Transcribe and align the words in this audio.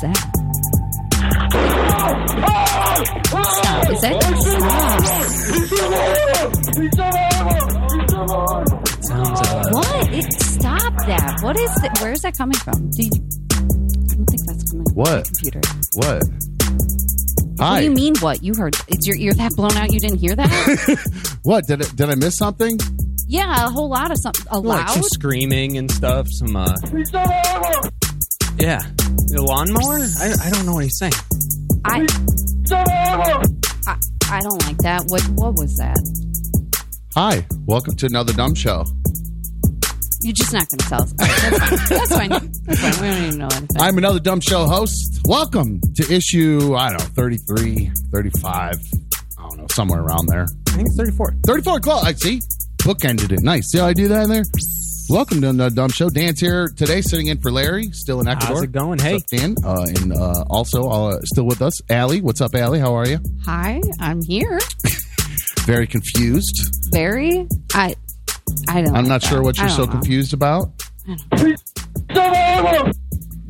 that? 0.00 0.18
Stop. 3.18 3.90
Is 3.90 4.00
that 4.00 4.22
stop? 4.38 6.08
Sounds 8.08 9.40
What? 9.74 10.12
It, 10.12 10.32
stop 10.32 10.92
that. 11.06 11.38
What 11.42 11.56
is 11.58 11.70
it? 11.84 12.00
Where 12.00 12.12
is 12.12 12.22
that 12.22 12.36
coming 12.36 12.56
from? 12.58 12.90
Do 12.90 13.02
you, 13.02 13.10
I 13.12 14.14
don't 14.14 14.26
think 14.26 14.46
that's 14.46 14.70
coming 14.70 14.84
from 14.86 14.94
What? 14.94 15.24
the 15.24 15.30
computer. 15.42 15.60
What? 15.94 16.22
What 17.58 17.64
Hi. 17.66 17.78
do 17.80 17.84
you 17.86 17.90
mean 17.92 18.14
what? 18.20 18.42
You 18.42 18.54
heard? 18.54 18.76
Is 18.88 19.06
your 19.06 19.16
ear 19.16 19.34
that 19.34 19.52
blown 19.56 19.76
out? 19.76 19.92
You 19.92 20.00
didn't 20.00 20.18
hear 20.18 20.34
that? 20.36 21.14
What 21.44 21.66
did 21.66 21.82
I, 21.82 21.88
did 21.94 22.10
I 22.10 22.14
miss 22.14 22.36
something? 22.36 22.78
yeah, 23.26 23.66
a 23.66 23.70
whole 23.70 23.88
lot 23.88 24.10
of 24.10 24.18
something. 24.18 24.44
A 24.50 24.58
like 24.58 24.86
loud? 24.86 24.90
some 24.94 25.02
screaming 25.04 25.78
and 25.78 25.90
stuff. 25.90 26.28
Some 26.30 26.56
uh, 26.56 26.74
yeah, 28.60 28.80
the 29.28 29.42
lawnmower. 29.42 30.00
I, 30.20 30.46
I 30.46 30.50
don't 30.50 30.66
know 30.66 30.74
what 30.74 30.84
he's 30.84 30.98
saying. 30.98 31.12
I, 31.84 32.06
I 33.86 33.98
I 34.30 34.40
don't 34.40 34.62
like 34.66 34.78
that. 34.78 35.04
What 35.08 35.22
what 35.30 35.54
was 35.54 35.76
that? 35.76 35.96
Hi, 37.14 37.46
welcome 37.66 37.96
to 37.96 38.06
another 38.06 38.32
dumb 38.32 38.54
show. 38.54 38.84
You're 40.20 40.32
just 40.32 40.52
not 40.52 40.68
going 40.68 40.78
to 40.78 40.88
tell 40.88 41.02
us. 41.02 41.14
All 41.20 41.26
right, 41.26 41.50
that's 41.50 41.58
fine. 41.58 41.88
That's 41.88 42.12
fine. 42.12 42.52
That's 42.64 42.80
fine. 42.80 43.02
We 43.02 43.14
don't 43.14 43.24
even 43.26 43.38
know 43.38 43.48
anything. 43.52 43.80
I'm 43.80 43.98
another 43.98 44.18
dumb 44.18 44.40
show 44.40 44.66
host. 44.66 45.20
Welcome 45.24 45.80
to 45.94 46.12
issue 46.12 46.74
I 46.74 46.90
don't 46.90 46.98
know 46.98 47.04
33, 47.14 47.92
35, 48.12 48.74
I 49.38 49.42
don't 49.42 49.58
know 49.58 49.66
somewhere 49.70 50.00
around 50.00 50.26
there. 50.26 50.46
I 50.68 50.70
think 50.72 50.88
it's 50.88 50.96
34. 50.96 51.34
34 51.46 51.76
o'clock. 51.76 52.04
I 52.04 52.12
see. 52.14 52.40
Bookended 52.78 53.30
it. 53.30 53.42
Nice. 53.42 53.70
See 53.70 53.78
how 53.78 53.86
I 53.86 53.92
do 53.92 54.08
that 54.08 54.24
in 54.24 54.30
there? 54.30 54.44
Welcome 55.10 55.40
to 55.40 55.48
another 55.48 55.74
dumb 55.74 55.88
show. 55.88 56.10
Dan's 56.10 56.38
here 56.38 56.68
today, 56.76 57.00
sitting 57.00 57.28
in 57.28 57.38
for 57.40 57.50
Larry, 57.50 57.90
still 57.92 58.20
in 58.20 58.28
Ecuador. 58.28 58.56
How's 58.56 58.62
it 58.64 58.72
going? 58.72 58.98
Hey, 58.98 59.16
up, 59.16 59.22
Dan? 59.30 59.54
Uh, 59.64 59.86
and 60.02 60.12
uh, 60.12 60.44
also 60.50 60.86
uh, 60.88 61.18
still 61.24 61.44
with 61.46 61.62
us, 61.62 61.80
Ali. 61.90 62.20
What's 62.20 62.42
up, 62.42 62.54
Ali? 62.54 62.78
How 62.78 62.94
are 62.94 63.08
you? 63.08 63.18
Hi, 63.46 63.80
I'm 64.00 64.20
here. 64.22 64.58
Very 65.64 65.86
confused. 65.86 66.74
Very. 66.92 67.46
I. 67.72 67.94
I 68.68 68.82
don't. 68.82 68.88
I'm 68.94 69.04
like 69.04 69.06
not 69.08 69.22
that. 69.22 69.28
sure 69.28 69.42
what 69.42 69.56
you're 69.58 69.68
so 69.70 69.86
know. 69.86 69.92
confused 69.92 70.34
about. 70.34 70.72
What 71.06 71.58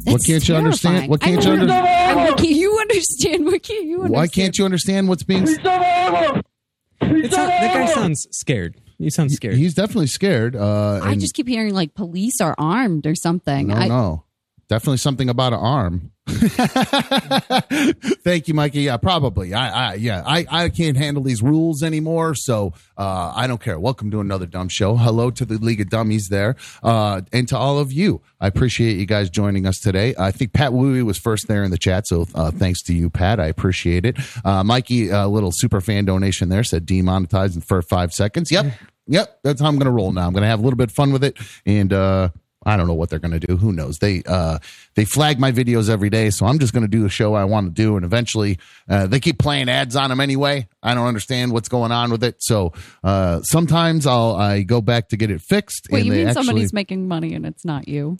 It's 0.07 0.27
can't 0.27 0.49
you 0.49 0.55
understand? 0.55 1.09
What 1.11 1.21
can't 1.21 1.39
I 1.39 1.51
you 1.51 1.57
don't- 1.59 1.71
understand? 1.71 2.19
What 2.29 2.39
can't 2.39 2.57
you 2.57 2.79
understand? 2.81 3.45
What 3.47 3.63
can't 3.63 3.85
you 3.85 3.95
understand? 4.03 4.11
Why 4.13 4.27
can't 4.29 4.59
you 4.59 4.65
understand 4.65 5.09
what's 5.09 5.23
being? 5.25 5.43
it's 5.43 5.59
not, 5.63 7.49
that 7.49 7.75
guy 7.75 7.87
sounds 7.93 8.27
scared. 8.31 8.77
You 8.99 9.11
sounds 9.11 9.35
scared. 9.35 9.55
He's 9.55 9.75
definitely 9.75 10.09
scared. 10.09 10.57
Uh, 10.57 11.01
I 11.03 11.13
and- 11.13 11.21
just 11.21 11.35
keep 11.35 11.49
hearing 11.49 11.75
like 11.75 11.95
police 11.95 12.41
are 12.41 12.55
armed 12.59 13.07
or 13.07 13.15
something. 13.15 13.69
no, 13.69 13.75
I, 13.75 13.89
no, 13.89 14.25
definitely 14.69 14.99
something 14.99 15.29
about 15.29 15.53
an 15.53 15.61
arm. 15.61 16.13
Thank 16.29 18.49
you, 18.49 18.55
Mikey. 18.55 18.83
Yeah, 18.83 18.99
probably. 18.99 19.55
I, 19.55 19.93
I, 19.93 19.95
yeah, 19.95 20.23
I, 20.27 20.47
I 20.51 20.69
can't 20.69 20.97
handle 20.97 21.23
these 21.23 21.43
rules 21.43 21.83
anymore, 21.83 22.35
so 22.35 22.75
uh, 22.99 23.33
I 23.35 23.47
don't 23.47 23.63
care. 23.63 23.81
Welcome 23.81 24.11
to 24.11 24.21
another 24.21 24.45
dumb 24.45 24.69
show. 24.69 24.97
Hello 24.97 25.31
to 25.31 25.47
the 25.47 25.57
League 25.57 25.81
of 25.81 25.89
Dummies 25.89 26.29
there, 26.29 26.57
uh, 26.83 27.23
and 27.33 27.49
to 27.49 27.57
all 27.57 27.79
of 27.79 27.93
you. 27.93 28.21
I 28.41 28.47
appreciate 28.47 28.99
you 28.99 29.07
guys 29.07 29.31
joining 29.31 29.67
us 29.67 29.79
today. 29.79 30.15
I 30.19 30.31
think 30.31 30.53
Pat 30.53 30.73
Wooey 30.73 31.03
was 31.03 31.19
first 31.19 31.49
there 31.49 31.65
in 31.65 31.71
the 31.71 31.79
chat, 31.79 32.07
so 32.07 32.27
uh, 32.35 32.51
thanks 32.51 32.83
to 32.85 32.95
you, 32.95 33.09
Pat. 33.09 33.41
I 33.41 33.47
appreciate 33.47 34.05
it. 34.05 34.19
Uh, 34.45 34.63
Mikey, 34.63 35.09
a 35.09 35.29
little 35.29 35.51
super 35.53 35.81
fan 35.81 36.05
donation 36.05 36.51
there 36.51 36.63
said 36.63 36.85
demonetized 36.85 37.65
for 37.65 37.81
five 37.81 38.13
seconds. 38.13 38.53
Yep, 38.53 38.67
yep. 39.09 39.41
That's 39.43 39.61
how 39.61 39.67
I'm 39.67 39.77
going 39.77 39.87
to 39.87 39.91
roll 39.91 40.13
now. 40.13 40.27
I'm 40.27 40.33
going 40.33 40.43
to 40.43 40.49
have 40.49 40.61
a 40.61 40.63
little 40.63 40.77
bit 40.77 40.91
of 40.91 40.95
fun 40.95 41.13
with 41.13 41.25
it, 41.25 41.37
and. 41.67 41.93
uh 41.93 42.29
I 42.67 42.77
don't 42.77 42.87
know 42.87 42.95
what 42.95 43.09
they're 43.09 43.19
going 43.19 43.39
to 43.39 43.47
do. 43.47 43.57
Who 43.57 43.73
knows? 43.73 43.99
They 43.99 44.23
uh, 44.27 44.59
they 44.95 45.05
flag 45.05 45.39
my 45.39 45.53
videos 45.53 45.89
every 45.89 46.11
day, 46.11 46.29
so 46.31 46.45
I'm 46.45 46.59
just 46.59 46.73
going 46.73 46.83
to 46.83 46.89
do 46.89 47.03
the 47.03 47.09
show 47.09 47.35
I 47.35 47.45
want 47.45 47.69
to 47.69 47.73
do, 47.73 47.97
and 47.97 48.05
eventually 48.05 48.59
uh, 48.89 49.07
they 49.07 49.21
keep 49.21 49.39
playing 49.39 49.69
ads 49.69 49.97
on 49.97 50.11
them 50.11 50.21
anyway. 50.21 50.69
I 50.83 50.95
don't 50.95 51.07
understand 51.07 51.53
what's 51.53 51.69
going 51.69 51.93
on 51.93 52.11
with 52.11 52.25
it. 52.25 52.37
So 52.41 52.73
uh, 53.05 53.41
sometimes 53.43 54.07
I'll 54.07 54.35
I 54.35 54.63
go 54.63 54.81
back 54.81 55.09
to 55.11 55.17
get 55.17 55.31
it 55.31 55.41
fixed. 55.41 55.87
Wait, 55.91 56.05
you 56.05 56.13
mean 56.13 56.29
actually, 56.29 56.45
somebody's 56.45 56.73
making 56.73 57.07
money 57.09 57.33
and 57.35 57.47
it's 57.47 57.65
not 57.65 57.87
you? 57.89 58.17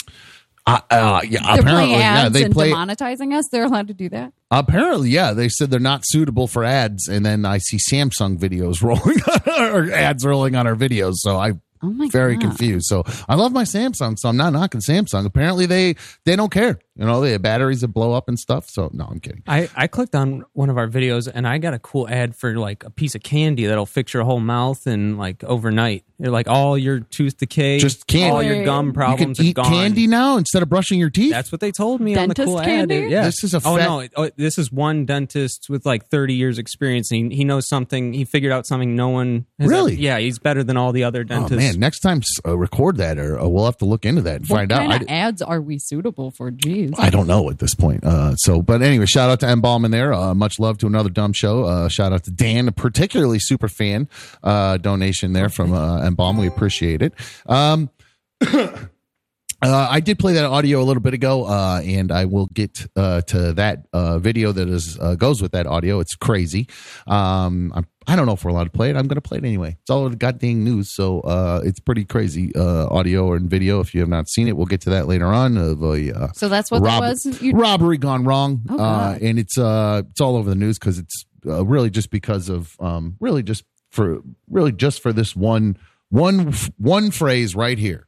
Uh, 0.69 0.81
uh, 0.91 1.21
yeah, 1.29 1.41
They're 1.43 1.61
apparently 1.61 1.87
playing 1.87 2.01
yeah 2.01 2.29
they 2.29 2.45
and 2.45 2.55
play 2.55 2.71
demonetizing 2.71 3.35
us. 3.35 3.49
They're 3.51 3.65
allowed 3.65 3.89
to 3.89 3.95
do 3.95 4.09
that. 4.11 4.33
apparently 4.51 5.11
yeah 5.11 5.33
they 5.33 5.49
said 5.49 5.71
they're 5.71 5.81
not 5.81 6.03
suitable 6.05 6.47
for 6.47 6.65
ads, 6.65 7.09
and 7.09 7.25
then 7.25 7.45
I 7.45 7.59
see 7.59 7.79
Samsung 7.79 8.39
videos 8.39 8.83
rolling 8.83 9.21
or 9.47 9.93
ads 9.93 10.25
rolling 10.25 10.55
on 10.55 10.67
our 10.67 10.77
videos. 10.77 11.15
So 11.17 11.37
I 11.39 11.53
Oh 11.83 11.91
my 11.91 12.09
very 12.11 12.35
god! 12.35 12.43
confused. 12.43 12.87
So 12.87 13.05
I 13.29 13.35
love 13.35 13.53
my 13.53 13.65
Samsung, 13.65 14.17
so 14.19 14.29
I'm 14.29 14.37
not 14.37 14.53
knocking 14.53 14.81
Samsung. 14.81 15.25
Apparently 15.27 15.67
they 15.67 15.97
they 16.25 16.37
don't 16.37 16.51
care. 16.51 16.79
You 16.97 17.05
know, 17.05 17.21
they 17.21 17.31
have 17.33 17.43
batteries 17.43 17.83
that 17.83 17.89
blow 17.89 18.13
up 18.13 18.29
and 18.29 18.37
stuff. 18.37 18.69
So 18.69 18.91
no, 18.93 19.07
I'm 19.09 19.21
kidding. 19.21 19.45
I, 19.47 19.69
I 19.77 19.87
clicked 19.87 20.17
on 20.17 20.45
one 20.55 20.69
of 20.69 20.77
our 20.77 20.89
videos 20.89 21.31
and 21.33 21.47
I 21.47 21.59
got 21.59 21.73
a 21.73 21.79
cool 21.79 22.09
ad 22.09 22.35
for 22.35 22.57
like 22.57 22.83
a 22.83 22.91
piece 22.91 23.15
of 23.15 23.23
candy 23.23 23.67
that'll 23.67 23.87
fix 23.87 24.13
your 24.13 24.25
whole 24.25 24.41
mouth 24.41 24.85
and 24.85 25.17
like 25.17 25.45
overnight. 25.45 26.03
You're 26.21 26.33
like 26.33 26.49
all 26.49 26.77
your 26.77 26.99
tooth 26.99 27.37
decay, 27.39 27.79
Just 27.79 28.09
candy. 28.09 28.31
all 28.33 28.43
your 28.43 28.65
gum 28.65 28.93
problems 28.93 28.93
You 28.93 28.95
problems 28.95 29.37
can 29.39 29.45
are 29.45 29.49
eat 29.51 29.55
gone. 29.55 29.67
candy 29.67 30.07
now 30.09 30.37
instead 30.39 30.65
of 30.65 30.69
brushing 30.69 30.99
your 30.99 31.11
teeth. 31.11 31.31
That's 31.31 31.53
what 31.53 31.61
they 31.61 31.71
told 31.71 32.01
me 32.01 32.17
on 32.17 32.29
the 32.31 32.35
Dentist 32.35 32.47
cool 32.57 32.65
candy? 32.65 33.05
ad. 33.05 33.11
Yeah, 33.13 33.25
This 33.27 33.45
is 33.45 33.55
a 33.55 33.59
oh 33.59 33.77
fat- 33.77 33.85
no, 33.87 34.01
it- 34.01 34.13
oh, 34.17 34.29
this 34.37 34.59
is 34.59 34.73
one 34.73 35.05
dentist 35.07 35.67
with 35.71 35.87
like 35.87 36.09
30 36.09 36.35
years 36.35 36.59
experience. 36.59 37.13
And 37.13 37.31
he, 37.31 37.39
he 37.39 37.45
knows 37.45 37.69
something. 37.69 38.13
He 38.13 38.25
figured 38.25 38.51
out 38.51 38.67
something 38.67 38.97
no 38.97 39.11
one 39.11 39.47
has 39.61 39.69
Really? 39.71 39.93
ever- 39.93 40.01
yeah, 40.03 40.19
he's 40.19 40.41
better 40.41 40.65
than 40.65 40.77
all 40.77 40.91
the 40.91 41.05
other 41.05 41.21
oh 41.21 41.23
dentists. 41.23 41.68
Man, 41.73 41.81
next 41.81 42.01
time 42.01 42.23
uh, 42.47 42.57
record 42.57 42.97
that, 42.97 43.19
or 43.19 43.39
uh, 43.39 43.47
we'll 43.49 43.65
have 43.65 43.77
to 43.79 43.85
look 43.85 44.05
into 44.05 44.23
that 44.23 44.37
and 44.41 44.49
What 44.49 44.59
find 44.59 44.73
out. 44.73 45.03
of 45.03 45.09
ads 45.09 45.43
are 45.43 45.61
we 45.61 45.79
suitable 45.79 46.31
for? 46.31 46.51
Jeez. 46.51 46.95
I 46.99 47.11
don't 47.11 47.27
know 47.27 47.51
at 47.51 47.59
this 47.59 47.75
point. 47.75 48.05
Uh, 48.05 48.35
so, 48.37 48.63
but 48.63 48.83
anyway, 48.83 49.07
shout 49.07 49.31
out 49.31 49.41
to 49.41 49.47
Embalm 49.47 49.85
in 49.85 49.91
there. 49.91 50.13
Uh, 50.13 50.35
much 50.35 50.59
love 50.59 50.79
to 50.79 50.87
another 50.87 51.11
dumb 51.11 51.33
show. 51.33 51.65
Uh, 51.65 51.89
shout 51.89 52.13
out 52.13 52.25
to 52.25 52.31
Dan, 52.31 52.69
a 52.69 52.73
particularly 52.73 53.39
super 53.39 53.69
fan 53.69 54.09
uh, 54.43 54.77
donation 54.79 55.33
there 55.33 55.49
from 55.49 55.73
uh, 55.73 56.03
Embalm. 56.03 56.37
We 56.37 56.47
appreciate 56.47 57.03
it. 57.03 57.15
Um, 57.47 57.91
Uh, 59.61 59.89
I 59.91 59.99
did 59.99 60.21
play 60.21 60.35
that 60.35 60.45
audio 60.45 60.81
a 60.81 60.85
little 60.85 61.03
bit 61.03 61.15
ago, 61.15 61.45
uh, 61.45 61.83
and 61.85 62.13
I 62.13 62.27
will 62.27 62.47
get 62.47 62.87
uh, 62.95 63.23
to 63.23 63.53
that 63.55 63.87
uh, 63.93 64.21
video 64.21 64.53
that 64.53 64.69
is 64.69 64.97
uh, 65.01 65.17
goes 65.17 65.43
with 65.43 65.51
that 65.51 65.67
audio. 65.67 65.99
It's 65.99 66.15
crazy. 66.15 66.69
Um, 67.09 67.73
I'm, 67.75 67.85
I 68.09 68.17
don't 68.17 68.25
know 68.25 68.33
if 68.33 68.43
we're 68.43 68.51
allowed 68.51 68.65
to 68.65 68.71
play 68.71 68.89
it. 68.89 68.97
I'm 68.97 69.07
going 69.07 69.17
to 69.17 69.21
play 69.21 69.37
it 69.37 69.45
anyway. 69.45 69.77
It's 69.81 69.91
all 69.91 70.01
over 70.01 70.09
the 70.09 70.17
goddamn 70.17 70.65
news, 70.65 70.89
so 70.91 71.21
uh, 71.21 71.61
it's 71.63 71.79
pretty 71.79 72.05
crazy 72.07 72.55
uh, 72.57 72.87
audio 72.89 73.35
and 73.35 73.51
video. 73.51 73.81
If 73.81 73.95
you 73.95 74.01
have 74.01 74.09
not 74.09 74.29
seen 74.31 74.49
it, 74.49 74.57
we'll 74.57 74.65
get 74.67 74.81
to 74.83 74.91
that 74.91 75.07
later 75.07 75.27
on. 75.27 75.59
Of 75.59 75.83
a 75.83 76.19
uh, 76.19 76.33
so 76.33 76.49
that's 76.49 76.71
what 76.71 76.81
rob- 76.83 77.03
that 77.03 77.11
was. 77.11 77.43
You, 77.43 77.53
robbery 77.53 77.99
gone 77.99 78.25
wrong, 78.25 78.63
Oh, 78.71 78.79
uh, 78.79 79.19
and 79.21 79.39
it's 79.39 79.59
uh, 79.59 80.03
it's 80.11 80.23
all 80.23 80.37
over 80.37 80.49
the 80.49 80.57
news 80.57 80.79
because 80.79 80.99
it's 80.99 81.27
uh, 81.47 81.65
really 81.67 81.91
just 81.91 82.11
because 82.11 82.49
of 82.49 82.75
um, 82.81 83.17
really 83.21 83.43
just 83.43 83.65
for 83.91 84.21
really 84.51 84.73
just 84.73 85.03
for 85.03 85.13
this 85.13 85.37
one 85.37 85.77
one 86.09 86.55
one 86.79 87.11
phrase 87.11 87.55
right 87.55 87.79
here. 87.79 88.07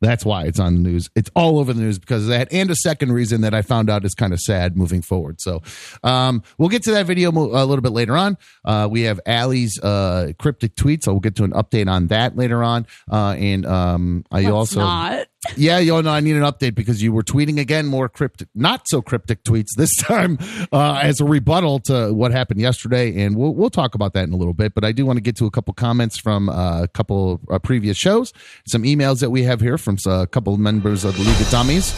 That's 0.00 0.24
why 0.24 0.44
it's 0.44 0.58
on 0.58 0.74
the 0.74 0.80
news. 0.80 1.10
It's 1.14 1.30
all 1.36 1.58
over 1.58 1.72
the 1.72 1.80
news 1.80 1.98
because 1.98 2.22
of 2.22 2.28
that. 2.30 2.52
And 2.52 2.70
a 2.70 2.74
second 2.74 3.12
reason 3.12 3.42
that 3.42 3.52
I 3.52 3.62
found 3.62 3.90
out 3.90 4.04
is 4.04 4.14
kind 4.14 4.32
of 4.32 4.40
sad 4.40 4.76
moving 4.76 5.02
forward. 5.02 5.40
So 5.40 5.60
um, 6.02 6.42
we'll 6.56 6.70
get 6.70 6.82
to 6.84 6.92
that 6.92 7.06
video 7.06 7.30
mo- 7.32 7.50
a 7.52 7.64
little 7.64 7.82
bit 7.82 7.92
later 7.92 8.16
on. 8.16 8.38
Uh, 8.64 8.88
we 8.90 9.02
have 9.02 9.20
Ali's 9.26 9.78
uh, 9.82 10.32
cryptic 10.38 10.74
tweets. 10.74 11.04
So 11.04 11.12
we'll 11.12 11.20
get 11.20 11.36
to 11.36 11.44
an 11.44 11.52
update 11.52 11.88
on 11.88 12.06
that 12.06 12.36
later 12.36 12.64
on. 12.64 12.86
Uh, 13.10 13.32
and 13.38 13.66
um, 13.66 14.24
I 14.30 14.42
Let's 14.42 14.52
also. 14.52 14.80
not. 14.80 15.26
Yeah, 15.56 15.78
you 15.78 16.02
know, 16.02 16.10
I 16.10 16.20
need 16.20 16.36
an 16.36 16.42
update 16.42 16.74
because 16.74 17.02
you 17.02 17.14
were 17.14 17.22
tweeting 17.22 17.58
again 17.58 17.86
more 17.86 18.10
cryptic, 18.10 18.48
not 18.54 18.86
so 18.86 19.00
cryptic 19.00 19.42
tweets 19.42 19.68
this 19.74 19.96
time 20.00 20.38
uh, 20.70 21.00
as 21.02 21.20
a 21.20 21.24
rebuttal 21.24 21.78
to 21.80 22.12
what 22.12 22.30
happened 22.30 22.60
yesterday, 22.60 23.22
and 23.24 23.36
we'll 23.36 23.54
we'll 23.54 23.70
talk 23.70 23.94
about 23.94 24.12
that 24.12 24.24
in 24.24 24.34
a 24.34 24.36
little 24.36 24.52
bit. 24.52 24.74
But 24.74 24.84
I 24.84 24.92
do 24.92 25.06
want 25.06 25.16
to 25.16 25.22
get 25.22 25.36
to 25.36 25.46
a 25.46 25.50
couple 25.50 25.72
comments 25.72 26.20
from 26.20 26.50
uh, 26.50 26.82
a 26.82 26.88
couple 26.88 27.40
uh, 27.50 27.58
previous 27.58 27.96
shows, 27.96 28.34
some 28.66 28.82
emails 28.82 29.20
that 29.20 29.30
we 29.30 29.42
have 29.44 29.62
here 29.62 29.78
from 29.78 29.96
uh, 30.06 30.10
a 30.10 30.26
couple 30.26 30.56
members 30.58 31.04
of 31.04 31.16
the 31.16 31.22
League 31.22 31.40
of 31.40 31.48
Dummies. 31.50 31.94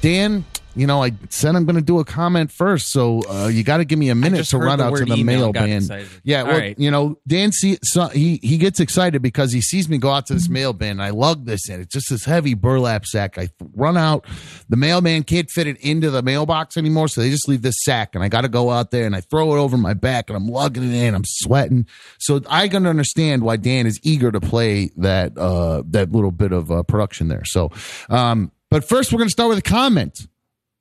Dan, 0.00 0.44
you 0.74 0.86
know, 0.86 1.02
I 1.02 1.12
said 1.28 1.56
I'm 1.56 1.64
going 1.64 1.76
to 1.76 1.82
do 1.82 1.98
a 1.98 2.04
comment 2.04 2.52
first, 2.52 2.90
so 2.90 3.22
uh, 3.28 3.48
you 3.48 3.64
got 3.64 3.78
to 3.78 3.84
give 3.84 3.98
me 3.98 4.10
a 4.10 4.14
minute 4.14 4.46
to 4.46 4.58
run 4.58 4.80
out 4.80 4.96
to 4.96 5.04
the 5.04 5.24
mail 5.24 5.52
ban. 5.52 5.78
excited. 5.78 6.08
Yeah, 6.22 6.44
well, 6.44 6.58
right. 6.58 6.78
you 6.78 6.90
know, 6.90 7.18
Dan 7.26 7.52
see, 7.52 7.78
so 7.82 8.06
he 8.08 8.38
he 8.42 8.58
gets 8.58 8.78
excited 8.78 9.20
because 9.20 9.52
he 9.52 9.60
sees 9.60 9.88
me 9.88 9.98
go 9.98 10.10
out 10.10 10.26
to 10.26 10.34
this 10.34 10.48
mail 10.48 10.72
bin. 10.72 10.92
And 10.92 11.02
I 11.02 11.10
lug 11.10 11.46
this 11.46 11.68
in. 11.68 11.80
It's 11.80 11.92
just 11.92 12.10
this 12.10 12.24
heavy 12.24 12.54
burlap 12.54 13.06
sack. 13.06 13.38
I 13.38 13.48
run 13.74 13.96
out. 13.96 14.24
The 14.68 14.76
mailman 14.76 15.24
can't 15.24 15.50
fit 15.50 15.66
it 15.66 15.78
into 15.80 16.10
the 16.10 16.22
mailbox 16.22 16.76
anymore, 16.76 17.08
so 17.08 17.20
they 17.20 17.30
just 17.30 17.48
leave 17.48 17.62
this 17.62 17.82
sack, 17.82 18.14
and 18.14 18.22
I 18.22 18.28
got 18.28 18.42
to 18.42 18.48
go 18.48 18.70
out 18.70 18.90
there 18.90 19.06
and 19.06 19.16
I 19.16 19.20
throw 19.20 19.56
it 19.56 19.58
over 19.58 19.76
my 19.76 19.94
back, 19.94 20.30
and 20.30 20.36
I'm 20.36 20.46
lugging 20.46 20.84
it 20.84 20.94
in. 20.94 21.14
I'm 21.14 21.24
sweating. 21.24 21.86
So 22.18 22.40
I 22.48 22.68
can 22.68 22.86
understand 22.86 23.42
why 23.42 23.56
Dan 23.56 23.86
is 23.86 23.98
eager 24.02 24.30
to 24.30 24.40
play 24.40 24.90
that 24.98 25.36
uh 25.36 25.82
that 25.88 26.12
little 26.12 26.30
bit 26.30 26.52
of 26.52 26.70
uh, 26.70 26.82
production 26.84 27.28
there. 27.28 27.44
So, 27.44 27.70
um, 28.08 28.52
but 28.70 28.84
first 28.84 29.12
we're 29.12 29.18
going 29.18 29.28
to 29.28 29.32
start 29.32 29.48
with 29.48 29.58
a 29.58 29.62
comment. 29.62 30.28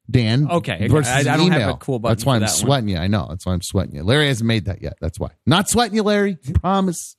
Dan. 0.09 0.49
Okay, 0.49 0.87
versus 0.87 1.11
I- 1.11 1.33
I 1.33 1.37
don't 1.37 1.51
have 1.51 1.69
a 1.75 1.77
cool 1.77 1.99
button 1.99 2.15
That's 2.15 2.25
why 2.25 2.35
I'm 2.35 2.41
that 2.41 2.45
one. 2.49 2.55
sweating 2.55 2.89
you. 2.89 2.97
I 2.97 3.07
know. 3.07 3.27
That's 3.29 3.45
why 3.45 3.53
I'm 3.53 3.61
sweating 3.61 3.95
you. 3.95 4.03
Larry 4.03 4.27
hasn't 4.27 4.47
made 4.47 4.65
that 4.65 4.81
yet. 4.81 4.97
That's 5.01 5.19
why. 5.19 5.29
Not 5.45 5.69
sweating 5.69 5.95
you, 5.95 6.03
Larry. 6.03 6.37
Promise. 6.61 7.15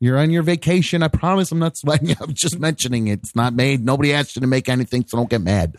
You're 0.00 0.18
on 0.18 0.30
your 0.30 0.44
vacation. 0.44 1.02
I 1.02 1.08
promise 1.08 1.50
I'm 1.50 1.58
not 1.58 1.76
sweating 1.76 2.10
you. 2.10 2.14
I'm 2.20 2.32
just 2.34 2.58
mentioning 2.60 3.08
it. 3.08 3.20
It's 3.20 3.34
not 3.34 3.54
made. 3.54 3.84
Nobody 3.84 4.12
asked 4.14 4.36
you 4.36 4.40
to 4.40 4.46
make 4.46 4.68
anything, 4.68 5.04
so 5.06 5.16
don't 5.16 5.28
get 5.28 5.40
mad. 5.40 5.76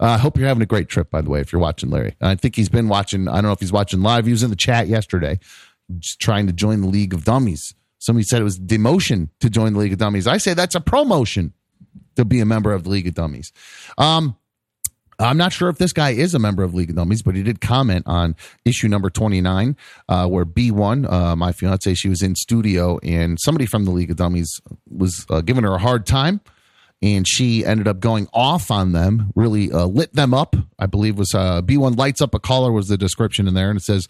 Uh, 0.00 0.04
I 0.04 0.18
hope 0.18 0.38
you're 0.38 0.48
having 0.48 0.62
a 0.62 0.66
great 0.66 0.88
trip, 0.88 1.10
by 1.10 1.20
the 1.20 1.28
way, 1.28 1.40
if 1.40 1.52
you're 1.52 1.60
watching 1.60 1.90
Larry. 1.90 2.16
I 2.20 2.36
think 2.36 2.56
he's 2.56 2.68
been 2.70 2.88
watching. 2.88 3.28
I 3.28 3.34
don't 3.34 3.44
know 3.44 3.52
if 3.52 3.60
he's 3.60 3.72
watching 3.72 4.00
live. 4.00 4.24
He 4.24 4.32
was 4.32 4.42
in 4.42 4.50
the 4.50 4.56
chat 4.56 4.86
yesterday, 4.88 5.38
just 5.98 6.18
trying 6.20 6.46
to 6.46 6.52
join 6.54 6.80
the 6.80 6.86
League 6.88 7.12
of 7.12 7.24
Dummies. 7.24 7.74
Somebody 7.98 8.24
said 8.24 8.40
it 8.40 8.44
was 8.44 8.58
demotion 8.58 9.28
to 9.40 9.50
join 9.50 9.72
the 9.74 9.80
League 9.80 9.92
of 9.92 9.98
Dummies. 9.98 10.26
I 10.26 10.38
say 10.38 10.54
that's 10.54 10.76
a 10.76 10.80
promotion 10.80 11.52
to 12.16 12.24
be 12.24 12.40
a 12.40 12.46
member 12.46 12.72
of 12.72 12.84
the 12.84 12.90
League 12.90 13.08
of 13.08 13.14
Dummies. 13.14 13.52
Um, 13.98 14.36
I'm 15.20 15.36
not 15.36 15.52
sure 15.52 15.68
if 15.68 15.78
this 15.78 15.92
guy 15.92 16.10
is 16.10 16.34
a 16.34 16.38
member 16.38 16.62
of 16.62 16.74
League 16.74 16.90
of 16.90 16.96
Dummies, 16.96 17.22
but 17.22 17.34
he 17.34 17.42
did 17.42 17.60
comment 17.60 18.04
on 18.06 18.36
issue 18.64 18.86
number 18.86 19.10
29, 19.10 19.76
uh, 20.08 20.28
where 20.28 20.44
B1, 20.44 21.10
uh, 21.10 21.34
my 21.34 21.50
fiance, 21.50 21.92
she 21.94 22.08
was 22.08 22.22
in 22.22 22.36
studio 22.36 22.98
and 23.02 23.36
somebody 23.40 23.66
from 23.66 23.84
the 23.84 23.90
League 23.90 24.10
of 24.12 24.16
Dummies 24.16 24.60
was 24.88 25.26
uh, 25.28 25.40
giving 25.40 25.64
her 25.64 25.74
a 25.74 25.78
hard 25.78 26.06
time. 26.06 26.40
And 27.00 27.28
she 27.28 27.64
ended 27.64 27.86
up 27.86 28.00
going 28.00 28.26
off 28.32 28.72
on 28.72 28.90
them, 28.90 29.32
really 29.36 29.70
uh, 29.70 29.86
lit 29.86 30.12
them 30.14 30.34
up. 30.34 30.56
I 30.80 30.86
believe 30.86 31.16
was 31.16 31.32
uh, 31.32 31.62
B1 31.62 31.96
lights 31.96 32.20
up 32.20 32.34
a 32.34 32.40
caller 32.40 32.72
was 32.72 32.88
the 32.88 32.98
description 32.98 33.46
in 33.46 33.54
there, 33.54 33.70
and 33.70 33.78
it 33.78 33.84
says 33.84 34.08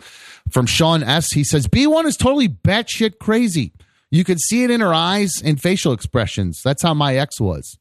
from 0.51 0.65
Sean 0.65 1.03
S. 1.03 1.31
He 1.33 1.45
says 1.45 1.67
B1 1.67 2.07
is 2.07 2.17
totally 2.17 2.49
batshit 2.49 3.19
crazy. 3.19 3.75
You 4.11 4.25
could 4.25 4.41
see 4.41 4.65
it 4.65 4.71
in 4.71 4.81
her 4.81 4.95
eyes 4.95 5.43
and 5.45 5.61
facial 5.61 5.93
expressions. 5.93 6.63
That's 6.65 6.83
how 6.83 6.95
my 6.95 7.17
ex 7.17 7.39
was. 7.39 7.77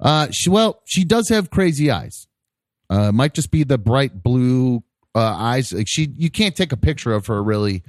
Uh, 0.00 0.28
she 0.30 0.48
well, 0.48 0.80
she 0.86 1.04
does 1.04 1.28
have 1.28 1.50
crazy 1.50 1.90
eyes. 1.90 2.27
Uh, 2.90 3.12
might 3.12 3.34
just 3.34 3.50
be 3.50 3.64
the 3.64 3.78
bright 3.78 4.22
blue 4.22 4.82
uh, 5.14 5.20
eyes. 5.20 5.72
Like 5.72 5.88
she, 5.88 6.12
you 6.16 6.30
can't 6.30 6.56
take 6.56 6.72
a 6.72 6.76
picture 6.76 7.12
of 7.12 7.26
her 7.26 7.42
really 7.42 7.82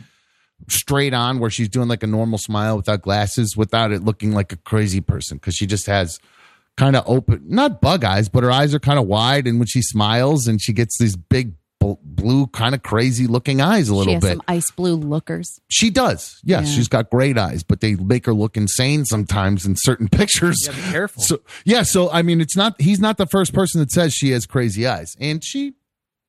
straight 0.68 1.14
on 1.14 1.40
where 1.40 1.50
she's 1.50 1.70
doing 1.70 1.88
like 1.88 2.04
a 2.04 2.08
normal 2.08 2.38
smile 2.38 2.76
without 2.76 3.02
glasses, 3.02 3.56
without 3.56 3.92
it 3.92 4.04
looking 4.04 4.34
like 4.34 4.52
a 4.52 4.58
crazy 4.58 5.02
person 5.02 5.38
because 5.38 5.56
she 5.56 5.66
just 5.66 5.86
has 5.86 6.20
kind 6.78 6.96
of 6.96 7.04
open, 7.08 7.44
not 7.48 7.82
bug 7.82 8.04
eyes, 8.04 8.30
but 8.30 8.44
her 8.44 8.52
eyes 8.52 8.74
are 8.74 8.80
kind 8.80 9.00
of 9.00 9.06
wide, 9.06 9.48
and 9.48 9.60
when 9.60 9.68
she 9.68 9.82
smiles 9.82 10.48
and 10.48 10.62
she 10.62 10.74
gets 10.74 10.98
these 10.98 11.16
big 11.16 11.54
blue, 11.80 12.48
kind 12.48 12.76
of 12.76 12.84
crazy 12.84 13.26
looking 13.28 13.62
eyes 13.62 13.90
a 13.90 13.92
She 13.94 13.98
little 13.98 14.14
has 14.16 14.22
bit. 14.24 14.32
some 14.34 14.42
ice 14.48 14.70
blue 14.72 14.96
lookers. 14.96 15.60
She 15.70 15.90
does. 15.90 16.40
Yes, 16.44 16.68
Yeah. 16.70 16.76
she's 16.76 16.88
got 16.88 17.10
great 17.10 17.38
eyes, 17.38 17.64
but 17.64 17.80
they 17.82 17.96
make 17.96 18.26
her 18.26 18.34
look 18.34 18.58
insane 18.58 19.06
sometimes 19.06 19.66
in 19.66 19.76
certain 19.78 20.08
pictures. 20.12 20.58
Yeah, 20.66 20.74
be 20.76 20.82
careful. 20.92 21.24
So 21.24 21.42
yeah, 21.66 21.84
so 21.84 22.10
I 22.12 22.22
mean, 22.22 22.42
it's 22.42 22.56
not 22.58 22.80
he's 22.82 23.00
not 23.00 23.18
the 23.18 23.26
first 23.28 23.54
person 23.54 23.80
that 23.80 23.92
says 23.92 24.14
she 24.14 24.32
has 24.32 24.46
crazy 24.46 24.86
eyes, 24.86 25.16
and 25.20 25.44
she 25.44 25.74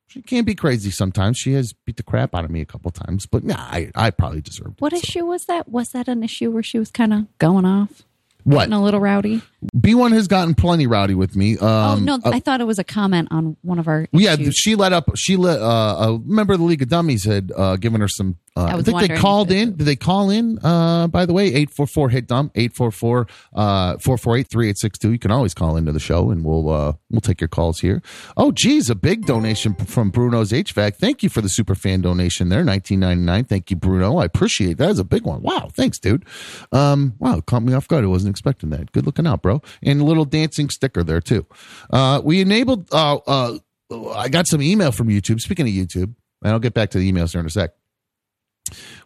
she 0.07 0.21
can 0.21 0.43
be 0.43 0.55
crazy 0.55 0.91
sometimes. 0.91 1.37
She 1.37 1.53
has 1.53 1.73
beat 1.85 1.95
the 1.97 2.03
crap 2.03 2.35
out 2.35 2.43
of 2.45 2.51
me 2.51 2.61
a 2.61 2.65
couple 2.65 2.91
times, 2.91 3.25
but 3.25 3.43
yeah, 3.43 3.55
I 3.59 3.91
I 3.95 4.11
probably 4.11 4.41
deserved 4.41 4.77
it. 4.77 4.81
What 4.81 4.91
so. 4.93 4.97
issue 4.97 5.25
was 5.25 5.45
that? 5.45 5.69
Was 5.69 5.89
that 5.89 6.07
an 6.07 6.23
issue 6.23 6.51
where 6.51 6.63
she 6.63 6.79
was 6.79 6.91
kind 6.91 7.13
of 7.13 7.37
going 7.39 7.65
off? 7.65 8.03
What 8.43 8.59
Getting 8.61 8.73
a 8.73 8.83
little 8.83 8.99
rowdy? 8.99 9.41
B 9.79 9.95
one 9.95 10.11
has 10.11 10.27
gotten 10.27 10.53
plenty 10.53 10.87
rowdy 10.87 11.15
with 11.15 11.35
me. 11.35 11.57
Um, 11.57 11.67
oh, 11.67 11.95
no. 11.97 12.15
uh, 12.15 12.31
I 12.33 12.39
thought 12.39 12.61
it 12.61 12.67
was 12.67 12.79
a 12.79 12.83
comment 12.83 13.29
on 13.31 13.57
one 13.61 13.79
of 13.79 13.87
our 13.87 14.07
yeah, 14.11 14.35
she 14.51 14.75
let 14.75 14.93
up. 14.93 15.09
She 15.15 15.37
let 15.37 15.59
uh, 15.59 15.95
a 15.99 16.19
member 16.25 16.53
of 16.53 16.59
the 16.59 16.65
League 16.65 16.81
of 16.81 16.89
Dummies 16.89 17.23
had 17.23 17.51
uh, 17.55 17.77
given 17.77 18.01
her 18.01 18.07
some. 18.07 18.37
Uh, 18.57 18.63
I 18.65 18.73
I, 18.73 18.81
think 18.81 18.99
they 18.99 19.17
called 19.17 19.49
in. 19.49 19.77
Did 19.77 19.85
they 19.85 19.95
call 19.95 20.29
in? 20.29 20.59
Uh, 20.61 21.07
by 21.07 21.25
the 21.25 21.31
way, 21.31 21.53
eight 21.53 21.69
four 21.69 21.87
four 21.87 22.09
hit 22.09 22.27
dumb 22.27 22.51
eight 22.55 22.73
four 22.73 22.91
four 22.91 23.27
uh 23.55 23.97
four 23.97 24.17
four 24.17 24.35
eight 24.35 24.49
three 24.49 24.69
eight 24.69 24.77
six 24.77 24.97
two. 24.97 25.11
You 25.11 25.19
can 25.19 25.31
always 25.31 25.53
call 25.53 25.77
into 25.77 25.91
the 25.93 25.99
show, 25.99 26.31
and 26.31 26.43
we'll 26.43 26.69
uh 26.69 26.93
we'll 27.09 27.21
take 27.21 27.39
your 27.39 27.47
calls 27.47 27.79
here. 27.79 28.01
Oh, 28.35 28.51
geez, 28.51 28.89
a 28.89 28.95
big 28.95 29.25
donation 29.25 29.73
from 29.75 30.09
Bruno's 30.09 30.51
HVAC. 30.51 30.95
Thank 30.95 31.23
you 31.23 31.29
for 31.29 31.41
the 31.41 31.49
super 31.49 31.75
fan 31.75 32.01
donation 32.01 32.49
there, 32.49 32.63
nineteen 32.63 32.99
ninety 32.99 33.23
nine. 33.23 33.45
Thank 33.45 33.71
you, 33.71 33.77
Bruno. 33.77 34.17
I 34.17 34.25
appreciate 34.25 34.77
that. 34.77 34.81
that. 34.85 34.91
Is 34.91 34.99
a 34.99 35.03
big 35.03 35.23
one. 35.23 35.41
Wow, 35.41 35.69
thanks, 35.71 35.99
dude. 35.99 36.25
Um, 36.71 37.13
wow, 37.19 37.39
caught 37.41 37.63
me 37.63 37.73
off 37.73 37.87
guard. 37.87 38.03
I 38.03 38.07
wasn't 38.07 38.31
expecting 38.31 38.69
that. 38.71 38.91
Good 38.91 39.05
looking 39.05 39.27
out, 39.27 39.41
bro. 39.41 39.50
And 39.83 40.01
a 40.01 40.03
little 40.03 40.25
dancing 40.25 40.69
sticker 40.69 41.03
there 41.03 41.21
too. 41.21 41.45
Uh, 41.91 42.21
we 42.23 42.41
enabled. 42.41 42.87
Uh, 42.91 43.17
uh, 43.27 43.57
I 44.15 44.29
got 44.29 44.47
some 44.47 44.61
email 44.61 44.91
from 44.91 45.07
YouTube. 45.09 45.39
Speaking 45.41 45.67
of 45.67 45.73
YouTube, 45.73 46.13
and 46.43 46.53
I'll 46.53 46.59
get 46.59 46.73
back 46.73 46.91
to 46.91 46.97
the 46.99 47.11
emails 47.11 47.31
here 47.31 47.41
in 47.41 47.45
a 47.45 47.49
sec. 47.49 47.71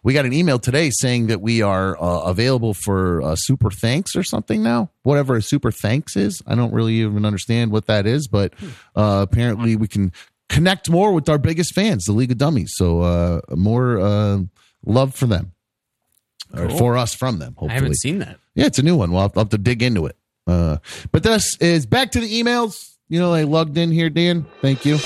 We 0.04 0.12
got 0.12 0.26
an 0.26 0.32
email 0.32 0.58
today 0.60 0.90
saying 0.92 1.26
that 1.28 1.40
we 1.40 1.60
are 1.62 2.00
uh, 2.00 2.20
available 2.30 2.72
for 2.74 3.20
uh, 3.22 3.34
super 3.36 3.70
thanks 3.70 4.14
or 4.14 4.22
something 4.22 4.62
now. 4.62 4.90
Whatever 5.02 5.36
a 5.36 5.42
super 5.42 5.72
thanks 5.72 6.14
is, 6.14 6.40
I 6.46 6.54
don't 6.54 6.72
really 6.72 6.94
even 6.96 7.24
understand 7.24 7.72
what 7.72 7.86
that 7.86 8.06
is, 8.06 8.28
but 8.28 8.52
uh, 8.94 9.26
apparently 9.28 9.74
we 9.74 9.88
can 9.88 10.12
connect 10.48 10.88
more 10.88 11.12
with 11.12 11.28
our 11.28 11.38
biggest 11.38 11.74
fans, 11.74 12.04
the 12.04 12.12
League 12.12 12.30
of 12.30 12.38
Dummies. 12.38 12.74
So 12.76 13.00
uh, 13.00 13.40
more 13.56 13.98
uh, 13.98 14.38
love 14.84 15.14
for 15.16 15.26
them, 15.26 15.52
or 16.54 16.70
for 16.70 16.96
us 16.96 17.14
from 17.14 17.38
them. 17.40 17.54
Hopefully, 17.54 17.70
I 17.70 17.74
haven't 17.74 17.96
seen 17.96 18.18
that. 18.20 18.38
yeah, 18.54 18.66
it's 18.66 18.78
a 18.78 18.82
new 18.84 18.96
one. 18.96 19.10
We'll 19.10 19.32
have 19.34 19.48
to 19.48 19.58
dig 19.58 19.82
into 19.82 20.06
it. 20.06 20.16
Uh, 20.46 20.78
but 21.12 21.22
this 21.22 21.56
is 21.60 21.86
back 21.86 22.12
to 22.12 22.20
the 22.20 22.42
emails. 22.42 22.94
You 23.08 23.18
know, 23.20 23.32
I 23.34 23.42
logged 23.42 23.76
in 23.78 23.90
here, 23.92 24.10
Dan. 24.10 24.46
Thank 24.60 24.84
you. 24.84 24.98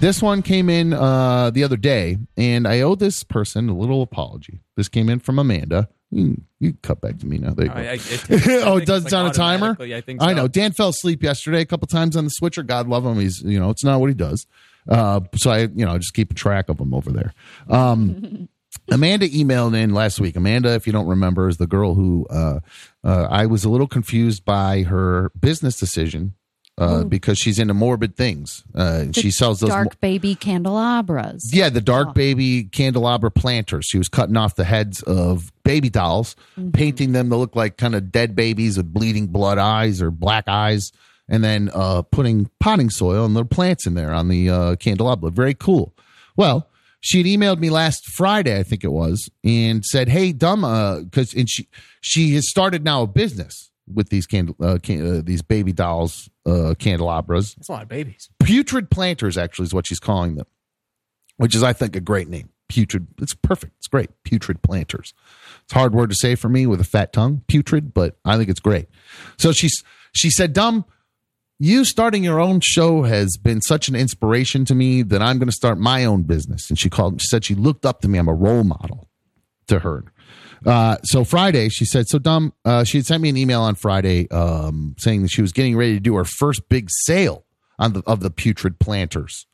This 0.00 0.20
one 0.20 0.42
came 0.42 0.68
in 0.68 0.92
uh, 0.92 1.50
the 1.50 1.62
other 1.62 1.76
day, 1.76 2.18
and 2.36 2.66
I 2.66 2.80
owe 2.80 2.96
this 2.96 3.22
person 3.22 3.68
a 3.68 3.76
little 3.76 4.02
apology. 4.02 4.60
This 4.76 4.88
came 4.88 5.08
in 5.08 5.20
from 5.20 5.38
Amanda. 5.38 5.88
You, 6.10 6.24
can- 6.24 6.46
you 6.58 6.72
cut 6.82 7.00
back 7.00 7.18
to 7.18 7.26
me 7.26 7.38
now. 7.38 7.54
There 7.54 7.66
you 7.66 7.72
go. 7.72 7.78
I- 7.78 7.82
I- 7.82 7.94
it 8.00 8.64
oh, 8.66 8.76
it 8.78 8.86
does 8.86 9.04
it's 9.04 9.12
it 9.12 9.16
on 9.16 9.26
a 9.26 9.32
timer. 9.32 9.76
I 9.80 10.00
think. 10.00 10.20
I 10.22 10.32
know. 10.32 10.48
Dan 10.48 10.72
fell 10.72 10.88
asleep 10.88 11.22
yesterday 11.22 11.60
a 11.60 11.66
couple 11.66 11.86
times 11.86 12.16
on 12.16 12.24
the 12.24 12.30
switcher. 12.30 12.62
God 12.64 12.88
love 12.88 13.04
him. 13.06 13.18
He's 13.20 13.42
you 13.42 13.58
know 13.60 13.70
it's 13.70 13.84
not 13.84 14.00
what 14.00 14.08
he 14.08 14.14
does. 14.14 14.46
Uh, 14.88 15.20
so 15.36 15.50
I 15.52 15.60
you 15.60 15.84
know 15.86 15.96
just 15.98 16.14
keep 16.14 16.34
track 16.34 16.68
of 16.68 16.80
him 16.80 16.92
over 16.94 17.10
there. 17.12 17.32
Um, 17.68 18.48
Amanda 18.90 19.28
emailed 19.28 19.76
in 19.76 19.94
last 19.94 20.20
week. 20.20 20.36
Amanda, 20.36 20.74
if 20.74 20.86
you 20.86 20.92
don't 20.92 21.06
remember, 21.06 21.48
is 21.48 21.56
the 21.56 21.66
girl 21.66 21.94
who 21.94 22.26
uh, 22.28 22.60
uh, 23.04 23.28
I 23.30 23.46
was 23.46 23.64
a 23.64 23.68
little 23.70 23.86
confused 23.86 24.44
by 24.44 24.82
her 24.82 25.30
business 25.38 25.78
decision 25.78 26.34
uh, 26.78 27.04
because 27.04 27.38
she's 27.38 27.58
into 27.58 27.74
morbid 27.74 28.16
things. 28.16 28.64
Uh, 28.74 29.04
she 29.12 29.30
sells 29.30 29.60
those. 29.60 29.70
dark 29.70 30.00
baby 30.00 30.34
candelabras. 30.34 31.54
Yeah, 31.54 31.68
the 31.68 31.80
dark 31.80 32.08
Oh. 32.08 32.12
baby 32.12 32.64
candelabra 32.64 33.30
planters. 33.30 33.86
She 33.88 33.98
was 33.98 34.08
cutting 34.08 34.36
off 34.36 34.56
the 34.56 34.64
heads 34.64 35.02
of 35.02 35.52
baby 35.64 35.88
dolls, 35.90 36.34
painting 36.72 37.12
them 37.12 37.30
to 37.30 37.36
look 37.36 37.54
like 37.54 37.76
kind 37.76 37.94
of 37.94 38.10
dead 38.10 38.34
babies 38.34 38.76
with 38.78 38.92
bleeding 38.92 39.28
blood 39.28 39.58
eyes 39.58 40.02
or 40.02 40.10
black 40.10 40.48
eyes, 40.48 40.90
and 41.28 41.44
then 41.44 41.70
uh, 41.72 42.02
putting 42.02 42.50
potting 42.58 42.90
soil 42.90 43.24
and 43.24 43.34
little 43.34 43.48
plants 43.48 43.86
in 43.86 43.94
there 43.94 44.12
on 44.12 44.28
the 44.28 44.50
uh, 44.50 44.76
candelabra. 44.76 45.30
Very 45.30 45.54
cool. 45.54 45.94
Well, 46.36 46.68
she 47.02 47.18
had 47.18 47.26
emailed 47.26 47.58
me 47.58 47.68
last 47.68 48.06
Friday, 48.06 48.58
I 48.58 48.62
think 48.62 48.84
it 48.84 48.92
was, 48.92 49.28
and 49.44 49.84
said, 49.84 50.08
"Hey, 50.08 50.32
dumb," 50.32 50.62
because 51.04 51.34
and 51.34 51.50
she 51.50 51.68
she 52.00 52.34
has 52.36 52.48
started 52.48 52.82
now 52.84 53.02
a 53.02 53.06
business 53.06 53.70
with 53.92 54.08
these 54.08 54.26
candle 54.26 54.54
uh, 54.62 54.78
can, 54.82 55.18
uh, 55.18 55.22
these 55.22 55.42
baby 55.42 55.72
dolls 55.72 56.30
uh, 56.46 56.74
candelabras. 56.78 57.54
That's 57.56 57.68
a 57.68 57.72
lot 57.72 57.82
of 57.82 57.88
babies. 57.88 58.30
putrid 58.40 58.90
planters 58.90 59.36
actually 59.36 59.64
is 59.64 59.74
what 59.74 59.86
she's 59.86 60.00
calling 60.00 60.36
them 60.36 60.46
which 61.36 61.54
is 61.56 61.62
i 61.62 61.72
think 61.72 61.96
a 61.96 62.00
great 62.00 62.28
name. 62.28 62.48
Putrid 62.68 63.06
it's 63.20 63.34
perfect. 63.34 63.74
It's 63.78 63.88
great. 63.88 64.10
Putrid 64.24 64.62
planters. 64.62 65.12
It's 65.64 65.74
a 65.74 65.78
hard 65.78 65.92
word 65.92 66.08
to 66.08 66.16
say 66.16 66.36
for 66.36 66.48
me 66.48 66.66
with 66.66 66.80
a 66.80 66.84
fat 66.84 67.12
tongue 67.12 67.42
putrid 67.48 67.92
but 67.92 68.16
i 68.24 68.36
think 68.36 68.48
it's 68.48 68.60
great. 68.60 68.86
So 69.38 69.52
she's 69.52 69.82
she 70.14 70.30
said 70.30 70.52
dumb 70.52 70.84
you 71.62 71.84
starting 71.84 72.24
your 72.24 72.40
own 72.40 72.58
show 72.60 73.04
has 73.04 73.36
been 73.36 73.60
such 73.60 73.88
an 73.88 73.94
inspiration 73.94 74.64
to 74.64 74.74
me 74.74 75.02
that 75.02 75.22
i'm 75.22 75.38
going 75.38 75.48
to 75.48 75.54
start 75.54 75.78
my 75.78 76.04
own 76.04 76.22
business 76.22 76.68
and 76.68 76.78
she 76.78 76.90
called 76.90 77.20
she 77.20 77.26
said 77.28 77.44
she 77.44 77.54
looked 77.54 77.86
up 77.86 78.00
to 78.00 78.08
me 78.08 78.18
i'm 78.18 78.28
a 78.28 78.34
role 78.34 78.64
model 78.64 79.08
to 79.68 79.78
her 79.78 80.04
uh, 80.64 80.96
so 81.02 81.24
Friday, 81.24 81.68
she 81.68 81.84
said, 81.84 82.06
so 82.06 82.20
dumb. 82.20 82.52
Uh, 82.64 82.84
she 82.84 82.98
had 82.98 83.04
sent 83.04 83.20
me 83.20 83.28
an 83.28 83.36
email 83.36 83.62
on 83.62 83.74
Friday 83.74 84.30
um, 84.30 84.94
saying 84.96 85.22
that 85.22 85.30
she 85.32 85.42
was 85.42 85.50
getting 85.50 85.76
ready 85.76 85.94
to 85.94 86.00
do 86.00 86.14
her 86.14 86.24
first 86.24 86.68
big 86.68 86.88
sale 86.88 87.44
on 87.80 87.94
the 87.94 88.02
of 88.06 88.20
the 88.20 88.30
putrid 88.30 88.78
planters. 88.78 89.46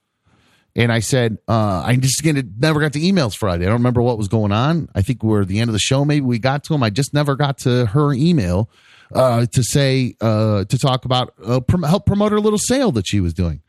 And 0.76 0.92
I 0.92 1.00
said, 1.00 1.38
uh, 1.48 1.82
I 1.84 1.96
just 1.96 2.22
never 2.24 2.78
got 2.78 2.92
the 2.92 3.10
emails 3.10 3.34
Friday. 3.34 3.64
I 3.64 3.68
don't 3.68 3.78
remember 3.78 4.02
what 4.02 4.18
was 4.18 4.28
going 4.28 4.52
on. 4.52 4.88
I 4.94 5.00
think 5.00 5.22
we're 5.22 5.42
at 5.42 5.48
the 5.48 5.60
end 5.60 5.70
of 5.70 5.72
the 5.72 5.78
show. 5.78 6.04
Maybe 6.04 6.20
we 6.20 6.38
got 6.38 6.62
to 6.64 6.74
them. 6.74 6.82
I 6.82 6.90
just 6.90 7.14
never 7.14 7.36
got 7.36 7.58
to 7.58 7.86
her 7.86 8.12
email 8.12 8.68
uh, 9.14 9.46
to 9.46 9.62
say 9.62 10.14
uh, 10.20 10.64
to 10.64 10.78
talk 10.78 11.04
about 11.04 11.34
uh, 11.44 11.60
prom- 11.60 11.82
help 11.82 12.06
promote 12.06 12.32
her 12.32 12.40
little 12.40 12.58
sale 12.58 12.92
that 12.92 13.06
she 13.06 13.20
was 13.20 13.34
doing. 13.34 13.62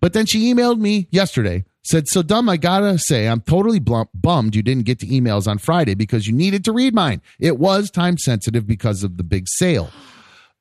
But 0.00 0.12
then 0.14 0.26
she 0.26 0.52
emailed 0.52 0.80
me 0.80 1.06
yesterday, 1.10 1.64
said, 1.84 2.08
So 2.08 2.22
dumb, 2.22 2.48
I 2.48 2.56
gotta 2.56 2.98
say, 2.98 3.28
I'm 3.28 3.40
totally 3.40 3.78
blum- 3.78 4.08
bummed 4.12 4.56
you 4.56 4.62
didn't 4.62 4.84
get 4.84 4.98
to 5.00 5.06
emails 5.06 5.46
on 5.46 5.58
Friday 5.58 5.94
because 5.94 6.26
you 6.26 6.34
needed 6.34 6.64
to 6.64 6.72
read 6.72 6.94
mine. 6.94 7.22
It 7.38 7.58
was 7.58 7.90
time 7.90 8.18
sensitive 8.18 8.66
because 8.66 9.04
of 9.04 9.16
the 9.16 9.22
big 9.22 9.46
sale. 9.48 9.90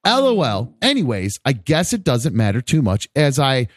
LOL. 0.05 0.73
Anyways, 0.81 1.39
I 1.45 1.53
guess 1.53 1.93
it 1.93 2.03
doesn't 2.03 2.35
matter 2.35 2.61
too 2.61 2.81
much 2.81 3.07
as 3.15 3.39
I, 3.39 3.67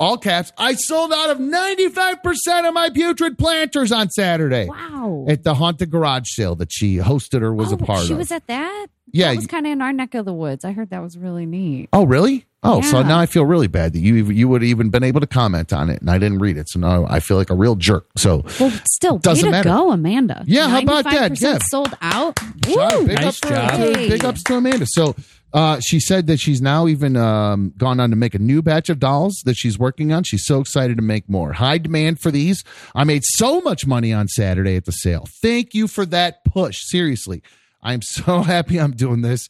all 0.00 0.18
caps, 0.18 0.52
I 0.58 0.74
sold 0.74 1.12
out 1.12 1.30
of 1.30 1.38
95% 1.38 2.68
of 2.68 2.74
my 2.74 2.90
putrid 2.90 3.38
planters 3.38 3.92
on 3.92 4.10
Saturday 4.10 4.66
Wow. 4.68 5.26
at 5.28 5.44
the 5.44 5.54
Haunted 5.54 5.90
Garage 5.90 6.24
sale 6.26 6.54
that 6.56 6.72
she 6.72 6.96
hosted 6.98 7.42
or 7.42 7.54
was 7.54 7.72
oh, 7.72 7.76
a 7.76 7.78
part 7.78 7.98
she 8.00 8.02
of. 8.04 8.08
She 8.08 8.14
was 8.14 8.32
at 8.32 8.46
that? 8.48 8.86
Yeah, 9.12 9.28
That 9.30 9.36
was 9.36 9.46
kind 9.46 9.66
of 9.66 9.72
in 9.72 9.80
our 9.82 9.92
neck 9.92 10.14
of 10.14 10.24
the 10.24 10.32
woods. 10.32 10.64
I 10.64 10.72
heard 10.72 10.90
that 10.90 11.02
was 11.02 11.16
really 11.16 11.46
neat. 11.46 11.88
oh, 11.92 12.04
really? 12.04 12.46
Oh, 12.66 12.80
so 12.80 13.02
now 13.02 13.18
I 13.18 13.26
feel 13.26 13.44
really 13.44 13.66
bad 13.66 13.92
that 13.92 13.98
you 13.98 14.14
you 14.30 14.48
would 14.48 14.62
have 14.62 14.68
even 14.70 14.88
been 14.88 15.02
able 15.02 15.20
to 15.20 15.26
comment 15.26 15.70
on 15.70 15.90
it, 15.90 16.00
and 16.00 16.08
I 16.10 16.16
didn't 16.16 16.38
read 16.38 16.56
it. 16.56 16.70
So 16.70 16.78
now 16.80 17.04
I 17.06 17.20
feel 17.20 17.36
like 17.36 17.50
a 17.50 17.54
real 17.54 17.74
jerk. 17.74 18.06
So 18.16 18.42
Well, 18.58 18.72
still, 18.90 19.18
Doesn't 19.18 19.44
way 19.44 19.50
to 19.50 19.68
matter. 19.68 19.68
go, 19.68 19.90
Amanda. 19.90 20.44
Yeah, 20.46 20.68
how 20.70 20.80
about 20.80 21.04
that? 21.04 21.38
Yeah. 21.42 21.58
sold 21.68 21.94
out. 22.00 22.36
Job. 22.62 22.92
Woo! 23.00 23.06
Big, 23.06 23.16
Nice 23.16 23.26
ups 23.26 23.40
job. 23.40 23.70
to- 23.72 23.92
big 24.08 24.24
ups 24.24 24.42
to 24.44 24.54
Amanda. 24.56 24.86
So 24.88 25.14
uh, 25.54 25.78
she 25.78 26.00
said 26.00 26.26
that 26.26 26.40
she's 26.40 26.60
now 26.60 26.88
even 26.88 27.16
um, 27.16 27.72
gone 27.76 28.00
on 28.00 28.10
to 28.10 28.16
make 28.16 28.34
a 28.34 28.40
new 28.40 28.60
batch 28.60 28.88
of 28.88 28.98
dolls 28.98 29.40
that 29.44 29.54
she's 29.54 29.78
working 29.78 30.12
on. 30.12 30.24
She's 30.24 30.44
so 30.44 30.60
excited 30.60 30.96
to 30.96 31.02
make 31.02 31.28
more. 31.28 31.52
High 31.52 31.78
demand 31.78 32.18
for 32.18 32.32
these. 32.32 32.64
I 32.92 33.04
made 33.04 33.22
so 33.24 33.60
much 33.60 33.86
money 33.86 34.12
on 34.12 34.26
Saturday 34.26 34.74
at 34.74 34.84
the 34.84 34.90
sale. 34.92 35.28
Thank 35.40 35.72
you 35.72 35.86
for 35.86 36.04
that 36.06 36.44
push. 36.44 36.82
Seriously, 36.84 37.40
I'm 37.80 38.02
so 38.02 38.42
happy 38.42 38.80
I'm 38.80 38.96
doing 38.96 39.22
this. 39.22 39.48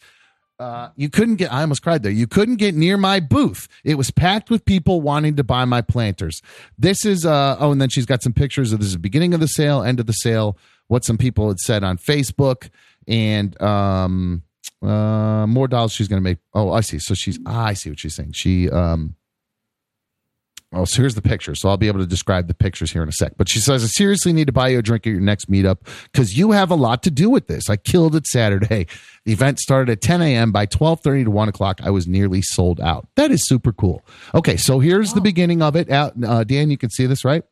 Uh, 0.59 0.91
you 0.95 1.09
couldn't 1.09 1.37
get, 1.37 1.51
I 1.51 1.63
almost 1.63 1.83
cried 1.83 2.03
there. 2.03 2.13
You 2.13 2.27
couldn't 2.27 2.57
get 2.57 2.75
near 2.75 2.99
my 2.99 3.19
booth. 3.19 3.67
It 3.83 3.95
was 3.95 4.11
packed 4.11 4.51
with 4.51 4.65
people 4.67 5.01
wanting 5.01 5.37
to 5.37 5.43
buy 5.43 5.65
my 5.65 5.81
planters. 5.81 6.43
This 6.79 7.07
is, 7.07 7.25
uh, 7.25 7.57
oh, 7.59 7.73
and 7.73 7.81
then 7.81 7.89
she's 7.89 8.07
got 8.07 8.23
some 8.23 8.35
pictures 8.35 8.73
of 8.73 8.79
this 8.79 8.89
is 8.89 8.93
the 8.93 9.01
beginning 9.01 9.33
of 9.33 9.41
the 9.41 9.49
sale, 9.49 9.83
end 9.83 10.01
of 10.01 10.07
the 10.07 10.13
sale, 10.13 10.57
what 10.87 11.05
some 11.05 11.17
people 11.17 11.49
had 11.49 11.59
said 11.59 11.83
on 11.83 11.97
Facebook, 11.97 12.69
and, 13.09 13.61
um, 13.61 14.43
uh, 14.85 15.47
more 15.47 15.67
dolls 15.69 15.93
she's 15.93 16.09
going 16.09 16.21
to 16.21 16.25
make. 16.25 16.39
Oh, 16.53 16.71
I 16.73 16.81
see. 16.81 16.99
So 16.99 17.15
she's, 17.15 17.39
ah, 17.47 17.65
I 17.67 17.73
see 17.75 17.91
what 17.91 17.99
she's 18.01 18.15
saying. 18.15 18.33
She, 18.33 18.71
um, 18.71 19.15
Oh, 20.77 20.85
so 20.85 21.01
here's 21.01 21.15
the 21.15 21.23
picture. 21.23 21.55
So 21.55 21.69
I'll 21.69 21.77
be 21.77 21.87
able 21.87 22.01
to 22.01 22.07
describe 22.07 22.49
the 22.49 22.55
pictures 22.55 22.91
here 22.91 23.01
in 23.05 23.09
a 23.09 23.13
sec. 23.13 23.35
But 23.37 23.49
she 23.49 23.61
says, 23.61 23.85
I 23.85 23.87
seriously 23.87 24.33
need 24.33 24.47
to 24.49 24.53
buy 24.53 24.71
you 24.71 24.81
a 24.81 24.83
drink 24.83 25.07
at 25.07 25.11
your 25.11 25.21
next 25.21 25.49
meetup 25.49 25.87
because 26.11 26.37
you 26.37 26.51
have 26.51 26.69
a 26.73 26.75
lot 26.75 27.05
to 27.05 27.13
do 27.13 27.31
with 27.31 27.47
this. 27.47 27.71
I 27.71 27.77
killed 27.77 28.17
it 28.17 28.27
Saturday. 28.27 28.89
The 29.25 29.33
event 29.33 29.61
started 29.61 29.93
at 29.93 30.01
10 30.01 30.21
a.m. 30.21 30.51
By 30.51 30.67
12:30 30.67 31.25
to 31.27 31.31
1 31.31 31.49
o'clock, 31.49 31.81
I 31.85 31.91
was 31.91 32.09
nearly 32.09 32.43
sold 32.43 32.81
out. 32.81 33.07
That 33.15 33.31
is 33.31 33.47
super 33.47 33.73
cool. 33.73 34.05
Okay, 34.35 34.57
so 34.57 34.81
here's 34.81 35.13
the 35.13 35.21
beginning 35.21 35.63
of 35.63 35.77
it. 35.77 35.91
Out, 35.91 36.13
uh, 36.27 36.43
Dan, 36.43 36.71
you 36.71 36.77
can 36.77 36.91
see 36.91 37.07
this, 37.07 37.25
right? 37.25 37.45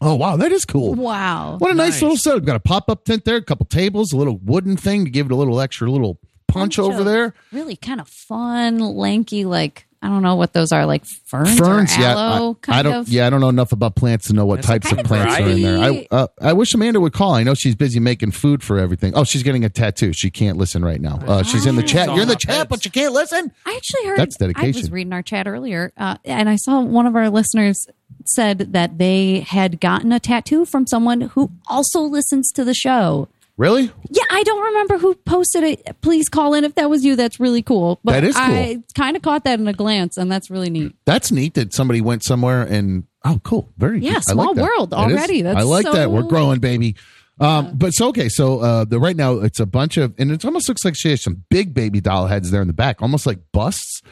Oh, 0.00 0.14
wow, 0.14 0.38
that 0.38 0.50
is 0.50 0.64
cool. 0.64 0.94
Wow. 0.94 1.56
What 1.58 1.70
a 1.72 1.74
nice, 1.74 1.92
Nice. 1.92 2.02
little 2.02 2.16
setup. 2.16 2.38
We've 2.40 2.46
got 2.46 2.56
a 2.56 2.60
pop 2.60 2.88
up 2.88 3.04
tent 3.04 3.26
there, 3.26 3.36
a 3.36 3.42
couple 3.42 3.66
tables, 3.66 4.14
a 4.14 4.16
little 4.16 4.38
wooden 4.42 4.78
thing 4.78 5.04
to 5.04 5.10
give 5.10 5.26
it 5.26 5.32
a 5.32 5.36
little 5.36 5.60
extra 5.60 5.90
little 5.90 6.18
punch 6.52 6.76
Bunch 6.76 6.78
over 6.78 7.04
there. 7.04 7.34
Really 7.52 7.76
kind 7.76 8.00
of 8.00 8.08
fun, 8.08 8.78
lanky, 8.78 9.44
like, 9.44 9.86
I 10.02 10.08
don't 10.08 10.22
know 10.22 10.36
what 10.36 10.54
those 10.54 10.72
are, 10.72 10.86
like 10.86 11.04
ferns, 11.26 11.58
ferns 11.58 11.96
or 11.96 12.00
yeah 12.00 12.12
aloe, 12.12 12.52
I, 12.52 12.54
kind 12.62 12.78
I 12.78 12.82
don't 12.82 12.94
of. 12.94 13.08
yeah 13.10 13.26
i 13.26 13.30
don't 13.30 13.42
know 13.42 13.50
enough 13.50 13.72
about 13.72 13.96
plants 13.96 14.28
to 14.28 14.32
know 14.32 14.46
what 14.46 14.62
That's 14.62 14.68
types 14.68 14.86
of 14.86 14.96
kind 14.96 15.00
of 15.00 15.06
plants 15.06 15.34
are 15.38 15.48
in 15.50 15.60
there. 15.60 15.78
I 15.78 16.06
uh, 16.10 16.26
i 16.40 16.54
wish 16.54 16.72
amanda 16.72 17.00
would 17.00 17.12
call. 17.12 17.34
I 17.34 17.42
know 17.42 17.52
she's 17.52 17.74
busy 17.74 18.00
making 18.00 18.30
food 18.30 18.62
for 18.62 18.78
everything. 18.78 19.12
Oh 19.14 19.24
she's 19.24 19.42
getting 19.42 19.62
a 19.62 19.68
tattoo. 19.68 20.14
She 20.14 20.30
can't 20.30 20.56
listen 20.56 20.82
right 20.82 21.02
now. 21.02 21.18
Uh, 21.26 21.42
she's 21.42 21.66
in 21.66 21.76
the 21.76 21.82
chat. 21.82 22.08
You're 22.08 22.22
in 22.22 22.28
the 22.28 22.36
chat 22.36 22.70
but 22.70 22.82
you 22.86 22.90
can't 22.90 23.12
listen? 23.12 23.52
I 23.66 23.74
actually 23.76 24.06
heard 24.06 24.18
That's 24.18 24.36
dedication. 24.38 24.74
I 24.74 24.80
was 24.80 24.90
reading 24.90 25.12
our 25.12 25.22
chat 25.22 25.46
earlier, 25.46 25.92
uh, 25.98 26.16
and 26.24 26.48
I 26.48 26.56
saw 26.56 26.80
one 26.80 27.06
of 27.06 27.14
our 27.14 27.28
listeners 27.28 27.86
said 28.24 28.72
that 28.72 28.96
they 28.96 29.40
had 29.40 29.80
gotten 29.80 30.12
a 30.12 30.20
tattoo 30.20 30.64
from 30.64 30.86
someone 30.86 31.20
who 31.20 31.50
also 31.66 32.00
listens 32.00 32.50
to 32.52 32.64
the 32.64 32.74
show. 32.74 33.28
Really 33.60 33.90
Yeah, 34.10 34.24
I 34.30 34.42
don't 34.42 34.64
remember 34.64 34.98
who 34.98 35.14
posted 35.14 35.62
it. 35.62 35.96
Please 36.00 36.28
call 36.28 36.54
in 36.54 36.64
if 36.64 36.74
that 36.76 36.88
was 36.90 37.04
you. 37.04 37.14
That's 37.14 37.38
really 37.38 37.62
cool. 37.62 38.00
But 38.02 38.12
That 38.12 38.24
is 38.24 38.34
cool. 38.34 38.44
I 38.44 38.78
kind 38.96 39.16
of 39.16 39.22
caught 39.22 39.44
that 39.44 39.60
in 39.60 39.68
a 39.68 39.72
glance, 39.72 40.16
and 40.16 40.32
that's 40.32 40.50
really 40.50 40.70
neat. 40.70 40.94
that's 41.04 41.30
neat 41.30 41.54
that 41.54 41.72
somebody 41.74 42.00
went 42.00 42.24
somewhere 42.24 42.62
and 42.62 43.04
oh 43.24 43.40
cool 43.44 43.68
very 43.76 44.00
Yeah, 44.00 44.16
I 44.16 44.20
small 44.20 44.46
like 44.48 44.56
that. 44.56 44.62
world 44.62 44.90
That 44.90 45.10
is- 45.10 45.16
already. 45.16 45.42
That's 45.42 45.58
i 45.58 45.62
like 45.62 45.86
so- 45.86 45.92
that 45.92 46.10
we're 46.10 46.22
growing 46.22 46.58
baby 46.60 46.96
um, 47.38 47.72
but 47.74 47.92
so 47.92 48.08
okay, 48.08 48.28
so 48.28 48.60
uh, 48.60 48.84
the 48.84 49.00
right 49.00 49.16
now 49.16 49.38
it's 49.38 49.60
a 49.60 49.64
bunch 49.66 49.96
of, 49.96 50.14
and 50.18 50.30
it 50.30 50.44
almost 50.44 50.68
looks 50.68 50.84
like 50.84 50.94
she 50.94 51.08
has 51.08 51.22
some 51.22 51.42
big 51.48 51.72
baby 51.72 51.98
doll 51.98 52.26
heads 52.26 52.50
there 52.50 52.60
in 52.60 52.66
the 52.66 52.74
back, 52.74 53.00
almost 53.00 53.24
like 53.24 53.38
busts. 53.50 54.02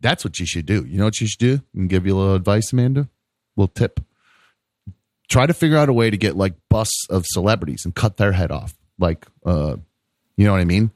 That's 0.00 0.24
what 0.24 0.40
you 0.40 0.46
should 0.46 0.66
do. 0.66 0.84
You 0.84 0.98
know 0.98 1.04
what 1.04 1.20
you 1.20 1.28
should 1.28 1.38
do? 1.38 1.60
And 1.76 1.88
give 1.88 2.06
you 2.06 2.16
a 2.16 2.18
little 2.18 2.34
advice, 2.34 2.72
Amanda. 2.72 3.08
little 3.56 3.72
tip. 3.72 4.00
Try 5.28 5.46
to 5.46 5.54
figure 5.54 5.76
out 5.78 5.88
a 5.88 5.92
way 5.92 6.10
to 6.10 6.16
get 6.16 6.36
like 6.36 6.54
busts 6.68 7.06
of 7.08 7.24
celebrities 7.26 7.82
and 7.84 7.94
cut 7.94 8.16
their 8.16 8.32
head 8.32 8.50
off, 8.50 8.74
like, 8.98 9.26
uh, 9.44 9.76
you 10.36 10.44
know 10.46 10.52
what 10.52 10.60
I 10.60 10.64
mean? 10.64 10.90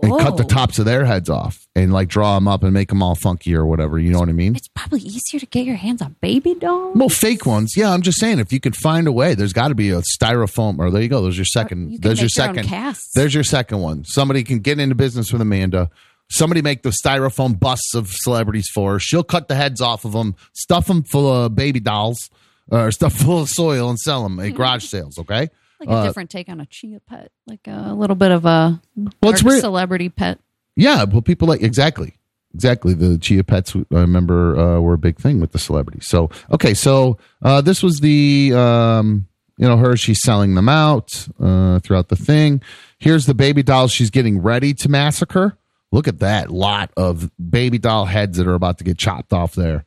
And 0.00 0.18
cut 0.18 0.36
the 0.36 0.44
tops 0.44 0.78
of 0.78 0.84
their 0.84 1.04
heads 1.04 1.28
off, 1.28 1.66
and 1.74 1.92
like 1.92 2.08
draw 2.08 2.36
them 2.36 2.46
up 2.46 2.62
and 2.62 2.72
make 2.72 2.88
them 2.88 3.02
all 3.02 3.14
funky 3.16 3.54
or 3.54 3.66
whatever. 3.66 3.98
You 3.98 4.10
know 4.10 4.20
what 4.20 4.28
I 4.28 4.32
mean? 4.32 4.54
It's 4.54 4.68
probably 4.68 5.00
easier 5.00 5.40
to 5.40 5.46
get 5.46 5.66
your 5.66 5.76
hands 5.76 6.00
on 6.00 6.16
baby 6.20 6.54
dolls. 6.54 6.96
Well, 6.96 7.08
fake 7.08 7.46
ones. 7.46 7.74
Yeah, 7.76 7.92
I'm 7.92 8.02
just 8.02 8.18
saying 8.18 8.38
if 8.38 8.52
you 8.52 8.60
could 8.60 8.76
find 8.76 9.06
a 9.06 9.12
way, 9.12 9.34
there's 9.34 9.52
got 9.52 9.68
to 9.68 9.74
be 9.74 9.90
a 9.90 10.02
styrofoam. 10.18 10.78
Or 10.78 10.90
there 10.90 11.02
you 11.02 11.08
go. 11.08 11.22
There's 11.22 11.36
your 11.36 11.44
second. 11.44 11.92
you 11.92 11.98
there's 11.98 12.18
your 12.18 12.24
your 12.24 12.28
second. 12.30 12.66
casts. 12.66 13.10
There's 13.14 13.34
your 13.34 13.44
second 13.44 13.80
one. 13.80 14.04
Somebody 14.04 14.44
can 14.44 14.60
get 14.60 14.78
into 14.78 14.94
business 14.94 15.32
with 15.32 15.42
Amanda. 15.42 15.90
Somebody 16.30 16.62
make 16.62 16.82
the 16.82 16.90
styrofoam 16.90 17.58
busts 17.58 17.94
of 17.94 18.08
celebrities 18.08 18.68
for 18.72 18.92
her. 18.92 18.98
She'll 18.98 19.24
cut 19.24 19.48
the 19.48 19.54
heads 19.54 19.80
off 19.80 20.04
of 20.04 20.12
them, 20.12 20.36
stuff 20.54 20.86
them 20.86 21.02
full 21.02 21.30
of 21.30 21.54
baby 21.54 21.80
dolls, 21.80 22.30
or 22.68 22.90
stuff 22.92 23.12
full 23.16 23.42
of 23.42 23.50
soil, 23.50 23.90
and 23.90 23.98
sell 23.98 24.22
them 24.22 24.38
at 24.40 24.54
garage 24.54 24.84
sales. 24.84 25.18
Okay. 25.18 25.50
Like 25.86 26.04
a 26.04 26.06
different 26.06 26.30
take 26.30 26.48
on 26.48 26.60
a 26.60 26.66
chia 26.66 27.00
pet, 27.00 27.30
like 27.46 27.66
a 27.66 27.92
little 27.94 28.16
bit 28.16 28.30
of 28.30 28.44
a 28.44 28.48
Uh, 28.48 28.76
Well, 29.22 29.32
it's 29.32 29.42
dark 29.42 29.50
weird. 29.50 29.60
celebrity 29.60 30.08
pet. 30.08 30.38
Yeah, 30.76 31.04
well, 31.04 31.22
people 31.22 31.48
like 31.48 31.62
exactly, 31.62 32.14
exactly. 32.54 32.94
The 32.94 33.18
chia 33.18 33.44
pets, 33.44 33.74
I 33.76 33.82
remember, 33.90 34.58
uh, 34.58 34.80
were 34.80 34.94
a 34.94 34.98
big 34.98 35.18
thing 35.18 35.40
with 35.40 35.52
the 35.52 35.58
celebrities. 35.58 36.06
So, 36.08 36.30
okay, 36.50 36.72
so 36.74 37.18
uh, 37.42 37.60
this 37.60 37.82
was 37.82 38.00
the, 38.00 38.52
um, 38.54 39.26
you 39.58 39.68
know, 39.68 39.76
her. 39.76 39.96
She's 39.96 40.22
selling 40.22 40.54
them 40.54 40.68
out 40.68 41.28
uh, 41.40 41.78
throughout 41.80 42.08
the 42.08 42.16
thing. 42.16 42.62
Here's 42.98 43.26
the 43.26 43.34
baby 43.34 43.62
doll 43.62 43.88
she's 43.88 44.10
getting 44.10 44.40
ready 44.40 44.72
to 44.74 44.88
massacre. 44.88 45.58
Look 45.90 46.08
at 46.08 46.20
that 46.20 46.50
lot 46.50 46.90
of 46.96 47.30
baby 47.50 47.76
doll 47.78 48.06
heads 48.06 48.38
that 48.38 48.46
are 48.46 48.54
about 48.54 48.78
to 48.78 48.84
get 48.84 48.96
chopped 48.96 49.32
off 49.34 49.54
there. 49.54 49.84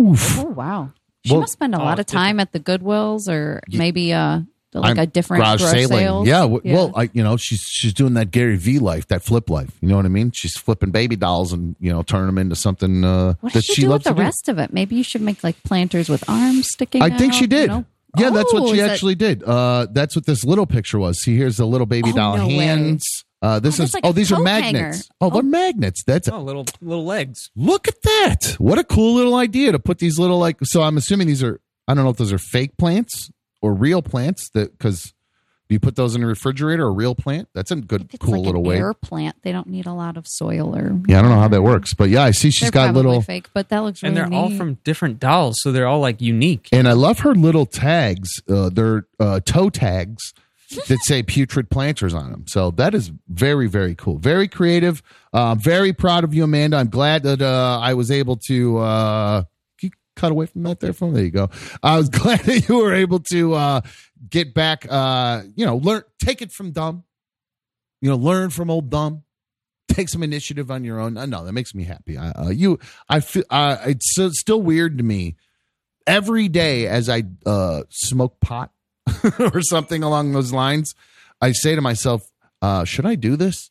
Oof. 0.00 0.38
Oh 0.38 0.44
wow! 0.44 0.90
She 1.24 1.32
Well- 1.32 1.40
must 1.40 1.54
spend 1.54 1.74
a 1.74 1.80
Oh, 1.80 1.84
lot 1.84 1.98
of 1.98 2.06
time 2.06 2.38
at 2.38 2.52
the 2.52 2.60
Goodwills 2.60 3.28
or 3.28 3.60
maybe 3.68 4.12
uh 4.12 4.42
like 4.74 4.98
I'm 4.98 4.98
a 4.98 5.06
different 5.06 5.42
garage 5.44 5.60
garage 5.60 5.72
sailing. 5.72 5.98
sales. 5.98 6.26
Yeah, 6.28 6.40
w- 6.40 6.60
well, 6.64 6.92
I, 6.94 7.08
you 7.12 7.22
know, 7.22 7.36
she's 7.36 7.60
she's 7.60 7.94
doing 7.94 8.14
that 8.14 8.30
Gary 8.30 8.56
V 8.56 8.78
life, 8.78 9.06
that 9.08 9.22
flip 9.22 9.48
life. 9.50 9.70
You 9.80 9.88
know 9.88 9.96
what 9.96 10.04
I 10.04 10.08
mean? 10.08 10.30
She's 10.34 10.56
flipping 10.56 10.90
baby 10.90 11.16
dolls 11.16 11.52
and 11.52 11.74
you 11.80 11.92
know 11.92 12.02
turning 12.02 12.26
them 12.26 12.38
into 12.38 12.56
something 12.56 13.04
uh, 13.04 13.34
what 13.40 13.52
that 13.54 13.60
did 13.60 13.64
she, 13.64 13.72
she 13.74 13.82
do 13.82 13.90
with 13.90 14.02
the 14.04 14.10
to 14.10 14.16
do. 14.16 14.22
rest 14.22 14.48
of 14.48 14.58
it? 14.58 14.72
Maybe 14.72 14.96
you 14.96 15.02
should 15.04 15.22
make 15.22 15.42
like 15.42 15.62
planters 15.62 16.08
with 16.08 16.28
arms 16.28 16.68
sticking. 16.70 17.02
Out. 17.02 17.12
I 17.12 17.16
think 17.18 17.32
she 17.34 17.46
did. 17.46 17.62
you 17.62 17.66
know? 17.68 17.84
Yeah, 18.18 18.30
that's 18.30 18.52
Oh, 18.54 18.62
what 18.62 18.68
she 18.74 18.80
is 18.80 18.86
that- 18.86 18.90
actually 18.92 19.14
did. 19.14 19.42
Uh, 19.44 19.86
that's 19.90 20.16
what 20.16 20.26
this 20.26 20.44
little 20.44 20.66
picture 20.66 20.98
was. 20.98 21.20
See, 21.22 21.36
here's 21.36 21.56
the 21.58 21.66
little 21.66 21.86
baby 21.86 22.10
Oh, 22.12 22.16
doll 22.16 22.36
no 22.38 22.46
way. 22.48 22.54
hands. 22.56 23.04
Uh, 23.40 23.60
this 23.60 23.78
Oh, 23.78 23.84
is 23.84 23.94
like 23.94 24.04
oh, 24.04 24.12
these 24.12 24.32
are 24.32 24.42
magnets. 24.42 24.74
hanger. 24.74 24.94
Oh, 25.20 25.30
they're 25.30 25.42
magnets. 25.42 26.02
That's 26.04 26.28
Oh, 26.28 26.40
little 26.42 26.66
little 26.80 27.04
legs. 27.04 27.50
look 27.54 27.86
at 27.86 28.00
that. 28.02 28.56
What 28.58 28.78
a 28.78 28.84
cool 28.84 29.14
little 29.14 29.36
idea 29.36 29.72
to 29.72 29.78
put 29.78 29.98
these 29.98 30.18
little 30.18 30.38
like. 30.38 30.56
So 30.64 30.82
I'm 30.82 30.96
assuming 30.96 31.26
these 31.28 31.42
are. 31.42 31.60
I 31.86 31.94
don't 31.94 32.02
know 32.04 32.10
if 32.10 32.16
those 32.16 32.32
are 32.32 32.38
fake 32.38 32.76
plants 32.76 33.30
or 33.60 33.74
real 33.74 34.02
plants. 34.02 34.48
That 34.54 34.76
because 34.76 35.12
do 35.68 35.74
you 35.74 35.80
put 35.80 35.96
those 35.96 36.14
in 36.16 36.22
a 36.22 36.26
refrigerator 36.26 36.84
or 36.86 36.88
a 36.88 36.92
real 36.92 37.14
plant? 37.14 37.48
That's 37.54 37.70
a 37.70 37.76
good, 37.76 38.02
If 38.04 38.14
it's 38.14 38.24
cool 38.24 38.38
like 38.38 38.46
little 38.46 38.62
an 38.62 38.68
way. 38.68 38.78
air 38.78 38.94
plant, 38.94 39.36
they 39.42 39.52
don't 39.52 39.66
need 39.66 39.84
a 39.86 39.92
lot 39.92 40.16
of 40.16 40.26
soil 40.26 40.74
or. 40.74 40.98
Yeah, 41.06 41.18
I 41.18 41.22
don't 41.22 41.30
know 41.30 41.40
how 41.40 41.48
that 41.48 41.62
works, 41.62 41.92
but 41.92 42.08
yeah, 42.08 42.22
I 42.22 42.30
see 42.30 42.50
she's 42.50 42.70
They're 42.70 42.86
got 42.86 42.94
little. 42.94 43.20
fake, 43.20 43.48
but 43.52 43.68
that 43.68 43.80
looks 43.80 44.02
really 44.02 44.18
And 44.18 44.32
they're 44.32 44.38
all 44.38 44.50
from 44.50 44.74
different 44.84 45.20
dolls, 45.20 45.58
so 45.60 45.70
they're 45.70 45.86
all 45.86 46.00
like 46.00 46.22
unique. 46.22 46.68
And 46.72 46.88
I 46.88 46.92
love 46.92 47.18
her 47.20 47.34
little 47.34 47.66
tags. 47.66 48.30
Uh, 48.48 48.70
they're 48.70 49.06
uh, 49.20 49.40
toe 49.40 49.68
tags 49.68 50.32
that 50.86 50.98
say 51.04 51.22
putrid 51.22 51.68
planters 51.70 52.14
on 52.14 52.30
them. 52.30 52.44
So 52.46 52.70
that 52.72 52.94
is 52.94 53.10
very, 53.28 53.68
very 53.68 53.94
cool. 53.94 54.18
Very 54.18 54.48
creative. 54.48 55.02
Uh, 55.34 55.54
very 55.54 55.92
proud 55.92 56.24
of 56.24 56.32
you, 56.32 56.44
Amanda. 56.44 56.78
I'm 56.78 56.88
glad 56.88 57.24
that 57.24 57.42
uh, 57.42 57.78
I 57.82 57.92
was 57.92 58.10
able 58.10 58.36
to. 58.48 58.78
Cut 60.18 60.32
away 60.32 60.46
from 60.46 60.64
that 60.64 60.80
there 60.80 60.92
from 60.92 61.14
there 61.14 61.24
you 61.24 61.30
go. 61.30 61.48
I 61.82 61.96
was 61.96 62.08
glad 62.20 62.40
that 62.40 62.68
you 62.68 62.78
were 62.78 62.92
able 62.92 63.20
to 63.30 63.54
uh, 63.54 63.80
get 64.28 64.52
back. 64.52 64.84
Uh, 64.88 65.42
you 65.54 65.64
know, 65.64 65.76
learn, 65.76 66.02
take 66.18 66.42
it 66.42 66.50
from 66.50 66.72
dumb. 66.72 67.04
You 68.00 68.10
know, 68.10 68.16
learn 68.16 68.50
from 68.50 68.68
old 68.68 68.90
dumb. 68.90 69.22
Take 69.88 70.08
some 70.08 70.22
initiative 70.22 70.70
on 70.70 70.84
your 70.84 70.98
own. 71.00 71.16
Uh, 71.16 71.26
no, 71.26 71.44
that 71.44 71.52
makes 71.52 71.74
me 71.74 71.84
happy. 71.84 72.18
I, 72.18 72.30
uh, 72.30 72.48
you, 72.48 72.80
I 73.08 73.20
feel. 73.20 73.44
Uh, 73.48 73.76
it's 73.86 74.16
still 74.40 74.60
weird 74.60 74.98
to 74.98 75.04
me 75.04 75.36
every 76.08 76.48
day 76.48 76.88
as 76.88 77.08
I 77.08 77.22
uh, 77.46 77.82
smoke 77.90 78.40
pot 78.40 78.72
or 79.38 79.60
something 79.62 80.02
along 80.02 80.32
those 80.32 80.52
lines, 80.52 80.94
I 81.40 81.52
say 81.52 81.76
to 81.76 81.80
myself, 81.80 82.22
uh, 82.60 82.84
should 82.84 83.06
I 83.06 83.14
do 83.14 83.36
this? 83.36 83.70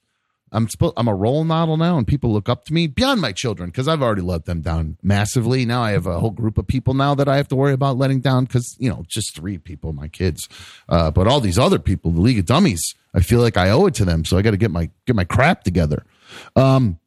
I'm 0.51 0.69
supposed, 0.69 0.93
I'm 0.95 1.07
a 1.07 1.15
role 1.15 1.43
model 1.43 1.75
now, 1.75 1.97
and 1.97 2.07
people 2.07 2.31
look 2.31 2.47
up 2.47 2.65
to 2.65 2.73
me 2.73 2.87
beyond 2.87 3.19
my 3.19 3.33
children 3.33 3.69
because 3.69 3.87
I've 3.87 4.01
already 4.01 4.21
let 4.21 4.45
them 4.45 4.61
down 4.61 4.97
massively. 5.03 5.65
Now 5.65 5.81
I 5.81 5.91
have 5.91 6.07
a 6.07 6.19
whole 6.19 6.31
group 6.31 6.57
of 6.57 6.67
people 6.67 6.93
now 6.93 7.15
that 7.15 7.27
I 7.27 7.35
have 7.35 7.49
to 7.49 7.55
worry 7.55 7.73
about 7.73 7.97
letting 7.97 8.21
down 8.21 8.45
because 8.45 8.75
you 8.79 8.89
know 8.89 9.03
just 9.07 9.35
three 9.35 9.57
people, 9.57 9.91
my 9.91 10.07
kids, 10.07 10.47
uh, 10.87 11.11
but 11.11 11.27
all 11.27 11.41
these 11.41 11.59
other 11.59 11.79
people, 11.79 12.11
the 12.11 12.21
League 12.21 12.39
of 12.39 12.45
Dummies, 12.45 12.81
I 13.13 13.19
feel 13.19 13.41
like 13.41 13.57
I 13.57 13.69
owe 13.71 13.87
it 13.87 13.95
to 13.95 14.05
them, 14.05 14.23
so 14.23 14.37
I 14.37 14.41
got 14.41 14.51
to 14.51 14.57
get 14.57 14.71
my 14.71 14.89
get 15.05 15.15
my 15.15 15.25
crap 15.25 15.63
together. 15.63 16.05
Um, 16.55 16.99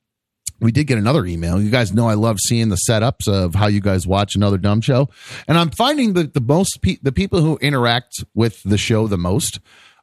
we 0.60 0.72
did 0.72 0.86
get 0.86 0.98
another 0.98 1.24
email. 1.24 1.62
You 1.62 1.70
guys 1.70 1.94
know 1.94 2.08
I 2.08 2.14
love 2.14 2.38
seeing 2.38 2.68
the 2.68 2.78
setups 2.88 3.26
of 3.26 3.54
how 3.54 3.68
you 3.68 3.80
guys 3.80 4.06
watch 4.06 4.34
another 4.34 4.58
dumb 4.58 4.82
show, 4.82 5.08
and 5.48 5.56
I'm 5.56 5.70
finding 5.70 6.12
that 6.12 6.34
the 6.34 6.42
most 6.42 6.82
pe- 6.82 6.98
the 7.02 7.12
people 7.12 7.40
who 7.40 7.56
interact 7.62 8.22
with 8.34 8.62
the 8.64 8.76
show 8.76 9.06
the 9.06 9.16
most 9.16 9.60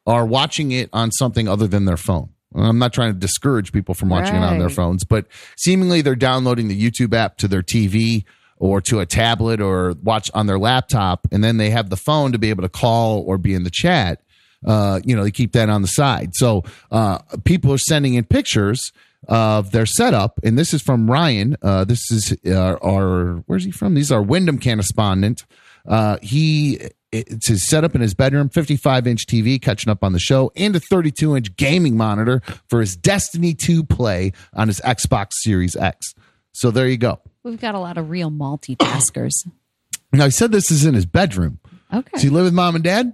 are 0.07 0.25
watching 0.25 0.71
it 0.71 0.89
on 0.91 1.11
something 1.11 1.47
other 1.47 1.67
than 1.67 1.85
their 1.85 1.97
phone. 1.97 2.29
I'm 2.55 2.79
not 2.79 2.93
trying 2.93 3.13
to 3.13 3.19
discourage 3.19 3.71
people 3.71 3.93
from 3.93 4.09
watching 4.09 4.35
it 4.35 4.43
on 4.43 4.57
their 4.57 4.69
phones, 4.69 5.03
but 5.03 5.27
seemingly 5.57 6.01
they're 6.01 6.15
downloading 6.15 6.67
the 6.69 6.81
YouTube 6.81 7.13
app 7.13 7.37
to 7.37 7.47
their 7.47 7.61
TV 7.61 8.23
or 8.57 8.81
to 8.81 8.99
a 8.99 9.05
tablet 9.05 9.61
or 9.61 9.93
watch 10.01 10.31
on 10.33 10.47
their 10.47 10.57
laptop, 10.57 11.27
and 11.31 11.43
then 11.43 11.57
they 11.57 11.69
have 11.69 11.89
the 11.89 11.97
phone 11.97 12.31
to 12.31 12.39
be 12.39 12.49
able 12.49 12.63
to 12.63 12.69
call 12.69 13.21
or 13.21 13.37
be 13.37 13.53
in 13.53 13.63
the 13.63 13.69
chat. 13.71 14.21
Uh, 14.65 14.99
you 15.03 15.15
know, 15.15 15.23
they 15.23 15.31
keep 15.31 15.51
that 15.51 15.69
on 15.69 15.81
the 15.81 15.87
side. 15.87 16.31
So 16.33 16.63
uh, 16.89 17.19
people 17.43 17.71
are 17.71 17.77
sending 17.77 18.15
in 18.15 18.23
pictures 18.23 18.91
of 19.27 19.71
their 19.71 19.85
setup, 19.85 20.39
and 20.43 20.57
this 20.57 20.73
is 20.73 20.81
from 20.81 21.09
Ryan. 21.09 21.57
Uh, 21.61 21.85
this 21.85 22.09
is 22.11 22.35
uh, 22.45 22.77
our 22.83 23.43
where's 23.45 23.65
he 23.65 23.71
from? 23.71 23.93
These 23.93 24.11
are 24.11 24.21
Wyndham 24.21 24.59
correspondent. 24.59 25.43
Uh, 25.87 26.17
he 26.21 26.79
it's 27.11 27.47
his 27.47 27.67
setup 27.67 27.95
in 27.95 28.01
his 28.01 28.13
bedroom, 28.13 28.49
55 28.49 29.07
inch 29.07 29.25
TV 29.25 29.61
catching 29.61 29.89
up 29.89 30.03
on 30.03 30.13
the 30.13 30.19
show, 30.19 30.51
and 30.55 30.75
a 30.75 30.79
32 30.79 31.35
inch 31.35 31.55
gaming 31.55 31.95
monitor 31.97 32.41
for 32.69 32.79
his 32.81 32.95
Destiny 32.95 33.53
2 33.53 33.83
play 33.83 34.33
on 34.53 34.67
his 34.67 34.81
Xbox 34.81 35.29
Series 35.33 35.75
X. 35.75 36.13
So 36.51 36.71
there 36.71 36.87
you 36.87 36.97
go. 36.97 37.19
We've 37.43 37.59
got 37.59 37.75
a 37.75 37.79
lot 37.79 37.97
of 37.97 38.09
real 38.09 38.31
multitaskers. 38.31 39.33
Now 40.13 40.23
he 40.23 40.31
said 40.31 40.53
this 40.53 40.71
is 40.71 40.85
in 40.85 40.93
his 40.93 41.05
bedroom. 41.05 41.59
Okay. 41.93 42.09
Does 42.13 42.21
he 42.21 42.29
live 42.29 42.45
with 42.45 42.53
mom 42.53 42.75
and 42.75 42.83
dad? 42.83 43.11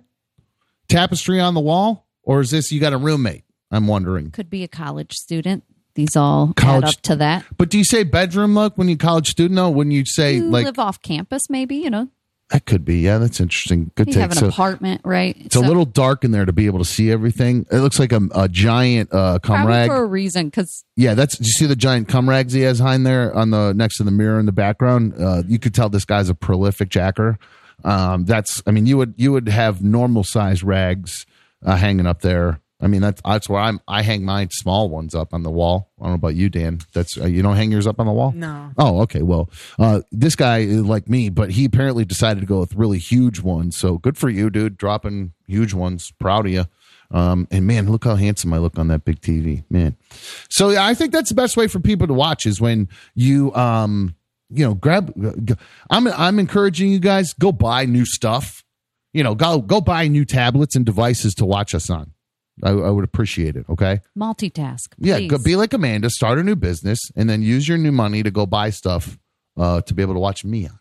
Tapestry 0.88 1.40
on 1.40 1.56
the 1.56 1.60
wall, 1.60 2.06
or 2.22 2.40
is 2.40 2.52
this 2.52 2.72
you 2.72 2.80
got 2.80 2.94
a 2.94 2.98
roommate? 2.98 3.44
I'm 3.72 3.88
wondering. 3.88 4.30
Could 4.30 4.50
be 4.52 4.64
a 4.64 4.68
college 4.68 5.14
student. 5.14 5.64
These 5.96 6.16
all 6.16 6.50
add 6.50 6.56
College- 6.56 6.84
up 6.98 7.02
to 7.02 7.16
that. 7.18 7.46
But 7.58 7.70
do 7.70 7.80
you 7.80 7.84
say 7.84 8.04
bedroom 8.04 8.54
look 8.54 8.78
when 8.78 8.90
you 8.90 8.98
college 8.98 9.30
student? 9.30 9.56
No, 9.56 9.72
when 9.72 9.90
you 9.90 10.06
say 10.06 10.36
You 10.36 10.50
like 10.50 10.66
live 10.66 10.78
off 10.80 11.02
campus, 11.02 11.50
maybe, 11.50 11.78
you 11.78 11.90
know. 11.90 12.10
That 12.54 12.66
could 12.66 12.86
be. 12.86 13.00
Yeah, 13.00 13.18
that's 13.18 13.40
interesting. 13.42 13.92
Good 13.96 14.08
You 14.08 14.14
take. 14.14 14.22
have 14.22 14.32
an 14.32 14.38
So 14.38 14.48
apartment, 14.48 15.02
right? 15.04 15.36
it's 15.40 15.56
a 15.56 15.60
little 15.60 15.84
dark 15.86 16.24
in 16.24 16.32
there 16.32 16.46
to 16.46 16.54
be 16.54 16.68
able 16.68 16.80
to 16.80 16.86
see 16.86 17.12
everything. 17.12 17.66
It 17.72 17.80
looks 17.80 18.00
like 18.00 18.12
a, 18.14 18.22
a 18.34 18.48
giant 18.48 19.14
uh, 19.14 19.40
cum 19.40 19.56
probably 19.58 19.74
rag. 19.74 19.90
for 19.90 19.98
a 19.98 20.06
reason 20.06 20.46
because 20.46 20.86
Yeah, 20.96 21.14
that's. 21.16 21.38
Do 21.38 21.44
you 21.44 21.52
see 21.52 21.66
the 21.66 21.76
giant 21.76 22.08
cum 22.08 22.30
rags 22.30 22.54
he 22.54 22.62
has 22.62 22.78
behind 22.80 23.06
there 23.06 23.34
on 23.36 23.50
the 23.50 23.74
next 23.74 23.98
to 23.98 24.04
the 24.04 24.12
mirror 24.12 24.40
in 24.40 24.46
the 24.46 24.52
background? 24.54 25.14
Uh, 25.20 25.44
you 25.48 25.60
could 25.60 25.74
tell 25.74 25.90
this 25.90 26.06
guy's 26.06 26.30
a 26.30 26.36
prolific 26.36 26.90
jacker. 26.90 27.38
Um, 27.84 28.24
that's. 28.26 28.62
I 28.66 28.72
mean, 28.72 28.86
you 28.86 28.98
would 28.98 29.16
you 29.18 29.32
would 29.34 29.50
have 29.50 29.84
normal 29.84 30.24
size 30.24 30.64
rags 30.64 31.26
uh, 31.66 31.76
hanging 31.76 32.06
up 32.06 32.22
there. 32.22 32.60
I 32.84 32.88
mean, 32.88 33.02
that's 33.02 33.22
that's 33.24 33.48
where 33.48 33.62
I'm. 33.62 33.80
I 33.88 34.02
hang 34.02 34.25
my 34.25 34.48
small 34.52 34.90
ones 34.90 35.16
up 35.16 35.34
on 35.34 35.44
the 35.44 35.50
wall. 35.50 35.90
I 36.00 36.04
don't 36.04 36.12
know 36.12 36.16
about 36.16 36.36
you, 36.36 36.50
Dan. 36.50 36.80
That's 36.94 37.18
uh, 37.18 37.25
you 37.25 37.42
don't 37.42 37.56
hang 37.56 37.72
yours 37.72 37.88
up 37.88 38.00
on 38.00 38.06
the 38.06 38.12
wall. 38.12 38.34
No. 38.36 38.72
Oh, 38.78 39.02
okay. 39.04 39.22
Well, 39.22 39.50
uh, 39.80 40.02
this 40.12 40.36
guy 40.36 40.60
is 40.60 40.82
like 40.84 41.08
me, 41.08 41.30
but 41.30 41.52
he 41.52 41.63
apparently 41.66 42.04
decided 42.04 42.42
to 42.42 42.46
go 42.46 42.60
with 42.60 42.75
really 42.75 43.00
huge 43.00 43.40
ones. 43.40 43.78
So 43.78 43.98
good 43.98 44.18
for 44.18 44.30
you, 44.30 44.50
dude. 44.50 44.78
Dropping 44.78 45.32
huge 45.48 45.74
ones. 45.74 46.12
Proud 46.20 46.46
of 46.46 46.52
you. 46.52 46.66
Um, 47.12 47.48
and 47.52 47.68
man, 47.68 47.92
look 47.92 48.06
how 48.06 48.16
handsome 48.16 48.52
I 48.54 48.58
look 48.58 48.80
on 48.80 48.88
that 48.88 49.06
big 49.06 49.22
TV, 49.22 49.63
man. 49.70 49.96
So 50.50 50.70
yeah, 50.72 50.84
I 50.86 50.94
think 50.96 51.13
that's 51.13 51.30
the 51.30 51.36
best 51.36 51.56
way 51.56 51.68
for 51.68 51.80
people 51.80 52.08
to 52.08 52.13
watch 52.13 52.46
is 52.48 52.60
when 52.60 52.90
you, 53.13 53.54
um, 53.54 54.16
you 54.50 54.66
know, 54.66 54.74
grab. 54.74 55.13
g- 55.46 55.54
I'm 55.92 56.08
I'm 56.08 56.40
encouraging 56.40 56.92
you 56.92 57.00
guys 57.00 57.34
go 57.34 57.52
buy 57.52 57.86
new 57.86 58.04
stuff. 58.06 58.63
You 59.13 59.24
know, 59.24 59.36
go 59.36 59.62
go 59.62 59.80
buy 59.80 60.08
new 60.08 60.25
tablets 60.25 60.75
and 60.75 60.86
devices 60.86 61.36
to 61.36 61.46
watch 61.46 61.75
us 61.75 61.90
on. 61.90 62.12
I, 62.62 62.70
I 62.70 62.90
would 62.90 63.04
appreciate 63.04 63.56
it. 63.56 63.66
Okay. 63.70 64.02
multitask. 64.18 64.90
Yeah, 64.98 65.18
please. 65.18 65.30
go, 65.30 65.38
be 65.40 65.56
like 65.56 65.74
Amanda, 65.74 66.10
start 66.10 66.38
a 66.38 66.44
new 66.44 66.56
business, 66.56 67.00
and 67.16 67.30
then 67.30 67.42
use 67.42 67.68
your 67.68 67.78
new 67.78 67.92
money 67.92 68.22
to 68.22 68.30
go 68.32 68.46
buy 68.46 68.70
stuff 68.70 69.18
uh, 69.58 69.82
to 69.82 69.94
be 69.94 70.02
able 70.02 70.13
to 70.13 70.20
watch 70.20 70.44
me 70.46 70.68
on. 70.68 70.80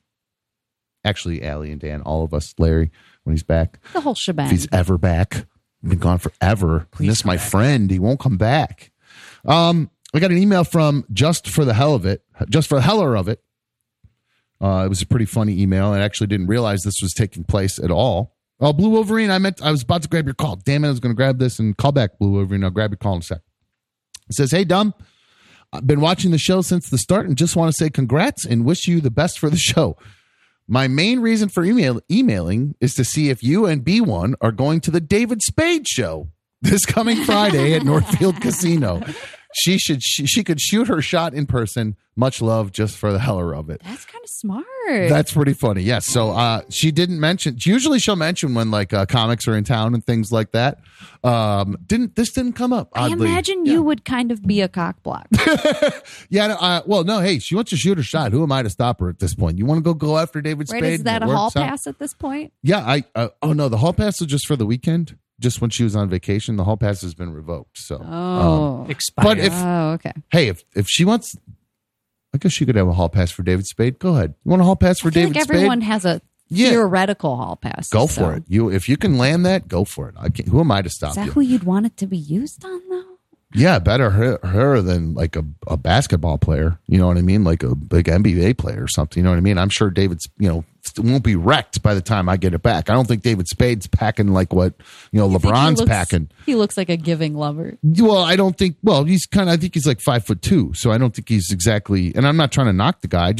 Actually, 1.04 1.48
Ali 1.48 1.72
and 1.72 1.80
Dan, 1.80 2.02
all 2.02 2.22
of 2.24 2.34
us, 2.34 2.54
Larry, 2.58 2.90
when 3.24 3.34
he's 3.34 3.42
back, 3.42 3.78
the 3.92 4.00
whole 4.00 4.12
if 4.12 4.18
shebang. 4.18 4.50
he's 4.50 4.68
ever 4.70 4.98
back, 4.98 5.46
been 5.82 5.98
gone 5.98 6.18
forever. 6.18 6.86
This 6.98 7.20
is 7.20 7.24
my 7.24 7.36
friend; 7.38 7.90
he 7.90 7.98
won't 7.98 8.20
come 8.20 8.36
back. 8.36 8.92
Um, 9.44 9.90
I 10.14 10.20
got 10.20 10.30
an 10.30 10.38
email 10.38 10.62
from 10.64 11.04
just 11.12 11.48
for 11.48 11.64
the 11.64 11.74
hell 11.74 11.94
of 11.94 12.06
it, 12.06 12.22
just 12.50 12.68
for 12.68 12.76
the 12.76 12.82
heller 12.82 13.16
of 13.16 13.28
it. 13.28 13.42
Uh, 14.60 14.84
it 14.84 14.88
was 14.88 15.02
a 15.02 15.06
pretty 15.06 15.24
funny 15.24 15.60
email. 15.60 15.86
I 15.86 16.00
actually 16.00 16.28
didn't 16.28 16.46
realize 16.46 16.82
this 16.82 17.02
was 17.02 17.12
taking 17.14 17.42
place 17.42 17.80
at 17.80 17.90
all. 17.90 18.36
Oh, 18.60 18.72
Blue 18.72 18.90
Wolverine, 18.90 19.30
I 19.30 19.38
meant 19.38 19.60
I 19.62 19.70
was 19.70 19.82
about 19.82 20.02
to 20.02 20.08
grab 20.08 20.26
your 20.26 20.34
call. 20.34 20.56
Damn 20.56 20.84
it, 20.84 20.88
I 20.88 20.90
was 20.90 21.00
going 21.00 21.12
to 21.12 21.16
grab 21.16 21.38
this 21.38 21.58
and 21.58 21.76
call 21.76 21.92
back 21.92 22.18
Blue 22.18 22.30
Wolverine. 22.30 22.62
I'll 22.62 22.70
grab 22.70 22.90
your 22.92 22.98
call 22.98 23.14
in 23.14 23.20
a 23.20 23.22
sec. 23.22 23.40
It 24.28 24.34
says, 24.34 24.52
Hey, 24.52 24.64
dumb. 24.64 24.94
I've 25.72 25.86
been 25.86 26.00
watching 26.00 26.30
the 26.30 26.38
show 26.38 26.60
since 26.60 26.90
the 26.90 26.98
start 26.98 27.26
and 27.26 27.36
just 27.36 27.56
want 27.56 27.74
to 27.74 27.76
say 27.76 27.88
congrats 27.90 28.44
and 28.44 28.64
wish 28.64 28.86
you 28.86 29.00
the 29.00 29.10
best 29.10 29.38
for 29.38 29.50
the 29.50 29.56
show. 29.58 29.96
My 30.68 30.86
main 30.86 31.20
reason 31.20 31.48
for 31.48 31.64
email, 31.64 32.00
emailing 32.10 32.76
is 32.80 32.94
to 32.94 33.04
see 33.04 33.30
if 33.30 33.42
you 33.42 33.66
and 33.66 33.84
B1 33.84 34.34
are 34.40 34.52
going 34.52 34.80
to 34.82 34.90
the 34.90 35.00
David 35.00 35.42
Spade 35.42 35.88
show 35.88 36.28
this 36.60 36.84
coming 36.84 37.24
Friday 37.24 37.74
at 37.74 37.82
Northfield 37.84 38.40
Casino. 38.40 39.02
She 39.54 39.78
should 39.78 40.02
she, 40.02 40.26
she 40.26 40.42
could 40.44 40.60
shoot 40.60 40.88
her 40.88 41.00
shot 41.02 41.34
in 41.34 41.46
person. 41.46 41.96
Much 42.14 42.42
love 42.42 42.72
just 42.72 42.98
for 42.98 43.10
the 43.10 43.18
heller 43.18 43.54
of 43.54 43.70
it. 43.70 43.80
That's 43.82 44.04
kind 44.04 44.22
of 44.22 44.28
smart. 44.28 44.66
That's 44.86 45.32
pretty 45.32 45.54
funny. 45.54 45.80
Yes. 45.80 46.04
So 46.04 46.30
uh, 46.32 46.60
she 46.68 46.90
didn't 46.90 47.18
mention. 47.18 47.56
Usually 47.58 47.98
she'll 47.98 48.16
mention 48.16 48.52
when 48.52 48.70
like 48.70 48.92
uh, 48.92 49.06
comics 49.06 49.48
are 49.48 49.56
in 49.56 49.64
town 49.64 49.94
and 49.94 50.04
things 50.04 50.30
like 50.30 50.52
that. 50.52 50.80
Um, 51.24 51.78
didn't 51.86 52.14
this 52.14 52.30
didn't 52.32 52.52
come 52.52 52.70
up? 52.72 52.90
I 52.94 53.06
Oddly. 53.10 53.28
imagine 53.30 53.64
you 53.64 53.82
would 53.82 54.04
kind 54.04 54.30
of 54.30 54.42
be 54.42 54.60
a 54.60 54.68
cock 54.68 55.02
block. 55.02 55.26
Yeah. 56.28 56.48
no, 56.48 56.54
Uh, 56.56 56.82
well, 56.86 57.04
no. 57.04 57.20
Hey, 57.20 57.38
she 57.38 57.54
wants 57.54 57.70
to 57.70 57.76
shoot 57.76 57.96
her 57.96 58.02
shot. 58.04 58.32
Who 58.32 58.42
am 58.42 58.52
I 58.52 58.62
to 58.62 58.70
stop 58.70 59.00
her 59.00 59.08
at 59.08 59.18
this 59.18 59.34
point? 59.34 59.56
You 59.58 59.64
want 59.66 59.78
to 59.78 59.82
go 59.82 59.94
go 59.94 60.18
after 60.18 60.40
David 60.42 60.68
Spade? 60.68 60.82
right? 60.82 60.92
Is 60.92 61.02
that 61.04 61.22
a 61.22 61.26
hall 61.26 61.46
out. 61.46 61.54
pass 61.54 61.86
at 61.86 61.98
this 61.98 62.12
point? 62.14 62.52
Yeah. 62.62 62.80
I. 62.80 63.04
Uh, 63.14 63.28
oh 63.42 63.52
no, 63.54 63.68
the 63.70 63.78
hall 63.78 63.92
pass 63.94 64.20
is 64.20 64.26
just 64.26 64.46
for 64.46 64.56
the 64.56 64.66
weekend. 64.66 65.16
Just 65.42 65.60
when 65.60 65.70
she 65.70 65.82
was 65.84 65.94
on 65.96 66.08
vacation, 66.08 66.56
the 66.56 66.64
hall 66.64 66.76
pass 66.76 67.02
has 67.02 67.14
been 67.14 67.32
revoked. 67.32 67.76
So, 67.78 67.96
um, 67.96 68.06
Oh. 68.12 68.86
Expired. 68.88 69.24
but 69.24 69.38
if 69.38 69.52
oh, 69.54 69.90
okay. 69.94 70.12
hey, 70.30 70.48
if 70.48 70.62
if 70.74 70.86
she 70.88 71.04
wants, 71.04 71.36
I 72.34 72.38
guess 72.38 72.52
she 72.52 72.64
could 72.64 72.76
have 72.76 72.88
a 72.88 72.92
hall 72.92 73.08
pass 73.08 73.30
for 73.30 73.42
David 73.42 73.66
Spade. 73.66 73.98
Go 73.98 74.14
ahead. 74.16 74.34
You 74.44 74.50
want 74.50 74.62
a 74.62 74.64
hall 74.64 74.76
pass 74.76 75.00
for 75.00 75.08
I 75.08 75.10
feel 75.10 75.22
David 75.24 75.34
like 75.36 75.44
Spade? 75.44 75.56
everyone 75.56 75.80
has 75.82 76.04
a 76.04 76.22
Yeah. 76.48 76.70
theoretical 76.70 77.36
hall 77.36 77.56
pass. 77.56 77.88
Go 77.88 78.06
so- 78.06 78.22
for 78.22 78.34
it. 78.34 78.44
You 78.46 78.70
if 78.70 78.88
you 78.88 78.96
can 78.96 79.18
land 79.18 79.44
that, 79.44 79.68
go 79.68 79.84
for 79.84 80.08
it. 80.08 80.14
I 80.18 80.28
can't, 80.28 80.48
who 80.48 80.60
am 80.60 80.70
I 80.70 80.80
to 80.82 80.88
stop 80.90 81.10
Is 81.10 81.16
that 81.16 81.26
you? 81.26 81.32
who 81.32 81.40
you'd 81.40 81.64
want 81.64 81.86
it 81.86 81.96
to 81.98 82.06
be 82.06 82.16
used 82.18 82.64
on, 82.64 82.80
though? 82.88 83.11
Yeah, 83.54 83.78
better 83.78 84.10
her, 84.10 84.38
her 84.42 84.80
than 84.82 85.14
like 85.14 85.36
a, 85.36 85.44
a 85.66 85.76
basketball 85.76 86.38
player. 86.38 86.78
You 86.86 86.98
know 86.98 87.06
what 87.06 87.18
I 87.18 87.22
mean? 87.22 87.44
Like 87.44 87.62
a 87.62 87.74
big 87.74 88.06
NBA 88.06 88.58
player 88.58 88.82
or 88.84 88.88
something. 88.88 89.20
You 89.20 89.24
know 89.24 89.30
what 89.30 89.36
I 89.38 89.40
mean? 89.42 89.58
I'm 89.58 89.68
sure 89.70 89.90
David's 89.90 90.28
you 90.38 90.48
know 90.48 90.64
won't 90.98 91.22
be 91.22 91.36
wrecked 91.36 91.80
by 91.82 91.94
the 91.94 92.00
time 92.00 92.28
I 92.28 92.36
get 92.36 92.54
it 92.54 92.62
back. 92.62 92.90
I 92.90 92.94
don't 92.94 93.06
think 93.06 93.22
David 93.22 93.46
Spade's 93.48 93.86
packing 93.86 94.28
like 94.28 94.52
what 94.52 94.74
you 95.12 95.20
know 95.20 95.26
You 95.28 95.38
think 95.38 95.54
he 95.54 95.60
LeBron's 95.60 95.78
looks- 95.78 95.88
packing. 95.88 96.28
He 96.44 96.54
looks 96.54 96.76
like 96.76 96.88
a 96.88 96.96
giving 96.96 97.34
lover. 97.34 97.78
Well, 97.82 98.22
I 98.22 98.36
don't 98.36 98.56
think. 98.58 98.76
Well, 98.82 99.04
he's 99.04 99.26
kind 99.26 99.48
of. 99.48 99.54
I 99.54 99.56
think 99.58 99.74
he's 99.74 99.86
like 99.86 100.00
five 100.00 100.24
foot 100.26 100.42
two, 100.42 100.72
so 100.74 100.90
I 100.90 100.98
don't 100.98 101.14
think 101.14 101.28
he's 101.28 101.50
exactly. 101.52 102.12
And 102.14 102.26
I'm 102.26 102.36
not 102.36 102.52
trying 102.52 102.66
to 102.66 102.72
knock 102.72 103.00
the 103.00 103.08
guy. 103.08 103.28
I 103.28 103.32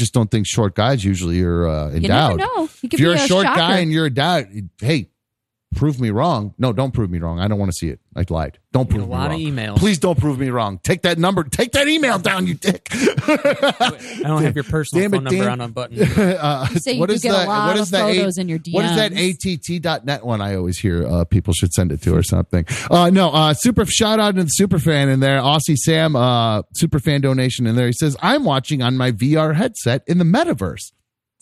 prove 5.75 5.99
me 5.99 6.09
wrong. 6.09 6.53
No, 6.57 6.73
don't 6.73 6.93
prove 6.93 7.09
me 7.09 7.19
wrong. 7.19 7.39
I 7.39 7.47
don't 7.47 7.59
want 7.59 7.71
to 7.71 7.75
see 7.77 7.89
it. 7.89 7.99
I 8.15 8.23
lied. 8.29 8.59
Don't 8.71 8.89
Get 8.89 8.95
a 8.95 8.99
prove 8.99 9.09
me 9.09 9.15
wrong. 9.15 9.31
of 9.33 9.39
emails. 9.39 9.77
Please 9.77 9.97
don't 9.99 10.17
prove 10.19 10.39
me 10.39 10.49
wrong. 10.49 10.79
Take 10.83 11.01
that 11.03 11.17
number. 11.17 11.43
Take 11.43 11.71
that 11.73 11.87
email 11.87 12.19
down, 12.19 12.47
you 12.47 12.53
dick. 12.53 12.87
I 12.91 14.19
don't 14.23 14.43
have 14.43 14.55
your 14.55 14.63
personal 14.63 15.03
Damn 15.03 15.13
it, 15.13 15.17
phone 15.17 15.23
number 15.25 15.43
Dan. 15.43 15.47
on 15.51 15.61
a 15.61 15.67
button. 15.67 16.01
uh, 16.17 16.67
You 16.71 16.79
say 16.79 16.93
you 16.93 16.99
what 16.99 17.09
do 17.09 17.15
is 17.15 17.21
get 17.21 17.29
a 17.29 17.33
that? 17.33 17.47
lot 17.47 17.67
what 17.67 17.79
of 17.79 17.89
that? 17.91 18.01
photos 18.15 18.37
in 18.37 18.49
your 18.49 18.59
What 18.71 18.85
is 18.85 18.95
that 18.95 19.11
att.net 19.13 20.25
one? 20.25 20.41
I 20.41 20.55
always 20.55 20.77
hear 20.79 21.05
uh, 21.07 21.25
people 21.25 21.53
should 21.53 21.73
send 21.73 21.91
it 21.91 22.01
to 22.03 22.15
or 22.15 22.23
something. 22.23 22.65
Uh, 22.89 23.09
no, 23.09 23.29
uh, 23.29 23.53
super 23.53 23.85
shout 23.85 24.19
out 24.19 24.35
to 24.35 24.43
the 24.43 24.49
super 24.49 24.79
fan 24.79 25.09
in 25.09 25.19
there. 25.19 25.39
Aussie 25.39 25.77
Sam, 25.77 26.15
uh, 26.15 26.61
super 26.75 26.99
fan 26.99 27.21
donation 27.21 27.67
in 27.67 27.75
there. 27.75 27.87
He 27.87 27.93
says, 27.93 28.15
I'm 28.21 28.43
watching 28.43 28.81
on 28.81 28.97
my 28.97 29.11
VR 29.11 29.55
headset 29.55 30.03
in 30.07 30.17
the 30.17 30.25
metaverse. 30.25 30.91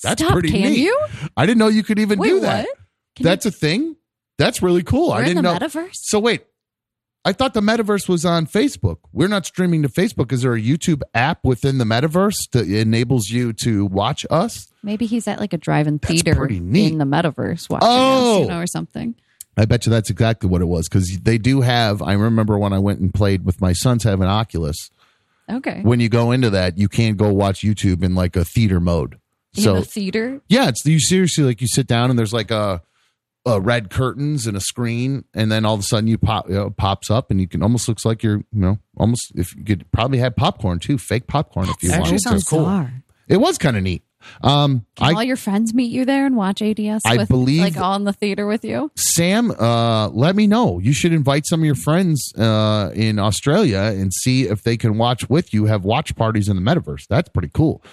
That's 0.03 0.21
Stop, 0.21 0.33
pretty 0.33 0.49
can 0.49 0.61
neat. 0.71 0.79
you? 0.79 0.99
I 1.37 1.45
didn't 1.45 1.59
know 1.59 1.67
you 1.67 1.83
could 1.83 1.99
even 1.99 2.17
Wait, 2.17 2.29
do 2.29 2.39
that. 2.41 2.65
what? 2.65 2.77
Can 3.17 3.23
That's 3.23 3.45
a 3.45 3.51
thing. 3.51 3.95
That's 4.41 4.61
really 4.61 4.83
cool. 4.83 5.09
We're 5.09 5.15
I 5.17 5.25
didn't 5.25 5.43
the 5.43 5.53
know. 5.53 5.57
metaverse? 5.59 5.91
So 5.93 6.19
wait, 6.19 6.43
I 7.23 7.33
thought 7.33 7.53
the 7.53 7.61
metaverse 7.61 8.09
was 8.09 8.25
on 8.25 8.47
Facebook. 8.47 8.97
We're 9.13 9.27
not 9.27 9.45
streaming 9.45 9.83
to 9.83 9.89
Facebook. 9.89 10.31
Is 10.31 10.41
there 10.41 10.53
a 10.55 10.61
YouTube 10.61 11.01
app 11.13 11.45
within 11.45 11.77
the 11.77 11.85
metaverse 11.85 12.49
that 12.51 12.67
enables 12.67 13.29
you 13.29 13.53
to 13.61 13.85
watch 13.85 14.25
us? 14.31 14.71
Maybe 14.83 15.05
he's 15.05 15.27
at 15.27 15.39
like 15.39 15.53
a 15.53 15.57
drive-in 15.57 15.97
That's 16.01 16.21
theater 16.23 16.45
in 16.47 16.71
the 16.97 17.05
metaverse 17.05 17.69
watching 17.69 17.87
Oh. 17.89 18.33
us, 18.33 18.39
you 18.39 18.45
oh! 18.45 18.47
know, 18.47 18.59
or 18.59 18.67
something. 18.67 19.13
I 19.57 19.65
bet 19.65 19.85
you 19.85 19.91
that's 19.91 20.09
exactly 20.09 20.49
what 20.49 20.61
it 20.61 20.65
was 20.65 20.87
because 20.89 21.19
they 21.19 21.37
do 21.37 21.61
have. 21.61 22.01
I 22.01 22.13
remember 22.13 22.57
when 22.57 22.73
I 22.73 22.79
went 22.79 22.99
and 23.01 23.13
played 23.13 23.45
with 23.45 23.61
my 23.61 23.73
sons 23.73 24.03
have 24.05 24.21
an 24.21 24.27
Oculus. 24.27 24.89
Okay. 25.49 25.81
When 25.81 25.99
you 25.99 26.07
go 26.09 26.31
into 26.31 26.49
that, 26.51 26.77
you 26.77 26.87
can't 26.87 27.17
go 27.17 27.31
watch 27.33 27.59
YouTube 27.61 28.01
in 28.01 28.15
like 28.15 28.35
a 28.37 28.45
theater 28.45 28.79
mode. 28.79 29.19
in 29.55 29.63
So 29.63 29.75
a 29.77 29.81
theater. 29.83 30.41
yeah, 30.47 30.69
it's 30.69 30.85
you 30.85 30.99
seriously 30.99 31.43
like 31.43 31.59
you 31.61 31.67
sit 31.67 31.85
down 31.85 32.09
and 32.09 32.17
there's 32.17 32.31
like 32.33 32.49
a, 32.49 32.81
a 33.45 33.59
red 33.59 33.89
curtains 33.89 34.45
and 34.45 34.55
a 34.55 34.61
screen, 34.61 35.25
and 35.33 35.51
then 35.51 35.65
all 35.65 35.73
of 35.73 35.79
a 35.79 35.83
sudden 35.83 36.07
you 36.07 36.17
pop 36.17 36.47
you 36.47 36.55
know, 36.55 36.69
pops 36.69 37.09
up 37.09 37.31
and 37.31 37.41
you 37.41 37.47
can 37.47 37.63
almost 37.63 37.87
looks 37.87 38.05
like 38.05 38.23
you're 38.23 38.37
you 38.37 38.61
know 38.61 38.77
almost 38.97 39.31
if 39.35 39.55
you 39.55 39.63
could 39.63 39.91
probably 39.91 40.19
have 40.19 40.35
popcorn 40.35 40.79
too, 40.79 40.97
fake 40.97 41.27
popcorn 41.27 41.69
if 41.69 41.81
you 41.81 41.89
want. 41.89 42.01
Actually 42.03 42.19
sounds 42.19 42.43
cool. 42.43 42.59
Bizarre. 42.59 43.03
It 43.27 43.37
was 43.37 43.57
kind 43.57 43.77
of 43.77 43.83
neat. 43.83 44.03
Um, 44.43 44.85
Can 44.95 45.07
I 45.07 45.13
all 45.13 45.23
your 45.23 45.35
friends 45.37 45.73
meet 45.73 45.91
you 45.91 46.05
there 46.05 46.25
and 46.25 46.35
watch 46.35 46.61
ADS? 46.61 47.01
I 47.05 47.17
with, 47.17 47.29
believe- 47.29 47.61
like 47.61 47.77
all 47.77 47.95
in 47.95 48.03
the 48.03 48.13
theater 48.13 48.45
with 48.45 48.63
you. 48.63 48.91
Sam, 48.95 49.51
uh, 49.51 50.09
let 50.09 50.35
me 50.35 50.47
know. 50.47 50.79
You 50.79 50.93
should 50.93 51.13
invite 51.13 51.47
some 51.47 51.61
of 51.61 51.65
your 51.65 51.75
friends 51.75 52.33
uh, 52.37 52.91
in 52.93 53.19
Australia 53.19 53.79
and 53.79 54.13
see 54.13 54.47
if 54.47 54.63
they 54.63 54.77
can 54.77 54.97
watch 54.97 55.29
with 55.29 55.53
you. 55.53 55.65
Have 55.65 55.83
watch 55.85 56.15
parties 56.15 56.49
in 56.49 56.55
the 56.55 56.61
metaverse. 56.61 57.07
That's 57.09 57.29
pretty 57.29 57.49
cool. 57.53 57.83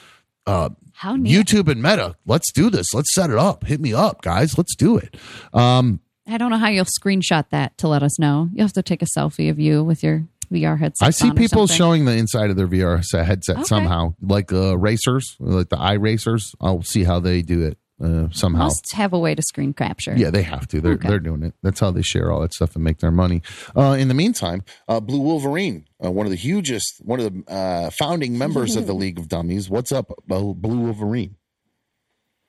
How 0.99 1.15
neat! 1.15 1.33
YouTube 1.33 1.69
and 1.71 1.81
Meta, 1.81 2.17
let's 2.27 2.51
do 2.53 2.71
this. 2.71 2.93
Let's 2.93 3.15
set 3.15 3.31
it 3.31 3.37
up. 3.39 3.65
Hit 3.65 3.81
me 3.81 3.95
up, 3.95 4.21
guys. 4.23 4.59
Let's 4.59 4.75
do 4.75 4.97
it. 4.97 5.17
Um, 5.53 6.01
I 6.27 6.39
don't 6.39 6.51
know 6.51 6.59
how 6.59 6.69
you'll 6.69 6.87
screenshot 6.87 7.45
that 7.51 7.79
to 7.79 7.89
let 7.89 8.03
us 8.03 8.19
know. 8.19 8.49
You 8.53 8.63
have 8.63 8.73
to 8.73 8.83
take 8.83 9.01
a 9.03 9.07
selfie 9.17 9.49
of 9.49 9.61
you 9.61 9.85
with 9.85 10.03
your 10.03 10.27
VR 10.53 10.79
headset. 10.79 11.07
I 11.07 11.11
see 11.11 11.31
people 11.33 11.67
showing 11.69 12.05
the 12.05 12.17
inside 12.17 12.51
of 12.51 12.57
their 12.57 12.67
VR 12.67 13.03
headset 13.25 13.57
Okay. 13.59 13.65
somehow, 13.65 14.15
like 14.21 14.53
uh, 14.53 14.77
racers, 14.77 15.37
like 15.39 15.69
the 15.69 15.79
eye 15.79 15.95
racers. 15.95 16.53
I'll 16.61 16.83
see 16.83 17.05
how 17.05 17.21
they 17.21 17.43
do 17.43 17.63
it 17.63 17.79
uh, 18.03 18.29
somehow. 18.31 18.65
Must 18.65 18.93
have 18.95 19.13
a 19.13 19.19
way 19.19 19.35
to 19.35 19.43
screen 19.43 19.73
capture. 19.73 20.15
Yeah, 20.17 20.31
they 20.31 20.43
have 20.43 20.67
to. 20.69 20.81
They're 20.81 20.93
Okay. 20.93 21.09
they're 21.09 21.19
doing 21.19 21.43
it. 21.43 21.55
That's 21.63 21.81
how 21.81 21.91
they 21.91 22.03
share 22.03 22.31
all 22.31 22.41
that 22.41 22.55
stuff 22.55 22.75
and 22.75 22.85
make 22.85 22.99
their 22.99 23.11
money. 23.11 23.43
Uh, 23.77 23.97
in 23.99 24.09
the 24.09 24.15
meantime, 24.15 24.63
uh, 24.89 25.01
Blue 25.01 25.21
Wolverine, 25.21 25.87
uh, 26.05 26.11
one 26.11 26.27
of 26.27 26.31
the 26.31 26.37
hugest, 26.37 27.01
one 27.05 27.21
of 27.21 27.33
the 27.33 27.53
uh, 27.53 27.91
founding 27.91 28.39
members 28.39 28.77
of 28.77 28.87
the 28.87 28.93
League 29.03 29.19
of 29.19 29.29
Dummies. 29.29 29.69
What's 29.69 29.93
up, 29.93 30.11
uh, 30.31 30.41
Blue 30.41 30.79
Wolverine? 30.79 31.37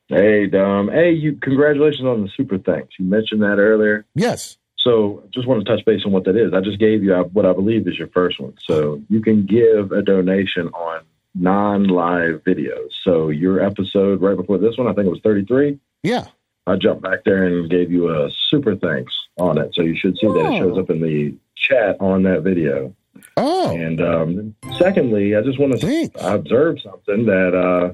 Hey, 0.07 0.47
Dom. 0.47 0.89
Hey, 0.89 1.11
you. 1.11 1.35
Congratulations 1.41 2.03
on 2.05 2.23
the 2.23 2.29
super 2.35 2.57
thanks. 2.57 2.95
You 2.97 3.05
mentioned 3.05 3.41
that 3.43 3.57
earlier. 3.59 4.05
Yes. 4.15 4.57
So, 4.77 5.23
just 5.33 5.45
want 5.47 5.63
to 5.65 5.69
touch 5.75 5.85
base 5.85 6.01
on 6.05 6.11
what 6.13 6.23
that 6.23 6.35
is. 6.37 6.53
I 6.53 6.61
just 6.61 6.79
gave 6.79 7.03
you 7.03 7.13
uh, 7.13 7.23
what 7.23 7.45
I 7.45 7.53
believe 7.53 7.87
is 7.87 7.97
your 7.99 8.07
first 8.07 8.39
one. 8.39 8.53
So, 8.65 9.01
you 9.09 9.21
can 9.21 9.45
give 9.45 9.91
a 9.91 10.01
donation 10.01 10.67
on 10.69 11.01
non-live 11.35 12.43
videos. 12.43 12.89
So, 13.03 13.29
your 13.29 13.61
episode 13.61 14.21
right 14.21 14.35
before 14.37 14.57
this 14.57 14.77
one, 14.77 14.87
I 14.87 14.93
think 14.93 15.07
it 15.07 15.11
was 15.11 15.21
33. 15.23 15.79
Yeah. 16.03 16.25
I 16.67 16.75
jumped 16.75 17.01
back 17.03 17.23
there 17.23 17.43
and 17.45 17.69
gave 17.69 17.91
you 17.91 18.09
a 18.09 18.29
super 18.49 18.75
thanks 18.75 19.13
on 19.37 19.57
it. 19.57 19.73
So, 19.73 19.81
you 19.81 19.95
should 19.95 20.17
see 20.17 20.27
that 20.27 20.53
it 20.53 20.57
shows 20.59 20.77
up 20.77 20.89
in 20.89 21.01
the 21.01 21.35
chat 21.55 21.97
on 21.99 22.23
that 22.23 22.41
video. 22.43 22.93
Oh, 23.37 23.75
And 23.75 24.01
um, 24.01 24.55
secondly, 24.77 25.35
I 25.35 25.41
just 25.41 25.59
want 25.59 25.73
to 25.73 25.79
Thanks. 25.85 26.15
I 26.23 26.37
something 26.81 27.25
that 27.25 27.53
uh, 27.53 27.93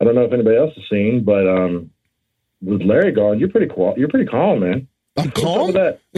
I 0.00 0.04
don't 0.04 0.14
know 0.14 0.24
if 0.24 0.32
anybody 0.32 0.56
else 0.56 0.74
has 0.74 0.88
seen, 0.88 1.24
but 1.24 1.46
um, 1.48 1.90
with 2.62 2.82
Larry 2.82 3.12
gone, 3.12 3.38
you're 3.38 3.48
pretty 3.48 3.66
qual- 3.66 3.94
you're 3.96 4.08
pretty 4.08 4.26
calm, 4.26 4.60
man. 4.60 4.88
I'm 5.20 5.30
calm. 5.30 5.76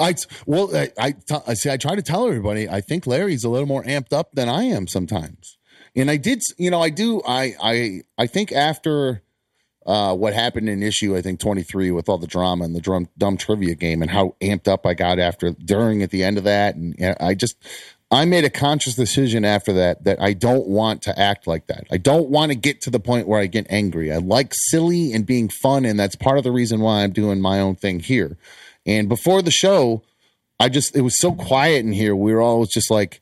I 0.00 0.14
well, 0.46 0.76
I, 0.76 0.90
I, 0.98 1.12
t- 1.12 1.36
I 1.46 1.54
see. 1.54 1.70
I 1.70 1.76
try 1.76 1.94
to 1.94 2.02
tell 2.02 2.26
everybody. 2.26 2.68
I 2.68 2.80
think 2.80 3.06
Larry's 3.06 3.44
a 3.44 3.48
little 3.48 3.66
more 3.68 3.82
amped 3.84 4.12
up 4.12 4.32
than 4.32 4.48
I 4.48 4.64
am 4.64 4.86
sometimes, 4.86 5.58
and 5.94 6.10
I 6.10 6.16
did. 6.16 6.42
You 6.58 6.70
know, 6.70 6.80
I 6.80 6.90
do. 6.90 7.22
I 7.26 7.54
I 7.62 8.00
I 8.18 8.26
think 8.26 8.52
after 8.52 9.22
uh, 9.86 10.14
what 10.14 10.34
happened 10.34 10.68
in 10.68 10.82
issue, 10.82 11.16
I 11.16 11.22
think 11.22 11.40
twenty 11.40 11.62
three 11.62 11.90
with 11.90 12.08
all 12.08 12.18
the 12.18 12.26
drama 12.26 12.64
and 12.64 12.74
the 12.74 12.80
drum, 12.80 13.08
dumb 13.16 13.36
trivia 13.36 13.74
game, 13.74 14.02
and 14.02 14.10
how 14.10 14.36
amped 14.40 14.68
up 14.68 14.86
I 14.86 14.94
got 14.94 15.18
after 15.18 15.50
during 15.52 16.02
at 16.02 16.10
the 16.10 16.24
end 16.24 16.38
of 16.38 16.44
that, 16.44 16.74
and, 16.74 16.94
and 16.98 17.16
I 17.20 17.34
just. 17.34 17.56
I 18.12 18.26
made 18.26 18.44
a 18.44 18.50
conscious 18.50 18.94
decision 18.94 19.44
after 19.44 19.72
that 19.72 20.04
that 20.04 20.20
I 20.20 20.34
don't 20.34 20.66
want 20.68 21.00
to 21.02 21.18
act 21.18 21.46
like 21.46 21.66
that. 21.68 21.86
I 21.90 21.96
don't 21.96 22.28
want 22.28 22.52
to 22.52 22.54
get 22.54 22.82
to 22.82 22.90
the 22.90 23.00
point 23.00 23.26
where 23.26 23.40
I 23.40 23.46
get 23.46 23.66
angry. 23.70 24.12
I 24.12 24.18
like 24.18 24.52
silly 24.54 25.12
and 25.14 25.24
being 25.24 25.48
fun, 25.48 25.84
and 25.86 25.98
that's 25.98 26.14
part 26.14 26.36
of 26.36 26.44
the 26.44 26.52
reason 26.52 26.80
why 26.80 27.02
I'm 27.02 27.12
doing 27.12 27.40
my 27.40 27.58
own 27.58 27.74
thing 27.74 28.00
here. 28.00 28.36
And 28.84 29.08
before 29.08 29.40
the 29.40 29.50
show, 29.50 30.02
I 30.60 30.68
just 30.68 30.94
it 30.94 31.00
was 31.00 31.18
so 31.18 31.32
quiet 31.32 31.84
in 31.86 31.92
here. 31.92 32.14
We 32.14 32.34
were 32.34 32.42
all 32.42 32.66
just 32.66 32.90
like 32.90 33.20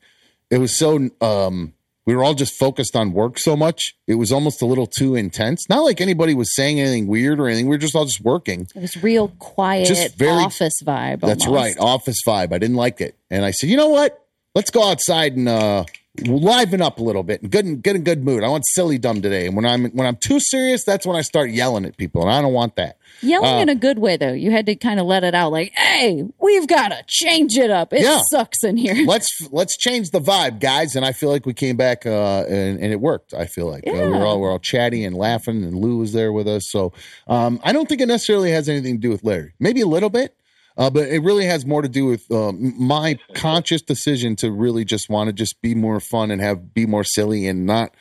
it 0.49 0.57
was 0.57 0.77
so 0.77 1.09
um 1.21 1.73
we 2.05 2.15
were 2.15 2.23
all 2.23 2.33
just 2.33 2.55
focused 2.59 2.95
on 2.95 3.13
work 3.13 3.37
so 3.39 3.55
much. 3.55 3.95
It 4.07 4.15
was 4.15 4.31
almost 4.31 4.61
a 4.61 4.65
little 4.65 4.87
too 4.87 5.15
intense. 5.15 5.69
Not 5.69 5.81
like 5.83 6.01
anybody 6.01 6.33
was 6.33 6.53
saying 6.55 6.79
anything 6.81 7.07
weird 7.07 7.39
or 7.39 7.47
anything. 7.47 7.67
We 7.67 7.75
were 7.75 7.79
just 7.79 7.95
all 7.95 8.05
just 8.05 8.21
working. 8.21 8.67
It 8.75 8.81
was 8.81 9.01
real 9.01 9.29
quiet 9.39 9.87
Just 9.87 10.17
very- 10.17 10.31
office 10.31 10.81
vibe. 10.83 11.21
That's 11.21 11.45
almost. 11.45 11.63
right, 11.63 11.75
office 11.79 12.17
vibe. 12.27 12.51
I 12.53 12.57
didn't 12.57 12.75
like 12.75 12.99
it, 13.01 13.15
and 13.29 13.45
I 13.45 13.51
said, 13.51 13.69
you 13.69 13.77
know 13.77 13.89
what? 13.89 14.17
Let's 14.53 14.69
go 14.69 14.83
outside 14.89 15.37
and 15.37 15.47
uh, 15.47 15.85
liven 16.25 16.81
up 16.81 16.99
a 16.99 17.03
little 17.03 17.23
bit 17.23 17.41
and 17.41 17.49
good 17.49 17.63
and 17.63 17.81
get 17.81 17.95
in 17.95 18.03
good 18.03 18.21
mood. 18.25 18.43
I 18.43 18.49
want 18.49 18.65
silly 18.67 18.97
dumb 18.97 19.21
today, 19.21 19.45
and 19.47 19.55
when 19.55 19.65
I'm 19.65 19.85
when 19.91 20.05
I'm 20.05 20.17
too 20.17 20.41
serious, 20.41 20.83
that's 20.83 21.05
when 21.05 21.15
I 21.15 21.21
start 21.21 21.51
yelling 21.51 21.85
at 21.85 21.95
people, 21.95 22.21
and 22.23 22.29
I 22.29 22.41
don't 22.41 22.51
want 22.51 22.75
that. 22.75 22.97
Yelling 23.21 23.49
Uh, 23.49 23.59
in 23.61 23.69
a 23.69 23.75
good 23.75 23.97
way, 23.97 24.17
though. 24.17 24.33
You 24.33 24.51
had 24.51 24.65
to 24.65 24.75
kind 24.75 24.99
of 24.99 25.05
let 25.05 25.23
it 25.23 25.33
out, 25.33 25.53
like, 25.53 25.71
"Hey, 25.73 26.25
we've 26.41 26.67
got 26.67 26.89
to 26.89 27.01
change 27.07 27.57
it 27.57 27.69
up. 27.71 27.93
It 27.93 28.01
Yeah. 28.01 28.21
sucks 28.29 28.61
in 28.65 28.75
here." 28.75 29.05
let's 29.07 29.27
let's 29.51 29.77
change 29.77 30.09
the 30.09 30.19
vibe, 30.19 30.59
guys. 30.59 30.97
And 30.97 31.05
I 31.05 31.13
feel 31.13 31.29
like 31.29 31.45
we 31.45 31.53
came 31.53 31.77
back 31.77 32.05
uh, 32.05 32.43
and, 32.49 32.77
and 32.81 32.91
it 32.91 32.99
worked. 32.99 33.33
I 33.33 33.45
feel 33.45 33.67
like 33.71 33.87
uh, 33.87 33.91
we 33.93 33.99
are 33.99 34.09
were 34.09 34.25
all 34.25 34.41
we're 34.41 34.51
all 34.51 34.59
chatty 34.59 35.05
and 35.05 35.15
laughing, 35.15 35.63
and 35.63 35.77
Lou 35.77 35.95
was 35.99 36.11
there 36.11 36.33
with 36.33 36.49
us. 36.49 36.63
So 36.71 36.91
um, 37.27 37.61
I 37.63 37.71
don't 37.71 37.87
think 37.87 38.01
it 38.01 38.07
necessarily 38.07 38.51
has 38.51 38.67
anything 38.67 38.95
to 38.95 38.99
do 39.01 39.11
with 39.11 39.23
Larry. 39.23 39.53
Maybe 39.61 39.79
a 39.79 39.87
little 39.87 40.09
bit, 40.09 40.35
uh, 40.77 40.89
but 40.89 41.07
it 41.07 41.21
really 41.21 41.45
has 41.45 41.65
more 41.65 41.81
to 41.81 41.89
do 41.89 42.05
with 42.05 42.29
um, 42.31 42.73
my 42.77 43.17
conscious 43.33 43.81
decision 43.81 44.35
to 44.37 44.51
really 44.51 44.85
just 44.85 45.09
want 45.09 45.27
to 45.27 45.33
just 45.33 45.61
be 45.61 45.75
more 45.75 45.99
fun 45.99 46.31
and 46.31 46.41
have 46.41 46.73
be 46.73 46.85
more 46.85 47.03
silly 47.03 47.47
and 47.47 47.65
not. 47.65 47.93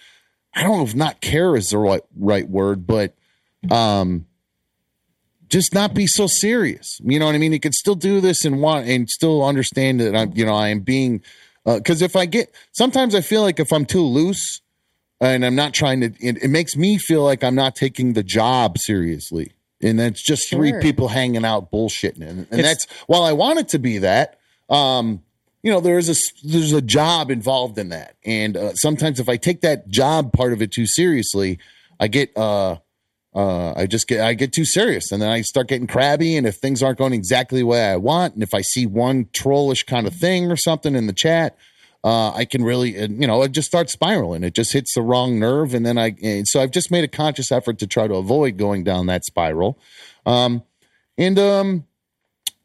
I 0.55 0.63
don't 0.63 0.79
know 0.79 0.85
if 0.85 0.95
not 0.95 1.21
care 1.21 1.57
is 1.57 1.71
the 1.71 1.79
right 1.79 2.03
right 2.17 2.49
word, 2.49 2.87
but 2.87 3.15
um, 3.71 4.27
just 5.49 5.75
not 5.75 5.95
be 5.95 6.07
so 6.07 6.27
serious. 6.27 6.99
You 7.03 7.19
know 7.19 7.27
what 7.27 7.35
I 7.35 7.39
mean? 7.39 7.53
You 7.53 7.61
could 7.61 7.75
still 7.75 7.95
do 7.95 8.21
this 8.21 8.45
and 8.45 8.61
want 8.61 8.87
and 8.87 9.09
still 9.09 9.45
understand 9.45 10.01
that 10.01 10.17
I'm, 10.17 10.33
you 10.35 10.47
know, 10.47 10.55
I 10.55 10.69
am 10.69 10.81
being 10.81 11.23
because 11.65 12.03
if 12.03 12.17
I 12.17 12.27
get 12.27 12.55
sometimes 12.73 13.15
I 13.15 13.21
feel 13.21 13.43
like 13.43 13.61
if 13.61 13.73
I'm 13.73 13.85
too 13.85 14.03
loose 14.03 14.61
and 15.21 15.45
I'm 15.45 15.55
not 15.55 15.75
trying 15.75 16.01
to, 16.01 16.07
it, 16.21 16.43
it 16.43 16.49
makes 16.49 16.77
me 16.77 16.99
feel 16.99 17.23
like 17.23 17.45
I'm 17.45 17.55
not 17.55 17.75
taking 17.75 18.15
the 18.15 18.23
job 18.23 18.79
seriously, 18.79 19.53
and 19.83 19.99
that's 19.99 20.23
just 20.23 20.51
three 20.51 20.75
people 20.81 21.09
hanging 21.09 21.45
out 21.45 21.71
bullshitting, 21.71 22.23
and, 22.23 22.47
and 22.51 22.65
that's 22.65 22.87
while 23.07 23.23
I 23.23 23.33
want 23.33 23.59
it 23.59 23.69
to 23.71 23.79
be 23.79 23.99
that. 23.99 24.39
Um, 24.69 25.23
you 25.63 25.71
know, 25.71 25.81
there 25.81 25.99
is 25.99 26.09
a 26.09 26.15
there's 26.47 26.73
a 26.73 26.81
job 26.81 27.31
involved 27.31 27.79
in 27.79 27.91
that, 27.91 28.17
and 28.25 28.57
uh, 28.57 28.75
sometimes 28.75 29.21
if 29.21 29.29
I 29.29 29.37
take 29.37 29.61
that 29.63 29.89
job 29.89 30.33
part 30.33 30.53
of 30.53 30.63
it 30.63 30.73
too 30.73 30.87
seriously, 30.87 31.59
I 31.99 32.09
get 32.09 32.37
uh 32.37 32.77
uh, 33.35 33.73
I 33.77 33.87
just 33.87 34.09
get 34.09 34.21
I 34.21 34.35
get 34.35 34.53
too 34.53 34.65
serious, 34.65 35.13
and 35.13 35.23
then 35.23 35.31
I 35.31 35.43
start 35.43 35.69
getting 35.69 35.87
crabby. 35.87 36.37
And 36.37 36.47
if 36.47 36.57
things 36.57 36.83
aren't 36.83 36.99
going 36.99 37.13
exactly 37.13 37.61
the 37.61 37.67
way 37.67 37.85
I 37.85 37.97
want, 37.97 38.35
and 38.35 38.43
if 38.43 38.55
I 38.55 38.63
see 38.63 38.87
one 38.87 39.29
trollish 39.33 39.85
kind 39.85 40.07
of 40.07 40.15
thing 40.15 40.51
or 40.51 40.57
something 40.57 40.97
in 40.97 41.07
the 41.07 41.13
chat, 41.13 41.57
uh, 42.03 42.33
I 42.33 42.45
can 42.47 42.65
really, 42.65 42.99
you 42.99 43.27
know, 43.27 43.43
it 43.43 43.53
just 43.53 43.69
starts 43.69 43.93
spiraling. 43.93 44.43
It 44.43 44.55
just 44.55 44.73
hits 44.73 44.95
the 44.95 45.03
wrong 45.03 45.39
nerve, 45.39 45.75
and 45.75 45.85
then 45.85 45.99
I. 45.99 46.15
And 46.23 46.49
so 46.49 46.61
I've 46.61 46.71
just 46.71 46.91
made 46.91 47.05
a 47.05 47.09
conscious 47.09 47.53
effort 47.53 47.79
to 47.81 47.87
try 47.87 48.09
to 48.09 48.15
avoid 48.15 48.57
going 48.57 48.85
down 48.85 49.07
that 49.07 49.25
spiral. 49.25 49.79
Um, 50.25 50.63
and 51.19 51.39
um, 51.39 51.87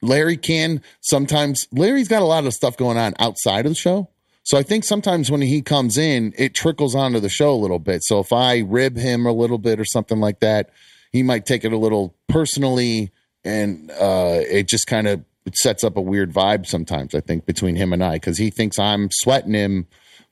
Larry 0.02 0.38
can 0.38 0.82
sometimes. 1.02 1.68
Larry's 1.72 2.08
got 2.08 2.22
a 2.22 2.26
lot 2.26 2.46
of 2.46 2.54
stuff 2.54 2.78
going 2.78 2.98
on 2.98 3.14
outside 3.20 3.66
of 3.66 3.72
the 3.72 3.76
show. 3.76 4.10
So 4.44 4.58
I 4.58 4.64
think 4.64 4.84
sometimes 4.84 5.32
when 5.32 5.42
he 5.42 5.62
comes 5.62 5.98
in, 5.98 6.34
it 6.38 6.54
trickles 6.54 6.94
onto 6.94 7.20
the 7.20 7.30
show 7.30 7.52
a 7.52 7.58
little 7.58 7.80
bit. 7.80 8.04
So 8.04 8.20
if 8.20 8.32
I 8.32 8.60
rib 8.60 8.96
him 8.96 9.26
a 9.26 9.34
little 9.34 9.58
bit 9.58 9.80
or 9.80 9.86
something 9.86 10.20
like 10.20 10.40
that, 10.42 10.70
he 11.12 11.24
might 11.24 11.48
take 11.48 11.66
it 11.66 11.74
a 11.74 11.78
little 11.78 12.16
personally, 12.30 13.12
and 13.44 13.90
uh, 13.92 14.40
it 14.48 14.68
just 14.68 14.86
kind 14.86 15.08
of 15.08 15.26
it 15.46 15.56
sets 15.56 15.84
up 15.84 15.98
a 15.98 16.02
weird 16.02 16.34
vibe 16.34 16.66
sometimes. 16.66 17.14
I 17.16 17.22
think 17.22 17.46
between 17.46 17.76
him 17.76 17.94
and 17.94 18.04
I, 18.04 18.14
because 18.14 18.38
he 18.38 18.50
thinks 18.50 18.80
I'm 18.80 19.10
sweating 19.12 19.54
him. 19.54 19.88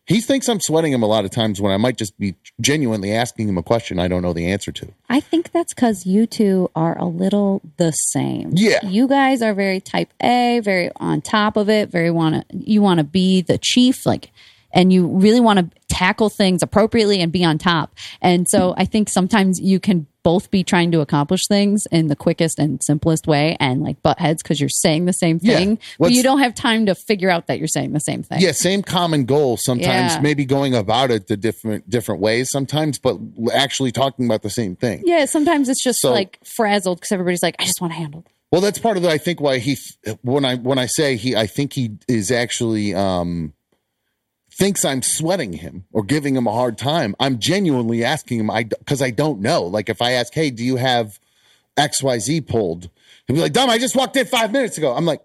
He 0.06 0.20
thinks 0.20 0.50
I'm 0.50 0.60
sweating 0.60 0.92
him 0.92 1.02
a 1.02 1.08
lot 1.08 1.24
of 1.24 1.32
times 1.32 1.62
when 1.62 1.72
I 1.72 1.78
might 1.78 1.98
just 1.98 2.20
be 2.20 2.36
genuinely 2.60 3.14
asking 3.14 3.48
him 3.48 3.58
a 3.58 3.64
question 3.64 4.00
I 4.00 4.10
don't 4.10 4.22
know 4.22 4.34
the 4.34 4.52
answer 4.52 4.72
to. 4.74 4.92
I 5.08 5.22
think 5.22 5.52
that's 5.52 5.74
because 5.74 6.06
you 6.06 6.26
two 6.28 6.70
are 6.76 6.98
a 6.98 7.06
little 7.06 7.62
the 7.78 7.92
same. 7.92 8.50
Yeah. 8.54 8.86
you 8.86 9.08
guys 9.08 9.42
are 9.42 9.54
very 9.54 9.80
type 9.80 10.12
A, 10.22 10.60
very 10.62 10.92
on 10.98 11.22
top 11.22 11.56
of 11.56 11.70
it. 11.70 11.90
Very 11.90 12.12
want 12.12 12.50
to 12.50 12.58
you 12.58 12.82
want 12.82 12.98
to 12.98 13.06
be 13.06 13.42
the 13.42 13.58
chief, 13.58 14.06
like, 14.06 14.32
and 14.74 14.92
you 14.92 15.08
really 15.08 15.40
want 15.40 15.60
to 15.60 15.70
tackle 15.88 16.30
things 16.30 16.62
appropriately 16.64 17.22
and 17.22 17.32
be 17.32 17.46
on 17.46 17.58
top. 17.58 17.96
And 18.22 18.46
so 18.50 18.74
I 18.76 18.84
think 18.84 19.08
sometimes 19.08 19.60
you 19.62 19.80
can 19.80 20.08
both 20.24 20.50
be 20.52 20.64
trying 20.64 20.92
to 20.92 21.02
accomplish 21.02 21.42
things 21.48 21.86
in 21.92 22.08
the 22.08 22.16
quickest 22.16 22.58
and 22.60 22.82
simplest 22.84 23.28
way, 23.28 23.56
and 23.60 23.82
like 23.84 24.02
butt 24.02 24.20
heads 24.20 24.42
because 24.42 24.60
you're 24.60 24.70
saying 24.70 25.06
the 25.06 25.14
same 25.14 25.40
Yeah. 25.42 25.58
thing, 25.58 25.80
but 26.00 26.12
you 26.12 26.24
don't 26.24 26.40
have 26.40 26.56
time 26.56 26.86
to 26.88 26.96
figure 26.96 27.30
out 27.30 27.48
that 27.48 27.60
you're 27.60 27.68
saying 27.68 27.92
the 27.94 28.00
same 28.00 28.24
thing. 28.24 28.42
Yeah, 28.42 28.52
same 28.54 28.82
common 28.82 29.26
goal. 29.26 29.58
Sometimes 29.58 30.14
Yeah. 30.14 30.20
maybe 30.22 30.46
going 30.46 30.74
about 30.74 31.12
it 31.12 31.28
the 31.28 31.38
different 31.38 31.90
different 31.90 32.22
ways. 32.22 32.50
Sometimes, 32.52 32.98
but 33.00 33.18
actually 33.54 33.92
talking 33.92 34.26
about 34.26 34.42
the 34.42 34.50
same 34.50 34.76
thing. 34.76 35.04
Yeah, 35.06 35.26
sometimes 35.26 35.70
it's 35.70 35.84
just 35.84 36.00
So- 36.00 36.12
like 36.12 36.40
frazzled 36.56 36.98
because 37.00 37.12
everybody's 37.12 37.44
like, 37.44 37.56
I 37.60 37.66
just 37.66 37.82
want 37.82 37.94
to 37.94 38.00
handle. 38.00 38.24
Well, 38.52 38.62
that's 38.62 38.78
part 38.80 38.98
of 38.98 39.04
the. 39.04 39.10
I 39.10 39.18
think 39.18 39.42
why 39.42 39.58
he 39.58 39.78
when 40.22 40.46
I 40.46 40.56
when 40.56 40.78
I 40.78 40.86
say 40.86 41.16
he, 41.18 41.36
I 41.36 41.48
think 41.48 41.74
he 41.74 41.98
is 42.08 42.30
actually 42.32 42.94
um 42.94 43.54
thinks 44.58 44.86
I'm 44.86 45.02
sweating 45.02 45.54
him 45.54 45.86
or 45.92 46.04
giving 46.04 46.36
him 46.36 46.48
a 46.48 46.52
hard 46.52 46.78
time. 46.78 47.16
I'm 47.20 47.40
genuinely 47.40 48.04
asking 48.04 48.40
him. 48.40 48.50
I 48.50 48.64
because 48.64 49.02
I 49.02 49.12
don't 49.12 49.42
know. 49.42 49.64
Like 49.64 49.90
if 49.90 50.02
I 50.02 50.12
ask, 50.12 50.34
hey, 50.34 50.50
do 50.50 50.64
you 50.64 50.76
have 50.78 51.20
X 51.78 52.02
Y 52.04 52.20
Z 52.20 52.42
pulled? 52.42 52.90
He'll 53.28 53.36
be 53.36 53.42
like, 53.42 53.54
dumb. 53.54 53.70
I 53.70 53.78
just 53.78 53.96
walked 53.96 54.16
in 54.18 54.26
five 54.26 54.52
minutes 54.52 54.78
ago. 54.78 54.94
I'm 54.94 55.06
like. 55.06 55.22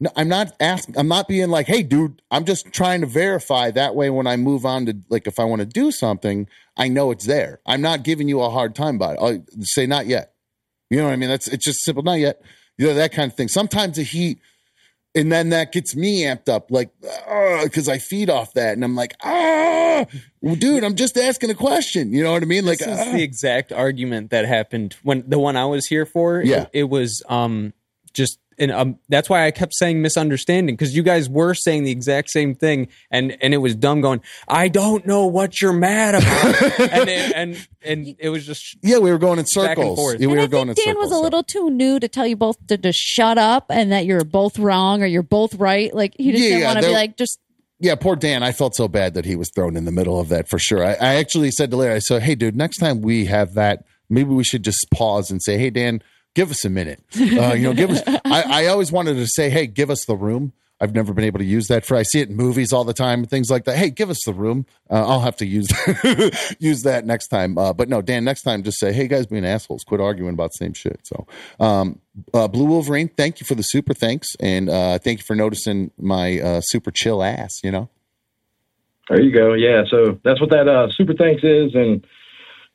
No, 0.00 0.10
I'm 0.16 0.28
not 0.28 0.52
asking. 0.58 0.98
I'm 0.98 1.06
not 1.06 1.28
being 1.28 1.50
like, 1.50 1.68
"Hey, 1.68 1.84
dude." 1.84 2.20
I'm 2.28 2.44
just 2.44 2.72
trying 2.72 3.02
to 3.02 3.06
verify. 3.06 3.70
That 3.70 3.94
way, 3.94 4.10
when 4.10 4.26
I 4.26 4.36
move 4.36 4.66
on 4.66 4.86
to 4.86 4.96
like, 5.08 5.28
if 5.28 5.38
I 5.38 5.44
want 5.44 5.60
to 5.60 5.66
do 5.66 5.92
something, 5.92 6.48
I 6.76 6.88
know 6.88 7.12
it's 7.12 7.26
there. 7.26 7.60
I'm 7.64 7.80
not 7.80 8.02
giving 8.02 8.28
you 8.28 8.40
a 8.42 8.50
hard 8.50 8.74
time 8.74 8.96
about 8.96 9.14
it. 9.14 9.18
I'll 9.22 9.44
say 9.60 9.86
not 9.86 10.06
yet. 10.06 10.34
You 10.90 10.98
know 10.98 11.04
what 11.04 11.12
I 11.12 11.16
mean? 11.16 11.28
That's 11.28 11.46
it's 11.46 11.64
just 11.64 11.84
simple. 11.84 12.02
Not 12.02 12.18
yet. 12.18 12.42
You 12.76 12.88
know 12.88 12.94
that 12.94 13.12
kind 13.12 13.30
of 13.30 13.36
thing. 13.36 13.46
Sometimes 13.46 13.96
the 13.96 14.02
heat, 14.02 14.40
and 15.14 15.30
then 15.30 15.50
that 15.50 15.72
gets 15.72 15.94
me 15.94 16.24
amped 16.24 16.48
up, 16.48 16.70
like 16.70 16.90
because 17.62 17.88
I 17.88 17.98
feed 17.98 18.30
off 18.30 18.54
that, 18.54 18.72
and 18.72 18.84
I'm 18.84 18.96
like, 18.96 19.14
ah, 19.22 20.04
well, 20.40 20.56
dude, 20.56 20.84
I'm 20.84 20.96
just 20.96 21.16
asking 21.16 21.50
a 21.50 21.54
question. 21.54 22.12
You 22.12 22.24
know 22.24 22.32
what 22.32 22.42
I 22.42 22.46
mean? 22.46 22.66
Like, 22.66 22.78
this 22.78 22.88
is 22.88 23.08
ah. 23.08 23.12
the 23.12 23.22
exact 23.22 23.72
argument 23.72 24.30
that 24.30 24.44
happened 24.44 24.96
when 25.02 25.24
the 25.28 25.38
one 25.38 25.56
I 25.56 25.66
was 25.66 25.86
here 25.86 26.06
for. 26.06 26.42
Yeah. 26.42 26.62
it, 26.62 26.70
it 26.72 26.84
was 26.84 27.22
um 27.28 27.72
just 28.12 28.38
and 28.58 28.70
um 28.70 28.98
that's 29.08 29.28
why 29.28 29.46
I 29.46 29.50
kept 29.50 29.74
saying 29.74 30.02
misunderstanding 30.02 30.74
because 30.74 30.94
you 30.96 31.02
guys 31.02 31.28
were 31.28 31.54
saying 31.54 31.84
the 31.84 31.90
exact 31.90 32.30
same 32.30 32.54
thing 32.54 32.88
and 33.10 33.36
and 33.40 33.52
it 33.54 33.58
was 33.58 33.74
dumb 33.74 34.00
going. 34.00 34.20
I 34.48 34.68
don't 34.68 35.06
know 35.06 35.26
what 35.26 35.60
you're 35.60 35.72
mad 35.72 36.14
about, 36.14 36.80
and 36.92 37.08
it, 37.08 37.32
and 37.34 37.68
and 37.82 38.16
it 38.18 38.28
was 38.30 38.46
just 38.46 38.76
yeah, 38.82 38.98
we 38.98 39.10
were 39.10 39.18
going 39.18 39.38
in 39.38 39.44
Back 39.54 39.78
and 39.78 39.78
circles. 39.78 39.98
forth. 39.98 40.20
Yeah, 40.20 40.26
we 40.26 40.32
and 40.32 40.40
were 40.40 40.44
I 40.44 40.46
going 40.48 40.68
think 40.68 40.78
in 40.78 40.84
Dan 40.84 40.94
circles. 40.94 41.04
was 41.04 41.12
a 41.12 41.14
so. 41.16 41.22
little 41.22 41.42
too 41.42 41.70
new 41.70 41.98
to 42.00 42.08
tell 42.08 42.26
you 42.26 42.36
both 42.36 42.56
to 42.68 42.76
just 42.78 42.98
shut 42.98 43.38
up 43.38 43.66
and 43.70 43.92
that 43.92 44.06
you're 44.06 44.24
both 44.24 44.58
wrong 44.58 45.02
or 45.02 45.06
you're 45.06 45.22
both 45.22 45.54
right. 45.54 45.94
Like 45.94 46.14
he 46.18 46.32
just 46.32 46.42
Yeah, 46.42 46.48
didn't 46.48 46.60
yeah, 46.60 46.66
want 46.66 46.78
to 46.80 46.86
be 46.88 46.92
like 46.94 47.16
just 47.16 47.38
Yeah, 47.80 47.94
poor 47.96 48.16
Dan. 48.16 48.42
I 48.42 48.52
felt 48.52 48.74
so 48.74 48.88
bad 48.88 49.14
that 49.14 49.24
he 49.24 49.36
was 49.36 49.50
thrown 49.54 49.76
in 49.76 49.84
the 49.84 49.92
middle 49.92 50.18
of 50.20 50.28
that 50.30 50.48
for 50.48 50.58
sure. 50.58 50.84
I, 50.84 50.92
I 50.94 51.14
actually 51.16 51.50
said 51.50 51.70
to 51.72 51.76
Larry, 51.76 51.94
I 51.94 51.98
said, 51.98 52.22
"Hey, 52.22 52.34
dude, 52.34 52.56
next 52.56 52.78
time 52.78 53.00
we 53.02 53.24
have 53.26 53.54
that, 53.54 53.84
maybe 54.08 54.30
we 54.30 54.44
should 54.44 54.62
just 54.62 54.86
pause 54.92 55.30
and 55.30 55.42
say, 55.42 55.56
hey, 55.58 55.70
Dan, 55.70 56.02
give 56.34 56.50
us 56.50 56.64
a 56.64 56.70
minute. 56.70 57.00
Uh, 57.14 57.54
you 57.54 57.62
know, 57.62 57.74
give 57.74 57.90
us. 57.90 58.02
I, 58.24 58.64
I 58.64 58.66
always 58.66 58.92
wanted 58.92 59.14
to 59.14 59.26
say, 59.26 59.50
hey, 59.50 59.66
give 59.66 59.90
us 59.90 60.04
the 60.06 60.16
room. 60.16 60.52
I've 60.80 60.94
never 60.94 61.14
been 61.14 61.24
able 61.24 61.38
to 61.38 61.44
use 61.44 61.68
that 61.68 61.86
for. 61.86 61.96
I 61.96 62.02
see 62.02 62.20
it 62.20 62.28
in 62.28 62.36
movies 62.36 62.72
all 62.72 62.84
the 62.84 62.92
time, 62.92 63.24
things 63.24 63.48
like 63.48 63.64
that. 63.64 63.76
Hey, 63.76 63.90
give 63.90 64.10
us 64.10 64.18
the 64.26 64.34
room. 64.34 64.66
Uh, 64.90 65.06
I'll 65.06 65.20
have 65.20 65.36
to 65.36 65.46
use 65.46 65.68
use 66.58 66.82
that 66.82 67.04
next 67.06 67.28
time. 67.28 67.56
Uh, 67.56 67.72
but 67.72 67.88
no, 67.88 68.02
Dan, 68.02 68.24
next 68.24 68.42
time 68.42 68.62
just 68.64 68.80
say, 68.80 68.92
hey, 68.92 69.06
guys, 69.06 69.26
being 69.26 69.46
assholes, 69.46 69.84
quit 69.84 70.00
arguing 70.00 70.34
about 70.34 70.50
the 70.50 70.64
same 70.64 70.74
shit. 70.74 71.00
So, 71.04 71.26
um, 71.60 72.00
uh, 72.34 72.48
Blue 72.48 72.66
Wolverine, 72.66 73.08
thank 73.08 73.40
you 73.40 73.46
for 73.46 73.54
the 73.54 73.62
super 73.62 73.94
thanks, 73.94 74.28
and 74.40 74.68
uh, 74.68 74.98
thank 74.98 75.20
you 75.20 75.24
for 75.24 75.36
noticing 75.36 75.90
my 75.96 76.40
uh, 76.40 76.60
super 76.60 76.90
chill 76.90 77.22
ass. 77.22 77.60
You 77.62 77.70
know. 77.70 77.88
There 79.08 79.22
you 79.22 79.32
go. 79.32 79.54
Yeah, 79.54 79.84
so 79.88 80.18
that's 80.24 80.40
what 80.40 80.50
that 80.50 80.92
super 80.96 81.14
thanks 81.14 81.44
is, 81.44 81.74
and 81.74 82.04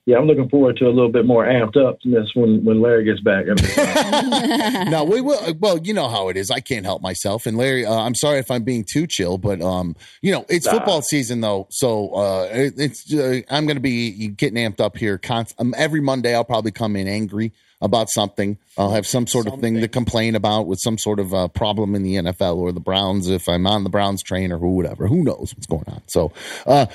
yeah, 0.05 0.17
I'm 0.17 0.25
looking 0.25 0.49
forward 0.49 0.77
to 0.77 0.85
a 0.85 0.89
little 0.89 1.12
bit 1.12 1.25
more 1.25 1.45
amped 1.45 1.77
upness 1.77 2.29
when 2.33 2.63
when 2.65 2.81
Larry 2.81 3.03
gets 3.05 3.19
back. 3.19 3.45
I 3.47 4.81
mean, 4.81 4.89
no, 4.91 5.03
we 5.03 5.21
will. 5.21 5.53
Well, 5.59 5.77
you 5.77 5.93
know 5.93 6.07
how 6.07 6.29
it 6.29 6.38
is. 6.38 6.49
I 6.49 6.59
can't 6.62 6.85
help 6.85 7.01
myself. 7.01 7.45
And 7.45 7.57
Larry, 7.57 7.85
uh, 7.85 7.93
I'm 7.93 8.15
sorry 8.15 8.39
if 8.39 8.49
I'm 8.49 8.63
being 8.63 8.85
too 8.91 9.05
chill, 9.07 9.38
but 9.38 9.62
um, 9.62 9.95
you 10.21 10.31
know, 10.31 10.45
it's 10.49 10.65
Nah. 10.65 10.71
football 10.73 11.01
season 11.01 11.41
though, 11.41 11.67
so 11.69 12.09
uh, 12.09 12.49
it, 12.51 12.73
it's 12.77 13.13
uh, 13.13 13.41
I'm 13.49 13.65
going 13.65 13.77
to 13.77 13.81
be 13.81 14.29
getting 14.29 14.57
amped 14.57 14.79
up 14.79 14.97
here. 14.97 15.17
Const- 15.17 15.55
um, 15.59 15.73
every 15.77 16.01
Monday, 16.01 16.33
I'll 16.33 16.43
probably 16.43 16.71
come 16.71 16.95
in 16.95 17.07
angry 17.07 17.51
about 17.81 18.09
something. 18.09 18.57
I'll 18.77 18.91
have 18.91 19.07
some 19.07 19.25
sort 19.25 19.47
of 19.47 19.62
thing 19.62 19.75
to 19.79 19.88
complain 19.88 20.35
about 20.35 20.67
with 20.67 20.79
some 20.83 20.97
sort 20.97 21.17
of 21.17 21.33
uh, 21.33 21.47
problem 21.47 21.95
in 21.95 22.03
the 22.03 22.15
NFL 22.15 22.57
or 22.57 22.73
the 22.73 22.81
Browns 22.81 23.29
if 23.29 23.47
I'm 23.47 23.65
on 23.65 23.85
the 23.85 23.89
Browns 23.89 24.21
train 24.21 24.51
or 24.51 24.57
who 24.57 24.75
whatever. 24.75 25.07
Who 25.07 25.23
knows 25.23 25.53
what's 25.55 25.65
going 25.65 25.85
on? 25.88 26.01
So, 26.07 26.33
uh, 26.65 26.88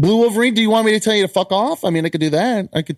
Blue 0.00 0.16
Wolverine, 0.16 0.54
do 0.54 0.62
you 0.62 0.70
want 0.70 0.86
me 0.86 0.92
to 0.92 1.00
tell 1.00 1.14
you 1.14 1.22
to 1.22 1.28
fuck 1.28 1.52
off? 1.52 1.84
I 1.84 1.90
mean, 1.90 2.06
I 2.06 2.08
could 2.08 2.22
do 2.22 2.30
that. 2.30 2.70
I 2.72 2.80
could. 2.80 2.96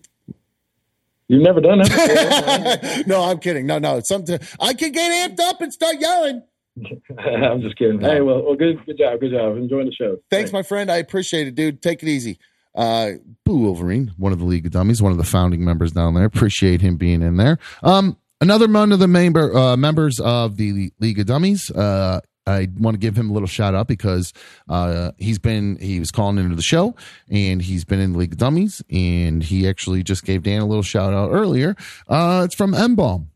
you've 1.27 1.41
never 1.41 1.59
done 1.59 1.79
that. 1.79 2.81
Before. 2.81 3.03
no, 3.07 3.23
I'm 3.23 3.39
kidding. 3.39 3.67
No, 3.67 3.77
no. 3.77 3.99
Sometimes 4.05 4.55
I 4.57 4.73
could 4.73 4.93
get 4.93 5.11
amped 5.11 5.41
up 5.41 5.59
and 5.59 5.73
start 5.73 5.97
yelling. 5.99 6.43
I'm 7.19 7.61
just 7.61 7.77
kidding. 7.77 7.99
Hey, 7.99 8.21
well, 8.21 8.43
well, 8.43 8.55
good, 8.55 8.83
good 8.85 8.97
job, 8.97 9.19
good 9.19 9.31
job. 9.31 9.57
Enjoying 9.57 9.87
the 9.87 9.91
show. 9.91 10.17
Thanks, 10.31 10.53
my 10.53 10.63
friend. 10.63 10.89
I 10.89 10.95
appreciate 10.95 11.47
it, 11.47 11.55
dude. 11.55 11.81
Take 11.81 12.03
it 12.03 12.07
easy. 12.07 12.39
Uh, 12.73 13.11
Blue 13.43 13.57
Wolverine, 13.57 14.13
one 14.17 14.31
of 14.31 14.39
the 14.39 14.45
League 14.45 14.65
of 14.65 14.71
Dummies, 14.71 15.01
one 15.01 15.11
of 15.11 15.17
the 15.17 15.25
founding 15.25 15.63
members 15.65 15.91
down 15.91 16.13
there. 16.13 16.23
Appreciate 16.23 16.79
him 16.79 16.95
being 16.95 17.21
in 17.21 17.35
there. 17.35 17.59
Um, 17.83 18.17
another 18.39 18.67
one 18.67 18.93
of 18.93 18.99
the 18.99 19.09
member 19.09 19.53
uh, 19.53 19.75
members 19.75 20.21
of 20.21 20.55
the 20.55 20.91
League 20.99 21.19
of 21.19 21.25
Dummies. 21.25 21.69
Uh, 21.69 22.21
I 22.45 22.69
want 22.77 22.95
to 22.95 22.99
give 22.99 23.17
him 23.17 23.29
a 23.29 23.33
little 23.33 23.47
shout 23.47 23.73
out 23.73 23.87
because 23.87 24.33
uh, 24.69 25.11
he's 25.17 25.39
been 25.39 25.77
he 25.77 25.99
was 25.99 26.11
calling 26.11 26.37
into 26.37 26.55
the 26.55 26.61
show 26.61 26.95
and 27.29 27.61
he's 27.61 27.85
been 27.85 27.99
in 27.99 28.13
the 28.13 28.19
League 28.19 28.33
of 28.33 28.37
Dummies 28.37 28.81
and 28.89 29.43
he 29.43 29.67
actually 29.67 30.03
just 30.03 30.25
gave 30.25 30.43
Dan 30.43 30.61
a 30.61 30.65
little 30.65 30.83
shout 30.83 31.13
out 31.13 31.31
earlier. 31.31 31.75
Uh, 32.07 32.43
it's 32.45 32.55
from 32.55 32.73
Embalm. 32.73 33.29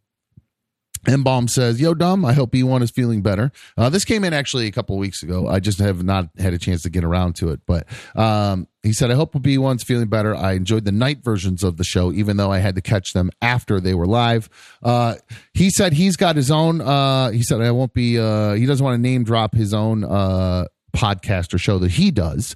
Embalm 1.07 1.47
says, 1.47 1.79
Yo, 1.79 1.93
dumb. 1.93 2.25
I 2.25 2.33
hope 2.33 2.51
B1 2.51 2.81
is 2.81 2.91
feeling 2.91 3.21
better. 3.21 3.51
Uh, 3.77 3.89
this 3.89 4.05
came 4.05 4.23
in 4.23 4.33
actually 4.33 4.67
a 4.67 4.71
couple 4.71 4.97
weeks 4.97 5.23
ago. 5.23 5.47
I 5.47 5.60
just 5.60 5.79
have 5.79 6.03
not 6.03 6.29
had 6.38 6.53
a 6.53 6.57
chance 6.57 6.81
to 6.83 6.89
get 6.89 7.03
around 7.03 7.36
to 7.38 7.49
it. 7.49 7.62
But 7.65 7.88
um, 8.15 8.67
he 8.83 8.93
said, 8.93 9.12
I 9.12 9.15
hope 9.15 9.33
B1's 9.33 9.83
feeling 9.83 10.07
better. 10.07 10.36
I 10.36 10.53
enjoyed 10.53 10.86
the 10.86 10.91
night 10.91 11.23
versions 11.23 11.63
of 11.63 11.77
the 11.77 11.83
show, 11.83 12.12
even 12.12 12.38
though 12.38 12.51
I 12.51 12.60
had 12.60 12.75
to 12.75 12.81
catch 12.81 13.13
them 13.13 13.31
after 13.41 13.79
they 13.79 13.93
were 13.93 14.07
live. 14.07 14.49
Uh, 14.81 15.15
he 15.53 15.69
said 15.69 15.93
he's 15.93 16.15
got 16.15 16.36
his 16.36 16.51
own, 16.51 16.81
uh, 16.81 17.31
he 17.31 17.43
said, 17.43 17.62
I 17.62 17.71
won't 17.71 17.93
be, 17.93 18.19
uh, 18.19 18.53
he 18.53 18.65
doesn't 18.65 18.83
want 18.83 18.95
to 18.95 19.01
name 19.01 19.23
drop 19.23 19.53
his 19.53 19.73
own 19.73 20.03
uh, 20.03 20.65
podcast 20.95 21.53
or 21.53 21.57
show 21.57 21.79
that 21.79 21.91
he 21.91 22.12
does. 22.12 22.55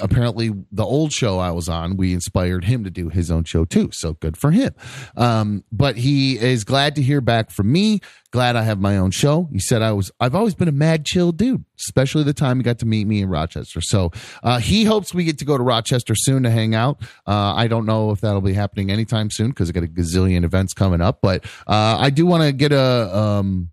Apparently 0.00 0.50
the 0.72 0.84
old 0.84 1.12
show 1.12 1.38
I 1.38 1.52
was 1.52 1.68
on, 1.68 1.96
we 1.96 2.12
inspired 2.12 2.64
him 2.64 2.82
to 2.84 2.90
do 2.90 3.08
his 3.08 3.30
own 3.30 3.44
show 3.44 3.64
too. 3.64 3.90
So 3.92 4.14
good 4.14 4.36
for 4.36 4.50
him. 4.50 4.74
Um, 5.16 5.64
but 5.70 5.96
he 5.96 6.38
is 6.38 6.64
glad 6.64 6.96
to 6.96 7.02
hear 7.02 7.20
back 7.20 7.50
from 7.50 7.70
me. 7.70 8.00
Glad 8.32 8.56
I 8.56 8.62
have 8.62 8.80
my 8.80 8.96
own 8.96 9.10
show. 9.10 9.48
He 9.52 9.58
said 9.58 9.82
I 9.82 9.92
was, 9.92 10.10
I've 10.20 10.34
always 10.34 10.54
been 10.54 10.68
a 10.68 10.72
mad 10.72 11.04
chill 11.04 11.32
dude, 11.32 11.64
especially 11.78 12.22
the 12.24 12.32
time 12.32 12.58
he 12.58 12.62
got 12.62 12.78
to 12.80 12.86
meet 12.86 13.06
me 13.06 13.22
in 13.22 13.28
Rochester. 13.28 13.80
So, 13.80 14.10
uh, 14.42 14.58
he 14.58 14.84
hopes 14.84 15.12
we 15.12 15.24
get 15.24 15.38
to 15.38 15.44
go 15.44 15.56
to 15.58 15.64
Rochester 15.64 16.14
soon 16.16 16.44
to 16.44 16.50
hang 16.50 16.74
out. 16.74 17.02
Uh, 17.26 17.54
I 17.54 17.66
don't 17.66 17.86
know 17.86 18.10
if 18.10 18.20
that'll 18.20 18.40
be 18.40 18.52
happening 18.52 18.90
anytime 18.90 19.30
soon 19.30 19.50
because 19.50 19.68
I 19.68 19.72
got 19.72 19.84
a 19.84 19.88
gazillion 19.88 20.44
events 20.44 20.74
coming 20.74 21.00
up, 21.00 21.18
but, 21.22 21.44
uh, 21.66 21.96
I 21.98 22.10
do 22.10 22.24
want 22.26 22.44
to 22.44 22.52
get 22.52 22.72
a, 22.72 23.16
um, 23.16 23.70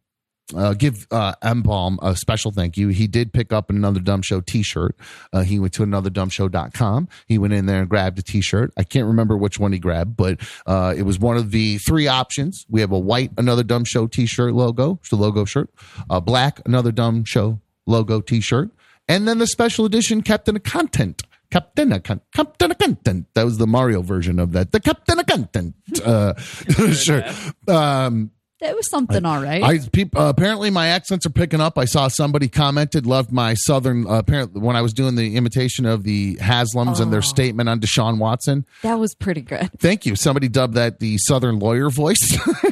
uh, 0.56 0.74
give 0.74 1.08
uh, 1.12 1.34
Embalm 1.44 2.00
a 2.02 2.16
special 2.16 2.52
thank 2.52 2.78
you. 2.78 2.88
He 2.90 3.08
did 3.08 3.34
pick 3.34 3.52
up 3.52 3.70
another 3.70 4.00
Dumb 4.00 4.22
Show 4.22 4.42
t 4.42 4.64
shirt. 4.64 4.96
Uh, 5.34 5.42
he 5.42 5.60
went 5.60 5.74
to 5.74 5.84
anotherdumbshow.com. 5.84 7.10
He 7.28 7.38
went 7.38 7.54
in 7.54 7.66
there 7.66 7.80
and 7.80 7.90
grabbed 7.90 8.20
a 8.20 8.22
t 8.22 8.42
shirt. 8.42 8.72
I 8.78 8.84
can't 8.84 9.08
remember 9.08 9.38
which 9.38 9.60
one 9.60 9.74
he 9.74 9.80
grabbed, 9.80 10.16
but 10.16 10.40
uh, 10.66 10.94
it 10.96 11.04
was 11.04 11.20
one 11.20 11.38
of 11.38 11.52
the 11.52 11.78
three 11.80 12.08
options. 12.08 12.66
We 12.70 12.82
have 12.82 12.92
a 12.92 13.00
white 13.00 13.32
Another 13.38 13.64
Dumb 13.64 13.84
Show 13.84 14.08
t 14.08 14.26
shirt 14.26 14.54
logo, 14.54 15.00
it's 15.02 15.10
the 15.10 15.16
logo 15.16 15.46
shirt, 15.46 15.70
a 16.10 16.22
black 16.22 16.62
Another 16.66 16.92
Dumb 16.92 17.26
Show 17.26 17.60
logo 17.86 18.22
t 18.22 18.40
shirt, 18.42 18.70
and 19.08 19.28
then 19.28 19.40
the 19.40 19.48
special 19.48 19.86
edition 19.86 20.22
Captain 20.22 20.56
of 20.56 20.64
Content. 20.64 21.24
Captain 21.50 21.94
of 21.94 22.04
Con- 22.04 22.22
Captain 22.34 22.72
of 22.72 22.78
Content. 22.78 23.26
That 23.34 23.46
was 23.46 23.58
the 23.58 23.68
Mario 23.68 24.02
version 24.02 24.38
of 24.38 24.52
that. 24.52 24.74
The 24.74 24.82
Captain 24.82 25.18
of 25.18 25.26
Content 25.26 25.76
uh, 26.04 26.38
shirt. 26.92 27.26
Um, 27.68 28.32
It 28.60 28.76
was 28.76 28.90
something, 28.90 29.24
all 29.24 29.42
right. 29.42 29.62
I 29.64 29.80
peop, 29.92 30.18
uh, 30.18 30.34
apparently 30.36 30.72
my 30.72 30.88
accents 30.88 31.26
are 31.28 31.32
picking 31.32 31.62
up. 31.62 31.78
I 31.78 31.86
saw 31.86 32.08
somebody 32.08 32.48
commented, 32.48 33.06
loved 33.06 33.32
my 33.32 33.54
southern. 33.54 34.08
Uh, 34.08 34.14
apparently, 34.14 34.62
when 34.62 34.76
I 34.76 34.82
was 34.82 34.94
doing 34.94 35.16
the 35.16 35.36
imitation 35.36 35.86
of 35.86 36.04
the 36.04 36.38
Haslams 36.38 37.00
and 37.00 37.14
their 37.14 37.22
statement 37.22 37.70
on 37.70 37.80
Deshaun 37.80 38.18
Watson. 38.18 38.66
that 38.82 38.96
was 38.96 39.14
pretty 39.14 39.42
good. 39.42 39.70
Thank 39.80 40.06
you. 40.08 40.16
Somebody 40.16 40.48
dubbed 40.48 40.74
that 40.74 41.00
the 41.00 41.18
southern 41.20 41.60
lawyer 41.60 41.90
voice. 41.90 42.18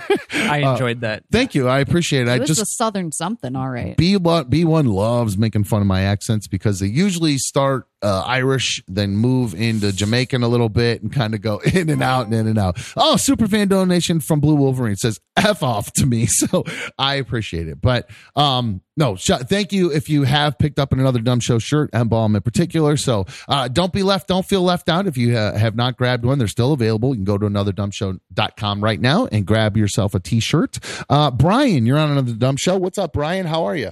I 0.34 0.58
enjoyed 0.60 1.02
that. 1.02 1.24
Thank 1.32 1.54
you. 1.56 1.68
I 1.68 1.80
appreciate 1.80 2.28
it. 2.28 2.30
I 2.32 2.36
It 2.36 2.40
was 2.42 2.50
just 2.50 2.62
a 2.62 2.66
southern 2.66 3.12
something, 3.12 3.56
all 3.56 3.70
right. 3.70 3.96
B 3.96 4.18
one 4.18 4.50
B 4.50 4.66
one 4.66 4.88
loves 4.88 5.38
making 5.38 5.66
fun 5.66 5.82
of 5.82 5.88
my 5.88 6.02
accents 6.02 6.48
because 6.48 6.80
they 6.80 6.88
usually 6.88 7.38
start 7.38 7.88
uh, 8.06 8.24
Irish, 8.28 8.84
then 8.88 9.18
move 9.18 9.56
into 9.56 9.92
Jamaican 9.92 10.44
a 10.44 10.48
little 10.48 10.70
bit, 10.70 11.02
and 11.02 11.12
kind 11.12 11.34
of 11.34 11.42
go 11.42 11.58
in 11.74 11.90
and 11.90 12.04
out 12.04 12.26
and 12.26 12.36
in 12.36 12.46
and 12.46 12.60
out. 12.60 12.78
Oh, 12.96 13.18
super 13.18 13.48
fan 13.48 13.68
donation 13.68 14.20
from 14.20 14.40
Blue 14.40 14.56
Wolverine 14.56 14.96
says 14.96 15.20
f 15.36 15.64
off 15.64 15.92
to 15.94 16.06
me, 16.06 16.26
so 16.30 16.64
I 17.00 17.16
appreciate 17.16 17.68
it. 17.68 17.82
But 17.82 18.10
um, 18.36 18.82
no, 18.96 19.16
sh- 19.16 19.32
thank 19.50 19.74
you 19.74 19.92
if 19.92 20.08
you 20.08 20.24
have 20.24 20.60
picked 20.60 20.78
up 20.78 20.94
another 20.94 21.20
dumb 21.20 21.40
show 21.40 21.58
shirt 21.58 21.90
Embalm 21.94 22.36
in 22.36 22.44
particular. 22.44 22.96
So 22.96 23.26
uh, 23.48 23.68
don't 23.70 23.92
be 23.92 24.04
left, 24.04 24.28
don't 24.28 24.46
feel 24.46 24.62
left 24.62 24.88
out 24.88 25.08
if 25.08 25.18
you 25.18 25.36
have 25.36 25.76
not 25.76 25.98
grabbed 25.98 26.26
one. 26.26 26.38
They're 26.38 26.48
still 26.48 26.74
available. 26.74 27.10
You 27.10 27.16
can 27.18 27.26
go 27.26 27.40
to 27.40 27.48
anotherdumbshow.com 27.48 28.84
right 28.84 29.02
now 29.02 29.28
and 29.32 29.48
grab 29.48 29.76
yourself 29.76 30.14
a 30.14 30.20
t-shirt. 30.20 30.78
Uh, 31.10 31.32
Brian, 31.32 31.88
you're 31.88 31.98
on 31.98 32.12
another 32.12 32.34
dumb 32.34 32.58
show. 32.58 32.78
What's 32.78 33.00
up, 33.00 33.14
Brian? 33.14 33.48
How 33.48 33.66
are 33.66 33.76
you? 33.76 33.92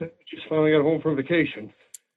Just 0.00 0.48
finally 0.48 0.72
got 0.72 0.82
home 0.82 1.00
from 1.00 1.14
vacation. 1.14 1.72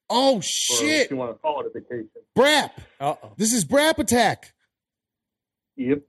Oh 0.10 0.39
shit, 0.41 1.10
you 1.10 1.18
want 1.18 1.32
to 1.32 1.39
call 1.39 1.62
it 1.62 1.68
a 1.68 1.80
vacation. 1.80 2.10
Brap! 2.38 2.72
Uh-oh. 3.00 3.34
This 3.38 3.54
is 3.54 3.65
Brap 3.65 3.98
Attack. 3.98 4.54
Yep. 5.78 6.04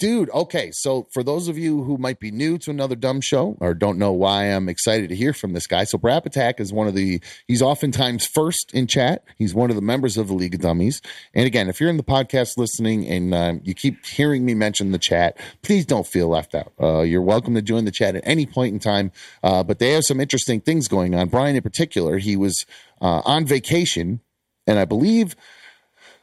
dude. 0.00 0.30
Okay, 0.30 0.70
so 0.72 1.06
for 1.12 1.22
those 1.22 1.46
of 1.46 1.56
you 1.56 1.84
who 1.84 1.96
might 1.96 2.18
be 2.18 2.32
new 2.32 2.58
to 2.58 2.70
another 2.70 2.96
dumb 2.96 3.20
show 3.20 3.56
or 3.60 3.72
don't 3.72 3.98
know 3.98 4.10
why 4.10 4.46
I'm 4.46 4.68
excited 4.68 5.10
to 5.10 5.14
hear 5.14 5.32
from 5.32 5.52
this 5.52 5.68
guy, 5.68 5.84
so 5.84 5.96
Brap 5.96 6.26
Attack 6.26 6.58
is 6.58 6.72
one 6.72 6.88
of 6.88 6.94
the. 6.96 7.20
He's 7.46 7.62
oftentimes 7.62 8.26
first 8.26 8.72
in 8.74 8.88
chat. 8.88 9.22
He's 9.38 9.54
one 9.54 9.70
of 9.70 9.76
the 9.76 9.82
members 9.82 10.16
of 10.16 10.26
the 10.26 10.34
League 10.34 10.54
of 10.54 10.60
Dummies. 10.60 11.00
And 11.34 11.46
again, 11.46 11.68
if 11.68 11.78
you're 11.80 11.90
in 11.90 11.98
the 11.98 12.02
podcast 12.02 12.56
listening 12.56 13.06
and 13.06 13.32
um, 13.32 13.60
you 13.62 13.74
keep 13.74 14.04
hearing 14.04 14.44
me 14.44 14.54
mention 14.54 14.90
the 14.90 14.98
chat, 14.98 15.38
please 15.62 15.86
don't 15.86 16.06
feel 16.06 16.26
left 16.26 16.54
out. 16.56 16.72
Uh, 16.82 17.02
you're 17.02 17.22
welcome 17.22 17.54
to 17.54 17.62
join 17.62 17.84
the 17.84 17.92
chat 17.92 18.16
at 18.16 18.22
any 18.26 18.46
point 18.46 18.72
in 18.72 18.80
time. 18.80 19.12
Uh, 19.44 19.62
but 19.62 19.78
they 19.78 19.90
have 19.90 20.02
some 20.04 20.18
interesting 20.20 20.60
things 20.60 20.88
going 20.88 21.14
on. 21.14 21.28
Brian, 21.28 21.54
in 21.54 21.62
particular, 21.62 22.18
he 22.18 22.34
was 22.34 22.66
uh, 23.02 23.20
on 23.24 23.44
vacation, 23.44 24.20
and 24.66 24.78
I 24.78 24.86
believe. 24.86 25.36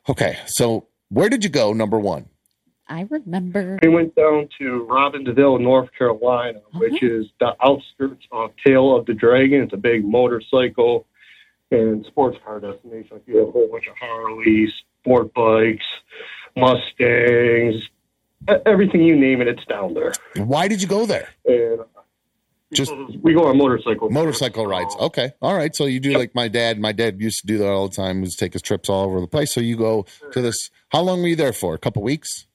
Okay, 0.08 0.40
so 0.48 0.88
where 1.10 1.30
did 1.30 1.44
you 1.44 1.50
go? 1.52 1.74
Number 1.74 2.00
one. 2.00 2.30
I 2.88 3.06
remember. 3.08 3.78
We 3.84 3.90
went 3.90 4.16
down 4.16 4.50
to 4.58 4.88
Robbinsville, 4.90 5.62
North 5.62 5.90
Carolina, 5.96 6.62
which 6.74 7.04
is 7.04 7.28
the 7.40 7.56
outskirts 7.64 8.26
of 8.32 8.50
Tail 8.66 8.96
of 8.96 9.06
the 9.06 9.14
Dragon. 9.14 9.62
It's 9.62 9.74
a 9.74 9.78
big 9.78 10.04
motorcycle 10.04 11.06
and 11.70 12.04
sports 12.08 12.40
car 12.44 12.60
destination. 12.60 13.22
You 13.28 13.38
have 13.38 13.50
a 13.50 13.52
whole 13.52 13.68
bunch 13.68 13.86
of 13.86 13.96
Harleys, 14.00 14.72
sport 15.02 15.32
bikes, 15.36 15.86
Mustangs, 16.58 17.76
everything 18.66 19.04
you 19.04 19.16
name 19.16 19.42
it, 19.42 19.48
it's 19.48 19.66
down 19.66 19.94
there. 19.94 20.14
Why 20.38 20.68
did 20.68 20.82
you 20.82 20.88
go 20.88 21.06
there? 21.06 21.30
And 21.46 21.82
Just- 22.74 22.94
we 23.24 23.34
go 23.34 23.46
on 23.48 23.58
motorcycle 23.58 24.10
Motorcycle 24.10 24.66
rides. 24.68 24.96
Okay. 25.00 25.32
All 25.42 25.56
right. 25.56 25.76
So 25.76 25.86
you 25.86 26.00
do 26.00 26.18
like 26.18 26.36
my 26.36 26.48
dad. 26.48 26.80
My 26.80 26.92
dad 26.92 27.20
used 27.22 27.42
to 27.42 27.48
do 27.48 27.58
that 27.60 27.68
all 27.70 27.88
the 27.88 27.96
time. 27.96 28.18
He 28.18 28.22
was 28.22 28.36
take 28.36 28.54
his 28.54 28.62
trips 28.62 28.90
all 28.90 29.06
over 29.06 29.20
the 29.20 29.28
place. 29.28 29.54
So 29.54 29.62
you 29.62 29.76
go 29.78 30.06
to 30.32 30.42
this. 30.42 30.70
How 30.90 31.02
long 31.02 31.22
were 31.22 31.28
you 31.28 31.36
there 31.36 31.54
for? 31.54 31.74
A 31.74 31.80
couple 31.80 32.04
weeks. 32.04 32.46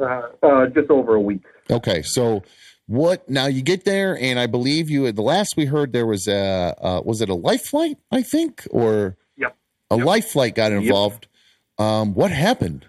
Uh, 0.00 0.22
uh, 0.42 0.66
just 0.68 0.90
over 0.90 1.14
a 1.14 1.20
week. 1.20 1.42
Okay. 1.70 2.00
So 2.02 2.42
what? 2.86 3.28
Now 3.28 3.46
you 3.46 3.60
get 3.62 3.84
there, 3.84 4.18
and 4.18 4.38
I 4.38 4.46
believe 4.46 4.88
you. 4.88 5.10
The 5.12 5.22
last 5.22 5.54
we 5.56 5.66
heard, 5.66 5.92
there 5.92 6.06
was 6.06 6.26
a 6.28 6.74
uh, 6.80 7.02
was 7.04 7.20
it 7.20 7.28
a 7.28 7.34
life 7.34 7.66
flight? 7.66 7.98
I 8.10 8.22
think, 8.22 8.66
or 8.70 9.16
Yep. 9.36 9.56
a 9.90 9.96
life 9.96 10.28
flight 10.30 10.54
got 10.54 10.72
involved. 10.72 11.28
Um, 11.78 12.14
what 12.14 12.30
happened? 12.30 12.86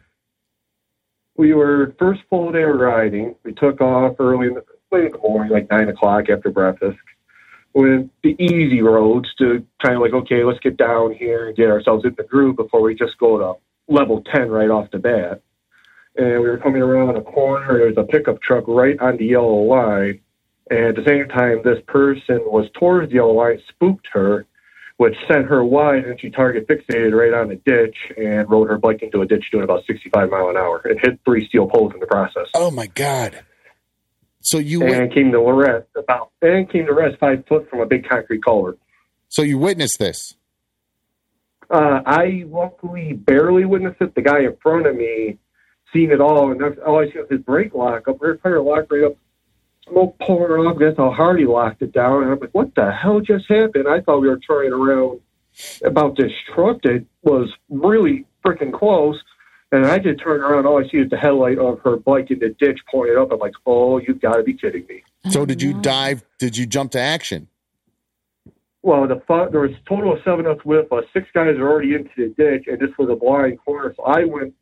we 1.36 1.52
were 1.54 1.96
first 1.98 2.22
full 2.30 2.52
day 2.52 2.62
of 2.64 2.76
riding. 2.76 3.36
We 3.44 3.54
took 3.54 3.82
off 3.82 4.16
early 4.20 4.48
in 4.48 4.54
the, 4.54 4.64
late 4.94 5.06
in 5.06 5.12
the 5.12 5.18
morning, 5.18 5.52
like 5.52 5.70
nine 5.70 5.90
o'clock 5.90 6.30
after 6.30 6.50
breakfast. 6.50 6.98
With 7.74 8.08
the 8.22 8.36
easy 8.40 8.82
roads 8.82 9.34
to 9.40 9.66
kind 9.84 9.96
of 9.96 10.02
like, 10.02 10.14
okay, 10.14 10.44
let's 10.44 10.60
get 10.60 10.78
down 10.78 11.14
here 11.14 11.48
and 11.48 11.58
get 11.58 11.70
ourselves 11.70 12.06
in 12.06 12.14
the 12.16 12.24
groove 12.24 12.56
before 12.56 12.82
we 12.82 12.94
just 12.94 13.18
go 13.18 13.38
to 13.40 13.94
level 13.94 14.22
ten 14.32 14.50
right 14.50 14.70
off 14.70 14.92
the 14.92 15.00
bat. 15.00 15.42
And 16.16 16.42
we 16.42 16.48
were 16.48 16.60
coming 16.60 16.84
around 16.84 17.18
a 17.18 17.22
corner. 17.22 17.80
There 17.80 17.88
was 17.88 17.98
a 17.98 18.04
pickup 18.04 18.42
truck 18.44 18.66
right 18.68 19.00
on 19.00 19.18
the 19.18 19.26
yellow 19.26 19.64
line. 19.64 20.20
And 20.70 20.86
at 20.86 20.96
the 20.96 21.04
same 21.06 21.28
time, 21.28 21.62
this 21.64 21.80
person 21.88 22.40
was 22.46 22.70
towards 22.80 23.10
the 23.10 23.16
yellow 23.16 23.34
line, 23.34 23.60
spooked 23.70 24.08
her, 24.14 24.46
which 24.98 25.16
sent 25.28 25.48
her 25.48 25.66
wide, 25.66 26.06
and 26.06 26.20
she 26.22 26.30
target 26.30 26.68
fixated 26.68 27.12
right 27.14 27.34
on 27.34 27.50
the 27.50 27.56
ditch 27.56 27.98
and 28.16 28.50
rode 28.50 28.70
her 28.70 28.78
bike 28.78 29.02
into 29.02 29.22
a 29.22 29.26
ditch 29.26 29.46
doing 29.52 29.64
about 29.64 29.84
65 29.88 30.30
mile 30.30 30.50
an 30.50 30.58
hour 30.58 30.82
and 30.86 31.00
hit 31.02 31.20
three 31.26 31.48
steel 31.48 31.68
poles 31.68 31.94
in 31.94 32.00
the 32.00 32.08
process. 32.08 32.48
Oh 32.54 32.70
my 32.70 32.88
god! 32.88 33.44
So 34.44 34.58
you 34.60 34.82
wit- 34.82 34.94
And 34.94 35.12
came 35.14 35.32
to 35.32 35.40
rest 35.40 35.88
about 35.96 36.32
and 36.42 36.70
came 36.70 36.86
to 36.86 36.94
rest 36.94 37.18
five 37.20 37.44
foot 37.48 37.70
from 37.70 37.80
a 37.80 37.86
big 37.86 38.08
concrete 38.08 38.44
culvert. 38.44 38.78
so 39.30 39.42
you 39.42 39.58
witnessed 39.58 39.98
this. 40.00 40.36
Uh, 41.70 42.02
I 42.06 42.44
luckily 42.48 43.14
barely 43.14 43.66
witnessed 43.66 44.02
it. 44.02 44.14
The 44.16 44.22
guy 44.22 44.42
in 44.42 44.56
front 44.62 44.86
of 44.86 44.96
me 44.96 45.40
seen 45.92 46.12
it 46.12 46.22
all, 46.22 46.52
and 46.52 46.62
that's 46.62 46.78
all 46.86 47.00
I 47.00 47.06
see 47.12 47.18
was 47.20 47.28
his 47.30 47.40
brake 47.42 47.74
lock 47.74 48.08
up, 48.08 48.22
rear 48.22 48.36
tire 48.38 48.62
lock 48.62 48.92
right 48.92 49.06
up, 49.06 49.16
smoke 49.90 50.20
pouring 50.20 50.68
off. 50.68 50.78
That's 50.80 50.98
how 50.98 51.10
hard 51.12 51.40
he 51.40 51.46
locked 51.46 51.82
it 51.82 51.94
down. 51.94 52.24
And 52.24 52.32
I'm 52.34 52.40
like, 52.40 52.52
what 52.52 52.76
the 52.76 52.92
hell 52.92 53.22
just 53.22 53.46
happened? 53.50 53.88
I 53.88 54.02
thought 54.02 54.20
we 54.20 54.28
were 54.28 54.40
turning 54.40 54.74
around 54.74 55.22
about 55.84 56.18
this 56.18 56.32
truck 56.54 56.82
that 56.84 57.06
was 57.24 57.50
really 57.70 58.26
freaking 58.46 58.74
close. 58.74 59.18
And 59.74 59.88
I 59.88 59.98
just 59.98 60.20
turn 60.20 60.42
around. 60.42 60.68
All 60.68 60.78
I 60.78 60.88
see 60.88 60.98
is 60.98 61.10
the 61.10 61.18
headlight 61.18 61.58
of 61.58 61.80
her 61.80 61.98
bike 61.98 62.30
in 62.30 62.38
the 62.38 62.50
ditch 62.60 62.80
pointed 62.92 63.18
up. 63.18 63.32
I'm 63.32 63.40
like, 63.40 63.56
oh, 63.66 63.98
you've 63.98 64.22
got 64.22 64.36
to 64.36 64.44
be 64.44 64.54
kidding 64.54 64.86
me. 64.88 65.02
So 65.32 65.48
did 65.48 65.64
you 65.64 65.74
dive? 65.82 66.24
Did 66.38 66.56
you 66.56 66.68
jump 66.68 66.92
to 66.92 67.00
action? 67.00 67.48
Well, 68.84 69.08
the 69.08 69.20
fi- 69.28 69.50
there 69.50 69.62
was 69.62 69.72
a 69.72 69.90
total 69.90 70.14
of 70.14 70.20
seven 70.24 70.46
of 70.46 70.60
us 70.60 70.64
with 70.64 70.94
us. 70.94 71.06
Six 71.12 71.28
guys 71.34 71.56
are 71.58 71.68
already 71.68 71.96
into 71.96 72.12
the 72.16 72.36
ditch, 72.38 72.66
and 72.68 72.80
this 72.80 72.96
was 73.00 73.10
a 73.10 73.16
blind 73.16 73.58
corner. 73.66 73.96
So 73.98 74.04
I 74.04 74.26
went, 74.26 74.54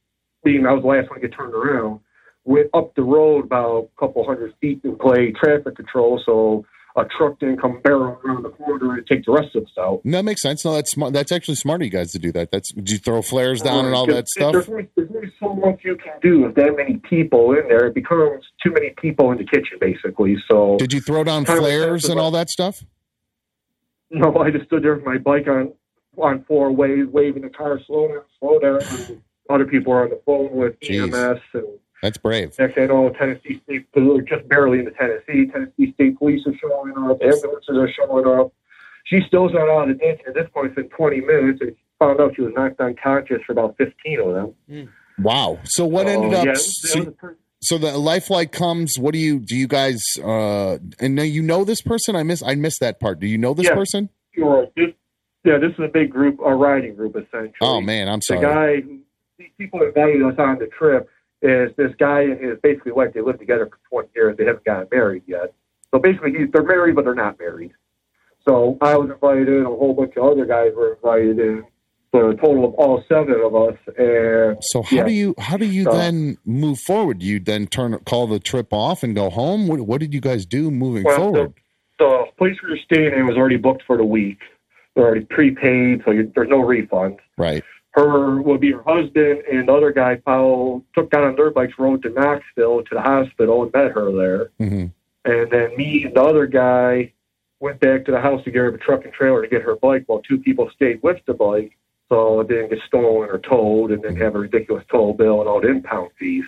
being 0.45 0.65
I 0.65 0.71
was 0.71 0.83
the 0.83 0.87
last 0.87 1.09
one 1.09 1.19
to 1.19 1.27
get 1.27 1.35
turned 1.35 1.55
around, 1.55 1.99
went 2.45 2.69
up 2.73 2.95
the 2.95 3.03
road 3.03 3.43
about 3.43 3.89
a 3.93 3.99
couple 3.99 4.25
hundred 4.25 4.53
feet 4.61 4.79
and 4.85 4.97
play 4.97 5.33
traffic 5.33 5.75
control. 5.75 6.21
So 6.25 6.65
a 6.95 7.05
truck 7.05 7.39
didn't 7.39 7.61
come 7.61 7.79
barrel 7.81 8.19
around 8.25 8.43
the 8.43 8.49
corner 8.49 8.95
and 8.95 9.07
take 9.07 9.25
the 9.25 9.31
rest 9.31 9.55
of 9.55 9.63
us 9.63 9.69
out. 9.79 10.01
No, 10.03 10.17
that 10.17 10.23
makes 10.23 10.41
sense. 10.41 10.65
No, 10.65 10.73
that's 10.73 10.91
smart. 10.91 11.13
That's 11.13 11.31
actually 11.31 11.55
smart 11.55 11.81
of 11.81 11.85
you 11.85 11.91
guys 11.91 12.11
to 12.11 12.19
do 12.19 12.31
that. 12.33 12.51
That's 12.51 12.71
did 12.73 12.89
you 12.89 12.97
throw 12.97 13.21
flares 13.21 13.61
down 13.61 13.85
and 13.85 13.95
all 13.95 14.05
that 14.07 14.27
stuff? 14.27 14.53
There's 14.53 14.69
only, 14.69 14.87
there's 14.95 15.09
only 15.15 15.33
so 15.39 15.53
much 15.53 15.81
you 15.83 15.95
can 15.95 16.13
do 16.21 16.41
with 16.41 16.55
that 16.55 16.75
many 16.75 16.97
people 16.97 17.51
in 17.53 17.67
there. 17.67 17.87
It 17.87 17.95
becomes 17.95 18.43
too 18.63 18.71
many 18.71 18.91
people 18.97 19.31
in 19.31 19.37
the 19.37 19.45
kitchen, 19.45 19.77
basically. 19.79 20.37
So 20.49 20.77
Did 20.77 20.91
you 20.93 21.01
throw 21.01 21.23
down 21.23 21.45
flares 21.45 22.05
and 22.05 22.19
all 22.19 22.31
that 22.31 22.49
stuff? 22.49 22.83
no, 24.09 24.35
I 24.37 24.51
just 24.51 24.65
stood 24.65 24.83
there 24.83 24.95
with 24.95 25.05
my 25.05 25.17
bike 25.17 25.47
on 25.47 25.73
on 26.17 26.43
four 26.45 26.71
ways, 26.71 27.05
waving 27.09 27.43
the 27.43 27.49
car, 27.49 27.79
slow 27.87 28.07
down, 28.09 28.21
slow 28.39 28.59
down. 28.59 28.81
Other 29.49 29.65
people 29.65 29.93
are 29.93 30.03
on 30.03 30.09
the 30.09 30.21
phone 30.25 30.51
with 30.51 30.79
Jeez. 30.79 31.13
EMS 31.13 31.41
and 31.53 31.67
That's 32.01 32.17
brave. 32.17 32.57
Next 32.57 32.75
thing 32.75 32.83
I 32.85 32.87
know, 32.87 33.09
Tennessee 33.09 33.61
State, 33.63 33.85
because 33.91 34.07
we 34.07 34.13
were 34.13 34.21
just 34.21 34.47
barely 34.47 34.79
into 34.79 34.91
Tennessee, 34.91 35.45
Tennessee 35.51 35.93
State 35.93 36.17
Police 36.17 36.41
are 36.47 36.53
showing 36.59 36.91
up, 36.97 37.21
ambulances 37.21 37.69
are 37.77 37.89
showing 37.91 38.25
up. 38.39 38.51
She 39.05 39.19
still's 39.27 39.53
not 39.53 39.69
out 39.69 39.89
of 39.89 39.97
the 39.97 40.03
ditch. 40.03 40.21
At 40.27 40.33
this 40.33 40.47
point, 40.53 40.67
it's 40.67 40.75
been 40.75 40.89
20 40.89 41.21
minutes. 41.21 41.59
And 41.61 41.75
found 41.99 42.19
out 42.19 42.35
she 42.35 42.41
was 42.41 42.53
knocked 42.55 42.79
unconscious 42.79 43.37
for 43.45 43.51
about 43.53 43.75
15 43.77 44.19
of 44.21 44.33
them. 44.67 44.89
Wow. 45.19 45.59
So 45.65 45.85
what 45.85 46.07
So, 46.07 46.13
ended 46.13 46.33
up? 46.33 46.45
yeah, 46.45 46.53
so, 46.55 46.97
it 46.99 46.99
was 46.99 47.07
a 47.07 47.11
pretty- 47.11 47.37
so 47.63 47.77
the 47.77 47.95
lifelike 47.97 48.51
comes. 48.51 48.97
What 48.97 49.13
do 49.13 49.19
you? 49.19 49.39
Do 49.39 49.55
you 49.55 49.67
guys? 49.67 50.01
uh 50.23 50.77
And 50.99 51.13
now 51.15 51.21
you 51.23 51.43
know 51.43 51.63
this 51.63 51.81
person? 51.81 52.15
I 52.15 52.23
miss. 52.23 52.41
I 52.41 52.55
missed 52.55 52.79
that 52.81 52.99
part. 52.99 53.19
Do 53.19 53.27
you 53.27 53.37
know 53.37 53.53
this 53.53 53.67
Yeah. 53.67 53.75
person? 53.75 54.09
Sure. 54.33 54.67
This, 54.75 54.89
yeah, 55.43 55.57
this 55.59 55.71
is 55.73 55.79
a 55.79 55.87
big 55.87 56.09
group, 56.09 56.39
a 56.43 56.55
riding 56.55 56.95
group, 56.95 57.15
essentially. 57.15 57.51
Oh 57.61 57.79
man, 57.81 58.07
I'm 58.09 58.21
sorry. 58.23 58.39
the 58.41 58.47
sorry. 58.47 58.81
guy, 58.81 58.87
who- 58.87 58.99
these 59.37 59.49
people 59.59 59.81
invited 59.83 60.23
us 60.23 60.35
on 60.39 60.57
the 60.57 60.67
trip 60.67 61.07
is 61.41 61.71
this 61.77 61.91
guy 61.99 62.21
and 62.21 62.39
his 62.39 62.57
basically 62.61 62.91
wife. 62.91 63.13
They 63.13 63.21
lived 63.21 63.39
together 63.39 63.67
for 63.89 64.03
20 64.03 64.09
years. 64.15 64.37
They 64.37 64.45
haven't 64.45 64.65
gotten 64.65 64.87
married 64.91 65.23
yet. 65.27 65.53
So 65.93 65.99
basically, 65.99 66.31
he's, 66.31 66.47
they're 66.53 66.63
married, 66.63 66.95
but 66.95 67.03
they're 67.05 67.15
not 67.15 67.39
married. 67.39 67.71
So 68.47 68.77
I 68.81 68.95
was 68.95 69.09
invited, 69.11 69.47
and 69.49 69.65
a 69.65 69.69
whole 69.69 69.93
bunch 69.93 70.13
of 70.17 70.23
other 70.23 70.45
guys 70.45 70.71
were 70.75 70.93
invited 70.95 71.39
in. 71.39 71.63
So 72.13 72.29
a 72.29 72.35
total 72.35 72.65
of 72.65 72.73
all 72.73 73.03
seven 73.07 73.35
of 73.43 73.55
us. 73.55 73.77
And 73.97 74.57
So 74.61 74.81
how 74.81 74.97
Yeah. 74.97 75.03
do 75.05 75.11
you? 75.13 75.33
How 75.39 75.57
do 75.57 75.65
you 75.65 75.83
So- 75.83 75.91
then 75.93 76.37
move 76.45 76.79
forward? 76.79 77.19
Do 77.19 77.25
you 77.25 77.39
then 77.39 77.67
turn 77.67 77.97
call 77.99 78.27
the 78.27 78.39
trip 78.39 78.67
off 78.73 79.03
and 79.03 79.15
go 79.15 79.29
home? 79.29 79.67
What, 79.67 79.79
what 79.81 79.99
did 80.01 80.13
you 80.13 80.19
guys 80.21 80.45
do 80.45 80.69
moving 80.71 81.03
Well, 81.03 81.17
forward? 81.17 81.53
the 81.99 82.25
place 82.37 82.55
we 82.63 82.71
were 82.71 82.79
staying 82.83 83.13
in 83.13 83.27
was 83.27 83.37
already 83.37 83.57
booked 83.57 83.83
for 83.85 83.95
the 83.95 84.03
week. 84.03 84.39
They're 84.95 85.05
already 85.05 85.25
prepaid, 85.25 86.01
so 86.03 86.11
you, 86.11 86.29
there's 86.35 86.49
no 86.49 86.59
refund. 86.59 87.19
Right. 87.37 87.63
Her 87.91 88.41
would 88.41 88.61
be 88.61 88.71
her 88.71 88.83
husband 88.83 89.43
and 89.51 89.67
the 89.67 89.73
other 89.73 89.91
guy 89.91 90.17
followed 90.17 90.83
took 90.95 91.09
down 91.11 91.23
on 91.23 91.35
their 91.35 91.51
bikes 91.51 91.73
rode 91.77 92.01
to 92.03 92.09
knoxville 92.09 92.83
to 92.83 92.95
the 92.95 93.01
hospital 93.01 93.63
and 93.63 93.73
met 93.73 93.91
her 93.91 94.11
there. 94.11 94.51
Hmm 94.57 94.87
and 95.25 95.51
then 95.51 95.75
me 95.77 96.05
and 96.05 96.15
the 96.15 96.21
other 96.21 96.47
guy 96.47 97.13
went 97.59 97.79
back 97.79 98.05
to 98.05 98.11
the 98.11 98.19
house 98.19 98.43
to 98.43 98.51
get 98.51 98.59
her 98.59 98.69
a 98.69 98.79
truck 98.79 99.03
and 99.05 99.13
trailer 99.13 99.41
to 99.41 99.47
get 99.47 99.61
her 99.61 99.75
bike 99.75 100.03
while 100.07 100.21
two 100.21 100.39
people 100.39 100.69
stayed 100.75 101.01
with 101.03 101.19
the 101.27 101.33
bike. 101.33 101.77
So 102.09 102.41
it 102.41 102.47
didn't 102.49 102.69
get 102.69 102.79
stolen 102.87 103.29
or 103.29 103.37
towed 103.37 103.91
and 103.91 104.03
then 104.03 104.15
have 104.17 104.35
a 104.35 104.39
ridiculous 104.39 104.83
toll 104.89 105.13
bill 105.13 105.39
and 105.39 105.47
all 105.47 105.61
the 105.61 105.69
impound 105.69 106.11
fees. 106.19 106.43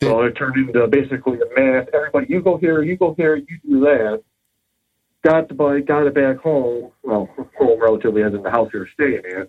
So 0.00 0.22
it 0.22 0.36
turned 0.36 0.56
into 0.56 0.86
basically 0.86 1.38
a 1.40 1.60
mass 1.60 1.88
everybody 1.92 2.26
you 2.28 2.40
go 2.40 2.56
here 2.56 2.82
you 2.82 2.96
go 2.96 3.14
here 3.14 3.36
you 3.36 3.58
do 3.66 3.80
that. 3.80 4.22
Got 5.24 5.48
the 5.48 5.54
bike 5.54 5.86
got 5.86 6.06
it 6.06 6.14
back 6.14 6.38
home. 6.38 6.92
Well 7.02 7.28
home 7.58 7.80
relatively 7.80 8.22
as 8.22 8.32
in 8.32 8.42
the 8.42 8.50
house 8.50 8.72
were 8.72 8.88
staying 8.94 9.22
in 9.24 9.48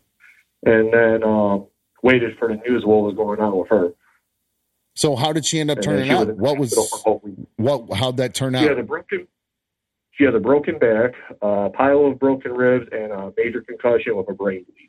and 0.66 0.94
then 0.94 1.24
um, 1.24 1.68
waited 2.04 2.38
for 2.38 2.48
the 2.48 2.56
news 2.68 2.84
what 2.86 3.04
was 3.04 3.16
going 3.16 3.40
on 3.40 3.58
with 3.58 3.70
her. 3.70 3.90
So 4.96 5.16
how 5.16 5.32
did 5.34 5.46
she 5.46 5.60
end 5.60 5.72
up 5.72 5.78
And 5.78 5.84
turning 5.86 6.10
out? 6.12 6.36
What 6.38 6.58
was 6.58 6.74
for 6.74 6.82
a 6.82 6.98
whole 7.00 7.22
week. 7.24 7.36
what? 7.56 7.94
How'd 7.98 8.18
that 8.18 8.34
turn 8.34 8.56
out? 8.56 8.62
She 8.64 8.68
had 8.68 8.80
a 8.80 8.84
broken. 8.84 9.28
She 10.12 10.26
had 10.26 10.36
a 10.36 10.40
broken 10.40 10.78
back, 10.78 11.14
a 11.42 11.70
pile 11.70 12.06
of 12.08 12.20
broken 12.20 12.52
ribs, 12.52 12.88
and 12.92 13.12
a 13.14 13.32
major 13.38 13.62
concussion 13.62 14.18
with 14.18 14.28
a 14.30 14.34
brain 14.34 14.66
bleed. 14.66 14.88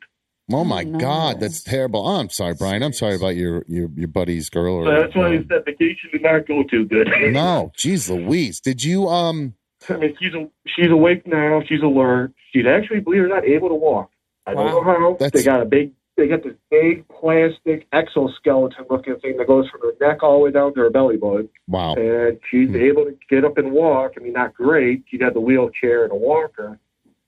Oh 0.53 0.65
my 0.65 0.83
No. 0.83 0.99
God, 0.99 1.39
that's 1.39 1.63
terrible. 1.63 2.05
Oh, 2.05 2.19
I'm 2.19 2.29
sorry, 2.29 2.53
Brian. 2.55 2.83
I'm 2.83 2.91
sorry 2.91 3.15
about 3.15 3.37
your 3.37 3.63
your 3.69 3.89
your 3.95 4.09
buddy's 4.09 4.49
girl. 4.49 4.73
Or, 4.75 4.85
So 4.85 5.01
that's 5.01 5.15
why 5.15 5.27
I 5.29 5.37
said 5.47 5.63
vacation 5.65 6.09
did 6.11 6.23
not 6.23 6.45
go 6.45 6.63
too 6.63 6.85
good. 6.85 7.07
no, 7.31 7.71
geez, 7.77 8.09
Louise. 8.09 8.59
Did 8.59 8.83
you 8.83 9.07
um? 9.07 9.53
I 9.87 9.95
mean, 9.95 10.13
she's 10.19 10.33
a, 10.33 10.49
she's 10.75 10.91
awake 10.91 11.25
now. 11.25 11.61
She's 11.67 11.81
alert. 11.81 12.33
She's 12.51 12.65
actually, 12.67 12.99
believe 12.99 13.21
it 13.21 13.25
or 13.25 13.27
not, 13.29 13.45
able 13.45 13.69
to 13.69 13.75
walk. 13.75 14.11
I 14.51 14.53
don't 14.53 14.65
Wow. 14.65 14.71
know 14.71 14.83
how. 14.83 15.11
That's- 15.19 15.31
They 15.31 15.43
got 15.43 15.61
a 15.61 15.65
big 15.65 15.91
they 16.17 16.27
got 16.27 16.43
this 16.43 16.53
big 16.69 17.07
plastic 17.07 17.87
exoskeleton 17.93 18.85
looking 18.91 19.15
thing 19.21 19.37
that 19.37 19.47
goes 19.47 19.67
from 19.69 19.81
her 19.81 19.93
neck 20.05 20.21
all 20.21 20.33
the 20.39 20.43
way 20.45 20.51
down 20.51 20.71
to 20.73 20.81
her 20.81 20.89
belly 20.91 21.17
button. 21.17 21.49
Wow. 21.67 21.95
And 21.95 22.37
she's 22.51 22.69
Hmm. 22.69 22.75
able 22.75 23.05
to 23.05 23.17
get 23.29 23.43
up 23.45 23.57
and 23.57 23.71
walk. 23.71 24.13
I 24.17 24.19
mean, 24.23 24.33
not 24.33 24.53
great. 24.53 25.03
She 25.07 25.17
got 25.17 25.33
the 25.33 25.39
wheelchair 25.39 26.03
and 26.03 26.11
a 26.11 26.15
walker, 26.15 26.77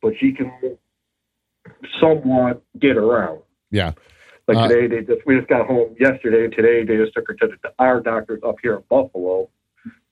but 0.02 0.14
she 0.20 0.32
can 0.34 0.52
somewhat 2.00 2.62
get 2.80 2.98
around. 2.98 3.40
Yeah. 3.72 3.94
Like 4.48 4.58
Uh, 4.58 4.68
today, 4.68 4.88
they 4.88 5.02
just 5.02 5.26
we 5.26 5.38
just 5.38 5.48
got 5.48 5.66
home 5.66 5.96
yesterday, 6.00 6.44
and 6.46 6.54
today 6.54 6.84
they 6.84 6.98
just 6.98 7.14
took 7.14 7.28
her 7.30 7.34
to 7.36 7.48
the, 7.64 7.72
our 7.80 8.02
doctors 8.02 8.42
up 8.44 8.56
here 8.62 8.76
in 8.76 8.84
Buffalo 8.90 9.50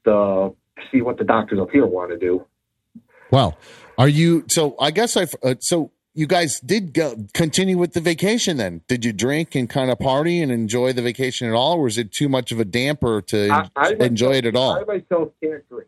to 0.05 0.55
see 0.91 1.01
what 1.01 1.17
the 1.17 1.25
doctors 1.25 1.59
up 1.59 1.69
here 1.71 1.85
want 1.85 2.11
to 2.11 2.17
do. 2.17 2.45
Well, 3.29 3.57
are 3.97 4.07
you? 4.07 4.45
So 4.47 4.75
I 4.79 4.91
guess 4.91 5.17
I. 5.17 5.23
Uh, 5.43 5.55
so 5.59 5.91
you 6.13 6.27
guys 6.27 6.59
did 6.59 6.93
go, 6.93 7.15
continue 7.33 7.77
with 7.77 7.93
the 7.93 8.01
vacation. 8.01 8.57
Then 8.57 8.81
did 8.87 9.05
you 9.05 9.13
drink 9.13 9.55
and 9.55 9.69
kind 9.69 9.89
of 9.89 9.99
party 9.99 10.41
and 10.41 10.51
enjoy 10.51 10.93
the 10.93 11.01
vacation 11.01 11.47
at 11.47 11.53
all, 11.53 11.77
or 11.77 11.83
was 11.83 11.97
it 11.97 12.11
too 12.11 12.27
much 12.27 12.51
of 12.51 12.59
a 12.59 12.65
damper 12.65 13.21
to 13.23 13.49
I- 13.49 13.69
I 13.75 13.93
enjoy 13.99 14.33
it 14.33 14.45
at 14.45 14.55
all? 14.55 14.73
I 14.73 14.83
myself 14.83 15.29
can't 15.41 15.67
drink. 15.69 15.87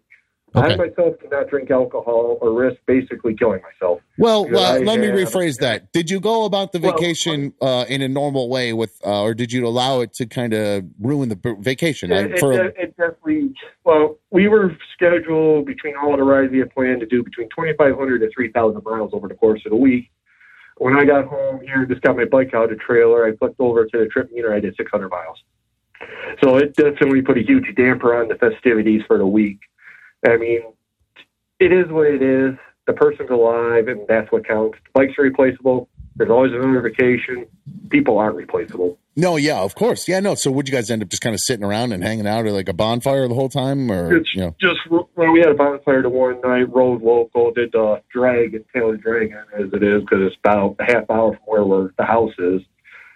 Okay. 0.56 0.74
I 0.74 0.76
myself 0.76 1.16
cannot 1.20 1.50
drink 1.50 1.72
alcohol 1.72 2.38
or 2.40 2.54
risk 2.54 2.78
basically 2.86 3.36
killing 3.36 3.62
myself. 3.62 4.02
Well, 4.20 4.46
uh, 4.56 4.60
I 4.76 4.78
let 4.80 5.00
me 5.00 5.08
rephrase 5.08 5.58
that. 5.60 5.92
Did 5.94 6.12
you 6.12 6.20
go 6.20 6.46
about 6.46 6.72
the 6.74 6.80
Well, 6.80 6.94
vacation 6.94 7.54
uh, 7.60 7.86
in 7.90 8.04
a 8.04 8.08
normal 8.08 8.50
way 8.50 8.72
with, 8.74 9.00
uh, 9.04 9.24
or 9.24 9.34
did 9.34 9.52
you 9.52 9.66
allow 9.66 10.02
it 10.02 10.14
to 10.16 10.28
kind 10.28 10.54
of 10.54 10.86
ruin 11.00 11.30
the 11.30 11.58
vacation? 11.60 12.12
I- 12.12 12.20
It, 12.26 12.32
it, 12.34 12.40
for- 12.40 12.54
it, 12.54 12.76
it 12.78 12.98
definitely. 12.98 13.54
Well, 13.84 14.20
we 14.30 14.48
were 14.48 14.78
scheduled 14.94 15.66
between 15.66 15.96
all 15.98 16.16
the 16.16 16.24
rides 16.24 16.52
we 16.52 16.60
had 16.60 16.70
planned 16.74 17.00
to 17.00 17.08
do 17.08 17.24
between 17.24 17.50
2,500 17.50 18.20
to 18.20 18.30
3,000 18.32 18.84
miles 18.84 19.12
over 19.14 19.28
the 19.28 19.36
course 19.36 19.62
of 19.66 19.72
the 19.72 19.76
week. 19.76 20.12
When 20.78 20.96
I 20.96 21.06
got 21.06 21.26
home 21.26 21.62
here, 21.62 21.86
just 21.86 22.02
got 22.02 22.16
my 22.16 22.26
bike 22.26 22.54
out 22.54 22.66
of 22.66 22.70
the 22.72 22.76
trailer. 22.76 23.26
I 23.26 23.36
flipped 23.38 23.60
over 23.60 23.86
to 23.86 23.98
the 23.98 24.06
trip 24.08 24.32
meter. 24.32 24.54
I 24.54 24.60
did 24.60 24.76
600 24.76 25.10
miles. 25.10 25.38
So 26.44 26.58
it 26.58 26.76
definitely 26.76 27.22
put 27.22 27.38
a 27.38 27.42
huge 27.44 27.74
damper 27.76 28.16
on 28.16 28.28
the 28.28 28.36
festivities 28.36 29.02
for 29.08 29.18
the 29.18 29.26
week. 29.26 29.60
I 30.26 30.38
mean, 30.38 30.62
it 31.60 31.72
is 31.72 31.90
what 31.90 32.08
it 32.08 32.22
is. 32.22 32.56
The 32.86 32.94
person's 32.94 33.30
alive, 33.30 33.88
and 33.88 34.02
that's 34.08 34.32
what 34.32 34.46
counts. 34.48 34.78
Bikes 34.94 35.14
are 35.18 35.24
replaceable. 35.24 35.88
There's 36.16 36.30
always 36.30 36.52
another 36.52 36.82
vacation. 36.82 37.46
People 37.90 38.18
aren't 38.20 38.36
replaceable. 38.36 39.00
no, 39.16 39.36
yeah, 39.38 39.60
of 39.62 39.74
course, 39.74 40.08
yeah, 40.08 40.20
no. 40.20 40.36
So 40.36 40.52
would 40.52 40.68
you 40.68 40.74
guys 40.74 40.92
end 40.92 41.02
up 41.02 41.10
just 41.10 41.22
kind 41.24 41.34
of 41.34 41.40
sitting 41.40 41.64
around 41.66 41.92
and 41.94 42.04
hanging 42.04 42.28
out 42.28 42.46
at 42.46 42.52
like 42.54 42.70
a 42.70 42.74
bonfire 42.74 43.28
the 43.28 43.34
whole 43.34 43.50
time, 43.50 43.92
or 43.92 44.18
It's 44.18 44.34
you 44.36 44.42
know? 44.42 44.56
just 44.60 44.80
well, 44.90 45.08
we 45.16 45.40
had 45.40 45.50
a 45.50 45.54
bonfire 45.56 46.02
the 46.04 46.10
one 46.10 46.40
night, 46.42 46.72
rode 46.74 47.02
local, 47.02 47.52
did 47.54 47.72
the 47.72 48.02
dragon, 48.12 48.64
Taylor 48.74 48.98
Dragon 48.98 49.44
as 49.58 49.72
it 49.74 49.82
is 49.82 50.02
because 50.02 50.20
it's 50.28 50.36
about 50.44 50.76
a 50.80 50.84
half 50.84 51.10
hour 51.10 51.32
from 51.32 51.44
where 51.46 51.64
we're, 51.64 51.92
the 51.98 52.06
house 52.06 52.34
is. 52.38 52.62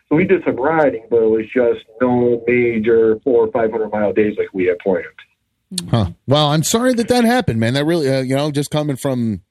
So 0.09 0.15
we 0.15 0.23
did 0.23 0.41
some 0.45 0.55
riding, 0.55 1.05
but 1.09 1.17
it 1.21 1.29
was 1.29 1.45
just 1.53 1.85
no 2.01 2.41
major 2.47 3.19
four 3.23 3.45
or 3.47 3.51
five 3.51 3.69
hundred 3.71 3.91
mile 3.91 4.13
days 4.13 4.35
like 4.39 4.47
we 4.53 4.65
had 4.65 4.79
planned. 4.79 5.03
Huh. 5.89 6.11
Well, 6.27 6.47
I'm 6.47 6.63
sorry 6.63 6.93
that 6.93 7.09
that 7.09 7.25
happened, 7.25 7.59
man. 7.59 7.73
That 7.73 7.85
really, 7.85 8.09
uh, 8.09 8.21
you 8.21 8.35
know, 8.35 8.51
just 8.51 8.71
coming 8.71 8.95
from, 8.95 9.41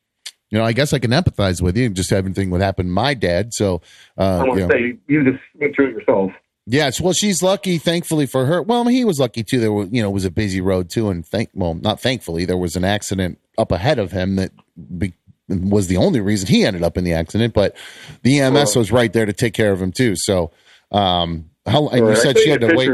you 0.50 0.58
know, 0.58 0.64
I 0.64 0.72
guess 0.72 0.92
I 0.92 0.98
can 0.98 1.10
empathize 1.10 1.60
with 1.60 1.76
you. 1.76 1.90
Just 1.90 2.12
everything 2.12 2.50
what 2.50 2.60
happen 2.60 2.86
to 2.86 2.92
my 2.92 3.14
dad. 3.14 3.52
So, 3.52 3.82
I 4.16 4.24
uh, 4.24 4.44
want 4.46 4.60
you 4.60 4.66
to 4.66 4.72
say 4.72 4.98
you 5.08 5.24
just 5.24 5.42
went 5.54 5.74
through 5.74 5.88
it 5.88 5.92
yourself. 5.92 6.32
yes. 6.66 7.00
Well, 7.00 7.12
she's 7.12 7.42
lucky, 7.42 7.78
thankfully 7.78 8.26
for 8.26 8.46
her. 8.46 8.62
Well, 8.62 8.84
he 8.86 9.04
was 9.04 9.18
lucky 9.18 9.42
too. 9.42 9.60
There 9.60 9.72
was, 9.72 9.88
you 9.90 10.02
know, 10.02 10.10
was 10.10 10.24
a 10.24 10.30
busy 10.30 10.60
road 10.60 10.88
too, 10.88 11.10
and 11.10 11.26
thank, 11.26 11.50
well, 11.52 11.74
not 11.74 12.00
thankfully, 12.00 12.44
there 12.46 12.56
was 12.56 12.76
an 12.76 12.84
accident 12.84 13.38
up 13.58 13.70
ahead 13.70 13.98
of 13.98 14.12
him 14.12 14.36
that 14.36 14.52
be, 14.98 15.12
was 15.48 15.88
the 15.88 15.98
only 15.98 16.20
reason 16.20 16.48
he 16.48 16.64
ended 16.64 16.82
up 16.82 16.96
in 16.96 17.04
the 17.04 17.12
accident. 17.12 17.52
But 17.52 17.76
the 18.22 18.40
EMS 18.40 18.74
was 18.74 18.90
right 18.90 19.12
there 19.12 19.26
to 19.26 19.32
take 19.32 19.52
care 19.52 19.72
of 19.72 19.82
him 19.82 19.92
too. 19.92 20.14
So, 20.16 20.50
um, 20.92 21.50
how 21.66 21.88
and 21.88 21.98
you 21.98 22.08
Right. 22.08 22.16
I 22.16 22.20
said 22.20 22.38
she 22.38 22.48
had 22.48 22.60
to 22.62 22.72
a 22.72 22.76
wait. 22.76 22.90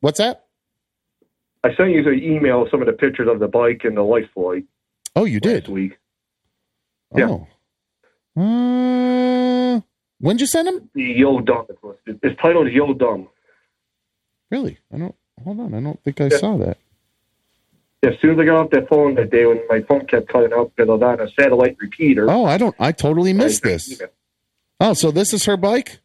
What's 0.00 0.18
that? 0.18 0.44
I 1.64 1.74
sent 1.76 1.90
you 1.90 2.02
the 2.02 2.10
email, 2.12 2.66
some 2.70 2.80
of 2.80 2.86
the 2.86 2.92
pictures 2.92 3.28
of 3.28 3.38
the 3.38 3.48
bike 3.48 3.82
and 3.84 3.96
the 3.96 4.02
life 4.02 4.28
flight 4.34 4.64
Oh, 5.14 5.24
you 5.24 5.38
did. 5.40 5.64
last 5.64 5.72
week. 5.72 5.98
Yeah. 7.14 7.28
Oh. 7.28 7.46
Uh, 8.40 9.80
when'd 10.18 10.40
you 10.40 10.46
send 10.46 10.68
him? 10.68 10.90
The 10.94 11.02
Yo 11.02 11.40
Dumb. 11.40 11.66
It's 12.06 12.40
titled 12.40 12.70
Yo 12.72 12.94
Dumb. 12.94 13.28
Really? 14.50 14.78
I 14.92 14.98
don't. 14.98 15.14
Hold 15.44 15.60
on. 15.60 15.74
I 15.74 15.80
don't 15.80 16.02
think 16.02 16.20
I 16.20 16.24
Yeah. 16.28 16.36
saw 16.38 16.56
that. 16.58 16.78
As 18.04 18.18
soon 18.20 18.30
as 18.32 18.38
I 18.40 18.44
got 18.44 18.56
off 18.64 18.70
that 18.70 18.88
phone 18.88 19.14
that 19.14 19.30
day, 19.30 19.46
when 19.46 19.60
my 19.68 19.80
phone 19.82 20.06
kept 20.06 20.28
cutting 20.28 20.52
out 20.52 20.72
because 20.74 20.88
I 20.90 20.94
was 20.94 21.02
on 21.02 21.20
a 21.20 21.30
satellite 21.30 21.76
repeater. 21.78 22.28
Oh, 22.28 22.44
I 22.44 22.58
don't. 22.58 22.74
I 22.80 22.90
totally 22.92 23.32
missed 23.32 23.64
I- 23.64 23.68
this. 23.70 24.02
Oh, 24.80 24.94
so 24.94 25.12
this 25.12 25.32
is 25.32 25.44
her 25.44 25.56
bike 25.56 26.00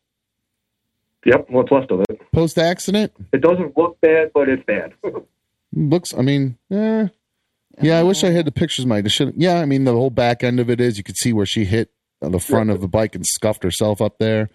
Yep, 1.25 1.49
what's 1.49 1.71
left 1.71 1.89
of 1.91 2.01
it. 2.01 2.21
post 2.31 2.57
accident. 2.59 3.11
It 3.33 3.41
doesn't 3.41 3.75
look 3.75 3.99
bad, 4.01 4.31
but 4.33 4.47
it's 4.49 4.63
bad. 4.65 4.93
Looks. 5.73 6.13
I 6.13 6.21
mean, 6.21 6.57
eh. 6.71 7.07
yeah. 7.81 7.99
I 7.99 8.03
wish 8.03 8.23
I 8.23 8.29
had 8.31 8.45
the 8.45 8.51
pictures. 8.51 8.85
My 8.85 9.05
should. 9.07 9.33
Yeah. 9.37 9.59
I 9.59 9.65
mean, 9.65 9.83
the 9.83 9.93
whole 9.93 10.09
back 10.09 10.43
end 10.43 10.59
of 10.59 10.69
it 10.69 10.79
is 10.81 10.97
you 10.97 11.03
could 11.03 11.17
see 11.17 11.33
where 11.33 11.45
she 11.45 11.65
hit 11.65 11.91
the 12.21 12.39
front 12.39 12.69
of 12.69 12.81
the 12.81 12.87
bike 12.87 13.15
and 13.15 13.25
scuffed 13.25 13.63
herself 13.63 14.01
up 14.01 14.17
there. 14.17 14.49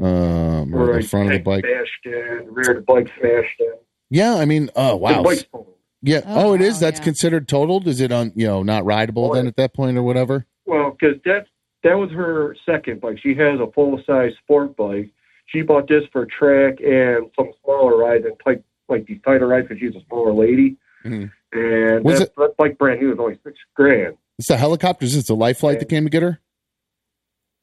Um, 0.00 0.74
or 0.74 1.00
the 1.00 1.06
front 1.06 1.32
of 1.32 1.38
the 1.38 1.42
bike. 1.42 1.64
Smashed 1.66 2.06
in, 2.06 2.46
rear 2.52 2.70
of 2.70 2.76
the 2.76 2.82
bike 2.82 3.08
smashed 3.18 3.60
in. 3.60 3.72
Yeah. 4.10 4.34
I 4.36 4.44
mean, 4.44 4.70
oh 4.76 4.96
wow. 4.96 5.22
bike's 5.22 5.44
totaled. 5.44 5.74
Yeah. 6.02 6.20
Oh, 6.26 6.50
Oh, 6.50 6.54
it 6.54 6.60
is. 6.60 6.74
wow, 6.74 6.80
That's 6.80 6.98
yeah. 7.00 7.04
considered 7.04 7.48
totaled. 7.48 7.86
Is 7.88 8.00
it 8.00 8.10
on? 8.12 8.32
You 8.34 8.46
know, 8.46 8.62
not 8.62 8.84
rideable 8.84 9.30
Oh, 9.30 9.34
then 9.34 9.46
at 9.46 9.56
that 9.56 9.74
point 9.74 9.96
or 9.96 10.02
whatever. 10.02 10.46
Well, 10.66 10.90
because 10.98 11.16
that 11.24 11.46
that 11.84 11.94
was 11.98 12.10
her 12.10 12.56
second 12.64 13.00
bike. 13.00 13.18
She 13.22 13.34
has 13.34 13.58
a 13.60 13.70
full 13.72 14.00
size 14.06 14.32
sport 14.42 14.76
bike. 14.76 15.10
She 15.46 15.62
bought 15.62 15.88
this 15.88 16.04
for 16.12 16.24
track 16.26 16.80
and 16.80 17.30
some 17.36 17.50
smaller 17.64 17.96
rides 17.96 18.24
and 18.24 18.34
type 18.44 18.64
like 18.92 19.06
these 19.06 19.20
tighter 19.24 19.46
rides 19.46 19.68
because 19.68 19.80
she's 19.80 19.94
a 19.94 20.04
smaller 20.06 20.32
lady. 20.32 20.76
Mhm. 21.04 21.30
And 21.52 22.06
that's, 22.06 22.20
that, 22.20 22.36
that 22.36 22.56
bike 22.56 22.78
brand 22.78 23.00
new 23.00 23.12
is 23.12 23.18
only 23.18 23.38
six 23.44 23.58
grand. 23.74 24.16
It's 24.38 24.48
the 24.48 24.56
helicopters. 24.56 25.16
It's 25.16 25.28
a 25.28 25.34
life 25.34 25.58
flight 25.58 25.78
that 25.80 25.88
came 25.88 26.04
to 26.04 26.10
get 26.10 26.22
her. 26.22 26.40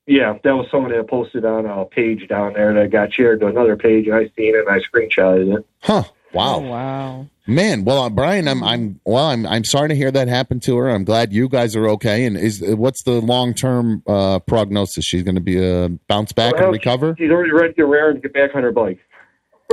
Yeah, 0.05 0.37
that 0.43 0.55
was 0.55 0.67
someone 0.71 0.91
that 0.91 1.07
posted 1.07 1.45
on 1.45 1.65
a 1.65 1.85
page 1.85 2.27
down 2.27 2.53
there 2.53 2.73
that 2.73 2.91
got 2.91 3.13
shared 3.13 3.39
to 3.41 3.47
another 3.47 3.75
page, 3.77 4.07
and 4.07 4.15
I 4.15 4.23
seen 4.35 4.55
it 4.55 4.65
and 4.67 4.69
I 4.69 4.79
screenshotted 4.79 5.57
it. 5.57 5.65
Huh. 5.81 6.03
Wow. 6.33 6.55
Oh, 6.55 6.59
wow. 6.59 7.27
Man, 7.47 7.83
well, 7.83 8.03
uh, 8.03 8.09
Brian, 8.09 8.47
I'm, 8.47 8.63
I'm, 8.63 8.99
well, 9.03 9.25
I'm, 9.25 9.47
I'm 9.47 9.63
sorry 9.63 9.89
to 9.89 9.95
hear 9.95 10.11
that 10.11 10.27
happen 10.27 10.59
to 10.61 10.77
her. 10.77 10.89
I'm 10.89 11.03
glad 11.03 11.33
you 11.33 11.49
guys 11.49 11.75
are 11.75 11.87
okay. 11.89 12.25
And 12.25 12.37
is, 12.37 12.61
what's 12.61 13.03
the 13.03 13.19
long 13.21 13.55
term 13.55 14.03
uh, 14.05 14.37
prognosis? 14.39 15.05
She's 15.05 15.23
going 15.23 15.35
to 15.35 15.41
be 15.41 15.63
uh, 15.63 15.89
bounce 16.07 16.31
back 16.31 16.53
Well, 16.53 16.65
and 16.65 16.73
recover. 16.73 17.15
She's 17.17 17.31
already 17.31 17.51
ready 17.51 17.69
to 17.69 17.73
get 17.73 17.83
around 17.83 18.13
and 18.13 18.21
get 18.21 18.33
back 18.33 18.51
on 18.53 18.61
her 18.61 18.71
bike. 18.71 18.99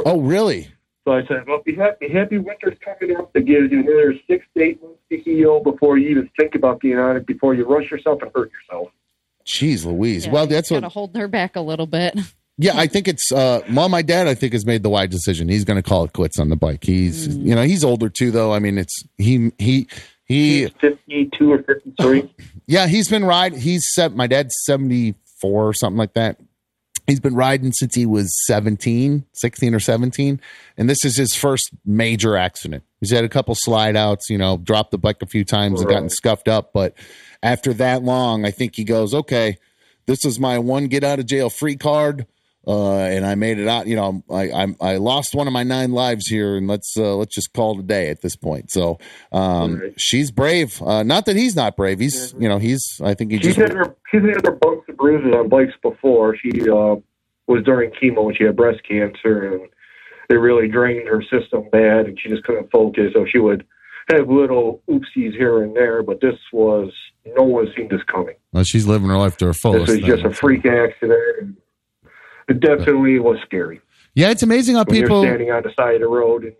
Oh, 0.06 0.20
really? 0.20 0.68
So 1.06 1.12
I 1.12 1.24
said, 1.26 1.46
well, 1.46 1.62
be 1.64 1.76
happy, 1.76 2.08
happy 2.12 2.38
winter's 2.38 2.76
coming 2.84 3.16
up 3.16 3.32
that 3.32 3.42
gives 3.42 3.70
you 3.70 3.78
another 3.78 4.12
six 4.26 4.44
to 4.56 4.62
eight 4.62 4.82
months 4.82 4.98
to 5.10 5.16
heal 5.18 5.62
before 5.62 5.98
you 5.98 6.08
even 6.08 6.28
think 6.36 6.56
about 6.56 6.80
being 6.80 6.98
on 6.98 7.16
it, 7.16 7.26
before 7.26 7.54
you 7.54 7.64
rush 7.64 7.88
yourself 7.92 8.22
and 8.22 8.32
hurt 8.34 8.50
yourself. 8.50 8.88
Jeez, 9.46 9.86
Louise. 9.86 10.26
Yeah, 10.26 10.32
well, 10.32 10.48
that's 10.48 10.68
kind 10.68 10.82
what. 10.82 10.88
of 10.88 10.92
hold 10.92 11.16
her 11.16 11.28
back 11.28 11.54
a 11.54 11.60
little 11.60 11.86
bit. 11.86 12.18
Yeah, 12.58 12.72
I 12.74 12.86
think 12.86 13.06
it's. 13.06 13.30
Uh, 13.30 13.60
well, 13.70 13.90
my 13.90 14.00
dad, 14.00 14.26
I 14.26 14.34
think, 14.34 14.54
has 14.54 14.64
made 14.64 14.82
the 14.82 14.88
wise 14.88 15.10
decision. 15.10 15.46
He's 15.46 15.66
going 15.66 15.76
to 15.76 15.86
call 15.86 16.04
it 16.04 16.14
quits 16.14 16.38
on 16.38 16.48
the 16.48 16.56
bike. 16.56 16.84
He's, 16.84 17.36
you 17.36 17.54
know, 17.54 17.62
he's 17.64 17.84
older 17.84 18.08
too, 18.08 18.30
though. 18.30 18.54
I 18.54 18.60
mean, 18.60 18.78
it's 18.78 19.04
he, 19.18 19.52
he, 19.58 19.86
he. 20.24 20.60
He's 20.62 20.70
52 20.80 21.52
or 21.52 21.62
53. 21.62 22.34
Yeah, 22.66 22.86
he's 22.86 23.10
been 23.10 23.26
riding. 23.26 23.60
He's 23.60 23.86
set. 23.92 24.16
My 24.16 24.26
dad's 24.26 24.54
seventy 24.64 25.16
four 25.38 25.68
or 25.68 25.74
something 25.74 25.98
like 25.98 26.14
that. 26.14 26.40
He's 27.06 27.20
been 27.20 27.34
riding 27.34 27.72
since 27.72 27.94
he 27.94 28.04
was 28.04 28.34
17, 28.46 29.24
16 29.32 29.74
or 29.74 29.80
17. 29.80 30.40
And 30.76 30.90
this 30.90 31.04
is 31.04 31.16
his 31.16 31.34
first 31.34 31.70
major 31.84 32.36
accident. 32.36 32.82
He's 33.00 33.10
had 33.10 33.24
a 33.24 33.28
couple 33.28 33.54
slide 33.54 33.96
outs, 33.96 34.28
you 34.28 34.38
know, 34.38 34.56
dropped 34.56 34.90
the 34.90 34.98
bike 34.98 35.18
a 35.22 35.26
few 35.26 35.44
times 35.44 35.80
and 35.80 35.88
gotten 35.88 36.08
scuffed 36.08 36.48
up. 36.48 36.72
But 36.72 36.94
after 37.42 37.72
that 37.74 38.02
long, 38.02 38.44
I 38.44 38.50
think 38.50 38.74
he 38.74 38.84
goes, 38.84 39.14
okay, 39.14 39.58
this 40.06 40.24
is 40.24 40.40
my 40.40 40.58
one 40.58 40.86
get 40.88 41.04
out 41.04 41.18
of 41.18 41.26
jail 41.26 41.48
free 41.50 41.76
card. 41.76 42.26
Uh, 42.68 42.96
and 42.96 43.24
I 43.24 43.36
made 43.36 43.58
it 43.58 43.68
out. 43.68 43.86
You 43.86 43.94
know, 43.94 44.22
I, 44.28 44.50
I 44.50 44.66
I 44.80 44.96
lost 44.96 45.34
one 45.36 45.46
of 45.46 45.52
my 45.52 45.62
nine 45.62 45.92
lives 45.92 46.26
here, 46.26 46.56
and 46.56 46.66
let's 46.66 46.94
uh, 46.96 47.14
let's 47.14 47.34
just 47.34 47.52
call 47.52 47.78
it 47.78 47.84
a 47.84 47.86
day 47.86 48.10
at 48.10 48.22
this 48.22 48.34
point. 48.34 48.72
So, 48.72 48.98
um, 49.30 49.76
Right. 49.76 49.94
she's 49.96 50.30
brave. 50.32 50.82
Uh, 50.82 51.04
not 51.04 51.26
that 51.26 51.36
he's 51.36 51.54
not 51.54 51.76
brave. 51.76 52.00
He's 52.00 52.34
you 52.38 52.48
know 52.48 52.58
he's. 52.58 52.84
I 53.04 53.14
think 53.14 53.30
he 53.30 53.38
she's 53.38 53.54
just 53.54 53.58
had 53.58 53.72
her 53.72 53.94
she's 54.10 54.22
had 54.22 54.44
her 54.44 54.52
bumps 54.52 54.84
and 54.88 54.96
bruises 54.96 55.32
on 55.32 55.48
bikes 55.48 55.74
before. 55.80 56.36
She 56.36 56.50
uh, 56.62 56.96
was 57.46 57.62
during 57.64 57.90
chemo 57.92 58.24
when 58.24 58.34
she 58.34 58.42
had 58.44 58.56
breast 58.56 58.80
cancer, 58.82 59.52
and 59.54 59.68
it 60.28 60.34
really 60.34 60.66
drained 60.66 61.06
her 61.06 61.22
system 61.22 61.68
bad, 61.70 62.06
and 62.06 62.18
she 62.20 62.28
just 62.28 62.42
couldn't 62.42 62.68
focus. 62.72 63.12
So 63.14 63.24
she 63.30 63.38
would 63.38 63.64
have 64.08 64.28
little 64.28 64.82
oopsies 64.88 65.32
here 65.36 65.62
and 65.62 65.76
there, 65.76 66.02
but 66.02 66.20
this 66.20 66.34
was 66.52 66.92
no 67.36 67.44
one 67.44 67.68
seen 67.76 67.86
this 67.88 68.02
coming. 68.12 68.34
Well, 68.52 68.64
she's 68.64 68.86
living 68.86 69.08
her 69.08 69.16
life 69.18 69.36
to 69.36 69.46
her 69.46 69.52
fullest. 69.54 69.86
This 69.86 70.00
was 70.00 70.04
just 70.04 70.24
a 70.24 70.30
freak 70.32 70.66
accident. 70.66 71.58
It 72.48 72.60
definitely 72.60 73.18
was 73.18 73.38
scary. 73.44 73.80
yeah, 74.14 74.30
it's 74.30 74.42
amazing 74.42 74.76
how 74.76 74.84
When 74.84 75.00
people. 75.02 75.22
you're 75.22 75.30
standing 75.34 75.50
on 75.50 75.62
the 75.62 75.72
side 75.76 75.96
of 75.96 76.00
the 76.00 76.08
road 76.08 76.44
and 76.44 76.52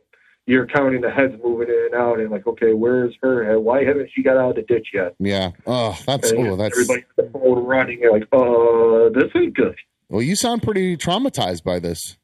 you're 0.47 0.67
counting 0.67 1.01
the 1.01 1.11
heads 1.11 1.35
moving 1.43 1.69
in 1.69 1.87
and 1.87 1.95
out, 1.95 2.21
and 2.21 2.31
like, 2.31 2.47
okay, 2.47 2.73
where's 2.73 3.15
her 3.23 3.45
head? 3.45 3.57
Why 3.59 3.85
haven't 3.85 4.11
she 4.15 4.23
got 4.23 4.37
out 4.37 4.51
of 4.51 4.57
the 4.57 4.63
ditch 4.63 4.89
yet? 4.95 5.15
Yeah. 5.19 5.51
Oh, 5.67 5.99
that's 6.07 6.31
And 6.31 6.47
oh, 6.49 6.57
that's 6.57 6.77
everybody 6.79 7.05
on 7.19 7.25
the 7.25 7.31
phone 7.33 7.65
running. 7.67 7.99
You're 8.01 8.13
like, 8.13 8.29
uh, 8.33 9.09
this 9.19 9.31
ain't 9.35 9.55
good. 9.57 9.75
Well, 10.09 10.23
you 10.23 10.37
sound 10.37 10.63
pretty 10.63 10.97
traumatized 10.97 11.65
by 11.65 11.81
this. 11.81 12.17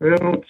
You 0.00 0.10
know, 0.10 0.34
it's 0.34 0.48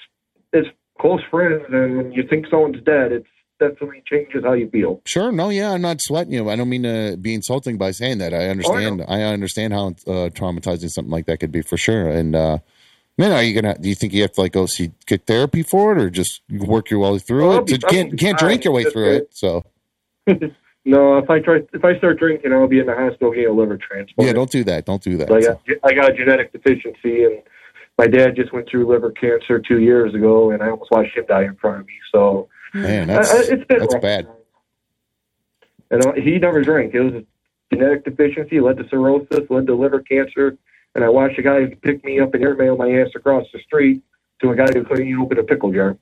it's 0.52 0.68
close 1.00 1.20
friends, 1.30 1.64
and 1.70 1.96
when 1.98 2.12
you 2.12 2.22
think 2.28 2.46
someone's 2.50 2.82
dead, 2.84 3.12
it's 3.12 3.26
definitely 3.58 4.02
changes 4.06 4.42
how 4.44 4.52
you 4.52 4.68
feel. 4.70 5.00
Sure. 5.04 5.30
No, 5.32 5.48
yeah, 5.50 5.72
I'm 5.72 5.82
not 5.82 6.00
sweating 6.00 6.32
you. 6.32 6.48
I 6.50 6.56
don't 6.56 6.68
mean 6.68 6.82
to 6.84 7.16
be 7.20 7.34
insulting 7.34 7.76
by 7.78 7.90
saying 7.90 8.18
that. 8.18 8.32
I 8.34 8.48
understand. 8.48 9.04
I 9.08 9.22
understand 9.22 9.72
how 9.72 9.88
uh, 10.06 10.30
traumatizing 10.30 10.90
something 10.90 11.10
like 11.12 11.26
that 11.26 11.38
could 11.38 11.52
be 11.52 11.62
for 11.62 11.76
sure. 11.76 12.08
And 12.08 12.34
uh, 12.36 12.58
man, 13.16 13.32
are 13.32 13.42
you 13.42 13.60
gonna? 13.60 13.76
Do 13.78 13.88
you 13.88 13.94
think 13.94 14.12
you 14.12 14.22
have 14.22 14.32
to 14.32 14.40
like 14.42 14.52
go 14.52 14.66
see 14.66 14.92
get 15.06 15.26
therapy 15.26 15.62
for 15.62 15.92
it, 15.96 16.02
or 16.02 16.10
just 16.10 16.42
work 16.50 16.90
your 16.90 17.00
way 17.00 17.18
through 17.18 17.44
Oh, 17.46 17.50
I'll 17.52 17.58
it? 17.58 17.66
be- 17.66 17.72
You 17.72 17.78
can't 17.78 18.18
can't 18.18 18.38
drink 18.38 18.64
your 18.64 18.72
way 18.72 18.84
through 18.84 19.10
it. 19.16 19.28
So 19.32 19.64
No, 20.84 21.18
if 21.18 21.28
I 21.28 21.40
try, 21.40 21.60
if 21.74 21.84
I 21.84 21.98
start 21.98 22.18
drinking, 22.18 22.52
I'll 22.52 22.66
be 22.68 22.78
in 22.78 22.86
the 22.86 22.94
hospital 22.94 23.30
getting 23.32 23.48
a 23.48 23.52
liver 23.52 23.76
transplant. 23.76 24.26
yeah, 24.26 24.32
don't 24.32 24.50
do 24.50 24.64
that. 24.64 24.86
Don't 24.86 25.02
do 25.02 25.18
that. 25.18 25.30
I 25.30 25.40
got 25.40 25.60
I 25.84 25.92
got 25.92 26.10
a 26.10 26.14
genetic 26.14 26.52
deficiency, 26.52 27.24
and 27.24 27.42
my 27.98 28.06
dad 28.06 28.36
just 28.36 28.52
went 28.54 28.68
through 28.70 28.86
liver 28.86 29.10
cancer 29.10 29.58
two 29.58 29.80
years 29.80 30.14
ago, 30.14 30.50
and 30.52 30.62
I 30.62 30.70
almost 30.70 30.90
watched 30.90 31.14
him 31.16 31.24
die 31.28 31.44
in 31.44 31.56
front 31.56 31.80
of 31.80 31.86
me. 31.86 31.92
So 32.10 32.48
man, 32.74 33.08
that's 33.08 33.30
I- 33.30 33.38
it's 33.40 33.64
been 33.66 33.78
that's 33.78 33.94
rough. 33.94 34.02
bad. 34.02 34.28
And 35.90 36.04
uh, 36.04 36.12
he 36.12 36.38
never 36.38 36.62
drank. 36.62 36.94
It 36.94 37.00
was 37.00 37.14
a 37.14 37.24
genetic 37.72 38.04
deficiency, 38.04 38.60
led 38.60 38.76
to 38.76 38.88
cirrhosis, 38.88 39.48
led 39.48 39.66
to 39.66 39.74
liver 39.74 40.00
cancer. 40.00 40.58
And 40.94 41.04
I 41.04 41.08
watched 41.08 41.38
a 41.38 41.42
guy 41.42 41.66
pick 41.82 42.04
me 42.04 42.20
up 42.20 42.34
and 42.34 42.42
airmail 42.42 42.76
my 42.76 42.90
ass 42.90 43.08
across 43.14 43.46
the 43.52 43.60
street 43.60 44.02
to 44.40 44.50
a 44.50 44.56
guy 44.56 44.66
who 44.72 44.84
couldn't 44.84 45.06
even 45.06 45.20
open 45.20 45.38
a 45.38 45.42
pickle 45.44 45.72
jar. 45.72 45.96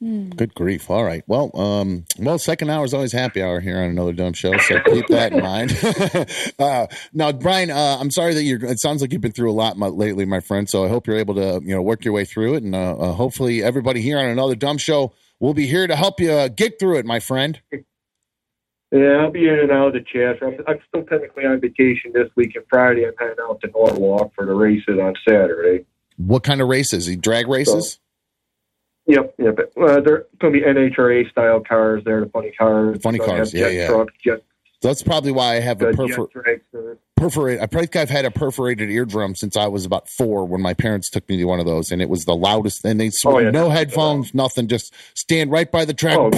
Good 0.00 0.52
grief. 0.56 0.90
All 0.90 1.04
right. 1.04 1.22
Well, 1.28 1.56
um, 1.56 2.06
well, 2.18 2.36
second 2.36 2.70
hour 2.70 2.84
is 2.84 2.92
always 2.92 3.12
happy 3.12 3.40
hour 3.40 3.60
here 3.60 3.78
on 3.78 3.84
another 3.84 4.12
dumb 4.12 4.32
show. 4.32 4.56
So 4.58 4.80
keep 4.80 5.06
that 5.06 5.32
in 5.32 5.40
mind. 5.40 5.78
uh, 6.58 6.88
now, 7.12 7.30
Brian, 7.30 7.70
uh, 7.70 7.98
I'm 8.00 8.10
sorry 8.10 8.34
that 8.34 8.42
you're, 8.42 8.64
it 8.64 8.80
sounds 8.80 9.00
like 9.00 9.12
you've 9.12 9.20
been 9.20 9.30
through 9.30 9.52
a 9.52 9.54
lot 9.54 9.76
my, 9.76 9.86
lately, 9.86 10.24
my 10.24 10.40
friend. 10.40 10.68
So 10.68 10.84
I 10.84 10.88
hope 10.88 11.06
you're 11.06 11.18
able 11.18 11.36
to, 11.36 11.60
you 11.64 11.72
know, 11.72 11.82
work 11.82 12.04
your 12.04 12.14
way 12.14 12.24
through 12.24 12.54
it. 12.54 12.64
And, 12.64 12.74
uh, 12.74 12.96
uh, 12.96 13.12
hopefully 13.12 13.62
everybody 13.62 14.00
here 14.02 14.18
on 14.18 14.24
another 14.26 14.56
dumb 14.56 14.76
show 14.76 15.12
will 15.42 15.54
be 15.54 15.66
here 15.66 15.86
to 15.86 15.96
help 15.96 16.20
you 16.20 16.48
get 16.48 16.78
through 16.78 16.98
it, 16.98 17.04
my 17.04 17.20
friend. 17.20 17.60
Yeah, 18.92 19.18
I'll 19.20 19.30
be 19.30 19.48
in 19.48 19.58
and 19.58 19.70
out 19.70 19.88
of 19.88 19.92
the 19.94 20.00
chat. 20.00 20.36
I'm, 20.40 20.56
I'm 20.68 20.78
still 20.88 21.02
technically 21.04 21.44
on 21.44 21.60
vacation 21.60 22.12
this 22.14 22.28
week 22.36 22.54
and 22.54 22.64
Friday. 22.70 23.06
I'm 23.06 23.12
heading 23.18 23.36
out 23.42 23.60
to 23.62 23.68
Norwalk 23.68 24.32
for 24.34 24.46
the 24.46 24.54
races 24.54 24.98
on 25.00 25.14
Saturday. 25.28 25.84
What 26.16 26.44
kind 26.44 26.60
of 26.60 26.68
races? 26.68 27.14
Drag 27.16 27.48
races? 27.48 27.98
Yep, 29.06 29.34
yep. 29.38 29.58
Uh, 29.76 30.00
they're 30.00 30.26
going 30.38 30.52
to 30.54 30.60
be 30.60 30.60
NHRA 30.60 31.28
style 31.30 31.60
cars. 31.60 32.02
They're 32.04 32.20
the 32.20 32.30
funny 32.30 32.52
cars. 32.52 33.00
Funny 33.02 33.18
cars, 33.18 33.52
yeah, 33.52 33.64
jet 33.64 33.74
yeah. 33.74 33.88
Trucks, 33.88 34.14
jet, 34.24 34.44
That's 34.82 35.02
probably 35.02 35.32
why 35.32 35.56
I 35.56 35.60
have 35.60 35.80
a 35.80 35.92
perfor- 35.92 36.28
perforate. 37.16 37.60
I 37.60 37.66
think 37.66 37.94
I've 37.96 38.10
had 38.10 38.24
a 38.24 38.30
perforated 38.30 38.90
eardrum 38.90 39.34
since 39.36 39.56
I 39.56 39.68
was 39.68 39.84
about 39.84 40.08
four 40.08 40.44
when 40.44 40.60
my 40.60 40.74
parents 40.74 41.08
took 41.08 41.28
me 41.28 41.36
to 41.38 41.44
one 41.44 41.60
of 41.60 41.66
those, 41.66 41.92
and 41.92 42.02
it 42.02 42.08
was 42.08 42.24
the 42.24 42.34
loudest. 42.34 42.84
And 42.84 43.00
they 43.00 43.10
Oh, 43.24 43.38
yeah. 43.38 43.50
no 43.50 43.70
headphones, 43.70 44.34
nothing, 44.34 44.66
just 44.68 44.92
stand 45.14 45.50
right 45.50 45.70
by 45.70 45.84
the 45.84 45.94
track. 45.94 46.18
Oh, 46.18 46.30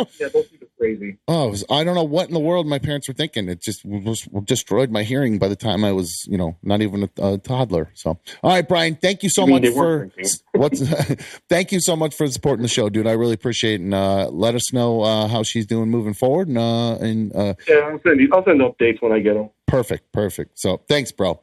Oh, 0.00 0.06
Yeah, 0.20 0.28
those 0.28 0.46
crazy. 0.78 1.18
it 1.28 1.50
was- 1.50 1.64
I 1.70 1.84
don't 1.84 1.94
know 1.94 2.04
what 2.04 2.28
in 2.28 2.34
the 2.34 2.40
world 2.40 2.66
my 2.66 2.78
parents 2.78 3.08
were 3.08 3.14
thinking. 3.14 3.48
It 3.48 3.60
just 3.60 3.84
was, 3.84 4.22
destroyed 4.44 4.90
my 4.90 5.02
hearing 5.02 5.38
by 5.38 5.48
the 5.48 5.56
time 5.56 5.84
I 5.84 5.92
was, 5.92 6.24
you 6.28 6.38
know, 6.38 6.56
not 6.62 6.80
even 6.82 7.02
a, 7.18 7.32
a 7.34 7.38
toddler. 7.38 7.90
So, 7.94 8.18
all 8.42 8.50
right, 8.50 8.66
Brian, 8.66 8.94
thank 8.96 9.22
you 9.22 9.28
so 9.28 9.46
You 9.46 9.54
much 9.54 9.68
for 9.74 10.10
what's. 10.54 10.80
thank 11.48 11.72
you 11.72 11.80
so 11.80 11.96
much 11.96 12.14
for 12.14 12.26
supporting 12.28 12.62
the 12.62 12.68
show, 12.68 12.88
dude. 12.88 13.06
I 13.06 13.12
really 13.12 13.34
appreciate 13.34 13.74
it. 13.74 13.80
And 13.84 13.94
uh, 13.94 14.28
let 14.30 14.54
us 14.54 14.72
know 14.72 15.02
uh, 15.02 15.28
how 15.28 15.42
she's 15.42 15.66
doing 15.66 15.90
moving 15.90 16.14
forward. 16.14 16.48
And 16.48 16.58
uh, 16.58 16.94
and 16.96 17.34
uh, 17.34 17.54
Yeah, 17.68 17.76
I'll 17.76 18.00
send 18.02 18.20
you. 18.20 18.28
I'll 18.32 18.44
send 18.44 18.60
updates 18.60 19.02
when 19.02 19.12
I 19.12 19.20
get 19.20 19.34
them. 19.34 19.50
Perfect, 19.66 20.12
perfect. 20.12 20.58
So 20.58 20.80
thanks, 20.88 21.12
bro. 21.12 21.40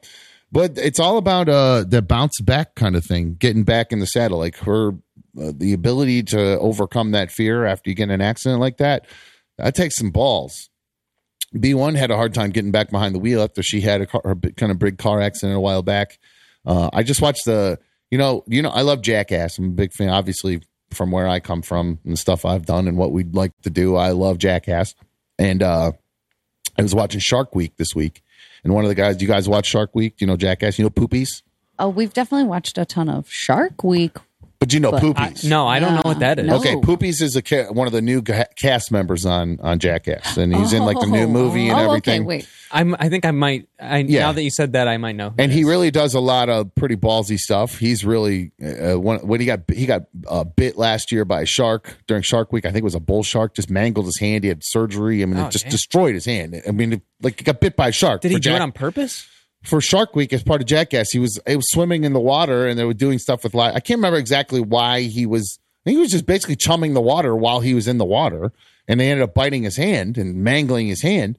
But 0.52 0.78
it's 0.78 1.00
all 1.00 1.18
about 1.18 1.48
uh 1.48 1.84
the 1.86 2.02
bounce 2.02 2.40
back 2.40 2.76
kind 2.76 2.94
of 2.96 3.04
thing, 3.04 3.34
getting 3.38 3.64
back 3.64 3.92
in 3.92 3.98
the 3.98 4.06
saddle. 4.06 4.38
Like 4.38 4.56
her, 4.58 4.92
uh, 5.40 5.52
the 5.54 5.72
ability 5.72 6.22
to 6.22 6.58
overcome 6.58 7.12
that 7.12 7.30
fear 7.30 7.64
after 7.64 7.90
you 7.90 7.96
get 7.96 8.04
in 8.04 8.10
an 8.10 8.20
accident 8.20 8.60
like 8.60 8.78
that. 8.78 9.06
That 9.58 9.74
takes 9.74 9.96
some 9.96 10.10
balls. 10.10 10.68
B1 11.54 11.96
had 11.96 12.10
a 12.10 12.16
hard 12.16 12.34
time 12.34 12.50
getting 12.50 12.72
back 12.72 12.90
behind 12.90 13.14
the 13.14 13.18
wheel 13.18 13.42
after 13.42 13.62
she 13.62 13.80
had 13.80 14.00
a 14.00 14.06
car, 14.06 14.22
kind 14.56 14.72
of 14.72 14.78
big 14.78 14.98
car 14.98 15.20
accident 15.20 15.56
a 15.56 15.60
while 15.60 15.82
back. 15.82 16.18
Uh, 16.64 16.90
I 16.92 17.02
just 17.02 17.22
watched 17.22 17.44
the, 17.44 17.78
you 18.10 18.18
know, 18.18 18.44
you 18.46 18.62
know, 18.62 18.70
I 18.70 18.82
love 18.82 19.02
Jackass. 19.02 19.58
I'm 19.58 19.66
a 19.66 19.70
big 19.70 19.92
fan, 19.92 20.08
obviously, 20.10 20.62
from 20.90 21.10
where 21.10 21.28
I 21.28 21.40
come 21.40 21.62
from 21.62 21.98
and 22.04 22.12
the 22.12 22.16
stuff 22.16 22.44
I've 22.44 22.66
done 22.66 22.88
and 22.88 22.96
what 22.96 23.12
we'd 23.12 23.34
like 23.34 23.52
to 23.62 23.70
do. 23.70 23.96
I 23.96 24.10
love 24.10 24.38
Jackass, 24.38 24.94
and 25.38 25.62
uh, 25.62 25.92
I 26.78 26.82
was 26.82 26.94
watching 26.94 27.20
Shark 27.20 27.54
Week 27.54 27.76
this 27.76 27.94
week, 27.94 28.22
and 28.64 28.74
one 28.74 28.84
of 28.84 28.88
the 28.88 28.94
guys, 28.94 29.16
do 29.16 29.24
you 29.24 29.30
guys 29.30 29.48
watch 29.48 29.66
Shark 29.66 29.94
Week? 29.94 30.14
You 30.18 30.26
know 30.26 30.36
Jackass? 30.36 30.78
You 30.78 30.84
know 30.84 30.90
Poopies? 30.90 31.42
Oh, 31.78 31.88
we've 31.88 32.12
definitely 32.12 32.48
watched 32.48 32.78
a 32.78 32.84
ton 32.84 33.08
of 33.08 33.28
Shark 33.28 33.84
Week. 33.84 34.16
But 34.58 34.72
you 34.72 34.80
know 34.80 34.90
But 34.90 35.02
I, 35.02 35.06
Poopies? 35.06 35.44
no, 35.48 35.66
I 35.66 35.78
don't 35.78 35.94
know 35.94 36.00
what 36.02 36.20
that 36.20 36.38
is. 36.38 36.46
No. 36.46 36.56
Okay, 36.56 36.74
Poopies 36.76 37.20
is 37.20 37.36
a 37.36 37.42
ca- 37.42 37.66
one 37.72 37.86
of 37.86 37.92
the 37.92 38.00
new 38.00 38.22
ca- 38.22 38.46
cast 38.56 38.90
members 38.90 39.26
on 39.26 39.58
on 39.62 39.78
Jackass, 39.78 40.36
and 40.38 40.54
he's 40.54 40.72
in 40.72 40.82
like 40.84 40.98
the 40.98 41.06
new 41.06 41.24
Oh. 41.24 41.28
movie 41.28 41.68
and 41.68 41.78
oh, 41.78 41.84
everything. 41.88 42.22
Okay, 42.22 42.26
wait. 42.26 42.48
I'm, 42.72 42.96
I 42.98 43.08
think 43.08 43.24
I 43.24 43.30
might. 43.32 43.68
I, 43.78 43.98
Yeah. 43.98 44.20
Now 44.20 44.32
that 44.32 44.42
you 44.42 44.50
said 44.50 44.72
that, 44.72 44.88
I 44.88 44.96
might 44.96 45.14
know. 45.14 45.34
and 45.38 45.52
he 45.52 45.60
is. 45.60 45.66
really 45.66 45.90
does 45.90 46.14
a 46.14 46.20
lot 46.20 46.48
of 46.48 46.74
pretty 46.74 46.96
ballsy 46.96 47.36
stuff. 47.38 47.78
He's 47.78 48.04
really 48.04 48.52
uh, 48.64 48.98
when, 48.98 49.18
when 49.26 49.40
he 49.40 49.46
got 49.46 49.60
he 49.72 49.84
got 49.86 50.02
uh, 50.26 50.44
bit 50.44 50.76
last 50.78 51.12
year 51.12 51.24
by 51.24 51.42
a 51.42 51.46
shark 51.46 51.98
during 52.06 52.22
Shark 52.22 52.52
Week. 52.52 52.64
I 52.64 52.68
think 52.70 52.78
it 52.78 52.84
was 52.84 52.94
a 52.94 53.00
bull 53.00 53.22
shark. 53.22 53.54
Just 53.54 53.70
mangled 53.70 54.06
his 54.06 54.18
hand. 54.18 54.42
He 54.42 54.48
had 54.48 54.62
surgery. 54.64 55.22
I 55.22 55.26
mean, 55.26 55.38
Oh, 55.38 55.46
it 55.46 55.50
just 55.52 55.68
destroyed 55.68 56.14
his 56.14 56.24
hand. 56.24 56.60
I 56.66 56.70
mean, 56.72 56.94
it- 56.94 57.02
like 57.22 57.38
he 57.38 57.44
got 57.44 57.60
bit 57.60 57.76
by 57.76 57.88
a 57.88 57.92
shark. 57.92 58.20
Did 58.22 58.30
he 58.32 58.36
do 58.38 58.40
Jack- 58.40 58.56
it 58.56 58.62
on 58.62 58.72
purpose? 58.72 59.26
For 59.66 59.80
Shark 59.80 60.14
Week 60.14 60.32
as 60.32 60.42
part 60.42 60.60
of 60.60 60.66
Jackass. 60.66 61.10
He 61.10 61.18
was 61.18 61.38
he 61.46 61.56
was 61.56 61.66
swimming 61.70 62.04
in 62.04 62.12
the 62.12 62.20
water 62.20 62.66
and 62.66 62.78
they 62.78 62.84
were 62.84 62.94
doing 62.94 63.18
stuff 63.18 63.44
with 63.44 63.54
live. 63.54 63.74
I 63.74 63.80
can't 63.80 63.98
remember 63.98 64.18
exactly 64.18 64.60
why 64.60 65.02
he 65.02 65.26
was. 65.26 65.58
I 65.84 65.90
think 65.90 65.96
he 65.96 66.00
was 66.00 66.10
just 66.10 66.26
basically 66.26 66.56
chumming 66.56 66.94
the 66.94 67.00
water 67.00 67.36
while 67.36 67.60
he 67.60 67.74
was 67.74 67.86
in 67.86 67.98
the 67.98 68.04
water, 68.04 68.52
and 68.88 68.98
they 68.98 69.10
ended 69.10 69.22
up 69.22 69.34
biting 69.34 69.62
his 69.62 69.76
hand 69.76 70.18
and 70.18 70.42
mangling 70.42 70.88
his 70.88 71.02
hand. 71.02 71.38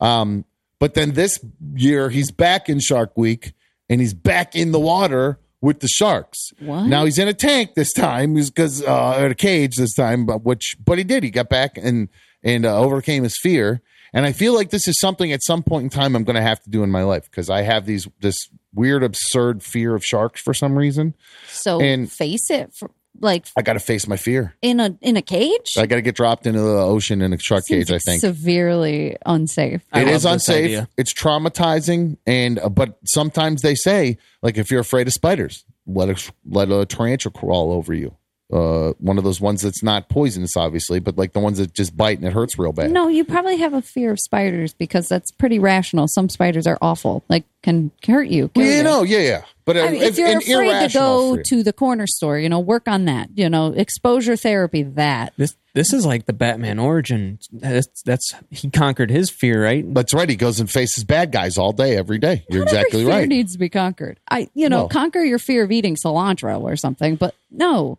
Um, 0.00 0.44
but 0.78 0.94
then 0.94 1.12
this 1.12 1.38
year 1.74 2.10
he's 2.10 2.30
back 2.30 2.68
in 2.68 2.80
Shark 2.80 3.16
Week 3.16 3.52
and 3.88 4.00
he's 4.00 4.14
back 4.14 4.56
in 4.56 4.72
the 4.72 4.80
water 4.80 5.38
with 5.60 5.80
the 5.80 5.88
sharks. 5.88 6.52
What? 6.58 6.86
Now 6.86 7.04
he's 7.04 7.18
in 7.18 7.28
a 7.28 7.34
tank 7.34 7.74
this 7.74 7.92
time 7.92 8.34
because 8.34 8.82
uh, 8.82 9.18
or 9.18 9.26
a 9.26 9.34
cage 9.34 9.76
this 9.76 9.94
time, 9.94 10.24
but 10.24 10.42
which 10.42 10.76
but 10.84 10.98
he 10.98 11.04
did. 11.04 11.22
He 11.22 11.30
got 11.30 11.48
back 11.48 11.76
and 11.76 12.08
and 12.42 12.64
uh, 12.64 12.78
overcame 12.78 13.22
his 13.22 13.36
fear. 13.38 13.82
And 14.12 14.26
I 14.26 14.32
feel 14.32 14.54
like 14.54 14.70
this 14.70 14.88
is 14.88 14.98
something 15.00 15.32
at 15.32 15.42
some 15.42 15.62
point 15.62 15.84
in 15.84 15.90
time 15.90 16.16
I'm 16.16 16.24
going 16.24 16.36
to 16.36 16.42
have 16.42 16.60
to 16.64 16.70
do 16.70 16.82
in 16.82 16.90
my 16.90 17.02
life 17.04 17.24
because 17.30 17.48
I 17.50 17.62
have 17.62 17.86
these 17.86 18.08
this 18.20 18.36
weird 18.74 19.02
absurd 19.02 19.62
fear 19.62 19.94
of 19.94 20.04
sharks 20.04 20.40
for 20.40 20.54
some 20.54 20.76
reason. 20.76 21.14
So 21.48 21.80
And- 21.80 22.10
face 22.10 22.50
it, 22.50 22.72
for, 22.78 22.90
like 23.20 23.46
I 23.56 23.62
got 23.62 23.72
to 23.74 23.80
face 23.80 24.06
my 24.06 24.16
fear. 24.16 24.54
in 24.62 24.80
a 24.80 24.96
in 25.02 25.16
a 25.16 25.22
cage. 25.22 25.72
I 25.76 25.86
got 25.86 25.96
to 25.96 26.02
get 26.02 26.14
dropped 26.14 26.46
into 26.46 26.60
the 26.60 26.78
ocean 26.78 27.20
in 27.22 27.32
a 27.32 27.38
shark 27.38 27.64
Seems 27.64 27.88
cage. 27.88 27.94
I 27.94 27.98
think 27.98 28.20
severely 28.20 29.16
unsafe. 29.26 29.82
I 29.92 30.02
It 30.02 30.06
love 30.06 30.14
is 30.14 30.24
unsafe. 30.24 30.64
idea. 30.64 30.88
It's 30.96 31.12
traumatizing, 31.12 32.16
and 32.26 32.58
uh, 32.58 32.68
but 32.68 32.98
sometimes 33.04 33.62
they 33.62 33.74
say 33.74 34.16
like 34.42 34.56
if 34.58 34.70
you're 34.70 34.80
afraid 34.80 35.06
of 35.06 35.12
spiders, 35.12 35.64
let 35.86 36.08
a 36.08 36.32
let 36.46 36.70
a 36.70 36.86
tarantula 36.86 37.32
crawl 37.32 37.72
over 37.72 37.92
you. 37.92 38.16
Uh, 38.52 38.92
one 38.98 39.16
of 39.16 39.22
those 39.24 39.40
ones 39.40 39.62
that's 39.62 39.82
not 39.82 40.08
poisonous, 40.08 40.56
obviously, 40.56 40.98
but 40.98 41.16
like 41.16 41.32
the 41.32 41.38
ones 41.40 41.58
that 41.58 41.72
just 41.72 41.96
bite 41.96 42.18
and 42.18 42.26
it 42.26 42.32
hurts 42.32 42.58
real 42.58 42.72
bad. 42.72 42.90
No, 42.90 43.06
you 43.08 43.24
probably 43.24 43.56
have 43.58 43.74
a 43.74 43.82
fear 43.82 44.10
of 44.10 44.18
spiders 44.18 44.72
because 44.74 45.08
that's 45.08 45.30
pretty 45.30 45.58
rational. 45.58 46.08
Some 46.08 46.28
spiders 46.28 46.66
are 46.66 46.78
awful, 46.82 47.22
like 47.28 47.44
can 47.62 47.90
hurt 48.06 48.28
you. 48.28 48.48
kill 48.48 48.62
Well, 48.62 48.70
you 48.70 48.78
you. 48.78 48.82
know, 48.82 49.02
yeah, 49.04 49.18
yeah. 49.18 49.42
But 49.64 49.76
uh, 49.76 49.80
I 49.84 49.90
mean, 49.92 50.02
if 50.02 50.18
you're 50.18 50.26
an 50.28 50.38
afraid 50.38 50.88
to 50.88 50.92
go 50.92 51.34
fear. 51.34 51.42
to 51.48 51.62
the 51.62 51.72
corner 51.72 52.06
store, 52.08 52.38
you 52.38 52.48
know, 52.48 52.58
work 52.58 52.88
on 52.88 53.04
that. 53.04 53.28
You 53.36 53.48
know, 53.48 53.68
exposure 53.68 54.34
therapy. 54.36 54.82
That 54.82 55.32
This 55.36 55.54
this 55.74 55.92
is 55.92 56.04
like 56.04 56.26
the 56.26 56.32
Batman 56.32 56.80
origin. 56.80 57.38
That's, 57.52 58.02
that's 58.02 58.34
he 58.50 58.68
conquered 58.70 59.10
his 59.10 59.30
fear, 59.30 59.62
right? 59.62 59.84
That's 59.94 60.12
right. 60.12 60.28
He 60.28 60.34
goes 60.34 60.58
and 60.58 60.68
faces 60.68 61.04
bad 61.04 61.30
guys 61.30 61.56
all 61.56 61.72
day, 61.72 61.96
every 61.96 62.18
day. 62.18 62.44
You're 62.50 62.64
Not 62.64 62.72
exactly 62.72 63.00
every 63.02 63.12
fear 63.12 63.20
right. 63.20 63.28
needs 63.28 63.52
to 63.52 63.58
be 63.58 63.68
conquered. 63.68 64.18
I, 64.28 64.48
you 64.54 64.68
know, 64.68 64.82
No. 64.82 64.88
conquer 64.88 65.20
your 65.20 65.38
fear 65.38 65.62
of 65.62 65.70
eating 65.70 65.94
cilantro 65.94 66.60
or 66.62 66.74
something. 66.74 67.14
But 67.14 67.36
no, 67.52 67.98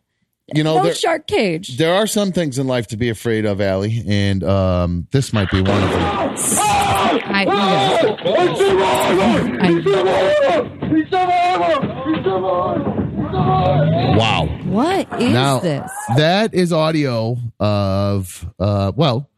you 0.53 0.63
know, 0.63 0.77
no 0.77 0.83
there, 0.83 0.95
shark 0.95 1.27
cage. 1.27 1.77
there 1.77 1.93
are 1.93 2.07
some 2.07 2.31
things 2.31 2.57
in 2.57 2.67
life 2.67 2.87
to 2.87 2.97
be 2.97 3.09
afraid 3.09 3.45
of, 3.45 3.61
Ali, 3.61 4.03
and 4.07 4.43
um, 4.43 5.07
this 5.11 5.33
might 5.33 5.49
be 5.51 5.61
one 5.61 5.83
of 5.83 5.89
them. 5.89 6.01
I, 7.33 7.43
yeah. 7.43 8.11
Wow. 14.17 14.45
What 14.65 15.21
is 15.21 15.33
now 15.33 15.59
this? 15.59 15.91
that 16.17 16.53
is 16.53 16.73
audio 16.73 17.37
of 17.59 18.45
uh 18.59 18.91
well 18.95 19.29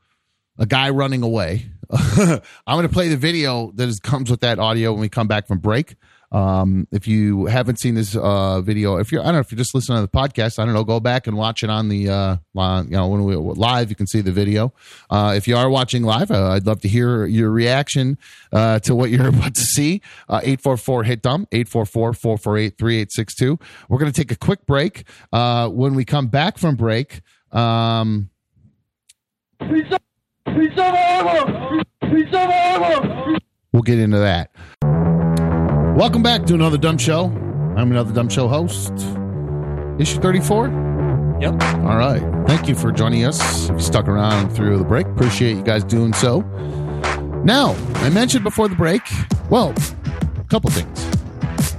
a 0.57 0.65
guy 0.65 0.89
running 0.89 1.23
away 1.23 1.65
i'm 1.91 2.41
going 2.67 2.87
to 2.87 2.93
play 2.93 3.09
the 3.09 3.17
video 3.17 3.71
that 3.75 3.89
is, 3.89 3.99
comes 3.99 4.29
with 4.29 4.41
that 4.41 4.59
audio 4.59 4.91
when 4.91 5.01
we 5.01 5.09
come 5.09 5.27
back 5.27 5.47
from 5.47 5.59
break 5.59 5.95
Um, 6.33 6.87
if 6.91 7.07
you 7.07 7.45
haven't 7.45 7.79
seen 7.79 7.93
this 7.93 8.15
uh, 8.15 8.59
video, 8.61 8.97
if 8.97 9.11
you're 9.11 9.21
I 9.21 9.25
don't 9.25 9.35
know 9.35 9.39
if 9.39 9.51
you're 9.51 9.57
just 9.57 9.75
listening 9.75 9.99
to 9.99 10.01
the 10.01 10.07
podcast, 10.07 10.57
I 10.57 10.65
don't 10.65 10.73
know, 10.73 10.83
go 10.83 10.99
back 10.99 11.27
and 11.27 11.37
watch 11.37 11.63
it 11.63 11.69
on 11.69 11.89
the 11.89 12.09
uh, 12.09 12.37
you 12.55 12.89
know 12.89 13.07
when 13.07 13.23
we 13.23 13.35
live. 13.35 13.89
You 13.89 13.95
can 13.95 14.07
see 14.07 14.21
the 14.21 14.31
video. 14.31 14.73
Uh, 15.09 15.33
if 15.37 15.47
you 15.47 15.55
are 15.55 15.69
watching 15.69 16.03
live, 16.03 16.31
uh, 16.31 16.49
I'd 16.51 16.65
love 16.65 16.81
to 16.81 16.87
hear 16.87 17.25
your 17.25 17.51
reaction 17.51 18.17
uh, 18.51 18.79
to 18.79 18.95
what 18.95 19.11
you're 19.11 19.27
about 19.29 19.55
to 19.55 19.61
see. 19.61 20.01
Uh, 20.27 20.41
Eight 20.43 20.59
four 20.61 20.75
four 20.75 21.03
hit 21.03 21.21
dumb 21.21 21.47
eight 21.51 21.69
four 21.69 21.85
four 21.85 22.13
four 22.13 22.37
four 22.37 22.57
eight 22.57 22.77
three 22.77 22.97
eight 22.97 23.11
six 23.11 23.35
two. 23.35 23.59
We're 23.87 23.99
going 23.99 24.11
to 24.11 24.19
take 24.19 24.31
a 24.31 24.35
quick 24.35 24.65
break. 24.65 25.03
Uh, 25.31 25.69
when 25.69 25.93
we 25.93 26.03
come 26.03 26.27
back 26.27 26.57
from 26.57 26.75
break. 26.75 27.21
Um, 27.51 28.29
We'll 33.71 33.83
get 33.83 33.99
into 33.99 34.19
that. 34.19 34.51
Welcome 35.95 36.23
back 36.23 36.45
to 36.45 36.55
another 36.55 36.79
Dumb 36.79 36.97
Show. 36.97 37.25
I'm 37.77 37.91
another 37.91 38.11
Dumb 38.11 38.27
Show 38.27 38.47
host. 38.47 38.91
Issue 39.99 40.19
34? 40.19 41.37
Yep. 41.39 41.61
All 41.61 41.97
right. 41.97 42.19
Thank 42.47 42.67
you 42.67 42.73
for 42.73 42.91
joining 42.91 43.25
us. 43.25 43.69
If 43.69 43.73
you 43.75 43.79
stuck 43.79 44.07
around 44.07 44.49
through 44.55 44.79
the 44.79 44.83
break, 44.83 45.05
appreciate 45.05 45.55
you 45.55 45.61
guys 45.61 45.83
doing 45.83 46.13
so. 46.13 46.41
Now, 47.45 47.75
I 47.97 48.09
mentioned 48.09 48.43
before 48.43 48.67
the 48.67 48.75
break, 48.75 49.03
well, 49.51 49.71
a 50.39 50.43
couple 50.49 50.71
things. 50.71 51.11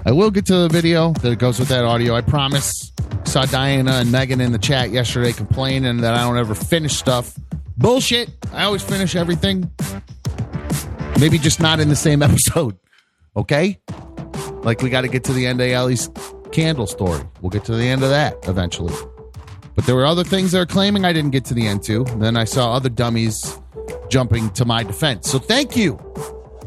I 0.07 0.13
will 0.13 0.31
get 0.31 0.47
to 0.47 0.59
the 0.59 0.69
video 0.69 1.13
that 1.15 1.41
goes 1.41 1.59
with 1.59 1.69
that 1.69 1.85
audio, 1.85 2.15
I 2.15 2.21
promise. 2.21 2.93
Saw 3.25 3.47
Diana 3.47 3.95
and 3.95 4.13
Megan 4.13 4.41
in 4.41 4.53
the 4.53 4.59
chat 4.59 4.91
yesterday 4.91 5.33
complaining 5.33 5.97
that 6.03 6.15
I 6.15 6.19
don't 6.19 6.39
ever 6.39 6.55
finish 6.55 6.93
stuff. 6.95 7.37
Bullshit. 7.77 8.31
I 8.53 8.63
always 8.63 8.83
finish 8.83 9.17
everything. 9.17 9.69
Maybe 11.19 11.37
just 11.37 11.59
not 11.59 11.81
in 11.81 11.89
the 11.89 11.97
same 11.97 12.23
episode. 12.23 12.79
Okay? 13.37 13.79
Like 14.63 14.83
we 14.83 14.91
got 14.91 15.03
to 15.03 15.09
get 15.09 15.25
to 15.25 15.33
the 15.33 15.47
end 15.47 15.61
of 15.61 15.71
Ali's 15.73 16.09
candle 16.53 16.87
story. 16.87 17.23
We'll 17.41 17.51
get 17.51 17.65
to 17.67 17.75
the 17.75 17.85
end 17.85 18.03
of 18.03 18.11
that 18.11 18.37
eventually. 18.49 18.95
But 19.75 19.87
there 19.87 19.95
were 19.95 20.07
other 20.07 20.25
things 20.25 20.53
they're 20.53 20.67
claiming 20.67 21.05
I 21.05 21.13
didn't 21.13 21.33
get 21.33 21.45
to 21.47 21.55
the 21.55 21.67
end 21.67 21.83
to. 21.85 22.05
Then 22.19 22.37
I 22.37 22.45
saw 22.45 22.73
other 22.73 22.89
dummies 22.89 23.59
jumping 24.09 24.51
to 24.51 24.65
my 24.65 24.85
defense. 24.85 25.31
So 25.31 25.39
thank 25.39 25.77
you 25.77 25.99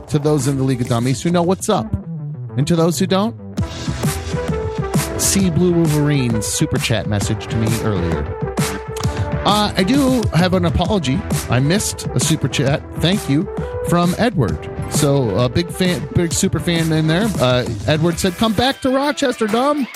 to 0.09 0.19
those 0.19 0.47
in 0.47 0.57
the 0.57 0.63
League 0.63 0.81
of 0.81 0.87
Dummies 0.87 1.21
who 1.21 1.31
know 1.31 1.43
what's 1.43 1.69
up. 1.69 1.91
And 2.57 2.67
to 2.67 2.75
those 2.75 2.99
who 2.99 3.07
don't, 3.07 3.35
see 5.19 5.49
Blue 5.49 5.73
Wolverine's 5.73 6.45
super 6.45 6.77
chat 6.77 7.07
message 7.07 7.47
to 7.47 7.55
me 7.55 7.67
earlier. 7.81 8.25
Uh, 9.45 9.73
I 9.77 9.83
do 9.83 10.23
have 10.33 10.53
an 10.53 10.65
apology. 10.65 11.17
I 11.49 11.59
missed 11.59 12.07
a 12.07 12.19
super 12.19 12.49
chat. 12.49 12.83
Thank 12.95 13.29
you 13.29 13.47
from 13.87 14.13
Edward. 14.17 14.76
So 14.91 15.37
a 15.37 15.47
big 15.49 15.69
fan, 15.69 16.07
big 16.15 16.33
super 16.33 16.59
fan 16.59 16.91
in 16.91 17.07
there. 17.07 17.27
Uh, 17.39 17.67
Edward 17.85 18.19
said, 18.19 18.33
"Come 18.35 18.53
back 18.53 18.81
to 18.81 18.89
Rochester, 18.89 19.47
Dom." 19.47 19.87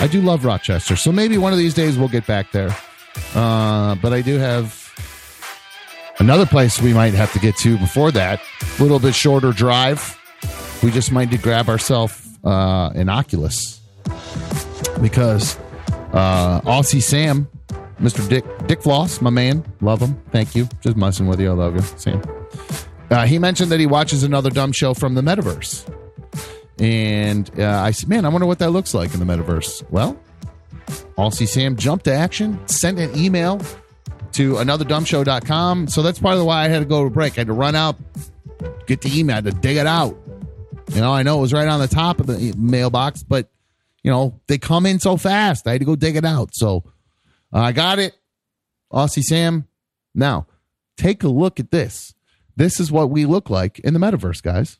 I 0.00 0.06
do 0.06 0.20
love 0.20 0.44
Rochester, 0.44 0.96
so 0.96 1.12
maybe 1.12 1.38
one 1.38 1.52
of 1.52 1.58
these 1.58 1.74
days 1.74 1.96
we'll 1.98 2.08
get 2.08 2.26
back 2.26 2.50
there. 2.52 2.74
Uh, 3.34 3.94
but 3.96 4.12
I 4.12 4.22
do 4.22 4.38
have 4.38 4.92
another 6.18 6.46
place 6.46 6.80
we 6.80 6.92
might 6.92 7.14
have 7.14 7.32
to 7.32 7.38
get 7.38 7.56
to 7.58 7.78
before 7.78 8.10
that. 8.12 8.40
A 8.78 8.82
little 8.82 8.98
bit 8.98 9.14
shorter 9.14 9.52
drive. 9.52 10.18
We 10.82 10.90
just 10.90 11.10
might 11.12 11.30
need 11.30 11.36
to 11.36 11.42
grab 11.42 11.68
ourselves 11.68 12.20
uh, 12.44 12.90
an 12.94 13.08
Oculus 13.08 13.80
because 15.00 15.56
uh, 16.12 16.60
Aussie 16.62 17.02
Sam, 17.02 17.48
Mr. 18.00 18.28
Dick 18.28 18.44
Dick 18.66 18.82
Floss, 18.82 19.20
my 19.20 19.30
man, 19.30 19.64
love 19.80 20.00
him. 20.00 20.20
Thank 20.30 20.54
you. 20.54 20.68
Just 20.80 20.96
messing 20.96 21.26
with 21.26 21.40
you. 21.40 21.50
I 21.50 21.54
love 21.54 21.74
you, 21.76 21.82
Sam. 21.96 22.22
Uh, 23.10 23.26
he 23.26 23.38
mentioned 23.38 23.70
that 23.70 23.80
he 23.80 23.86
watches 23.86 24.22
another 24.22 24.50
dumb 24.50 24.72
show 24.72 24.94
from 24.94 25.14
the 25.14 25.22
metaverse. 25.22 25.88
And 26.78 27.50
uh, 27.58 27.80
I 27.80 27.92
said, 27.92 28.08
man, 28.08 28.24
I 28.24 28.28
wonder 28.28 28.46
what 28.46 28.58
that 28.58 28.70
looks 28.70 28.94
like 28.94 29.14
in 29.14 29.20
the 29.20 29.26
metaverse. 29.26 29.88
Well, 29.90 30.18
Aussie 31.16 31.46
Sam 31.46 31.76
jumped 31.76 32.06
to 32.06 32.12
action, 32.12 32.58
sent 32.66 32.98
an 32.98 33.16
email 33.16 33.60
to 34.32 34.54
anotherdumbshow.com. 34.54 35.88
So 35.88 36.02
that's 36.02 36.18
part 36.18 36.36
of 36.36 36.44
why 36.44 36.64
I 36.64 36.68
had 36.68 36.80
to 36.80 36.84
go 36.84 37.04
to 37.04 37.10
break. 37.10 37.34
I 37.34 37.40
had 37.42 37.46
to 37.46 37.52
run 37.52 37.76
out, 37.76 37.96
get 38.86 39.02
the 39.02 39.18
email, 39.18 39.34
I 39.34 39.36
had 39.36 39.44
to 39.44 39.52
dig 39.52 39.76
it 39.76 39.86
out. 39.86 40.16
You 40.92 41.00
know, 41.00 41.12
I 41.12 41.22
know 41.22 41.38
it 41.38 41.42
was 41.42 41.52
right 41.52 41.68
on 41.68 41.80
the 41.80 41.88
top 41.88 42.20
of 42.20 42.26
the 42.26 42.52
mailbox, 42.58 43.22
but, 43.22 43.50
you 44.02 44.10
know, 44.10 44.40
they 44.48 44.58
come 44.58 44.86
in 44.86 44.98
so 44.98 45.16
fast. 45.16 45.66
I 45.66 45.72
had 45.72 45.80
to 45.80 45.86
go 45.86 45.96
dig 45.96 46.16
it 46.16 46.24
out. 46.24 46.50
So 46.52 46.84
uh, 47.52 47.60
I 47.60 47.72
got 47.72 47.98
it. 47.98 48.16
Aussie 48.92 49.22
Sam. 49.22 49.66
Now, 50.14 50.46
take 50.96 51.22
a 51.22 51.28
look 51.28 51.58
at 51.58 51.70
this. 51.70 52.13
This 52.56 52.78
is 52.80 52.90
what 52.92 53.10
we 53.10 53.24
look 53.26 53.50
like 53.50 53.78
in 53.80 53.94
the 53.94 54.00
metaverse, 54.00 54.42
guys. 54.42 54.78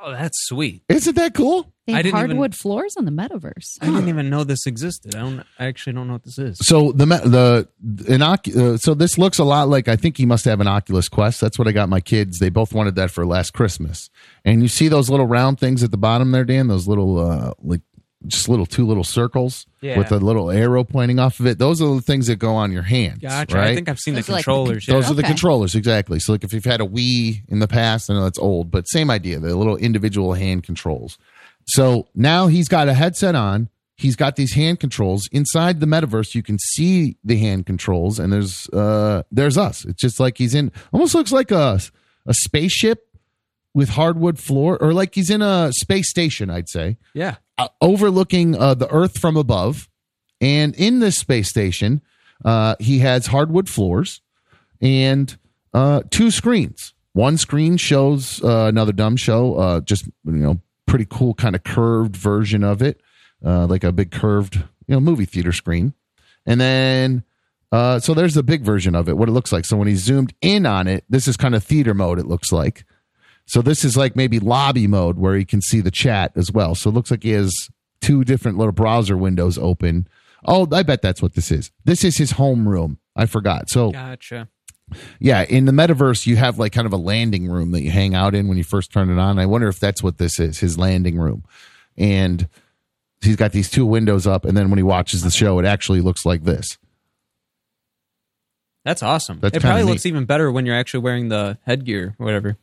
Oh, 0.00 0.12
that's 0.12 0.38
sweet. 0.46 0.82
Isn't 0.88 1.16
that 1.16 1.34
cool? 1.34 1.72
They 1.88 1.94
I 1.94 1.96
have 1.96 2.04
didn't 2.04 2.18
even- 2.18 2.28
hardwood 2.30 2.54
floors 2.54 2.94
on 2.96 3.04
the 3.04 3.10
metaverse. 3.10 3.78
I 3.80 3.86
didn't 3.86 4.08
even 4.08 4.30
know 4.30 4.44
this 4.44 4.64
existed. 4.64 5.16
I 5.16 5.20
don't. 5.20 5.40
I 5.58 5.64
actually 5.66 5.94
don't 5.94 6.06
know 6.06 6.12
what 6.12 6.22
this 6.22 6.38
is. 6.38 6.58
So 6.60 6.92
the 6.92 7.04
me- 7.06 7.16
the 7.16 7.68
an 8.08 8.22
Oc- 8.22 8.46
uh, 8.56 8.76
so 8.76 8.94
this 8.94 9.18
looks 9.18 9.38
a 9.40 9.44
lot 9.44 9.68
like 9.68 9.88
I 9.88 9.96
think 9.96 10.16
he 10.16 10.24
must 10.24 10.44
have 10.44 10.60
an 10.60 10.68
Oculus 10.68 11.08
Quest. 11.08 11.40
That's 11.40 11.58
what 11.58 11.66
I 11.66 11.72
got 11.72 11.88
my 11.88 12.00
kids. 12.00 12.38
They 12.38 12.48
both 12.50 12.72
wanted 12.72 12.94
that 12.94 13.10
for 13.10 13.26
last 13.26 13.52
Christmas. 13.54 14.08
And 14.44 14.62
you 14.62 14.68
see 14.68 14.86
those 14.86 15.10
little 15.10 15.26
round 15.26 15.58
things 15.58 15.82
at 15.82 15.90
the 15.90 15.96
bottom 15.96 16.30
there, 16.30 16.44
Dan? 16.44 16.68
Those 16.68 16.86
little 16.86 17.18
uh 17.18 17.54
like 17.60 17.80
just 18.26 18.48
little 18.48 18.66
two 18.66 18.84
little 18.86 19.04
circles 19.04 19.66
Yeah. 19.80 19.96
with 19.96 20.10
a 20.10 20.18
little 20.18 20.50
arrow 20.50 20.82
pointing 20.84 21.18
off 21.18 21.38
of 21.40 21.46
it. 21.46 21.58
Those 21.58 21.80
are 21.80 21.94
the 21.94 22.00
things 22.00 22.26
that 22.26 22.36
go 22.36 22.54
on 22.54 22.72
your 22.72 22.82
hands. 22.82 23.20
Gotcha. 23.20 23.56
Right? 23.56 23.68
I 23.68 23.74
think 23.74 23.88
I've 23.88 23.98
seen 23.98 24.14
Those 24.14 24.26
the 24.26 24.32
are 24.32 24.36
like 24.36 24.44
the 24.44 24.50
controllers. 24.50 24.86
Those 24.86 25.04
yeah. 25.04 25.10
are 25.10 25.14
the 25.14 25.22
controllers, 25.22 25.74
exactly. 25.74 26.18
So, 26.18 26.32
like 26.32 26.42
if 26.44 26.52
you've 26.52 26.64
had 26.64 26.80
a 26.80 26.84
Wii 26.86 27.42
in 27.48 27.60
the 27.60 27.68
past, 27.68 28.10
I 28.10 28.14
know 28.14 28.24
that's 28.24 28.38
old, 28.38 28.70
but 28.70 28.88
same 28.88 29.10
idea. 29.10 29.38
The 29.38 29.54
little 29.54 29.76
individual 29.76 30.34
hand 30.34 30.64
controls. 30.64 31.16
So 31.66 32.08
now 32.14 32.46
he's 32.46 32.66
got 32.68 32.88
a 32.88 32.94
headset 32.94 33.34
on. 33.34 33.68
He's 33.96 34.16
got 34.16 34.36
these 34.36 34.54
hand 34.54 34.78
controls 34.80 35.28
inside 35.32 35.80
the 35.80 35.86
metaverse. 35.86 36.34
You 36.34 36.42
can 36.42 36.58
see 36.58 37.16
the 37.24 37.36
hand 37.36 37.66
controls, 37.66 38.18
and 38.18 38.32
there's 38.32 38.68
uh 38.70 39.22
there's 39.30 39.58
us. 39.58 39.84
It's 39.84 40.00
just 40.00 40.18
like 40.20 40.38
he's 40.38 40.54
in. 40.54 40.72
Almost 40.92 41.14
looks 41.14 41.32
like 41.32 41.50
a 41.50 41.80
a 42.26 42.34
spaceship 42.34 43.04
with 43.74 43.90
hardwood 43.90 44.38
floor, 44.38 44.78
or 44.80 44.92
like 44.92 45.14
he's 45.14 45.30
in 45.30 45.42
a 45.42 45.72
space 45.72 46.08
station. 46.10 46.48
I'd 46.48 46.68
say 46.68 46.96
yeah. 47.12 47.36
Uh, 47.58 47.68
overlooking 47.80 48.56
uh, 48.56 48.74
the 48.74 48.88
Earth 48.88 49.18
from 49.18 49.36
above. 49.36 49.88
And 50.40 50.74
in 50.76 51.00
this 51.00 51.18
space 51.18 51.48
station, 51.48 52.00
uh, 52.44 52.76
he 52.78 53.00
has 53.00 53.26
hardwood 53.26 53.68
floors 53.68 54.20
and 54.80 55.36
uh, 55.74 56.02
two 56.10 56.30
screens. 56.30 56.94
One 57.12 57.36
screen 57.36 57.76
shows 57.76 58.42
uh, 58.44 58.66
another 58.68 58.92
dumb 58.92 59.16
show, 59.16 59.80
just 59.80 60.06
you 60.24 60.32
know, 60.32 60.60
pretty 60.86 61.06
cool 61.10 61.34
kind 61.34 61.56
of 61.56 61.64
curved 61.64 62.14
version 62.14 62.62
of 62.62 62.80
it, 62.80 63.00
like 63.42 63.82
a 63.82 63.90
big 63.90 64.12
curved 64.12 64.54
you 64.86 64.94
know 64.94 65.00
movie 65.00 65.24
theater 65.24 65.52
screen. 65.52 65.94
And 66.46 66.60
then 66.60 67.24
so 67.72 68.14
there's 68.14 68.34
the 68.34 68.44
big 68.44 68.62
version 68.62 68.94
of 68.94 69.08
it, 69.08 69.16
what 69.16 69.28
it 69.28 69.32
looks 69.32 69.50
like. 69.50 69.64
So 69.64 69.76
when 69.76 69.88
he 69.88 69.96
zoomed 69.96 70.32
in 70.40 70.64
on 70.64 70.86
it, 70.86 71.02
this 71.08 71.26
is 71.26 71.36
kind 71.36 71.56
of 71.56 71.64
theater 71.64 71.94
mode. 71.94 72.20
It 72.20 72.26
looks 72.26 72.52
like. 72.52 72.84
So 73.48 73.62
this 73.62 73.82
is 73.82 73.96
like 73.96 74.14
maybe 74.14 74.38
lobby 74.38 74.86
mode 74.86 75.18
where 75.18 75.34
he 75.34 75.44
can 75.46 75.62
see 75.62 75.80
the 75.80 75.90
chat 75.90 76.32
as 76.36 76.52
well. 76.52 76.74
So 76.74 76.90
it 76.90 76.92
looks 76.92 77.10
like 77.10 77.22
he 77.22 77.30
has 77.30 77.52
two 78.02 78.22
different 78.22 78.58
little 78.58 78.72
browser 78.72 79.16
windows 79.16 79.56
open. 79.56 80.06
Oh, 80.44 80.68
I 80.70 80.82
bet 80.82 81.00
that's 81.00 81.22
what 81.22 81.34
this 81.34 81.50
is. 81.50 81.70
This 81.84 82.04
is 82.04 82.18
his 82.18 82.32
home 82.32 82.68
room. 82.68 82.98
I 83.16 83.24
forgot. 83.24 83.70
So 83.70 83.90
Gotcha. 83.90 84.48
yeah, 85.18 85.42
in 85.42 85.64
the 85.64 85.72
metaverse, 85.72 86.26
you 86.26 86.36
have 86.36 86.58
like 86.58 86.72
kind 86.72 86.86
of 86.86 86.92
a 86.92 86.98
landing 86.98 87.48
room 87.48 87.72
that 87.72 87.80
you 87.80 87.90
hang 87.90 88.14
out 88.14 88.34
in 88.34 88.48
when 88.48 88.58
you 88.58 88.64
first 88.64 88.92
turn 88.92 89.08
it 89.08 89.18
on. 89.18 89.38
I 89.38 89.46
wonder 89.46 89.68
if 89.68 89.80
that's 89.80 90.02
what 90.02 90.18
this 90.18 90.38
is, 90.38 90.58
his 90.58 90.78
landing 90.78 91.18
room. 91.18 91.42
And 91.96 92.48
he's 93.22 93.36
got 93.36 93.52
these 93.52 93.70
two 93.70 93.86
windows 93.86 94.26
up, 94.26 94.44
and 94.44 94.56
then 94.56 94.68
when 94.68 94.76
he 94.78 94.84
watches 94.84 95.22
the 95.22 95.30
show, 95.30 95.58
it 95.58 95.64
actually 95.64 96.02
looks 96.02 96.24
like 96.26 96.44
this. 96.44 96.76
That's 98.84 99.02
awesome. 99.02 99.40
That's 99.40 99.56
it 99.56 99.60
probably 99.60 99.80
kinda 99.80 99.92
looks 99.92 100.06
even 100.06 100.24
better 100.26 100.52
when 100.52 100.66
you're 100.66 100.76
actually 100.76 101.00
wearing 101.00 101.28
the 101.28 101.58
headgear 101.66 102.14
or 102.18 102.24
whatever. 102.24 102.56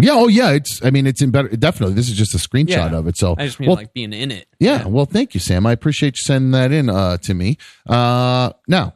Yeah, 0.00 0.12
oh 0.14 0.28
yeah, 0.28 0.50
it's. 0.50 0.80
I 0.84 0.90
mean, 0.90 1.06
it's 1.06 1.22
in 1.22 1.30
better. 1.30 1.48
Definitely, 1.48 1.94
this 1.94 2.08
is 2.08 2.16
just 2.16 2.34
a 2.34 2.38
screenshot 2.38 2.68
Yeah. 2.68 2.96
of 2.96 3.06
it. 3.06 3.16
So 3.16 3.34
I 3.38 3.46
just 3.46 3.60
mean 3.60 3.68
well, 3.68 3.76
like 3.76 3.92
being 3.92 4.12
in 4.12 4.30
it. 4.30 4.46
Yeah, 4.58 4.86
well, 4.86 5.04
thank 5.06 5.34
you, 5.34 5.40
Sam. 5.40 5.66
I 5.66 5.72
appreciate 5.72 6.16
you 6.18 6.22
sending 6.22 6.50
that 6.52 6.72
in 6.72 6.88
uh, 6.88 7.16
to 7.18 7.34
me. 7.34 7.58
Uh, 7.88 8.52
now, 8.68 8.94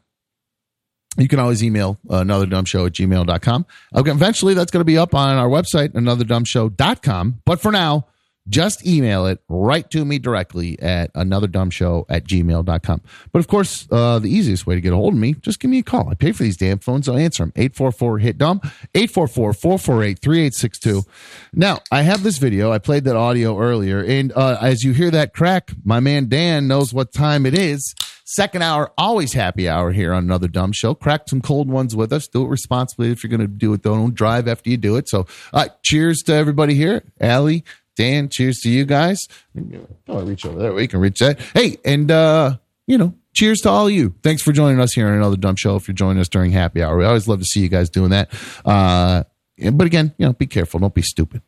you 1.17 1.29
can 1.29 1.39
always 1.39 1.63
email 1.63 1.99
another 2.09 2.47
dumb 2.47 2.65
show 2.65 2.87
at 2.87 2.93
gmail.com. 2.93 3.67
Okay, 3.95 4.11
eventually, 4.11 4.55
that's 4.55 4.71
going 4.71 4.81
to 4.81 4.85
be 4.85 4.99
up 4.99 5.15
on 5.15 5.37
our 5.37 5.49
website, 5.49 5.95
another 5.95 6.25
dumb 6.25 6.45
anotherdumbshow.com. 6.45 7.43
But 7.45 7.61
for 7.61 7.71
now, 7.71 8.07
just 8.49 8.87
email 8.87 9.27
it 9.27 9.41
right 9.49 9.89
to 9.91 10.05
me 10.05 10.19
directly 10.19 10.81
at 10.81 11.13
anotherdumbshow 11.15 12.05
at 12.09 12.25
gmail.com. 12.25 13.01
But 13.33 13.39
of 13.39 13.49
course, 13.49 13.89
uh, 13.91 14.19
the 14.19 14.29
easiest 14.29 14.67
way 14.67 14.75
to 14.75 14.81
get 14.81 14.93
a 14.93 14.97
hold 14.97 15.15
of 15.15 15.19
me, 15.19 15.35
just 15.35 15.61
give 15.61 15.71
me 15.71 15.79
a 15.79 15.83
call. 15.83 16.09
I 16.11 16.15
pay 16.15 16.33
for 16.33 16.43
these 16.43 16.57
damn 16.57 16.79
phones. 16.79 17.09
I'll 17.09 17.17
answer 17.17 17.43
them. 17.43 17.53
844 17.57 18.19
hit 18.19 18.39
dumb, 18.39 18.61
844 18.95 19.55
448 19.55 20.19
3862. 20.21 21.03
Now, 21.53 21.81
I 21.91 22.03
have 22.03 22.23
this 22.23 22.39
video. 22.39 22.73
I 22.73 22.79
played 22.79 23.05
that 23.05 23.17
audio 23.17 23.59
earlier. 23.59 24.03
And 24.03 24.33
uh, 24.33 24.59
as 24.61 24.83
you 24.83 24.93
hear 24.93 25.11
that 25.11 25.35
crack, 25.35 25.73
my 25.85 26.01
man 26.01 26.29
Dan 26.29 26.69
knows 26.69 26.93
what 26.93 27.13
time 27.13 27.47
it 27.47 27.57
is. 27.57 27.95
Second 28.27 28.63
hour, 28.63 28.91
always 28.97 29.35
happy 29.35 29.69
hour 29.69 29.93
here 29.93 30.15
on 30.15 30.25
another 30.25 30.49
dumb 30.49 30.73
show. 30.73 30.95
Crack 30.95 31.29
some 31.29 31.43
cold 31.43 31.69
ones 31.69 31.95
with 31.95 32.11
us. 32.11 32.27
Do 32.27 32.47
it 32.47 32.49
responsibly 32.49 33.11
if 33.11 33.23
you're 33.23 33.29
going 33.31 33.41
to 33.41 33.47
do 33.47 33.75
it. 33.75 33.83
Don't 33.83 34.15
drive 34.15 34.49
after 34.49 34.71
you 34.71 34.79
do 34.79 34.97
it. 34.97 35.11
So, 35.11 35.27
uh, 35.53 35.69
cheers 35.83 36.23
to 36.23 36.33
everybody 36.33 36.75
here. 36.75 37.03
Ali, 37.21 37.65
Dan, 37.97 38.29
cheers 38.29 38.59
to 38.61 38.71
you 38.71 38.85
guys. 38.85 39.19
Oh, 40.09 40.19
I 40.19 40.23
reach 40.23 40.45
over 40.45 40.59
there. 40.59 40.73
We 40.73 40.89
can 40.89 41.01
reach 41.01 41.21
that. 41.21 41.39
Hey, 41.55 41.77
and 41.85 42.11
uh, 42.11 42.57
you 42.87 42.99
know, 42.99 43.15
cheers 43.33 43.61
to 43.61 43.71
all 43.71 43.89
you. 43.89 44.15
Thanks 44.23 44.43
for 44.43 44.53
joining 44.53 44.81
us 44.81 44.93
here 44.93 45.07
on 45.07 45.15
another 45.15 45.37
dumb 45.37 45.57
show. 45.57 45.77
If 45.77 45.87
you're 45.89 45.95
joining 45.95 46.21
us 46.21 46.29
during 46.29 46.53
happy 46.53 46.83
hour, 46.83 46.97
we 46.97 47.05
always 47.05 47.29
love 47.29 47.39
to 47.41 47.45
see 47.45 47.61
you 47.61 47.69
guys 47.69 47.91
doing 47.91 48.11
that. 48.11 48.31
Uh, 48.65 49.25
but 49.73 49.87
again, 49.87 50.15
you 50.19 50.27
know, 50.27 50.33
be 50.33 50.47
careful. 50.47 50.81
Don't 50.81 50.95
be 50.95 51.03
stupid. 51.03 51.43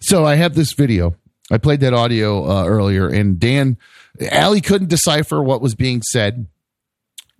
So 0.00 0.24
I 0.24 0.36
have 0.36 0.54
this 0.54 0.72
video. 0.72 1.16
I 1.50 1.58
played 1.58 1.80
that 1.80 1.92
audio 1.92 2.48
uh, 2.48 2.64
earlier, 2.64 3.08
and 3.08 3.38
Dan, 3.38 3.76
Ali 4.32 4.60
couldn't 4.60 4.88
decipher 4.88 5.42
what 5.42 5.60
was 5.60 5.74
being 5.74 6.00
said, 6.02 6.46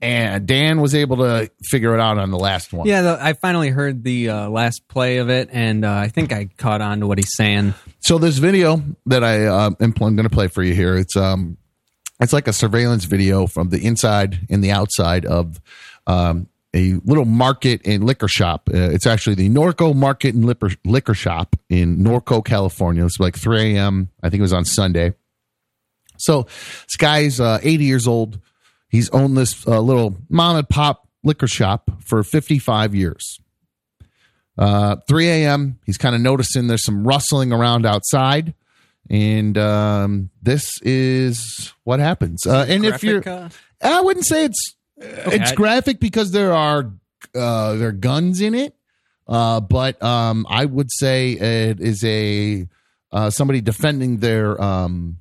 and 0.04 0.46
Dan 0.46 0.82
was 0.82 0.94
able 0.94 1.16
to 1.16 1.50
figure 1.62 1.94
it 1.94 2.00
out 2.00 2.18
on 2.18 2.30
the 2.30 2.38
last 2.38 2.74
one. 2.74 2.86
Yeah, 2.86 3.00
the, 3.00 3.18
I 3.18 3.32
finally 3.32 3.70
heard 3.70 4.04
the 4.04 4.28
uh, 4.28 4.48
last 4.50 4.86
play 4.86 5.16
of 5.16 5.30
it, 5.30 5.48
and 5.50 5.84
uh, 5.84 5.92
I 5.92 6.08
think 6.08 6.30
I 6.30 6.50
caught 6.58 6.82
on 6.82 7.00
to 7.00 7.06
what 7.06 7.16
he's 7.16 7.34
saying. 7.34 7.72
So 8.00 8.18
this 8.18 8.36
video 8.36 8.82
that 9.06 9.24
I 9.24 9.46
uh, 9.46 9.70
am 9.80 9.92
going 9.92 10.16
to 10.18 10.28
play 10.28 10.48
for 10.48 10.62
you 10.62 10.74
here, 10.74 10.96
it's 10.96 11.16
um, 11.16 11.56
it's 12.20 12.34
like 12.34 12.46
a 12.48 12.52
surveillance 12.52 13.04
video 13.04 13.46
from 13.46 13.70
the 13.70 13.84
inside 13.84 14.46
and 14.50 14.62
the 14.62 14.72
outside 14.72 15.24
of 15.24 15.58
um, 16.06 16.48
a 16.74 16.94
little 17.04 17.24
market 17.24 17.80
and 17.86 18.04
liquor 18.04 18.28
shop. 18.28 18.68
Uh, 18.68 18.90
it's 18.90 19.06
actually 19.06 19.36
the 19.36 19.48
Norco 19.48 19.94
Market 19.94 20.34
and 20.34 20.44
Liquor, 20.44 20.70
liquor 20.84 21.14
Shop 21.14 21.56
in 21.70 21.98
Norco, 21.98 22.44
California. 22.44 23.06
It's 23.06 23.18
like 23.18 23.38
3 23.38 23.76
a.m. 23.76 24.10
I 24.22 24.28
think 24.28 24.40
it 24.40 24.42
was 24.42 24.52
on 24.52 24.66
Sunday. 24.66 25.14
So 26.18 26.42
this 26.42 26.96
guy's 26.98 27.40
uh, 27.40 27.58
80 27.62 27.84
years 27.84 28.06
old. 28.06 28.38
He's 28.88 29.10
owned 29.10 29.36
this 29.36 29.66
uh, 29.66 29.80
little 29.80 30.16
mom 30.28 30.56
and 30.56 30.68
pop 30.68 31.08
liquor 31.22 31.48
shop 31.48 31.90
for 32.00 32.22
55 32.22 32.94
years. 32.94 33.38
Uh, 34.56 34.96
3 35.08 35.28
a.m. 35.28 35.80
He's 35.84 35.98
kind 35.98 36.14
of 36.14 36.20
noticing 36.20 36.68
there's 36.68 36.84
some 36.84 37.06
rustling 37.06 37.52
around 37.52 37.86
outside, 37.86 38.54
and 39.10 39.58
um, 39.58 40.30
this 40.42 40.70
is 40.82 41.72
what 41.82 41.98
happens. 41.98 42.46
Uh, 42.46 42.64
and 42.68 42.84
if 42.84 43.02
you're, 43.02 43.20
Graphic, 43.20 43.58
I 43.82 44.00
wouldn't 44.00 44.26
say 44.26 44.44
it's 44.44 44.76
it's 44.96 45.50
I- 45.50 45.54
graphic 45.56 45.98
because 45.98 46.30
there 46.30 46.52
are 46.52 46.92
uh, 47.34 47.74
there 47.74 47.88
are 47.88 47.92
guns 47.92 48.40
in 48.40 48.54
it, 48.54 48.76
uh, 49.26 49.58
but 49.58 50.00
um, 50.00 50.46
I 50.48 50.66
would 50.66 50.90
say 50.92 51.32
it 51.32 51.80
is 51.80 52.04
a 52.04 52.68
uh, 53.10 53.30
somebody 53.30 53.60
defending 53.60 54.18
their 54.18 54.60
um, 54.62 55.18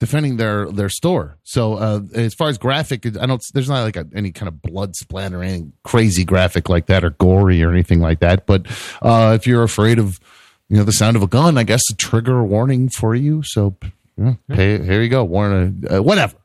defending 0.00 0.36
their 0.36 0.70
their 0.70 0.88
store. 0.88 1.38
So 1.42 1.74
uh, 1.74 2.00
as 2.14 2.34
far 2.34 2.48
as 2.48 2.58
graphic, 2.58 3.06
I 3.18 3.26
don't. 3.26 3.42
There's 3.52 3.68
not 3.68 3.82
like 3.82 3.96
a, 3.96 4.06
any 4.14 4.32
kind 4.32 4.48
of 4.48 4.62
blood 4.62 4.96
splatter, 4.96 5.40
or 5.40 5.42
any 5.42 5.72
crazy 5.84 6.24
graphic 6.24 6.68
like 6.68 6.86
that, 6.86 7.04
or 7.04 7.10
gory 7.10 7.62
or 7.62 7.70
anything 7.70 8.00
like 8.00 8.20
that. 8.20 8.46
But 8.46 8.66
uh, 9.02 9.36
if 9.38 9.46
you're 9.46 9.62
afraid 9.62 9.98
of 9.98 10.20
you 10.68 10.76
know 10.76 10.84
the 10.84 10.92
sound 10.92 11.16
of 11.16 11.22
a 11.22 11.28
gun, 11.28 11.58
I 11.58 11.62
guess 11.62 11.82
a 11.90 11.94
trigger 11.94 12.42
warning 12.42 12.88
for 12.88 13.14
you. 13.14 13.42
So 13.44 13.76
yeah, 14.16 14.34
hey, 14.48 14.82
here 14.82 15.02
you 15.02 15.08
go. 15.08 15.24
Warn 15.24 15.84
uh, 15.90 16.02
whatever. 16.02 16.36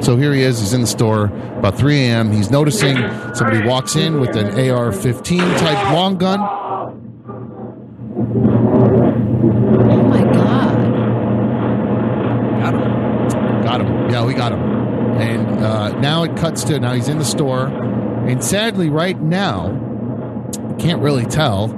So 0.00 0.16
here 0.16 0.34
he 0.34 0.42
is. 0.42 0.60
He's 0.60 0.72
in 0.74 0.82
the 0.82 0.86
store 0.86 1.26
about 1.58 1.78
3 1.78 1.96
a.m. 1.96 2.30
He's 2.30 2.50
noticing 2.50 2.96
somebody 3.34 3.66
walks 3.66 3.96
in 3.96 4.20
with 4.20 4.36
an 4.36 4.48
AR-15 4.48 5.58
type 5.58 5.92
long 5.94 6.18
gun. 6.18 6.38
Oh 9.88 10.02
my 10.02 10.22
god. 10.22 10.76
Got 12.60 12.74
him. 12.74 13.62
Got 13.62 13.80
him. 13.80 13.95
Yeah, 14.10 14.24
we 14.24 14.34
got 14.34 14.52
him. 14.52 14.60
And 14.60 15.64
uh, 15.64 15.98
now 16.00 16.22
it 16.24 16.36
cuts 16.36 16.62
to 16.64 16.78
now 16.78 16.92
he's 16.94 17.08
in 17.08 17.18
the 17.18 17.24
store, 17.24 17.66
and 17.66 18.42
sadly, 18.44 18.90
right 18.90 19.18
now, 19.20 19.70
can't 20.78 21.00
really 21.02 21.24
tell. 21.24 21.74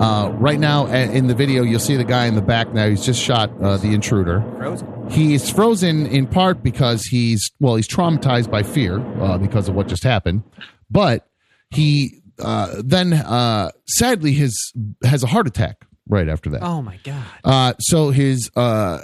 Uh, 0.00 0.28
right 0.32 0.60
now, 0.60 0.86
a- 0.86 1.10
in 1.12 1.26
the 1.26 1.34
video, 1.34 1.62
you'll 1.64 1.80
see 1.80 1.96
the 1.96 2.04
guy 2.04 2.26
in 2.26 2.34
the 2.34 2.42
back. 2.42 2.72
Now 2.72 2.88
he's 2.88 3.04
just 3.04 3.20
shot 3.20 3.50
uh, 3.60 3.78
the 3.78 3.94
intruder. 3.94 4.42
Frozen. 4.58 5.08
He's 5.10 5.50
frozen 5.50 6.06
in 6.06 6.26
part 6.26 6.62
because 6.62 7.04
he's 7.04 7.50
well, 7.58 7.74
he's 7.76 7.88
traumatized 7.88 8.50
by 8.50 8.62
fear 8.62 9.00
uh, 9.20 9.38
because 9.38 9.68
of 9.68 9.74
what 9.74 9.88
just 9.88 10.04
happened, 10.04 10.42
but 10.90 11.26
he 11.70 12.20
uh, 12.38 12.82
then 12.84 13.12
uh, 13.14 13.70
sadly 13.86 14.32
his 14.32 14.72
has 15.02 15.22
a 15.24 15.26
heart 15.26 15.46
attack 15.48 15.84
right 16.06 16.28
after 16.28 16.50
that. 16.50 16.62
Oh 16.62 16.82
my 16.82 16.98
god. 17.02 17.24
Uh, 17.42 17.72
so 17.80 18.10
his 18.10 18.50
uh, 18.54 19.00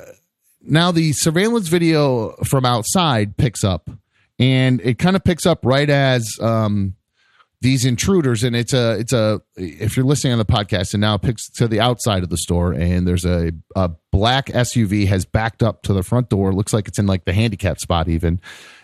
now 0.67 0.93
the 0.93 1.13
surveillance 1.13 1.69
video 1.69 2.33
from 2.45 2.65
outside 2.65 3.37
picks 3.37 3.65
up, 3.65 3.91
and 4.39 4.81
it 4.81 4.99
kind 4.99 5.17
of 5.17 5.25
picks 5.25 5.47
up 5.47 5.61
right 5.65 5.89
as 5.89 6.29
um, 6.41 6.95
these 7.61 7.85
intruders, 7.85 8.45
and 8.45 8.55
it's 8.55 8.73
a 8.73 8.99
it's 8.99 9.13
a 9.13 9.41
if 9.57 9.97
you're 9.97 10.07
listening 10.07 10.33
on 10.33 10.39
the 10.39 10.45
podcast, 10.45 10.95
and 10.95 11.01
now 11.01 11.15
it 11.15 11.23
picks 11.23 11.49
to 11.51 11.69
the 11.69 11.81
outside 11.81 12.23
of 12.23 12.29
the 12.29 12.37
store, 12.37 12.73
and 12.73 13.07
there's 13.07 13.25
a, 13.25 13.53
a 13.75 13.91
black 14.13 14.47
SUV 14.47 15.07
has 15.09 15.25
backed 15.25 15.63
up 15.63 15.83
to 15.83 15.93
the 15.93 16.03
front 16.03 16.29
door. 16.29 16.53
Looks 16.53 16.73
like 16.73 16.89
it's 16.89 16.99
in 16.99 17.07
like 17.07 17.25
the 17.25 17.33
handicap 17.33 17.79
spot 17.79 18.09
even, 18.09 18.41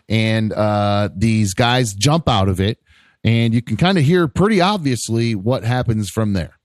and 0.08 0.52
uh, 0.52 1.10
these 1.14 1.54
guys 1.54 1.94
jump 1.94 2.28
out 2.28 2.48
of 2.48 2.60
it, 2.60 2.78
and 3.24 3.52
you 3.52 3.62
can 3.62 3.76
kind 3.76 3.98
of 3.98 4.04
hear 4.04 4.28
pretty 4.28 4.60
obviously 4.60 5.34
what 5.34 5.64
happens 5.64 6.08
from 6.10 6.32
there. 6.32 6.56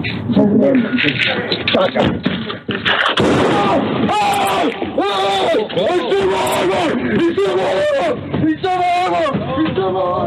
Oh 0.00 0.46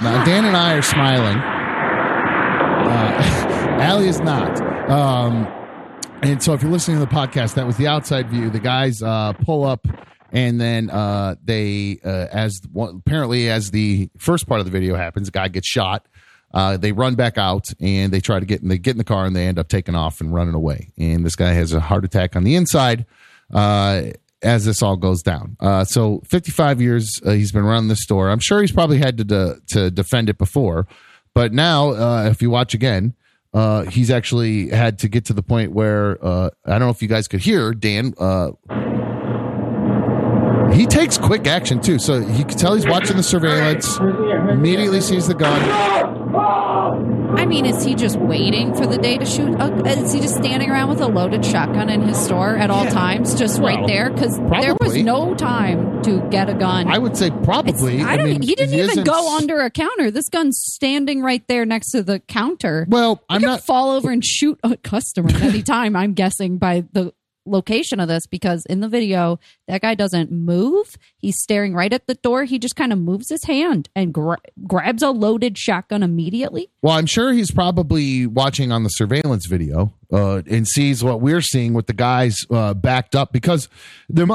Now, 0.00 0.24
Dan 0.24 0.44
and 0.44 0.56
I 0.56 0.74
are 0.74 0.82
smiling. 0.82 1.38
Uh, 2.88 3.78
Ali 3.90 4.08
is 4.08 4.20
not. 4.20 4.60
Um, 4.88 5.46
and 6.22 6.42
so, 6.42 6.54
if 6.54 6.62
you're 6.62 6.70
listening 6.70 6.98
to 6.98 7.04
the 7.04 7.10
podcast, 7.12 7.54
that 7.54 7.66
was 7.66 7.76
the 7.76 7.88
outside 7.88 8.30
view. 8.30 8.48
The 8.48 8.60
guys 8.60 9.02
uh, 9.02 9.32
pull 9.44 9.64
up, 9.64 9.86
and 10.32 10.60
then 10.60 10.90
uh, 10.90 11.36
they, 11.42 11.98
uh, 12.04 12.26
as 12.30 12.60
one, 12.72 13.02
apparently, 13.06 13.50
as 13.50 13.70
the 13.70 14.10
first 14.18 14.46
part 14.46 14.60
of 14.60 14.66
the 14.66 14.72
video 14.72 14.94
happens, 14.96 15.28
a 15.28 15.30
guy 15.30 15.48
gets 15.48 15.68
shot. 15.68 16.06
Uh, 16.52 16.76
they 16.76 16.92
run 16.92 17.14
back 17.14 17.36
out 17.36 17.66
and 17.80 18.12
they 18.12 18.20
try 18.20 18.40
to 18.40 18.46
get 18.46 18.62
in. 18.62 18.68
They 18.68 18.78
get 18.78 18.92
in 18.92 18.98
the 18.98 19.04
car 19.04 19.26
and 19.26 19.36
they 19.36 19.46
end 19.46 19.58
up 19.58 19.68
taking 19.68 19.94
off 19.94 20.20
and 20.20 20.32
running 20.32 20.54
away. 20.54 20.92
And 20.96 21.24
this 21.24 21.36
guy 21.36 21.52
has 21.52 21.72
a 21.72 21.80
heart 21.80 22.04
attack 22.04 22.36
on 22.36 22.44
the 22.44 22.54
inside. 22.56 23.06
Uh, 23.52 24.04
as 24.40 24.64
this 24.64 24.82
all 24.82 24.96
goes 24.96 25.20
down. 25.20 25.56
Uh, 25.58 25.84
so 25.84 26.22
55 26.28 26.80
years 26.80 27.20
uh, 27.26 27.32
he's 27.32 27.50
been 27.50 27.64
running 27.64 27.88
this 27.88 28.02
store. 28.02 28.30
I'm 28.30 28.38
sure 28.38 28.60
he's 28.60 28.70
probably 28.70 28.98
had 28.98 29.18
to 29.18 29.24
de- 29.24 29.56
to 29.70 29.90
defend 29.90 30.28
it 30.28 30.38
before, 30.38 30.86
but 31.34 31.52
now 31.52 32.26
if 32.26 32.40
you 32.40 32.48
watch 32.48 32.72
again, 32.72 33.14
uh, 33.54 33.84
he's 33.84 34.10
actually 34.10 34.68
had 34.68 34.98
to 35.00 35.08
get 35.08 35.24
to 35.26 35.32
the 35.32 35.42
point 35.42 35.72
where 35.72 36.24
uh, 36.24 36.50
I 36.66 36.70
don't 36.72 36.80
know 36.80 36.90
if 36.90 37.02
you 37.02 37.08
guys 37.08 37.28
could 37.28 37.40
hear 37.40 37.72
Dan. 37.72 38.14
Uh, 38.18 38.52
he 40.72 40.86
takes 40.86 41.18
quick 41.18 41.46
action 41.46 41.80
too, 41.80 41.98
so 41.98 42.18
you 42.18 42.44
can 42.44 42.56
tell 42.58 42.74
he's 42.74 42.86
watching 42.86 43.16
the 43.16 43.22
surveillance. 43.22 43.96
Immediately 43.98 45.00
sees 45.00 45.26
the 45.26 45.34
gun. 45.34 45.60
I 46.34 47.46
mean, 47.46 47.66
is 47.66 47.84
he 47.84 47.94
just 47.94 48.16
waiting 48.18 48.74
for 48.74 48.86
the 48.86 48.98
day 48.98 49.16
to 49.18 49.24
shoot? 49.24 49.54
Uh, 49.60 49.70
is 49.86 50.12
he 50.12 50.20
just 50.20 50.34
standing 50.36 50.70
around 50.70 50.88
with 50.88 51.00
a 51.00 51.06
loaded 51.06 51.44
shotgun 51.44 51.88
in 51.88 52.00
his 52.02 52.16
store 52.18 52.56
at 52.56 52.70
all 52.70 52.84
Yeah. 52.84 52.90
times, 52.90 53.34
just 53.38 53.60
right 53.60 53.86
there? 53.86 54.10
Because 54.10 54.36
there 54.38 54.74
was 54.80 54.96
no 54.96 55.34
time 55.34 56.02
to 56.02 56.20
get 56.30 56.48
a 56.48 56.54
gun. 56.54 56.88
I 56.88 56.98
would 56.98 57.16
say 57.16 57.26
It's- 57.26 57.44
probably. 57.44 58.02
I 58.02 58.16
don't. 58.16 58.26
mean, 58.30 58.42
he 58.42 58.54
didn't 58.54 58.74
even 58.74 58.90
isn't- 58.90 59.04
go 59.06 59.36
under 59.36 59.60
a 59.60 59.70
counter. 59.70 60.10
This 60.10 60.28
gun's 60.28 60.58
standing 60.58 61.22
right 61.22 61.42
there 61.48 61.64
next 61.66 61.90
to 61.92 62.02
the 62.02 62.18
counter. 62.20 62.86
Well, 62.88 63.22
I 63.28 63.36
I'm 63.36 63.40
could 63.40 63.46
not. 63.46 63.64
fall 63.64 63.90
over 63.90 64.10
and 64.10 64.24
shoot 64.24 64.58
a 64.64 64.76
customer 64.76 65.28
at 65.30 65.42
any 65.42 65.62
time. 65.62 65.94
I'm 65.96 66.14
guessing 66.14 66.58
by 66.58 66.84
the 66.92 67.12
location 67.48 68.00
of 68.00 68.08
this 68.08 68.26
because 68.26 68.64
in 68.66 68.80
the 68.80 68.88
video 68.88 69.38
that 69.66 69.82
guy 69.82 69.94
doesn't 69.94 70.30
move. 70.30 70.96
He's 71.16 71.40
staring 71.40 71.74
right 71.74 71.92
at 71.92 72.06
the 72.06 72.14
door. 72.14 72.44
He 72.44 72.58
just 72.58 72.76
kind 72.76 72.92
of 72.92 72.98
moves 72.98 73.28
his 73.28 73.44
hand 73.44 73.88
and 73.94 74.12
gra- 74.12 74.38
grabs 74.66 75.02
a 75.02 75.10
loaded 75.10 75.58
shotgun 75.58 76.02
immediately. 76.02 76.70
Well, 76.82 76.96
I'm 76.96 77.06
sure 77.06 77.32
he's 77.32 77.50
probably 77.50 78.26
watching 78.26 78.72
on 78.72 78.82
the 78.82 78.88
surveillance 78.90 79.46
video 79.46 79.92
uh, 80.12 80.42
and 80.46 80.66
sees 80.66 81.02
what 81.02 81.20
we're 81.20 81.42
seeing 81.42 81.74
with 81.74 81.86
the 81.86 81.92
guys 81.92 82.46
uh, 82.50 82.74
backed 82.74 83.14
up 83.14 83.32
because 83.32 83.68
there. 84.08 84.26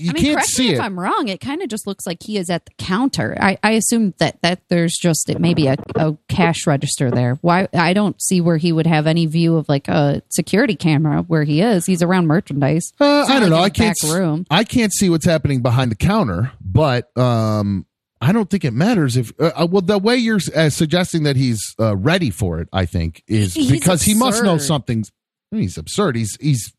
You 0.00 0.10
I 0.10 0.12
mean, 0.14 0.22
can't 0.24 0.44
see 0.46 0.68
me 0.68 0.74
it. 0.74 0.78
if 0.78 0.80
I'm 0.80 0.98
wrong. 0.98 1.28
It 1.28 1.40
kind 1.40 1.62
of 1.62 1.68
just 1.68 1.86
looks 1.86 2.06
like 2.06 2.22
he 2.22 2.36
is 2.38 2.50
at 2.50 2.66
the 2.66 2.72
counter. 2.78 3.36
I, 3.40 3.58
I 3.62 3.72
assume 3.72 4.14
that 4.18 4.40
that 4.42 4.62
there's 4.68 4.94
just 4.96 5.28
it 5.28 5.40
maybe 5.40 5.66
a, 5.66 5.76
a 5.96 6.16
cash 6.28 6.66
register 6.66 7.10
there. 7.10 7.34
Why 7.42 7.68
I 7.74 7.92
don't 7.92 8.20
see 8.20 8.40
where 8.40 8.56
he 8.56 8.72
would 8.72 8.86
have 8.86 9.06
any 9.06 9.26
view 9.26 9.56
of 9.56 9.68
like 9.68 9.88
a 9.88 10.22
security 10.30 10.74
camera 10.76 11.22
where 11.22 11.44
he 11.44 11.60
is. 11.60 11.86
He's 11.86 12.02
around 12.02 12.26
merchandise. 12.26 12.92
Uh, 13.00 13.24
I 13.28 13.40
don't 13.40 13.50
like 13.50 13.50
know. 13.50 13.58
I 13.60 13.70
can't. 13.70 13.96
room. 14.04 14.46
I 14.50 14.64
can't 14.64 14.92
see 14.92 15.08
what's 15.10 15.24
happening 15.26 15.62
behind 15.62 15.90
the 15.90 15.96
counter, 15.96 16.52
but 16.60 17.16
um, 17.18 17.86
I 18.20 18.32
don't 18.32 18.48
think 18.50 18.64
it 18.64 18.72
matters 18.72 19.16
if. 19.16 19.32
Uh, 19.40 19.50
uh, 19.54 19.66
well, 19.70 19.82
the 19.82 19.98
way 19.98 20.16
you're 20.16 20.40
uh, 20.54 20.70
suggesting 20.70 21.22
that 21.24 21.36
he's 21.36 21.74
uh, 21.78 21.96
ready 21.96 22.30
for 22.30 22.60
it, 22.60 22.68
I 22.72 22.86
think, 22.86 23.22
is 23.26 23.54
He's 23.54 23.70
because 23.70 24.02
he 24.02 24.14
must 24.14 24.42
know 24.42 24.54
absurd. 24.54 24.66
something's. 24.66 25.12
He's 25.50 25.76
absurd. 25.78 26.16
He's 26.16 26.36
he's 26.40 26.72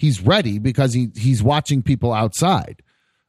he's 0.00 0.20
ready 0.22 0.58
because 0.58 0.94
he 0.94 1.10
he's 1.14 1.42
watching 1.42 1.82
people 1.82 2.12
outside. 2.12 2.82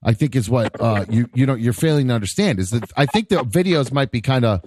I 0.03 0.13
think 0.13 0.35
is 0.35 0.49
what 0.49 0.79
uh, 0.81 1.05
you 1.09 1.29
you 1.35 1.45
know 1.45 1.53
you're 1.53 1.73
failing 1.73 2.07
to 2.07 2.13
understand 2.15 2.59
is 2.59 2.71
that 2.71 2.89
I 2.97 3.05
think 3.05 3.29
the 3.29 3.37
videos 3.37 3.91
might 3.91 4.09
be 4.11 4.21
kind 4.21 4.45
of 4.45 4.63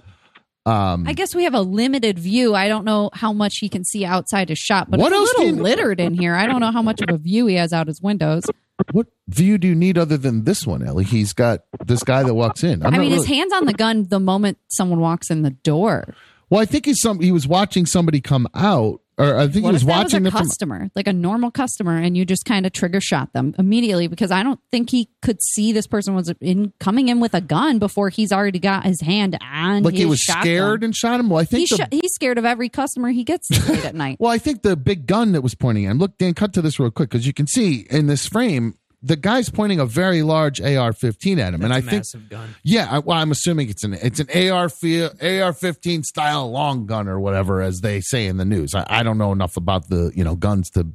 um 0.65 1.05
I 1.07 1.13
guess 1.13 1.35
we 1.35 1.43
have 1.43 1.53
a 1.53 1.61
limited 1.61 2.17
view. 2.19 2.55
I 2.55 2.67
don't 2.67 2.85
know 2.85 3.09
how 3.13 3.33
much 3.33 3.57
he 3.59 3.67
can 3.69 3.83
see 3.83 4.05
outside 4.05 4.49
his 4.49 4.59
shop, 4.59 4.87
but 4.89 4.99
What 4.99 5.11
it's 5.11 5.33
a 5.33 5.41
little 5.41 5.57
you- 5.57 5.63
littered 5.63 5.99
in 5.99 6.13
here. 6.13 6.35
I 6.35 6.45
don't 6.47 6.59
know 6.61 6.71
how 6.71 6.81
much 6.81 7.01
of 7.01 7.09
a 7.13 7.17
view 7.17 7.47
he 7.47 7.55
has 7.55 7.73
out 7.73 7.87
his 7.87 8.01
windows. 8.01 8.43
what 8.91 9.07
view 9.27 9.57
do 9.57 9.67
you 9.67 9.75
need 9.75 9.97
other 9.97 10.17
than 10.17 10.43
this 10.43 10.65
one, 10.67 10.87
Ali? 10.87 11.03
He's 11.05 11.33
got 11.33 11.61
this 11.85 12.03
guy 12.03 12.23
that 12.23 12.33
walks 12.33 12.63
in. 12.63 12.85
I'm 12.85 12.93
I 12.93 12.97
mean, 12.97 13.11
his 13.11 13.25
hands 13.25 13.53
on 13.53 13.65
the 13.65 13.73
gun 13.73 14.03
the 14.09 14.19
moment 14.19 14.57
someone 14.69 14.99
walks 14.99 15.29
in 15.29 15.41
the 15.43 15.51
door. 15.51 16.13
well, 16.49 16.61
I 16.61 16.65
think 16.65 16.85
he's 16.85 16.99
some 17.01 17.19
he 17.19 17.31
was 17.31 17.47
watching 17.47 17.85
somebody 17.85 18.19
come 18.21 18.47
out, 18.55 19.01
or 19.17 19.37
I 19.37 19.47
think 19.47 19.63
What 19.63 19.69
he 19.69 19.73
was 19.75 19.85
watching 19.85 20.03
was 20.03 20.13
a 20.13 20.19
them 20.19 20.31
from 20.31 20.47
customer, 20.47 20.89
like 20.95 21.07
a 21.07 21.13
normal 21.13 21.51
customer, 21.51 21.97
and 21.97 22.17
you 22.17 22.25
just 22.25 22.45
kind 22.45 22.65
of 22.65 22.73
trigger 22.73 22.99
shot 22.99 23.33
them 23.33 23.55
immediately? 23.57 24.07
Because 24.07 24.31
I 24.31 24.43
don't 24.43 24.59
think 24.71 24.89
he 24.89 25.09
could 25.21 25.41
see 25.41 25.71
this 25.71 25.87
person 25.87 26.15
was 26.15 26.33
in 26.41 26.73
coming 26.79 27.07
in 27.09 27.19
with 27.19 27.33
a 27.33 27.41
gun 27.41 27.79
before 27.79 28.09
he's 28.09 28.31
already 28.31 28.59
got 28.59 28.85
his 28.85 28.99
hand 29.01 29.37
on. 29.41 29.83
like 29.83 29.95
he 29.95 30.05
was 30.05 30.25
scared 30.25 30.83
and 30.83 30.95
shot 30.95 31.19
him. 31.19 31.29
Well, 31.29 31.39
I 31.41 31.45
think 31.45 31.61
He's, 31.61 31.69
the, 31.77 31.85
sh- 31.85 31.99
he's 32.01 32.13
scared 32.13 32.37
of 32.37 32.45
every 32.45 32.69
customer 32.69 33.09
he 33.09 33.23
gets 33.23 33.49
late 33.69 33.85
at 33.85 33.95
night. 34.05 34.17
Well, 34.19 34.31
I 34.31 34.37
think 34.37 34.61
the 34.63 34.75
big 34.75 35.07
gun 35.07 35.31
that 35.31 35.41
was 35.41 35.55
pointing 35.55 35.85
at 35.85 35.91
him. 35.91 35.97
Look, 35.99 36.17
Dan, 36.17 36.33
cut 36.33 36.53
to 36.53 36.61
this 36.61 36.79
real 36.79 36.91
quick 36.91 37.09
because 37.09 37.25
you 37.25 37.33
can 37.33 37.47
see 37.47 37.85
in 37.89 38.07
this 38.07 38.27
frame 38.27 38.75
the 39.05 39.15
guy's 39.15 39.49
pointing 39.49 39.79
a 39.79 39.85
very 39.85 40.23
large 40.23 40.59
AR-15 40.59 41.37
at 41.37 41.53
him, 41.53 41.63
and 41.63 41.71
I 41.71 41.79
think, 41.79 42.05
gun. 42.27 42.55
yeah, 42.63 42.87
I, 42.89 42.99
well, 42.99 43.19
I'm 43.19 43.29
assuming 43.29 43.69
it's 43.69 43.83
an 43.83 43.93
it's 43.93 44.19
an 44.19 44.27
AR 44.29 44.63
AR-15 44.63 46.03
style 46.03 46.49
long 46.49 46.87
gun 46.87 47.07
or 47.07 47.19
whatever, 47.19 47.61
as 47.61 47.81
they 47.81 48.01
say 48.01 48.25
in 48.25 48.37
the 48.37 48.45
news. 48.45 48.73
I, 48.73 48.83
I 48.87 49.03
don't 49.03 49.19
know 49.19 49.31
enough 49.31 49.57
about 49.57 49.89
the 49.89 50.11
you 50.15 50.23
know 50.23 50.35
guns 50.35 50.71
to 50.71 50.87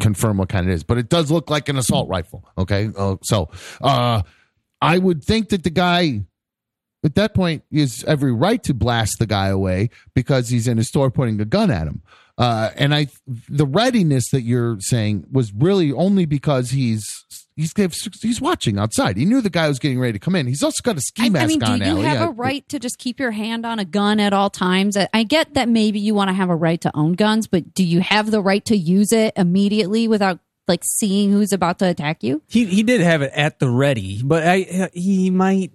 confirm 0.00 0.38
what 0.38 0.48
kind 0.48 0.68
it 0.68 0.72
is, 0.72 0.84
but 0.84 0.98
it 0.98 1.08
does 1.08 1.32
look 1.32 1.50
like 1.50 1.68
an 1.68 1.76
assault 1.76 2.08
rifle. 2.08 2.48
Okay, 2.56 2.90
uh, 2.96 3.16
so 3.22 3.50
uh, 3.80 4.22
I 4.80 4.98
would 4.98 5.24
think 5.24 5.48
that 5.48 5.64
the 5.64 5.70
guy 5.70 6.22
at 7.02 7.16
that 7.16 7.34
point 7.34 7.64
has 7.72 8.04
every 8.04 8.32
right 8.32 8.62
to 8.62 8.74
blast 8.74 9.16
the 9.18 9.26
guy 9.26 9.48
away 9.48 9.90
because 10.14 10.48
he's 10.48 10.68
in 10.68 10.78
his 10.78 10.86
store 10.86 11.10
pointing 11.10 11.40
a 11.40 11.44
gun 11.44 11.72
at 11.72 11.88
him. 11.88 12.02
Uh, 12.38 12.70
and 12.76 12.94
I, 12.94 13.08
the 13.26 13.66
readiness 13.66 14.30
that 14.30 14.42
you're 14.42 14.78
saying 14.78 15.26
was 15.32 15.52
really 15.52 15.92
only 15.92 16.24
because 16.24 16.70
he's 16.70 17.04
he's 17.58 17.72
he's 18.22 18.40
watching 18.40 18.78
outside. 18.78 19.16
He 19.16 19.24
knew 19.24 19.40
the 19.40 19.50
guy 19.50 19.68
was 19.68 19.78
getting 19.78 19.98
ready 20.00 20.14
to 20.14 20.18
come 20.18 20.34
in. 20.34 20.46
He's 20.46 20.62
also 20.62 20.80
got 20.82 20.96
a 20.96 21.00
ski 21.00 21.26
I, 21.26 21.28
mask 21.28 21.44
I 21.44 21.46
mean, 21.48 21.58
do 21.58 21.66
on. 21.66 21.80
you 21.80 21.92
Ali. 21.96 22.02
have 22.04 22.28
a 22.28 22.32
right 22.32 22.66
to 22.70 22.78
just 22.78 22.98
keep 22.98 23.20
your 23.20 23.32
hand 23.32 23.66
on 23.66 23.78
a 23.78 23.84
gun 23.84 24.20
at 24.20 24.32
all 24.32 24.48
times? 24.48 24.96
I- 24.96 25.08
I 25.12 25.24
get 25.24 25.54
that 25.54 25.68
maybe 25.68 25.98
you 26.00 26.14
want 26.14 26.28
to 26.28 26.34
have 26.34 26.48
a 26.48 26.56
right 26.56 26.80
to 26.80 26.90
own 26.96 27.12
guns, 27.12 27.46
but 27.46 27.74
do 27.74 27.84
you 27.84 28.00
have 28.00 28.30
the 28.30 28.40
right 28.40 28.64
to 28.66 28.76
use 28.76 29.12
it 29.12 29.34
immediately 29.36 30.08
without 30.08 30.38
like 30.66 30.82
seeing 30.84 31.32
who's 31.32 31.52
about 31.52 31.78
to 31.80 31.86
attack 31.86 32.22
you? 32.22 32.40
He 32.48 32.64
he 32.66 32.82
did 32.82 33.00
have 33.00 33.22
it 33.22 33.32
at 33.34 33.58
the 33.58 33.68
ready, 33.68 34.20
but 34.22 34.46
I 34.46 34.90
he 34.92 35.30
might 35.30 35.72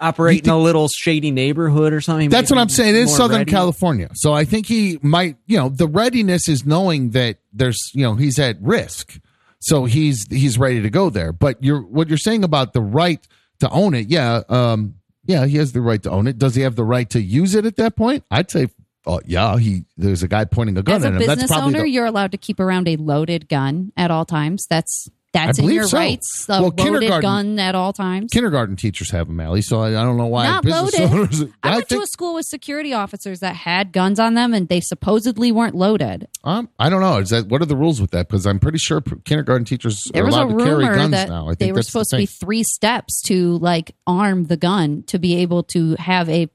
operate 0.00 0.46
You 0.46 0.52
in 0.52 0.58
a 0.58 0.62
little 0.62 0.88
shady 0.88 1.30
neighborhood 1.30 1.92
or 1.92 2.00
something. 2.00 2.22
He 2.22 2.28
That's 2.28 2.50
what 2.50 2.58
I'm 2.58 2.68
saying. 2.68 2.96
It 2.96 3.02
is 3.02 3.14
Southern 3.16 3.38
ready. 3.38 3.50
California. 3.52 4.10
So 4.14 4.32
I 4.32 4.44
think 4.44 4.66
he 4.66 4.98
might, 5.00 5.36
you 5.46 5.56
know, 5.56 5.68
the 5.68 5.86
readiness 5.86 6.48
is 6.48 6.66
knowing 6.66 7.10
that 7.10 7.38
there's, 7.52 7.78
you 7.94 8.02
know, 8.02 8.14
he's 8.16 8.38
at 8.38 8.60
risk. 8.60 9.20
So 9.62 9.84
he's 9.84 10.26
he's 10.28 10.58
ready 10.58 10.82
to 10.82 10.90
go 10.90 11.08
there. 11.08 11.32
But 11.32 11.62
you're 11.62 11.80
what 11.80 12.08
you're 12.08 12.18
saying 12.18 12.42
about 12.42 12.72
the 12.72 12.82
right 12.82 13.26
to 13.60 13.70
own 13.70 13.94
it, 13.94 14.08
yeah, 14.08 14.42
um, 14.48 14.96
yeah, 15.24 15.46
he 15.46 15.56
has 15.58 15.72
the 15.72 15.80
right 15.80 16.02
to 16.02 16.10
own 16.10 16.26
it. 16.26 16.36
Does 16.36 16.56
he 16.56 16.62
have 16.62 16.74
the 16.74 16.84
right 16.84 17.08
to 17.10 17.22
use 17.22 17.54
it 17.54 17.64
at 17.64 17.76
that 17.76 17.94
point? 17.94 18.24
I'd 18.30 18.50
say 18.50 18.68
oh 19.06 19.20
yeah, 19.24 19.56
he 19.58 19.84
there's 19.96 20.22
a 20.22 20.28
guy 20.28 20.44
pointing 20.44 20.76
a 20.78 20.82
gun 20.82 20.96
As 20.96 21.04
a 21.04 21.06
at 21.06 21.12
him. 21.14 21.18
That's 21.20 21.28
business 21.30 21.50
probably 21.50 21.74
owner, 21.74 21.84
the, 21.84 21.90
you're 21.90 22.06
allowed 22.06 22.32
to 22.32 22.38
keep 22.38 22.60
around 22.60 22.88
a 22.88 22.96
loaded 22.96 23.48
gun 23.48 23.92
at 23.96 24.10
all 24.10 24.24
times. 24.24 24.66
That's 24.68 25.08
that's 25.32 25.58
in 25.58 25.70
your 25.70 25.84
so. 25.84 25.96
rights. 25.98 26.46
A 26.48 26.52
Well, 26.52 26.62
loaded 26.64 26.78
kindergarten- 26.84 27.22
gun 27.22 27.58
at 27.58 27.74
all 27.74 27.92
times. 27.92 28.30
kindergarten 28.32 28.76
teachers 28.76 29.10
have 29.10 29.28
them, 29.28 29.40
Ali. 29.40 29.62
So 29.62 29.80
I, 29.80 29.88
I 29.88 30.04
don't 30.04 30.16
know 30.18 30.26
why 30.26 30.46
Not 30.46 30.64
loaded. 30.64 31.00
owners. 31.00 31.42
I 31.62 31.70
went 31.76 31.88
think, 31.88 32.00
to 32.00 32.04
a 32.04 32.06
school 32.06 32.34
with 32.34 32.44
security 32.46 32.92
officers 32.92 33.40
that 33.40 33.56
had 33.56 33.92
guns 33.92 34.20
on 34.20 34.34
them, 34.34 34.52
and 34.54 34.68
they 34.68 34.80
supposedly 34.80 35.50
weren't 35.52 35.74
loaded. 35.74 36.28
um, 36.44 36.68
I 36.78 36.90
don't 36.90 37.00
know. 37.00 37.18
Is 37.18 37.30
that 37.30 37.48
what 37.48 37.62
are 37.62 37.66
the 37.66 37.76
rules 37.76 38.00
with 38.00 38.10
that? 38.12 38.28
Because 38.28 38.46
I'm 38.46 38.58
pretty 38.58 38.78
sure 38.78 39.00
kindergarten 39.00 39.64
teachers 39.64 40.04
There 40.12 40.22
are 40.22 40.26
was 40.26 40.34
a 40.36 40.42
allowed 40.44 40.58
to 40.58 40.64
carry 40.64 40.84
guns 40.84 41.10
that 41.12 41.28
now. 41.28 41.44
I 41.46 41.48
think 41.50 41.58
they 41.60 41.72
were 41.72 41.76
that's 41.76 41.86
the 41.88 41.90
supposed 41.92 42.10
to 42.10 42.16
be 42.18 42.26
three 42.26 42.62
steps 42.62 43.22
to 43.22 43.56
like 43.58 43.94
arm 44.06 44.44
the 44.44 44.56
gun 44.56 45.02
to 45.04 45.18
be 45.18 45.36
able 45.38 45.62
to 45.64 45.94
have 45.96 46.28
a 46.28 46.48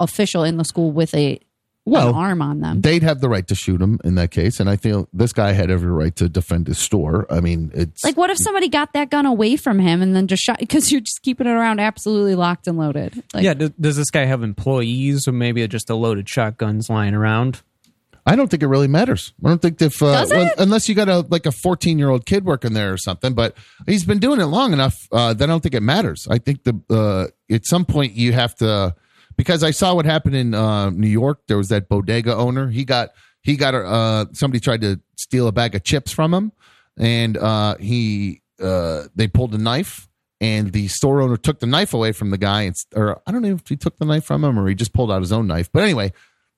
official 0.00 0.42
in 0.42 0.56
the 0.56 0.64
school 0.64 0.90
with 0.90 1.14
a 1.14 1.38
Well, 1.84 2.10
an 2.10 2.14
arm 2.14 2.42
on 2.42 2.60
them. 2.60 2.80
they'd 2.80 3.02
have 3.02 3.20
the 3.20 3.28
right 3.28 3.46
to 3.48 3.56
shoot 3.56 3.82
him 3.82 3.98
in 4.04 4.14
that 4.14 4.30
case. 4.30 4.60
And 4.60 4.70
I 4.70 4.76
feel 4.76 5.08
this 5.12 5.32
guy 5.32 5.52
had 5.52 5.68
every 5.70 5.90
right 5.90 6.14
to 6.16 6.28
defend 6.28 6.68
his 6.68 6.78
store. 6.78 7.26
I 7.28 7.40
mean, 7.40 7.72
it's 7.74 8.04
Like, 8.04 8.16
what 8.16 8.30
if 8.30 8.38
somebody 8.38 8.68
got 8.68 8.92
that 8.92 9.10
gun 9.10 9.26
away 9.26 9.56
from 9.56 9.80
him 9.80 10.00
and 10.00 10.14
then 10.14 10.28
just 10.28 10.42
shot? 10.42 10.60
Because 10.60 10.92
you're 10.92 11.00
just 11.00 11.22
keeping 11.22 11.46
it 11.48 11.50
around 11.50 11.80
absolutely 11.80 12.36
locked 12.36 12.68
and 12.68 12.78
loaded. 12.78 13.22
Like, 13.34 13.42
yeah, 13.42 13.54
does, 13.54 13.70
does 13.80 13.96
this 13.96 14.10
guy 14.10 14.26
have 14.26 14.44
employees 14.44 15.26
or 15.26 15.32
maybe 15.32 15.66
just 15.66 15.90
a 15.90 15.96
loaded 15.96 16.28
shotguns 16.28 16.88
lying 16.88 17.14
around? 17.14 17.62
I 18.24 18.36
don't 18.36 18.48
think 18.48 18.62
it 18.62 18.68
really 18.68 18.86
matters. 18.86 19.32
I 19.44 19.48
don't 19.48 19.60
think 19.60 19.82
if 19.82 20.00
uh, 20.00 20.12
Does 20.12 20.30
well, 20.30 20.50
unless 20.58 20.88
you 20.88 20.94
got 20.94 21.08
a 21.08 21.26
like 21.28 21.44
a 21.46 21.50
14 21.50 21.98
year 21.98 22.08
old 22.08 22.24
kid 22.24 22.44
working 22.44 22.72
there 22.72 22.92
or 22.92 22.96
something. 22.96 23.34
But 23.34 23.56
he's 23.86 24.04
been 24.04 24.20
doing 24.20 24.40
it 24.40 24.44
long 24.44 24.72
enough 24.72 24.96
uh, 25.10 25.34
that 25.34 25.42
I 25.42 25.46
don't 25.48 25.60
think 25.60 25.74
it 25.74 25.82
matters. 25.82 26.28
I 26.30 26.38
think 26.38 26.62
the 26.62 26.80
uh, 26.88 27.52
at 27.52 27.66
some 27.66 27.84
point 27.84 28.12
you 28.12 28.32
have 28.32 28.54
to 28.56 28.94
because 29.42 29.64
I 29.64 29.72
saw 29.72 29.92
what 29.92 30.04
happened 30.04 30.36
in 30.36 30.54
uh, 30.54 30.90
New 30.90 31.08
York. 31.08 31.40
There 31.48 31.56
was 31.56 31.68
that 31.70 31.88
bodega 31.88 32.36
owner. 32.36 32.68
He 32.68 32.84
got 32.84 33.10
he 33.42 33.56
got 33.56 33.74
uh, 33.74 34.26
somebody 34.32 34.60
tried 34.60 34.82
to 34.82 35.00
steal 35.16 35.48
a 35.48 35.52
bag 35.52 35.74
of 35.74 35.82
chips 35.82 36.12
from 36.12 36.32
him, 36.32 36.52
and 36.96 37.36
uh, 37.36 37.76
he 37.78 38.40
uh, 38.62 39.08
they 39.16 39.26
pulled 39.26 39.52
a 39.54 39.58
knife. 39.58 40.08
And 40.40 40.72
the 40.72 40.88
store 40.88 41.20
owner 41.20 41.36
took 41.36 41.60
the 41.60 41.66
knife 41.66 41.94
away 41.94 42.10
from 42.10 42.30
the 42.30 42.38
guy, 42.38 42.62
and, 42.62 42.74
or 42.96 43.20
I 43.26 43.32
don't 43.32 43.42
know 43.42 43.54
if 43.54 43.68
he 43.68 43.76
took 43.76 43.98
the 43.98 44.04
knife 44.04 44.24
from 44.24 44.44
him 44.44 44.58
or 44.58 44.68
he 44.68 44.74
just 44.74 44.92
pulled 44.92 45.12
out 45.12 45.22
his 45.22 45.30
own 45.30 45.46
knife. 45.46 45.70
But 45.72 45.84
anyway, 45.84 46.12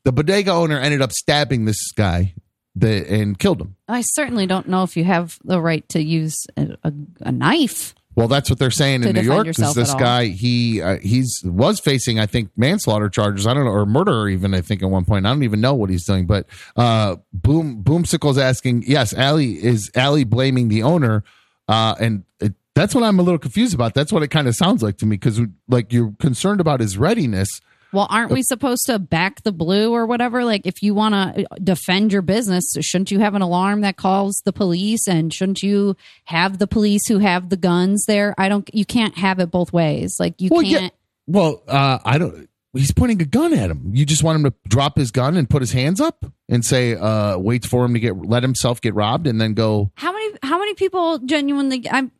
the 0.05 0.13
bodega 0.13 0.53
owner 0.53 0.79
ended 0.79 1.03
up 1.03 1.13
stabbing 1.13 1.67
this 1.67 1.93
guy 1.93 2.33
the, 2.75 3.07
and 3.11 3.39
killed 3.39 3.61
him. 3.61 3.77
I 3.87 4.01
certainly 4.01 4.47
don't 4.47 4.69
know 4.69 4.85
if 4.85 4.97
you 4.97 5.05
have 5.05 5.39
the 5.45 5.61
right 5.61 5.87
to 5.91 6.03
use 6.03 6.35
a, 6.57 6.79
a, 6.83 6.93
a 7.21 7.33
knife. 7.33 7.95
Well, 8.17 8.29
that's 8.29 8.49
what 8.49 8.59
they're 8.59 8.71
saying 8.71 9.03
in 9.03 9.15
New 9.15 9.23
York. 9.23 9.49
Is 9.49 9.75
this 9.75 9.93
guy? 9.95 10.27
He 10.27 10.81
uh, 10.81 10.99
he's 10.99 11.43
was 11.45 11.81
facing, 11.81 12.21
I 12.21 12.27
think, 12.27 12.51
manslaughter 12.57 13.09
charges. 13.09 13.47
I 13.47 13.55
don't 13.55 13.65
know, 13.65 13.73
or 13.73 13.87
murder 13.87 14.29
even. 14.29 14.55
I 14.55 14.61
think 14.61 14.83
at 14.83 14.91
one 14.91 15.05
point. 15.05 15.27
I 15.27 15.31
don't 15.31 15.43
even 15.43 15.61
know 15.61 15.75
what 15.75 15.91
he's 15.91 16.05
doing. 16.05 16.27
But 16.27 16.47
uh, 16.77 17.17
Boom 17.33 17.83
Boomsicle's 17.83 18.39
asking. 18.39 18.85
Yes, 18.87 19.13
Ali 19.15 19.63
is 19.63 19.91
Ali 19.97 20.25
blaming 20.25 20.69
the 20.69 20.85
owner, 20.85 21.25
uh, 21.67 21.97
and 21.99 22.25
it, 22.41 22.55
that's 22.75 22.95
what 22.95 23.03
I'm 23.03 23.19
a 23.19 23.23
little 23.23 23.39
confused 23.39 23.75
about. 23.75 23.95
That's 23.95 24.13
what 24.13 24.23
it 24.23 24.29
kind 24.29 24.47
of 24.47 24.55
sounds 24.55 24.83
like 24.83 24.99
to 24.99 25.07
me 25.07 25.17
because 25.17 25.41
like 25.69 25.93
you're 25.93 26.15
concerned 26.21 26.61
about 26.61 26.81
his 26.81 26.97
readiness. 26.97 27.49
Well, 27.95 28.07
aren't 28.11 28.33
we 28.33 28.43
supposed 28.43 28.87
to 28.87 28.99
back 28.99 29.43
the 29.43 29.53
blue 29.53 29.93
or 29.93 30.05
whatever? 30.07 30.45
Like, 30.45 30.67
if 30.67 30.83
you 30.83 30.95
want 30.95 31.15
to 31.15 31.47
defend 31.63 32.13
your 32.13 32.23
business, 32.23 32.65
shouldn't 32.81 33.11
you 33.11 33.21
have 33.21 33.35
an 33.35 33.43
alarm 33.43 33.83
that 33.83 33.97
calls 33.97 34.43
the 34.45 34.53
police? 34.53 35.07
And 35.07 35.33
shouldn't 35.33 35.63
you 35.63 35.97
have 36.25 36.59
the 36.59 36.67
police 36.67 37.07
who 37.07 37.19
have 37.19 37.49
the 37.49 37.57
guns 37.57 38.05
there? 38.07 38.35
I 38.37 38.49
don't. 38.49 38.69
You 38.75 38.85
can't 38.85 39.17
have 39.17 39.39
it 39.39 39.51
both 39.51 39.73
ways. 39.73 40.17
Like, 40.19 40.41
you 40.41 40.51
Well, 40.53 40.63
can't. 40.63 40.93
Well, 41.27 41.63
uh, 41.69 41.99
I 42.05 42.19
don't. 42.19 42.49
He's 42.73 42.93
pointing 42.93 43.23
a 43.23 43.25
gun 43.25 43.53
at 43.53 43.71
him. 43.71 43.93
You 43.95 44.05
just 44.05 44.25
want 44.25 44.37
him 44.37 44.51
to 44.51 44.55
drop 44.67 44.99
his 44.99 45.13
gun 45.13 45.37
and 45.37 45.49
put 45.49 45.63
his 45.63 45.71
hands 45.71 46.01
up 46.01 46.27
and 46.49 46.65
say, 46.65 46.97
uh, 46.97 47.39
"Wait 47.39 47.65
for 47.65 47.85
him 47.85 47.95
to 47.95 48.01
get 48.01 48.27
let 48.27 48.43
himself 48.43 48.81
get 48.81 48.95
robbed," 48.95 49.29
and 49.29 49.41
then 49.41 49.55
go. 49.55 49.93
How 49.95 50.13
many? 50.13 50.35
How 50.43 50.59
many 50.59 50.75
people 50.75 51.19
genuinely? 51.21 51.87
I'm. 51.89 52.11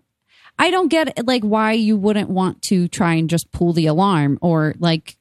I 0.57 0.71
don't 0.71 0.87
get 0.87 1.19
it, 1.19 1.27
like 1.27 1.43
why 1.43 1.73
you 1.73 1.97
wouldn't 1.97 2.31
want 2.31 2.63
to 2.69 2.87
try 2.87 3.15
and 3.15 3.29
just 3.29 3.51
pull 3.51 3.73
the 3.73 3.87
alarm 3.87 4.39
or 4.41 4.75
like. 4.79 5.17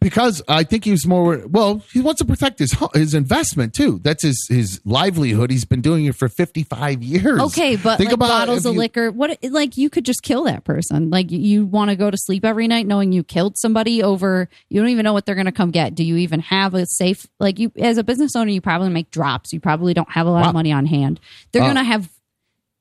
Because 0.00 0.42
I 0.48 0.64
think 0.64 0.84
he's 0.84 1.06
more 1.06 1.44
well. 1.46 1.82
He 1.92 2.00
wants 2.00 2.20
to 2.20 2.24
protect 2.24 2.58
his 2.58 2.74
his 2.94 3.14
investment 3.14 3.74
too. 3.74 4.00
That's 4.02 4.22
his 4.22 4.46
his 4.48 4.80
livelihood. 4.84 5.50
He's 5.50 5.64
been 5.64 5.80
doing 5.80 6.04
it 6.06 6.14
for 6.16 6.28
fifty 6.28 6.62
five 6.62 7.02
years. 7.02 7.40
Okay, 7.40 7.76
but 7.76 7.98
think 7.98 8.08
like 8.08 8.14
about 8.14 8.28
bottles 8.28 8.66
of 8.66 8.74
you- 8.74 8.78
liquor, 8.80 9.10
what 9.10 9.38
like 9.42 9.76
you 9.76 9.90
could 9.90 10.04
just 10.04 10.22
kill 10.22 10.44
that 10.44 10.64
person. 10.64 11.10
Like 11.10 11.30
you 11.30 11.64
want 11.66 11.90
to 11.90 11.96
go 11.96 12.10
to 12.10 12.16
sleep 12.18 12.44
every 12.44 12.68
night 12.68 12.86
knowing 12.86 13.12
you 13.12 13.22
killed 13.24 13.56
somebody 13.58 14.02
over 14.02 14.48
you 14.68 14.80
don't 14.80 14.90
even 14.90 15.04
know 15.04 15.12
what 15.12 15.26
they're 15.26 15.34
going 15.34 15.46
to 15.46 15.52
come 15.52 15.70
get. 15.70 15.94
Do 15.94 16.04
you 16.04 16.16
even 16.16 16.40
have 16.40 16.74
a 16.74 16.86
safe 16.86 17.26
like 17.40 17.58
you 17.58 17.72
as 17.78 17.98
a 17.98 18.04
business 18.04 18.34
owner 18.36 18.50
you 18.50 18.60
probably 18.60 18.88
make 18.90 19.10
drops. 19.10 19.52
You 19.52 19.60
probably 19.60 19.94
don't 19.94 20.10
have 20.10 20.26
a 20.26 20.30
lot 20.30 20.42
Wow. 20.42 20.48
of 20.48 20.54
money 20.54 20.72
on 20.72 20.86
hand. 20.86 21.20
They're 21.52 21.62
Uh, 21.62 21.66
going 21.66 21.76
to 21.76 21.84
have 21.84 22.10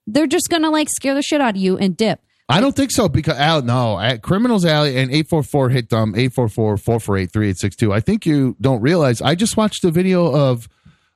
they're 0.08 0.28
just 0.28 0.50
going 0.50 0.64
to 0.64 0.70
like 0.70 0.90
scare 0.90 1.14
the 1.16 1.22
shit 1.22 1.40
out 1.42 1.52
of 1.56 1.62
you 1.62 1.78
and 1.78 1.96
dip. 1.96 2.20
I 2.54 2.62
don't 2.62 2.76
think 2.76 2.92
so 2.92 3.10
because 3.10 3.36
Al, 3.38 3.64
no, 3.64 4.00
at 4.00 4.22
Criminals 4.22 4.64
Ali 4.64 4.96
and 4.98 5.12
eight 5.12 5.28
four 5.28 5.42
four 5.42 5.70
hit 5.70 5.90
dumb 5.90 6.10
um 6.10 6.16
eight 6.16 6.34
four 6.34 6.48
four 6.48 6.78
four 6.78 7.00
four 7.00 7.18
eight 7.18 7.32
three 7.34 7.50
eight 7.50 7.58
six 7.58 7.76
two. 7.76 7.92
I 7.92 8.00
think 8.00 8.28
you 8.28 8.56
don't 8.62 8.80
realize. 8.82 9.24
I 9.24 9.34
just 9.34 9.58
watched 9.58 9.84
a 9.84 9.90
video 9.90 10.32
of 10.32 10.70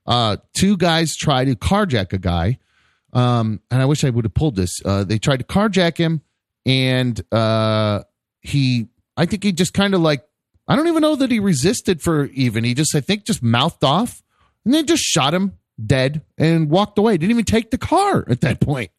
uh 0.07 0.37
two 0.55 0.77
guys 0.77 1.15
try 1.15 1.45
to 1.45 1.55
carjack 1.55 2.11
a 2.11 2.17
guy. 2.17 2.57
Um, 3.13 3.61
and 3.71 3.81
I 3.81 3.85
wish 3.85 4.03
I 4.03 4.09
would 4.09 4.25
have 4.25 4.33
pulled 4.33 4.55
this. 4.55 4.71
Uh, 4.83 5.03
they 5.03 5.17
tried 5.17 5.37
to 5.37 5.45
carjack 5.45 5.97
him, 5.97 6.21
and 6.65 7.19
uh, 7.31 8.03
he, 8.41 8.89
I 9.15 9.25
think 9.25 9.43
he 9.43 9.53
just 9.53 9.73
kind 9.73 9.93
of 9.93 10.01
like, 10.01 10.27
I 10.67 10.75
don't 10.75 10.87
even 10.87 11.01
know 11.01 11.15
that 11.15 11.31
he 11.31 11.39
resisted 11.39 12.01
for 12.01 12.25
even. 12.25 12.63
He 12.63 12.73
just, 12.73 12.93
I 12.93 12.99
think, 12.99 13.25
just 13.25 13.41
mouthed 13.41 13.83
off, 13.83 14.21
and 14.65 14.73
then 14.73 14.85
just 14.85 15.03
shot 15.03 15.33
him 15.33 15.53
dead, 15.83 16.21
and 16.37 16.69
walked 16.69 16.97
away. 16.97 17.17
Didn't 17.17 17.31
even 17.31 17.45
take 17.45 17.71
the 17.71 17.77
car 17.77 18.25
at 18.27 18.41
that 18.41 18.59
point. 18.59 18.91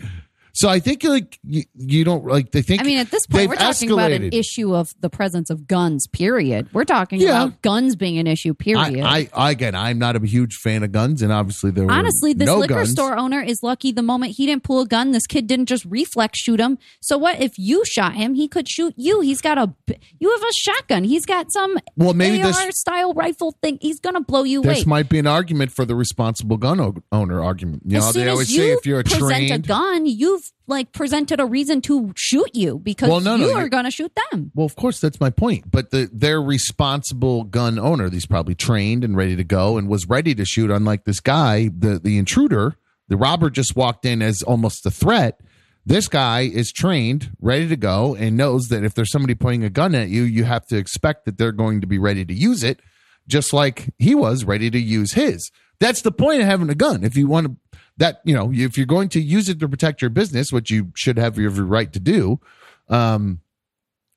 So 0.59 0.69
I 0.69 0.81
think 0.81 1.05
like 1.05 1.39
you, 1.45 1.63
you 1.77 2.03
don't 2.03 2.25
like 2.27 2.51
they 2.51 2.63
think. 2.63 2.81
I 2.81 2.85
mean, 2.85 2.99
at 2.99 3.13
this 3.13 3.25
point, 3.29 3.49
we're 3.49 3.55
talking 3.55 3.93
about 3.93 4.11
an 4.11 4.31
issue 4.33 4.75
of 4.75 4.93
the 4.99 5.09
presence 5.09 5.51
of 5.51 5.69
guns. 5.69 6.09
Period. 6.09 6.67
We're 6.73 6.83
talking 6.83 7.21
Yeah. 7.21 7.45
about 7.45 7.63
guns 7.63 7.95
being 7.95 8.19
an 8.19 8.27
issue. 8.27 8.55
Period. 8.55 9.05
I, 9.05 9.29
I 9.33 9.53
again, 9.53 9.77
I'm 9.77 10.01
not 10.01 10.17
a 10.17 10.27
huge 10.27 10.57
fan 10.57 10.83
of 10.83 10.91
guns, 10.91 11.23
and 11.23 11.33
obviously 11.33 11.71
there 11.71 11.85
were 11.87 11.93
Honestly, 11.93 12.33
this 12.33 12.47
no 12.47 12.59
liquor 12.59 12.75
guns. 12.75 12.91
store 12.91 13.17
owner 13.17 13.41
is 13.41 13.61
lucky 13.63 13.93
the 13.93 14.03
moment 14.03 14.33
he 14.37 14.47
didn't 14.47 14.65
pull 14.65 14.81
a 14.81 14.87
gun, 14.89 15.13
this 15.13 15.29
kid 15.29 15.47
didn't 15.47 15.67
just 15.67 15.85
reflex 15.85 16.41
shoot 16.41 16.59
him. 16.59 16.77
So 17.01 17.17
what 17.17 17.41
if 17.41 17.53
you 17.57 17.85
shot 17.85 18.15
him? 18.17 18.35
He 18.35 18.49
could 18.49 18.69
shoot 18.69 18.95
you. 18.97 19.21
He's 19.21 19.41
got 19.41 19.59
a 19.59 19.73
you 20.19 20.29
have 20.29 20.43
a 20.43 20.53
shotgun. 20.59 21.05
He's 21.05 21.25
got 21.25 21.53
some 21.53 21.79
Well, 21.97 22.15
maybe 22.15 22.43
AR 22.43 22.51
this 22.53 22.81
style 22.81 23.15
rifle 23.15 23.55
thing. 23.63 23.79
He's 23.81 24.01
gonna 24.01 24.23
blow 24.23 24.43
you 24.43 24.63
this 24.63 24.79
away. 24.79 24.85
might 24.87 25.09
be 25.09 25.21
an 25.21 25.29
argument 25.29 25.71
for 25.71 25.85
the 25.85 25.95
responsible 25.95 26.57
gun 26.57 27.01
owner 27.13 27.45
argument. 27.45 27.85
You 27.87 27.99
as 27.99 28.07
know, 28.07 28.11
soon 28.11 28.23
they 28.23 28.27
as 28.29 28.33
always 28.33 28.51
you 28.53 28.61
say 28.63 28.73
if 28.73 28.85
you're 28.87 28.99
a 28.99 29.05
present 29.05 29.23
trained 29.23 29.53
a 29.53 29.59
gun, 29.61 30.05
you've 30.05 30.48
like 30.67 30.93
presented 30.93 31.41
a 31.41 31.47
reason 31.47 31.81
to 31.83 32.13
shoot 32.17 32.51
you 32.55 32.79
because 32.79 33.09
Well, 33.09 33.21
no, 33.21 33.37
no, 33.37 33.45
you 33.45 33.51
you're- 33.53 33.63
are 33.65 33.69
gonna 33.69 33.91
shoot 33.91 34.13
them. 34.31 34.51
Well, 34.55 34.67
of 34.67 34.77
course, 34.77 35.01
that's 35.01 35.21
my 35.21 35.31
point. 35.31 35.71
But 35.71 35.91
the 35.91 36.09
their 36.13 36.41
responsible 36.43 37.45
gun 37.45 37.79
owner, 37.79 38.11
he's 38.11 38.27
probably 38.27 38.55
trained 38.55 39.05
and 39.05 39.17
ready 39.17 39.37
to 39.37 39.45
go 39.45 39.77
and 39.79 39.89
was 39.89 40.09
ready 40.09 40.35
to 40.35 40.45
shoot. 40.45 40.71
Unlike 40.71 41.05
this 41.05 41.21
guy, 41.21 41.71
the 41.77 41.99
the 41.99 42.19
intruder, 42.19 42.77
the 43.09 43.17
robber 43.17 43.51
just 43.51 43.77
walked 43.77 44.05
in 44.05 44.23
as 44.23 44.43
almost 44.43 44.85
a 44.87 44.91
threat. 44.91 45.41
This 45.87 46.07
guy 46.07 46.41
is 46.43 46.71
trained, 46.71 47.31
ready 47.41 47.67
to 47.69 47.77
go, 47.77 48.15
and 48.15 48.37
knows 48.37 48.69
that 48.69 48.85
if 48.85 48.93
there's 48.93 49.11
somebody 49.11 49.35
pointing 49.35 49.65
a 49.65 49.71
gun 49.71 49.95
at 49.95 50.09
you, 50.11 50.23
you 50.25 50.45
have 50.45 50.67
to 50.67 50.77
expect 50.77 51.25
that 51.25 51.39
they're 51.39 51.53
going 51.53 51.81
to 51.81 51.87
be 51.87 51.99
ready 51.99 52.27
to 52.27 52.35
use 52.35 52.63
it, 52.63 52.81
just 53.27 53.55
like 53.55 53.89
he 53.99 54.15
was 54.15 54.45
ready 54.45 54.71
to 54.71 54.79
use 54.79 55.13
his. 55.15 55.51
That's 55.81 56.03
the 56.03 56.13
point 56.13 56.43
of 56.43 56.47
having 56.47 56.69
a 56.69 56.75
gun. 56.75 57.05
If 57.05 57.17
you 57.17 57.27
want 57.27 57.47
to, 57.47 57.57
that 57.99 58.21
you 58.25 58.35
know, 58.35 58.51
if 58.53 58.77
you're 58.77 58.87
going 58.87 59.09
to 59.11 59.21
use 59.21 59.49
it 59.49 59.61
to 59.61 59.69
protect 59.69 60.01
your 60.01 60.11
business, 60.11 60.53
which 60.53 60.71
you 60.71 60.93
should 60.95 61.19
have 61.19 61.39
every 61.39 61.65
right 61.65 61.93
to 61.93 62.01
do, 62.01 62.41
um, 62.89 63.41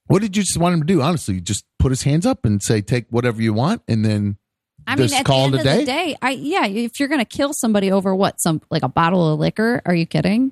what 0.07 0.21
did 0.21 0.35
you 0.35 0.43
just 0.43 0.57
want 0.57 0.73
him 0.73 0.81
to 0.81 0.85
do? 0.85 1.01
Honestly, 1.01 1.39
just 1.41 1.65
put 1.77 1.91
his 1.91 2.03
hands 2.03 2.25
up 2.25 2.45
and 2.45 2.61
say, 2.61 2.81
"Take 2.81 3.07
whatever 3.09 3.41
you 3.41 3.53
want," 3.53 3.81
and 3.87 4.05
then 4.05 4.37
I 4.87 4.95
mean, 4.95 5.07
Just 5.07 5.19
at 5.19 5.25
the 5.25 5.33
end 5.33 5.55
a 5.55 5.57
of 5.57 5.63
the 5.63 5.85
day, 5.85 6.15
I 6.21 6.31
yeah, 6.31 6.65
if 6.65 6.99
you're 6.99 7.09
gonna 7.09 7.25
kill 7.25 7.53
somebody 7.53 7.91
over 7.91 8.15
what 8.15 8.39
some 8.41 8.61
like 8.69 8.83
a 8.83 8.89
bottle 8.89 9.33
of 9.33 9.39
liquor, 9.39 9.81
are 9.85 9.93
you 9.93 10.05
kidding? 10.05 10.51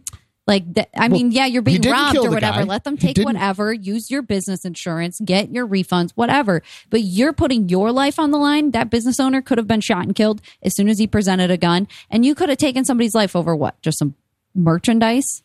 Like, 0.50 0.74
that, 0.74 0.90
I 0.98 1.08
mean, 1.08 1.32
yeah, 1.32 1.46
you're 1.46 1.62
being 1.62 1.82
robbed 1.82 2.18
or 2.18 2.32
whatever. 2.32 2.60
guy. 2.60 2.64
Let 2.64 2.84
them 2.84 2.98
take 2.98 3.18
whatever. 3.20 3.72
Use 3.72 4.10
your 4.10 4.24
business 4.24 4.66
insurance. 4.66 5.20
Get 5.24 5.52
your 5.52 5.68
refunds. 5.68 6.12
Whatever. 6.16 6.64
But 6.90 7.04
you're 7.04 7.34
putting 7.34 7.70
your 7.70 7.92
life 7.92 8.18
on 8.20 8.32
the 8.32 8.40
line. 8.40 8.72
That 8.72 8.90
business 8.90 9.20
owner 9.20 9.42
could 9.42 9.60
have 9.60 9.68
been 9.68 9.80
shot 9.82 10.04
and 10.04 10.16
killed 10.16 10.42
as 10.64 10.76
soon 10.76 10.90
as 10.90 10.98
he 10.98 11.08
presented 11.08 11.52
a 11.52 11.58
gun, 11.58 11.88
and 12.10 12.26
you 12.26 12.36
could 12.36 12.50
have 12.50 12.58
taken 12.58 12.84
somebody's 12.84 13.14
life 13.14 13.36
over 13.36 13.56
what? 13.56 13.82
Just 13.82 14.00
some 14.00 14.16
merchandise. 14.56 15.44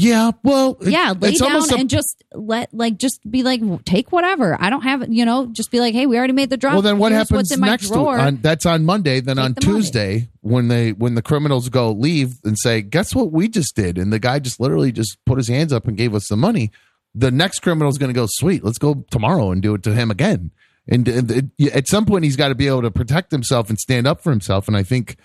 Yeah, 0.00 0.30
well, 0.44 0.76
it- 0.80 0.90
yeah, 0.90 1.12
lay 1.18 1.30
it's 1.30 1.40
down 1.40 1.62
a- 1.70 1.76
and 1.76 1.90
just 1.90 2.22
let 2.32 2.72
like 2.72 2.96
just 2.98 3.20
be 3.28 3.42
like 3.42 3.60
take 3.84 4.12
whatever. 4.12 4.56
I 4.60 4.70
don't 4.70 4.82
have. 4.82 5.12
You 5.12 5.24
know, 5.24 5.46
just 5.46 5.70
be 5.72 5.80
like, 5.80 5.92
hey, 5.94 6.06
we 6.06 6.16
already 6.16 6.32
made 6.32 6.50
the 6.50 6.56
drop. 6.56 6.74
well, 6.74 6.82
then 6.82 6.98
what 6.98 7.10
Here's 7.12 7.28
happens 7.28 7.56
next? 7.58 7.88
drawer. 7.88 8.18
On, 8.18 8.36
that's 8.40 8.64
on 8.64 8.84
Monday. 8.84 9.20
Then 9.20 9.36
Take 9.36 9.44
on 9.44 9.54
the 9.54 9.66
money. 9.66 9.78
Tuesday, 9.80 10.28
when 10.40 10.68
they 10.68 10.92
when 10.92 11.14
the 11.16 11.22
criminals 11.22 11.68
go 11.68 11.90
leave 11.90 12.38
and 12.44 12.56
say, 12.58 12.80
"Guess 12.80 13.14
what 13.14 13.32
we 13.32 13.48
just 13.48 13.74
did?" 13.74 13.98
and 13.98 14.12
the 14.12 14.18
guy 14.20 14.38
just 14.38 14.60
literally 14.60 14.92
just 14.92 15.18
put 15.26 15.36
his 15.38 15.48
hands 15.48 15.72
up 15.72 15.88
and 15.88 15.96
gave 15.96 16.14
us 16.14 16.28
the 16.28 16.36
money. 16.36 16.70
The 17.14 17.30
next 17.30 17.60
criminal 17.60 17.90
is 17.90 17.98
going 17.98 18.10
to 18.10 18.14
go, 18.14 18.26
"Sweet, 18.28 18.62
let's 18.62 18.78
go 18.78 19.04
tomorrow 19.10 19.50
and 19.50 19.60
do 19.60 19.74
it 19.74 19.82
to 19.82 19.94
him 19.94 20.10
again." 20.10 20.52
And, 20.86 21.06
and 21.08 21.30
it- 21.58 21.72
at 21.74 21.86
some 21.88 22.06
point, 22.06 22.24
he's 22.24 22.36
got 22.36 22.48
to 22.48 22.54
be 22.54 22.66
able 22.66 22.82
to 22.82 22.90
protect 22.90 23.30
himself 23.30 23.68
and 23.68 23.78
stand 23.78 24.06
up 24.06 24.22
for 24.22 24.30
himself. 24.30 24.68
And 24.68 24.76
I 24.76 24.82
think 24.84 25.16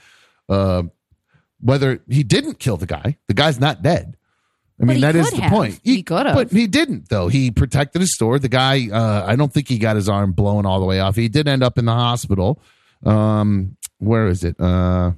uh, 0.49 0.83
whether 1.61 2.01
he 2.09 2.23
didn't 2.23 2.59
kill 2.59 2.75
the 2.77 2.85
guy, 2.85 3.17
the 3.27 3.33
guy's 3.33 3.59
not 3.59 3.81
dead. 3.81 4.17
I 4.81 4.85
mean, 4.85 5.01
that 5.01 5.15
is 5.15 5.29
the 5.31 5.41
have. 5.41 5.51
point. 5.51 5.79
He 5.83 6.03
could 6.03 6.25
have. 6.25 6.35
But 6.35 6.51
he 6.51 6.67
didn't, 6.67 7.09
though. 7.09 7.27
He 7.27 7.51
protected 7.51 8.01
his 8.01 8.13
store. 8.13 8.39
The 8.39 8.49
guy, 8.49 8.89
uh, 8.91 9.23
I 9.25 9.35
don't 9.35 9.53
think 9.53 9.67
he 9.67 9.77
got 9.77 9.95
his 9.95 10.09
arm 10.09 10.31
blown 10.31 10.65
all 10.65 10.79
the 10.79 10.85
way 10.85 10.99
off. 10.99 11.15
He 11.15 11.29
did 11.29 11.47
end 11.47 11.63
up 11.63 11.77
in 11.77 11.85
the 11.85 11.93
hospital. 11.93 12.61
Um, 13.05 13.77
where 13.99 14.27
is 14.27 14.43
it? 14.43 14.59
Uh, 14.59 15.11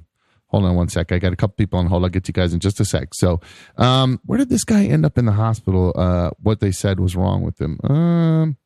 hold 0.48 0.64
on 0.64 0.74
one 0.76 0.88
sec. 0.88 1.10
I 1.10 1.18
got 1.18 1.32
a 1.32 1.36
couple 1.36 1.54
people 1.56 1.78
on 1.78 1.86
hold. 1.86 2.04
I'll 2.04 2.10
get 2.10 2.24
to 2.24 2.30
you 2.30 2.34
guys 2.34 2.52
in 2.52 2.60
just 2.60 2.80
a 2.80 2.84
sec. 2.84 3.14
So, 3.14 3.40
um, 3.78 4.20
where 4.26 4.38
did 4.38 4.50
this 4.50 4.64
guy 4.64 4.84
end 4.84 5.06
up 5.06 5.16
in 5.16 5.24
the 5.24 5.32
hospital? 5.32 5.92
Uh, 5.96 6.30
what 6.40 6.60
they 6.60 6.70
said 6.70 7.00
was 7.00 7.16
wrong 7.16 7.42
with 7.42 7.60
him. 7.60 7.78
Um, 7.82 8.56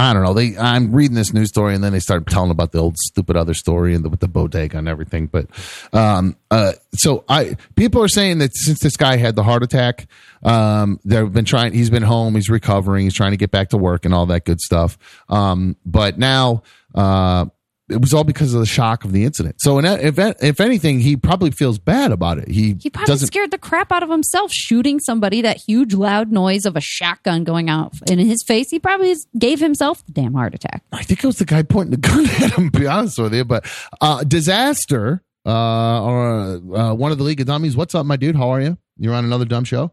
I 0.00 0.14
don't 0.14 0.22
know. 0.22 0.32
They 0.32 0.56
I'm 0.56 0.92
reading 0.92 1.14
this 1.14 1.34
news 1.34 1.50
story 1.50 1.74
and 1.74 1.84
then 1.84 1.92
they 1.92 2.00
start 2.00 2.26
telling 2.26 2.50
about 2.50 2.72
the 2.72 2.78
old 2.78 2.96
stupid 2.96 3.36
other 3.36 3.52
story 3.52 3.94
and 3.94 4.02
the, 4.02 4.08
with 4.08 4.20
the 4.20 4.28
bodega 4.28 4.78
and 4.78 4.88
everything. 4.88 5.26
But 5.26 5.46
um, 5.92 6.36
uh, 6.50 6.72
so 6.94 7.22
I 7.28 7.56
people 7.76 8.02
are 8.02 8.08
saying 8.08 8.38
that 8.38 8.52
since 8.54 8.80
this 8.80 8.96
guy 8.96 9.16
had 9.16 9.36
the 9.36 9.42
heart 9.42 9.62
attack, 9.62 10.06
um, 10.42 10.98
they've 11.04 11.30
been 11.30 11.44
trying. 11.44 11.74
He's 11.74 11.90
been 11.90 12.02
home. 12.02 12.34
He's 12.34 12.48
recovering. 12.48 13.04
He's 13.04 13.14
trying 13.14 13.32
to 13.32 13.36
get 13.36 13.50
back 13.50 13.68
to 13.70 13.76
work 13.76 14.06
and 14.06 14.14
all 14.14 14.24
that 14.26 14.46
good 14.46 14.60
stuff. 14.60 14.96
Um, 15.28 15.76
but 15.84 16.18
now. 16.18 16.62
Uh, 16.94 17.46
it 17.90 18.00
was 18.00 18.14
all 18.14 18.24
because 18.24 18.54
of 18.54 18.60
the 18.60 18.66
shock 18.66 19.04
of 19.04 19.12
the 19.12 19.24
incident. 19.24 19.56
So, 19.60 19.78
in, 19.78 19.84
if 19.84 20.18
if 20.18 20.60
anything, 20.60 21.00
he 21.00 21.16
probably 21.16 21.50
feels 21.50 21.78
bad 21.78 22.12
about 22.12 22.38
it. 22.38 22.48
He, 22.48 22.76
He 22.80 22.90
probably 22.90 23.06
doesn't. 23.06 23.26
scared 23.26 23.50
the 23.50 23.58
crap 23.58 23.90
out 23.92 24.02
of 24.02 24.10
himself 24.10 24.52
shooting 24.52 25.00
somebody. 25.00 25.42
That 25.42 25.56
huge 25.58 25.94
loud 25.94 26.30
noise 26.32 26.64
of 26.66 26.76
a 26.76 26.80
shotgun 26.80 27.44
going 27.44 27.68
out 27.68 27.92
in 28.10 28.18
his 28.18 28.42
face. 28.46 28.70
He 28.70 28.78
probably 28.78 29.14
gave 29.38 29.60
himself 29.60 30.04
the 30.06 30.12
damn 30.12 30.34
heart 30.34 30.54
attack. 30.54 30.82
I 30.92 31.02
think 31.02 31.22
it 31.22 31.26
was 31.26 31.38
the 31.38 31.44
guy 31.44 31.62
pointing 31.62 31.90
the 31.92 31.96
gun 32.08 32.26
at 32.26 32.52
him. 32.56 32.70
To 32.70 32.78
be 32.80 32.86
honest 32.86 33.18
with 33.18 33.34
you, 33.34 33.44
but 33.44 33.64
uh, 34.00 34.22
disaster 34.24 35.22
uh, 35.46 36.04
or 36.04 36.54
uh, 36.76 36.94
one 36.94 37.12
of 37.12 37.18
the 37.18 37.24
league 37.24 37.40
of 37.40 37.46
dummies. 37.46 37.76
What's 37.76 37.94
up, 37.94 38.06
my 38.06 38.16
dude? 38.16 38.36
How 38.36 38.50
are 38.50 38.60
you? 38.60 38.78
You're 38.98 39.14
on 39.14 39.24
another 39.24 39.44
dumb 39.46 39.64
show. 39.64 39.92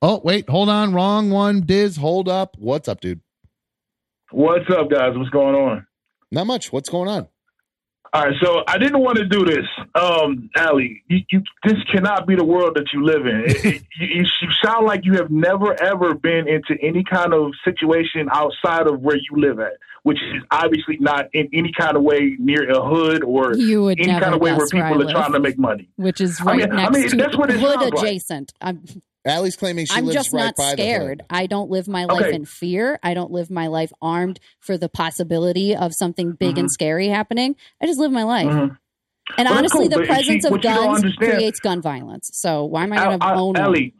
Oh 0.00 0.20
wait, 0.24 0.48
hold 0.48 0.68
on, 0.68 0.92
wrong 0.92 1.30
one. 1.30 1.62
Diz, 1.62 1.96
hold 1.96 2.28
up. 2.28 2.56
What's 2.58 2.88
up, 2.88 3.00
dude? 3.00 3.20
What's 4.30 4.68
up, 4.70 4.90
guys? 4.90 5.16
What's 5.16 5.30
going 5.30 5.54
on? 5.54 5.86
Not 6.32 6.46
much. 6.48 6.72
What's 6.72 6.88
going 6.88 7.08
on? 7.08 7.28
All 8.14 8.24
right, 8.26 8.34
so 8.42 8.62
I 8.68 8.76
didn't 8.76 9.00
want 9.00 9.16
to 9.16 9.24
do 9.26 9.42
this, 9.46 9.64
um, 9.94 10.50
Ali. 10.58 11.02
You, 11.08 11.20
you, 11.30 11.42
this 11.64 11.78
cannot 11.90 12.26
be 12.26 12.34
the 12.36 12.44
world 12.44 12.72
that 12.74 12.84
you 12.92 13.02
live 13.02 13.24
in. 13.24 13.44
It, 13.46 13.64
it, 13.64 13.82
you, 13.98 14.24
you 14.42 14.48
sound 14.62 14.84
like 14.86 15.06
you 15.06 15.14
have 15.14 15.30
never 15.30 15.72
ever 15.82 16.12
been 16.14 16.46
into 16.46 16.76
any 16.82 17.04
kind 17.04 17.32
of 17.32 17.52
situation 17.64 18.28
outside 18.30 18.86
of 18.86 19.00
where 19.00 19.16
you 19.16 19.36
live 19.40 19.60
at, 19.60 19.72
which 20.02 20.18
is 20.18 20.42
obviously 20.50 20.98
not 21.00 21.26
in 21.32 21.48
any 21.54 21.72
kind 21.72 21.96
of 21.96 22.02
way 22.02 22.36
near 22.38 22.68
a 22.70 22.86
hood 22.86 23.24
or 23.24 23.54
You 23.54 23.84
would 23.84 23.98
any 23.98 24.12
kind 24.20 24.34
of 24.34 24.42
way 24.42 24.50
where 24.52 24.66
guess 24.66 24.74
where 24.74 24.82
people 24.90 25.02
are 25.02 25.06
live. 25.06 25.14
trying 25.14 25.32
to 25.32 25.40
make 25.40 25.58
money. 25.58 25.88
Which 25.96 26.20
is 26.20 26.38
I 26.38 26.44
right 26.44 26.56
mean- 26.58 26.72
I 26.72 26.82
next 26.90 26.94
mean, 26.98 27.08
to 27.08 27.16
that's 27.16 27.36
what 27.38 27.50
it 27.50 27.60
hood 27.60 27.80
sounds 27.80 27.92
like. 27.94 28.04
Adjacent. 29.24 29.36
I'm 29.36 29.38
Ali's 29.40 29.56
claiming 29.56 29.86
she 29.86 29.94
I'm 29.96 30.04
lives 30.04 30.14
just 30.14 30.32
right 30.32 30.44
not 30.44 30.56
by 30.56 30.74
the 30.74 30.82
scared. 30.82 31.02
hood. 31.20 31.22
I 31.30 31.46
don't 31.46 31.70
live 31.70 31.88
my 31.88 32.04
life 32.04 32.22
Okay. 32.26 32.34
in 32.34 32.44
fear. 32.44 32.98
I 33.02 33.14
don't 33.14 33.30
live 33.30 33.50
my 33.50 33.66
life 33.68 33.92
armed 34.02 34.40
for 34.60 34.76
the 34.76 34.88
possibility 34.88 35.74
of 35.76 35.94
something 35.94 36.32
big 36.32 36.58
and 36.58 36.70
scary 36.70 37.08
happening. 37.08 37.56
I 37.82 37.86
just 37.86 37.98
live 38.00 38.12
my 38.12 38.24
life. 38.24 38.46
Mhm. 38.48 38.76
And 39.38 39.48
Well, 39.48 39.58
honestly, 39.58 39.82
cool, 39.82 39.88
the 39.88 39.96
but 39.98 40.06
presence 40.06 40.42
see, 40.42 40.48
of 40.48 40.50
what 40.52 40.64
you 40.64 40.70
don't 40.70 41.00
guns 41.02 41.14
creates 41.16 41.60
gun 41.60 41.80
violence. 41.80 42.30
So 42.34 42.64
why 42.64 42.82
am 42.82 42.92
I 42.92 42.96
going 43.04 43.20
to 43.20 43.26
own 43.26 43.32
Al- 43.38 43.46
one? 43.52 43.56
Ali, 43.60 43.94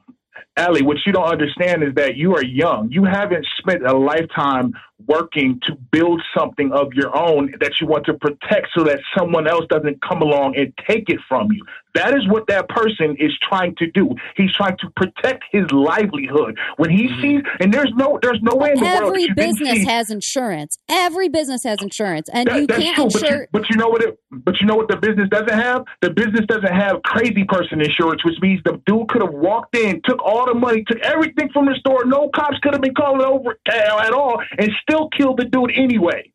Ali, 0.59 0.83
what 0.83 0.97
you 1.07 1.13
don't 1.13 1.25
understand 1.31 1.83
is 1.85 1.95
that 1.95 2.17
you 2.17 2.35
are 2.35 2.45
young. 2.45 2.89
You 2.91 3.05
haven't 3.05 3.47
spent 3.59 3.87
a 3.87 3.97
lifetime 3.97 4.73
working 5.07 5.61
to 5.67 5.75
build 5.91 6.23
something 6.37 6.73
of 6.73 6.93
your 6.95 7.17
own 7.17 7.55
that 7.61 7.81
you 7.81 7.87
want 7.87 8.07
to 8.07 8.15
protect 8.15 8.69
so 8.77 8.85
that 8.85 8.99
someone 9.17 9.47
else 9.47 9.65
doesn't 9.69 10.01
come 10.03 10.23
along 10.23 10.57
and 10.57 10.73
take 10.89 11.09
it 11.09 11.19
from 11.29 11.51
you. 11.53 11.65
That 11.95 12.15
is 12.15 12.27
what 12.27 12.47
that 12.49 12.69
person 12.71 13.17
is 13.19 13.33
trying 13.43 13.75
to 13.77 13.87
do. 13.91 14.15
He's 14.35 14.53
trying 14.55 14.79
to 14.79 14.89
protect 14.97 15.45
his 15.53 15.71
livelihood. 15.71 16.59
When 16.79 16.89
he 16.89 17.09
sees, 17.21 17.43
and 17.61 17.73
there's 17.73 17.93
no, 17.97 18.19
there's 18.23 18.41
no 18.43 18.55
way 18.57 18.73
in 18.73 18.79
the 18.79 18.85
world 18.85 19.15
Every 19.15 19.29
business 19.35 19.79
see- 19.81 19.85
has 19.85 20.11
insurance. 20.11 20.79
Every 20.89 21.29
business 21.29 21.65
has 21.65 21.83
insurance, 21.83 22.31
and 22.33 22.49
that- 22.49 22.61
you 22.61 22.67
that's 22.67 22.83
can't 22.83 22.97
true, 22.97 23.21
but 23.21 23.31
you, 23.31 23.47
but 23.53 23.71
you 23.71 23.77
know 23.77 23.89
what? 23.89 24.03
It, 24.03 24.19
but 24.31 24.59
you 24.61 24.67
know 24.67 24.75
what 24.75 24.89
the 24.89 24.97
business 24.97 25.29
doesn't 25.29 25.51
have? 25.53 25.85
The 26.01 26.11
business 26.11 26.47
doesn't 26.49 26.73
have 26.75 27.03
crazy 27.03 27.45
person 27.45 27.81
insurance, 27.83 28.25
which 28.25 28.37
means 28.41 28.61
the 28.65 28.81
dude 28.87 29.09
could 29.09 29.21
have 29.21 29.35
walked 29.35 29.77
in, 29.77 30.01
took 30.05 30.23
all 30.25 30.47
the 30.47 30.55
money, 30.55 30.85
took 30.89 30.99
everything 31.01 31.51
from 31.53 31.67
the 31.67 31.75
store. 31.79 32.07
No 32.07 32.31
cops 32.35 32.57
could 32.63 32.73
have 32.73 32.81
been 32.81 32.95
calling 32.95 33.21
over 33.25 33.59
uh, 33.71 33.99
at 34.01 34.13
all, 34.15 34.43
and 34.59 34.71
still 34.81 34.92
killed 35.17 35.39
the 35.39 35.45
dude 35.45 35.73
anyway. 35.75 36.33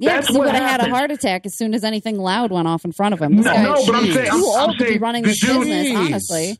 Yeah, 0.00 0.14
That's 0.14 0.28
'cause 0.28 0.36
he 0.36 0.40
would 0.40 0.50
have 0.54 0.62
had 0.80 0.80
a 0.86 0.90
heart 0.90 1.10
attack 1.10 1.44
as 1.44 1.56
soon 1.56 1.74
as 1.74 1.82
anything 1.82 2.18
loud 2.18 2.52
went 2.52 2.68
off 2.68 2.84
in 2.84 2.92
front 2.92 3.14
of 3.14 3.20
him. 3.20 3.36
This 3.36 3.46
No, 3.46 3.52
guy 3.52 3.62
no, 3.64 3.86
but 3.86 3.94
I'm 3.96 4.12
saying- 4.12 4.30
I'm- 4.30 4.34
I'm 4.36 4.44
old 4.44 4.72
to 4.72 4.78
be 4.78 4.84
saying 4.90 5.00
running 5.00 5.22
the 5.22 5.28
this 5.30 5.40
dude- 5.40 5.58
business. 5.66 5.96
Honestly, 5.96 6.58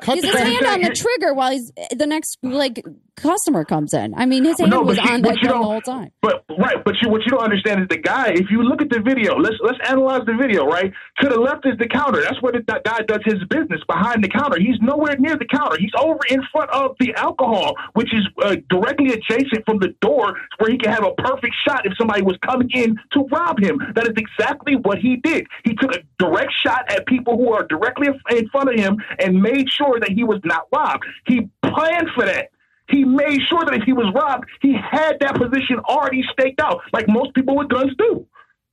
Cut 0.00 0.14
he's 0.16 0.24
his 0.24 0.34
hand 0.34 0.66
on 0.66 0.80
the 0.82 0.90
trigger 0.90 1.32
while 1.34 1.52
he's 1.52 1.70
the 1.94 2.06
next 2.06 2.38
like 2.42 2.82
customer 3.16 3.64
comes 3.64 3.94
in. 3.94 4.14
I 4.14 4.26
mean, 4.26 4.44
his 4.44 4.58
hand 4.58 4.70
No, 4.70 4.82
was 4.82 4.96
you- 4.96 5.02
on 5.10 5.22
that 5.22 5.36
the 5.42 5.48
whole 5.56 5.80
time. 5.80 6.10
But 6.22 6.44
right, 6.58 6.82
but 6.84 6.94
you 7.02 7.08
what 7.08 7.22
you 7.24 7.30
don't 7.30 7.42
understand 7.42 7.80
is 7.82 7.88
the 7.88 7.98
guy. 7.98 8.28
If 8.30 8.50
you 8.50 8.62
look 8.62 8.82
at 8.82 8.90
the 8.90 9.00
video, 9.00 9.36
let's 9.36 9.56
let's 9.62 9.78
analyze 9.88 10.22
the 10.26 10.34
video. 10.34 10.66
Right 10.66 10.92
to 11.20 11.28
the 11.28 11.38
left 11.40 11.66
is 11.66 11.76
the 11.78 11.88
counter. 11.88 12.20
That's 12.22 12.40
where 12.42 12.52
the, 12.52 12.62
that 12.68 12.84
guy 12.84 13.00
does 13.06 13.20
his 13.24 13.42
business 13.48 13.80
behind 13.88 14.22
the 14.24 14.28
counter. 14.28 14.58
He's 14.60 14.78
nowhere 14.80 15.16
near 15.18 15.36
the 15.36 15.46
counter. 15.46 15.76
He's 15.78 15.92
over 15.98 16.20
in 16.30 16.42
front 16.52 16.70
of 16.70 16.96
the 17.00 17.14
alcohol, 17.14 17.74
which 17.94 18.12
is 18.14 18.26
uh, 18.42 18.56
directly 18.68 19.12
adjacent 19.12 19.64
from 19.66 19.78
the 19.78 19.94
door, 20.00 20.36
where 20.58 20.70
he 20.70 20.78
can 20.78 20.92
have 20.92 21.04
a 21.04 21.12
perfect 21.14 21.54
shot 21.66 21.84
if 21.86 21.92
somebody 21.98 22.22
was 22.22 22.36
coming 22.44 22.70
in 22.74 22.96
to 23.12 23.24
rob 23.30 23.60
him. 23.60 23.78
That 23.94 24.04
is 24.06 24.14
exactly 24.16 24.76
what 24.76 24.98
he 24.98 25.16
did. 25.16 25.46
He 25.64 25.74
took 25.74 25.94
a 25.94 25.98
direct 26.18 26.52
shot 26.64 26.90
at 26.90 27.06
people 27.06 27.36
who 27.36 27.52
are 27.52 27.64
directly 27.66 28.08
in 28.30 28.48
front 28.48 28.70
of 28.70 28.76
him 28.78 28.96
and 29.18 29.40
made 29.42 29.68
sure 29.70 30.00
that 30.00 30.10
he 30.10 30.24
was 30.24 30.40
not 30.44 30.66
robbed. 30.74 31.04
He 31.26 31.48
planned 31.62 32.08
for 32.14 32.24
that. 32.24 32.48
He 32.88 33.04
made 33.04 33.40
sure 33.48 33.64
that 33.64 33.74
if 33.74 33.84
he 33.84 33.92
was 33.92 34.12
robbed, 34.14 34.44
he 34.60 34.74
had 34.74 35.18
that 35.20 35.36
position 35.36 35.78
already 35.88 36.22
staked 36.32 36.60
out, 36.60 36.80
like 36.92 37.08
most 37.08 37.34
people 37.34 37.56
with 37.56 37.68
guns 37.68 37.92
do. 37.96 38.26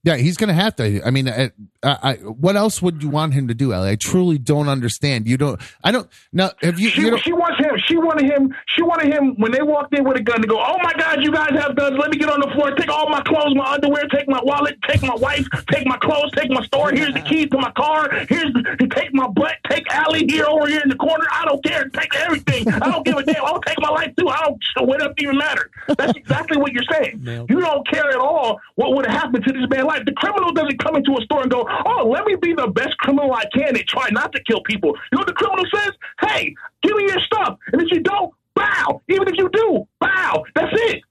Yeah, 0.04 0.16
he's 0.16 0.38
going 0.38 0.48
to 0.48 0.54
have 0.54 0.78
to. 0.78 1.06
I 1.06 1.12
mean, 1.12 1.28
uh, 1.28 1.50
I, 1.84 1.98
I, 2.02 2.14
what 2.16 2.56
else 2.56 2.82
would 2.82 3.04
you 3.04 3.10
want 3.10 3.34
him 3.34 3.50
to 3.50 3.54
do, 3.54 3.74
Ali? 3.74 3.90
I 3.90 3.96
truly 3.96 4.38
don't 4.38 4.70
understand. 4.70 5.28
You 5.28 5.36
don't. 5.36 5.60
I 5.84 5.92
don't. 5.92 6.10
Now, 6.32 6.52
have 6.62 6.80
you? 6.80 6.90
She, 6.90 7.02
you 7.02 7.18
she 7.18 7.34
wants 7.34 7.60
him. 7.60 7.72
She 7.86 7.98
wanted 7.98 8.32
him. 8.32 8.56
She 8.68 8.82
wanted 8.82 9.14
him 9.14 9.36
when 9.36 9.52
they 9.52 9.62
walked 9.62 9.94
in 9.94 10.06
with 10.06 10.16
a 10.16 10.24
gun 10.24 10.42
to 10.42 10.48
go. 10.48 10.58
Oh 10.58 10.78
my 10.82 10.94
God, 10.98 11.22
you 11.22 11.34
guys 11.34 11.52
have 11.52 11.76
guns. 11.76 11.98
Let 12.00 12.12
me 12.12 12.18
get 12.18 12.30
on 12.30 12.40
the 12.40 12.50
floor. 12.56 12.72
Take 12.76 12.88
all 12.90 13.10
my 13.10 13.22
clothes, 13.24 13.54
my 13.56 13.74
underwear. 13.74 14.06
Take 14.08 14.30
my 14.30 14.40
wallet. 14.42 14.78
Take 14.88 15.02
my 15.02 15.16
wife. 15.16 15.46
Take 15.70 15.86
my 15.86 15.98
clothes. 15.98 16.32
Take 16.34 16.50
my 16.50 16.64
store. 16.64 16.92
Here's 16.92 17.14
the 17.14 17.22
keys 17.22 17.50
to 17.50 17.58
my 17.58 17.72
car. 17.72 18.10
Here's 18.30 18.54
the, 18.54 18.90
take 18.96 19.14
my 19.14 19.28
butt. 19.28 19.56
Take 19.70 19.84
Ali 19.94 20.26
here 20.30 20.46
over 20.46 20.68
here 20.68 20.82
in 20.82 20.90
the 20.90 20.96
corner. 20.96 21.26
I 21.30 21.44
don't 21.44 21.62
care. 21.62 21.90
Take 21.90 22.16
everything. 22.16 22.70
I 22.70 22.90
don't 22.90 23.06
give 23.06 23.18
a 23.18 23.24
damn. 23.24 23.44
I'll 23.44 23.60
take 23.62 23.80
my 23.82 23.90
life 23.90 24.16
too. 24.18 24.30
I 24.30 24.46
don't. 24.46 24.64
So 24.78 24.84
what 24.84 25.00
doesn't 25.00 25.22
even 25.22 25.38
matter. 25.38 25.70
That's 25.98 26.16
exactly 26.16 26.58
what 26.58 26.72
you're 26.72 26.88
saying. 26.90 27.20
You 27.50 27.60
don't 27.60 27.86
care 27.86 28.10
at 28.10 28.18
all 28.18 28.62
what 28.76 28.96
would 28.96 29.06
have 29.06 29.20
happened 29.20 29.44
to 29.44 29.52
this 29.52 29.68
man's 29.70 29.89
life. 29.90 30.06
The 30.06 30.14
criminal 30.14 30.54
doesn't 30.54 30.78
come 30.78 30.96
into 30.96 31.18
a 31.18 31.22
store 31.26 31.42
and 31.42 31.52
go, 31.52 31.66
"Oh, 31.86 32.08
let 32.08 32.26
me 32.26 32.36
be 32.40 32.54
the 32.54 32.68
best 32.68 32.96
criminal 33.00 33.34
I 33.34 33.46
can 33.54 33.76
and 33.76 33.86
try 33.88 34.08
not 34.12 34.32
to 34.34 34.40
kill 34.44 34.62
people." 34.64 34.94
You 35.12 35.18
know 35.18 35.26
what 35.26 35.28
the 35.28 35.34
criminal 35.34 35.66
says? 35.74 35.92
Hey, 36.22 36.54
give 36.84 36.96
me 36.96 37.04
your 37.10 37.20
stuff, 37.22 37.58
and 37.74 37.82
if 37.82 37.90
you 37.92 38.02
don't, 38.02 38.32
bow. 38.56 39.02
Even 39.10 39.28
if 39.28 39.36
you 39.38 39.50
do, 39.52 39.88
bow. 40.00 40.44
That's 40.56 40.74
it. 40.92 41.02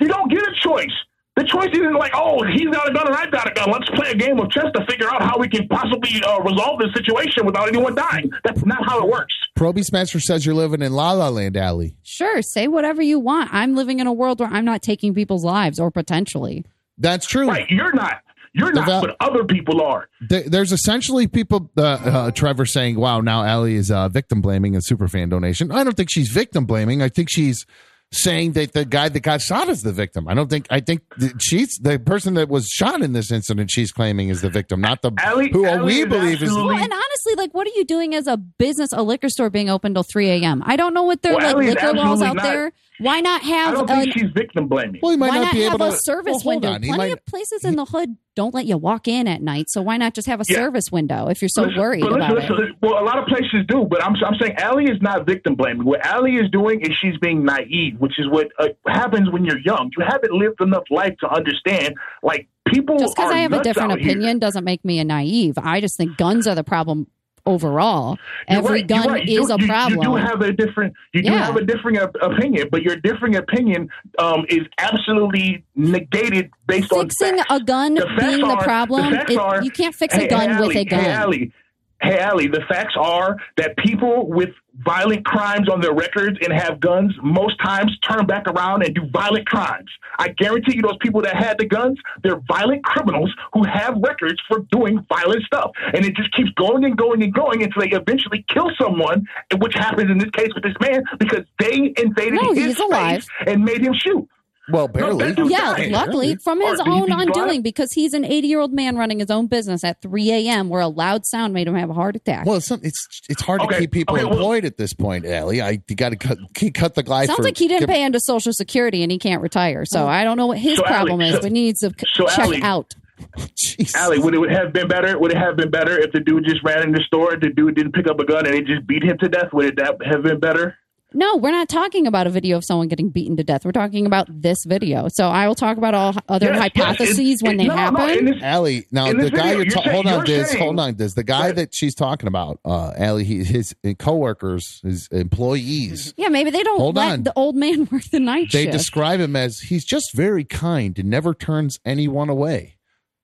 You 0.00 0.08
don't 0.08 0.30
get 0.30 0.42
a 0.42 0.54
choice. 0.62 0.94
The 1.38 1.44
choice 1.44 1.70
isn't 1.72 1.94
like, 1.94 2.10
oh, 2.16 2.42
he's 2.52 2.66
got 2.66 2.88
a 2.88 2.92
gun 2.92 3.06
and 3.06 3.14
I've 3.14 3.30
got 3.30 3.48
a 3.48 3.54
gun. 3.54 3.70
Let's 3.70 3.88
play 3.90 4.10
a 4.10 4.14
game 4.16 4.40
of 4.40 4.50
chess 4.50 4.66
to 4.74 4.84
figure 4.86 5.08
out 5.08 5.22
how 5.22 5.38
we 5.38 5.48
can 5.48 5.68
possibly 5.68 6.20
uh, 6.26 6.40
resolve 6.40 6.80
this 6.80 6.92
situation 6.96 7.46
without 7.46 7.68
anyone 7.68 7.94
dying. 7.94 8.28
That's 8.42 8.64
not 8.66 8.84
how 8.84 9.04
it 9.04 9.08
works. 9.08 9.32
Pro 9.54 9.72
Beastmaster 9.72 10.20
says 10.20 10.44
you're 10.44 10.56
living 10.56 10.82
in 10.82 10.92
La 10.92 11.12
La 11.12 11.28
Land, 11.28 11.56
Ali. 11.56 11.94
Sure, 12.02 12.42
say 12.42 12.66
whatever 12.66 13.02
you 13.02 13.20
want. 13.20 13.50
I'm 13.52 13.76
living 13.76 14.00
in 14.00 14.08
a 14.08 14.12
world 14.12 14.40
where 14.40 14.48
I'm 14.48 14.64
not 14.64 14.82
taking 14.82 15.14
people's 15.14 15.44
lives 15.44 15.78
or 15.78 15.92
potentially. 15.92 16.64
That's 16.98 17.26
true. 17.26 17.48
Right? 17.48 17.68
You're 17.70 17.92
not. 17.92 18.22
You're 18.54 18.72
not, 18.72 18.86
val- 18.86 19.00
but 19.02 19.16
other 19.20 19.44
people 19.44 19.80
are. 19.82 20.08
There's 20.20 20.72
essentially 20.72 21.28
people, 21.28 21.70
uh, 21.76 21.82
uh, 21.82 22.30
Trevor 22.32 22.64
saying, 22.66 22.98
wow, 22.98 23.20
now 23.20 23.44
Ali 23.46 23.74
is 23.76 23.90
uh, 23.90 24.08
victim 24.08 24.40
blaming 24.40 24.74
a 24.74 24.80
super 24.80 25.06
fan 25.06 25.28
donation. 25.28 25.70
I 25.70 25.84
don't 25.84 25.96
think 25.96 26.08
she's 26.10 26.28
victim 26.30 26.64
blaming. 26.64 27.00
I 27.02 27.08
think 27.08 27.28
she's 27.30 27.66
saying 28.10 28.52
that 28.52 28.72
the 28.72 28.86
guy 28.86 29.10
that 29.10 29.20
got 29.20 29.42
shot 29.42 29.68
is 29.68 29.82
the 29.82 29.92
victim. 29.92 30.26
I 30.28 30.34
don't 30.34 30.48
think, 30.48 30.66
I 30.70 30.80
think 30.80 31.02
she's 31.40 31.78
the 31.82 31.98
person 31.98 32.34
that 32.34 32.48
was 32.48 32.66
shot 32.68 33.02
in 33.02 33.12
this 33.12 33.30
incident 33.30 33.70
she's 33.70 33.92
claiming 33.92 34.30
is 34.30 34.40
the 34.40 34.48
victim, 34.50 34.80
not 34.80 35.02
the 35.02 35.12
Ali- 35.24 35.50
who 35.52 35.66
Ali 35.68 35.84
we 35.84 36.00
is 36.00 36.06
believe 36.06 36.36
is. 36.42 36.42
absolutely- 36.44 36.74
Well, 36.74 36.82
and 36.84 36.92
honestly, 36.92 37.34
like, 37.36 37.52
what 37.52 37.66
are 37.66 37.72
you 37.76 37.84
doing 37.84 38.14
as 38.14 38.26
a 38.26 38.38
business, 38.38 38.92
a 38.94 39.02
liquor 39.02 39.28
store 39.28 39.50
being 39.50 39.68
open 39.68 39.92
till 39.92 40.04
3 40.10 40.30
a.m.? 40.30 40.62
I 40.64 40.76
don't 40.76 40.94
know 40.94 41.02
what 41.02 41.20
their 41.20 41.34
Well, 41.36 41.44
like 41.46 41.54
Ali's 41.54 41.74
liquor 41.74 41.92
laws 41.92 42.22
out 42.22 42.36
not- 42.36 42.42
there. 42.44 42.72
Why 43.00 43.20
not 43.20 43.42
I 43.42 43.46
have 43.46 43.74
don't 43.74 43.90
an, 43.90 44.00
think 44.02 44.14
she's 44.14 44.30
victim 44.34 44.66
blaming. 44.66 45.00
Well, 45.02 45.12
he 45.12 45.16
might 45.16 45.28
why 45.28 45.36
not, 45.36 45.44
not 45.44 45.52
be 45.54 45.62
have 45.62 45.74
able 45.74 45.86
a 45.86 45.90
to. 45.92 45.96
service 45.98 46.42
well, 46.44 46.54
hold 46.54 46.64
window? 46.64 46.72
on. 46.72 46.82
He 46.82 46.88
Plenty 46.88 47.10
might, 47.10 47.12
of 47.12 47.24
places 47.26 47.64
in 47.64 47.76
the 47.76 47.84
hood 47.84 48.16
don't 48.34 48.54
let 48.54 48.66
you 48.66 48.76
walk 48.76 49.06
in 49.08 49.26
at 49.28 49.40
night, 49.42 49.68
so 49.68 49.82
why 49.82 49.96
not 49.96 50.14
just 50.14 50.26
have 50.26 50.40
a 50.40 50.44
Yeah. 50.48 50.56
service 50.56 50.90
window 50.90 51.28
if 51.28 51.40
you're 51.42 51.48
so 51.48 51.62
Listen, 51.62 51.78
worried 51.78 52.02
listen, 52.04 52.16
about 52.20 52.34
listen, 52.34 52.54
it? 52.54 52.76
Well, 52.82 53.02
a 53.02 53.04
lot 53.04 53.18
of 53.18 53.26
places 53.26 53.60
do, 53.68 53.86
but 53.88 54.02
I'm 54.04 54.14
I'm 54.24 54.34
saying 54.40 54.56
Ali 54.62 54.84
is 54.84 55.00
not 55.00 55.26
victim 55.26 55.54
blaming. 55.54 55.84
What 55.84 56.04
Ali 56.06 56.36
is 56.36 56.50
doing 56.50 56.80
is 56.80 56.90
she's 57.00 57.16
being 57.20 57.44
naive, 57.44 57.94
which 57.98 58.18
is 58.18 58.26
what 58.30 58.48
uh, 58.58 58.68
happens 58.86 59.30
when 59.30 59.44
you're 59.44 59.60
young. 59.60 59.90
You 59.96 60.04
haven't 60.06 60.32
lived 60.32 60.60
enough 60.60 60.84
life 60.90 61.14
to 61.20 61.28
understand. 61.32 61.94
Like 62.22 62.48
people, 62.68 62.98
Just 62.98 63.14
because 63.16 63.30
I 63.30 63.38
have 63.38 63.52
a 63.52 63.62
different 63.62 63.92
out 63.92 63.98
here. 64.00 64.10
opinion 64.10 64.38
doesn't 64.38 64.64
make 64.64 64.84
me 64.84 64.98
a 64.98 65.04
naive. 65.04 65.56
I 65.58 65.80
just 65.80 65.96
think 65.96 66.16
guns 66.16 66.46
are 66.46 66.54
the 66.54 66.64
problem 66.64 67.06
overall. 67.48 68.18
You're 68.48 68.58
Every 68.58 68.70
right, 68.80 68.86
gun 68.86 69.08
right. 69.08 69.28
Is 69.28 69.46
do- 69.48 69.54
a 69.54 69.58
problem. 69.66 69.98
You 70.02 70.04
do 70.04 70.14
have 70.16 70.40
a 70.42 70.52
different. 70.52 70.94
You 71.14 71.22
do 71.22 71.32
Yeah. 71.32 71.46
have 71.46 71.56
a 71.56 71.64
different 71.64 71.98
opinion, 72.22 72.68
but 72.70 72.82
your 72.82 72.96
differing 72.96 73.36
opinion 73.36 73.88
um, 74.18 74.44
is 74.48 74.66
absolutely 74.78 75.64
negated 75.74 76.50
based 76.66 76.90
Fixing 76.90 77.28
on 77.30 77.38
facts. 77.38 77.46
a 77.50 77.60
gun 77.60 77.94
The 77.94 78.06
being 78.18 78.40
the 78.40 78.46
are- 78.54 78.62
problem, 78.62 79.10
the 79.10 79.32
it- 79.32 79.38
are- 79.38 79.62
you 79.62 79.70
can't 79.70 79.94
fix 79.94 80.14
Hey, 80.14 80.26
a 80.26 80.30
gun 80.30 80.50
hey, 80.50 80.60
with 80.66 80.76
a 80.76 80.84
gun. 80.84 81.00
Hey, 81.00 81.14
Ali. 81.14 81.52
Hey, 82.00 82.20
Ali, 82.20 82.46
the 82.46 82.60
facts 82.68 82.94
are 82.96 83.36
that 83.56 83.76
people 83.78 84.28
with 84.28 84.50
violent 84.84 85.24
crimes 85.24 85.68
on 85.68 85.80
their 85.80 85.92
records 85.94 86.38
and 86.42 86.52
have 86.52 86.80
guns 86.80 87.12
most 87.22 87.58
times 87.60 87.96
turn 88.00 88.26
back 88.26 88.46
around 88.46 88.84
and 88.84 88.94
do 88.94 89.02
violent 89.12 89.46
crimes. 89.46 89.90
I 90.18 90.28
guarantee 90.28 90.76
you, 90.76 90.82
those 90.82 90.96
people 91.00 91.20
that 91.22 91.36
had 91.36 91.58
the 91.58 91.66
guns, 91.66 91.98
they're 92.22 92.40
violent 92.48 92.84
criminals 92.84 93.32
who 93.52 93.64
have 93.64 93.96
records 94.02 94.40
for 94.48 94.60
doing 94.70 95.04
violent 95.08 95.42
stuff. 95.44 95.70
And 95.94 96.04
it 96.04 96.14
just 96.16 96.32
keeps 96.32 96.50
going 96.50 96.84
and 96.84 96.96
going 96.96 97.22
and 97.22 97.32
going 97.32 97.62
until 97.62 97.82
they 97.82 97.90
eventually 97.90 98.44
kill 98.48 98.70
someone, 98.80 99.26
which 99.58 99.74
happens 99.74 100.10
in 100.10 100.18
this 100.18 100.30
case 100.30 100.48
with 100.54 100.64
this 100.64 100.74
man 100.80 101.02
because 101.18 101.44
they 101.58 101.92
invaded 101.96 102.34
No, 102.42 102.52
his 102.52 102.76
space 102.76 102.80
alive. 102.86 103.26
and 103.46 103.64
made 103.64 103.80
him 103.80 103.94
shoot. 103.94 104.28
Well, 104.70 104.88
barely. 104.88 105.32
that 105.32 105.46
Yeah, 105.50 105.58
dying. 105.76 105.92
luckily 105.92 106.36
from 106.36 106.60
his 106.60 106.80
Or 106.80 106.88
own 106.88 107.10
undoing 107.12 107.48
alive? 107.50 107.62
because 107.62 107.92
he's 107.92 108.12
an 108.14 108.24
80 108.24 108.48
year 108.48 108.60
old 108.60 108.72
man 108.72 108.96
running 108.96 109.18
his 109.20 109.30
own 109.30 109.46
business 109.46 109.84
at 109.84 110.00
3 110.02 110.30
a.m. 110.30 110.68
where 110.68 110.80
a 110.80 110.88
loud 110.88 111.24
sound 111.26 111.54
made 111.54 111.66
him 111.68 111.74
have 111.74 111.90
a 111.90 111.94
heart 111.94 112.16
attack. 112.16 112.46
Well, 112.46 112.56
it's, 112.56 112.70
it's 112.70 113.20
it's 113.28 113.42
hard 113.42 113.60
to 113.62 113.78
keep 113.78 113.90
people 113.92 114.14
okay, 114.16 114.24
well- 114.24 114.34
employed 114.34 114.64
at 114.64 114.76
this 114.76 114.92
point, 114.92 115.26
Ali. 115.26 115.60
I 115.62 115.80
you 115.88 115.96
got 115.96 116.10
to 116.10 116.16
cut 116.16 116.38
cut 116.74 116.94
the 116.94 117.02
guy. 117.02 117.26
Sounds 117.26 117.36
for, 117.36 117.42
like 117.42 117.56
he 117.56 117.68
didn't 117.68 117.80
give- 117.80 117.88
pay 117.88 118.02
into 118.02 118.20
Social 118.20 118.52
Security 118.52 119.02
and 119.02 119.10
he 119.12 119.18
can't 119.18 119.42
retire. 119.42 119.84
So 119.84 120.04
oh. 120.04 120.08
I 120.08 120.24
don't 120.24 120.36
know 120.36 120.46
what 120.48 120.58
his 120.58 120.76
So, 120.78 120.84
problem 120.84 121.20
Alex, 121.20 121.36
is, 121.36 121.40
but 121.42 121.52
he 121.52 121.62
needs 121.64 121.80
to 121.80 121.92
so, 122.14 122.26
check 122.26 122.38
Alex, 122.38 122.62
out. 122.62 122.94
Jeez. 123.56 123.96
Ali, 123.96 124.18
would 124.20 124.34
it 124.34 124.50
have 124.50 124.72
been 124.72 124.86
better? 124.86 125.18
Would 125.18 125.32
it 125.32 125.38
have 125.38 125.56
been 125.56 125.70
better 125.70 125.98
if 125.98 126.12
the 126.12 126.20
dude 126.20 126.44
just 126.44 126.62
ran 126.62 126.82
in 126.84 126.92
the 126.92 127.02
store? 127.06 127.36
The 127.40 127.48
dude 127.50 127.74
didn't 127.74 127.92
pick 127.92 128.06
up 128.08 128.20
a 128.20 128.24
gun 128.24 128.46
and 128.46 128.54
they 128.54 128.60
just 128.60 128.86
beat 128.86 129.02
him 129.02 129.18
to 129.18 129.28
death. 129.28 129.52
Would 129.52 129.66
it 129.66 129.76
that 129.76 129.96
have 130.04 130.22
been 130.22 130.38
better? 130.38 130.76
No, 131.14 131.36
we're 131.36 131.52
not 131.52 131.70
talking 131.70 132.06
about 132.06 132.26
a 132.26 132.30
video 132.30 132.58
of 132.58 132.64
someone 132.64 132.86
getting 132.88 133.08
beaten 133.08 133.34
to 133.38 133.42
death. 133.44 133.64
We're 133.64 133.72
talking 133.72 134.04
about 134.04 134.26
this 134.30 134.58
video. 134.66 135.08
So 135.10 135.28
I 135.28 135.48
will 135.48 135.54
talk 135.54 135.78
about 135.78 135.94
all 135.94 136.14
other 136.28 136.46
Yes, 136.52 136.70
yes, 136.74 136.84
hypotheses 136.86 137.18
it- 137.40 137.46
when 137.46 137.54
it- 137.54 137.58
they 137.62 137.66
no, 137.68 137.74
no, 137.74 137.80
happen. 137.80 138.18
in 138.18 138.24
this- 138.26 138.42
Ali, 138.42 138.86
now 138.92 139.06
the 139.06 139.30
guy 139.30 139.30
video, 139.30 139.46
you're, 139.48 139.62
you're 139.64 139.70
ta- 139.70 139.82
saying- 139.84 139.94
hold 139.94 140.06
on, 140.06 140.12
you're 140.14 140.24
Diz, 140.24 140.50
saying- 140.50 140.62
hold 140.62 140.80
on, 140.80 140.94
Diz. 140.96 141.14
The 141.14 141.24
guy 141.24 141.46
Right. 141.46 141.56
that 141.56 141.74
she's 141.74 141.94
talking 141.94 142.26
about, 142.26 142.60
uh, 142.64 142.92
Ali, 142.98 143.24
he, 143.24 143.42
his 143.42 143.74
coworkers, 143.98 144.80
his 144.82 145.08
employees, 145.10 146.12
yeah, 146.18 146.28
maybe 146.28 146.50
they 146.50 146.62
don't 146.62 146.78
Hold 146.78 146.96
let 146.96 147.12
on. 147.12 147.22
the 147.22 147.32
old 147.34 147.56
man 147.56 147.88
work 147.92 148.04
the 148.12 148.20
night 148.20 148.52
they 148.52 148.64
shift. 148.64 148.72
describe 148.72 149.18
him 149.20 149.34
as 149.34 149.60
he's 149.60 149.86
just 149.86 150.14
very 150.14 150.44
kind 150.44 150.98
and 150.98 151.08
never 151.08 151.32
turns 151.32 151.78
anyone 151.86 152.28
away. 152.28 152.74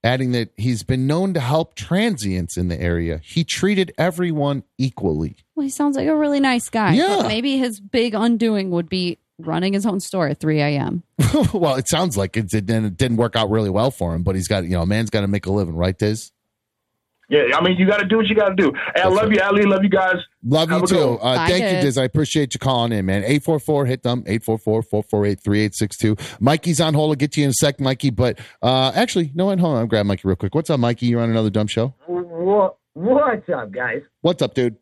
Adding 0.05 0.33
that 0.33 0.51
he's 0.55 0.83
been 0.83 1.07
known 1.07 1.33
to 1.33 1.39
help 1.39 1.73
transients 1.73 2.57
in 2.57 2.67
the 2.67 2.79
area. 2.79 3.19
He 3.23 3.43
treated 3.43 3.91
everyone 3.97 4.63
equally. 4.77 5.37
well, 5.55 5.63
he 5.63 5.69
sounds 5.71 5.97
like 5.97 6.07
a 6.07 6.15
really 6.15 6.39
nice 6.39 6.69
guy. 6.69 6.93
Yeah. 6.93 7.17
But 7.21 7.27
maybe 7.27 7.57
his 7.57 7.79
big 7.79 8.13
undoing 8.13 8.69
would 8.69 8.87
be 8.87 9.17
running 9.39 9.73
his 9.73 9.85
own 9.85 9.99
store 9.99 10.27
at 10.27 10.39
3 10.39 10.61
a.m. 10.61 11.01
well, 11.53 11.75
it 11.75 11.87
sounds 11.89 12.15
like 12.15 12.37
it, 12.37 12.49
didn't, 12.49 12.85
it 12.85 12.97
didn't 12.97 13.17
work 13.17 13.35
out 13.35 13.49
really 13.49 13.71
well 13.71 13.89
for 13.89 14.13
him, 14.13 14.21
but 14.21 14.35
he's 14.35 14.47
got, 14.47 14.63
you 14.63 14.71
know, 14.71 14.83
a 14.83 14.85
man's 14.85 15.09
got 15.09 15.21
to 15.21 15.27
make 15.27 15.47
a 15.47 15.51
living, 15.51 15.75
right, 15.75 15.97
Diz? 15.97 16.31
Yeah, 17.29 17.57
I 17.57 17.63
mean, 17.63 17.77
you 17.77 17.87
got 17.87 17.99
to 17.99 18.05
do 18.05 18.17
what 18.17 18.27
you 18.27 18.35
got 18.35 18.49
to 18.49 18.55
do. 18.55 18.71
Hey, 18.93 19.01
I 19.01 19.07
love 19.07 19.31
you, 19.31 19.39
Ali. 19.41 19.63
Love 19.63 19.83
you 19.83 19.89
guys. 19.89 20.15
Love 20.43 20.69
you 20.69 20.73
Have 20.75 20.83
a 20.83 20.87
good 20.87 20.95
too. 20.95 21.19
Uh, 21.19 21.35
Bye, 21.35 21.47
thank 21.47 21.63
you, 21.63 21.69
Diz. 21.69 21.83
Diz. 21.83 21.97
I 21.97 22.03
appreciate 22.03 22.53
you 22.53 22.59
calling 22.59 22.91
in, 22.91 23.05
man. 23.05 23.23
844 23.23 23.85
hit 23.85 24.03
dumb, 24.03 24.19
844 24.27 24.83
448 24.83 25.39
3862. 25.43 26.37
Mikey's 26.39 26.79
on 26.79 26.93
hold. 26.93 27.11
I'll 27.11 27.15
get 27.15 27.31
to 27.33 27.41
you 27.41 27.45
in 27.45 27.49
a 27.49 27.53
sec, 27.53 27.79
Mikey. 27.79 28.11
But 28.11 28.39
uh, 28.61 28.91
actually, 28.93 29.31
no, 29.33 29.45
one, 29.45 29.57
hold 29.57 29.75
on. 29.75 29.79
I'll 29.81 29.87
grab 29.87 30.05
Mikey 30.05 30.21
real 30.25 30.35
quick. 30.35 30.53
What's 30.53 30.69
up, 30.69 30.79
Mikey? 30.79 31.07
You're 31.07 31.21
on 31.21 31.29
another 31.29 31.49
dumb 31.49 31.67
show. 31.67 31.95
What, 32.05 32.77
what's 32.93 33.49
up, 33.49 33.71
guys? 33.71 34.01
What's 34.21 34.41
up, 34.41 34.53
dude? 34.53 34.77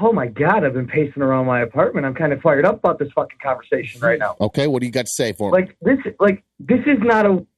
Oh 0.00 0.12
my 0.12 0.26
God, 0.26 0.64
I've 0.64 0.74
been 0.74 0.88
pacing 0.88 1.22
around 1.22 1.46
my 1.46 1.60
apartment. 1.60 2.04
I'm 2.04 2.14
kind 2.14 2.32
of 2.32 2.40
fired 2.40 2.64
up 2.64 2.78
about 2.78 2.98
this 2.98 3.08
fucking 3.14 3.38
conversation 3.40 4.00
right 4.00 4.18
now. 4.18 4.34
Okay, 4.40 4.66
what 4.66 4.80
do 4.80 4.86
you 4.86 4.92
got 4.92 5.06
to 5.06 5.12
say 5.12 5.32
for 5.32 5.50
me? 5.50 5.60
Like 5.60 5.76
this, 5.82 5.98
like 6.18 6.42
this 6.58 6.80
is 6.80 6.98
not 7.00 7.26
a 7.26 7.30
like. 7.32 7.46
I 7.46 7.53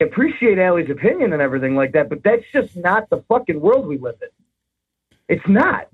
appreciate 0.00 0.58
Ali's 0.58 0.90
opinion 0.90 1.32
and 1.32 1.42
everything 1.42 1.74
like 1.74 1.92
that, 1.92 2.08
but 2.08 2.22
that's 2.22 2.44
just 2.52 2.76
not 2.76 3.08
the 3.10 3.22
fucking 3.28 3.60
world 3.60 3.86
we 3.86 3.98
live 3.98 4.16
in. 4.20 4.28
It's 5.28 5.48
not. 5.48 5.88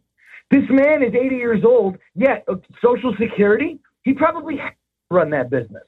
This 0.51 0.65
man 0.69 1.03
is 1.03 1.15
80 1.15 1.37
years 1.37 1.65
old. 1.65 1.97
Yeah, 2.15 2.41
uh, 2.49 2.57
Social 2.83 3.15
Security. 3.19 3.79
He 4.03 4.13
probably 4.13 4.61
run 5.11 5.31
that 5.31 5.49
business 5.51 5.85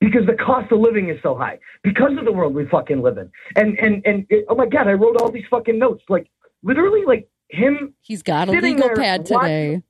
because 0.00 0.26
the 0.26 0.34
cost 0.34 0.72
of 0.72 0.80
living 0.80 1.08
is 1.08 1.18
so 1.22 1.36
high 1.36 1.58
because 1.82 2.16
of 2.18 2.24
the 2.24 2.32
world 2.32 2.54
we 2.54 2.66
fucking 2.66 3.02
live 3.02 3.18
in. 3.18 3.30
And 3.56 3.78
and 3.78 4.02
and 4.04 4.26
it, 4.30 4.46
oh 4.48 4.54
my 4.54 4.66
God, 4.66 4.88
I 4.88 4.92
wrote 4.92 5.20
all 5.20 5.30
these 5.30 5.44
fucking 5.50 5.78
notes. 5.78 6.02
Like 6.08 6.28
literally, 6.62 7.04
like 7.06 7.28
him 7.48 7.94
He's 8.00 8.22
got 8.22 8.48
a 8.48 8.52
legal 8.52 8.90
pad 8.96 9.28
watching- 9.30 9.38
today. 9.40 9.82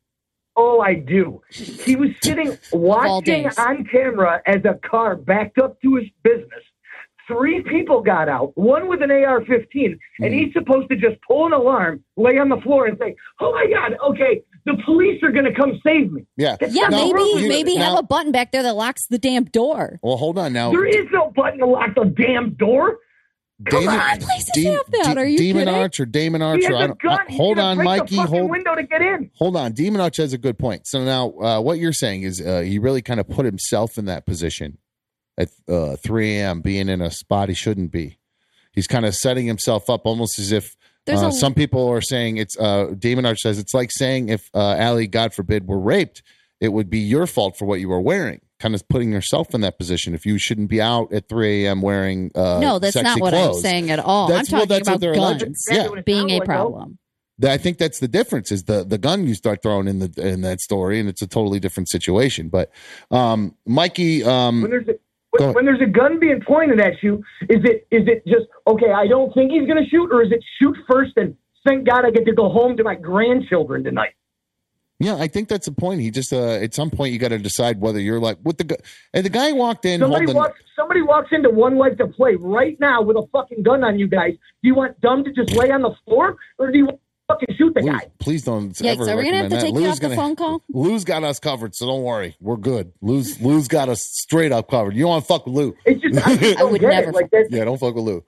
Oh, 0.57 0.81
I 0.81 0.95
do. 0.95 1.43
He 1.51 1.97
was 1.97 2.11
sitting 2.23 2.57
watching 2.73 3.49
on 3.59 3.85
camera 3.87 4.41
as 4.47 4.65
a 4.65 4.75
car 4.89 5.17
backed 5.17 5.59
up 5.59 5.81
to 5.83 5.97
his 5.97 6.09
business. 6.23 6.63
Three 7.27 7.63
people 7.63 8.03
got 8.03 8.29
out, 8.29 8.53
one 8.55 8.89
with 8.89 9.01
an 9.03 9.11
AR 9.11 9.43
15, 9.45 9.99
and 10.21 10.33
Hmm. 10.33 10.39
he's 10.39 10.53
supposed 10.53 10.89
to 10.91 10.97
just 10.97 11.17
pull 11.27 11.47
an 11.47 11.53
alarm, 11.53 12.05
lay 12.17 12.37
on 12.39 12.49
the 12.51 12.59
floor, 12.59 12.87
and 12.87 12.99
say, 12.99 13.15
Oh 13.41 13.53
my 13.53 13.67
God, 13.73 13.97
okay, 14.11 14.43
the 14.67 14.77
police 14.85 15.23
are 15.23 15.31
going 15.33 15.45
to 15.47 15.55
come 15.55 15.81
save 15.87 16.13
me. 16.13 16.25
Yeah. 16.37 16.57
Yeah, 16.61 16.89
not 16.89 16.91
the 16.91 16.97
maybe 16.97 17.13
world 17.13 17.29
we 17.37 17.41
live 17.43 17.49
maybe 17.49 17.75
in. 17.77 17.81
have 17.83 17.99
a 17.99 18.03
button 18.03 18.31
back 18.33 18.53
there 18.53 18.63
that 18.63 18.77
locks 18.77 19.07
the 19.07 19.19
damn 19.19 19.45
door. 19.45 19.99
Well, 20.03 20.17
hold 20.17 20.39
on 20.39 20.53
now. 20.53 20.71
There 20.71 20.87
is 20.87 21.07
no 21.13 21.33
button 21.35 21.61
to 21.61 21.67
lock 21.67 21.95
the 21.95 22.05
damn 22.05 22.51
door. 22.55 22.99
Come 23.71 23.85
Damon, 23.85 24.01
on. 24.01 24.19
places 24.19 24.51
Dem- 24.53 24.73
have 24.75 24.91
that. 24.91 25.15
De- 25.15 25.21
Are 25.21 25.25
you 25.27 25.39
Demon 25.39 25.67
kidding? 25.67 25.81
Arch 25.81 26.01
or 26.01 26.07
Damon 26.07 26.41
He 26.41 26.47
Archer? 26.47 26.73
has 26.73 26.81
I 26.81 26.85
a 26.85 26.89
don't, 26.89 27.01
gun. 27.01 27.13
uh, 27.13 27.19
He's 27.29 27.37
hold 27.39 27.59
on, 27.59 27.77
break 27.77 27.87
Mikey. 27.87 28.17
The 28.17 28.23
fucking 28.23 28.39
Hold 28.39 28.51
window 28.51 28.75
to 28.75 28.83
get 28.83 29.01
in. 29.01 29.31
hold 29.37 29.57
on. 29.57 29.73
Demon 29.73 30.01
Arch 30.01 30.17
has 30.17 30.33
a 30.33 30.39
good 30.39 30.59
point. 30.59 30.87
So 30.89 31.05
now, 31.05 31.31
uh, 31.41 31.61
what 31.61 31.79
you're 31.79 31.93
saying 31.93 32.25
is 32.25 32.41
uh, 32.41 32.61
he 32.61 32.79
really 32.81 33.01
kind 33.01 33.21
of 33.21 33.29
put 33.29 33.45
himself 33.47 33.97
in 33.97 34.07
that 34.07 34.27
position 34.27 34.79
at 35.37 35.49
uh, 35.69 35.97
3 35.97 36.39
a.m., 36.39 36.61
being 36.61 36.89
in 36.89 37.01
a 37.01 37.11
spot 37.11 37.49
he 37.49 37.55
shouldn't 37.55 37.91
be. 37.91 38.19
He's 38.73 38.87
kind 38.87 39.05
of 39.07 39.15
setting 39.15 39.47
himself 39.47 39.89
up 39.89 40.03
almost 40.05 40.39
as 40.39 40.53
if 40.53 40.77
uh, 41.09 41.29
a- 41.29 41.33
some 41.33 41.55
people 41.55 41.89
are 41.89 42.01
saying 42.01 42.39
it's. 42.39 42.59
Uh, 42.59 42.95
Demon 42.99 43.27
Arch 43.27 43.41
says 43.41 43.59
it's 43.59 43.75
like 43.75 43.91
saying 43.93 44.29
if 44.31 44.51
uh, 44.55 44.77
Ali, 44.81 45.07
God 45.07 45.33
forbid, 45.35 45.69
were 45.69 45.79
raped, 45.79 46.23
it 46.61 46.69
would 46.69 46.89
be 46.91 46.99
your 46.99 47.27
fault 47.27 47.57
for 47.59 47.67
what 47.67 47.81
you 47.81 47.89
were 47.89 48.01
wearing. 48.01 48.41
Kind 48.61 48.75
of 48.75 48.89
putting 48.89 49.13
yourself 49.13 49.55
in 49.55 49.61
that 49.61 49.77
position. 49.79 50.15
If 50.15 50.25
you 50.25 50.39
shouldn't 50.39 50.71
be 50.71 50.81
out 50.81 51.13
at 51.13 51.29
3 51.29 51.67
a.m. 51.67 51.83
wearing 51.83 52.31
uh, 52.35 52.61
no, 52.61 52.79
that's 52.79 52.95
sexy 52.95 53.05
not 53.09 53.21
what 53.21 53.33
clothes. 53.35 53.57
I'm 53.59 53.63
saying 53.63 53.91
at 53.91 53.99
all. 53.99 54.29
That's- 54.29 54.51
I'm 54.53 54.59
well, 54.61 54.67
talking 54.67 54.77
that's 54.85 54.89
about 54.89 55.01
they're 55.01 55.15
guns 55.15 55.65
Yeah. 55.71 55.89
being 56.07 56.31
a 56.31 56.41
problem. 56.41 56.99
I 57.45 57.59
think 57.59 57.79
that's 57.79 57.99
the 57.99 58.07
difference 58.09 58.53
is 58.53 58.65
the 58.65 58.85
the 58.85 58.97
gun 58.97 59.27
you 59.27 59.35
start 59.35 59.61
throwing 59.61 59.89
in 59.89 59.99
the 59.99 60.13
in 60.17 60.41
that 60.43 60.61
story, 60.61 61.01
and 61.01 61.09
it's 61.09 61.21
a 61.21 61.27
totally 61.27 61.59
different 61.61 61.89
situation. 61.91 62.49
But 62.49 62.71
um, 63.11 63.57
Mikey, 63.67 64.23
when 64.23 64.33
um, 64.33 64.61
there's 64.63 64.89
a 64.89 64.93
Go 64.93 64.99
when, 65.39 65.55
when 65.55 65.65
there's 65.65 65.81
a 65.81 65.87
gun 65.87 66.19
being 66.21 66.41
pointed 66.41 66.81
at 66.81 67.03
you, 67.03 67.23
is 67.49 67.63
it 67.65 67.87
is 67.91 68.07
it 68.07 68.27
just 68.27 68.47
okay? 68.67 68.93
I 68.93 69.07
don't 69.07 69.33
think 69.35 69.53
he's 69.53 69.67
going 69.67 69.83
to 69.83 69.89
shoot, 69.89 70.11
or 70.13 70.23
is 70.23 70.33
it 70.33 70.43
shoot 70.61 70.77
first 70.91 71.13
and 71.17 71.37
thank 71.67 71.87
God 71.89 72.05
I 72.05 72.11
get 72.11 72.27
to 72.27 72.33
go 72.33 72.49
home 72.49 72.77
to 72.77 72.85
my 72.85 72.95
grandchildren 72.95 73.85
tonight? 73.85 74.15
yeah, 75.01 75.17
I 75.17 75.27
think 75.27 75.49
that's 75.49 75.67
the 75.67 75.73
point. 75.73 76.01
He 76.01 76.11
just 76.11 76.33
uh, 76.33 76.53
at 76.53 76.73
some 76.73 76.91
point 76.91 77.13
you 77.13 77.19
got 77.19 77.29
to 77.29 77.39
decide 77.39 77.81
whether 77.81 77.99
you're 78.01 78.21
like 78.21 78.39
with 78.45 78.59
the 78.59 78.65
gu- 78.65 78.77
and 79.13 79.25
the 79.25 79.31
guy 79.31 79.53
walked 79.53 79.85
in 79.85 80.01
Somebody 80.01 80.27
holding. 80.27 80.37
walks 80.37 80.61
somebody 80.77 81.03
walks 81.03 81.29
into 81.33 81.51
One 81.51 81.77
Life 81.77 81.99
to 81.99 82.07
Play 82.07 82.37
right 82.37 82.79
now 82.81 83.03
with 83.03 83.17
a 83.17 83.27
fucking 83.33 83.63
gun 83.63 83.83
on 83.83 83.99
you 83.99 84.07
guys. 84.07 84.33
Do 84.33 84.69
you 84.69 84.75
want 84.75 85.01
dumb 85.01 85.25
to 85.25 85.33
just 85.33 85.51
lay 85.53 85.71
on 85.71 85.83
the 85.83 85.95
floor, 86.05 86.37
or 86.59 86.71
do 86.71 86.79
you 86.79 86.87
want 86.87 87.01
fucking 87.29 87.55
shoot 87.57 87.75
the 87.75 87.81
Lou, 87.83 87.93
guy? 87.93 88.07
please 88.19 88.43
don't 88.45 88.79
Yeah, 88.81 88.93
ever 88.93 89.05
so 89.05 89.17
we're 89.17 89.25
gonna 89.25 89.37
have 89.37 89.49
to 89.51 89.57
that. 89.57 89.63
take 89.63 89.75
you 89.75 89.87
off 89.87 89.97
the 89.97 90.01
gonna- 90.03 90.17
phone 90.17 90.37
call. 90.37 90.63
Lou's 90.71 91.05
got 91.05 91.25
us 91.25 91.39
covered, 91.39 91.75
so 91.75 91.87
don't 91.87 92.03
worry, 92.03 92.37
we're 92.41 92.57
good. 92.57 92.93
Lou's 93.01 93.41
Lou's 93.41 93.69
got 93.69 93.89
us 93.89 94.03
straight 94.03 94.53
up 94.53 94.69
covered. 94.71 94.95
You 94.95 95.03
don't 95.03 95.11
want 95.11 95.25
to 95.25 95.29
fuck 95.29 95.47
with 95.47 95.55
Lou? 95.55 95.75
It's 95.85 96.01
just 96.03 96.27
I, 96.27 96.37
just 96.37 96.59
I 96.61 96.65
would 96.65 96.83
never. 96.83 97.13
Like 97.13 97.31
that's, 97.31 97.49
Yeah, 97.51 97.65
don't 97.65 97.79
fuck 97.79 97.95
with 97.95 98.05
Lou. 98.05 98.25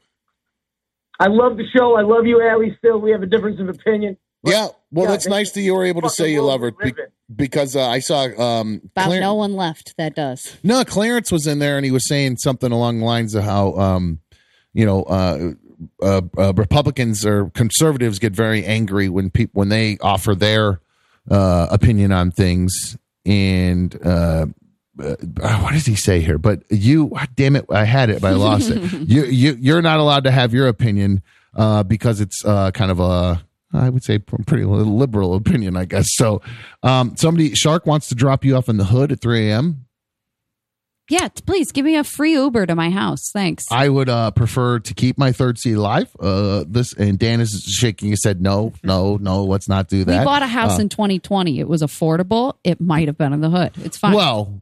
I 1.19 1.29
love 1.29 1.57
the 1.57 1.65
show. 1.75 1.97
I 1.97 2.03
love 2.03 2.27
you, 2.27 2.43
Ali. 2.43 2.75
Still, 2.79 2.99
we 3.01 3.11
have 3.11 3.23
a 3.23 3.27
difference 3.27 3.59
of 3.61 3.69
opinion. 3.69 4.17
But 4.43 4.53
Yeah, 4.53 4.69
well, 4.93 5.07
God, 5.07 5.13
that's 5.13 5.27
nice 5.27 5.51
that 5.53 5.63
you 5.63 5.75
were 5.75 5.85
able 5.85 6.03
to 6.03 6.11
say 6.11 6.31
you 6.31 6.43
love 6.43 6.61
her 6.61 6.71
be- 6.73 6.93
because 7.35 7.75
uh, 7.75 7.89
I 7.89 8.01
saw 8.01 8.25
um, 8.41 8.83
About 8.93 9.07
Clar- 9.07 9.21
no 9.21 9.35
one 9.35 9.55
left 9.55 9.95
that 9.97 10.15
does. 10.15 10.57
No, 10.63 10.85
Clarence 10.85 11.33
was 11.33 11.47
in 11.47 11.59
there 11.59 11.77
and 11.77 11.85
he 11.87 11.91
was 11.91 12.07
saying 12.07 12.37
something 12.37 12.71
along 12.71 12.99
the 13.01 13.07
lines 13.07 13.35
of 13.35 13.45
how, 13.45 13.73
um, 13.77 14.21
you 14.75 14.85
know, 14.85 15.03
uh, 15.05 15.53
uh, 16.03 16.23
uh, 16.39 16.53
Republicans 16.55 17.25
or 17.25 17.51
conservatives 17.51 18.19
get 18.19 18.33
very 18.33 18.65
angry 18.65 19.09
when 19.09 19.31
people 19.31 19.59
when 19.59 19.69
they 19.69 19.99
offer 20.01 20.35
their 20.35 20.81
uh, 21.31 21.67
opinion 21.71 22.13
on 22.13 22.31
things. 22.31 22.97
And 23.25 23.95
uh, 24.05 24.47
uh, 25.03 25.17
what 25.61 25.73
does 25.73 25.87
he 25.87 25.95
say 25.95 26.21
here? 26.21 26.39
But 26.39 26.63
you, 26.71 27.13
damn 27.35 27.57
it, 27.57 27.67
I 27.71 27.85
had 27.85 28.11
it, 28.11 28.23
but 28.23 28.33
I 28.33 28.37
lost 28.37 28.71
it. 28.71 28.77
You, 29.07 29.25
you, 29.25 29.57
you're 29.61 29.83
not 29.83 29.99
allowed 30.01 30.25
to 30.25 30.31
have 30.31 30.55
your 30.55 30.69
opinion 30.69 31.23
uh, 31.55 31.83
because 31.83 32.21
it's 32.21 32.45
uh, 32.45 32.71
kind 32.73 32.91
of 32.91 33.01
a. 33.01 33.43
I 33.73 33.91
would 33.91 34.05
say 34.05 34.19
pretty 34.19 34.65
liberal 34.65 35.35
opinion, 35.35 35.77
I 35.77 35.85
guess. 35.85 36.07
So, 36.11 36.41
um, 36.83 37.17
somebody 37.17 37.53
Shark 37.55 37.85
wants 37.85 38.09
to 38.09 38.15
drop 38.15 38.45
you 38.45 38.57
off 38.57 38.69
in 38.69 38.79
the 38.79 38.85
hood 38.85 39.13
at 39.13 39.21
3 39.21 39.51
a.m. 39.51 39.86
Yeah, 41.09 41.29
please 41.47 41.71
give 41.71 41.85
me 41.85 41.97
a 41.97 42.03
free 42.05 42.33
Uber 42.33 42.67
to 42.67 42.75
my 42.75 42.91
house. 42.91 43.31
Thanks. 43.33 43.65
I 43.71 43.89
would 43.89 44.09
uh, 44.09 44.33
prefer 44.33 44.81
to 44.81 44.95
keep 44.95 45.17
my 45.19 45.31
third 45.31 45.57
seat 45.59 45.75
alive. 45.75 46.11
Uh, 46.19 46.65
this 46.67 46.93
and 46.95 47.17
Dan 47.19 47.41
is 47.41 47.63
shaking 47.63 48.11
his 48.11 48.25
head. 48.25 48.41
No, 48.43 48.73
no, 48.83 49.17
no. 49.17 49.45
Let's 49.45 49.69
not 49.69 49.89
do 49.89 50.03
that. 50.05 50.19
we 50.21 50.25
bought 50.25 50.43
a 50.43 50.47
house 50.49 50.79
Uh, 50.79 50.83
in 50.83 50.89
2020. 50.89 51.61
It 51.61 51.69
was 51.69 51.83
affordable. 51.83 52.55
It 52.65 52.81
might 52.81 53.07
have 53.07 53.17
been 53.17 53.33
in 53.33 53.41
the 53.41 53.51
hood. 53.51 53.73
It's 53.85 53.97
fine. 53.97 54.15
Well, 54.15 54.61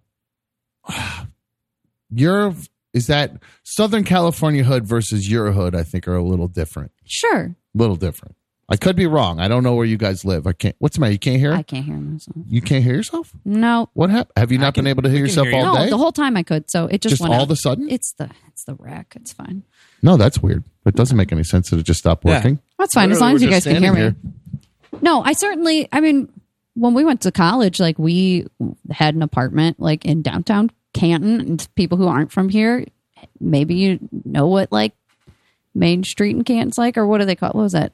your 2.11 2.55
is 2.93 3.07
that 3.09 3.33
Southern 3.65 4.05
California 4.05 4.65
hood 4.65 4.87
versus 4.87 5.29
your 5.31 5.51
hood? 5.53 5.75
I 5.75 5.83
think 5.83 6.07
are 6.07 6.15
a 6.17 6.23
little 6.23 6.49
different. 6.49 6.93
sure. 7.05 7.57
A 7.75 7.79
little 7.79 7.97
different. 7.97 8.37
I 8.69 8.77
could 8.77 8.97
be 8.97 9.07
wrong. 9.07 9.41
I 9.41 9.49
don't 9.49 9.63
know 9.63 9.75
where 9.75 9.85
you 9.85 9.97
guys 9.99 10.25
live. 10.25 10.47
I 10.47 10.53
can't. 10.53 10.75
What's 10.79 10.97
the 10.97 11.01
matter? 11.01 11.13
You 11.13 11.19
can't 11.19 11.39
hear? 11.39 11.53
I 11.53 11.63
can't 11.63 11.85
hear 11.85 11.97
myself. 11.97 12.37
you 12.49 12.63
can't 12.63 12.83
hear 12.83 12.95
yourself. 12.95 13.31
No. 13.45 13.91
What 13.93 14.09
happened? 14.11 14.33
Have 14.39 14.51
you 14.53 14.59
not 14.59 14.73
can- 14.75 14.85
been 14.85 14.91
able 14.91 15.03
to 15.03 15.11
hear 15.11 15.21
yourself 15.21 15.49
hear 15.49 15.59
you. 15.61 15.65
all 15.67 15.75
No, 15.75 15.85
day? 15.85 15.91
the 15.91 15.99
whole 15.99 16.13
time 16.13 16.37
I 16.37 16.43
could. 16.43 16.71
So 16.71 16.87
it 16.87 17.03
just, 17.03 17.13
Just 17.13 17.21
went 17.23 17.35
all 17.35 17.41
out. 17.41 17.45
of 17.45 17.51
a 17.51 17.57
sudden? 17.57 17.91
It's 17.91 18.13
the 18.13 18.31
it's 18.49 18.65
the 18.65 18.75
rack. 18.77 19.13
It's 19.17 19.33
fine. 19.33 19.65
no, 20.03 20.17
that's 20.17 20.43
weird. 20.43 20.65
It 20.87 20.95
doesn't 20.95 21.17
make 21.17 21.31
any 21.33 21.45
sense 21.45 21.71
that 21.71 21.79
it 21.79 21.83
just 21.85 22.01
stopped 22.01 22.25
Yeah. 22.25 22.37
working. 22.37 22.59
That's 22.79 22.95
fine 22.95 23.11
as 23.11 23.21
long 23.21 23.35
as 23.35 23.43
you 23.43 23.51
guys 23.51 23.65
can 23.65 23.83
hear 23.83 23.93
me. 23.93 23.99
standing 24.01 24.35
No, 25.03 25.23
I 25.23 25.33
certainly. 25.35 25.89
I 25.93 26.01
mean, 26.01 26.29
when 26.75 26.95
we 26.95 27.05
went 27.05 27.21
to 27.23 27.33
college, 27.33 27.81
like 27.81 27.99
we 27.99 28.47
had 28.91 29.15
an 29.15 29.23
apartment 29.23 29.79
like 29.79 30.05
in 30.07 30.23
downtown 30.23 30.71
Canton, 30.95 31.41
and 31.41 31.69
people 31.75 31.99
who 31.99 32.07
aren't 32.07 32.33
from 32.33 32.49
here, 32.49 32.87
maybe 33.41 33.75
you 33.75 33.99
know 34.25 34.47
what 34.47 34.73
like 34.73 34.95
Main 35.75 36.03
Street 36.05 36.35
in 36.37 36.45
Canton's 36.45 36.79
like, 36.79 36.97
or 36.97 37.07
what 37.07 37.19
do 37.19 37.25
they 37.27 37.37
call? 37.37 37.51
What 37.51 37.63
was 37.63 37.73
that? 37.73 37.93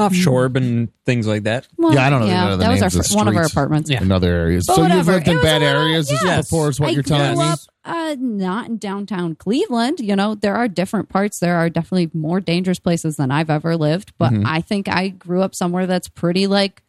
Offshore 0.00 0.46
and 0.54 0.88
things 1.06 1.26
like 1.26 1.42
that. 1.44 1.68
Well, 1.76 1.94
Yeah, 1.94 2.06
I 2.06 2.10
don't 2.10 2.20
know 2.20 2.26
the- 2.26 2.32
Yeah, 2.32 2.50
the 2.50 2.56
that 2.58 2.70
was 2.70 2.82
our 2.82 2.88
names 2.90 2.96
of 2.96 3.06
fir- 3.06 3.16
one 3.16 3.28
of 3.28 3.36
our 3.36 3.44
apartments. 3.44 3.90
Yeah. 3.90 4.02
In 4.02 4.10
other 4.12 4.32
areas, 4.32 4.64
But 4.66 4.74
so 4.76 4.82
you've 4.82 4.90
whatever. 4.90 5.12
lived 5.12 5.28
in 5.28 5.32
It 5.32 5.36
was 5.36 5.44
bad 5.44 5.62
a 5.62 5.64
lot- 5.66 5.76
areas 5.76 6.10
yes. 6.10 6.46
before, 6.50 6.68
is 6.70 6.80
what 6.80 6.88
I 6.88 6.92
you're 6.92 7.02
telling 7.02 7.34
grew 7.36 7.44
me. 7.44 7.50
up 7.50 7.58
uh, 7.84 8.14
not 8.18 8.68
in 8.68 8.76
downtown 8.76 9.34
Cleveland. 9.34 10.00
You 10.00 10.14
know, 10.16 10.34
there 10.34 10.54
are 10.54 10.68
different 10.68 11.08
parts. 11.08 11.38
There 11.40 11.56
are 11.56 11.70
definitely 11.70 12.10
more 12.12 12.38
dangerous 12.40 12.78
places 12.78 13.16
than 13.16 13.30
I've 13.30 13.48
ever 13.50 13.76
lived. 13.76 14.12
But 14.18 14.32
Mm-hmm. 14.32 14.46
I 14.46 14.60
think 14.60 14.88
I 14.88 15.08
grew 15.08 15.40
up 15.42 15.54
somewhere 15.54 15.86
that's 15.86 16.08
pretty 16.08 16.46
like 16.46 16.82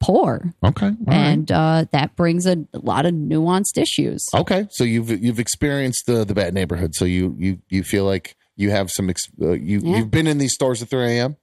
poor, 0.00 0.54
Okay, 0.64 0.86
all 0.86 0.96
right. 1.06 1.14
and 1.14 1.52
uh, 1.52 1.84
that 1.92 2.16
brings 2.16 2.46
a, 2.46 2.56
a 2.72 2.78
lot 2.78 3.04
of 3.04 3.12
nuanced 3.12 3.76
issues. 3.76 4.24
Okay, 4.34 4.66
so 4.70 4.82
you've 4.82 5.10
you've 5.22 5.38
experienced 5.38 6.04
the 6.06 6.24
the 6.24 6.32
bad 6.34 6.54
neighborhood, 6.54 6.94
so 6.94 7.04
you 7.04 7.36
you 7.38 7.58
you 7.68 7.82
feel 7.84 8.06
like 8.06 8.34
you 8.56 8.70
have 8.70 8.90
some 8.90 9.10
ex- 9.10 9.28
uh, 9.42 9.50
you 9.50 9.80
Yeah. 9.84 9.98
you've 9.98 10.10
been 10.10 10.26
in 10.26 10.38
these 10.38 10.54
stores 10.54 10.80
at 10.82 10.88
3 10.88 11.18
a.m. 11.18 11.36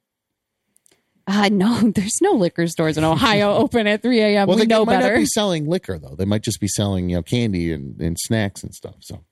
Uh, 1.28 1.50
no, 1.52 1.92
there's 1.92 2.20
no 2.22 2.32
liquor 2.32 2.68
stores 2.68 2.98
in 2.98 3.04
Ohio 3.04 3.54
open 3.58 3.86
at 3.88 4.02
3 4.02 4.20
a.m. 4.22 4.48
Well, 4.48 4.56
we 4.58 4.62
they 4.64 4.68
know 4.68 4.86
might 4.86 4.94
not 4.96 5.02
better. 5.04 5.18
be 5.18 5.26
selling 5.26 5.68
liquor 5.68 6.00
though. 6.00 6.16
They 6.16 6.26
might 6.26 6.42
just 6.44 6.60
be 6.62 6.68
selling 6.68 7.10
you 7.10 7.18
know 7.18 7.22
candy 7.24 7.72
and, 7.74 8.00
and 8.02 8.18
snacks 8.20 8.64
and 8.64 8.74
stuff. 8.74 8.96
So, 9.02 9.24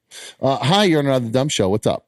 uh, 0.42 0.58
hi, 0.58 0.84
you're 0.84 1.00
on 1.00 1.06
another 1.08 1.30
dumb 1.30 1.50
show. 1.50 1.70
What's 1.70 1.88
up? 1.88 2.06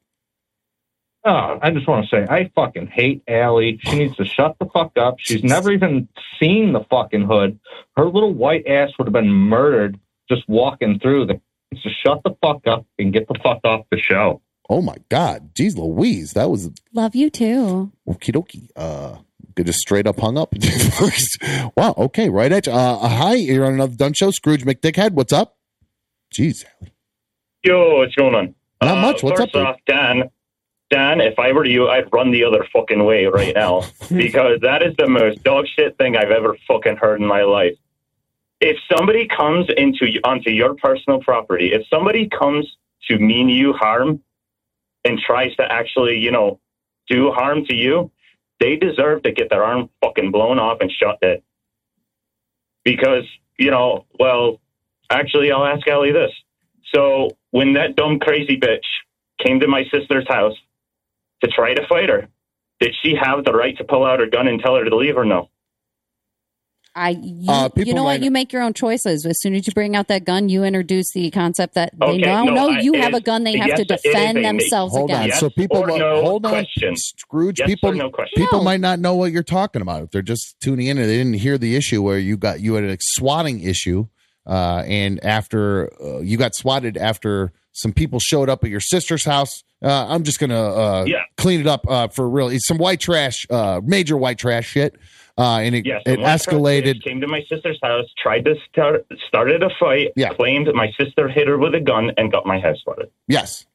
Oh, 1.25 1.59
I 1.61 1.71
just 1.71 1.87
want 1.89 2.07
to 2.07 2.15
say, 2.15 2.25
I 2.29 2.49
fucking 2.55 2.87
hate 2.87 3.21
Ali. 3.27 3.79
She 3.83 3.97
needs 3.97 4.15
to 4.15 4.23
shut 4.23 4.55
the 4.59 4.65
fuck 4.67 4.93
up. 4.97 5.15
She's 5.19 5.43
never 5.43 5.71
even 5.71 6.07
seen 6.39 6.71
the 6.71 6.85
fucking 6.89 7.23
hood. 7.25 7.59
Her 7.97 8.05
little 8.05 8.33
white 8.33 8.65
ass 8.65 8.91
would 8.97 9.07
have 9.07 9.13
been 9.13 9.29
murdered 9.29 9.99
just 10.29 10.47
walking 10.47 10.99
through. 10.99 11.25
The 11.25 11.41
so 11.83 11.89
shut 12.05 12.21
the 12.23 12.33
fuck 12.41 12.65
up 12.65 12.85
and 12.97 13.11
get 13.11 13.27
the 13.27 13.37
fuck 13.43 13.59
off 13.65 13.85
the 13.91 13.99
show. 13.99 14.41
Oh 14.69 14.81
my 14.81 14.95
God, 15.09 15.53
geez, 15.53 15.77
Louise, 15.77 16.31
that 16.33 16.49
was 16.49 16.69
Love 16.93 17.13
you 17.15 17.29
too. 17.29 17.91
okie 18.07 18.31
dokie. 18.33 18.69
Uh, 18.75 19.17
just 19.63 19.79
straight 19.79 20.07
up 20.07 20.19
hung 20.19 20.37
up. 20.37 20.53
wow. 21.77 21.93
Okay, 21.97 22.29
right 22.29 22.51
at 22.51 22.67
you. 22.67 22.73
Uh, 22.73 23.07
hi, 23.07 23.33
you're 23.35 23.65
on 23.65 23.73
another 23.73 23.95
dumb 23.95 24.13
show. 24.13 24.31
Scrooge 24.31 24.63
McDickhead. 24.63 25.11
What's 25.11 25.33
up? 25.33 25.57
Jeez. 26.33 26.63
Yo, 27.63 27.97
what's 27.97 28.15
going 28.15 28.35
on? 28.35 28.55
Not 28.81 29.01
much. 29.01 29.23
What's 29.23 29.39
up, 29.39 29.55
off, 29.55 29.77
Dan, 29.87 30.29
Dan, 30.89 31.19
if 31.19 31.37
I 31.39 31.51
were 31.51 31.65
you, 31.65 31.89
I'd 31.89 32.11
run 32.13 32.31
the 32.31 32.43
other 32.43 32.65
fucking 32.71 33.03
way 33.03 33.25
right 33.25 33.53
now 33.55 33.83
because 34.09 34.59
that 34.61 34.83
is 34.83 34.95
the 34.97 35.07
most 35.07 35.43
dog 35.43 35.65
shit 35.67 35.97
thing 35.97 36.15
I've 36.15 36.31
ever 36.31 36.55
fucking 36.67 36.97
heard 36.97 37.19
in 37.19 37.27
my 37.27 37.43
life. 37.43 37.75
If 38.61 38.77
somebody 38.95 39.27
comes 39.27 39.67
into 39.75 40.19
onto 40.23 40.49
your 40.49 40.75
personal 40.75 41.19
property, 41.19 41.73
if 41.73 41.83
somebody 41.89 42.27
comes 42.27 42.65
to 43.09 43.19
mean 43.19 43.49
you 43.49 43.73
harm 43.73 44.21
and 45.03 45.19
tries 45.19 45.55
to 45.57 45.71
actually, 45.71 46.17
you 46.17 46.31
know, 46.31 46.59
do 47.07 47.31
harm 47.31 47.65
to 47.65 47.75
you, 47.75 48.11
they 48.59 48.75
deserve 48.75 49.23
to 49.23 49.31
get 49.31 49.49
their 49.49 49.63
arm 49.63 49.89
fucking 50.01 50.31
blown 50.31 50.59
off 50.59 50.79
and 50.81 50.91
shot 50.91 51.19
dead. 51.21 51.41
Because, 52.83 53.23
you 53.57 53.71
know, 53.71 54.05
well, 54.19 54.59
actually, 55.09 55.51
I'll 55.51 55.65
ask 55.65 55.87
Ali 55.87 56.11
this. 56.11 56.31
So 56.93 57.37
when 57.51 57.73
that 57.73 57.95
dumb 57.95 58.19
crazy 58.19 58.57
bitch 58.57 58.85
came 59.45 59.59
to 59.59 59.67
my 59.67 59.83
sister's 59.91 60.27
house 60.27 60.55
to 61.43 61.49
try 61.49 61.73
to 61.73 61.87
fight 61.87 62.09
her, 62.09 62.27
did 62.79 62.95
she 63.01 63.15
have 63.21 63.43
the 63.43 63.53
right 63.53 63.77
to 63.77 63.83
pull 63.83 64.05
out 64.05 64.19
her 64.19 64.27
gun 64.27 64.47
and 64.47 64.59
tell 64.59 64.75
her 64.75 64.85
to 64.85 64.95
leave 64.95 65.17
or 65.17 65.25
no? 65.25 65.49
I 66.97 67.09
you, 67.21 67.45
Uh, 67.47 67.69
you 67.77 67.93
know 67.93 68.03
what 68.03 68.13
might- 68.19 68.23
you 68.23 68.31
make 68.31 68.51
your 68.51 68.63
own 68.63 68.73
choices. 68.73 69.25
As 69.25 69.39
soon 69.39 69.53
as 69.53 69.67
you 69.67 69.73
bring 69.73 69.95
out 69.95 70.07
that 70.07 70.25
gun, 70.25 70.49
you 70.49 70.63
introduce 70.63 71.11
the 71.13 71.29
concept 71.29 71.75
that 71.75 71.93
they 71.99 72.05
Okay, 72.05 72.17
now 72.17 72.43
no, 72.45 72.53
know 72.53 72.69
I- 72.71 72.79
you 72.81 72.95
it 72.95 73.01
have 73.01 73.13
a 73.13 73.21
gun 73.21 73.43
they 73.43 73.55
have 73.57 73.67
yes, 73.67 73.79
to 73.79 73.85
defend 73.85 74.43
themselves 74.43 74.93
Hold 74.93 75.11
on. 75.11 75.17
against. 75.17 75.35
Yes 75.35 75.39
so 75.39 75.49
people, 75.51 75.85
no 75.85 76.21
hold 76.23 76.45
on, 76.45 76.51
question. 76.53 76.95
Scrooge. 76.97 77.59
Yes 77.59 77.67
people, 77.67 77.93
no 77.93 78.09
question. 78.09 78.41
people 78.43 78.57
No. 78.59 78.63
might 78.63 78.79
not 78.81 78.99
know 78.99 79.13
what 79.15 79.31
you're 79.31 79.43
talking 79.43 79.81
about 79.81 80.03
if 80.03 80.11
they're 80.11 80.21
just 80.23 80.55
tuning 80.59 80.87
in 80.87 80.97
and 80.97 81.07
they 81.07 81.17
didn't 81.17 81.33
hear 81.35 81.57
the 81.59 81.75
issue 81.75 82.01
where 82.01 82.17
you 82.17 82.35
got 82.35 82.59
you 82.61 82.73
had 82.73 82.83
a 82.85 82.97
swatting 82.99 83.61
issue, 83.61 84.07
uh, 84.47 84.83
and 84.87 85.23
after 85.23 85.91
uh, 86.03 86.19
you 86.21 86.35
got 86.37 86.55
swatted 86.55 86.97
after 86.97 87.51
some 87.73 87.93
people 87.93 88.19
showed 88.19 88.49
up 88.49 88.63
at 88.63 88.71
your 88.71 88.79
sister's 88.81 89.23
house. 89.25 89.63
Uh, 89.83 90.07
I'm 90.09 90.23
just 90.23 90.39
gonna 90.39 90.59
uh, 90.73 91.03
Yeah. 91.07 91.17
clean 91.37 91.59
it 91.59 91.67
up 91.67 91.85
uh, 91.87 92.07
for 92.07 92.27
real. 92.27 92.47
It's 92.49 92.65
some 92.67 92.79
white 92.79 92.99
trash, 92.99 93.45
uh, 93.51 93.81
major 93.85 94.17
white 94.17 94.39
trash 94.39 94.65
shit, 94.67 94.95
uh, 95.37 95.57
and 95.59 95.75
it, 95.75 95.85
Yes, 95.85 96.01
it 96.05 96.19
escalated. 96.19 97.03
Came 97.03 97.21
to 97.21 97.27
my 97.27 97.43
sister's 97.49 97.79
house, 97.83 98.05
tried 98.21 98.45
to 98.45 98.55
start, 98.69 99.05
started 99.27 99.63
a 99.63 99.69
fight, 99.79 100.09
Yeah. 100.15 100.29
claimed 100.33 100.67
my 100.73 100.91
sister 100.99 101.27
hit 101.27 101.47
her 101.47 101.57
with 101.57 101.75
a 101.75 101.79
gun, 101.79 102.11
and 102.17 102.31
got 102.31 102.45
my 102.45 102.59
head 102.59 102.75
flooded. 102.83 103.09
Yes. 103.27 103.65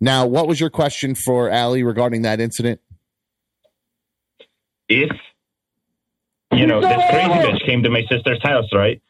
Now, 0.00 0.26
what 0.26 0.46
was 0.46 0.60
your 0.60 0.70
question 0.70 1.14
for 1.14 1.50
Ali 1.50 1.82
regarding 1.82 2.22
that 2.22 2.40
incident? 2.40 2.80
If 4.88 5.10
you 6.52 6.66
know 6.66 6.80
this 6.80 6.92
crazy 7.10 7.28
bitch 7.28 7.66
came 7.66 7.82
to 7.82 7.90
my 7.90 8.02
sister's 8.10 8.40
house, 8.42 8.66
right? 8.72 9.02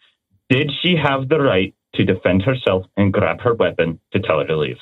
Did 0.49 0.71
she 0.83 0.97
have 0.97 1.29
the 1.29 1.41
right 1.41 1.75
to 1.97 2.05
defend 2.05 2.43
herself 2.43 2.87
and 2.97 3.13
grab 3.13 3.41
her 3.41 3.55
weapon 3.55 4.01
to 4.13 4.21
tell 4.21 4.39
her 4.41 4.47
to 4.47 4.57
leave? 4.57 4.79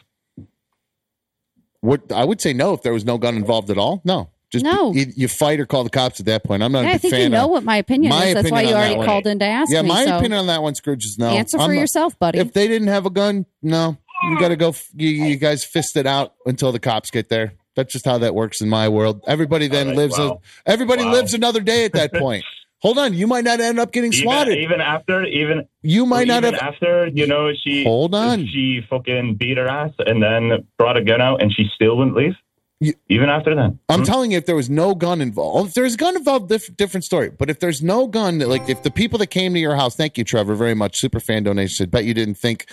What 1.80 2.12
I 2.12 2.24
would 2.24 2.40
say 2.40 2.52
no 2.52 2.74
if 2.74 2.82
there 2.82 2.92
was 2.92 3.04
no 3.04 3.18
gun 3.18 3.36
involved 3.36 3.70
at 3.70 3.78
all. 3.78 4.00
No, 4.04 4.30
just 4.54 4.64
No. 4.64 4.92
you, 4.94 5.06
you 5.14 5.28
fight 5.28 5.60
or 5.60 5.66
call 5.66 5.84
the 5.84 5.90
cops 5.90 6.18
at 6.20 6.26
that 6.26 6.44
point. 6.44 6.62
I'm 6.62 6.72
not 6.72 6.84
Yeah, 6.84 6.86
a 6.86 6.90
I 6.90 6.94
big 6.94 7.00
think 7.02 7.12
fan 7.14 7.20
you 7.22 7.28
know 7.28 7.44
of, 7.44 7.50
what 7.50 7.64
my 7.64 7.76
opinion 7.76 8.10
my 8.10 8.26
is. 8.26 8.34
That's 8.34 8.50
why 8.50 8.62
you 8.62 8.74
already 8.74 8.94
called 9.04 9.26
in 9.26 9.38
to 9.40 9.44
ask 9.44 9.70
Yeah, 9.72 9.82
me. 9.82 9.88
my 9.88 10.04
so 10.04 10.16
opinion 10.18 10.40
on 10.40 10.46
that 10.46 10.62
one, 10.62 10.74
Scrooge, 10.74 11.04
is 11.04 11.16
no. 11.18 11.28
answer 11.28 11.58
for 11.58 11.64
I'm 11.64 11.74
yourself, 11.74 12.18
buddy. 12.18 12.38
If 12.38 12.52
they 12.52 12.66
didn't 12.68 12.88
have 12.88 13.04
a 13.06 13.10
gun, 13.10 13.46
no, 13.62 13.96
you 14.30 14.38
got 14.38 14.48
to 14.48 14.56
go. 14.56 14.74
You, 14.94 15.08
you 15.08 15.36
guys 15.36 15.64
fist 15.64 15.96
it 15.96 16.06
out 16.06 16.34
until 16.46 16.72
the 16.72 16.78
cops 16.80 17.10
get 17.10 17.28
there. 17.28 17.54
That's 17.76 17.92
just 17.92 18.04
how 18.06 18.18
that 18.18 18.34
works 18.34 18.60
in 18.60 18.68
my 18.68 18.88
world. 18.88 19.20
Everybody 19.26 19.66
then 19.68 19.88
All 19.88 19.92
right, 19.92 19.96
lives. 19.98 20.18
wow. 20.18 20.40
A, 20.66 20.70
everybody 20.70 21.04
Wow. 21.04 21.12
lives 21.12 21.34
another 21.34 21.60
day 21.60 21.84
at 21.84 21.92
that 21.94 22.12
point. 22.14 22.44
Hold 22.82 22.98
on, 22.98 23.14
you 23.14 23.26
might 23.26 23.44
not 23.44 23.60
end 23.60 23.78
up 23.80 23.92
getting 23.92 24.12
Even, 24.12 24.24
swatted. 24.24 24.58
even 24.58 24.78
after, 24.82 25.24
even 25.24 25.66
you 25.80 26.04
might 26.04 26.28
not 26.28 26.42
have. 26.44 26.52
after 26.54 27.06
you 27.08 27.26
know 27.26 27.50
she 27.54 27.82
Hold 27.82 28.14
on. 28.14 28.46
she 28.46 28.82
fucking 28.90 29.36
beat 29.36 29.56
her 29.56 29.66
ass 29.66 29.92
and 30.00 30.22
then 30.22 30.66
brought 30.76 30.98
a 30.98 31.02
gun 31.02 31.22
out 31.22 31.40
and 31.40 31.50
she 31.50 31.64
still 31.74 31.96
wouldn't 31.96 32.14
leave. 32.14 32.34
You- 32.80 32.94
even 33.08 33.28
after 33.28 33.54
that, 33.54 33.72
I'm 33.88 34.00
Hmm? 34.00 34.04
telling 34.04 34.30
you, 34.32 34.38
if 34.38 34.46
there 34.46 34.56
was 34.56 34.68
no 34.68 34.94
gun 34.94 35.20
involved, 35.20 35.68
if 35.68 35.74
there's 35.74 35.94
a 35.94 35.96
gun 35.96 36.16
involved, 36.16 36.48
diff- 36.48 36.76
different 36.76 37.04
story. 37.04 37.30
But 37.30 37.48
if 37.48 37.60
there's 37.60 37.82
no 37.82 38.06
gun, 38.06 38.40
like 38.40 38.68
if 38.68 38.82
the 38.82 38.90
people 38.90 39.18
that 39.20 39.28
came 39.28 39.54
to 39.54 39.60
your 39.60 39.76
house, 39.76 39.94
thank 39.96 40.18
you, 40.18 40.24
Trevor, 40.24 40.54
very 40.54 40.74
much. 40.74 40.98
Super 40.98 41.20
fan 41.20 41.44
donation 41.44 41.74
said, 41.76 41.90
bet 41.90 42.04
you 42.04 42.12
didn't 42.14 42.34
think, 42.34 42.66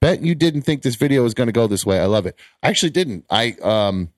bet 0.00 0.22
you 0.22 0.34
didn't 0.34 0.62
think 0.62 0.82
this 0.82 0.96
video 0.96 1.22
was 1.22 1.34
going 1.34 1.46
to 1.46 1.52
go 1.52 1.66
this 1.66 1.86
way. 1.86 1.98
I 2.00 2.06
love 2.06 2.26
it. 2.26 2.36
I 2.62 2.68
actually 2.68 2.90
didn't. 2.90 3.24
I 3.30 3.52
um, 3.62 4.10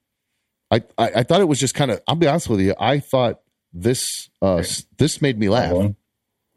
I 0.70 0.82
I, 0.98 1.10
I 1.16 1.22
thought 1.22 1.40
it 1.40 1.48
was 1.48 1.60
just 1.60 1.74
kind 1.74 1.90
of. 1.90 2.00
I'll 2.08 2.16
be 2.16 2.26
honest 2.26 2.48
with 2.48 2.60
you. 2.60 2.74
I 2.80 2.98
thought 2.98 3.40
this 3.72 4.30
uh 4.42 4.64
this 4.98 5.20
made 5.22 5.38
me 5.38 5.48
laugh. 5.48 5.92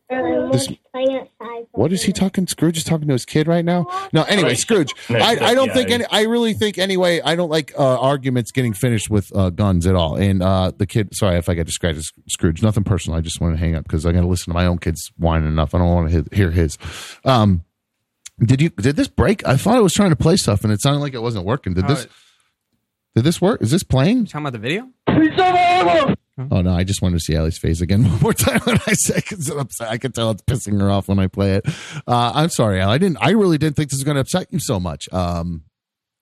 This- 0.09 0.69
What 1.79 1.93
is 1.93 2.03
he 2.03 2.11
talking? 2.11 2.45
Scrooge 2.45 2.75
is 2.75 2.83
talking 2.83 3.07
to 3.07 3.13
his 3.13 3.23
kid 3.23 3.47
right 3.47 3.63
now. 3.63 3.87
No, 4.11 4.23
anyway, 4.23 4.55
Scrooge. 4.55 4.93
No, 5.09 5.17
I, 5.17 5.37
I 5.41 5.53
don't 5.53 5.67
yeah, 5.67 5.73
think 5.73 5.91
any. 5.91 6.05
I 6.11 6.23
really 6.23 6.53
think 6.53 6.77
anyway. 6.77 7.21
I 7.21 7.37
don't 7.37 7.49
like 7.49 7.71
uh, 7.79 7.97
arguments 7.97 8.51
getting 8.51 8.73
finished 8.73 9.09
with 9.09 9.33
uh, 9.33 9.49
guns 9.49 9.87
at 9.87 9.95
all. 9.95 10.17
And 10.17 10.43
uh, 10.43 10.73
the 10.75 10.85
kid. 10.85 11.15
Sorry 11.15 11.37
if 11.37 11.47
I 11.47 11.53
got 11.53 11.67
distracted, 11.67 12.03
Scrooge. 12.27 12.61
Nothing 12.61 12.83
personal. 12.83 13.17
I 13.17 13.21
just 13.21 13.39
want 13.39 13.53
to 13.53 13.57
hang 13.57 13.75
up 13.75 13.85
because 13.85 14.05
I 14.05 14.11
got 14.11 14.21
to 14.21 14.27
listen 14.27 14.51
to 14.51 14.55
my 14.55 14.65
own 14.65 14.77
kids 14.77 15.09
whining 15.17 15.47
enough. 15.47 15.73
I 15.73 15.77
don't 15.77 15.87
want 15.87 16.11
to 16.11 16.35
hear 16.35 16.51
his. 16.51 16.77
Um, 17.23 17.63
did 18.39 18.61
you? 18.61 18.71
Did 18.71 18.97
this 18.97 19.07
break? 19.07 19.47
I 19.47 19.55
thought 19.55 19.77
I 19.77 19.79
was 19.79 19.93
trying 19.93 20.09
to 20.09 20.17
play 20.17 20.35
stuff 20.35 20.65
and 20.65 20.73
it 20.73 20.81
sounded 20.81 20.99
like 20.99 21.13
it 21.13 21.21
wasn't 21.21 21.45
working. 21.45 21.75
Did 21.75 21.87
this? 21.87 22.07
Did 23.15 23.23
this 23.23 23.39
work? 23.39 23.61
Is 23.61 23.71
this 23.71 23.83
playing? 23.83 24.17
You 24.17 24.25
Talking 24.25 24.47
about 24.47 24.53
the 24.53 24.59
video? 24.59 24.89
Oh 26.51 26.61
no! 26.61 26.73
I 26.73 26.83
just 26.83 27.01
wanted 27.01 27.17
to 27.17 27.23
see 27.23 27.35
Ali's 27.35 27.57
face 27.57 27.81
again 27.81 28.03
one 28.09 28.19
more 28.19 28.33
time 28.33 28.59
when 28.63 28.77
I 28.87 28.93
say 28.93 29.15
because 29.15 29.51
I 29.81 29.97
can 29.97 30.11
tell 30.11 30.31
it's 30.31 30.43
pissing 30.43 30.79
her 30.79 30.89
off 30.89 31.07
when 31.07 31.19
I 31.19 31.27
play 31.27 31.55
it. 31.55 31.65
Uh, 32.07 32.31
I'm 32.35 32.49
sorry, 32.49 32.81
Al. 32.81 32.89
I 32.89 32.97
didn't. 32.97 33.17
I 33.21 33.31
really 33.31 33.57
didn't 33.57 33.75
think 33.75 33.89
this 33.89 33.97
was 33.97 34.03
going 34.03 34.15
to 34.15 34.21
upset 34.21 34.47
you 34.51 34.59
so 34.59 34.79
much. 34.79 35.11
Um, 35.11 35.63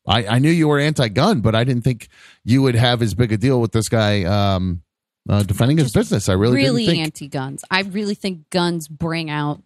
I, 0.07 0.25
I 0.25 0.39
knew 0.39 0.49
you 0.49 0.69
were 0.69 0.79
anti-gun, 0.79 1.41
but 1.41 1.53
I 1.53 1.65
didn't 1.65 1.83
think 1.83 2.07
you 2.45 2.61
would 2.61 2.75
have 2.75 3.01
as 3.01 3.13
big 3.13 3.33
a 3.33 3.37
deal 3.37 3.59
with 3.59 3.73
this 3.73 3.89
guy 3.89 4.23
um, 4.23 4.81
uh, 5.29 5.43
defending 5.43 5.77
his 5.77 5.91
business. 5.91 6.29
I 6.29 6.33
really, 6.33 6.55
really 6.55 6.85
didn't 6.85 6.95
think. 6.95 7.05
anti-guns. 7.05 7.63
I 7.69 7.81
really 7.81 8.15
think 8.15 8.49
guns 8.49 8.87
bring 8.87 9.29
out 9.29 9.61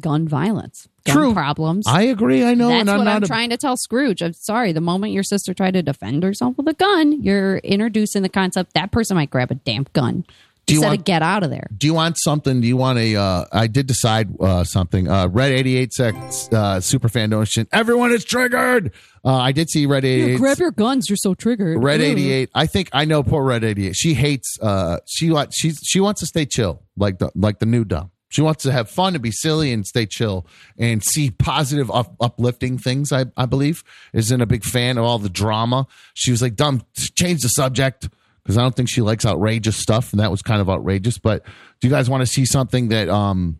gun 0.00 0.26
violence, 0.28 0.88
gun 1.04 1.16
True. 1.16 1.32
problems. 1.34 1.86
I 1.88 2.02
agree. 2.02 2.44
I 2.44 2.54
know, 2.54 2.68
That's 2.68 2.80
and 2.82 2.90
I'm 2.90 2.98
what 2.98 3.04
not 3.04 3.16
I'm 3.16 3.22
a- 3.22 3.26
trying 3.26 3.50
to 3.50 3.56
tell 3.56 3.76
Scrooge. 3.76 4.22
I'm 4.22 4.32
sorry. 4.32 4.72
The 4.72 4.80
moment 4.80 5.12
your 5.12 5.22
sister 5.22 5.54
tried 5.54 5.74
to 5.74 5.82
defend 5.82 6.22
herself 6.22 6.56
with 6.56 6.66
a 6.68 6.74
gun, 6.74 7.22
you're 7.22 7.58
introducing 7.58 8.22
the 8.22 8.28
concept 8.28 8.74
that 8.74 8.90
person 8.92 9.16
might 9.16 9.30
grab 9.30 9.50
a 9.50 9.54
damn 9.54 9.86
gun 9.92 10.24
Do 10.66 10.74
you 10.74 10.78
instead 10.80 10.88
want- 10.88 10.98
of 11.00 11.04
get 11.04 11.22
out 11.22 11.42
of 11.44 11.50
there. 11.50 11.68
Do 11.76 11.86
you 11.86 11.94
want 11.94 12.16
something? 12.18 12.60
Do 12.60 12.66
you 12.66 12.76
want 12.76 12.98
a? 12.98 13.14
Uh, 13.16 13.44
I 13.52 13.66
did 13.66 13.86
decide 13.86 14.30
uh, 14.40 14.64
something. 14.64 15.08
Uh, 15.08 15.28
Red 15.28 15.52
eighty 15.52 15.76
eight 15.76 15.92
sex 15.92 16.48
uh, 16.52 16.80
super 16.80 17.08
fan 17.08 17.30
donation. 17.30 17.68
Everyone 17.72 18.10
is 18.12 18.24
triggered. 18.24 18.92
Uh, 19.24 19.36
I 19.36 19.52
did 19.52 19.70
see 19.70 19.86
Red 19.86 20.04
eighty 20.04 20.32
eight. 20.32 20.36
Grab 20.38 20.58
your 20.58 20.70
guns. 20.72 21.08
You're 21.08 21.16
so 21.18 21.34
triggered. 21.34 21.82
Red 21.82 22.00
eighty 22.00 22.32
eight. 22.32 22.50
I 22.54 22.66
think 22.66 22.88
I 22.92 23.04
know 23.04 23.22
poor 23.22 23.44
Red 23.44 23.62
eighty 23.62 23.86
eight. 23.88 23.96
She 23.96 24.14
hates. 24.14 24.56
Uh, 24.60 24.98
she 25.06 25.30
wants. 25.30 25.56
She's 25.58 25.78
she 25.84 26.00
wants 26.00 26.20
to 26.20 26.26
stay 26.26 26.46
chill, 26.46 26.82
like 26.96 27.18
the 27.18 27.30
like 27.34 27.58
the 27.58 27.66
new 27.66 27.84
dumb. 27.84 28.10
She 28.34 28.42
wants 28.42 28.64
to 28.64 28.72
have 28.72 28.90
fun 28.90 29.14
and 29.14 29.22
be 29.22 29.30
silly 29.30 29.72
and 29.72 29.86
stay 29.86 30.06
chill 30.06 30.44
and 30.76 31.04
see 31.04 31.30
positive, 31.30 31.88
up, 31.88 32.16
uplifting 32.20 32.78
things. 32.78 33.12
I 33.12 33.26
I 33.36 33.46
believe 33.46 33.84
isn't 34.12 34.40
a 34.40 34.44
big 34.44 34.64
fan 34.64 34.98
of 34.98 35.04
all 35.04 35.20
the 35.20 35.28
drama. 35.28 35.86
She 36.14 36.32
was 36.32 36.42
like, 36.42 36.56
"Dumb, 36.56 36.82
change 37.14 37.42
the 37.42 37.48
subject." 37.48 38.08
Because 38.42 38.58
I 38.58 38.62
don't 38.62 38.74
think 38.74 38.90
she 38.90 39.02
likes 39.02 39.24
outrageous 39.24 39.76
stuff, 39.76 40.12
and 40.12 40.18
that 40.18 40.32
was 40.32 40.42
kind 40.42 40.60
of 40.60 40.68
outrageous. 40.68 41.16
But 41.16 41.44
do 41.80 41.86
you 41.86 41.90
guys 41.90 42.10
want 42.10 42.22
to 42.22 42.26
see 42.26 42.44
something 42.44 42.88
that 42.88 43.08
um 43.08 43.58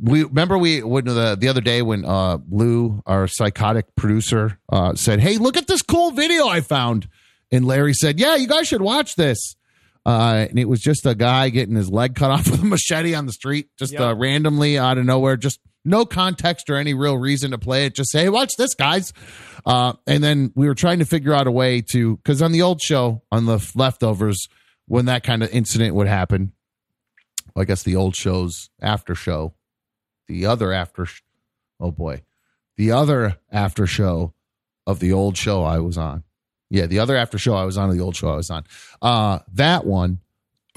we 0.00 0.22
remember 0.22 0.56
we 0.56 0.80
when 0.84 1.06
the 1.06 1.36
the 1.36 1.48
other 1.48 1.60
day 1.60 1.82
when 1.82 2.04
uh 2.04 2.38
Lou, 2.48 3.02
our 3.04 3.26
psychotic 3.26 3.96
producer, 3.96 4.60
uh 4.68 4.94
said, 4.94 5.18
"Hey, 5.18 5.38
look 5.38 5.56
at 5.56 5.66
this 5.66 5.82
cool 5.82 6.12
video 6.12 6.46
I 6.46 6.60
found," 6.60 7.08
and 7.50 7.64
Larry 7.66 7.94
said, 7.94 8.20
"Yeah, 8.20 8.36
you 8.36 8.46
guys 8.46 8.68
should 8.68 8.80
watch 8.80 9.16
this." 9.16 9.56
Uh, 10.08 10.46
and 10.48 10.58
it 10.58 10.64
was 10.66 10.80
just 10.80 11.04
a 11.04 11.14
guy 11.14 11.50
getting 11.50 11.74
his 11.74 11.90
leg 11.90 12.14
cut 12.14 12.30
off 12.30 12.50
with 12.50 12.62
a 12.62 12.64
machete 12.64 13.14
on 13.14 13.26
the 13.26 13.32
street, 13.32 13.68
just 13.78 13.92
uh, 14.06 14.14
randomly 14.16 14.78
out 14.78 14.96
of 14.96 15.04
nowhere, 15.04 15.36
just 15.36 15.60
no 15.84 16.06
context 16.06 16.70
or 16.70 16.76
any 16.76 16.94
real 16.94 17.18
reason 17.18 17.50
to 17.50 17.58
play 17.58 17.84
it. 17.84 17.94
Just 17.94 18.10
say, 18.10 18.22
hey, 18.22 18.28
watch 18.30 18.52
this, 18.56 18.74
guys. 18.74 19.12
Uh, 19.66 19.92
and 20.06 20.24
then 20.24 20.50
we 20.54 20.66
were 20.66 20.74
trying 20.74 21.00
to 21.00 21.04
figure 21.04 21.34
out 21.34 21.46
a 21.46 21.50
way 21.50 21.82
to, 21.82 22.16
because 22.16 22.40
on 22.40 22.52
the 22.52 22.62
old 22.62 22.80
show, 22.80 23.22
on 23.30 23.44
the 23.44 23.70
leftovers, 23.74 24.48
when 24.86 25.04
that 25.04 25.24
kind 25.24 25.42
of 25.42 25.50
incident 25.50 25.94
would 25.94 26.08
happen, 26.08 26.52
I 27.54 27.64
guess 27.64 27.82
the 27.82 27.96
old 27.96 28.16
show's 28.16 28.70
after 28.80 29.14
show, 29.14 29.52
the 30.26 30.46
other 30.46 30.72
after, 30.72 31.04
sh- 31.04 31.20
oh 31.80 31.90
boy, 31.90 32.22
the 32.78 32.92
other 32.92 33.36
after 33.52 33.86
show 33.86 34.32
of 34.86 35.00
the 35.00 35.12
old 35.12 35.36
show 35.36 35.64
I 35.64 35.80
was 35.80 35.98
on. 35.98 36.24
Yeah, 36.70 36.86
the 36.86 36.98
other 36.98 37.16
after 37.16 37.38
show 37.38 37.54
I 37.54 37.64
was 37.64 37.78
on, 37.78 37.90
the 37.90 38.02
old 38.02 38.16
show 38.16 38.28
I 38.30 38.36
was 38.36 38.50
on. 38.50 38.64
Uh, 39.00 39.38
that 39.54 39.86
one, 39.86 40.20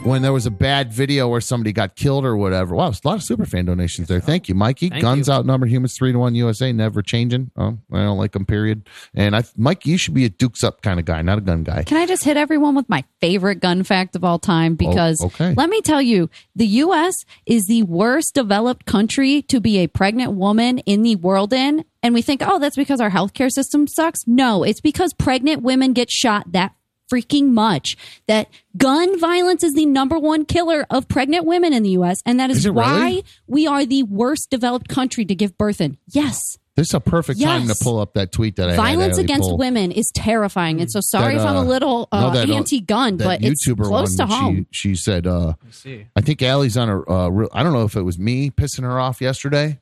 when 0.04 0.24
there 0.24 0.34
was 0.34 0.48
a 0.48 0.52
bad 0.52 0.92
video 0.92 1.28
where 1.28 1.40
somebody 1.42 1.72
got 1.72 1.96
killed 1.96 2.26
or 2.26 2.36
whatever. 2.36 2.74
Wow, 2.74 2.88
a 2.90 3.08
lot 3.08 3.16
of 3.18 3.24
super 3.24 3.46
fan 3.46 3.66
donations 3.66 4.08
there. 4.08 4.20
Thank 4.20 4.50
you, 4.50 4.56
Mikey. 4.56 4.90
Thank 4.90 5.02
Guns 5.04 5.28
you. 5.28 5.34
outnumber 5.34 5.68
humans 5.68 5.96
three 5.96 6.12
to 6.12 6.18
one 6.18 6.34
USA, 6.34 6.72
never 6.74 7.02
changing. 7.04 7.52
Oh, 7.56 7.78
I 7.92 8.00
don't 8.00 8.18
like 8.18 8.32
them, 8.32 8.46
period. 8.46 8.90
And 9.14 9.36
I, 9.36 9.44
Mike, 9.56 9.86
you 9.86 9.98
should 9.98 10.16
be 10.16 10.26
a 10.26 10.30
dukes 10.30 10.64
up 10.64 10.82
kind 10.82 11.00
of 11.00 11.06
guy, 11.06 11.22
not 11.22 11.38
a 11.38 11.42
gun 11.42 11.64
guy. 11.64 11.84
Can 11.84 11.98
I 11.98 12.08
just 12.08 12.24
hit 12.24 12.36
everyone 12.36 12.74
with 12.76 12.90
my 12.90 13.04
favorite 13.20 13.60
gun 13.60 13.84
fact 13.84 14.16
of 14.16 14.24
all 14.24 14.40
time? 14.40 14.74
Oh, 14.74 14.76
because 14.76 15.22
Oh, 15.22 15.28
okay. 15.28 15.54
let 15.56 15.70
me 15.70 15.82
tell 15.82 16.02
you, 16.02 16.30
the 16.56 16.68
U.S. 16.68 17.24
is 17.46 17.66
the 17.68 17.84
worst 17.84 18.34
developed 18.34 18.86
country 18.88 19.44
to 19.44 19.60
be 19.62 19.78
a 19.80 19.88
pregnant 19.88 20.32
woman 20.34 20.80
in 20.80 21.04
the 21.04 21.16
world 21.18 21.54
in. 21.54 21.86
And 22.04 22.16
we 22.16 22.24
think, 22.24 22.42
oh, 22.44 22.58
that's 22.58 22.76
because 22.76 23.00
our 23.00 23.12
healthcare 23.12 23.52
system 23.52 23.86
sucks. 23.88 24.22
No, 24.26 24.64
it's 24.64 24.82
because 24.82 25.14
pregnant 25.14 25.62
women 25.62 25.94
get 25.94 26.10
shot 26.10 26.52
that 26.54 26.74
freaking 27.12 27.50
much. 27.50 27.98
That 28.28 28.50
gun 28.78 29.20
violence 29.20 29.64
is 29.64 29.74
the 29.74 29.86
number 29.86 30.18
one 30.18 30.46
killer 30.46 30.86
of 30.90 31.08
pregnant 31.08 31.46
women 31.46 31.74
in 31.74 31.84
the 31.84 31.90
U.S. 31.92 32.22
And 32.26 32.40
that 32.40 32.50
is, 32.50 32.66
Is 32.66 32.72
why 32.72 33.06
really? 33.06 33.26
we 33.48 33.68
are 33.68 33.86
the 33.86 34.04
worst 34.04 34.50
developed 34.50 34.88
country 34.88 35.26
to 35.26 35.36
give 35.36 35.58
birth 35.58 35.82
in. 35.82 35.98
Yes. 36.08 36.58
This 36.76 36.88
is 36.88 36.94
a 36.94 37.02
perfect 37.02 37.42
time 37.42 37.68
to 37.68 37.76
pull 37.82 38.00
up 38.00 38.14
that 38.14 38.32
tweet 38.32 38.56
that 38.56 38.70
I 38.70 38.76
Violence 38.78 39.18
had 39.18 39.24
Ali 39.24 39.24
against 39.26 39.50
pull. 39.50 39.58
women 39.58 39.92
is 39.92 40.10
terrifying. 40.16 40.80
And 40.80 40.90
so 40.90 41.02
sorry 41.02 41.36
That, 41.36 41.42
if 41.42 41.48
I'm 41.48 41.58
uh, 41.58 41.64
a 41.64 41.66
little 41.66 42.08
no, 42.14 42.18
uh, 42.18 42.30
that, 42.34 42.50
uh, 42.50 42.54
anti-gun, 42.54 43.18
that 43.18 43.26
but 43.26 43.44
it's 43.44 43.68
YouTuber 43.68 43.84
close 43.84 44.16
to 44.16 44.26
home. 44.26 44.68
She, 44.72 44.90
she 44.90 44.96
said, 44.96 45.28
uh, 45.28 45.54
see. 45.70 46.08
I 46.16 46.22
think 46.22 46.42
Ali's 46.42 46.78
on 46.78 46.88
a 46.88 47.10
uh, 47.10 47.28
real, 47.28 47.50
I 47.52 47.64
don't 47.64 47.74
know 47.74 47.84
if 47.84 47.98
it 47.98 48.04
was 48.04 48.18
me 48.18 48.52
pissing 48.52 48.84
her 48.84 49.00
off 49.00 49.20
yesterday 49.20 49.80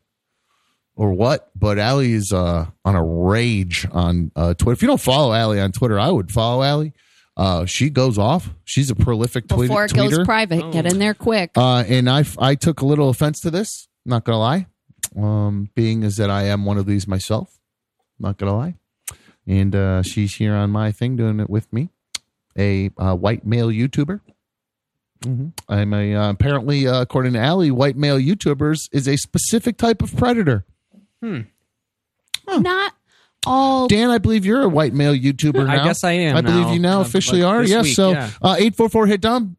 or 0.96 1.14
what, 1.14 1.52
but 1.56 1.78
Ali 1.78 2.14
is 2.14 2.34
uh, 2.34 2.66
on 2.84 2.96
a 2.96 3.04
rage 3.04 3.88
on 3.92 4.32
uh, 4.36 4.56
Twitter. 4.56 4.74
If 4.74 4.82
you 4.82 4.88
don't 4.88 5.00
follow 5.00 5.32
Ali 5.32 5.60
on 5.60 5.72
Twitter, 5.72 6.00
I 6.00 6.10
would 6.10 6.32
follow 6.32 6.64
Ali. 6.64 6.92
Uh, 7.40 7.66
she 7.66 7.90
goes 7.90 8.18
off. 8.18 8.50
She's 8.66 8.90
a 8.90 8.96
prolific 8.96 9.48
tweet- 9.48 9.70
Before 9.70 9.86
it 9.86 9.92
tweeter. 9.92 10.18
goes 10.18 10.26
private, 10.26 10.74
get 10.74 10.86
in 10.86 11.00
there 11.00 11.14
quick. 11.14 11.52
Uh, 11.56 11.84
and 11.88 12.10
I, 12.10 12.26
I 12.38 12.56
took 12.56 12.82
a 12.82 12.86
little 12.86 13.08
offense 13.10 13.40
to 13.42 13.50
this. 13.50 13.88
Not 14.06 14.26
gonna 14.26 14.40
lie, 14.40 14.68
um, 15.16 15.70
being 15.74 16.04
as 16.04 16.18
that 16.18 16.30
I 16.30 16.44
am 16.44 16.66
one 16.66 16.78
of 16.78 16.86
these 16.86 17.08
myself. 17.08 17.58
Not 18.20 18.38
gonna 18.38 18.58
lie, 18.58 18.76
and 19.48 19.74
uh, 19.74 20.02
she's 20.04 20.36
here 20.36 20.54
on 20.54 20.70
my 20.72 20.92
thing 20.92 21.16
doing 21.16 21.40
it 21.40 21.50
with 21.50 21.72
me, 21.72 21.90
a 22.58 22.90
uh, 22.98 23.16
white 23.16 23.46
male 23.46 23.70
YouTuber. 23.70 24.20
Mhm. 25.22 25.52
I'm 25.70 25.94
a 25.94 26.16
uh, 26.16 26.30
apparently 26.32 26.88
uh, 26.88 27.02
according 27.02 27.34
to 27.34 27.46
Ali, 27.46 27.72
white 27.72 27.96
male 27.96 28.18
YouTubers 28.20 28.90
is 28.92 29.08
a 29.08 29.16
specific 29.18 29.78
type 29.78 30.02
of 30.02 30.16
predator. 30.18 30.66
Not 32.48 32.94
all. 33.50 33.88
Dan, 33.88 34.10
I 34.12 34.18
believe 34.20 34.46
you're 34.46 34.62
a 34.62 34.70
white 34.70 34.94
male 34.94 35.14
YouTuber 35.14 35.66
now. 35.68 35.82
I 35.82 35.84
guess 35.84 36.04
I 36.06 36.12
am 36.12 36.38
I 36.38 36.42
believe 36.42 36.68
now. 36.68 36.74
you 36.74 36.80
now 36.80 36.98
Uh, 37.00 37.02
officially 37.02 37.42
like 37.42 37.54
are. 37.54 37.64
Yes. 37.64 37.84
week, 37.86 37.96
so 37.96 38.12
yeah. 38.12 38.30
uh, 38.42 38.56
eight 38.58 38.76
four 38.76 38.88
four 38.88 39.08
hit 39.08 39.20
dumb. 39.22 39.58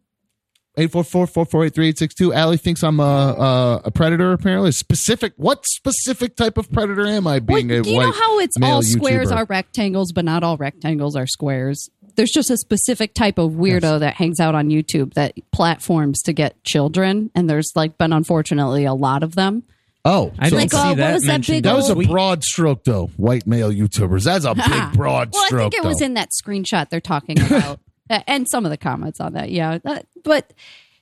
844-448-3862. 0.79 2.35
Ali 2.37 2.57
thinks 2.57 2.83
I'm 2.83 3.01
a, 3.01 3.03
a, 3.03 3.81
a 3.87 3.91
predator, 3.91 4.33
apparently. 4.33 4.73
Specific, 4.73 5.33
what 5.37 5.67
specific 5.67 6.37
type 6.37 6.57
of 6.59 6.71
predator 6.71 7.07
am 7.07 7.27
I 7.27 7.33
Well, 7.33 7.41
being 7.41 7.71
a 7.73 7.83
you 7.83 7.97
white 7.97 8.07
know 8.07 8.13
how 8.13 8.39
it's 8.39 8.57
all 8.63 8.83
squares 8.83 9.31
YouTuber? 9.31 9.37
are 9.37 9.45
rectangles, 9.47 10.13
but 10.13 10.25
not 10.25 10.43
all 10.43 10.57
rectangles 10.57 11.17
are 11.17 11.27
squares. 11.27 11.91
There's 12.17 12.31
just 12.31 12.51
a 12.51 12.57
specific 12.57 13.15
type 13.15 13.39
of 13.39 13.53
weirdo 13.53 14.01
that 14.01 14.15
hangs 14.15 14.41
out 14.41 14.55
on 14.55 14.69
YouTube 14.69 15.15
that 15.15 15.35
platforms 15.53 16.23
to 16.23 16.33
get 16.33 16.63
children, 16.65 17.31
and 17.35 17.49
there's 17.51 17.73
like 17.75 17.99
been 17.99 18.13
unfortunately 18.13 18.85
a 18.85 18.95
lot 18.95 19.23
of 19.23 19.35
them. 19.35 19.63
Oh, 20.05 20.33
I 20.39 20.49
so 20.49 20.57
didn't 20.57 20.73
Like, 20.73 20.73
see 20.73 20.77
uh, 20.79 20.89
what 20.91 20.97
that 20.99 21.13
was 21.15 21.23
that 21.25 21.47
big 21.47 21.63
that 21.65 21.77
was 21.77 21.91
a 21.91 21.95
broad 21.95 22.43
stroke, 22.43 22.85
though. 22.85 23.09
White 23.17 23.47
male 23.47 23.71
YouTubers. 23.71 24.25
That's 24.25 24.45
a 24.47 24.55
big 24.55 24.93
broad 24.95 25.35
stroke. 25.35 25.51
well, 25.53 25.61
I 25.67 25.71
think 25.71 25.75
it 25.75 25.85
was 25.87 26.01
in 26.01 26.15
that 26.15 26.31
screenshot 26.43 26.89
they're 26.89 27.01
talking 27.01 27.39
about, 27.47 27.81
Uh, 28.09 28.21
and 28.27 28.47
some 28.51 28.65
of 28.65 28.71
the 28.71 28.79
comments 28.79 29.21
on 29.21 29.35
that. 29.35 29.51
Yeah, 29.51 29.79
Uh, 29.85 30.01
but 30.25 30.53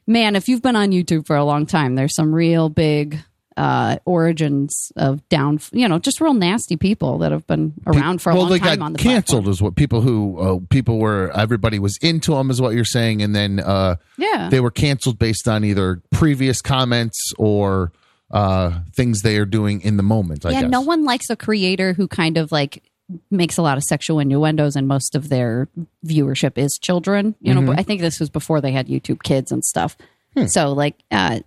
man, 0.07 0.35
if 0.37 0.49
you've 0.49 0.63
been 0.63 0.75
on 0.77 0.91
YouTube 0.91 1.27
for 1.27 1.37
a 1.37 1.45
long 1.45 1.65
time, 1.67 1.95
there's 1.95 2.15
some 2.15 2.35
real 2.35 2.69
big 2.69 3.19
uh, 3.57 3.99
origins 4.05 4.93
of 4.97 5.27
down, 5.29 5.59
you 5.73 5.89
know, 5.89 5.99
just 5.99 6.21
real 6.21 6.35
nasty 6.35 6.77
people 6.77 7.19
that 7.19 7.33
have 7.33 7.45
been 7.47 7.75
around 7.87 8.21
for 8.23 8.31
a 8.31 8.35
well, 8.35 8.43
long 8.45 8.53
they 8.53 8.59
time 8.61 8.79
got 8.79 8.85
on 8.85 8.93
the 8.93 8.99
canceled, 9.01 9.45
platform. 9.45 9.53
is 9.53 9.63
what 9.63 9.75
people 9.77 10.01
who 10.01 10.39
uh, 10.39 10.59
people 10.71 10.99
were 10.99 11.31
everybody 11.37 11.79
was 11.81 11.97
into 12.03 12.33
them, 12.33 12.51
is 12.51 12.61
what 12.61 12.75
you're 12.75 12.85
saying, 12.85 13.21
and 13.23 13.35
then 13.35 13.59
uh, 13.61 13.97
Yeah, 14.17 14.49
they 14.49 14.61
were 14.61 14.71
canceled 14.71 15.19
based 15.19 15.49
on 15.49 15.65
either 15.65 16.01
previous 16.11 16.61
comments 16.63 17.33
or 17.37 17.91
uh, 18.31 18.81
things 18.95 19.23
they 19.23 19.37
are 19.37 19.47
doing 19.47 19.81
in 19.81 19.97
the 19.97 20.03
moment. 20.03 20.45
I 20.45 20.51
yeah. 20.51 20.63
guess. 20.63 20.71
No 20.71 20.81
one 20.81 21.05
likes 21.05 21.31
a 21.31 21.37
creator 21.37 21.93
who 21.93 22.09
kind 22.09 22.37
of 22.37 22.53
like 22.53 22.83
makes 23.31 23.57
a 23.57 23.63
lot 23.63 23.79
of 23.79 23.85
sexual 23.85 24.19
innuendos, 24.19 24.77
and 24.77 24.87
most 24.87 25.15
of 25.15 25.29
their 25.29 25.69
viewership 26.05 26.59
is 26.59 26.79
children. 26.81 27.35
You 27.41 27.55
know, 27.55 27.61
Mm-hmm. 27.61 27.79
I 27.79 27.83
think 27.83 28.01
this 28.01 28.21
was 28.21 28.31
before 28.31 28.61
they 28.61 28.73
had 28.73 28.89
YouTube 28.89 29.23
Kids 29.23 29.51
and 29.51 29.65
stuff. 29.65 29.97
Hmm. 30.37 30.47
So, 30.47 30.73
like, 30.73 30.95
uh, 31.11 31.41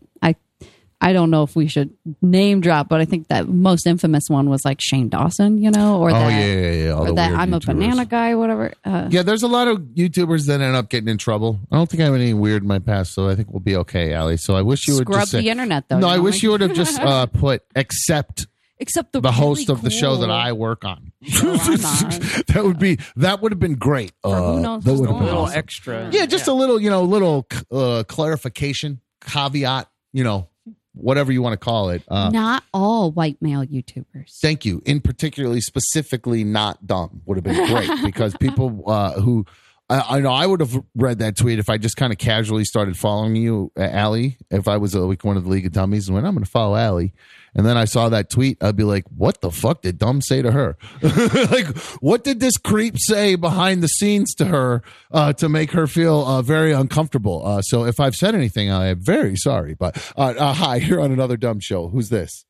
I. 1.02 1.10
I 1.10 1.14
don't 1.14 1.30
know 1.30 1.44
if 1.44 1.56
we 1.58 1.68
should 1.68 1.90
name 2.22 2.62
drop, 2.62 2.88
but 2.88 3.02
I 3.02 3.06
think 3.06 3.28
that 3.28 3.48
most 3.50 3.86
infamous 3.86 4.30
one 4.30 4.50
was 4.50 4.64
like 4.64 4.80
Shane 4.80 5.10
Dawson, 5.10 5.58
you 5.58 5.70
know, 5.72 6.00
or 6.00 6.10
Oh 6.10 6.14
that, 6.14 6.30
yeah, 6.30 6.46
yeah, 6.62 6.72
yeah. 6.86 6.90
All 6.92 7.04
or 7.04 7.08
the 7.08 7.14
that 7.16 7.32
I'm 7.34 7.54
a 7.54 7.60
banana 7.60 8.06
guy, 8.06 8.36
whatever. 8.36 8.74
Uh, 8.86 9.08
Yeah, 9.12 9.24
there's 9.24 9.44
a 9.44 9.48
lot 9.50 9.68
of 9.68 9.80
YouTubers 9.80 10.46
that 10.48 10.62
end 10.62 10.76
up 10.76 10.90
getting 10.90 11.10
in 11.10 11.18
trouble. 11.18 11.60
I 11.72 11.76
don't 11.76 11.90
think 11.90 12.02
I 12.02 12.06
have 12.06 12.14
any 12.16 12.34
weird 12.34 12.62
in 12.62 12.68
my 12.70 12.80
past, 12.80 13.14
so 13.14 13.28
I 13.28 13.36
think 13.36 13.50
we'll 13.52 13.60
be 13.60 13.76
okay, 13.78 14.14
Ali. 14.14 14.38
So 14.38 14.56
I 14.56 14.62
wish 14.62 14.88
you 14.88 14.94
would 14.96 15.04
scrub 15.08 15.20
just 15.22 15.32
say, 15.32 15.42
the 15.42 15.50
internet, 15.50 15.90
though. 15.90 16.00
no, 16.00 16.08
I 16.08 16.20
wish 16.20 16.36
like- 16.36 16.44
you 16.44 16.52
would 16.52 16.62
have 16.62 16.74
just 16.74 16.98
uh, 17.02 17.26
put 17.26 17.64
except 17.76 18.48
except 18.78 19.12
the, 19.14 19.20
the 19.22 19.32
host 19.32 19.68
really 19.68 19.78
of 19.78 19.84
the 19.84 19.90
show 19.92 20.16
that 20.18 20.32
I 20.32 20.54
work 20.54 20.86
on. 20.86 21.12
show 21.24 21.56
that 21.58 22.62
would 22.64 22.80
be 22.80 22.98
that 23.18 23.42
would 23.42 23.52
have 23.52 23.60
been 23.60 23.76
great. 23.76 24.14
For 24.24 24.36
who 24.36 24.44
Uh, 24.44 24.60
knows 24.60 24.84
that 24.86 24.94
would 24.94 25.08
have 25.08 25.16
a 25.16 25.20
been 25.20 25.26
little 25.28 25.44
awesome. 25.44 25.58
extra. 25.58 26.10
Yeah, 26.12 26.26
just 26.26 26.48
a 26.48 26.54
little, 26.54 26.80
you 26.82 26.90
know, 26.90 27.04
little 27.04 27.48
uh, 27.72 28.04
clarification, 28.08 29.02
caveat, 29.26 29.88
you 30.14 30.24
know, 30.24 30.48
whatever 30.94 31.32
you 31.32 31.42
want 31.42 31.54
to 31.54 31.58
call 31.58 31.90
it. 31.90 32.04
Uh, 32.08 32.30
Not 32.30 32.64
all 32.74 33.12
white 33.12 33.42
male 33.42 33.66
YouTubers. 33.66 34.40
Thank 34.42 34.66
you. 34.66 34.82
In 34.86 35.02
particularly, 35.02 35.62
specifically, 35.62 36.44
not 36.44 36.86
dumb 36.86 37.22
would 37.26 37.38
have 37.38 37.44
been 37.44 37.68
great 37.68 37.90
because 38.04 38.36
people 38.38 38.84
uh, 38.88 39.20
who 39.20 39.46
I, 39.90 40.18
I 40.18 40.20
know 40.22 40.32
I 40.32 40.46
would 40.46 40.62
have 40.62 40.82
read 40.96 41.20
that 41.20 41.36
tweet 41.36 41.60
if 41.60 41.70
I 41.70 41.78
just 41.78 41.98
kind 41.98 42.12
of 42.14 42.18
casually 42.18 42.64
started 42.64 42.98
following 42.98 43.36
you, 43.36 43.72
uh, 43.78 43.90
Ali. 43.94 44.38
If 44.50 44.68
I 44.68 44.78
was 44.78 44.96
uh, 44.96 45.02
like 45.02 45.24
one 45.24 45.38
of 45.38 45.44
the 45.44 45.50
League 45.50 45.66
of 45.66 45.74
Dummies 45.74 46.08
and 46.08 46.16
went, 46.16 46.26
I'm 46.26 46.34
going 46.34 46.46
to 46.46 46.50
follow 46.50 46.76
Ali, 46.76 47.14
and 47.54 47.66
then 47.66 47.78
I 47.78 47.86
saw 47.86 48.08
that 48.10 48.30
tweet, 48.30 48.64
I'd 48.64 48.78
be 48.78 48.86
like, 48.86 49.06
what 49.16 49.42
the 49.42 49.52
fuck 49.52 49.82
did 49.82 49.98
Dumb 49.98 50.22
say 50.22 50.42
to 50.42 50.52
her? 50.52 50.78
like, 51.02 51.68
what 52.00 52.24
did 52.24 52.40
this 52.40 52.58
creep 52.58 52.96
say 52.98 53.36
behind 53.36 53.84
the 53.84 53.88
scenes 53.88 54.34
to 54.36 54.46
her 54.46 54.82
uh, 55.12 55.34
to 55.34 55.50
make 55.50 55.72
her 55.72 55.86
feel 55.86 56.26
uh, 56.26 56.42
very 56.42 56.72
uncomfortable? 56.72 57.46
Uh, 57.46 57.62
so 57.62 57.84
if 57.84 58.00
I've 58.00 58.16
said 58.16 58.36
anything, 58.36 58.72
I 58.72 58.88
am 58.88 59.02
very 59.02 59.36
sorry. 59.36 59.74
But 59.74 59.98
uh, 60.18 60.34
uh, 60.38 60.54
hi, 60.54 60.76
you're 60.78 61.02
on 61.02 61.12
another 61.12 61.36
Dumb 61.36 61.60
show. 61.60 61.90
Who's 61.90 62.10
this? 62.10 62.46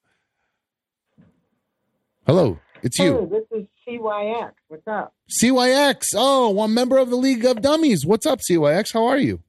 Hello, 2.28 2.60
it's 2.84 2.99
you. 2.99 3.18
Oh, 3.18 3.26
this 3.26 3.60
is 3.60 3.68
CYX. 3.88 4.52
What's 4.68 4.88
up? 4.88 5.15
CYX. 5.41 6.03
Oh, 6.15 6.49
one 6.52 6.76
member 6.76 6.99
of 6.99 7.10
the 7.10 7.15
League 7.15 7.44
of 7.45 7.61
Dummies. 7.64 8.06
What's 8.06 8.28
up, 8.28 8.40
CYX? 8.48 8.94
How 8.94 9.06
are 9.06 9.18
you? 9.18 9.41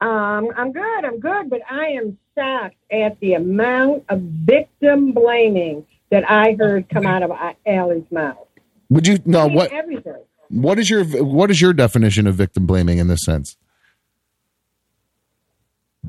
Um, 0.00 0.48
I'm 0.56 0.72
good. 0.72 1.04
I'm 1.04 1.20
good, 1.20 1.48
but 1.48 1.60
I 1.70 1.86
am 1.88 2.18
shocked 2.36 2.76
at 2.90 3.18
the 3.20 3.34
amount 3.34 4.04
of 4.08 4.20
victim 4.20 5.12
blaming 5.12 5.86
that 6.10 6.28
I 6.30 6.56
heard 6.58 6.88
come 6.88 7.06
out 7.06 7.22
of 7.22 7.30
Ali's 7.66 8.04
mouth. 8.10 8.46
Would 8.90 9.06
you 9.06 9.18
know 9.24 9.46
what 9.48 9.72
Everything. 9.72 10.22
what 10.48 10.78
is 10.78 10.90
your 10.90 11.04
what 11.04 11.50
is 11.50 11.60
your 11.60 11.72
definition 11.72 12.26
of 12.26 12.34
victim 12.34 12.66
blaming 12.66 12.98
in 12.98 13.08
this 13.08 13.24
sense? 13.24 13.56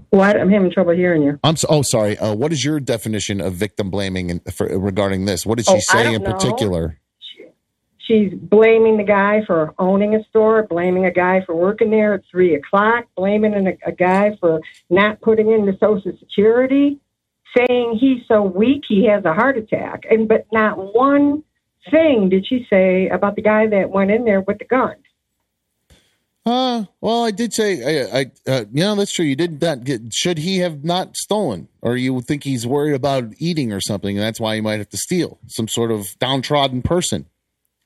What? 0.09 0.39
I'm 0.39 0.49
having 0.49 0.71
trouble 0.71 0.91
hearing 0.93 1.23
you. 1.23 1.39
I'm 1.43 1.55
so, 1.55 1.67
oh 1.69 1.81
sorry. 1.81 2.17
Uh, 2.17 2.35
what 2.35 2.51
is 2.51 2.63
your 2.65 2.79
definition 2.79 3.39
of 3.39 3.53
victim 3.53 3.89
blaming 3.89 4.29
in, 4.29 4.39
for, 4.51 4.67
regarding 4.67 5.25
this? 5.25 5.45
What 5.45 5.57
did 5.57 5.67
she 5.67 5.75
Oh, 5.75 5.79
say 5.79 6.13
in 6.13 6.21
know. 6.21 6.33
particular? 6.33 6.99
She's 8.05 8.31
blaming 8.33 8.97
the 8.97 9.03
guy 9.03 9.43
for 9.45 9.73
owning 9.79 10.13
a 10.13 10.23
store, 10.25 10.63
blaming 10.63 11.05
a 11.05 11.11
guy 11.11 11.43
for 11.43 11.55
working 11.55 11.89
there 11.89 12.13
at 12.13 12.21
three 12.29 12.53
o'clock, 12.53 13.05
blaming 13.15 13.67
a, 13.85 13.91
guy 13.91 14.37
for 14.39 14.61
not 14.91 15.21
putting 15.21 15.51
in 15.51 15.65
the 15.65 15.75
Social 15.79 16.13
Security, 16.19 16.99
saying 17.57 17.97
he's 17.99 18.21
so 18.27 18.43
weak 18.43 18.83
he 18.87 19.07
has 19.07 19.25
a 19.25 19.33
heart 19.33 19.57
attack. 19.57 20.03
And 20.09 20.27
but 20.27 20.45
not 20.51 20.93
one 20.93 21.43
thing 21.89 22.29
did 22.29 22.45
she 22.47 22.67
say 22.69 23.09
about 23.09 23.35
the 23.35 23.41
guy 23.41 23.67
that 23.67 23.89
went 23.89 24.11
in 24.11 24.23
there 24.23 24.41
with 24.41 24.59
the 24.59 24.65
gun. 24.65 24.95
Uh, 26.45 26.85
well, 27.01 27.23
I 27.23 27.31
did 27.31 27.53
say, 27.53 28.05
I, 28.05 28.19
I 28.19 28.25
uh, 28.45 28.65
yeah, 28.71 28.93
that's 28.93 29.11
true. 29.11 29.25
You 29.25 29.35
did 29.35 29.59
not 29.59 29.83
get. 29.83 30.13
Should 30.13 30.37
he 30.37 30.59
have 30.59 30.83
not 30.83 31.17
stolen, 31.17 31.69
or 31.81 31.97
you 31.97 32.21
think 32.21 32.43
he's 32.43 32.67
worried 32.67 32.93
about 32.93 33.33
eating 33.39 33.73
or 33.73 33.81
something, 33.81 34.15
and 34.15 34.23
that's 34.23 34.39
why 34.39 34.53
he 34.53 34.61
might 34.61 34.77
have 34.77 34.89
to 34.89 34.97
steal 34.97 35.39
some 35.47 35.67
sort 35.67 35.89
of 35.89 36.05
downtrodden 36.19 36.83
person. 36.83 37.25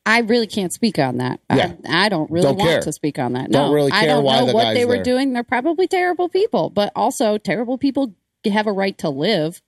I 0.09 0.19
really 0.19 0.47
can't 0.47 0.73
speak 0.73 0.97
on 0.99 1.17
that. 1.17 1.39
Yeah. 1.53 1.73
I, 1.87 2.05
I 2.05 2.09
don't 2.09 2.29
really 2.31 2.45
Don't 2.47 2.57
want 2.57 2.69
care. 2.69 2.81
to 2.81 2.91
speak 2.91 3.19
on 3.19 3.33
that. 3.33 3.51
Don't 3.51 3.69
no, 3.69 3.73
really 3.73 3.91
I 3.91 4.05
don't 4.05 4.23
why 4.23 4.39
know 4.39 4.47
the 4.47 4.53
what 4.53 4.73
they 4.73 4.85
were 4.85 4.95
there. 4.95 5.03
doing. 5.03 5.33
They're 5.33 5.43
probably 5.43 5.87
terrible 5.87 6.29
people, 6.29 6.69
but 6.69 6.91
also 6.95 7.37
terrible 7.37 7.77
people 7.77 8.13
have 8.45 8.67
a 8.67 8.71
right 8.71 8.97
to 8.99 9.09
live. 9.09 9.61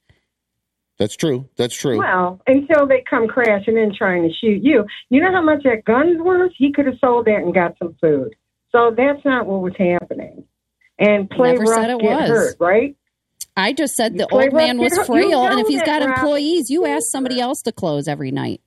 That's 0.97 1.15
true. 1.15 1.49
That's 1.57 1.75
true. 1.75 1.97
Well, 1.97 2.41
until 2.47 2.87
they 2.87 3.03
come 3.09 3.27
crashing 3.27 3.77
in 3.77 3.93
trying 3.95 4.23
to 4.23 4.33
shoot 4.33 4.61
you. 4.63 4.85
You 5.09 5.21
know 5.21 5.31
how 5.31 5.41
much 5.41 5.63
that 5.63 5.83
gun's 5.85 6.19
worth? 6.21 6.51
He 6.57 6.71
could 6.71 6.85
have 6.85 6.95
sold 6.99 7.25
that 7.25 7.37
and 7.37 7.53
got 7.53 7.75
some 7.79 7.95
food. 8.01 8.35
So 8.71 8.93
that's 8.95 9.23
not 9.25 9.45
what 9.47 9.61
was 9.61 9.73
happening. 9.77 10.43
And 10.99 11.29
play 11.29 11.53
Never 11.53 11.63
rough, 11.63 11.81
said 11.81 11.89
it 11.89 12.01
get 12.01 12.19
was. 12.21 12.29
hurt, 12.29 12.55
right? 12.59 12.95
I 13.57 13.73
just 13.73 13.95
said 13.95 14.17
the 14.17 14.27
play 14.27 14.45
old 14.45 14.53
man 14.53 14.77
was 14.77 14.91
get. 14.93 14.99
You 14.99 15.05
frail, 15.05 15.45
and 15.47 15.59
if 15.59 15.67
he's 15.67 15.81
got 15.81 16.01
Rob. 16.01 16.09
employees, 16.17 16.69
you 16.69 16.85
ask 16.85 17.03
somebody 17.11 17.39
else 17.41 17.61
to 17.63 17.71
close 17.71 18.07
every 18.07 18.31
night. 18.31 18.61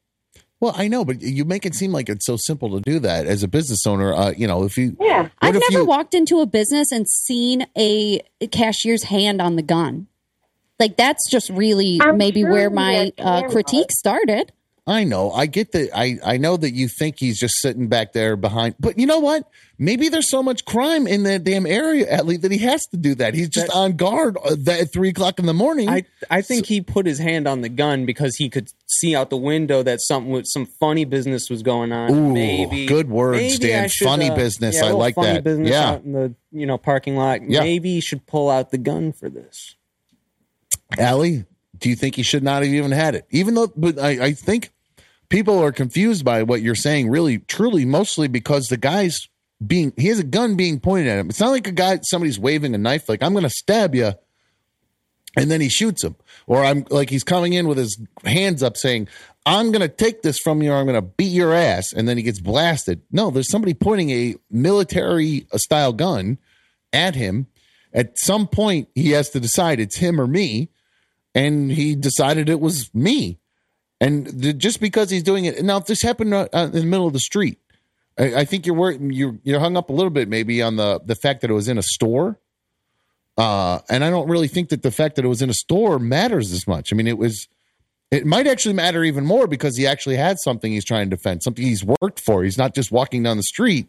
Well, 0.65 0.73
I 0.78 0.89
know, 0.89 1.05
but 1.05 1.20
you 1.20 1.45
make 1.45 1.66
it 1.66 1.74
seem 1.74 1.93
like 1.93 2.09
it's 2.09 2.24
so 2.24 2.39
simple 2.39 2.70
to 2.70 2.81
do 2.81 2.99
that 3.01 3.27
as 3.27 3.43
a 3.43 3.49
business 3.49 3.86
owner. 3.86 4.15
Uh, 4.15 4.31
you 4.35 4.47
know, 4.47 4.65
if 4.65 4.78
you 4.78 4.97
Yeah. 4.99 5.28
I've 5.43 5.55
if 5.57 5.62
never 5.69 5.82
you- 5.82 5.86
walked 5.86 6.15
into 6.15 6.41
a 6.41 6.47
business 6.47 6.91
and 6.91 7.07
seen 7.07 7.66
a 7.77 8.20
cashier's 8.51 9.03
hand 9.03 9.43
on 9.43 9.57
the 9.57 9.62
gun. 9.62 10.07
Like 10.81 10.97
that's 10.97 11.31
just 11.31 11.51
really 11.51 11.99
I'm 12.01 12.16
maybe 12.16 12.41
sure 12.41 12.51
where 12.51 12.70
my 12.70 13.12
uh, 13.19 13.43
critique 13.49 13.91
started. 13.93 14.53
I 14.86 15.05
know. 15.05 15.32
I 15.32 15.47
get 15.47 15.73
that. 15.73 15.97
I, 15.98 16.19
I 16.23 16.36
know 16.36 16.59
that 16.59 16.73
you 16.74 16.89
think 16.89 17.19
he's 17.19 17.40
just 17.40 17.55
sitting 17.62 17.89
back 17.89 18.12
there 18.12 18.36
behind. 18.36 18.74
But 18.78 18.98
you 18.98 19.06
know 19.06 19.19
what? 19.19 19.48
Maybe 19.78 20.11
there's 20.11 20.28
so 20.28 20.43
much 20.43 20.66
crime 20.66 21.06
in 21.06 21.23
that 21.23 21.43
damn 21.43 21.65
area, 21.65 22.06
at 22.06 22.27
least, 22.27 22.43
that 22.43 22.52
he 22.52 22.59
has 22.59 22.85
to 22.89 22.98
do 22.98 23.15
that. 23.15 23.32
He's 23.32 23.48
just 23.48 23.69
That- 23.69 23.74
on 23.74 23.93
guard 23.97 24.36
uh, 24.36 24.56
at 24.70 24.93
three 24.93 25.09
o'clock 25.09 25.39
in 25.39 25.47
the 25.47 25.55
morning. 25.55 25.89
I 25.89 26.05
I 26.28 26.43
think 26.43 26.66
he 26.66 26.82
put 26.82 27.06
his 27.06 27.19
hand 27.19 27.48
on 27.48 27.62
the 27.62 27.70
gun 27.70 28.05
because 28.05 28.36
he 28.36 28.51
could 28.51 28.69
see 28.86 29.16
out 29.16 29.31
the 29.31 29.39
window 29.39 29.82
that 29.82 30.02
something 30.02 30.44
some 30.44 30.66
funny 30.78 31.06
business 31.06 31.48
was 31.48 31.62
going 31.62 31.90
on. 31.90 32.11
Ooh, 32.12 32.32
maybe 32.35 32.85
good 32.85 33.09
words, 33.09 33.39
maybe 33.39 33.56
Dan. 33.56 33.89
Should, 33.89 34.05
Funny 34.05 34.28
uh, 34.28 34.35
business. 34.36 34.74
yeah, 34.77 34.85
I 34.85 34.90
like 34.90 35.15
funny 35.15 35.32
that. 35.32 35.44
Business 35.44 35.70
Yeah. 35.70 35.89
out 35.93 36.05
in 36.05 36.12
the 36.12 36.35
you 36.52 36.66
know 36.66 36.77
parking 36.77 37.16
lot. 37.16 37.40
Yeah. 37.48 37.61
Maybe 37.61 37.94
he 37.94 38.01
should 38.02 38.27
pull 38.27 38.51
out 38.51 38.70
the 38.70 38.78
gun 38.78 39.12
for 39.12 39.31
this. 39.31 39.77
Ali, 41.01 41.47
do 41.78 41.89
you 41.89 41.97
think 41.97 42.15
he 42.16 42.23
should 42.23 42.43
not 42.43 42.62
have 42.62 42.73
even 42.73 42.93
had 42.93 43.15
it? 43.15 43.27
Even 43.31 43.55
though, 43.55 43.73
but 43.74 43.98
I, 43.98 44.27
I 44.27 44.32
think 44.32 44.70
people 45.35 45.61
are 45.61 45.73
confused 45.73 46.24
by 46.24 46.44
what 46.44 46.62
you're 46.62 46.77
saying, 46.77 47.11
really, 47.11 47.39
truly, 47.39 47.85
mostly 47.85 48.28
because 48.28 48.69
the 48.69 48.77
guy's 48.77 49.27
being 49.66 49.93
he 49.97 50.06
has 50.06 50.20
a 50.20 50.24
gun 50.24 50.55
being 50.55 50.78
pointed 50.78 51.09
at 51.09 51.19
him. 51.19 51.28
It's 51.28 51.40
not 51.40 51.51
like 51.51 51.66
a 51.66 51.73
guy 51.73 51.98
somebody's 52.05 52.39
waving 52.39 52.73
a 52.73 52.78
knife 52.78 53.09
like 53.09 53.20
I'm 53.20 53.32
going 53.32 53.43
to 53.43 53.51
stab 53.51 53.97
you 53.97 54.12
and 55.36 55.51
then 55.51 55.61
he 55.61 55.69
shoots 55.69 56.05
him 56.05 56.15
or 56.47 56.65
I'm 56.65 56.85
like 56.89 57.11
he's 57.11 57.24
coming 57.24 57.52
in 57.52 57.66
with 57.66 57.78
his 57.78 58.01
hands 58.24 58.62
up 58.62 58.77
saying 58.77 59.09
I'm 59.44 59.73
going 59.73 59.81
to 59.81 59.89
take 59.89 60.23
this 60.23 60.39
from 60.39 60.62
you 60.62 60.70
or 60.70 60.77
I'm 60.77 60.86
going 60.86 61.01
to 61.01 61.02
beat 61.02 61.32
your 61.32 61.52
ass 61.52 61.93
and 61.93 62.09
then 62.09 62.16
he 62.16 62.23
gets 62.23 62.40
blasted. 62.40 63.02
No, 63.11 63.31
there's 63.31 63.51
somebody 63.51 63.74
pointing 63.74 64.11
a 64.11 64.36
military 64.51 65.48
uh, 65.52 65.59
style 65.59 65.93
gun 65.93 66.39
at 66.93 67.16
him. 67.16 67.48
At 67.93 68.19
some 68.19 68.47
point 68.47 68.89
he 68.94 69.11
has 69.11 69.31
to 69.31 69.40
decide 69.40 69.81
it's 69.81 69.97
him 69.97 70.20
or 70.20 70.28
me 70.28 70.69
and 71.35 71.73
he 71.73 71.97
decided 71.97 72.48
it 72.48 72.61
was 72.61 72.94
me. 72.94 73.40
And 74.05 74.43
th- 74.43 74.59
just 74.59 74.81
because 74.81 75.09
he's 75.09 75.22
doing 75.22 75.47
it 75.47 75.64
now, 75.64 75.78
if 75.78 75.86
this 75.86 76.02
happened 76.02 76.35
uh, 76.35 76.47
uh, 76.52 76.64
in 76.66 76.72
the 76.72 76.85
middle 76.85 77.06
of 77.06 77.14
the 77.14 77.20
street, 77.20 77.59
I, 78.18 78.35
I 78.35 78.44
think 78.44 78.66
you're 78.66 78.93
you're 78.93 79.39
you're 79.44 79.60
hung 79.60 79.78
up 79.78 79.89
a 79.89 79.94
little 79.94 80.10
bit 80.10 80.28
maybe 80.28 80.60
on 80.60 80.76
the 80.76 81.01
the 81.02 81.14
fact 81.14 81.40
that 81.40 81.51
it 81.51 81.55
was 81.55 81.68
in 81.68 81.78
a 81.78 81.82
store. 81.82 82.39
Uh, 83.39 83.78
and 83.89 84.05
I 84.05 84.10
don't 84.10 84.28
really 84.28 84.47
think 84.47 84.68
that 84.68 84.82
the 84.82 84.90
fact 84.90 85.16
that 85.16 85.24
it 85.24 85.28
was 85.28 85.40
in 85.40 85.48
a 85.48 85.55
store 85.55 85.98
matters 85.98 86.52
as 86.52 86.68
much. 86.68 86.93
I 86.93 86.97
mean, 86.97 87.06
it 87.06 87.16
was. 87.16 87.48
It 88.10 88.26
might 88.26 88.47
actually 88.47 88.74
matter 88.74 89.02
even 89.02 89.24
more 89.24 89.47
because 89.47 89.76
he 89.76 89.86
actually 89.86 90.16
had 90.16 90.39
something 90.39 90.70
he's 90.70 90.85
trying 90.85 91.09
to 91.09 91.16
defend, 91.16 91.43
something 91.43 91.64
he's 91.64 91.82
worked 91.82 92.20
for. 92.20 92.44
He's 92.44 92.59
not 92.59 92.74
just 92.74 92.93
walking 92.93 93.22
down 93.22 93.39
the 93.39 93.43
street 93.43 93.89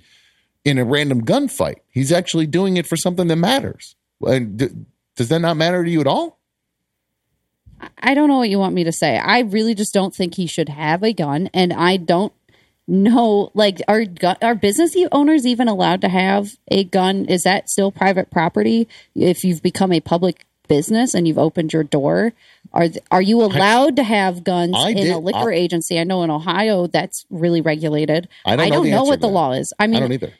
in 0.64 0.80
a 0.80 0.86
random 0.86 1.24
gunfight. 1.26 1.82
He's 1.92 2.12
actually 2.12 2.48
doing 2.48 2.78
it 2.78 2.88
for 2.88 2.96
something 2.96 3.28
that 3.28 3.36
matters. 3.36 3.96
And 4.22 4.58
d- 4.58 4.70
does 5.18 5.28
that 5.30 5.40
not 5.40 5.58
matter 5.58 5.84
to 5.84 5.90
you 5.90 6.00
at 6.00 6.08
all? 6.08 6.40
I 8.00 8.14
don't 8.14 8.30
know 8.30 8.38
what 8.38 8.50
you 8.50 8.60
want 8.60 8.74
me 8.76 8.84
to 8.84 8.92
say. 8.92 9.18
I 9.18 9.40
really 9.40 9.76
just 9.76 9.94
don't 9.94 10.14
think 10.16 10.36
he 10.36 10.48
should 10.48 10.70
have 10.70 11.04
a 11.04 11.14
gun, 11.14 11.50
and 11.54 11.74
I 11.74 11.98
don't 11.98 12.34
know. 12.88 13.52
Like, 13.54 13.82
are 13.88 14.06
gu- 14.06 14.36
are 14.42 14.56
business 14.56 14.96
owners 15.12 15.46
even 15.46 15.68
allowed 15.68 16.02
to 16.02 16.10
have 16.10 16.52
a 16.70 16.84
gun? 16.84 17.26
Is 17.26 17.44
that 17.44 17.70
still 17.70 17.92
private 17.92 18.32
property? 18.32 18.88
If 19.16 19.44
you've 19.44 19.62
become 19.62 19.92
a 19.92 20.00
public 20.00 20.46
business 20.68 21.14
and 21.14 21.28
you've 21.28 21.38
opened 21.38 21.74
your 21.74 21.84
door, 21.84 22.34
are 22.74 22.88
are 23.12 23.22
you 23.22 23.42
allowed 23.42 23.96
to 23.98 24.04
have 24.04 24.44
guns 24.44 24.76
I 24.78 24.90
in 24.92 24.96
did- 24.98 25.12
a 25.16 25.18
liquor 25.20 25.52
I- 25.52 25.56
agency? 25.56 26.00
I 26.00 26.04
know 26.04 26.24
in 26.24 26.30
Ohio 26.32 26.88
that's 26.88 27.26
really 27.30 27.62
regulated. 27.62 28.28
I 28.46 28.56
don't 28.56 28.70
know 28.70 28.84
the 28.84 28.92
answer 28.92 29.10
what 29.10 29.22
the 29.22 29.28
law 29.28 29.52
is. 29.52 29.74
I 29.80 29.88
mean, 29.88 29.98
I 29.98 30.00
don't 30.02 30.14
either. 30.14 30.34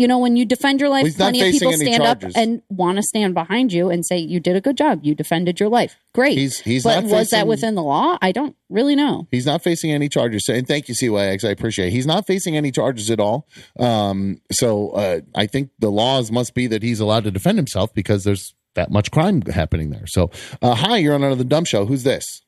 You 0.00 0.08
know, 0.08 0.18
when 0.18 0.36
you 0.36 0.44
defend 0.44 0.80
your 0.80 0.88
life, 0.88 1.04
Well, 1.04 1.12
plenty 1.14 1.40
of 1.42 1.52
people 1.52 1.72
stand 1.74 2.02
up 2.02 2.22
and 2.34 2.62
want 2.70 2.96
to 2.96 3.02
stand 3.02 3.34
behind 3.34 3.72
you 3.72 3.90
and 3.90 4.04
say 4.04 4.16
you 4.18 4.40
did 4.40 4.56
a 4.56 4.60
good 4.60 4.76
job. 4.76 5.00
You 5.02 5.14
defended 5.14 5.60
your 5.60 5.68
life. 5.68 5.96
Great. 6.14 6.38
He's- 6.38 6.58
he's 6.58 6.82
but 6.84 7.04
was 7.04 7.28
that 7.30 7.46
within 7.46 7.74
the 7.74 7.82
law? 7.82 8.16
I 8.22 8.32
don't 8.32 8.56
really 8.68 8.96
know. 8.96 9.28
He's 9.30 9.46
not 9.46 9.62
facing 9.62 9.92
any 9.92 10.08
charges. 10.08 10.48
And 10.48 10.66
thank 10.66 10.88
you, 10.88 10.94
CYX. 10.94 11.44
I 11.44 11.50
appreciate 11.50 11.88
it. 11.88 11.90
He's 11.92 12.06
not 12.06 12.26
facing 12.26 12.56
any 12.56 12.70
charges 12.72 13.10
at 13.10 13.20
all. 13.20 13.46
Um, 13.78 14.40
so 14.50 14.90
uh, 14.90 15.20
I 15.34 15.46
think 15.46 15.70
the 15.78 15.90
laws 15.90 16.32
must 16.32 16.54
be 16.54 16.66
that 16.68 16.82
he's 16.82 17.00
allowed 17.00 17.24
to 17.24 17.30
defend 17.30 17.58
himself 17.58 17.92
because 17.94 18.24
there's 18.24 18.54
that 18.74 18.90
much 18.90 19.10
crime 19.10 19.42
happening 19.42 19.90
there. 19.90 20.06
So, 20.06 20.30
uh, 20.62 20.74
hi, 20.76 20.96
you're 20.98 21.14
on 21.14 21.22
another 21.24 21.44
dumb 21.44 21.64
show. 21.64 21.84
Who's 21.86 22.04
this? 22.04 22.42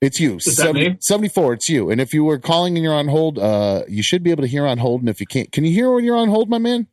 It's 0.00 0.18
you. 0.18 0.36
Is 0.36 0.56
that 0.56 0.74
me? 0.74 0.96
74, 1.00 1.54
it's 1.54 1.68
you. 1.68 1.90
And 1.90 2.00
if 2.00 2.14
you 2.14 2.24
were 2.24 2.38
calling 2.38 2.76
and 2.76 2.82
you're 2.82 2.94
on 2.94 3.08
hold, 3.08 3.38
uh, 3.38 3.82
you 3.86 4.02
should 4.02 4.22
be 4.22 4.30
able 4.30 4.42
to 4.42 4.48
hear 4.48 4.66
on 4.66 4.78
hold. 4.78 5.00
And 5.00 5.10
if 5.10 5.20
you 5.20 5.26
can't, 5.26 5.52
can 5.52 5.64
you 5.64 5.72
hear 5.72 5.92
when 5.92 6.04
you're 6.04 6.16
on 6.16 6.28
hold, 6.28 6.48
my 6.48 6.58
man? 6.58 6.86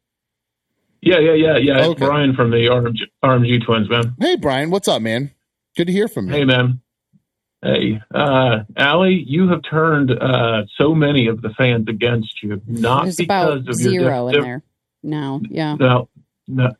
Yeah, 1.02 1.20
yeah, 1.20 1.34
yeah, 1.34 1.58
yeah. 1.58 1.86
It's 1.86 2.00
Brian 2.00 2.36
from 2.36 2.52
the 2.52 2.66
RMG, 2.66 3.00
RMG 3.24 3.66
Twins, 3.66 3.90
man. 3.90 4.16
Hey, 4.20 4.36
Brian, 4.36 4.72
what's 4.72 4.90
up, 4.90 5.02
man? 5.02 5.32
Good 5.78 5.88
to 5.88 5.94
hear 5.94 6.08
from 6.10 6.28
you. 6.28 6.34
Hey, 6.34 6.44
man. 6.44 6.82
Hey, 7.62 8.02
uh, 8.14 8.60
Ali, 8.78 9.24
you 9.26 9.48
have 9.50 9.62
turned 9.70 10.12
uh, 10.12 10.64
so 10.78 10.94
many 10.94 11.28
of 11.28 11.42
the 11.42 11.50
fans 11.58 11.88
against 11.88 12.44
you, 12.44 12.62
not 12.68 13.04
There's 13.04 13.16
because 13.16 13.26
about 13.26 13.58
of 13.58 13.66
your 13.66 13.74
zero 13.74 14.30
dif- 14.30 14.38
in 14.38 14.44
there 14.44 14.64
now. 15.02 15.42
Yeah. 15.50 15.76
No, 15.76 16.10
no. 16.48 16.72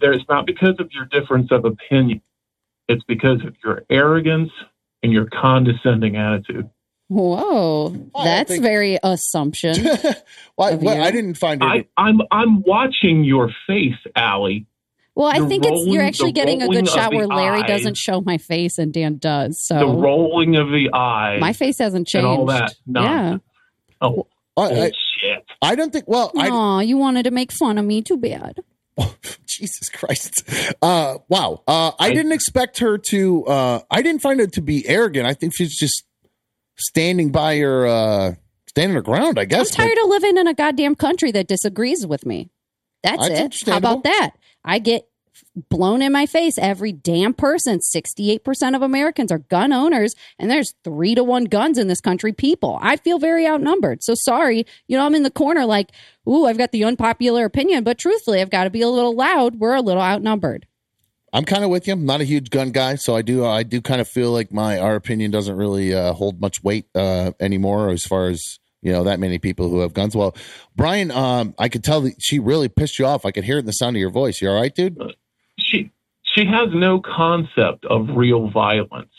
There's 0.00 0.24
not 0.28 0.46
because 0.46 0.74
of 0.78 0.90
your 0.92 1.04
difference 1.06 1.50
of 1.50 1.64
opinion. 1.64 2.20
It's 2.88 3.04
because 3.04 3.42
of 3.44 3.54
your 3.64 3.84
arrogance 3.88 4.50
and 5.02 5.12
your 5.12 5.26
condescending 5.26 6.16
attitude. 6.16 6.68
Whoa, 7.08 7.90
that's 8.24 8.48
think- 8.50 8.62
very 8.62 8.98
assumption. 9.02 9.74
Why, 10.56 10.70
Of 10.70 10.82
what. 10.82 10.98
I 10.98 11.10
didn't 11.10 11.34
find 11.34 11.62
it. 11.62 11.66
I, 11.66 11.86
I'm 11.96 12.20
I'm 12.30 12.62
watching 12.62 13.22
your 13.24 13.50
face, 13.66 13.94
Ali. 14.16 14.66
Well, 15.14 15.28
I 15.28 15.40
The 15.40 15.46
think 15.46 15.66
it's 15.66 15.86
you're 15.86 16.02
actually 16.02 16.32
getting 16.32 16.62
a 16.62 16.68
good 16.68 16.88
shot 16.88 17.12
where 17.12 17.26
Larry 17.26 17.60
eye. 17.62 17.66
doesn't 17.66 17.98
show 17.98 18.22
my 18.22 18.38
face 18.38 18.78
and 18.78 18.94
Dan 18.94 19.18
does. 19.18 19.62
So 19.62 19.78
the 19.78 19.86
rolling 19.86 20.56
of 20.56 20.68
the 20.68 20.88
eye. 20.94 21.36
my 21.38 21.52
face 21.52 21.78
hasn't 21.78 22.06
changed. 22.08 22.24
and 22.26 22.38
all 22.38 22.46
that. 22.46 22.74
Yeah. 22.86 23.02
nonsense. 23.02 23.42
Oh, 24.00 24.26
I, 24.56 24.62
I, 24.62 24.68
bullshit. 24.68 25.44
I 25.60 25.74
don't 25.74 25.92
think. 25.92 26.06
Well, 26.08 26.32
I, 26.36 26.48
Aw, 26.48 26.80
you 26.80 26.96
wanted 26.96 27.24
to 27.24 27.30
make 27.30 27.52
fun 27.52 27.76
of 27.76 27.84
me. 27.84 28.00
Too 28.00 28.16
bad. 28.16 28.60
Jesus 29.46 29.88
Christ. 29.90 30.42
Uh, 30.80 31.18
wow. 31.28 31.62
Uh, 31.66 31.92
I 31.98 32.12
didn't 32.12 32.32
expect 32.32 32.78
her 32.78 32.98
to, 33.10 33.44
uh, 33.46 33.80
I 33.90 34.02
didn't 34.02 34.22
find 34.22 34.40
it 34.40 34.52
to 34.54 34.62
be 34.62 34.86
arrogant. 34.88 35.26
I 35.26 35.34
think 35.34 35.54
she's 35.56 35.76
just 35.76 36.04
standing 36.76 37.30
by 37.30 37.58
her, 37.58 37.86
uh, 37.86 38.34
standing 38.68 38.94
her 38.94 39.02
ground, 39.02 39.38
I 39.38 39.44
guess. 39.44 39.78
I'm 39.78 39.86
tired 39.86 39.98
of 40.02 40.08
living 40.08 40.36
in 40.36 40.46
a 40.46 40.54
goddamn 40.54 40.94
country 40.94 41.30
that 41.32 41.46
disagrees 41.48 42.06
with 42.06 42.24
me. 42.26 42.50
That's, 43.02 43.28
That's 43.28 43.62
it. 43.62 43.70
How 43.70 43.78
about 43.78 44.04
that? 44.04 44.32
I 44.64 44.78
get 44.78 45.08
blown 45.68 46.02
in 46.02 46.12
my 46.12 46.26
face 46.26 46.58
every 46.58 46.92
damn 46.92 47.34
person. 47.34 47.78
68% 47.78 48.74
of 48.74 48.82
Americans 48.82 49.30
are 49.30 49.38
gun 49.38 49.72
owners, 49.72 50.14
and 50.38 50.50
there's 50.50 50.74
three 50.84 51.14
to 51.14 51.24
one 51.24 51.44
guns 51.44 51.78
in 51.78 51.88
this 51.88 52.00
country, 52.00 52.32
people. 52.32 52.78
I 52.80 52.96
feel 52.96 53.18
very 53.18 53.46
outnumbered. 53.46 54.02
So 54.02 54.14
sorry. 54.14 54.66
You 54.86 54.96
know, 54.96 55.04
I'm 55.04 55.14
in 55.14 55.22
the 55.22 55.30
corner 55.30 55.64
like, 55.64 55.90
ooh, 56.28 56.46
I've 56.46 56.58
got 56.58 56.72
the 56.72 56.84
unpopular 56.84 57.44
opinion, 57.44 57.84
but 57.84 57.98
truthfully, 57.98 58.40
I've 58.40 58.50
got 58.50 58.64
to 58.64 58.70
be 58.70 58.82
a 58.82 58.88
little 58.88 59.14
loud. 59.14 59.56
We're 59.56 59.74
a 59.74 59.82
little 59.82 60.02
outnumbered. 60.02 60.66
I'm 61.34 61.44
kind 61.44 61.64
of 61.64 61.70
with 61.70 61.86
you. 61.86 61.94
I'm 61.94 62.04
not 62.04 62.20
a 62.20 62.24
huge 62.24 62.50
gun 62.50 62.72
guy, 62.72 62.96
so 62.96 63.16
I 63.16 63.22
do, 63.22 63.44
I 63.44 63.62
do 63.62 63.80
kind 63.80 64.02
of 64.02 64.08
feel 64.08 64.32
like 64.32 64.52
my, 64.52 64.78
our 64.78 64.96
opinion 64.96 65.30
doesn't 65.30 65.56
really, 65.56 65.94
uh, 65.94 66.12
hold 66.12 66.42
much 66.42 66.62
weight, 66.62 66.86
uh, 66.94 67.32
anymore 67.40 67.88
as 67.88 68.04
far 68.04 68.28
as, 68.28 68.58
you 68.82 68.92
know, 68.92 69.04
that 69.04 69.18
many 69.18 69.38
people 69.38 69.70
who 69.70 69.80
have 69.80 69.94
guns. 69.94 70.14
Well, 70.14 70.36
Brian, 70.76 71.10
um, 71.10 71.54
I 71.58 71.70
could 71.70 71.84
tell 71.84 72.02
that 72.02 72.16
she 72.20 72.38
really 72.38 72.68
pissed 72.68 72.98
you 72.98 73.06
off. 73.06 73.24
I 73.24 73.30
could 73.30 73.44
hear 73.44 73.56
it 73.56 73.60
in 73.60 73.66
the 73.66 73.72
sound 73.72 73.96
of 73.96 74.00
your 74.00 74.10
voice. 74.10 74.42
You 74.42 74.50
all 74.50 74.60
right, 74.60 74.74
dude? 74.74 74.98
She 76.34 76.40
she 76.42 76.46
has 76.46 76.68
no 76.72 77.00
concept 77.00 77.84
of 77.84 78.08
real 78.16 78.50
violence. 78.50 79.10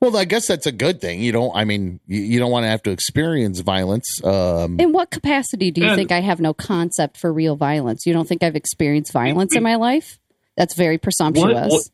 Well, 0.00 0.16
I 0.16 0.24
guess 0.24 0.46
that's 0.46 0.66
a 0.66 0.72
good 0.72 1.00
thing. 1.00 1.20
You 1.20 1.32
don't, 1.32 1.54
I 1.56 1.64
mean, 1.64 1.98
you, 2.06 2.20
you 2.20 2.38
don't 2.38 2.50
want 2.50 2.64
to 2.64 2.68
have 2.68 2.82
to 2.82 2.90
experience 2.90 3.60
violence. 3.60 4.20
Um, 4.22 4.78
In 4.78 4.92
what 4.92 5.10
capacity 5.10 5.70
do 5.70 5.80
you 5.80 5.86
And- 5.88 5.96
think 5.96 6.12
I 6.12 6.20
have 6.20 6.40
no 6.40 6.52
concept 6.52 7.16
for 7.16 7.32
real 7.32 7.56
violence? 7.56 8.04
You 8.06 8.12
don't 8.12 8.28
think 8.28 8.42
I've 8.42 8.56
experienced 8.56 9.12
violence 9.12 9.56
in 9.56 9.62
my 9.62 9.76
life? 9.76 10.18
That's 10.56 10.74
very 10.74 10.98
presumptuous. 10.98 11.72
what- 11.72 11.88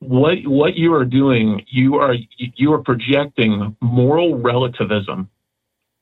What 0.00 0.38
what 0.46 0.74
you 0.76 0.92
are 0.94 1.06
doing, 1.06 1.62
you 1.70 1.94
are 1.96 2.14
you 2.36 2.72
are 2.74 2.82
projecting 2.82 3.74
moral 3.80 4.36
relativism 4.36 5.30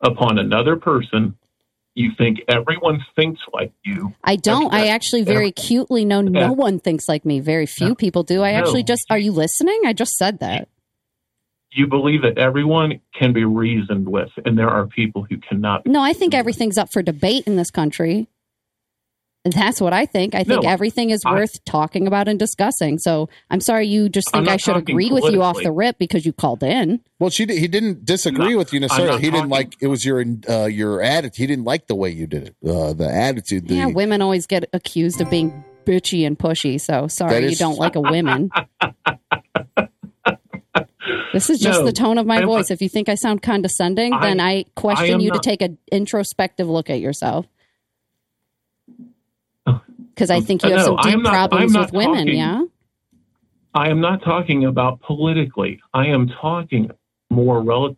upon 0.03 0.39
another 0.39 0.75
person. 0.77 1.37
You 1.95 2.11
think 2.17 2.41
everyone 2.49 3.01
thinks 3.17 3.41
like 3.53 3.73
you. 3.85 4.15
I 4.25 4.37
don't. 4.37 4.73
I 4.73 4.87
actually 4.89 5.23
very 5.25 5.53
cutely 5.53 6.05
know 6.07 6.23
no 6.23 6.41
Yeah. 6.41 6.51
one 6.51 6.79
thinks 6.79 7.07
like 7.09 7.25
me. 7.27 7.39
Very 7.41 7.67
few 7.67 7.95
people 7.95 8.23
do. 8.23 8.43
I 8.43 8.53
No. 8.53 8.59
actually 8.59 8.83
just. 8.83 9.05
Are 9.11 9.19
you 9.19 9.31
listening? 9.33 9.83
I 9.85 9.93
just 9.93 10.13
said 10.13 10.39
that. 10.41 10.69
You 11.75 11.87
believe 11.87 12.23
that 12.23 12.39
everyone 12.39 13.01
can 13.15 13.33
be 13.33 13.45
reasoned 13.45 14.09
with, 14.09 14.31
and 14.45 14.59
there 14.59 14.69
are 14.71 14.87
people 14.87 15.27
who 15.29 15.37
cannot. 15.39 15.87
No, 15.87 16.01
I 16.03 16.13
think 16.13 16.35
everything's 16.35 16.77
up 16.79 16.89
for 16.93 17.03
debate 17.03 17.47
in 17.47 17.57
this 17.57 17.71
country. 17.71 18.27
That's 19.45 19.81
what 19.81 19.93
I 19.93 20.07
think. 20.07 20.37
I 20.37 20.45
think 20.45 20.63
No, 20.63 20.69
everything 20.71 21.11
is 21.11 21.21
I- 21.27 21.33
worth 21.33 21.65
talking 21.65 22.07
about 22.07 22.29
and 22.29 22.39
discussing. 22.39 22.99
So 22.99 23.29
I'm 23.51 23.61
sorry 23.61 23.89
you 23.89 24.09
just 24.09 24.31
think 24.31 24.49
I 24.49 24.57
should 24.57 24.77
agree 24.77 25.11
with 25.11 25.25
you 25.33 25.43
off 25.43 25.61
the 25.61 25.73
rip 25.73 25.99
because 25.99 26.25
you 26.25 26.33
called 26.33 26.63
in. 26.63 27.01
Well, 27.19 27.31
she 27.31 27.45
did, 27.47 27.59
he 27.59 27.67
didn't 27.67 28.05
disagree 28.05 28.51
not- 28.53 28.59
with 28.59 28.73
you 28.73 28.79
necessarily. 28.79 29.13
not 29.15 29.21
He 29.21 29.31
didn't 29.31 29.49
like 29.49 29.75
it 29.81 29.89
was 29.89 30.05
your 30.05 30.25
uh, 30.49 30.67
your 30.67 31.03
attitude. 31.03 31.37
He 31.37 31.47
didn't 31.49 31.65
like 31.65 31.89
the 31.89 31.97
way 31.97 32.11
you 32.11 32.29
did 32.29 32.49
it. 32.49 32.57
Uh, 32.65 32.93
the 32.93 33.09
attitude. 33.13 33.67
The, 33.67 33.75
yeah, 33.75 33.87
women 33.87 34.23
always 34.23 34.47
get 34.47 34.69
accused 34.73 35.21
of 35.21 35.29
being 35.29 35.65
bitchy 35.85 36.25
and 36.25 36.39
pushy. 36.39 36.81
So 36.81 37.09
sorry 37.09 37.41
That 37.41 37.51
you 37.51 37.57
don't 37.57 37.79
like 37.79 37.97
a 37.97 38.01
woman. 38.01 38.51
This 41.33 41.49
is 41.49 41.59
just 41.61 41.81
No, 41.81 41.87
the 41.87 41.93
tone 41.93 42.19
of 42.19 42.27
my 42.27 42.37
I'm- 42.39 42.47
voice. 42.47 42.71
If 42.71 42.83
you 42.83 42.89
think 42.91 43.09
I 43.09 43.15
sound 43.15 43.41
condescending, 43.43 44.13
I- 44.13 44.21
then 44.21 44.39
I 44.39 44.51
I 44.51 44.65
question 44.77 45.15
am 45.15 45.21
you 45.21 45.31
not- 45.31 45.43
to 45.43 45.49
take 45.49 45.63
an 45.63 45.79
introspective 45.91 46.69
look 46.69 46.91
at 46.91 47.01
yourself. 47.01 47.47
Because 50.15 50.31
I 50.31 50.41
think 50.41 50.63
you 50.63 50.71
have 50.71 50.79
No, 50.81 50.85
some 50.85 50.97
deep 51.13 51.23
not- 51.23 51.33
problems 51.33 51.73
with 51.77 51.93
not 51.93 51.93
women. 51.93 52.27
talking- 52.27 52.37
Yeah. 52.37 52.65
I 53.75 53.89
am 53.89 54.01
not 54.01 54.23
talking 54.23 54.65
about 54.67 55.01
politically. 55.01 55.81
I 55.95 56.07
am 56.09 56.29
talking 56.29 56.91
more 57.31 57.63
relative 57.63 57.97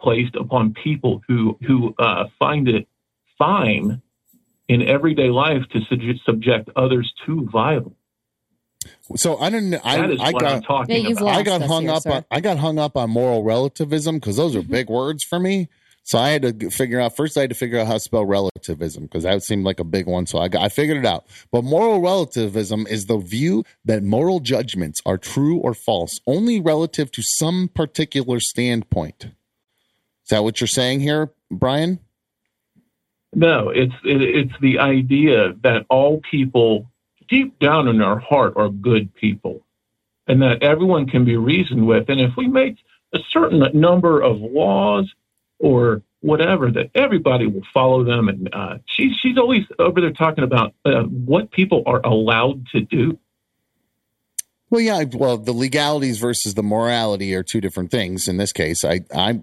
placed 0.00 0.34
upon 0.34 0.72
people 0.72 1.20
who 1.28 1.58
who 1.66 1.94
uh, 1.98 2.24
find 2.38 2.66
it 2.68 2.88
fine 3.36 4.00
in 4.68 4.80
everyday 4.80 5.28
life 5.28 5.62
to 5.72 5.80
sub- 5.90 6.00
subject 6.24 6.70
others 6.76 7.12
to 7.26 7.46
violence. 7.52 7.94
So 9.16 9.36
I 9.36 9.50
didn't. 9.50 9.74
I, 9.84 9.96
That 10.00 10.10
is 10.12 10.20
I 10.20 10.30
what 10.30 10.46
I'm 10.46 10.60
got. 10.60 10.64
talking 10.66 11.04
Yeah, 11.04 11.10
about. 11.10 11.28
I 11.28 11.42
got 11.42 11.60
hung 11.62 11.82
here, 11.82 11.92
up 11.92 12.02
sir. 12.02 12.12
on. 12.12 12.24
I 12.30 12.40
got 12.40 12.56
hung 12.56 12.78
up 12.78 12.96
on 12.96 13.10
moral 13.10 13.42
relativism 13.42 14.16
because 14.16 14.36
those 14.36 14.56
are 14.56 14.62
big 14.62 14.88
words 14.88 15.22
for 15.24 15.38
me. 15.38 15.68
So 16.02 16.18
I 16.18 16.30
had 16.30 16.60
to 16.60 16.70
figure 16.70 16.98
out 17.00 17.14
first. 17.14 17.36
I 17.36 17.42
had 17.42 17.50
to 17.50 17.56
figure 17.56 17.78
out 17.78 17.86
how 17.86 17.94
to 17.94 18.00
spell 18.00 18.24
relativism 18.24 19.04
because 19.04 19.22
that 19.24 19.42
seemed 19.42 19.64
like 19.64 19.80
a 19.80 19.84
big 19.84 20.06
one. 20.06 20.26
So 20.26 20.38
I, 20.38 20.48
I 20.58 20.68
figured 20.68 20.98
it 20.98 21.06
out. 21.06 21.26
But 21.52 21.62
moral 21.62 22.00
relativism 22.00 22.86
is 22.88 23.06
the 23.06 23.18
view 23.18 23.64
that 23.84 24.02
moral 24.02 24.40
judgments 24.40 25.00
are 25.06 25.18
true 25.18 25.58
or 25.58 25.74
false 25.74 26.18
only 26.26 26.60
relative 26.60 27.12
to 27.12 27.22
some 27.22 27.68
particular 27.72 28.40
standpoint. 28.40 29.24
Is 29.24 30.30
that 30.30 30.42
what 30.42 30.60
you're 30.60 30.68
saying 30.68 31.00
here, 31.00 31.30
Brian? 31.50 32.00
No, 33.34 33.68
it's 33.68 33.94
it, 34.04 34.22
it's 34.22 34.60
the 34.60 34.78
idea 34.80 35.52
that 35.62 35.86
all 35.88 36.20
people 36.28 36.90
deep 37.28 37.58
down 37.60 37.86
in 37.86 37.98
their 37.98 38.18
heart 38.18 38.54
are 38.56 38.68
good 38.68 39.14
people, 39.14 39.64
and 40.26 40.42
that 40.42 40.62
everyone 40.62 41.06
can 41.06 41.24
be 41.24 41.36
reasoned 41.36 41.86
with. 41.86 42.08
And 42.08 42.20
if 42.20 42.32
we 42.36 42.48
make 42.48 42.78
a 43.14 43.18
certain 43.30 43.62
number 43.72 44.20
of 44.20 44.40
laws 44.40 45.12
or 45.60 46.02
whatever, 46.20 46.70
that 46.72 46.90
everybody 46.94 47.46
will 47.46 47.62
follow 47.72 48.02
them. 48.02 48.28
And 48.28 48.52
uh, 48.52 48.78
she's 48.86 49.12
she's 49.22 49.38
always 49.38 49.62
over 49.78 50.00
there 50.00 50.12
talking 50.12 50.42
about 50.42 50.74
uh, 50.84 51.02
what 51.02 51.52
people 51.52 51.84
are 51.86 52.00
allowed 52.00 52.66
to 52.72 52.80
do. 52.80 53.18
Well, 54.70 54.80
yeah. 54.80 55.02
Well, 55.12 55.36
the 55.36 55.52
legalities 55.52 56.18
versus 56.18 56.54
the 56.54 56.62
morality 56.62 57.34
are 57.34 57.42
two 57.42 57.60
different 57.60 57.90
things. 57.90 58.28
In 58.28 58.36
this 58.36 58.52
case, 58.52 58.84
I, 58.84 59.00
I, 59.14 59.42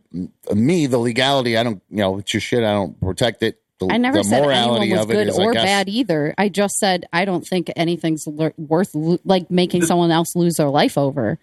me, 0.54 0.88
the 0.88 0.98
legality, 0.98 1.58
I 1.58 1.64
don't, 1.64 1.82
you 1.90 1.98
know, 1.98 2.20
it's 2.20 2.34
your 2.34 2.40
shit. 2.40 2.64
I 2.64 2.72
don't 2.72 3.00
protect 3.02 3.44
it. 3.44 3.62
The, 3.80 3.90
I 3.92 3.98
never 3.98 4.20
the 4.20 4.24
said 4.24 4.42
morality 4.42 4.88
anyone 4.92 4.98
was 5.00 5.06
good 5.06 5.28
is, 5.28 5.38
or 5.38 5.52
guess- 5.52 5.64
bad 5.64 5.90
either. 5.90 6.34
I 6.38 6.50
just 6.50 6.78
said 6.78 7.06
I 7.14 7.26
don't 7.26 7.46
think 7.46 7.72
anything's 7.76 8.26
le- 8.26 8.54
worth 8.58 8.96
lo- 8.96 9.20
like 9.24 9.52
making 9.52 9.86
someone 9.86 10.10
else 10.12 10.36
lose 10.36 10.56
their 10.56 10.70
life 10.70 10.98
over. 10.98 11.38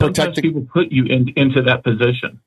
Sometimes 0.00 0.38
people 0.40 0.66
put 0.72 0.92
you 0.92 1.04
in, 1.06 1.32
into 1.36 1.62
that 1.62 1.82
position. 1.82 2.40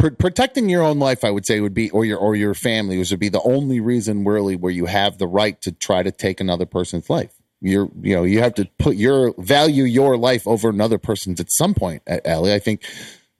Pr- 0.00 0.08
protecting 0.08 0.68
your 0.70 0.82
own 0.82 0.98
life, 0.98 1.24
I 1.24 1.30
would 1.30 1.46
say, 1.46 1.60
would 1.60 1.74
be, 1.74 1.90
or 1.90 2.04
your 2.04 2.18
or 2.18 2.34
your 2.34 2.54
family, 2.54 2.96
would 2.98 3.18
be 3.18 3.28
the 3.28 3.42
only 3.42 3.80
reason 3.80 4.24
really 4.24 4.56
where 4.56 4.72
you 4.72 4.86
have 4.86 5.18
the 5.18 5.26
right 5.28 5.60
to 5.60 5.72
try 5.72 6.02
to 6.02 6.10
take 6.10 6.40
another 6.40 6.64
person's 6.64 7.10
life. 7.10 7.32
You're, 7.60 7.90
you 8.00 8.16
know, 8.16 8.24
you 8.24 8.40
have 8.40 8.54
to 8.54 8.64
put 8.78 8.96
your 8.96 9.34
value 9.36 9.84
your 9.84 10.16
life 10.16 10.48
over 10.48 10.70
another 10.70 10.96
person's 10.96 11.38
at 11.40 11.52
some 11.52 11.74
point. 11.74 12.02
Ali, 12.26 12.54
I 12.54 12.58
think 12.58 12.82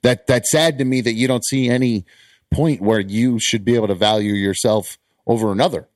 that 0.03 0.27
that's 0.27 0.51
sad 0.51 0.77
to 0.77 0.85
me 0.85 1.01
that 1.01 1.13
you 1.13 1.27
don't 1.27 1.43
see 1.43 1.67
any 1.67 2.05
point 2.51 2.81
where 2.81 2.99
you 2.99 3.39
should 3.39 3.65
be 3.65 3.73
able 3.73 3.87
to 3.87 3.95
value 3.95 4.33
yourself 4.33 4.99
over 5.25 5.51
another, 5.51 5.87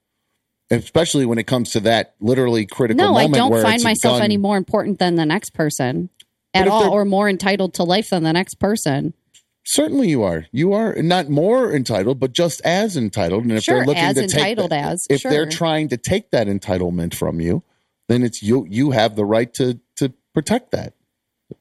especially 0.72 1.28
when 1.28 1.38
it 1.38 1.46
comes 1.46 1.72
to 1.72 1.82
that 1.82 2.16
literally 2.20 2.66
critical 2.66 3.06
No, 3.06 3.16
I 3.16 3.28
don't 3.28 3.62
find 3.62 3.84
myself 3.84 4.16
gun- 4.16 4.24
any 4.24 4.38
more 4.38 4.58
important 4.58 4.98
than 4.98 5.14
the 5.14 5.26
next 5.26 5.52
person 5.52 6.10
at 6.56 6.68
all, 6.68 6.90
or 6.90 7.06
more 7.06 7.30
entitled 7.30 7.76
to 7.76 7.84
life 7.84 8.10
than 8.10 8.24
the 8.24 8.34
next 8.34 8.56
person. 8.56 9.14
Certainly, 9.68 10.10
you 10.10 10.22
are. 10.24 10.46
You 10.52 10.74
are 10.74 10.94
not 11.02 11.30
more 11.30 11.74
entitled, 11.74 12.20
but 12.20 12.34
just 12.34 12.62
as 12.62 12.96
entitled. 12.96 13.44
And 13.44 13.52
if 13.54 13.64
Sure, 13.64 13.78
they're 13.78 13.86
looking 13.86 14.04
as 14.04 14.16
to 14.16 14.28
take, 14.28 14.34
entitled 14.36 14.72
that- 14.72 14.92
as, 14.94 15.08
if 15.10 15.24
they're 15.24 15.50
trying 15.50 15.88
to 15.90 15.98
take 15.98 16.30
that 16.32 16.48
entitlement 16.48 17.16
from 17.16 17.42
you, 17.42 17.64
then 18.08 18.24
it's 18.24 18.44
you. 18.44 18.68
You 18.70 18.92
have 18.92 19.16
the 19.16 19.26
right 19.26 19.52
to 19.56 19.80
to 19.98 20.14
protect 20.34 20.72
that. 20.72 20.94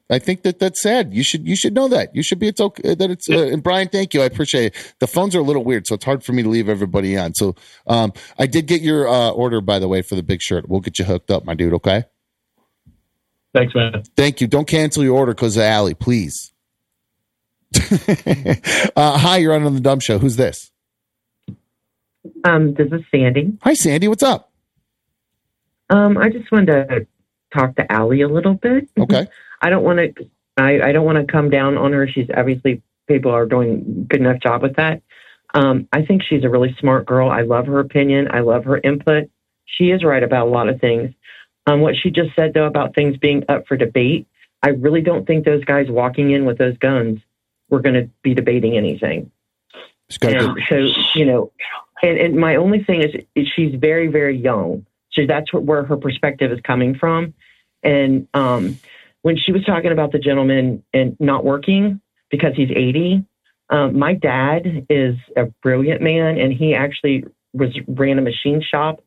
I 0.09 0.19
think 0.19 0.43
that 0.43 0.59
that's 0.59 0.81
sad. 0.81 1.13
You 1.13 1.23
should 1.23 1.47
you 1.47 1.55
should 1.55 1.73
know 1.73 1.87
that. 1.87 2.15
You 2.15 2.21
should 2.21 2.37
be 2.37 2.47
it's 2.47 2.61
okay 2.61 2.93
that 2.93 3.09
it's. 3.09 3.27
Uh, 3.29 3.47
and 3.51 3.63
Brian, 3.63 3.87
thank 3.87 4.13
you. 4.13 4.21
I 4.21 4.25
appreciate 4.25 4.67
it. 4.67 4.95
The 4.99 5.07
phones 5.07 5.35
are 5.35 5.39
a 5.39 5.43
little 5.43 5.63
weird, 5.63 5.87
so 5.87 5.95
it's 5.95 6.05
hard 6.05 6.23
for 6.23 6.33
me 6.33 6.43
to 6.43 6.49
leave 6.49 6.69
everybody 6.69 7.17
on. 7.17 7.33
So 7.33 7.55
um, 7.87 8.13
I 8.37 8.45
did 8.45 8.67
get 8.67 8.81
your 8.81 9.07
uh, 9.07 9.29
order, 9.31 9.61
by 9.61 9.79
the 9.79 9.87
way, 9.87 10.03
for 10.03 10.15
the 10.15 10.23
big 10.23 10.41
shirt. 10.41 10.69
We'll 10.69 10.79
get 10.81 10.99
you 10.99 11.05
hooked 11.05 11.31
up, 11.31 11.45
my 11.45 11.55
dude. 11.55 11.73
Okay. 11.73 12.03
Thanks, 13.53 13.73
man. 13.73 14.03
Thank 14.15 14.41
you. 14.41 14.47
Don't 14.47 14.67
cancel 14.67 15.03
your 15.03 15.17
order 15.17 15.33
because 15.33 15.55
of 15.57 15.63
Ali, 15.63 15.93
please. 15.93 16.51
uh, 18.95 19.17
hi, 19.17 19.37
you're 19.37 19.53
on 19.53 19.73
the 19.73 19.81
Dumb 19.81 19.99
Show. 19.99 20.17
Who's 20.19 20.35
this? 20.35 20.71
Um, 22.43 22.73
this 22.73 22.87
is 22.91 23.01
Sandy. 23.11 23.57
Hi, 23.61 23.73
Sandy. 23.73 24.07
What's 24.07 24.23
up? 24.23 24.51
Um, 25.89 26.17
I 26.17 26.29
just 26.29 26.51
wanted 26.51 26.87
to 26.89 27.07
talk 27.53 27.75
to 27.75 27.95
Ali 27.95 28.21
a 28.21 28.27
little 28.27 28.53
bit. 28.53 28.89
Okay. 28.99 29.27
I 29.61 29.69
don't 29.69 29.83
want 29.83 29.99
to. 29.99 30.29
I, 30.57 30.81
I 30.81 30.91
don't 30.91 31.05
want 31.05 31.17
to 31.17 31.31
come 31.31 31.49
down 31.49 31.77
on 31.77 31.91
her. 31.93 32.07
She's 32.07 32.27
obviously 32.35 32.81
people 33.07 33.31
are 33.31 33.45
doing 33.45 34.05
good 34.09 34.19
enough 34.19 34.41
job 34.41 34.61
with 34.61 34.75
that. 34.75 35.01
Um, 35.53 35.87
I 35.91 36.03
think 36.03 36.21
she's 36.23 36.43
a 36.43 36.49
really 36.49 36.75
smart 36.79 37.05
girl. 37.05 37.29
I 37.29 37.41
love 37.41 37.65
her 37.67 37.79
opinion. 37.79 38.27
I 38.31 38.41
love 38.41 38.65
her 38.65 38.77
input. 38.77 39.29
She 39.65 39.85
is 39.85 40.03
right 40.03 40.21
about 40.21 40.47
a 40.47 40.49
lot 40.49 40.69
of 40.69 40.79
things. 40.79 41.13
Um, 41.67 41.81
what 41.81 41.95
she 42.01 42.09
just 42.11 42.35
said 42.35 42.53
though 42.53 42.65
about 42.65 42.95
things 42.95 43.17
being 43.17 43.43
up 43.49 43.65
for 43.67 43.75
debate, 43.75 44.27
I 44.61 44.69
really 44.69 45.01
don't 45.01 45.25
think 45.25 45.45
those 45.45 45.63
guys 45.63 45.87
walking 45.89 46.31
in 46.31 46.45
with 46.45 46.57
those 46.57 46.77
guns 46.77 47.19
were 47.75 47.81
going 47.81 47.95
to 47.95 48.09
be 48.23 48.33
debating 48.33 48.77
anything. 48.77 49.31
And 50.21 50.57
so 50.69 51.01
you 51.13 51.25
know, 51.25 51.51
and, 52.01 52.17
and 52.17 52.35
my 52.35 52.55
only 52.55 52.83
thing 52.83 53.01
is, 53.01 53.11
is 53.35 53.47
she's 53.53 53.75
very 53.75 54.07
very 54.07 54.37
young, 54.37 54.85
so 55.11 55.23
that's 55.27 55.51
where, 55.51 55.61
where 55.61 55.83
her 55.83 55.97
perspective 55.97 56.51
is 56.51 56.59
coming 56.61 56.95
from. 56.95 57.33
And 57.83 58.27
um, 58.33 58.77
when 59.23 59.35
she 59.37 59.51
was 59.51 59.65
talking 59.65 59.91
about 59.91 60.11
the 60.11 60.19
gentleman 60.19 60.83
and 60.93 61.17
not 61.19 61.43
working 61.43 61.99
because 62.29 62.53
he's 62.55 62.71
eighty, 62.71 63.25
um, 63.69 63.99
my 63.99 64.13
dad 64.13 64.85
is 64.89 65.15
a 65.35 65.45
brilliant 65.61 66.01
man, 66.01 66.37
and 66.37 66.53
he 66.53 66.75
actually 66.75 67.25
was 67.53 67.77
ran 67.87 68.19
a 68.19 68.21
machine 68.21 68.61
shop 68.61 69.01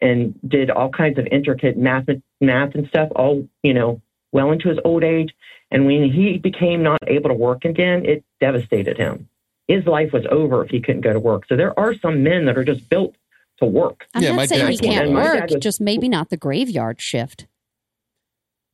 and 0.00 0.38
did 0.46 0.70
all 0.70 0.90
kinds 0.90 1.18
of 1.18 1.26
intricate 1.26 1.76
math 1.76 2.06
math 2.40 2.74
and 2.74 2.86
stuff, 2.88 3.08
all 3.16 3.46
you 3.62 3.74
know, 3.74 4.00
well 4.34 4.52
into 4.52 4.68
his 4.68 4.78
old 4.84 5.02
age. 5.02 5.32
And 5.70 5.86
when 5.86 6.12
he 6.12 6.36
became 6.36 6.82
not 6.82 6.98
able 7.06 7.30
to 7.30 7.34
work 7.34 7.64
again, 7.64 8.04
it 8.04 8.22
devastated 8.40 8.98
him. 8.98 9.28
His 9.66 9.86
life 9.86 10.12
was 10.12 10.24
over 10.30 10.62
if 10.62 10.70
he 10.70 10.80
couldn't 10.80 11.00
go 11.00 11.14
to 11.14 11.18
work. 11.18 11.44
So 11.48 11.56
there 11.56 11.78
are 11.80 11.94
some 11.94 12.22
men 12.22 12.44
that 12.44 12.58
are 12.58 12.64
just 12.64 12.90
built 12.90 13.14
to 13.60 13.64
work. 13.64 14.06
I'm 14.14 14.22
not 14.36 14.48
saying 14.48 14.68
he 14.70 14.76
can't 14.76 15.06
And 15.06 15.14
my 15.14 15.22
dad 15.22 15.40
work, 15.40 15.50
was- 15.52 15.62
just 15.62 15.80
maybe 15.80 16.08
not 16.08 16.28
the 16.28 16.36
graveyard 16.36 17.00
shift. 17.00 17.46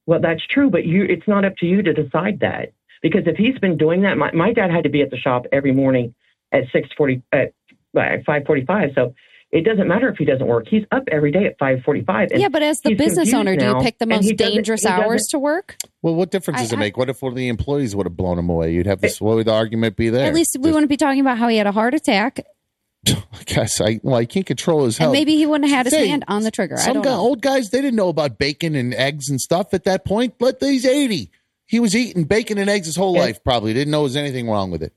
Well, 0.06 0.20
that's 0.20 0.44
true, 0.44 0.70
but 0.70 0.84
you 0.84 1.04
it's 1.04 1.28
not 1.28 1.44
up 1.44 1.56
to 1.58 1.66
you 1.66 1.82
to 1.82 1.92
decide 1.92 2.40
that. 2.40 2.72
Because 3.02 3.22
if 3.26 3.36
he's 3.36 3.58
been 3.58 3.76
doing 3.78 4.02
that, 4.02 4.18
my, 4.18 4.32
my 4.32 4.52
dad 4.52 4.70
had 4.70 4.82
to 4.84 4.90
be 4.90 5.02
at 5.02 5.10
the 5.10 5.16
shop 5.16 5.46
every 5.52 5.72
morning 5.72 6.14
at 6.52 6.64
six 6.72 6.88
forty 6.96 7.22
at 7.32 7.52
five 7.94 8.44
forty 8.46 8.64
five. 8.64 8.90
So 8.94 9.14
it 9.52 9.64
doesn't 9.64 9.88
matter 9.88 10.08
if 10.08 10.16
he 10.16 10.24
doesn't 10.24 10.46
work. 10.46 10.66
He's 10.68 10.84
up 10.92 11.04
every 11.10 11.32
day 11.32 11.44
at 11.46 11.58
five 11.58 11.82
forty 11.84 12.04
five. 12.04 12.28
Yeah, 12.34 12.48
but 12.48 12.62
as 12.62 12.80
the 12.82 12.94
business 12.94 13.34
owner, 13.34 13.56
do 13.56 13.64
you 13.66 13.74
pick 13.82 13.98
the 13.98 14.06
most 14.06 14.36
dangerous 14.36 14.86
hours 14.86 15.26
to 15.30 15.38
work? 15.38 15.76
Well, 16.02 16.14
what 16.14 16.30
difference 16.30 16.60
does 16.60 16.72
I- 16.72 16.76
it 16.76 16.78
make? 16.78 16.96
What 16.96 17.08
if 17.10 17.20
one 17.22 17.32
of 17.32 17.36
the 17.36 17.48
employees 17.48 17.94
would 17.96 18.06
have 18.06 18.16
blown 18.16 18.38
him 18.38 18.48
away? 18.48 18.72
You'd 18.72 18.86
have 18.86 19.00
this. 19.00 19.20
What 19.20 19.36
would 19.36 19.46
the 19.46 19.52
argument 19.52 19.96
be 19.96 20.08
there? 20.08 20.26
At 20.26 20.34
least 20.34 20.56
we 20.60 20.70
wouldn't 20.70 20.88
be 20.88 20.96
talking 20.96 21.20
about 21.20 21.38
how 21.38 21.48
he 21.48 21.56
had 21.56 21.66
a 21.66 21.72
heart 21.72 21.94
attack, 21.94 22.44
I 23.08 23.14
guess 23.46 23.80
I 23.80 23.98
well, 24.02 24.14
I 24.16 24.24
can't 24.24 24.46
control 24.46 24.84
his 24.84 24.96
and 24.98 25.04
health. 25.04 25.12
maybe 25.14 25.36
he 25.36 25.46
wouldn't 25.46 25.68
have 25.70 25.78
had 25.78 25.86
his 25.86 25.94
Say, 25.94 26.06
hand 26.08 26.24
on 26.28 26.42
the 26.42 26.50
trigger. 26.50 26.76
I 26.76 26.82
Some 26.82 26.94
don't 26.94 27.02
guy, 27.02 27.10
know. 27.10 27.20
old 27.20 27.40
guys, 27.42 27.70
they 27.70 27.80
didn't 27.80 27.96
know 27.96 28.08
about 28.10 28.38
bacon 28.38 28.74
and 28.74 28.94
eggs 28.94 29.28
and 29.30 29.40
stuff 29.40 29.74
at 29.74 29.84
that 29.84 30.04
point. 30.04 30.34
But 30.38 30.58
he's 30.60 30.84
eighty. 30.86 31.30
He 31.66 31.80
was 31.80 31.94
eating 31.96 32.24
bacon 32.24 32.58
and 32.58 32.68
eggs 32.70 32.86
his 32.86 32.96
whole 32.96 33.14
life. 33.16 33.42
Probably 33.44 33.72
didn't 33.72 33.90
know 33.92 33.98
there 33.98 34.04
was 34.04 34.16
anything 34.16 34.48
wrong 34.48 34.70
with 34.70 34.82
it. 34.82 34.92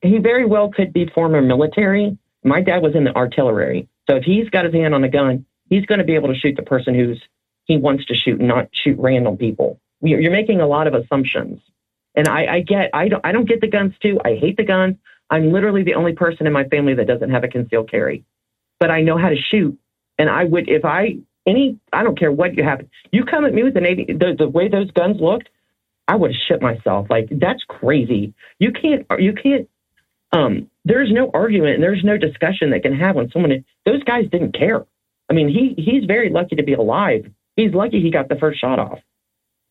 he 0.00 0.18
very 0.18 0.44
well 0.46 0.70
could 0.74 0.92
be 0.92 1.06
former 1.14 1.40
military. 1.42 2.16
My 2.44 2.60
dad 2.60 2.82
was 2.82 2.94
in 2.94 3.04
the 3.04 3.14
artillery, 3.14 3.88
so 4.08 4.16
if 4.16 4.24
he's 4.24 4.48
got 4.50 4.64
his 4.64 4.74
hand 4.74 4.94
on 4.94 5.04
a 5.04 5.08
gun, 5.08 5.46
he's 5.68 5.86
going 5.86 5.98
to 5.98 6.04
be 6.04 6.14
able 6.14 6.32
to 6.32 6.38
shoot 6.38 6.56
the 6.56 6.62
person 6.62 6.94
who's 6.94 7.22
he 7.64 7.76
wants 7.76 8.04
to 8.06 8.14
shoot, 8.14 8.40
not 8.40 8.68
shoot 8.72 8.98
random 8.98 9.36
people. 9.36 9.80
You're 10.02 10.32
making 10.32 10.60
a 10.60 10.66
lot 10.66 10.88
of 10.88 10.94
assumptions, 10.94 11.60
and 12.16 12.26
I, 12.26 12.56
I 12.56 12.60
get 12.60 12.90
I 12.92 13.08
don't 13.08 13.24
I 13.24 13.30
don't 13.30 13.48
get 13.48 13.60
the 13.60 13.68
guns 13.68 13.94
too. 14.02 14.18
I 14.24 14.34
hate 14.34 14.56
the 14.56 14.64
guns. 14.64 14.96
I'm 15.30 15.52
literally 15.52 15.84
the 15.84 15.94
only 15.94 16.12
person 16.12 16.46
in 16.46 16.52
my 16.52 16.64
family 16.64 16.94
that 16.94 17.06
doesn't 17.06 17.30
have 17.30 17.44
a 17.44 17.48
concealed 17.48 17.90
carry, 17.90 18.24
but 18.80 18.90
I 18.90 19.02
know 19.02 19.16
how 19.16 19.28
to 19.28 19.36
shoot, 19.36 19.78
and 20.18 20.28
I 20.28 20.42
would 20.44 20.68
if 20.68 20.84
I 20.84 21.18
any 21.46 21.78
I 21.92 22.02
don't 22.02 22.18
care 22.18 22.32
what 22.32 22.56
you 22.56 22.64
have. 22.64 22.80
You 23.12 23.24
come 23.24 23.44
at 23.44 23.54
me 23.54 23.62
with 23.62 23.76
an 23.76 23.86
eighty 23.86 24.06
the, 24.12 24.34
the 24.36 24.48
way 24.48 24.68
those 24.68 24.90
guns 24.90 25.20
looked, 25.20 25.48
I 26.08 26.16
would 26.16 26.32
shit 26.48 26.60
myself. 26.60 27.06
Like 27.08 27.28
that's 27.30 27.62
crazy. 27.68 28.34
You 28.58 28.72
can't 28.72 29.06
you 29.18 29.32
can't 29.32 29.68
um, 30.32 30.70
there's 30.84 31.12
no 31.12 31.30
argument 31.34 31.74
and 31.74 31.82
there's 31.82 32.02
no 32.02 32.16
discussion 32.16 32.70
that 32.70 32.82
can 32.82 32.94
have 32.94 33.16
when 33.16 33.30
someone 33.30 33.64
those 33.86 34.02
guys 34.04 34.24
didn't 34.30 34.54
care. 34.56 34.84
I 35.30 35.34
mean, 35.34 35.48
he 35.48 35.80
he's 35.80 36.04
very 36.04 36.30
lucky 36.30 36.56
to 36.56 36.62
be 36.62 36.72
alive. 36.72 37.30
He's 37.56 37.72
lucky 37.72 38.00
he 38.00 38.10
got 38.10 38.28
the 38.28 38.36
first 38.36 38.60
shot 38.60 38.78
off. 38.78 38.98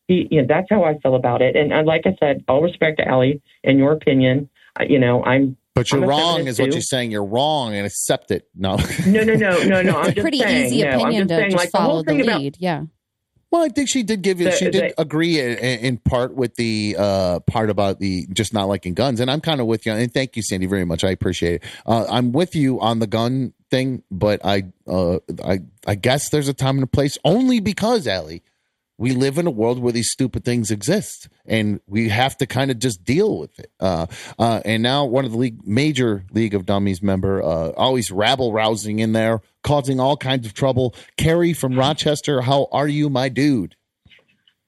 He, 0.08 0.28
you 0.30 0.40
know, 0.40 0.46
that's 0.48 0.68
how 0.70 0.84
I 0.84 0.98
feel 0.98 1.14
about 1.14 1.42
it. 1.42 1.56
And 1.56 1.72
uh, 1.72 1.82
like 1.84 2.02
I 2.06 2.16
said, 2.18 2.44
all 2.48 2.62
respect 2.62 2.98
to 2.98 3.08
Ali 3.08 3.40
and 3.62 3.78
your 3.78 3.92
opinion. 3.92 4.48
Uh, 4.78 4.84
you 4.88 4.98
know, 4.98 5.22
I'm. 5.24 5.56
But 5.74 5.90
you're 5.90 6.02
I'm 6.02 6.08
wrong, 6.08 6.36
feminist 6.36 6.60
is 6.60 6.66
what 6.66 6.72
you're 6.72 6.82
saying. 6.82 7.12
You're 7.12 7.24
wrong, 7.24 7.74
and 7.74 7.86
accept 7.86 8.30
it. 8.30 8.46
No, 8.54 8.76
No, 9.06 9.22
no, 9.24 9.34
no, 9.34 9.62
no, 9.62 9.82
no. 9.82 9.96
I'm 9.96 10.04
just 10.14 10.18
pretty 10.18 10.38
saying, 10.38 10.66
easy 10.66 10.82
no, 10.82 10.90
I'm 10.90 11.00
opinion 11.00 11.28
just 11.28 11.28
to 11.28 11.34
saying, 11.36 11.50
just 11.50 11.60
like 11.62 11.72
the 11.72 11.78
follow 11.78 11.92
whole 11.94 12.02
the 12.02 12.10
thing 12.10 12.20
about 12.20 12.60
yeah. 12.60 12.82
Well, 13.52 13.62
I 13.62 13.68
think 13.68 13.90
she 13.90 14.02
did 14.02 14.22
give 14.22 14.40
you. 14.40 14.50
She 14.50 14.70
did 14.70 14.94
agree 14.96 15.38
in, 15.38 15.58
in 15.58 15.98
part 15.98 16.34
with 16.34 16.54
the 16.54 16.96
uh, 16.98 17.40
part 17.40 17.68
about 17.68 17.98
the 17.98 18.26
just 18.32 18.54
not 18.54 18.66
liking 18.66 18.94
guns, 18.94 19.20
and 19.20 19.30
I'm 19.30 19.42
kind 19.42 19.60
of 19.60 19.66
with 19.66 19.84
you. 19.84 19.92
And 19.92 20.12
thank 20.12 20.36
you, 20.36 20.42
Sandy, 20.42 20.64
very 20.64 20.86
much. 20.86 21.04
I 21.04 21.10
appreciate 21.10 21.56
it. 21.56 21.64
Uh, 21.84 22.06
I'm 22.08 22.32
with 22.32 22.56
you 22.56 22.80
on 22.80 22.98
the 22.98 23.06
gun 23.06 23.52
thing, 23.70 24.04
but 24.10 24.40
I, 24.42 24.64
uh, 24.86 25.18
I, 25.44 25.60
I 25.86 25.96
guess 25.96 26.30
there's 26.30 26.48
a 26.48 26.54
time 26.54 26.76
and 26.76 26.84
a 26.84 26.86
place 26.86 27.18
only 27.26 27.60
because 27.60 28.08
Ali, 28.08 28.42
we 29.02 29.10
live 29.10 29.36
in 29.36 29.48
a 29.48 29.50
world 29.50 29.80
where 29.80 29.92
these 29.92 30.12
stupid 30.12 30.44
things 30.44 30.70
exist, 30.70 31.28
and 31.44 31.80
we 31.88 32.08
have 32.08 32.36
to 32.36 32.46
kind 32.46 32.70
of 32.70 32.78
just 32.78 33.02
deal 33.02 33.36
with 33.36 33.58
it. 33.58 33.68
Uh, 33.80 34.06
uh, 34.38 34.60
and 34.64 34.80
now 34.80 35.04
one 35.04 35.24
of 35.24 35.32
the 35.32 35.36
league, 35.38 35.66
major 35.66 36.24
League 36.30 36.54
of 36.54 36.66
Dummies 36.66 37.02
member, 37.02 37.42
uh, 37.42 37.70
always 37.70 38.12
rabble 38.12 38.52
rousing 38.52 39.00
in 39.00 39.12
there, 39.12 39.40
causing 39.64 39.98
all 39.98 40.16
kinds 40.16 40.46
of 40.46 40.54
trouble. 40.54 40.94
Carrie 41.16 41.52
from 41.52 41.76
Rochester, 41.76 42.42
how 42.42 42.68
are 42.70 42.86
you, 42.86 43.10
my 43.10 43.28
dude? 43.28 43.74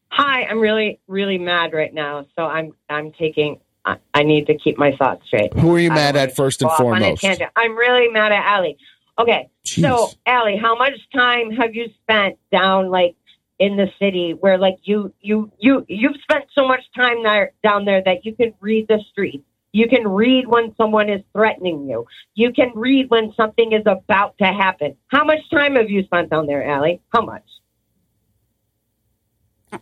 Hi, 0.08 0.42
I'm 0.46 0.58
really, 0.58 0.98
really 1.06 1.38
mad 1.38 1.72
right 1.72 1.94
now. 1.94 2.26
So 2.34 2.42
I'm, 2.42 2.72
I'm 2.90 3.12
taking. 3.12 3.60
I, 3.84 3.98
I 4.14 4.24
need 4.24 4.48
to 4.48 4.58
keep 4.58 4.76
my 4.76 4.96
thoughts 4.96 5.24
straight. 5.28 5.54
Who 5.54 5.76
are 5.76 5.78
you 5.78 5.90
mad 5.90 6.16
at 6.16 6.34
first 6.34 6.60
and 6.60 6.70
go 6.70 6.74
off 6.74 6.80
on 6.80 7.02
a 7.02 7.14
foremost? 7.16 7.42
I'm 7.54 7.76
really 7.76 8.08
mad 8.08 8.32
at 8.32 8.44
Ali. 8.56 8.78
Okay, 9.16 9.48
so 9.62 10.08
Jeez. 10.08 10.16
Ali, 10.26 10.56
how 10.56 10.74
much 10.74 10.94
time 11.14 11.52
have 11.52 11.76
you 11.76 11.88
spent 12.02 12.36
down 12.50 12.90
like 12.90 13.14
in 13.58 13.76
the 13.76 13.86
city 14.00 14.32
where 14.32 14.58
like 14.58 14.76
you 14.82 15.12
you 15.20 15.50
you 15.58 15.84
you've 15.88 16.16
spent 16.22 16.44
so 16.54 16.66
much 16.66 16.80
time 16.96 17.22
there 17.22 17.52
down 17.62 17.84
there 17.84 18.02
that 18.04 18.24
you 18.24 18.34
can 18.34 18.52
read 18.60 18.88
the 18.88 19.00
streets. 19.10 19.44
You 19.72 19.88
can 19.88 20.06
read 20.06 20.46
when 20.46 20.74
someone 20.76 21.08
is 21.08 21.20
threatening 21.32 21.88
you. 21.88 22.06
You 22.34 22.52
can 22.52 22.70
read 22.76 23.10
when 23.10 23.32
something 23.36 23.72
is 23.72 23.82
about 23.86 24.38
to 24.38 24.44
happen. 24.46 24.96
How 25.08 25.24
much 25.24 25.40
time 25.50 25.74
have 25.74 25.90
you 25.90 26.04
spent 26.04 26.30
down 26.30 26.46
there, 26.46 26.68
Ali? 26.76 27.00
How 27.12 27.22
much? 27.22 27.42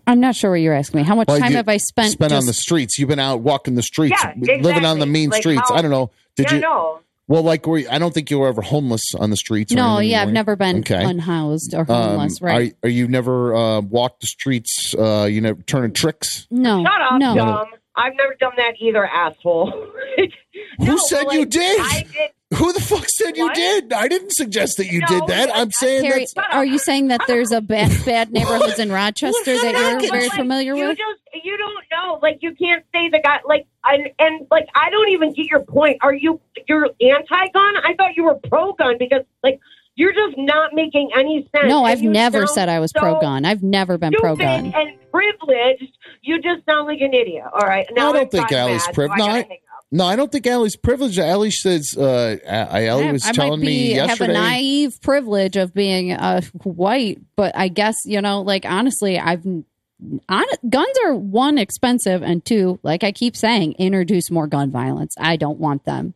I'm 0.07 0.21
not 0.21 0.35
sure 0.35 0.51
what 0.51 0.61
you're 0.61 0.73
asking 0.75 1.01
me. 1.01 1.07
How 1.07 1.15
much 1.15 1.29
Well, 1.29 1.39
time 1.39 1.53
have 1.53 1.69
I 1.69 1.77
spent? 1.77 2.13
spent 2.13 2.33
on 2.33 2.47
the 2.47 2.55
streets? 2.55 2.99
You've 2.99 3.11
been 3.11 3.19
out 3.19 3.41
walking 3.41 3.75
the 3.75 3.83
streets, 3.83 4.17
Yeah, 4.23 4.33
living 4.39 4.65
on 4.87 4.99
the 4.99 5.05
exactly. 5.05 5.07
mean 5.07 5.31
Like 5.31 5.43
streets. 5.43 5.69
how- 5.69 5.75
I 5.75 5.83
don't 5.83 5.91
know. 5.91 6.11
Did 6.37 6.47
yeah, 6.51 6.55
you? 6.55 6.61
no. 6.63 7.01
Well, 7.33 7.43
like, 7.43 7.67
were 7.67 7.81
I 7.91 7.97
don't 7.99 8.13
think 8.13 8.31
you 8.31 8.39
were 8.41 8.49
ever 8.49 8.61
homeless 8.61 9.15
on 9.19 9.31
the 9.31 9.39
streets. 9.39 9.73
No, 9.73 10.01
yeah, 10.01 10.19
were 10.19 10.23
I've 10.25 10.29
you? 10.29 10.35
never 10.35 10.55
been 10.55 10.81
Okay. 10.81 11.03
unhoused 11.03 11.73
or 11.73 11.81
Um, 11.81 11.87
homeless. 11.89 12.43
right? 12.43 12.75
Are, 12.83 12.87
are 12.87 12.91
you 12.91 13.09
never 13.09 13.55
uh, 13.55 13.81
walked 13.81 14.21
the 14.21 14.27
streets? 14.27 14.95
Uh, 14.99 15.25
you 15.31 15.41
never 15.41 15.63
turning 15.63 15.95
tricks? 15.95 16.47
no, 16.51 16.85
Shut 16.85 17.01
up, 17.01 17.19
no. 17.19 17.35
dumb. 17.35 17.67
I've 17.97 18.13
never 18.17 18.35
done 18.39 18.53
that 18.59 18.75
either, 18.81 19.07
asshole. 19.07 19.71
Who 20.85 20.99
said 20.99 21.25
you 21.33 21.47
did? 21.47 21.81
I 21.81 22.05
did. 22.13 22.31
Who 22.57 22.73
the 22.73 22.81
fuck 22.81 23.05
said 23.09 23.37
you 23.37 23.53
did? 23.55 23.93
I 23.93 24.09
didn't 24.09 24.33
suggest 24.33 24.77
that 24.77 24.87
you 24.87 25.01
did 25.07 25.27
that. 25.27 25.51
I'm 25.55 25.71
saying 25.71 26.03
Carrie, 26.03 26.27
that's 26.35 26.49
are 26.55 26.65
you 26.65 26.79
saying 26.79 27.09
that 27.09 27.23
there's 27.27 27.51
a 27.53 27.61
bad, 27.61 27.91
bad 28.07 28.31
neighborhoods 28.33 28.79
in 28.79 28.93
Rochester 28.93 29.57
that 29.57 29.73
you're 29.73 30.01
But, 30.01 30.11
very 30.11 30.29
like, 30.29 30.33
familiar 30.39 30.75
you 30.75 30.89
with? 30.89 30.99
Just, 30.99 31.45
you 31.45 31.57
don't 31.57 31.85
know. 31.91 32.19
Like 32.23 32.39
you 32.43 32.55
can't 32.55 32.85
say 32.95 33.09
the 33.09 33.21
guy. 33.21 33.41
Like 33.47 33.67
and, 33.85 34.09
and 34.19 34.47
like 34.51 34.69
I 34.75 34.91
don't 34.91 35.09
even 35.11 35.33
get 35.33 35.47
your 35.47 35.61
point. 35.61 35.99
Are 36.03 36.15
you 36.15 36.41
you're 36.69 36.85
anti-gun? 37.01 37.77
I 37.85 37.95
thought 37.97 38.17
you 38.17 38.25
were 38.25 38.35
pro-gun 38.35 38.97
because 38.99 39.23
like 39.43 39.59
you're 39.95 40.13
just 40.13 40.37
not 40.39 40.73
making 40.75 41.11
any 41.17 41.49
sense. 41.55 41.69
No, 41.69 41.85
I've 41.85 42.03
never 42.03 42.47
said 42.47 42.69
I 42.69 42.81
was 42.81 42.91
so 42.93 43.01
pro 43.01 43.21
gun. 43.21 43.45
I've 43.45 43.63
never 43.63 43.99
been 43.99 44.13
pro 44.13 44.37
gun. 44.37 44.73
and 44.75 44.91
privileged. 45.11 45.97
You 46.23 46.41
just 46.41 46.65
sound 46.67 46.87
like 46.87 47.01
an 47.01 47.15
idiot. 47.15 47.45
All 47.53 47.67
right. 47.67 47.87
Now 47.93 48.11
I 48.11 48.13
don't 48.13 48.23
I'm 48.23 48.29
think 48.29 48.49
gotten 48.49 48.69
Ali's 48.71 48.87
mad, 48.87 48.95
priv- 48.95 49.11
so 49.11 49.17
no, 49.17 49.25
I- 49.27 49.33
hang 49.43 49.43
up. 49.53 49.72
No, 49.95 50.07
I 50.07 50.17
don't 50.17 50.33
think 50.33 50.47
Ali's 50.47 50.75
privileged. 50.75 51.19
Ali 51.19 51.51
says, 51.51 51.95
uh, 51.99 52.37
A- 52.47 52.89
Ali 52.89 53.13
was 53.13 53.27
I 53.27 53.33
telling 53.33 53.61
might 53.61 53.61
be 53.61 53.67
me 53.67 53.95
yesterday. 53.95 54.33
I 54.33 54.37
have 54.37 54.37
a 54.37 54.51
naive 54.51 55.01
privilege 55.03 55.57
of 55.57 55.75
being 55.75 56.13
uh, 56.13 56.41
white, 56.65 57.21
but 57.37 57.55
I 57.55 57.69
guess 57.69 57.97
you 58.07 58.23
know, 58.23 58.41
like 58.41 58.65
honestly, 58.65 59.19
I've 59.19 59.45
on, 59.47 60.45
guns 60.69 60.97
are 61.05 61.15
one 61.15 61.59
expensive 61.59 62.23
and 62.23 62.45
two, 62.45 62.81
like 62.83 63.05
I 63.05 63.13
keep 63.13 63.37
saying, 63.37 63.75
introduce 63.75 64.31
more 64.31 64.47
gun 64.47 64.71
violence. 64.71 65.15
I 65.19 65.37
don't 65.37 65.59
want 65.59 65.85
them. 65.85 66.15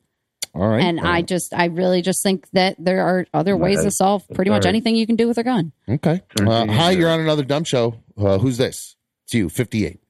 All 0.54 0.68
right, 0.68 0.82
and 0.82 0.98
I 0.98 1.20
just, 1.20 1.52
I 1.52 1.66
really 1.66 2.00
just 2.00 2.22
think 2.22 2.48
that 2.52 2.76
there 2.78 3.06
are 3.06 3.26
other 3.34 3.58
ways 3.58 3.82
to 3.84 3.90
solve 3.90 4.26
pretty 4.32 4.50
much 4.50 4.62
All 4.64 4.68
right. 4.68 4.74
anything 4.74 4.96
you 4.96 5.06
can 5.06 5.16
do 5.16 5.28
with 5.28 5.36
a 5.36 5.44
gun. 5.44 5.72
okay. 5.86 6.22
Uh, 6.40 6.66
hi, 6.66 6.92
you're 6.92 7.10
on 7.10 7.20
another 7.20 7.44
dumb 7.44 7.64
show. 7.64 7.96
Uh, 8.16 8.38
who's 8.38 8.56
this? 8.56 8.96
It's 9.26 9.34
you, 9.34 9.50
58. 9.50 10.00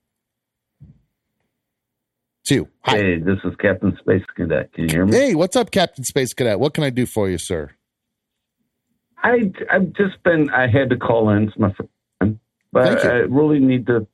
You. 2.51 2.68
Hey, 2.85 3.18
this 3.18 3.39
is 3.44 3.55
Captain 3.60 3.97
Space 4.01 4.23
Cadet. 4.36 4.73
Can 4.73 4.85
you 4.85 4.90
hear 4.90 5.06
me? 5.06 5.16
Hey, 5.16 5.35
what's 5.35 5.56
up, 5.56 5.70
Captain 5.70 6.05
Space 6.05 6.32
Cadet? 6.32 6.60
What 6.60 6.74
can 6.74 6.85
I 6.85 6.90
do 6.90 7.06
for 7.06 7.28
you, 7.28 7.39
sir? 7.39 7.70
I 9.23 9.52
I've 9.70 9.93
just 9.94 10.23
been 10.23 10.51
I 10.51 10.68
had 10.68 10.90
to 10.90 10.97
call 10.97 11.31
in. 11.31 11.48
It's 11.48 11.59
my 11.59 11.73
time, 12.20 12.40
but 12.73 13.05
I 13.05 13.18
really 13.28 13.59
need 13.59 13.86
to 13.86 14.06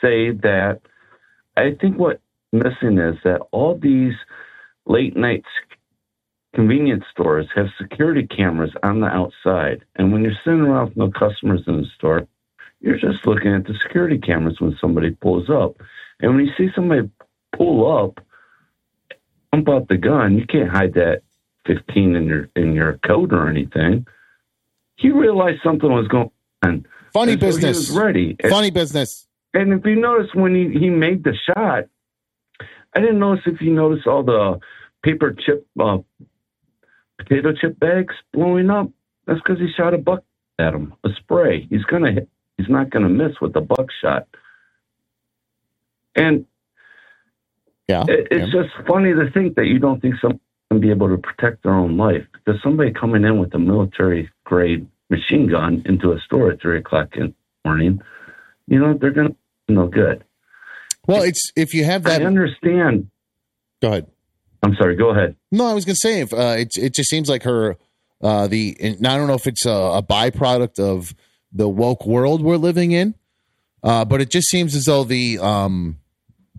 say 0.00 0.32
that 0.32 0.80
I 1.56 1.76
think 1.80 1.98
what 1.98 2.20
missing 2.52 2.98
is 2.98 3.16
that 3.24 3.40
all 3.52 3.78
these 3.78 4.14
late 4.86 5.16
night 5.16 5.44
convenience 6.54 7.04
stores 7.10 7.46
have 7.54 7.66
security 7.80 8.26
cameras 8.26 8.72
on 8.82 9.00
the 9.00 9.06
outside, 9.06 9.84
and 9.96 10.12
when 10.12 10.22
you're 10.22 10.32
sitting 10.44 10.60
around 10.60 10.88
with 10.88 10.96
no 10.96 11.10
customers 11.10 11.62
in 11.66 11.82
the 11.82 11.86
store, 11.96 12.26
you're 12.80 12.98
just 12.98 13.26
looking 13.26 13.54
at 13.54 13.64
the 13.64 13.74
security 13.82 14.18
cameras 14.18 14.56
when 14.58 14.76
somebody 14.80 15.10
pulls 15.10 15.50
up, 15.50 15.76
and 16.20 16.34
when 16.34 16.44
you 16.44 16.52
see 16.56 16.68
somebody 16.74 17.08
pull 17.56 18.04
up, 18.04 18.24
pump 19.52 19.68
out 19.68 19.88
the 19.88 19.96
gun, 19.96 20.38
you 20.38 20.46
can't 20.46 20.70
hide 20.70 20.94
that 20.94 21.22
15 21.66 22.16
in 22.16 22.26
your 22.26 22.48
in 22.56 22.72
your 22.74 22.98
coat 23.06 23.32
or 23.32 23.48
anything. 23.48 24.06
He 24.96 25.10
realized 25.10 25.60
something 25.64 25.90
was 25.90 26.08
going 26.08 26.30
on. 26.64 26.86
Funny 27.12 27.32
And 27.32 27.40
so 27.40 27.46
he 27.46 27.52
business. 27.52 27.76
was 27.78 27.90
ready. 27.90 28.36
Funny 28.48 28.70
business. 28.70 29.26
And 29.54 29.72
if 29.72 29.84
you 29.86 29.96
notice 29.96 30.28
when 30.34 30.54
he, 30.54 30.78
he 30.78 30.90
made 30.90 31.24
the 31.24 31.34
shot, 31.46 31.84
I 32.94 33.00
didn't 33.00 33.18
notice 33.18 33.44
if 33.46 33.60
you 33.60 33.72
notice 33.72 34.04
all 34.06 34.22
the 34.22 34.58
paper 35.02 35.34
chip, 35.34 35.66
uh, 35.80 35.98
potato 37.18 37.52
chip 37.58 37.78
bags 37.78 38.14
blowing 38.32 38.70
up. 38.70 38.90
That's 39.26 39.40
because 39.40 39.58
he 39.58 39.68
shot 39.76 39.94
a 39.94 39.98
buck 39.98 40.24
at 40.58 40.74
him, 40.74 40.94
a 41.04 41.08
spray. 41.20 41.66
He's 41.70 41.84
gonna 41.84 42.12
hit. 42.12 42.28
He's 42.58 42.68
not 42.68 42.90
gonna 42.90 43.08
miss 43.08 43.32
with 43.40 43.52
the 43.52 43.60
buckshot. 43.60 44.28
And 46.14 46.46
yeah, 47.88 48.04
it, 48.08 48.28
it's 48.30 48.52
just 48.52 48.70
funny 48.86 49.12
to 49.12 49.30
think 49.32 49.56
that 49.56 49.66
you 49.66 49.78
don't 49.78 50.00
think 50.00 50.14
someone 50.20 50.40
can 50.70 50.80
be 50.80 50.90
able 50.90 51.08
to 51.08 51.18
protect 51.18 51.62
their 51.62 51.74
own 51.74 51.96
life 51.96 52.24
because 52.32 52.60
somebody 52.62 52.92
coming 52.92 53.24
in 53.24 53.38
with 53.38 53.54
a 53.54 53.58
military 53.58 54.30
grade 54.44 54.86
machine 55.10 55.48
gun 55.48 55.82
into 55.86 56.12
a 56.12 56.18
store 56.20 56.50
at 56.50 56.60
three 56.60 56.78
o'clock 56.78 57.08
in 57.14 57.26
the 57.28 57.34
morning, 57.68 58.00
you 58.66 58.78
know, 58.78 58.96
they're 59.00 59.12
gonna 59.12 59.30
be 59.68 59.74
no 59.74 59.86
good. 59.86 60.24
Well, 61.06 61.22
it's 61.22 61.52
if 61.54 61.74
you 61.74 61.84
have 61.84 62.02
that. 62.04 62.22
I 62.22 62.24
understand. 62.24 63.10
Go 63.80 63.88
ahead. 63.88 64.06
I'm 64.62 64.74
sorry. 64.74 64.96
Go 64.96 65.10
ahead. 65.10 65.36
No, 65.52 65.66
I 65.66 65.74
was 65.74 65.84
going 65.84 65.94
to 65.94 66.08
say 66.08 66.20
if 66.20 66.32
uh, 66.32 66.56
it 66.58 66.76
it 66.76 66.94
just 66.94 67.08
seems 67.08 67.28
like 67.28 67.44
her 67.44 67.76
uh, 68.20 68.46
the 68.48 68.76
and 68.80 69.06
I 69.06 69.16
don't 69.16 69.28
know 69.28 69.34
if 69.34 69.46
it's 69.46 69.66
a, 69.66 69.70
a 69.70 70.02
byproduct 70.02 70.80
of 70.80 71.14
the 71.52 71.68
woke 71.68 72.06
world 72.06 72.42
we're 72.42 72.56
living 72.56 72.92
in, 72.92 73.14
uh, 73.82 74.04
but 74.04 74.20
it 74.20 74.30
just 74.30 74.48
seems 74.48 74.74
as 74.74 74.84
though 74.84 75.04
the 75.04 75.38
um 75.38 75.98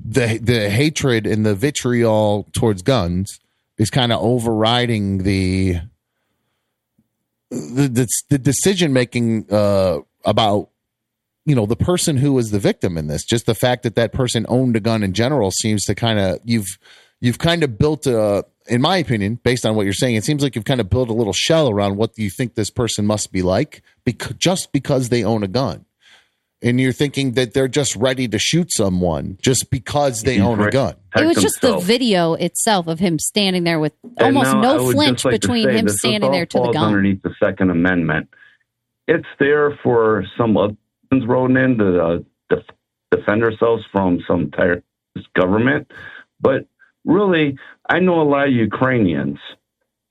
the 0.03 0.39
the 0.41 0.69
hatred 0.69 1.27
and 1.27 1.45
the 1.45 1.55
vitriol 1.55 2.47
towards 2.53 2.81
guns 2.81 3.39
is 3.77 3.89
kind 3.89 4.11
of 4.11 4.21
overriding 4.21 5.19
the 5.19 5.77
the 7.49 7.87
the, 7.87 8.07
the 8.29 8.37
decision 8.37 8.93
making 8.93 9.51
uh, 9.51 9.99
about 10.25 10.69
you 11.45 11.55
know 11.55 11.65
the 11.65 11.75
person 11.75 12.17
who 12.17 12.33
was 12.33 12.51
the 12.51 12.59
victim 12.59 12.97
in 12.97 13.07
this. 13.07 13.23
Just 13.23 13.45
the 13.45 13.55
fact 13.55 13.83
that 13.83 13.95
that 13.95 14.13
person 14.13 14.45
owned 14.49 14.75
a 14.75 14.79
gun 14.79 15.03
in 15.03 15.13
general 15.13 15.51
seems 15.51 15.83
to 15.85 15.95
kind 15.95 16.19
of 16.19 16.39
you've 16.43 16.77
you've 17.19 17.39
kind 17.39 17.63
of 17.63 17.77
built 17.77 18.05
a 18.07 18.45
in 18.67 18.81
my 18.81 18.97
opinion 18.97 19.39
based 19.43 19.65
on 19.65 19.75
what 19.75 19.83
you're 19.83 19.93
saying 19.93 20.15
it 20.15 20.23
seems 20.23 20.43
like 20.43 20.55
you've 20.55 20.65
kind 20.65 20.81
of 20.81 20.89
built 20.89 21.09
a 21.09 21.13
little 21.13 21.33
shell 21.33 21.69
around 21.69 21.95
what 21.95 22.11
you 22.17 22.29
think 22.29 22.55
this 22.55 22.69
person 22.69 23.05
must 23.05 23.31
be 23.31 23.41
like 23.41 23.81
because 24.03 24.35
just 24.35 24.71
because 24.71 25.09
they 25.09 25.23
own 25.23 25.41
a 25.41 25.47
gun 25.47 25.85
and 26.61 26.79
you're 26.79 26.93
thinking 26.93 27.33
that 27.33 27.53
they're 27.53 27.67
just 27.67 27.95
ready 27.95 28.27
to 28.27 28.39
shoot 28.39 28.71
someone 28.71 29.37
just 29.41 29.69
because 29.69 30.23
they 30.23 30.39
own 30.39 30.59
a 30.59 30.71
gun. 30.71 30.95
It 31.15 31.25
was 31.25 31.37
just 31.37 31.61
the 31.61 31.77
video 31.77 32.33
itself 32.33 32.87
of 32.87 32.99
him 32.99 33.19
standing 33.19 33.63
there 33.63 33.79
with 33.79 33.93
And 34.17 34.37
almost 34.37 34.55
no 34.57 34.91
flinch 34.91 35.25
like 35.25 35.39
between 35.39 35.67
say 35.67 35.77
him 35.77 35.89
standing 35.89 36.31
there 36.31 36.45
to 36.45 36.59
the 36.59 36.71
gun. 36.71 36.85
Underneath 36.85 37.21
the 37.21 37.33
Second 37.39 37.69
Amendment, 37.69 38.29
it's 39.07 39.27
there 39.39 39.77
for 39.83 40.25
some 40.37 40.57
other 40.57 40.75
ones 41.11 41.25
wrote 41.27 41.55
in 41.55 41.77
to 41.77 42.03
uh, 42.03 42.17
def- 42.49 42.75
defend 43.11 43.43
ourselves 43.43 43.83
from 43.91 44.19
some 44.27 44.51
tyrant 44.51 44.83
government. 45.35 45.91
But 46.39 46.67
really, 47.05 47.57
I 47.89 47.99
know 47.99 48.21
a 48.21 48.23
lot 48.23 48.47
of 48.47 48.53
Ukrainians, 48.53 49.39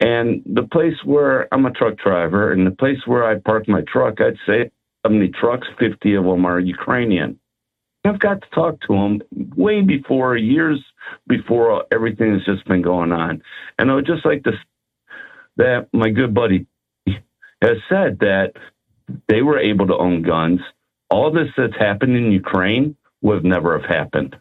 and 0.00 0.42
the 0.46 0.62
place 0.62 0.96
where 1.04 1.52
I'm 1.52 1.66
a 1.66 1.70
truck 1.70 1.96
driver, 1.98 2.52
and 2.52 2.66
the 2.66 2.70
place 2.70 2.98
where 3.06 3.24
I 3.24 3.38
park 3.38 3.68
my 3.68 3.82
truck, 3.82 4.20
I'd 4.20 4.38
say 4.46 4.70
70 5.06 5.28
trucks, 5.40 5.68
50 5.78 6.14
of 6.14 6.24
them 6.24 6.44
are 6.44 6.58
Ukrainian. 6.58 7.38
I've 8.04 8.18
got 8.18 8.42
to 8.42 8.48
talk 8.50 8.80
to 8.82 8.88
them 8.88 9.22
way 9.56 9.82
before, 9.82 10.36
years 10.36 10.82
before 11.28 11.84
everything 11.92 12.32
has 12.32 12.44
just 12.44 12.66
been 12.66 12.82
going 12.82 13.12
on. 13.12 13.42
And 13.78 13.90
I 13.90 13.94
would 13.94 14.06
just 14.06 14.26
like 14.26 14.42
to 14.44 14.52
that 15.58 15.88
my 15.92 16.10
good 16.10 16.34
buddy 16.34 16.66
has 17.62 17.78
said 17.88 18.18
that 18.20 18.52
they 19.28 19.42
were 19.42 19.58
able 19.58 19.86
to 19.86 19.96
own 19.96 20.22
guns. 20.22 20.60
All 21.08 21.30
this 21.30 21.48
that's 21.56 21.76
happened 21.78 22.16
in 22.16 22.32
Ukraine 22.32 22.96
would 23.22 23.44
never 23.44 23.78
have 23.78 23.88
happened. 23.88 24.36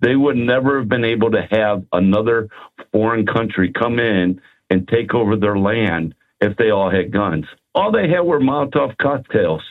They 0.00 0.16
would 0.16 0.36
never 0.36 0.80
have 0.80 0.88
been 0.88 1.04
able 1.04 1.30
to 1.30 1.48
have 1.50 1.84
another 1.92 2.48
foreign 2.92 3.26
country 3.26 3.72
come 3.72 3.98
in 3.98 4.40
and 4.68 4.86
take 4.86 5.14
over 5.14 5.36
their 5.36 5.58
land 5.58 6.14
if 6.40 6.56
they 6.58 6.70
all 6.70 6.90
had 6.90 7.10
guns. 7.10 7.46
All 7.74 7.90
they 7.92 8.08
had 8.08 8.20
were 8.20 8.40
Molotov 8.40 8.96
cocktails. 8.98 9.62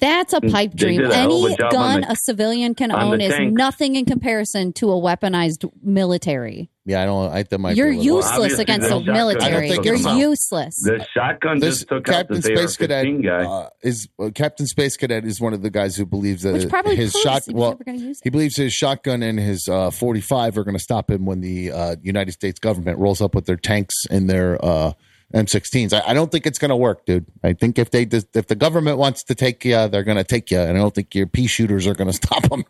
That's 0.00 0.32
a 0.32 0.40
pipe 0.40 0.74
dream. 0.74 1.02
a 1.04 1.14
hell 1.14 1.44
of 1.46 1.52
a 1.52 1.54
Any 1.54 1.70
gun 1.70 2.00
the- 2.02 2.10
a 2.12 2.16
civilian 2.16 2.74
can 2.74 2.90
own 2.92 3.20
is 3.20 3.32
tanks. 3.32 3.54
nothing 3.56 3.94
in 3.96 4.04
comparison 4.04 4.72
to 4.74 4.90
a 4.90 4.94
weaponized 4.96 5.70
military. 5.82 6.68
Yeah, 6.84 7.02
I 7.02 7.06
don't. 7.06 7.32
I 7.32 7.42
that 7.44 7.58
might. 7.58 7.76
You're 7.76 7.90
be 7.90 7.96
a 7.96 7.98
little- 8.00 8.16
useless 8.16 8.32
Obviously, 8.38 8.62
against 8.64 8.88
the 8.90 8.98
the 9.00 9.12
military. 9.12 9.66
I 9.70 9.70
think 9.70 9.84
you're 9.86 9.94
useless. 10.18 10.74
The 10.82 11.06
shotgun 11.14 11.58
This 11.60 11.76
just 11.78 11.88
took 11.88 12.04
Captain 12.04 12.36
out 12.36 12.42
the 12.42 12.56
Space 12.56 12.76
Cadet 12.76 13.06
guy. 13.22 13.44
uh, 13.44 13.68
is 13.82 14.08
uh, 14.18 14.30
Captain 14.34 14.66
Space 14.66 14.96
Cadet 14.96 15.24
is 15.24 15.40
one 15.40 15.54
of 15.54 15.62
the 15.62 15.70
guys 15.70 15.96
who 15.96 16.04
believes 16.04 16.42
that 16.42 16.52
Which 16.54 16.68
probably 16.68 16.96
his 16.96 17.12
shot. 17.12 17.42
Well, 17.48 17.70
never 17.70 17.84
gonna 17.84 17.98
use 17.98 18.20
he 18.22 18.28
believes 18.30 18.56
his 18.56 18.72
shotgun 18.74 19.22
and 19.22 19.38
his 19.38 19.66
uh, 19.68 19.90
45 19.90 20.58
are 20.58 20.64
going 20.64 20.76
to 20.76 20.82
stop 20.82 21.10
him 21.10 21.24
when 21.24 21.40
the 21.40 21.70
uh, 21.72 21.96
United 22.02 22.32
States 22.32 22.58
government 22.58 22.98
rolls 22.98 23.22
up 23.22 23.34
with 23.34 23.46
their 23.46 23.56
tanks 23.56 23.94
and 24.10 24.28
their 24.28 24.62
uh, 24.62 24.92
M16s. 25.34 25.92
I, 25.92 26.10
I 26.10 26.14
don't 26.14 26.30
think 26.30 26.46
it's 26.46 26.58
going 26.58 26.68
to 26.70 26.76
work, 26.76 27.04
dude. 27.06 27.26
I 27.42 27.52
think 27.54 27.78
if 27.78 27.90
they 27.90 28.02
if 28.02 28.46
the 28.46 28.54
government 28.54 28.98
wants 28.98 29.24
to 29.24 29.34
take 29.34 29.64
you, 29.64 29.88
they're 29.88 30.04
going 30.04 30.16
to 30.16 30.24
take 30.24 30.50
you, 30.50 30.58
and 30.58 30.76
I 30.78 30.80
don't 30.80 30.94
think 30.94 31.14
your 31.14 31.26
pea 31.26 31.46
shooters 31.46 31.86
are 31.86 31.94
going 31.94 32.06
to 32.10 32.12
stop 32.16 32.48
them. 32.48 32.64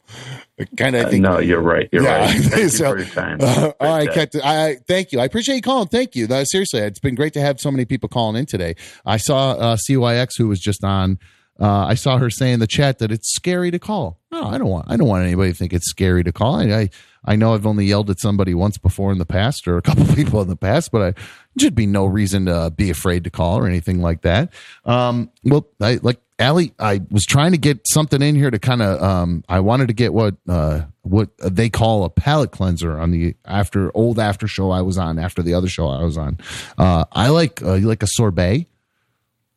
kind 0.76 0.96
of 0.96 1.06
Uh, 1.06 1.10
think. 1.10 1.22
no, 1.22 1.38
you're 1.38 1.60
right. 1.60 1.88
You're 1.92 2.02
Yeah, 2.04 2.18
right. 2.26 2.40
Thank 2.40 2.56
you 2.62 2.68
so- 2.70 2.96
time. 3.04 3.38
Uh, 3.40 3.72
all 3.80 3.96
right, 3.96 4.10
Captain. 4.10 4.40
I 4.42 4.66
I- 4.68 4.76
thank 4.88 5.12
you. 5.12 5.20
I 5.20 5.24
appreciate 5.24 5.56
you 5.56 5.62
calling. 5.62 5.88
Thank 5.88 6.16
you. 6.16 6.26
No, 6.26 6.42
seriously, 6.44 6.80
it's 6.80 7.00
been 7.00 7.14
great 7.14 7.34
to 7.34 7.40
have 7.40 7.60
so 7.60 7.70
many 7.70 7.84
people 7.84 8.08
calling 8.08 8.36
in 8.36 8.46
today. 8.46 8.74
I 9.04 9.18
saw 9.18 9.52
uh, 9.52 9.76
CYX 9.88 10.30
who 10.38 10.48
was 10.48 10.58
just 10.60 10.82
on. 10.84 11.18
Uh, 11.60 11.86
I 11.86 11.94
saw 11.94 12.18
her 12.18 12.30
say 12.30 12.52
in 12.52 12.60
the 12.60 12.66
chat 12.66 12.98
that 12.98 13.12
it's 13.12 13.32
scary 13.32 13.70
to 13.70 13.78
call. 13.78 14.20
No, 14.32 14.44
I 14.44 14.58
don't 14.58 14.68
want. 14.68 14.86
I 14.88 14.96
don't 14.96 15.06
want 15.06 15.24
anybody 15.24 15.52
to 15.52 15.56
think 15.56 15.72
it's 15.72 15.88
scary 15.88 16.24
to 16.24 16.32
call. 16.32 16.56
I, 16.56 16.64
I 16.64 16.90
I 17.26 17.36
know 17.36 17.54
I've 17.54 17.66
only 17.66 17.86
yelled 17.86 18.10
at 18.10 18.20
somebody 18.20 18.54
once 18.54 18.76
before 18.76 19.10
in 19.10 19.18
the 19.18 19.26
past, 19.26 19.66
or 19.66 19.78
a 19.78 19.82
couple 19.88 20.04
people 20.14 20.42
in 20.42 20.48
the 20.48 20.56
past, 20.56 20.90
but 20.92 21.16
I 21.16 21.20
should 21.58 21.74
be 21.74 21.86
no 21.86 22.04
reason 22.06 22.46
to 22.46 22.72
be 22.74 22.90
afraid 22.90 23.24
to 23.24 23.30
call 23.30 23.58
or 23.58 23.66
anything 23.66 24.00
like 24.00 24.22
that. 24.22 24.52
Um, 24.84 25.30
well, 25.44 25.66
I 25.80 26.00
like 26.02 26.20
Allie. 26.38 26.74
I 26.78 27.02
was 27.10 27.24
trying 27.24 27.52
to 27.52 27.58
get 27.58 27.86
something 27.86 28.20
in 28.20 28.34
here 28.34 28.50
to 28.50 28.58
kind 28.58 28.82
of. 28.82 29.02
Um, 29.02 29.44
I 29.48 29.60
wanted 29.60 29.88
to 29.88 29.94
get 29.94 30.12
what 30.12 30.34
uh 30.48 30.82
what 31.02 31.30
they 31.38 31.70
call 31.70 32.04
a 32.04 32.10
palate 32.10 32.50
cleanser 32.50 32.98
on 32.98 33.10
the 33.10 33.36
after 33.44 33.90
old 33.96 34.18
after 34.18 34.48
show 34.48 34.70
I 34.70 34.82
was 34.82 34.98
on 34.98 35.18
after 35.18 35.42
the 35.42 35.54
other 35.54 35.68
show 35.68 35.88
I 35.88 36.02
was 36.02 36.18
on. 36.18 36.38
Uh, 36.76 37.04
I 37.12 37.28
like 37.28 37.62
uh, 37.62 37.74
you 37.74 37.86
like 37.86 38.02
a 38.02 38.08
sorbet, 38.08 38.66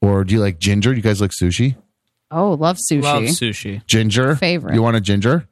or 0.01 0.23
do 0.23 0.35
you 0.35 0.41
like 0.41 0.59
ginger? 0.59 0.93
You 0.93 1.01
guys 1.01 1.21
like 1.21 1.31
sushi? 1.31 1.75
Oh, 2.31 2.51
love 2.53 2.77
sushi. 2.77 3.01
Love 3.03 3.23
sushi. 3.23 3.85
Ginger 3.87 4.35
Favorite. 4.35 4.73
You 4.75 4.81
want 4.81 4.97
a 4.97 5.01
ginger? 5.01 5.47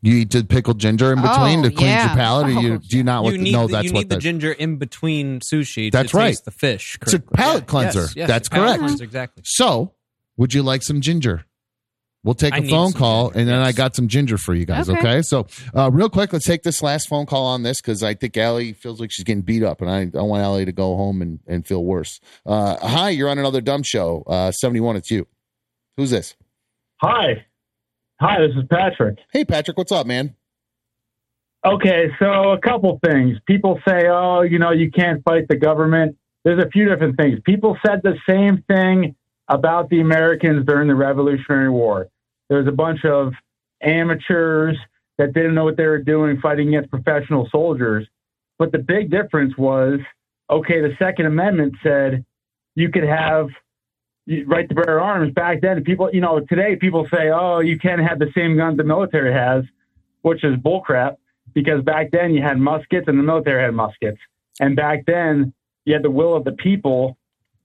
You 0.00 0.14
eat 0.18 0.30
the 0.30 0.44
pickled 0.44 0.78
ginger 0.78 1.12
in 1.12 1.20
between 1.20 1.60
Oh, 1.60 1.62
to 1.64 1.70
cleanse 1.70 1.80
yeah. 1.88 2.06
your 2.06 2.16
palate, 2.16 2.46
or 2.46 2.60
you 2.60 2.78
do 2.78 2.96
you 2.96 3.02
not? 3.04 3.24
What 3.24 3.32
you 3.32 3.38
the- 3.38 3.44
need, 3.44 3.52
no, 3.52 3.66
the, 3.66 3.72
that's 3.72 3.84
you 3.86 3.92
what 3.92 4.00
need 4.00 4.08
the 4.10 4.14
that- 4.16 4.20
ginger 4.22 4.52
in 4.52 4.76
between 4.76 5.40
sushi. 5.40 5.90
That's 5.90 6.12
to 6.12 6.16
right. 6.16 6.26
Taste 6.28 6.44
the 6.44 6.50
fish. 6.52 6.98
It's 7.02 7.14
a 7.14 7.18
correctly. 7.18 7.36
palate 7.36 7.66
cleanser. 7.66 8.00
Yes, 8.02 8.16
yes, 8.16 8.28
That's 8.28 8.48
palate 8.48 8.66
correct. 8.68 8.82
cleanser, 8.84 9.04
exactly. 9.04 9.42
So, 9.44 9.94
would 10.36 10.54
you 10.54 10.62
like 10.62 10.82
some 10.84 11.00
ginger? 11.00 11.44
We'll 12.24 12.34
take 12.34 12.52
I 12.54 12.58
a 12.58 12.60
need 12.60 12.70
phone 12.70 12.90
some 12.92 12.98
call, 12.98 13.24
ginger, 13.30 13.38
and 13.40 13.48
then 13.48 13.58
I 13.60 13.72
got 13.72 13.96
some 13.96 14.06
ginger 14.06 14.38
for 14.38 14.54
you 14.54 14.66
guys. 14.66 14.88
Okay. 14.88 14.98
Okay. 15.00 15.22
So, 15.22 15.46
uh, 15.74 15.90
real 15.92 16.08
quick, 16.08 16.32
let's 16.32 16.44
take 16.46 16.62
this 16.62 16.80
last 16.82 17.08
phone 17.08 17.26
call 17.26 17.46
on 17.46 17.62
this 17.64 17.80
because 17.80 18.02
I 18.04 18.14
think 18.14 18.36
Ali 18.36 18.74
feels 18.74 19.00
like 19.00 19.10
she's 19.10 19.24
getting 19.24 19.42
beat 19.42 19.62
up, 19.64 19.80
and 19.80 19.90
I 19.90 20.04
don't 20.04 20.28
want 20.28 20.44
Ali 20.44 20.64
to 20.64 20.72
go 20.72 20.96
home 20.96 21.22
and, 21.22 21.40
and 21.46 21.66
feel 21.66 21.82
worse. 21.84 22.20
Uh, 22.46 22.76
hi, 22.86 23.10
you're 23.10 23.28
on 23.30 23.38
another 23.38 23.60
dumb 23.60 23.82
show. 23.82 24.22
Uh, 24.26 24.50
71, 24.52 24.94
it's 24.96 25.10
you. 25.10 25.26
Who's 25.98 26.10
this? 26.10 26.36
Hi. 27.02 27.44
Hi, 28.20 28.40
this 28.40 28.56
is 28.56 28.62
Patrick. 28.70 29.18
Hey, 29.32 29.44
Patrick, 29.44 29.76
what's 29.76 29.90
up, 29.90 30.06
man? 30.06 30.36
Okay, 31.66 32.06
so 32.20 32.52
a 32.52 32.58
couple 32.60 33.00
things. 33.04 33.36
People 33.46 33.80
say, 33.86 34.06
oh, 34.08 34.42
you 34.42 34.60
know, 34.60 34.70
you 34.70 34.92
can't 34.92 35.24
fight 35.24 35.48
the 35.48 35.56
government. 35.56 36.16
There's 36.44 36.62
a 36.62 36.70
few 36.70 36.88
different 36.88 37.16
things. 37.16 37.40
People 37.44 37.76
said 37.84 38.00
the 38.04 38.14
same 38.28 38.62
thing 38.68 39.16
about 39.48 39.90
the 39.90 40.00
Americans 40.00 40.64
during 40.64 40.86
the 40.86 40.94
Revolutionary 40.94 41.68
War. 41.68 42.06
There's 42.48 42.68
a 42.68 42.72
bunch 42.72 43.04
of 43.04 43.32
amateurs 43.82 44.78
that 45.18 45.34
didn't 45.34 45.56
know 45.56 45.64
what 45.64 45.76
they 45.76 45.86
were 45.86 45.98
doing 46.00 46.38
fighting 46.40 46.68
against 46.68 46.90
professional 46.90 47.48
soldiers. 47.50 48.06
But 48.56 48.70
the 48.70 48.78
big 48.78 49.10
difference 49.10 49.58
was 49.58 49.98
okay, 50.48 50.80
the 50.80 50.94
Second 50.96 51.26
Amendment 51.26 51.74
said 51.82 52.24
you 52.76 52.88
could 52.88 53.02
have 53.02 53.48
right 54.46 54.68
to 54.68 54.74
bear 54.74 55.00
arms. 55.00 55.32
Back 55.32 55.60
then, 55.60 55.82
people, 55.84 56.10
you 56.12 56.20
know, 56.20 56.40
today 56.40 56.76
people 56.76 57.06
say, 57.12 57.30
oh, 57.30 57.60
you 57.60 57.78
can't 57.78 58.00
have 58.00 58.18
the 58.18 58.30
same 58.34 58.56
guns 58.56 58.76
the 58.76 58.84
military 58.84 59.32
has, 59.32 59.64
which 60.22 60.44
is 60.44 60.56
bullcrap 60.56 61.16
because 61.54 61.82
back 61.82 62.10
then 62.10 62.34
you 62.34 62.42
had 62.42 62.58
muskets 62.58 63.08
and 63.08 63.18
the 63.18 63.22
military 63.22 63.62
had 63.62 63.74
muskets. 63.74 64.18
And 64.60 64.76
back 64.76 65.06
then 65.06 65.52
you 65.84 65.94
had 65.94 66.02
the 66.02 66.10
will 66.10 66.36
of 66.36 66.44
the 66.44 66.52
people, 66.52 67.16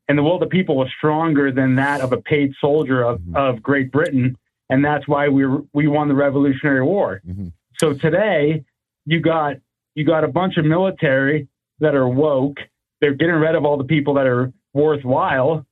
and 0.08 0.18
the 0.18 0.24
will 0.24 0.36
of 0.36 0.40
the 0.40 0.48
people 0.48 0.76
was 0.76 0.90
stronger 0.98 1.52
than 1.52 1.76
that 1.76 2.02
of 2.02 2.14
a 2.14 2.22
paid 2.22 2.54
soldier 2.60 3.04
of, 3.04 3.20
mm-hmm. 3.20 3.36
of 3.36 3.62
Great 3.62 3.92
Britain. 3.92 4.38
And 4.70 4.84
that's 4.84 5.08
why 5.08 5.28
we 5.28 5.46
we 5.74 5.88
won 5.88 6.08
the 6.08 6.16
Revolutionary 6.16 6.84
War. 6.84 7.22
Mm-hmm. 7.28 7.50
So 7.78 7.94
today 7.94 8.64
you 9.06 9.20
got 9.20 9.58
you 9.96 10.06
got 10.06 10.24
a 10.24 10.28
bunch 10.28 10.58
of 10.58 10.66
military 10.66 11.48
that 11.80 11.96
are 11.96 12.08
woke. 12.08 12.58
They're 13.02 13.14
getting 13.14 13.36
rid 13.36 13.56
of 13.56 13.66
all 13.66 13.78
the 13.78 13.84
people 13.84 14.14
that 14.16 14.26
are 14.26 14.52
worthwhile 14.74 15.66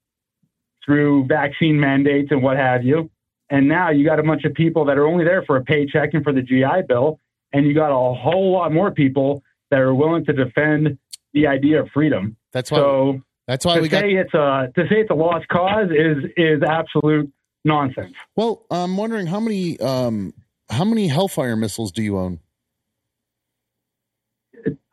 through 0.85 1.25
vaccine 1.27 1.79
mandates 1.79 2.29
and 2.31 2.41
what 2.41 2.57
have 2.57 2.83
you. 2.83 3.09
And 3.49 3.67
now 3.67 3.89
you 3.91 4.05
got 4.05 4.19
a 4.19 4.23
bunch 4.23 4.45
of 4.45 4.53
people 4.53 4.85
that 4.85 4.97
are 4.97 5.05
only 5.05 5.25
there 5.25 5.43
for 5.43 5.57
a 5.57 5.63
paycheck 5.63 6.13
and 6.13 6.23
for 6.23 6.31
the 6.31 6.41
GI 6.41 6.87
Bill. 6.87 7.19
And 7.53 7.65
you 7.65 7.73
got 7.73 7.91
a 7.91 8.13
whole 8.15 8.53
lot 8.53 8.71
more 8.71 8.91
people 8.91 9.43
that 9.71 9.79
are 9.79 9.93
willing 9.93 10.23
to 10.25 10.33
defend 10.33 10.97
the 11.33 11.47
idea 11.47 11.81
of 11.81 11.89
freedom. 11.93 12.37
That's 12.53 12.71
why. 12.71 12.77
So 12.77 13.21
that's 13.47 13.65
why 13.65 13.79
we 13.81 13.89
got. 13.89 14.01
say 14.01 14.11
it's 14.11 14.33
a 14.33 14.71
to 14.75 14.83
say 14.87 15.01
it's 15.01 15.09
a 15.09 15.13
lost 15.15 15.47
cause 15.49 15.89
is 15.91 16.31
is 16.37 16.61
absolute 16.63 17.31
nonsense. 17.65 18.13
Well, 18.35 18.65
I'm 18.71 18.95
wondering 18.95 19.27
how 19.27 19.39
many 19.41 19.79
um, 19.79 20.33
how 20.69 20.85
many 20.85 21.07
Hellfire 21.07 21.55
missiles 21.55 21.91
do 21.91 22.01
you 22.01 22.17
own? 22.17 22.39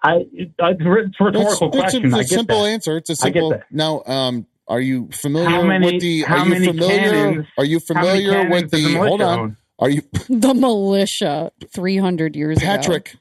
I 0.03 0.27
it's 0.33 0.53
a 0.61 0.89
rhetorical 0.89 1.71
It's, 1.75 1.95
it's 1.95 1.95
a, 1.95 2.07
it's 2.07 2.15
a 2.15 2.17
I 2.17 2.21
get 2.21 2.29
simple 2.29 2.63
that. 2.63 2.71
answer. 2.71 2.97
It's 2.97 3.11
a 3.11 3.17
simple. 3.17 3.61
Now, 3.71 4.03
um, 4.07 4.47
are 4.69 4.81
you 4.81 5.09
familiar 5.13 5.49
How 5.49 5.63
many- 5.63 5.93
with 5.93 6.01
the? 6.03 6.23
how 6.23 6.37
are 6.39 6.45
you 6.45 6.51
many 6.51 6.67
familiar? 6.67 6.99
cannons- 7.11 7.47
are 7.59 7.65
you 7.65 7.81
familiar 7.81 8.49
with 8.51 8.71
the? 8.71 8.77
the 8.79 8.95
Hold 8.95 9.21
militia 9.21 9.41
on. 9.41 9.57
Are 9.81 9.91
you 9.91 10.03
The 10.29 10.55
militia, 10.55 11.53
three 11.75 11.97
hundred 11.99 12.37
years 12.37 12.59
ago? 12.59 12.67
Patrick? 12.67 13.17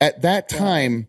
At 0.00 0.22
that 0.22 0.48
time, 0.48 1.08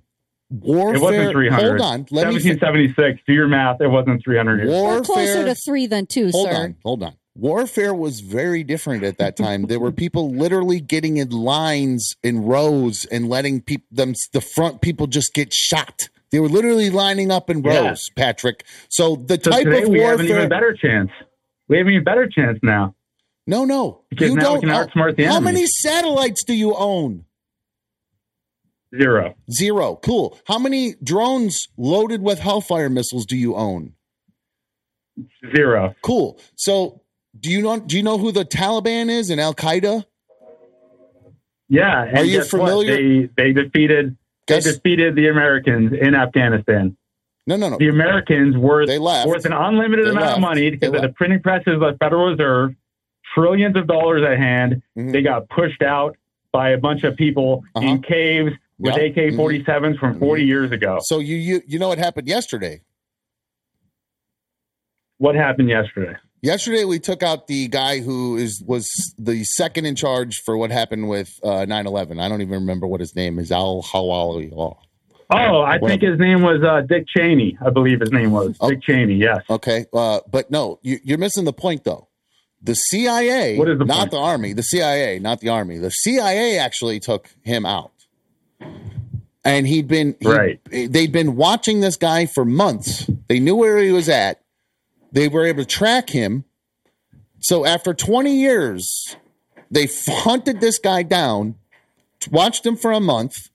warfare. 0.49 0.95
It 0.95 1.01
wasn't 1.01 1.31
300. 1.31 1.65
Hold 1.69 1.81
on. 1.81 1.99
Let 2.11 2.27
me. 2.27 2.33
1776. 2.33 3.21
Do 3.25 3.33
your 3.33 3.47
math. 3.47 3.79
It 3.79 3.87
wasn't 3.87 4.21
300 4.23 4.57
years. 4.57 4.67
ago. 4.69 4.75
We're 4.83 4.83
Warfare. 4.95 5.01
closer 5.03 5.45
to 5.45 5.55
three 5.55 5.87
than 5.87 6.05
two, 6.07 6.29
hold 6.31 6.49
sir. 6.49 6.55
on. 6.55 6.75
Hold 6.83 7.03
on. 7.03 7.13
Warfare 7.35 7.93
was 7.93 8.19
very 8.19 8.65
different 8.65 9.05
at 9.05 9.17
that 9.19 9.37
time. 9.37 9.63
there 9.67 9.79
were 9.79 9.93
people 9.93 10.31
literally 10.33 10.81
getting 10.81 11.15
in 11.15 11.29
lines 11.29 12.17
in 12.21 12.43
rows 12.43 13.05
and 13.05 13.29
letting 13.29 13.61
people 13.61 13.87
them 13.89 14.13
the 14.33 14.41
front 14.41 14.81
people 14.81 15.07
just 15.07 15.33
get 15.33 15.53
shot. 15.53 16.09
They 16.31 16.39
were 16.39 16.47
literally 16.49 16.89
lining 16.89 17.29
up 17.31 17.49
in 17.49 17.61
Yeah. 17.63 17.87
rows, 17.89 18.09
Patrick. 18.15 18.63
So 18.89 19.15
the 19.17 19.39
So 19.41 19.51
type 19.51 19.67
of 19.67 19.89
we 19.89 19.99
have 19.99 20.19
an 20.19 20.27
even 20.27 20.49
better 20.49 20.73
chance. 20.73 21.09
We 21.67 21.77
have 21.77 21.87
an 21.87 21.93
even 21.93 22.03
better 22.03 22.27
chance 22.27 22.57
now. 22.63 22.95
No, 23.47 23.65
no. 23.65 24.01
Because 24.09 24.29
you 24.29 24.37
don't. 24.39 24.63
outsmart 24.63 25.17
the 25.17 25.23
how 25.25 25.37
enemy. 25.37 25.45
many 25.53 25.65
satellites 25.65 26.43
do 26.45 26.53
you 26.53 26.73
own? 26.75 27.25
Zero. 28.97 29.35
Zero. 29.51 29.95
Cool. 30.03 30.37
How 30.45 30.59
many 30.59 30.95
drones 31.03 31.67
loaded 31.77 32.21
with 32.21 32.39
Hellfire 32.39 32.89
missiles 32.89 33.25
do 33.25 33.37
you 33.37 33.55
own? 33.55 33.93
Zero. 35.55 35.95
Cool. 36.01 36.39
So, 36.55 37.01
do 37.39 37.49
you 37.49 37.61
know? 37.61 37.79
Do 37.79 37.95
you 37.97 38.03
know 38.03 38.17
who 38.17 38.31
the 38.31 38.43
Taliban 38.45 39.09
is 39.09 39.29
and 39.29 39.39
Al 39.39 39.53
Qaeda? 39.53 40.05
Yeah. 41.69 42.19
Are 42.19 42.23
you 42.25 42.43
familiar- 42.43 42.95
They 42.97 43.29
they 43.37 43.53
defeated 43.53 44.17
They 44.51 44.71
defeated 44.71 45.15
the 45.15 45.27
Americans 45.29 45.93
in 45.99 46.15
Afghanistan. 46.15 46.95
No, 47.47 47.55
no, 47.55 47.69
no. 47.69 47.77
The 47.77 47.89
Americans 47.89 48.55
were 48.57 48.85
They 48.85 48.99
left. 48.99 49.27
worth 49.27 49.45
an 49.45 49.53
unlimited 49.53 50.05
They 50.05 50.11
amount 50.11 50.25
left. 50.25 50.35
of 50.37 50.41
money 50.41 50.69
because 50.69 50.93
of 50.93 51.01
the 51.01 51.09
printing 51.09 51.41
presses 51.41 51.73
of 51.73 51.79
the 51.79 51.97
Federal 51.99 52.27
Reserve, 52.31 52.75
trillions 53.33 53.75
of 53.75 53.87
dollars 53.87 54.23
at 54.23 54.37
hand. 54.37 54.81
Mhm. 54.97 55.11
They 55.11 55.21
got 55.23 55.49
pushed 55.49 55.81
out 55.81 56.15
by 56.51 56.69
a 56.71 56.77
bunch 56.77 57.03
of 57.03 57.15
people 57.15 57.63
Uh-huh. 57.75 57.85
in 57.87 58.01
caves 58.03 58.51
with 58.77 58.95
Yeah. 58.95 59.03
AK 59.03 59.31
47s 59.31 59.97
from 59.97 60.19
40 60.19 60.43
years 60.45 60.71
ago. 60.71 60.99
So 61.01 61.19
you 61.19 61.35
you 61.35 61.61
you 61.65 61.79
know 61.79 61.87
what 61.87 61.97
happened 61.97 62.27
yesterday? 62.27 62.81
What 65.17 65.35
happened 65.35 65.69
yesterday? 65.69 66.15
Yesterday 66.43 66.85
we 66.85 66.97
took 66.99 67.22
out 67.22 67.45
the 67.47 67.68
guy 67.68 67.99
who 67.99 68.35
is 68.35 68.63
was 68.65 68.89
the 69.19 69.43
second 69.43 69.85
in 69.85 69.95
charge 69.95 70.41
for 70.43 70.57
what 70.57 70.72
happened 70.72 71.07
with 71.07 71.30
uh, 71.43 71.65
9/11. 71.68 72.19
I 72.19 72.27
don't 72.30 72.41
even 72.41 72.55
remember 72.61 72.88
what 72.88 72.99
his 72.99 73.15
name 73.15 73.38
is. 73.38 73.51
Al 73.51 73.84
Hawali. 73.84 74.51
Oh, 75.34 75.61
I 75.61 75.77
think 75.80 76.01
his 76.01 76.19
name 76.19 76.41
was 76.41 76.61
uh, 76.63 76.81
Dick 76.81 77.05
Cheney. 77.15 77.57
I 77.65 77.69
believe 77.69 77.99
his 78.01 78.11
name 78.11 78.31
was 78.31 78.57
Oh. 78.59 78.69
Dick 78.72 78.81
Cheney. 78.81 79.13
Yes. 79.15 79.38
Okay, 79.49 79.85
uh, 79.93 80.19
but 80.30 80.49
no, 80.51 80.80
you, 80.81 80.99
you're 81.03 81.19
missing 81.19 81.45
the 81.45 81.53
point 81.53 81.84
though. 81.84 82.07
The 82.63 82.76
CIA, 82.76 83.57
What 83.57 83.69
is 83.69 83.80
the 83.80 83.85
not 83.85 83.99
point? 83.99 84.11
the 84.11 84.18
army. 84.18 84.53
The 84.53 84.61
CIA, 84.63 85.19
not 85.19 85.39
the 85.41 85.49
army. 85.49 85.77
The 85.77 85.89
CIA 85.89 86.57
actually 86.59 86.99
took 86.99 87.30
him 87.43 87.65
out, 87.65 87.91
and 89.45 89.68
he'd 89.68 89.88
been 89.88 90.15
he- 90.19 90.27
Right. 90.27 90.59
They'd 90.72 91.11
been 91.11 91.35
watching 91.35 91.80
this 91.81 91.97
guy 91.97 92.26
for 92.26 92.45
months. 92.45 93.09
They 93.30 93.39
knew 93.39 93.55
where 93.55 93.77
he 93.77 93.91
was 93.91 94.09
at. 94.09 94.40
They 95.11 95.27
were 95.27 95.45
able 95.45 95.63
to 95.63 95.67
track 95.67 96.09
him, 96.09 96.45
So 97.39 97.65
after 97.65 97.93
20 97.93 98.35
years, 98.35 99.15
they 99.69 99.88
hunted 100.07 100.61
this 100.61 100.77
guy 100.77 101.03
down, 101.03 101.55
watched 102.29 102.65
him 102.65 102.75
for 102.75 102.91
a 102.91 102.99
month, 102.99 103.49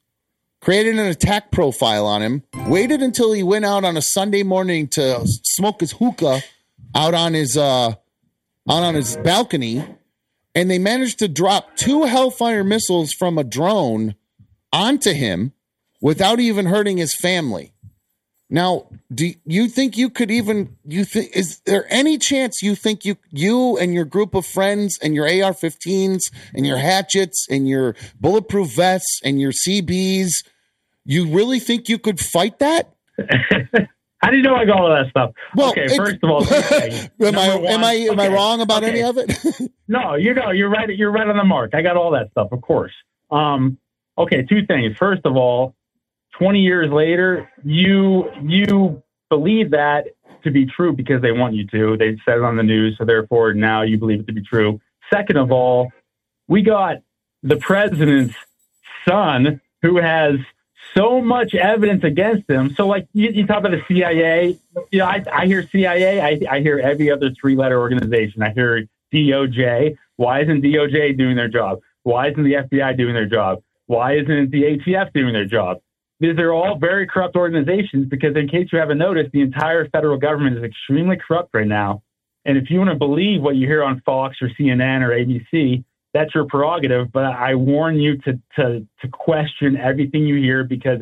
created 0.60 0.98
an 0.98 1.06
attack 1.06 1.52
profile 1.52 2.06
on 2.06 2.22
him, 2.22 2.42
waited 2.66 3.00
until 3.00 3.32
he 3.32 3.42
went 3.42 3.64
out 3.64 3.84
on 3.84 3.96
a 3.96 4.02
Sunday 4.02 4.42
morning 4.42 4.88
to 4.88 5.20
smoke 5.44 5.80
his 5.80 5.92
hookah 5.92 6.42
out 6.94 7.14
on 7.14 7.34
his 7.34 7.56
uh 7.56 7.94
out 8.68 8.82
on 8.82 8.94
his 8.96 9.16
balcony, 9.18 9.84
and 10.54 10.68
they 10.68 10.78
managed 10.78 11.20
to 11.20 11.28
drop 11.28 11.76
two 11.76 12.04
Hellfire 12.04 12.64
missiles 12.64 13.12
from 13.12 13.38
a 13.38 13.44
drone 13.44 14.16
onto 14.72 15.12
him 15.12 15.52
without 16.00 16.40
even 16.40 16.66
hurting 16.66 16.96
his 16.96 17.14
family. 17.14 17.72
Now, 18.48 18.86
do 19.12 19.32
you 19.44 19.68
think 19.68 19.96
you 19.96 20.08
could 20.08 20.30
even 20.30 20.76
you 20.84 21.04
think 21.04 21.36
is 21.36 21.60
there 21.66 21.84
any 21.92 22.16
chance 22.18 22.62
you 22.62 22.76
think 22.76 23.04
you 23.04 23.16
you 23.30 23.76
and 23.78 23.92
your 23.92 24.04
group 24.04 24.34
of 24.34 24.46
friends 24.46 24.98
and 25.02 25.14
your 25.14 25.24
AR-15s 25.26 26.20
and 26.54 26.64
your 26.64 26.76
hatchets 26.76 27.46
and 27.50 27.68
your 27.68 27.96
bulletproof 28.20 28.70
vests 28.74 29.20
and 29.24 29.40
your 29.40 29.50
CBs 29.50 30.30
you 31.04 31.26
really 31.28 31.58
think 31.58 31.88
you 31.88 31.98
could 31.98 32.20
fight 32.20 32.58
that? 32.60 32.94
How 34.22 34.30
do 34.30 34.36
you 34.38 34.42
know 34.42 34.54
I 34.56 34.64
got 34.64 34.80
all 34.80 34.88
that 34.90 35.10
stuff? 35.10 35.32
Well, 35.54 35.70
okay, 35.70 35.84
it- 35.84 35.96
first 35.96 36.16
of 36.22 36.30
all, 36.30 36.42
okay, 36.42 37.08
Am 37.20 37.36
I 37.38 37.46
number 37.48 37.68
am 37.68 37.84
I 37.84 37.92
am 37.92 38.20
I 38.20 38.28
wrong 38.28 38.60
about 38.60 38.82
any 38.84 39.02
of 39.02 39.18
it? 39.18 39.32
No, 39.88 40.16
you 40.16 40.34
know, 40.34 40.50
you're 40.50 40.68
right. 40.68 40.88
You're 40.88 41.12
right 41.12 41.28
on 41.28 41.36
the 41.36 41.44
mark. 41.44 41.70
I 41.72 41.80
got 41.80 41.96
all 41.96 42.10
that 42.10 42.32
stuff, 42.32 42.48
of 42.50 42.60
course. 42.60 42.90
Um, 43.30 43.78
okay, 44.18 44.42
two 44.42 44.66
things. 44.66 44.96
First 44.98 45.20
of 45.24 45.36
all, 45.36 45.76
20 46.38 46.60
years 46.60 46.90
later, 46.90 47.50
you 47.64 48.30
you 48.42 49.02
believe 49.30 49.70
that 49.70 50.06
to 50.44 50.50
be 50.50 50.66
true 50.66 50.92
because 50.92 51.22
they 51.22 51.32
want 51.32 51.54
you 51.54 51.66
to. 51.68 51.96
They 51.96 52.16
said 52.24 52.38
it 52.38 52.44
on 52.44 52.56
the 52.56 52.62
news, 52.62 52.96
so 52.98 53.04
therefore 53.04 53.52
now 53.52 53.82
you 53.82 53.98
believe 53.98 54.20
it 54.20 54.26
to 54.26 54.32
be 54.32 54.42
true. 54.42 54.80
Second 55.12 55.36
of 55.36 55.50
all, 55.50 55.92
we 56.48 56.62
got 56.62 56.98
the 57.42 57.56
president's 57.56 58.34
son 59.08 59.60
who 59.82 59.98
has 59.98 60.36
so 60.96 61.20
much 61.20 61.54
evidence 61.54 62.04
against 62.04 62.48
him. 62.48 62.74
So, 62.74 62.86
like 62.86 63.08
you, 63.12 63.30
you 63.30 63.46
talk 63.46 63.58
about 63.58 63.72
the 63.72 63.82
CIA, 63.88 64.58
you 64.90 64.98
know, 64.98 65.06
I, 65.06 65.22
I 65.32 65.46
hear 65.46 65.66
CIA, 65.68 66.20
I, 66.20 66.40
I 66.50 66.60
hear 66.60 66.78
every 66.78 67.10
other 67.10 67.30
three-letter 67.38 67.78
organization. 67.78 68.42
I 68.42 68.50
hear 68.50 68.86
DOJ. 69.12 69.96
Why 70.16 70.42
isn't 70.42 70.62
DOJ 70.62 71.16
doing 71.18 71.36
their 71.36 71.48
job? 71.48 71.80
Why 72.02 72.28
isn't 72.28 72.42
the 72.42 72.54
FBI 72.54 72.96
doing 72.96 73.14
their 73.14 73.26
job? 73.26 73.62
Why 73.86 74.14
isn't 74.16 74.50
the 74.50 74.62
ATF 74.62 75.12
doing 75.12 75.32
their 75.32 75.44
job? 75.44 75.78
Because 76.18 76.36
they're 76.36 76.54
all 76.54 76.78
very 76.78 77.06
corrupt 77.06 77.36
organizations. 77.36 78.08
Because 78.08 78.36
in 78.36 78.48
case 78.48 78.68
you 78.72 78.78
haven't 78.78 78.98
noticed, 78.98 79.32
the 79.32 79.42
entire 79.42 79.88
federal 79.90 80.18
government 80.18 80.56
is 80.56 80.64
extremely 80.64 81.16
corrupt 81.16 81.50
right 81.52 81.66
now. 81.66 82.02
And 82.44 82.56
if 82.56 82.70
you 82.70 82.78
want 82.78 82.90
to 82.90 82.96
believe 82.96 83.42
what 83.42 83.56
you 83.56 83.66
hear 83.66 83.82
on 83.82 84.00
Fox 84.06 84.36
or 84.40 84.48
CNN 84.58 85.02
or 85.02 85.10
ABC, 85.10 85.84
that's 86.14 86.34
your 86.34 86.46
prerogative. 86.46 87.12
But 87.12 87.24
I 87.24 87.54
warn 87.54 88.00
you 88.00 88.16
to 88.18 88.40
to 88.56 88.86
to 89.02 89.08
question 89.08 89.76
everything 89.76 90.26
you 90.26 90.36
hear 90.36 90.64
because 90.64 91.00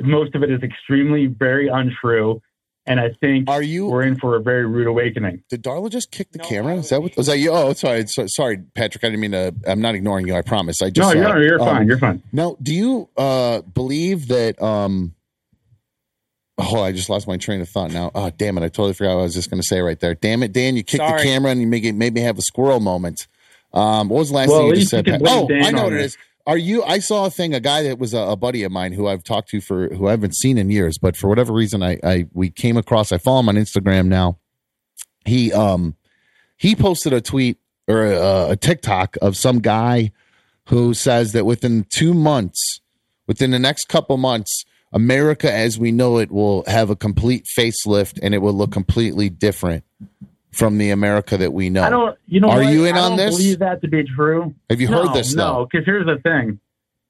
most 0.00 0.34
of 0.34 0.42
it 0.42 0.50
is 0.50 0.62
extremely 0.62 1.26
very 1.26 1.68
untrue. 1.68 2.40
And 2.86 3.00
I 3.00 3.12
think 3.18 3.48
Are 3.48 3.62
you, 3.62 3.86
we're 3.86 4.02
in 4.02 4.16
for 4.16 4.36
a 4.36 4.42
very 4.42 4.66
rude 4.66 4.86
awakening. 4.86 5.42
Did 5.48 5.62
Darla 5.62 5.88
just 5.90 6.10
kick 6.10 6.32
the 6.32 6.38
camera? 6.38 6.74
Is 6.76 6.90
that 6.90 7.00
what 7.00 7.16
was 7.16 7.28
that 7.28 7.38
you? 7.38 7.50
Oh, 7.50 7.72
sorry, 7.72 8.06
so, 8.06 8.26
sorry, 8.26 8.58
Patrick. 8.74 9.02
I 9.02 9.08
didn't 9.08 9.20
mean 9.20 9.30
to. 9.30 9.54
I'm 9.66 9.80
not 9.80 9.94
ignoring 9.94 10.26
you. 10.28 10.34
I 10.34 10.42
promise. 10.42 10.82
I 10.82 10.90
just 10.90 11.14
No, 11.14 11.18
uh, 11.18 11.34
you're, 11.34 11.42
you're 11.42 11.62
um, 11.62 11.66
fine. 11.66 11.86
You're 11.86 11.98
fine. 11.98 12.22
Now, 12.30 12.56
do 12.62 12.74
you 12.74 13.08
uh 13.16 13.62
believe 13.62 14.28
that 14.28 14.60
um 14.60 15.14
Oh, 16.56 16.82
I 16.82 16.92
just 16.92 17.08
lost 17.10 17.26
my 17.26 17.36
train 17.36 17.60
of 17.60 17.68
thought 17.68 17.90
now. 17.90 18.12
Oh, 18.14 18.30
damn 18.30 18.56
it. 18.58 18.62
I 18.62 18.68
totally 18.68 18.92
forgot 18.92 19.14
what 19.14 19.20
I 19.20 19.24
was 19.24 19.34
just 19.34 19.50
going 19.50 19.60
to 19.60 19.66
say 19.66 19.80
right 19.80 19.98
there. 19.98 20.14
Damn 20.14 20.42
it, 20.44 20.52
Dan. 20.52 20.76
You 20.76 20.84
kicked 20.84 21.02
the 21.04 21.20
camera 21.20 21.50
and 21.50 21.60
you 21.60 21.66
make 21.66 21.82
it, 21.82 21.94
made 21.94 22.14
me 22.14 22.20
have 22.20 22.38
a 22.38 22.42
squirrel 22.42 22.78
moment. 22.78 23.26
Um, 23.72 24.08
what 24.08 24.20
was 24.20 24.28
the 24.28 24.36
last 24.36 24.50
Well, 24.50 24.60
thing 24.60 24.68
you 24.68 24.74
just 24.76 24.90
said? 24.90 25.04
can 25.04 25.20
Pat? 25.20 25.28
Oh, 25.32 25.48
Dan 25.48 25.64
I 25.64 25.70
know 25.72 25.78
on 25.78 25.84
what 25.86 25.92
it 25.94 26.00
it. 26.02 26.04
is. 26.04 26.18
Are 26.46 26.58
you? 26.58 26.82
I 26.82 26.98
saw 26.98 27.24
a 27.24 27.30
thing. 27.30 27.54
A 27.54 27.60
guy 27.60 27.84
that 27.84 27.98
was 27.98 28.12
a, 28.12 28.18
a 28.18 28.36
buddy 28.36 28.64
of 28.64 28.72
mine 28.72 28.92
who 28.92 29.06
I've 29.06 29.24
talked 29.24 29.48
to 29.50 29.60
for 29.60 29.88
who 29.94 30.08
I 30.08 30.10
haven't 30.10 30.36
seen 30.36 30.58
in 30.58 30.70
years, 30.70 30.98
but 30.98 31.16
for 31.16 31.28
whatever 31.28 31.52
reason, 31.52 31.82
I, 31.82 31.98
I 32.04 32.26
we 32.32 32.50
came 32.50 32.76
across. 32.76 33.12
I 33.12 33.18
follow 33.18 33.40
him 33.40 33.48
on 33.48 33.56
Instagram 33.56 34.06
now. 34.06 34.38
He 35.24 35.52
um 35.52 35.96
he 36.56 36.76
posted 36.76 37.14
a 37.14 37.22
tweet 37.22 37.58
or 37.88 38.04
a, 38.04 38.50
a 38.50 38.56
TikTok 38.56 39.16
of 39.22 39.36
some 39.36 39.60
guy 39.60 40.12
who 40.68 40.92
says 40.92 41.32
that 41.32 41.46
within 41.46 41.86
two 41.88 42.12
months, 42.12 42.80
within 43.26 43.50
the 43.50 43.58
next 43.58 43.88
couple 43.88 44.16
months, 44.18 44.64
America 44.92 45.50
as 45.50 45.78
we 45.78 45.92
know 45.92 46.18
it 46.18 46.30
will 46.30 46.62
have 46.66 46.90
a 46.90 46.96
complete 46.96 47.46
facelift 47.58 48.18
and 48.22 48.34
it 48.34 48.38
will 48.38 48.52
look 48.52 48.70
completely 48.70 49.30
different 49.30 49.84
from 50.54 50.78
the 50.78 50.90
America 50.90 51.36
that 51.36 51.52
we 51.52 51.70
know. 51.70 51.82
I 51.82 51.90
don't. 51.90 52.18
You 52.26 52.40
know, 52.40 52.50
Are 52.50 52.62
what? 52.62 52.72
you 52.72 52.84
in 52.84 52.96
I 52.96 53.00
on 53.00 53.10
don't 53.10 53.18
this? 53.18 53.36
Believe 53.36 53.58
that 53.58 53.82
to 53.82 53.88
be 53.88 54.04
true? 54.04 54.54
Have 54.70 54.80
you 54.80 54.88
no, 54.88 55.06
heard 55.06 55.14
this, 55.14 55.34
Though? 55.34 55.52
No, 55.52 55.68
because 55.70 55.84
here's 55.84 56.06
the 56.06 56.18
thing. 56.22 56.60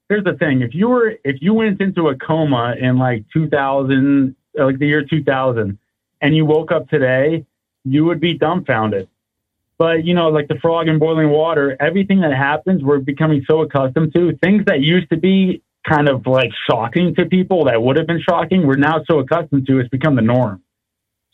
Here's 0.09 0.23
the 0.23 0.33
thing. 0.33 0.61
If 0.61 0.73
you 0.75 0.89
were, 0.89 1.15
if 1.23 1.41
you 1.41 1.53
went 1.53 1.81
into 1.81 2.09
a 2.09 2.15
coma 2.15 2.75
in 2.79 2.97
like 2.97 3.25
2000, 3.33 4.35
uh, 4.59 4.65
like 4.65 4.79
the 4.79 4.87
year 4.87 5.03
2000, 5.03 5.77
and 6.21 6.35
you 6.35 6.45
woke 6.45 6.71
up 6.71 6.89
today, 6.89 7.45
you 7.83 8.05
would 8.05 8.19
be 8.19 8.37
dumbfounded. 8.37 9.07
But 9.77 10.05
you 10.05 10.13
know, 10.13 10.29
like 10.29 10.47
the 10.47 10.55
frog 10.55 10.87
in 10.87 10.99
boiling 10.99 11.29
water, 11.29 11.75
everything 11.79 12.21
that 12.21 12.33
happens, 12.33 12.83
we're 12.83 12.99
becoming 12.99 13.43
so 13.49 13.61
accustomed 13.61 14.13
to. 14.13 14.37
Things 14.37 14.63
that 14.65 14.81
used 14.81 15.09
to 15.09 15.17
be 15.17 15.61
kind 15.87 16.07
of 16.07 16.25
like 16.25 16.51
shocking 16.69 17.15
to 17.15 17.25
people, 17.25 17.65
that 17.65 17.81
would 17.81 17.97
have 17.97 18.07
been 18.07 18.21
shocking, 18.21 18.65
we're 18.65 18.75
now 18.75 19.03
so 19.09 19.19
accustomed 19.19 19.67
to, 19.67 19.79
it's 19.79 19.89
become 19.89 20.15
the 20.15 20.21
norm. 20.21 20.61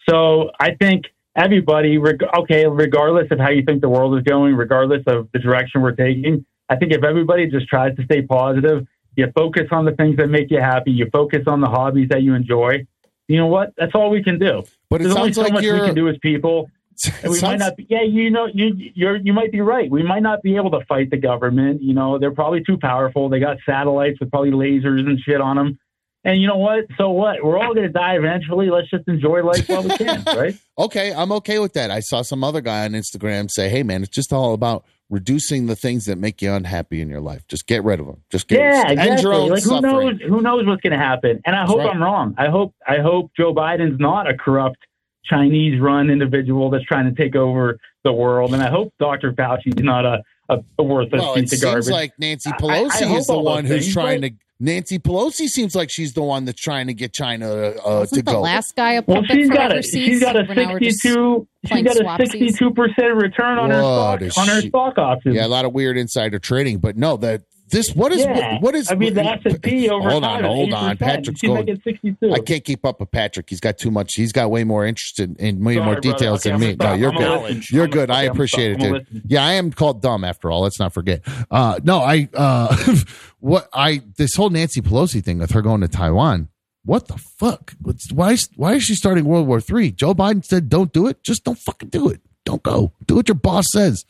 So 0.09 0.51
I 0.59 0.75
think 0.75 1.05
everybody, 1.35 1.97
reg- 1.97 2.23
okay, 2.39 2.67
regardless 2.67 3.27
of 3.31 3.39
how 3.39 3.49
you 3.49 3.63
think 3.63 3.81
the 3.81 3.89
world 3.89 4.17
is 4.17 4.23
going, 4.23 4.55
regardless 4.55 5.03
of 5.07 5.29
the 5.33 5.39
direction 5.39 5.81
we're 5.81 5.91
taking, 5.91 6.45
I 6.69 6.75
think 6.75 6.93
if 6.93 7.03
everybody 7.03 7.47
just 7.47 7.67
tries 7.67 7.95
to 7.97 8.03
stay 8.03 8.21
positive, 8.21 8.87
you 9.15 9.27
focus 9.35 9.67
on 9.71 9.85
the 9.85 9.91
things 9.91 10.17
that 10.17 10.27
make 10.27 10.49
you 10.49 10.59
happy, 10.59 10.91
you 10.91 11.09
focus 11.11 11.41
on 11.47 11.61
the 11.61 11.67
hobbies 11.67 12.09
that 12.09 12.23
you 12.23 12.33
enjoy. 12.33 12.85
You 13.27 13.37
know 13.37 13.47
what? 13.47 13.73
That's 13.77 13.93
all 13.93 14.09
we 14.09 14.23
can 14.23 14.39
do. 14.39 14.63
But 14.89 15.01
it 15.01 15.05
There's 15.05 15.15
only 15.15 15.33
sounds 15.33 15.35
so 15.35 15.41
like 15.41 15.53
much 15.53 15.63
we 15.63 15.79
can 15.79 15.95
do 15.95 16.07
as 16.09 16.17
people. 16.21 16.69
And 17.23 17.31
we 17.31 17.41
might 17.41 17.57
not 17.57 17.77
be, 17.77 17.87
yeah, 17.89 18.03
you 18.03 18.29
know, 18.29 18.47
you 18.53 18.73
you're 18.93 19.15
you 19.15 19.33
might 19.33 19.51
be 19.51 19.59
right. 19.59 19.89
We 19.89 20.03
might 20.03 20.21
not 20.21 20.43
be 20.43 20.55
able 20.55 20.69
to 20.71 20.85
fight 20.85 21.09
the 21.09 21.17
government. 21.17 21.81
You 21.81 21.95
know, 21.95 22.19
they're 22.19 22.33
probably 22.33 22.63
too 22.63 22.77
powerful. 22.77 23.27
They 23.27 23.39
got 23.39 23.57
satellites 23.65 24.19
with 24.19 24.29
probably 24.29 24.51
lasers 24.51 25.07
and 25.07 25.17
shit 25.17 25.41
on 25.41 25.55
them. 25.55 25.79
And 26.23 26.39
you 26.39 26.47
know 26.47 26.57
what? 26.57 26.85
So 26.97 27.09
what? 27.09 27.43
We're 27.43 27.57
all 27.57 27.73
going 27.73 27.87
to 27.87 27.91
die 27.93 28.15
eventually. 28.15 28.69
Let's 28.69 28.89
just 28.91 29.07
enjoy 29.07 29.41
life 29.43 29.67
while 29.67 29.81
we 29.83 29.89
can, 29.97 30.23
right? 30.27 30.55
Okay, 30.77 31.11
I'm 31.13 31.31
okay 31.31 31.57
with 31.57 31.73
that. 31.73 31.89
I 31.89 31.99
saw 31.99 32.21
some 32.21 32.43
other 32.43 32.61
guy 32.61 32.85
on 32.85 32.91
Instagram 32.91 33.49
say, 33.49 33.69
"Hey, 33.69 33.81
man, 33.81 34.03
it's 34.03 34.11
just 34.15 34.31
all 34.31 34.53
about 34.53 34.85
reducing 35.09 35.65
the 35.65 35.75
things 35.75 36.05
that 36.05 36.17
make 36.19 36.41
you 36.41 36.53
unhappy 36.53 37.01
in 37.01 37.09
your 37.09 37.21
life. 37.21 37.45
Just 37.47 37.65
get 37.65 37.83
rid 37.83 37.99
of 37.99 38.05
them. 38.05 38.21
Just 38.31 38.47
get 38.47 38.59
Yeah, 38.59 38.91
exactly. 38.91 39.31
Like 39.49 39.49
who 39.63 39.69
suffering." 39.69 39.81
knows? 39.83 40.21
Who 40.27 40.41
knows 40.41 40.65
what's 40.67 40.81
going 40.81 40.93
to 40.93 40.99
happen? 41.03 41.41
And 41.45 41.55
I 41.55 41.65
hope 41.65 41.79
right. 41.79 41.89
I'm 41.89 42.01
wrong. 42.03 42.35
I 42.37 42.49
hope 42.49 42.75
I 42.87 42.99
hope 42.99 43.31
Joe 43.35 43.53
Biden's 43.53 43.99
not 43.99 44.29
a 44.29 44.35
corrupt 44.37 44.77
Chinese-run 45.25 46.09
individual 46.09 46.69
that's 46.69 46.85
trying 46.85 47.13
to 47.13 47.19
take 47.19 47.35
over 47.35 47.77
the 48.03 48.11
world. 48.13 48.53
And 48.53 48.61
I 48.61 48.69
hope 48.69 48.93
Dr. 48.99 49.31
Fauci's 49.33 49.81
not 49.83 50.05
a, 50.05 50.21
a, 50.49 50.57
a 50.79 50.83
worthless 50.83 51.21
Well, 51.21 51.33
it 51.35 51.41
piece 51.41 51.53
of 51.53 51.59
seems 51.59 51.89
like 51.89 52.13
Nancy 52.19 52.49
I- 52.49 52.53
I 52.53 52.57
Pelosi 52.59 53.17
is 53.17 53.27
the 53.27 53.37
one 53.39 53.65
who's 53.65 53.83
things, 53.85 53.93
trying 53.93 54.21
but- 54.21 54.27
to. 54.31 54.35
Nancy 54.63 54.99
Pelosi 54.99 55.47
seems 55.47 55.75
like 55.75 55.89
she's 55.91 56.13
the 56.13 56.21
one 56.21 56.45
that's 56.45 56.61
trying 56.61 56.85
to 56.87 56.93
get 56.93 57.11
China 57.13 57.47
uh, 57.51 57.71
to 57.73 57.81
Wasn't 58.01 58.25
the 58.25 58.31
go. 58.31 58.41
last 58.41 58.75
guy 58.75 58.93
a 58.93 59.01
Well, 59.01 59.21
puppet 59.23 59.31
she's 59.35 59.47
for 59.47 59.53
got 59.55 59.71
a 59.71 59.73
overseas? 59.73 59.91
she's 60.05 60.19
got 60.21 60.35
a 60.35 60.43
When 60.45 60.55
now 60.57 60.73
we're 60.73 60.79
just 60.79 60.99
sixty-two 61.01 61.47
she's 61.63 61.69
playing 61.71 61.85
got 61.85 61.95
a 61.97 62.03
swapsies? 62.03 62.17
sixty-two 62.31 62.71
percent 62.71 63.15
return 63.15 63.57
on 63.57 63.69
her 63.71 63.79
stock 63.81 64.21
is 64.21 64.37
on 64.37 64.47
her 64.47 64.61
she- 64.61 64.69
stock 64.69 64.97
options. 64.99 65.35
yeah, 65.35 65.45
a 65.45 65.49
lot 65.49 65.65
of 65.65 65.73
weird 65.73 65.97
insider 65.97 66.37
trading, 66.39 66.77
but 66.77 66.95
no, 66.95 67.17
that 67.17 67.41
this 67.71 67.95
what 67.95 68.11
is 68.11 68.19
Yeah. 68.21 68.59
what 68.59 68.75
is 68.75 68.91
I 68.91 68.95
mean, 68.95 69.13
the 69.13 69.23
S&P 69.25 69.89
over 69.89 70.09
Hold 70.09 70.23
on, 70.23 70.43
hold 70.43 70.73
on. 70.73 70.97
8%. 70.97 70.99
Patrick's 70.99 71.41
going. 71.41 72.33
I 72.33 72.39
can't 72.39 72.63
keep 72.63 72.85
up 72.85 72.99
with 72.99 73.11
Patrick. 73.11 73.49
He's 73.49 73.59
got 73.59 73.77
too 73.77 73.89
much. 73.91 74.13
He's 74.15 74.31
got 74.31 74.51
way 74.51 74.63
more 74.63 74.85
interested 74.85 75.35
in 75.39 75.63
way 75.63 75.73
Sorry, 75.75 75.85
more 75.85 75.95
brother. 75.95 76.01
details 76.17 76.45
Okay, 76.45 76.51
than 76.51 76.59
me. 76.59 76.75
No, 76.79 76.93
you're 76.93 77.11
I'm 77.11 77.17
good. 77.17 77.69
You're 77.69 77.87
good. 77.87 78.11
I 78.11 78.25
I'm 78.25 78.31
appreciate 78.31 78.73
it, 78.73 78.79
dude. 78.79 79.23
Yeah, 79.27 79.43
I 79.43 79.53
am 79.53 79.71
called 79.71 80.01
dumb 80.01 80.23
after 80.23 80.51
all. 80.51 80.61
Let's 80.61 80.79
not 80.79 80.93
forget. 80.93 81.21
Uh, 81.49 81.79
no, 81.83 81.99
I 81.99 82.29
uh, 82.35 82.75
what 83.39 83.67
I 83.73 84.01
this 84.17 84.35
whole 84.35 84.49
Nancy 84.49 84.81
Pelosi 84.81 85.23
thing 85.23 85.39
with 85.39 85.51
her 85.51 85.61
going 85.61 85.81
to 85.81 85.87
Taiwan. 85.87 86.49
What 86.83 87.07
the 87.07 87.17
fuck? 87.39 87.73
What's, 87.81 88.11
why? 88.11 88.31
is- 88.31 88.49
Why 88.55 88.73
is 88.73 88.83
she 88.83 88.95
starting 88.95 89.25
World 89.25 89.47
War 89.47 89.61
Three? 89.61 89.91
Joe 89.91 90.13
Biden 90.15 90.43
said, 90.43 90.67
"Don't 90.67 90.91
do 90.91 91.07
it. 91.07 91.21
Just 91.23 91.43
don't 91.43 91.59
fucking 91.59 91.89
do 91.89 92.09
it. 92.09 92.21
Don't 92.43 92.63
go. 92.63 92.91
Do 93.05 93.15
what 93.15 93.27
your 93.27 93.35
boss 93.35 93.65
says. 93.71 94.03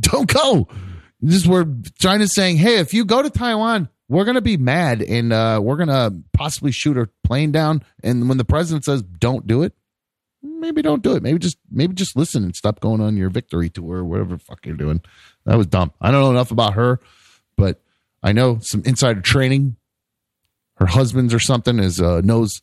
Don't 0.00 0.32
go." 0.32 0.66
Just 1.24 1.46
we're 1.46 1.66
China's 1.98 2.34
saying, 2.34 2.56
"Hey, 2.58 2.78
if 2.78 2.94
you 2.94 3.04
go 3.04 3.22
to 3.22 3.30
Taiwan, 3.30 3.88
we're 4.08 4.24
gonna 4.24 4.40
be 4.40 4.56
mad 4.56 5.02
and 5.02 5.32
uh, 5.32 5.60
we're 5.62 5.76
gonna 5.76 6.12
possibly 6.32 6.70
shoot 6.72 6.96
our 6.96 7.08
plane 7.24 7.50
down." 7.50 7.82
And 8.02 8.28
when 8.28 8.38
the 8.38 8.44
president 8.44 8.84
says, 8.84 9.02
"Don't 9.02 9.46
do 9.46 9.62
it," 9.62 9.74
maybe 10.42 10.82
don't 10.82 11.02
do 11.02 11.16
it. 11.16 11.22
Maybe 11.22 11.38
just 11.38 11.58
maybe 11.70 11.94
just 11.94 12.16
listen 12.16 12.44
and 12.44 12.54
stop 12.54 12.80
going 12.80 13.00
on 13.00 13.16
your 13.16 13.30
victory 13.30 13.68
tour 13.68 13.98
or 13.98 14.04
whatever 14.04 14.36
the 14.36 14.38
fuck 14.38 14.64
you're 14.64 14.76
doing. 14.76 15.00
That 15.44 15.56
was 15.56 15.66
dumb. 15.66 15.92
I 16.00 16.10
don't 16.10 16.22
know 16.22 16.30
enough 16.30 16.50
about 16.52 16.74
her, 16.74 17.00
but 17.56 17.80
I 18.22 18.32
know 18.32 18.58
some 18.62 18.82
insider 18.84 19.20
trading. 19.20 19.76
Her 20.76 20.86
husband's 20.86 21.34
or 21.34 21.40
something 21.40 21.80
is 21.80 22.00
uh, 22.00 22.20
knows 22.22 22.62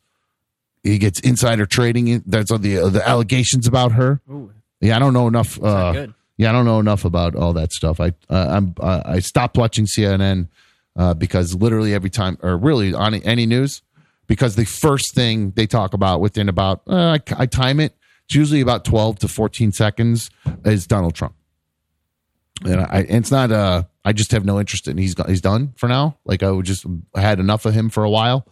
he 0.84 0.98
gets 0.98 1.20
insider 1.20 1.66
trading. 1.66 2.24
That's 2.26 2.52
all 2.52 2.58
the 2.60 2.78
uh, 2.78 2.90
the 2.90 3.06
allegations 3.06 3.68
about 3.68 3.92
her. 3.94 4.22
Ooh. 4.30 4.54
Yeah, 4.80 4.96
I 4.96 5.00
don't 5.00 5.14
know 5.14 5.28
enough. 5.28 5.62
Uh, 5.62 5.92
good. 5.92 6.14
Yeah, 6.38 6.50
I 6.50 6.52
don't 6.52 6.66
know 6.66 6.80
enough 6.80 7.06
about 7.06 7.36
all 7.36 7.54
that 7.54 7.72
stuff. 7.72 8.00
I 8.00 8.10
uh, 8.30 8.48
I'm 8.50 8.76
uh, 8.80 9.02
I 9.06 9.20
stopped 9.20 9.58
watching 9.58 9.86
CNN 9.86 10.50
uh, 10.98 11.14
because 11.14 11.56
literally 11.56 11.94
every 11.94 12.10
time, 12.10 12.38
or 12.42 12.58
really 12.58 12.94
on 12.94 13.14
any 13.14 13.46
news, 13.46 13.82
because 14.28 14.56
the 14.56 14.66
first 14.66 15.16
thing 15.16 15.52
they 15.52 15.68
talk 15.68 15.94
about 15.94 16.20
within 16.20 16.50
about 16.50 16.82
uh, 16.88 17.18
I, 17.18 17.20
I 17.38 17.46
time 17.46 17.80
it, 17.80 17.96
it's 18.26 18.36
usually 18.36 18.62
about 18.62 18.84
twelve 18.84 19.20
to 19.20 19.28
fourteen 19.28 19.72
seconds 19.72 20.30
is 20.66 20.88
Donald 20.88 21.16
Trump, 21.16 21.36
and 22.66 22.82
I 22.82 23.06
and 23.08 23.18
it's 23.18 23.32
not. 23.32 23.52
Uh, 23.52 23.84
I 24.04 24.12
just 24.12 24.32
have 24.32 24.44
no 24.44 24.60
interest 24.60 24.90
in. 24.90 24.98
He's 24.98 25.16
he's 25.28 25.42
done 25.42 25.74
for 25.78 25.88
now. 25.88 26.18
Like 26.26 26.44
I 26.44 26.52
would 26.52 26.66
just 26.66 26.86
I 27.16 27.22
had 27.22 27.40
enough 27.40 27.66
of 27.66 27.74
him 27.74 27.90
for 27.90 28.04
a 28.04 28.10
while. 28.10 28.46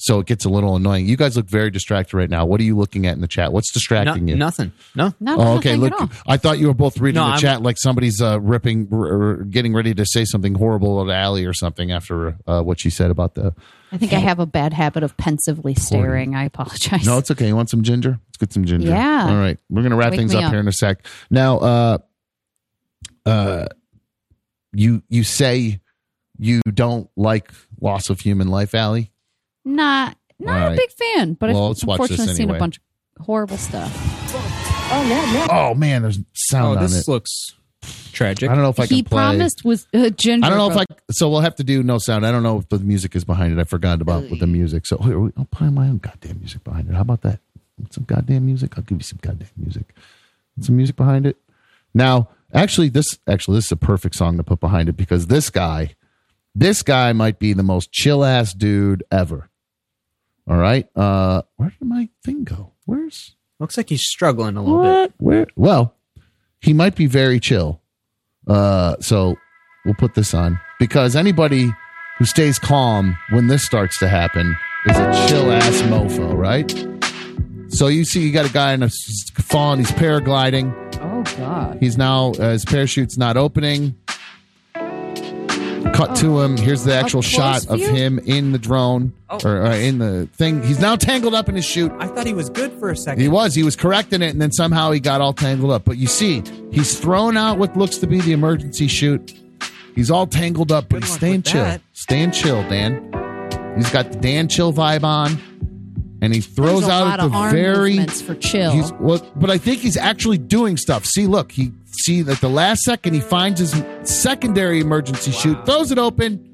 So 0.00 0.20
it 0.20 0.26
gets 0.26 0.44
a 0.44 0.48
little 0.48 0.76
annoying. 0.76 1.06
You 1.06 1.16
guys 1.16 1.36
look 1.36 1.46
very 1.46 1.70
distracted 1.72 2.16
right 2.16 2.30
now. 2.30 2.46
What 2.46 2.60
are 2.60 2.64
you 2.64 2.76
looking 2.76 3.06
at 3.08 3.14
in 3.14 3.20
the 3.20 3.26
chat? 3.26 3.52
What's 3.52 3.72
distracting 3.72 4.26
No- 4.26 4.30
you? 4.32 4.36
Nothing. 4.36 4.70
No. 4.94 5.12
oh, 5.26 5.56
okay. 5.58 5.74
Look, 5.74 5.92
I 6.24 6.36
thought 6.36 6.60
you 6.60 6.68
were 6.68 6.74
both 6.74 6.98
reading 7.00 7.16
No, 7.20 7.24
the 7.26 7.30
I'm- 7.32 7.40
chat 7.40 7.62
like 7.62 7.76
somebody's 7.78 8.22
uh, 8.22 8.40
ripping 8.40 8.86
or 8.92 9.06
or 9.08 9.36
getting 9.44 9.74
ready 9.74 9.94
to 9.94 10.06
say 10.06 10.24
something 10.24 10.54
horrible 10.54 11.00
about 11.00 11.12
Ali 11.20 11.44
or 11.44 11.52
something 11.52 11.90
after 11.90 12.36
uh, 12.46 12.62
what 12.62 12.78
she 12.80 12.90
said 12.90 13.10
about 13.10 13.34
the. 13.34 13.52
I 13.90 13.98
think 13.98 14.12
I 14.12 14.18
have 14.18 14.38
a 14.38 14.46
bad 14.46 14.72
habit 14.72 15.02
of 15.02 15.16
pensively 15.16 15.74
staring. 15.74 16.36
I 16.36 16.44
apologize. 16.44 17.04
No, 17.04 17.18
it's 17.18 17.30
okay. 17.32 17.48
You 17.48 17.56
want 17.56 17.70
some 17.70 17.82
ginger? 17.82 18.20
Let's 18.28 18.36
get 18.38 18.52
some 18.52 18.66
ginger. 18.66 18.88
Yeah. 18.90 19.26
All 19.28 19.36
right. 19.36 19.58
We're 19.68 19.82
gonna 19.82 19.96
wrap 19.96 20.12
Wake 20.12 20.20
things 20.20 20.34
up, 20.34 20.44
up. 20.44 20.50
here 20.52 20.60
in 20.60 20.68
a 20.68 20.72
sec. 20.72 21.04
Now, 21.28 21.58
uh, 21.58 21.98
uh, 23.26 23.66
you 24.72 25.02
you 25.08 25.24
say 25.24 25.80
you 26.38 26.60
don't 26.72 27.10
like 27.16 27.50
loss 27.80 28.10
of 28.10 28.20
human 28.20 28.46
life, 28.48 28.74
Ali. 28.76 29.10
Not 29.68 30.16
not 30.38 30.56
All 30.60 30.66
a 30.66 30.70
right. 30.70 30.78
big 30.78 30.90
fan, 30.92 31.34
but 31.34 31.50
Well, 31.50 31.64
I've 31.64 31.68
let's 31.70 31.84
watch 31.84 31.98
this 32.00 32.10
unfortunately 32.10 32.34
seen 32.36 32.42
anyway. 32.44 32.58
a 32.58 32.60
bunch 32.60 32.78
of 33.18 33.24
horrible 33.26 33.56
stuff. 33.58 33.92
Oh, 34.90 35.04
yeah, 35.06 35.32
yeah. 35.34 35.46
Oh 35.50 35.74
man, 35.74 36.02
there's 36.02 36.18
sound 36.34 36.78
Oh, 36.78 36.82
on 36.82 36.82
this 36.90 37.06
it. 37.06 37.10
looks 37.10 37.54
tragic. 38.12 38.48
I 38.50 38.54
don't 38.54 38.62
know 38.62 38.70
if 38.70 38.80
I 38.80 38.86
can 38.86 38.96
he 38.96 39.02
play. 39.02 39.16
promised 39.16 39.64
was 39.64 39.86
uh, 39.92 40.08
ginger. 40.10 40.46
I 40.46 40.48
don't 40.48 40.58
know 40.58 40.70
if 40.70 40.76
I. 40.76 40.84
So 41.10 41.28
we'll 41.28 41.40
have 41.40 41.56
to 41.56 41.64
do 41.64 41.82
no 41.82 41.98
sound. 41.98 42.24
I 42.26 42.30
don't 42.32 42.42
know 42.42 42.58
if 42.58 42.68
the 42.68 42.78
music 42.78 43.14
is 43.14 43.24
behind 43.24 43.52
it. 43.52 43.60
I 43.60 43.64
forgot 43.64 44.00
about 44.00 44.30
with 44.30 44.40
the 44.40 44.46
music. 44.46 44.86
So 44.86 44.96
here, 44.98 45.18
we- 45.20 45.32
I'll 45.36 45.44
play 45.46 45.68
my 45.68 45.88
own 45.88 45.98
goddamn 45.98 46.38
music 46.38 46.64
behind 46.64 46.88
it. 46.88 46.94
How 46.94 47.02
about 47.02 47.20
that? 47.22 47.40
Want 47.78 47.92
Some 47.92 48.04
goddamn 48.04 48.46
music. 48.46 48.72
I'll 48.78 48.84
give 48.84 48.98
you 48.98 49.04
some 49.04 49.18
goddamn 49.20 49.48
music. 49.56 49.94
Some 50.60 50.76
music 50.76 50.96
behind 50.96 51.26
it. 51.26 51.36
Now, 51.94 52.28
actually, 52.54 52.88
this 52.88 53.06
actually 53.26 53.58
this 53.58 53.66
is 53.66 53.72
a 53.72 53.76
perfect 53.76 54.14
song 54.14 54.36
to 54.38 54.42
put 54.44 54.60
behind 54.60 54.88
it 54.88 54.96
because 54.96 55.26
this 55.26 55.50
guy, 55.50 55.94
this 56.54 56.82
guy 56.82 57.12
might 57.12 57.38
be 57.38 57.52
the 57.52 57.62
most 57.62 57.92
chill 57.92 58.24
ass 58.24 58.54
dude 58.54 59.02
ever. 59.12 59.48
All 60.48 60.56
right. 60.56 60.88
Uh, 60.96 61.42
where 61.56 61.70
did 61.70 61.86
my 61.86 62.08
thing 62.24 62.44
go? 62.44 62.72
Where's 62.86 63.34
Looks 63.60 63.76
like 63.76 63.88
he's 63.88 64.02
struggling 64.06 64.56
a 64.56 64.62
little 64.62 64.78
what? 64.78 65.08
bit. 65.08 65.14
Where? 65.18 65.46
Well, 65.56 65.94
he 66.60 66.72
might 66.72 66.94
be 66.94 67.06
very 67.06 67.40
chill. 67.40 67.80
Uh, 68.46 68.94
so 69.00 69.36
we'll 69.84 69.94
put 69.94 70.14
this 70.14 70.32
on 70.32 70.58
because 70.78 71.16
anybody 71.16 71.70
who 72.18 72.24
stays 72.24 72.58
calm 72.58 73.16
when 73.30 73.48
this 73.48 73.64
starts 73.64 73.98
to 73.98 74.08
happen 74.08 74.56
is 74.86 74.96
a 74.96 75.28
chill 75.28 75.50
ass 75.50 75.82
mofo, 75.82 76.34
right? 76.36 76.70
So 77.70 77.88
you 77.88 78.04
see, 78.04 78.20
you 78.26 78.32
got 78.32 78.48
a 78.48 78.52
guy 78.52 78.72
in 78.72 78.82
a 78.82 78.86
s- 78.86 79.30
falling. 79.34 79.80
He's 79.80 79.90
paragliding. 79.90 80.72
Oh 81.02 81.22
God. 81.36 81.78
He's 81.80 81.98
now 81.98 82.30
uh, 82.32 82.52
his 82.52 82.64
parachute's 82.64 83.18
not 83.18 83.36
opening. 83.36 83.94
Cut 85.94 86.16
to 86.16 86.40
him. 86.40 86.56
Here's 86.56 86.84
the 86.84 86.94
actual 86.94 87.22
shot 87.22 87.66
of 87.66 87.80
him 87.80 88.18
in 88.20 88.52
the 88.52 88.58
drone 88.58 89.12
Oh. 89.30 89.38
or 89.44 89.62
uh, 89.66 89.74
in 89.76 89.98
the 89.98 90.26
thing. 90.32 90.62
He's 90.62 90.80
now 90.80 90.96
tangled 90.96 91.34
up 91.34 91.48
in 91.50 91.54
his 91.54 91.64
chute. 91.64 91.92
I 91.98 92.06
thought 92.06 92.26
he 92.26 92.32
was 92.32 92.48
good 92.48 92.72
for 92.78 92.88
a 92.90 92.96
second. 92.96 93.20
He 93.22 93.28
was. 93.28 93.54
He 93.54 93.62
was 93.62 93.76
correcting 93.76 94.22
it, 94.22 94.30
and 94.30 94.40
then 94.40 94.52
somehow 94.52 94.90
he 94.90 95.00
got 95.00 95.20
all 95.20 95.34
tangled 95.34 95.70
up. 95.70 95.84
But 95.84 95.98
you 95.98 96.06
see, 96.06 96.42
he's 96.72 96.98
thrown 96.98 97.36
out 97.36 97.58
what 97.58 97.76
looks 97.76 97.98
to 97.98 98.06
be 98.06 98.20
the 98.22 98.32
emergency 98.32 98.88
chute. 98.88 99.34
He's 99.94 100.10
all 100.10 100.26
tangled 100.26 100.72
up, 100.72 100.88
but 100.88 101.02
he's 101.02 101.12
staying 101.12 101.42
chill. 101.42 101.62
that. 101.64 101.82
Staying 101.92 102.30
chill, 102.30 102.62
Dan. 102.68 103.02
He's 103.76 103.90
got 103.90 104.12
the 104.12 104.18
Dan 104.18 104.48
chill 104.48 104.72
vibe 104.72 105.04
on, 105.04 105.38
and 106.22 106.32
he 106.34 106.40
throws 106.40 106.84
out 106.84 107.06
at 107.14 107.20
of 107.20 107.32
the 107.32 107.48
very. 107.50 108.06
for 108.06 108.34
chill. 108.34 108.70
He's 108.72 108.92
well, 108.94 109.20
but 109.36 109.50
I 109.50 109.58
think 109.58 109.80
he's 109.80 109.96
actually 109.98 110.38
doing 110.38 110.76
stuff. 110.78 111.04
See, 111.04 111.26
look, 111.26 111.52
he 111.52 111.72
see 112.08 112.20
at 112.20 112.40
the 112.40 112.48
last 112.48 112.82
second 112.82 113.14
he 113.14 113.20
finds 113.20 113.60
his 113.60 113.74
secondary 114.02 114.80
emergency 114.80 115.30
chute, 115.30 115.64
throws 115.66 115.92
it 115.92 115.98
open. 115.98 116.52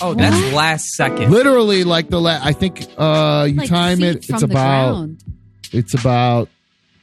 Oh, 0.00 0.12
that's 0.14 0.52
last 0.52 0.88
second. 0.90 1.30
Literally, 1.30 1.84
like 1.84 2.10
the 2.10 2.20
last. 2.20 2.44
I 2.44 2.52
think 2.52 2.86
uh 2.98 3.46
you 3.48 3.56
Like 3.56 3.68
time 3.68 4.02
it. 4.02 4.28
It's 4.28 4.42
about 4.42 4.92
ground. 4.92 5.24
it's 5.72 5.94
about 5.94 6.48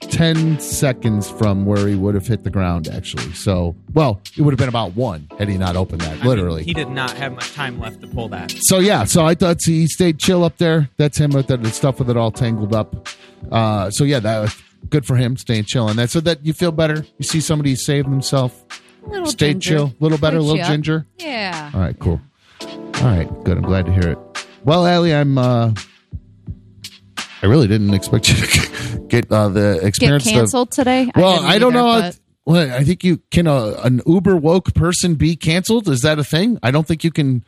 10 0.02 0.60
seconds 0.60 1.30
from 1.30 1.66
where 1.66 1.88
he 1.88 1.94
would 1.96 2.16
have 2.16 2.26
hit 2.26 2.44
the 2.44 2.50
ground 2.50 2.88
actually 2.88 3.32
so 3.34 3.76
well 3.94 4.20
it 4.36 4.42
would 4.42 4.52
have 4.52 4.58
been 4.58 4.68
about 4.68 4.96
one 4.96 5.28
had 5.38 5.48
he 5.48 5.60
not 5.60 5.76
opened 5.76 6.02
that 6.02 6.14
I 6.14 6.16
mean, 6.16 6.26
literally 6.26 6.64
he 6.64 6.74
did 6.74 6.90
not 6.90 7.12
have 7.18 7.34
much 7.34 7.54
time 7.54 7.80
left 7.80 8.02
to 8.02 8.08
pull 8.08 8.28
that. 8.30 8.52
so 8.62 8.80
yeah 8.80 9.04
so 9.04 9.24
i 9.28 9.36
thought 9.36 9.62
see, 9.62 9.82
he 9.82 9.88
stayed 9.88 10.18
chill 10.18 10.44
up 10.44 10.58
there 10.58 10.90
that's 10.98 11.20
him 11.20 11.30
with 11.30 11.46
the, 11.46 11.58
the 11.58 11.70
stuff 11.70 12.00
with 12.00 12.10
it 12.10 12.18
all 12.18 12.32
tangled 12.32 12.74
up 12.74 13.10
uh 13.52 13.92
so 13.92 14.04
yeah 14.04 14.20
that 14.20 14.40
was 14.40 14.56
good 14.90 15.06
for 15.06 15.16
him 15.16 15.38
staying 15.38 15.64
chill 15.64 15.88
and 15.88 15.98
that 16.00 16.10
so 16.10 16.20
that 16.20 16.46
you 16.46 16.54
feel 16.54 16.72
better 16.72 17.06
you 17.18 17.24
see 17.24 17.40
somebody 17.40 17.76
save 17.76 18.06
themselves 18.06 18.54
little 19.08 19.26
stay 19.28 19.52
ginger. 19.54 19.70
chill 19.70 19.86
a 19.88 20.04
little 20.04 20.18
better 20.18 20.38
a 20.38 20.42
little 20.42 20.58
you 20.58 20.66
ginger 20.66 21.06
Yeah. 21.18 21.72
all 21.74 21.80
right 21.80 21.98
cool 22.00 22.20
all 22.62 22.68
right 23.04 23.30
good 23.44 23.58
i'm 23.58 23.64
glad 23.64 23.86
to 23.86 23.92
hear 23.94 24.10
it 24.10 24.18
well 24.64 24.86
Ali, 24.86 25.14
i'm 25.14 25.38
uh 25.38 25.74
i 27.42 27.46
really 27.46 27.68
didn't 27.68 27.94
expect 27.94 28.30
you 28.30 28.36
to 28.36 29.00
get 29.08 29.32
uh 29.32 29.50
the 29.50 29.76
Get 29.80 29.88
experience 29.88 30.26
of- 30.28 30.32
canceled 30.34 30.72
today? 30.72 31.10
well, 31.16 31.36
didn't 31.38 31.50
I, 31.50 31.60
don't 31.60 31.76
either, 31.76 31.84
know. 31.84 32.02
but- 32.02 32.20
Well, 32.46 32.74
I 32.74 32.84
think 32.84 33.04
you 33.04 33.22
can. 33.30 33.46
A, 33.48 33.74
an 33.84 34.02
uber 34.08 34.36
woke 34.36 34.74
person 34.74 35.14
be 35.16 35.36
canceled? 35.36 35.88
Is 35.88 36.02
that 36.02 36.18
a 36.18 36.24
thing? 36.24 36.58
I 36.64 36.72
don't 36.72 36.88
think 36.88 37.04
you 37.04 37.12
can. 37.12 37.44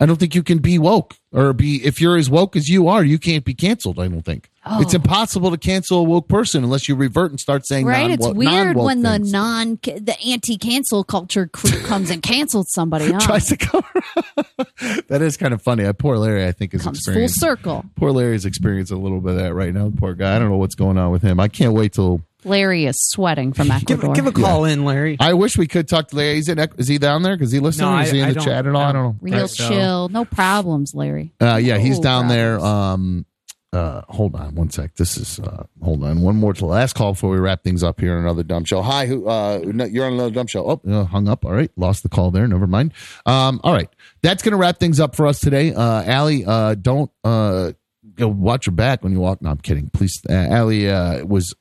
I 0.00 0.06
don't 0.06 0.16
think 0.18 0.34
you 0.34 0.42
can 0.42 0.58
be 0.58 0.76
woke 0.78 1.14
or 1.32 1.52
be 1.52 1.84
if 1.86 2.00
you're 2.00 2.16
as 2.16 2.28
woke 2.28 2.56
as 2.56 2.68
you 2.68 2.88
are. 2.88 3.04
You 3.04 3.18
can't 3.18 3.44
be 3.44 3.54
canceled. 3.54 4.00
I 4.00 4.08
don't 4.08 4.22
think 4.22 4.50
Oh. 4.70 4.82
it's 4.82 4.92
impossible 4.92 5.50
to 5.52 5.56
cancel 5.56 6.00
a 6.00 6.02
woke 6.02 6.28
person 6.28 6.62
unless 6.64 6.88
you 6.88 6.96
revert 6.96 7.30
and 7.30 7.38
start 7.40 7.66
saying 7.66 7.86
Right, 7.86 8.10
it's 8.10 8.26
weird 8.26 8.76
when 8.76 9.02
the 9.02 9.18
non 9.18 9.78
the 9.82 10.16
anti 10.26 10.58
cancel 10.58 11.04
culture 11.04 11.46
crew 11.46 11.78
comes 11.84 12.10
and 12.10 12.22
cancels 12.22 12.72
somebody. 12.72 13.12
Huh? 13.12 13.20
tries 13.20 13.46
to 13.46 13.56
cover. 13.56 14.02
that 15.08 15.22
is 15.22 15.36
kind 15.36 15.54
of 15.54 15.62
funny. 15.62 15.84
Uh, 15.84 15.92
poor 15.92 16.18
Larry, 16.18 16.44
I 16.46 16.52
think 16.52 16.74
is 16.74 16.82
Comes 16.82 17.04
full 17.04 17.28
circle. 17.28 17.84
Poor 17.96 18.10
Larry's 18.10 18.44
experiencing 18.44 18.96
a 18.96 19.00
little 19.00 19.20
bit 19.20 19.32
of 19.32 19.38
that 19.38 19.54
right 19.54 19.72
now. 19.72 19.92
Poor 19.96 20.14
guy. 20.14 20.36
I 20.36 20.38
don't 20.38 20.48
know 20.50 20.56
what's 20.58 20.74
going 20.74 20.98
on 20.98 21.12
with 21.12 21.22
him. 21.22 21.38
I 21.40 21.48
can't 21.48 21.72
wait 21.72 21.92
till 21.92 22.20
Larry 22.44 22.86
is 22.86 22.96
sweating 23.00 23.52
from 23.52 23.70
Ecuador. 23.72 24.14
Give 24.14 24.26
a 24.26 24.32
call 24.32 24.64
in, 24.64 24.84
Larry. 24.84 25.16
I 25.20 25.34
wish 25.34 25.56
we 25.58 25.66
could 25.66 25.88
talk 25.88 26.08
to 26.08 26.16
Larry. 26.16 26.36
He's 26.36 26.48
in, 26.48 26.58
is 26.78 26.88
he 26.88 26.98
down 26.98 27.22
there? 27.22 27.36
Because 27.36 27.50
he 27.52 27.58
listening? 27.60 27.90
No, 27.90 27.98
or 27.98 28.02
is 28.02 28.10
I- 28.10 28.12
he 28.14 28.20
in 28.20 28.28
I 28.28 28.32
the 28.32 28.40
chat 28.40 28.66
at 28.66 28.74
all? 28.74 28.80
I 28.82 28.92
don't 28.92 29.02
know. 29.02 29.16
Real 29.20 29.38
Right. 29.40 29.50
chill, 29.50 30.08
no 30.08 30.24
problems, 30.24 30.94
Larry. 30.94 31.32
Uh, 31.40 31.56
yeah, 31.56 31.78
he's 31.78 31.96
No 31.98 32.02
down 32.02 32.28
there. 32.28 32.60
Um, 32.60 33.26
uh, 33.70 34.00
hold 34.08 34.34
on 34.34 34.54
one 34.54 34.70
sec. 34.70 34.94
This 34.96 35.18
is 35.18 35.38
uh, 35.40 35.64
hold 35.82 36.02
on 36.02 36.22
one 36.22 36.36
more 36.36 36.54
to 36.54 36.58
the 36.60 36.64
last 36.66 36.94
call 36.94 37.12
before 37.12 37.28
we 37.30 37.38
wrap 37.38 37.62
things 37.62 37.82
up 37.82 38.00
here 38.00 38.14
on 38.16 38.22
another 38.22 38.42
dumb 38.42 38.64
show. 38.64 38.80
Hi, 38.80 39.04
who? 39.04 39.28
Uh, 39.28 39.58
you're 39.90 40.06
on 40.06 40.14
another 40.14 40.30
dumb 40.30 40.46
show. 40.46 40.64
Oh, 40.70 40.90
uh, 40.90 41.04
hung 41.04 41.28
up. 41.28 41.44
All 41.44 41.52
right, 41.52 41.70
lost 41.76 42.02
the 42.02 42.08
call 42.08 42.30
there. 42.30 42.48
Never 42.48 42.66
mind. 42.66 42.94
Um, 43.26 43.60
all 43.64 43.74
right, 43.74 43.90
that's 44.22 44.42
gonna 44.42 44.56
wrap 44.56 44.78
things 44.78 45.00
up 45.00 45.14
for 45.14 45.26
us 45.26 45.38
today. 45.40 45.74
Uh, 45.74 46.18
Ali, 46.18 46.46
uh, 46.46 46.76
don't 46.76 47.10
uh, 47.24 47.72
go 48.14 48.28
watch 48.28 48.66
your 48.66 48.74
back 48.74 49.02
when 49.04 49.12
you 49.12 49.20
walk. 49.20 49.42
No, 49.42 49.50
I'm 49.50 49.58
kidding. 49.58 49.90
Please, 49.92 50.18
uh, 50.30 50.46
Ali 50.50 50.88
uh, 50.88 51.26
was 51.26 51.54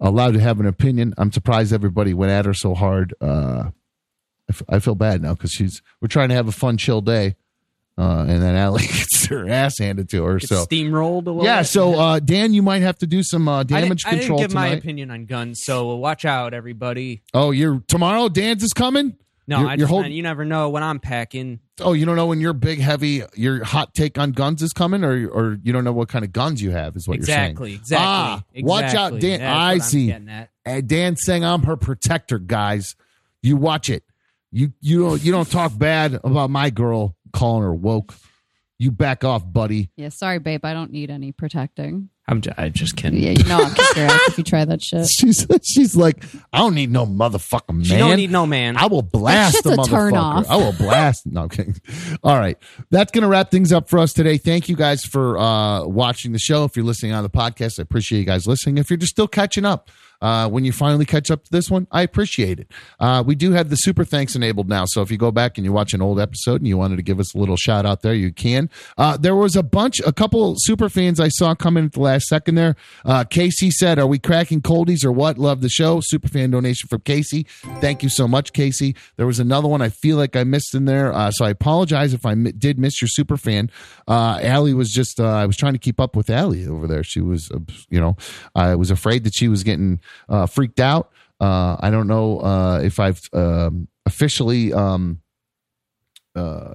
allowed 0.00 0.34
to 0.34 0.40
have 0.40 0.60
an 0.60 0.66
opinion. 0.66 1.14
I'm 1.18 1.32
surprised 1.32 1.72
everybody 1.72 2.14
went 2.14 2.32
at 2.32 2.44
her 2.46 2.54
so 2.54 2.74
hard. 2.74 3.14
Uh, 3.20 3.64
I, 3.66 4.50
f- 4.50 4.62
I 4.68 4.78
feel 4.78 4.94
bad 4.94 5.22
now 5.22 5.34
because 5.34 5.52
she's 5.52 5.82
we're 6.00 6.08
trying 6.08 6.28
to 6.30 6.34
have 6.34 6.48
a 6.48 6.52
fun, 6.52 6.76
chill 6.76 7.00
day. 7.00 7.36
Uh, 7.98 8.24
and 8.26 8.42
then 8.42 8.56
Ali 8.56 8.82
gets 8.86 9.26
her 9.26 9.46
ass 9.48 9.78
handed 9.78 10.08
to 10.10 10.24
her. 10.24 10.38
Get 10.38 10.48
So 10.48 10.64
steamrolled 10.64 11.26
a 11.26 11.30
little 11.30 11.44
yeah, 11.44 11.60
bit. 11.60 11.66
so 11.66 11.94
uh, 11.98 12.18
Dan, 12.20 12.54
you 12.54 12.62
might 12.62 12.80
have 12.80 12.96
to 12.98 13.06
do 13.06 13.22
some 13.22 13.46
uh, 13.46 13.60
I 13.60 13.62
damage 13.64 14.04
didn't, 14.04 14.18
control 14.20 14.38
I 14.38 14.42
didn't 14.44 14.50
give 14.50 14.54
my 14.54 14.68
opinion 14.68 15.10
on 15.10 15.26
guns, 15.26 15.60
so 15.62 15.94
watch 15.96 16.24
out, 16.24 16.54
everybody. 16.54 17.22
Oh, 17.34 17.50
you're 17.50 17.82
tomorrow. 17.88 18.28
Dan's 18.30 18.62
is 18.62 18.72
coming. 18.72 19.16
No, 19.48 19.58
you're, 19.60 19.68
I 19.68 19.70
you're 19.72 19.78
just 19.78 19.90
hold- 19.90 20.06
you 20.06 20.22
never 20.22 20.44
know 20.44 20.70
when 20.70 20.82
I'm 20.84 21.00
packing. 21.00 21.58
Oh, 21.80 21.94
you 21.94 22.06
don't 22.06 22.14
know 22.16 22.26
when 22.26 22.40
your 22.40 22.52
big 22.52 22.78
heavy 22.78 23.22
your 23.34 23.64
hot 23.64 23.92
take 23.92 24.16
on 24.18 24.30
guns 24.32 24.62
is 24.62 24.72
coming, 24.72 25.02
or 25.02 25.28
or 25.28 25.58
you 25.62 25.72
don't 25.72 25.82
know 25.84 25.92
what 25.92 26.08
kind 26.08 26.24
of 26.24 26.32
guns 26.32 26.62
you 26.62 26.70
have 26.70 26.94
is 26.96 27.08
what 27.08 27.16
Exactly, 27.16 27.72
you're 27.72 27.82
saying. 27.84 28.00
exactly, 28.02 28.62
Ah, 28.62 28.64
watch 28.64 28.94
out. 28.94 29.18
Dan. 29.18 29.40
That's 29.40 29.56
I 29.56 29.78
see. 29.78 30.06
getting 30.06 30.28
at. 30.28 30.50
Uh, 30.64 31.14
saying 31.16 31.44
I'm 31.44 31.62
her 31.64 31.76
protector, 31.76 32.38
guys. 32.38 32.94
You 33.42 33.56
watch 33.56 33.90
it. 33.90 34.04
You 34.52 34.72
you 34.80 35.00
don't 35.00 35.24
you 35.24 35.32
don't 35.32 35.50
talk 35.50 35.76
bad 35.76 36.20
about 36.22 36.50
my 36.50 36.70
girl 36.70 37.16
calling 37.32 37.62
her 37.64 37.74
woke. 37.74 38.14
You 38.78 38.90
back 38.92 39.24
off, 39.24 39.42
buddy. 39.50 39.90
Yeah, 39.96 40.10
sorry, 40.10 40.38
babe. 40.38 40.64
I 40.64 40.72
don't 40.74 40.92
need 40.92 41.10
any 41.10 41.32
protecting. 41.32 42.10
I'm 42.28 42.40
just, 42.40 42.58
I 42.58 42.68
just 42.68 42.96
kidding. 42.96 43.20
Yeah, 43.20 43.30
you 43.30 43.42
know 43.44 43.58
I'll 43.64 43.74
kick 43.74 43.96
your 43.96 44.06
ass 44.06 44.20
if 44.28 44.38
you 44.38 44.44
try 44.44 44.64
that 44.64 44.80
shit. 44.80 45.08
She's 45.10 45.44
she's 45.64 45.96
like, 45.96 46.22
I 46.52 46.58
don't 46.58 46.74
need 46.74 46.90
no 46.90 47.04
motherfucking 47.04 47.74
man. 47.74 47.84
She 47.84 47.96
don't 47.96 48.16
need 48.16 48.30
no 48.30 48.46
man. 48.46 48.76
I 48.76 48.86
will 48.86 49.02
blast 49.02 49.54
shit's 49.56 49.64
the 49.64 49.72
a 49.72 49.76
motherfucker. 49.76 49.88
turn 49.90 50.16
off. 50.16 50.48
I 50.48 50.56
will 50.56 50.72
blast. 50.72 51.26
No, 51.26 51.42
I'm 51.42 51.48
kidding. 51.48 51.80
All 52.22 52.38
right. 52.38 52.56
That's 52.90 53.10
going 53.10 53.22
to 53.22 53.28
wrap 53.28 53.50
things 53.50 53.72
up 53.72 53.88
for 53.88 53.98
us 53.98 54.12
today. 54.12 54.38
Thank 54.38 54.68
you 54.68 54.76
guys 54.76 55.04
for 55.04 55.36
uh, 55.36 55.84
watching 55.84 56.30
the 56.32 56.38
show. 56.38 56.64
If 56.64 56.76
you're 56.76 56.84
listening 56.84 57.12
on 57.12 57.24
the 57.24 57.30
podcast, 57.30 57.80
I 57.80 57.82
appreciate 57.82 58.20
you 58.20 58.24
guys 58.24 58.46
listening. 58.46 58.78
If 58.78 58.88
you're 58.88 58.98
just 58.98 59.12
still 59.12 59.28
catching 59.28 59.64
up, 59.64 59.90
uh, 60.22 60.48
when 60.48 60.64
you 60.64 60.72
finally 60.72 61.04
catch 61.04 61.30
up 61.30 61.42
to 61.44 61.50
this 61.50 61.68
one, 61.68 61.88
I 61.90 62.02
appreciate 62.02 62.60
it. 62.60 62.70
Uh, 63.00 63.24
we 63.26 63.34
do 63.34 63.52
have 63.52 63.68
the 63.68 63.76
super 63.76 64.04
thanks 64.04 64.36
enabled 64.36 64.68
now. 64.68 64.84
So 64.86 65.02
if 65.02 65.10
you 65.10 65.18
go 65.18 65.32
back 65.32 65.58
and 65.58 65.64
you 65.64 65.72
watch 65.72 65.92
an 65.92 66.00
old 66.00 66.20
episode 66.20 66.60
and 66.60 66.68
you 66.68 66.78
wanted 66.78 66.96
to 66.96 67.02
give 67.02 67.18
us 67.18 67.34
a 67.34 67.38
little 67.38 67.56
shout 67.56 67.84
out 67.84 68.02
there, 68.02 68.14
you 68.14 68.32
can. 68.32 68.70
Uh, 68.96 69.16
there 69.16 69.34
was 69.34 69.56
a 69.56 69.64
bunch, 69.64 70.00
a 70.06 70.12
couple 70.12 70.54
super 70.58 70.88
fans 70.88 71.18
I 71.18 71.28
saw 71.28 71.54
come 71.56 71.76
in 71.76 71.86
at 71.86 71.92
the 71.92 72.00
last 72.00 72.26
second 72.26 72.54
there. 72.54 72.76
Uh, 73.04 73.24
Casey 73.24 73.72
said, 73.72 73.98
Are 73.98 74.06
we 74.06 74.20
cracking 74.20 74.62
coldies 74.62 75.04
or 75.04 75.10
what? 75.10 75.38
Love 75.38 75.60
the 75.60 75.68
show. 75.68 76.00
Super 76.00 76.28
fan 76.28 76.52
donation 76.52 76.88
from 76.88 77.00
Casey. 77.00 77.44
Thank 77.80 78.04
you 78.04 78.08
so 78.08 78.28
much, 78.28 78.52
Casey. 78.52 78.94
There 79.16 79.26
was 79.26 79.40
another 79.40 79.66
one 79.66 79.82
I 79.82 79.88
feel 79.88 80.16
like 80.16 80.36
I 80.36 80.44
missed 80.44 80.74
in 80.74 80.84
there. 80.84 81.12
Uh, 81.12 81.32
so 81.32 81.44
I 81.44 81.50
apologize 81.50 82.14
if 82.14 82.24
I 82.24 82.34
did 82.34 82.78
miss 82.78 83.02
your 83.02 83.08
super 83.08 83.36
fan. 83.36 83.70
Uh, 84.06 84.40
Ali 84.44 84.72
was 84.72 84.92
just, 84.92 85.18
I 85.18 85.46
was 85.46 85.56
trying 85.56 85.72
to 85.72 85.80
keep 85.80 86.00
up 86.00 86.14
with 86.14 86.30
Ali 86.30 86.66
over 86.68 86.86
there. 86.86 87.02
She 87.02 87.20
was, 87.20 87.50
you 87.90 87.98
know, 87.98 88.16
I 88.54 88.76
was 88.76 88.92
afraid 88.92 89.24
that 89.24 89.34
she 89.34 89.48
was 89.48 89.64
getting 89.64 90.00
uh, 90.28 90.46
freaked 90.46 90.80
out. 90.80 91.10
Uh, 91.40 91.76
I 91.80 91.90
don't 91.90 92.06
know 92.06 92.40
uh, 92.40 92.80
if 92.82 93.00
I've 93.00 93.20
um, 93.32 93.88
officially 94.06 94.72
um, 94.72 95.20
uh, 96.34 96.74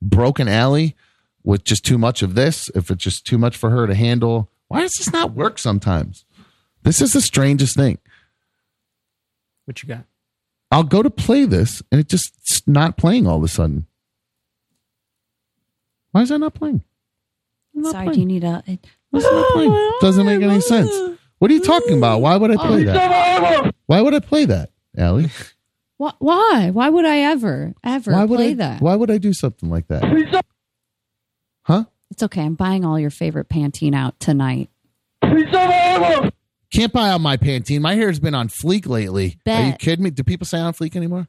broken 0.00 0.48
Ali 0.48 0.94
with 1.42 1.64
just 1.64 1.84
too 1.84 1.98
much 1.98 2.22
of 2.22 2.34
this, 2.34 2.70
if 2.74 2.90
it's 2.90 3.02
just 3.02 3.26
too 3.26 3.38
much 3.38 3.56
for 3.56 3.70
her 3.70 3.86
to 3.86 3.94
handle. 3.94 4.50
Why 4.68 4.80
does 4.80 4.92
this 4.92 5.12
not 5.12 5.32
work 5.32 5.58
sometimes? 5.58 6.24
This 6.82 7.00
is 7.00 7.12
the 7.12 7.20
strangest 7.20 7.76
thing. 7.76 7.98
What 9.64 9.82
you 9.82 9.88
got? 9.88 10.04
I'll 10.70 10.82
go 10.82 11.02
to 11.02 11.10
play 11.10 11.44
this 11.44 11.82
and 11.90 12.00
it 12.00 12.08
just 12.08 12.32
it's 12.40 12.66
not 12.66 12.96
playing 12.96 13.26
all 13.26 13.36
of 13.38 13.42
a 13.44 13.48
sudden. 13.48 13.86
Why 16.12 16.22
is 16.22 16.28
that 16.28 16.38
not 16.38 16.54
playing? 16.54 16.82
Sorry, 17.82 18.08
do 18.08 18.20
you 18.20 18.26
need 18.26 18.44
a? 18.44 18.62
What's 19.10 19.26
not 19.26 19.52
playing? 19.52 19.92
Doesn't 20.00 20.26
make 20.26 20.42
any 20.42 20.60
sense. 20.60 20.90
What 21.38 21.50
are 21.50 21.54
you 21.54 21.60
talking 21.60 21.98
about? 21.98 22.20
Why 22.20 22.36
would 22.36 22.50
I 22.50 22.56
play 22.56 22.84
that? 22.84 23.74
Why 23.86 24.00
would 24.00 24.14
I 24.14 24.20
play 24.20 24.44
that, 24.46 24.70
Ali? 24.98 25.30
Why? 25.96 26.12
Why? 26.18 26.70
Why 26.72 26.88
would 26.88 27.04
I 27.04 27.18
ever, 27.18 27.74
ever 27.84 28.12
Why 28.12 28.24
would 28.24 28.36
play 28.36 28.50
I? 28.50 28.54
that? 28.54 28.80
Why 28.80 28.94
would 28.96 29.10
I 29.10 29.18
do 29.18 29.32
something 29.32 29.68
like 29.70 29.86
that? 29.88 30.42
Huh? 31.62 31.84
It's 32.10 32.22
okay. 32.22 32.42
I'm 32.42 32.54
buying 32.54 32.84
all 32.84 32.98
your 32.98 33.10
favorite 33.10 33.48
Pantene 33.48 33.94
out 33.94 34.18
tonight. 34.20 34.70
Can't 35.22 36.92
buy 36.92 37.08
out 37.10 37.20
my 37.20 37.36
Pantene. 37.36 37.80
My 37.80 37.94
hair's 37.94 38.18
been 38.18 38.34
on 38.34 38.48
fleek 38.48 38.86
lately. 38.88 39.38
Are 39.46 39.64
you 39.66 39.70
Bet. 39.72 39.78
kidding 39.78 40.02
me? 40.02 40.10
Do 40.10 40.24
people 40.24 40.46
say 40.46 40.58
on 40.58 40.72
fleek 40.72 40.96
anymore? 40.96 41.28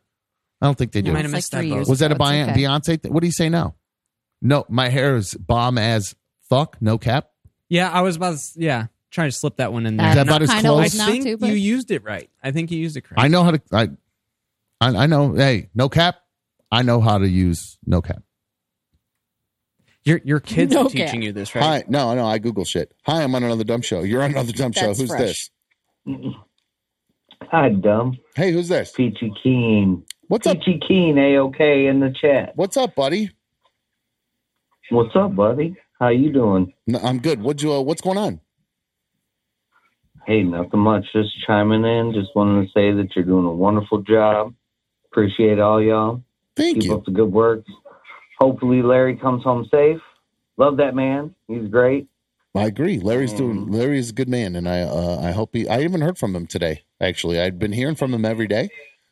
I 0.61 0.65
don't 0.65 0.77
think 0.77 0.91
they 0.91 1.01
do. 1.01 1.09
No, 1.09 1.13
might 1.13 1.19
have 1.25 1.25
it's 1.31 1.33
missed 1.33 1.53
like 1.53 1.59
that 1.59 1.63
three 1.63 1.69
boat. 1.69 1.75
years 1.77 1.89
Was 1.89 1.99
that 1.99 2.11
a 2.11 2.15
ago. 2.15 2.23
It's 2.25 2.31
Beyonce, 2.31 2.51
okay. 2.51 2.61
Beyonce 2.63 3.01
thing? 3.03 3.13
What 3.13 3.19
do 3.21 3.27
you 3.27 3.33
say 3.33 3.49
now? 3.49 3.75
No, 4.41 4.65
my 4.69 4.89
hair 4.89 5.15
is 5.15 5.33
bomb 5.35 5.77
as 5.77 6.15
fuck. 6.49 6.77
No 6.81 6.97
cap. 6.97 7.29
Yeah, 7.69 7.89
I 7.91 8.01
was 8.01 8.15
about 8.15 8.29
to, 8.29 8.35
s- 8.35 8.53
yeah, 8.55 8.87
trying 9.15 9.29
to 9.29 9.35
slip 9.35 9.57
that 9.57 9.73
one 9.73 9.85
in 9.87 9.97
there. 9.97 10.09
Is 10.09 10.15
that 10.15 10.27
about 10.27 10.41
as 10.43 10.49
Kinda 10.49 10.69
close? 10.69 10.99
I 10.99 11.05
think 11.05 11.39
too, 11.39 11.47
you 11.47 11.53
used 11.53 11.89
it 11.89 12.03
right. 12.03 12.29
I 12.43 12.51
think 12.51 12.69
you 12.69 12.77
used 12.77 12.97
it 12.97 13.01
correct. 13.01 13.21
I 13.21 13.27
know 13.27 13.43
how 13.43 13.51
to. 13.51 13.61
I, 13.71 13.89
I, 14.79 15.03
I 15.03 15.05
know. 15.07 15.33
Hey, 15.33 15.69
no 15.73 15.89
cap. 15.89 16.17
I 16.71 16.83
know 16.83 17.01
how 17.01 17.17
to 17.17 17.27
use 17.27 17.77
no 17.85 18.01
cap. 18.01 18.21
Your 20.03 20.21
your 20.23 20.39
kids 20.39 20.73
No 20.73 20.85
are 20.85 20.89
teaching 20.89 21.07
cap. 21.07 21.23
you 21.23 21.31
this, 21.31 21.55
right? 21.55 21.63
Hi, 21.63 21.83
no, 21.87 22.13
no, 22.13 22.27
I 22.27 22.37
Google 22.37 22.65
shit. 22.65 22.93
Hi, 23.05 23.23
I'm 23.23 23.33
on 23.33 23.43
another 23.43 23.63
dumb 23.63 23.81
show. 23.81 24.01
You're 24.01 24.21
on 24.21 24.31
another 24.31 24.51
dumb 24.51 24.71
show. 24.71 24.93
Who's 24.93 25.07
fresh. 25.07 25.49
this? 26.05 26.33
Hi, 27.49 27.69
dumb. 27.69 28.17
Hey, 28.35 28.51
who's 28.51 28.67
this? 28.67 28.91
Peachy 28.91 29.33
Keen. 29.41 30.03
What's 30.27 30.45
up? 30.45 30.59
Peachy 30.59 30.79
Keen, 30.87 31.17
A-OK 31.17 31.87
in 31.87 31.99
the 32.01 32.11
chat. 32.11 32.51
What's 32.55 32.77
up, 32.77 32.93
buddy? 32.95 33.31
What's 34.89 35.15
up, 35.15 35.35
buddy? 35.35 35.75
How 35.99 36.09
you 36.09 36.31
doing? 36.31 36.73
No, 36.85 36.99
I'm 36.99 37.19
good. 37.19 37.41
What'd 37.41 37.63
you? 37.63 37.73
Uh, 37.73 37.81
what's 37.81 38.01
going 38.01 38.17
on? 38.17 38.41
Hey, 40.25 40.43
nothing 40.43 40.79
much. 40.79 41.05
Just 41.13 41.29
chiming 41.45 41.85
in. 41.85 42.13
Just 42.13 42.35
wanted 42.35 42.65
to 42.65 42.67
say 42.71 42.91
that 42.91 43.15
you're 43.15 43.25
doing 43.25 43.45
a 43.45 43.53
wonderful 43.53 44.01
job. 44.01 44.55
Appreciate 45.11 45.59
all 45.59 45.81
y'all. 45.81 46.23
Thank 46.55 46.81
Keep 46.81 46.91
up 46.91 47.05
the 47.05 47.11
good 47.11 47.31
work. 47.31 47.63
Hopefully, 48.39 48.81
Larry 48.81 49.15
comes 49.17 49.43
home 49.43 49.67
safe. 49.71 50.01
Love 50.57 50.77
that 50.77 50.95
man. 50.95 51.35
He's 51.47 51.67
great. 51.67 52.07
I 52.55 52.65
agree. 52.65 52.99
Larry's 52.99 53.33
doing. 53.33 53.69
Larry's 53.69 54.11
a 54.11 54.13
good 54.13 54.29
man, 54.29 54.55
and 54.55 54.67
I 54.67 54.81
uh, 54.81 55.19
I 55.21 55.31
hope 55.31 55.49
he. 55.53 55.67
I 55.67 55.81
haven't 55.81 56.01
heard 56.01 56.17
from 56.17 56.35
him 56.35 56.47
today. 56.47 56.83
Actually, 57.01 57.39
I'd 57.39 57.59
been 57.59 57.73
hearing 57.73 57.95
from 57.95 58.13
him 58.13 58.23
every 58.23 58.47
day, 58.47 58.69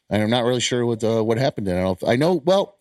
and 0.09 0.23
I'm 0.23 0.29
not 0.29 0.45
really 0.45 0.61
sure 0.61 0.85
what 0.85 1.03
uh, 1.03 1.21
what 1.21 1.37
happened. 1.37 1.67
And 1.67 1.77
I 1.77 1.83
don't. 1.83 2.03
I 2.07 2.15
know. 2.15 2.41
Well, 2.45 2.77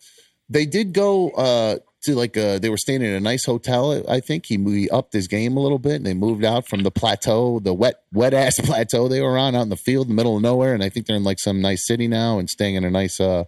they 0.49 0.65
did 0.65 0.93
go 0.93 1.31
uh, 1.31 1.79
to 2.03 2.15
like 2.15 2.35
uh, 2.37 2.59
they 2.59 2.69
were 2.69 2.77
staying 2.77 3.01
in 3.01 3.13
a 3.13 3.19
nice 3.19 3.45
hotel. 3.45 4.03
I 4.09 4.19
think 4.19 4.45
he 4.45 4.57
we 4.57 4.89
upped 4.89 5.13
his 5.13 5.27
game 5.27 5.57
a 5.57 5.59
little 5.59 5.79
bit, 5.79 5.95
and 5.95 6.05
they 6.05 6.13
moved 6.13 6.43
out 6.43 6.67
from 6.67 6.83
the 6.83 6.91
plateau, 6.91 7.59
the 7.59 7.73
wet 7.73 7.95
wet 8.11 8.33
ass 8.33 8.59
plateau 8.63 9.07
they 9.07 9.21
were 9.21 9.37
on 9.37 9.55
out 9.55 9.63
in 9.63 9.69
the 9.69 9.75
field, 9.77 10.07
in 10.07 10.09
the 10.09 10.15
middle 10.15 10.35
of 10.37 10.41
nowhere. 10.41 10.73
And 10.73 10.83
I 10.83 10.89
think 10.89 11.05
they're 11.07 11.15
in 11.15 11.23
like 11.23 11.39
some 11.39 11.61
nice 11.61 11.85
city 11.85 12.07
now, 12.07 12.39
and 12.39 12.49
staying 12.49 12.75
in 12.75 12.83
a 12.83 12.89
nice 12.91 13.19
uh, 13.19 13.45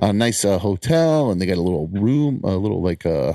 a 0.00 0.12
nice 0.12 0.44
uh, 0.44 0.58
hotel, 0.58 1.30
and 1.30 1.40
they 1.40 1.46
got 1.46 1.58
a 1.58 1.62
little 1.62 1.88
room, 1.88 2.40
a 2.44 2.56
little 2.56 2.82
like 2.82 3.06
uh 3.06 3.34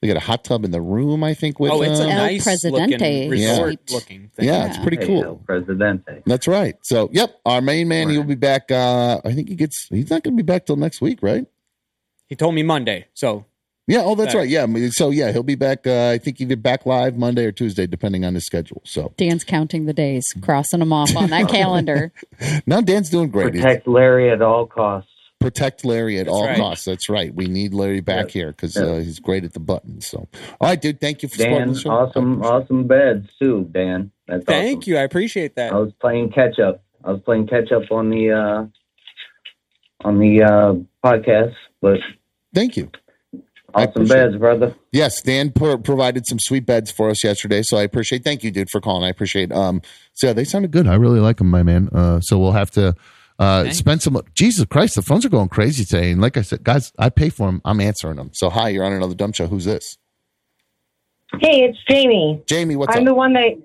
they 0.00 0.08
got 0.08 0.16
a 0.16 0.20
hot 0.20 0.44
tub 0.44 0.64
in 0.64 0.70
the 0.70 0.80
room. 0.80 1.22
I 1.22 1.34
think 1.34 1.60
with 1.60 1.72
Oh, 1.72 1.82
it's 1.82 2.00
a 2.00 2.04
uh, 2.04 2.06
nice 2.06 2.44
Presidente 2.44 3.28
looking 3.28 3.30
resort 3.30 3.68
suite. 3.68 3.90
looking 3.92 4.30
thing. 4.34 4.46
yeah, 4.46 4.66
it's 4.66 4.78
pretty 4.78 4.96
cool. 4.96 5.22
El 5.22 5.36
Presidente. 5.36 6.22
That's 6.24 6.48
right. 6.48 6.74
So, 6.80 7.10
yep, 7.12 7.38
our 7.44 7.60
main 7.60 7.86
man, 7.88 8.08
he'll 8.08 8.24
be 8.24 8.34
back. 8.34 8.70
Uh, 8.70 9.20
I 9.22 9.34
think 9.34 9.50
he 9.50 9.56
gets. 9.56 9.88
He's 9.90 10.08
not 10.08 10.22
going 10.22 10.34
to 10.38 10.42
be 10.42 10.46
back 10.46 10.64
till 10.64 10.76
next 10.76 11.02
week, 11.02 11.18
right? 11.22 11.44
He 12.28 12.34
told 12.34 12.54
me 12.54 12.62
Monday. 12.62 13.08
So 13.12 13.44
Yeah. 13.86 14.02
Oh, 14.04 14.14
that's 14.14 14.34
Back. 14.34 14.40
right. 14.40 14.48
Yeah. 14.48 14.66
So, 14.90 15.10
yeah, 15.10 15.32
he'll 15.32 15.42
be 15.42 15.56
back. 15.56 15.86
Uh, 15.86 16.10
I 16.10 16.18
think 16.18 16.40
either 16.40 16.56
back 16.56 16.86
live 16.86 17.16
Monday 17.16 17.44
or 17.44 17.52
Tuesday, 17.52 17.86
depending 17.86 18.24
on 18.24 18.34
his 18.34 18.46
schedule. 18.46 18.82
So 18.84 19.12
Dan's 19.16 19.42
counting 19.42 19.86
the 19.86 19.92
days, 19.92 20.24
crossing 20.42 20.78
them 20.80 20.92
off 20.92 21.16
on 21.16 21.30
that 21.30 21.48
calendar. 21.50 22.12
now 22.66 22.80
Dan's 22.80 23.10
doing 23.10 23.30
great. 23.30 23.52
Protect 23.54 23.88
Larry 23.88 24.30
at 24.30 24.42
all 24.42 24.66
costs. 24.66 25.10
protect 25.40 25.84
Larry 25.84 26.18
at 26.20 26.28
all 26.28 26.46
right. 26.46 26.56
costs. 26.56 26.84
That's 26.84 27.08
right. 27.08 27.34
We 27.34 27.46
need 27.46 27.74
Larry 27.74 28.00
back 28.00 28.26
Yes. 28.26 28.32
here 28.34 28.46
because 28.52 28.76
Yes. 28.76 28.84
uh, 28.84 28.96
he's 28.98 29.18
great 29.18 29.42
at 29.44 29.54
the 29.54 29.60
button. 29.60 30.00
So, 30.02 30.28
all 30.60 30.68
right, 30.68 30.80
dude. 30.80 31.00
Thank 31.00 31.22
you 31.24 31.28
for 31.28 31.36
supporting 31.38 31.58
Dan, 31.64 31.72
the 31.72 31.80
show. 31.80 31.90
awesome, 31.90 32.42
awesome 32.42 32.86
beds 32.86 33.26
too, 33.40 33.68
Dan. 33.72 34.12
That's 34.28 34.44
thank 34.44 34.86
you. 34.86 34.98
I 34.98 35.00
appreciate 35.02 35.56
that. 35.56 35.72
I 35.72 35.76
was 35.76 35.92
playing 36.00 36.30
catch 36.30 36.58
up. 36.60 36.84
I 37.02 37.10
was 37.10 37.22
playing 37.22 37.48
catch 37.48 37.72
up 37.72 37.90
on 37.90 38.10
the 38.10 38.30
uh 38.30 40.06
on 40.06 40.18
the 40.18 40.42
uh 40.42 40.74
podcast, 41.04 41.54
but 41.80 41.98
Thank 42.54 42.76
you. 42.76 42.90
Awesome 43.74 44.06
beds, 44.06 44.36
brother. 44.36 44.74
Yes, 44.92 45.22
Dan 45.22 45.50
pro- 45.52 45.78
provided 45.78 46.26
some 46.26 46.38
sweet 46.40 46.66
beds 46.66 46.90
for 46.90 47.10
us 47.10 47.22
yesterday, 47.24 47.62
so 47.62 47.76
I 47.76 47.82
appreciate. 47.82 48.24
Thank 48.24 48.44
you, 48.44 48.50
dude, 48.50 48.70
for 48.70 48.80
calling. 48.80 49.04
I 49.04 49.08
appreciate. 49.08 49.52
Um, 49.52 49.82
so 50.14 50.28
yeah, 50.28 50.32
they 50.32 50.44
sounded 50.44 50.70
good. 50.70 50.86
I 50.86 50.94
really 50.94 51.20
like 51.20 51.38
them, 51.38 51.50
my 51.50 51.62
man. 51.62 51.88
Uh, 51.92 52.20
so 52.20 52.38
we'll 52.38 52.52
have 52.52 52.70
to 52.72 52.94
uh 53.38 53.70
spend 53.70 54.02
some. 54.02 54.20
Jesus 54.34 54.66
Christ, 54.66 54.94
the 54.96 55.02
phones 55.02 55.24
are 55.24 55.30
going 55.30 55.48
crazy 55.48 55.84
today. 55.84 56.10
And 56.10 56.20
like 56.20 56.36
I 56.36 56.42
said, 56.42 56.62
guys, 56.62 56.92
I 56.98 57.08
pay 57.08 57.30
for 57.30 57.46
them. 57.46 57.60
I'm 57.64 57.80
answering 57.80 58.16
them. 58.16 58.30
So 58.34 58.50
hi, 58.50 58.68
you're 58.68 58.84
on 58.84 58.92
another 58.92 59.14
dumb 59.14 59.32
show. 59.32 59.46
Who's 59.46 59.64
this? 59.64 59.96
Hey, 61.38 61.62
it's 61.62 61.78
Jamie. 61.88 62.42
Jamie, 62.46 62.76
what's 62.76 62.90
up? 62.90 62.96
I'm 62.96 63.02
up? 63.02 63.10
the 63.10 63.14
one 63.14 63.32
that. 63.34 63.56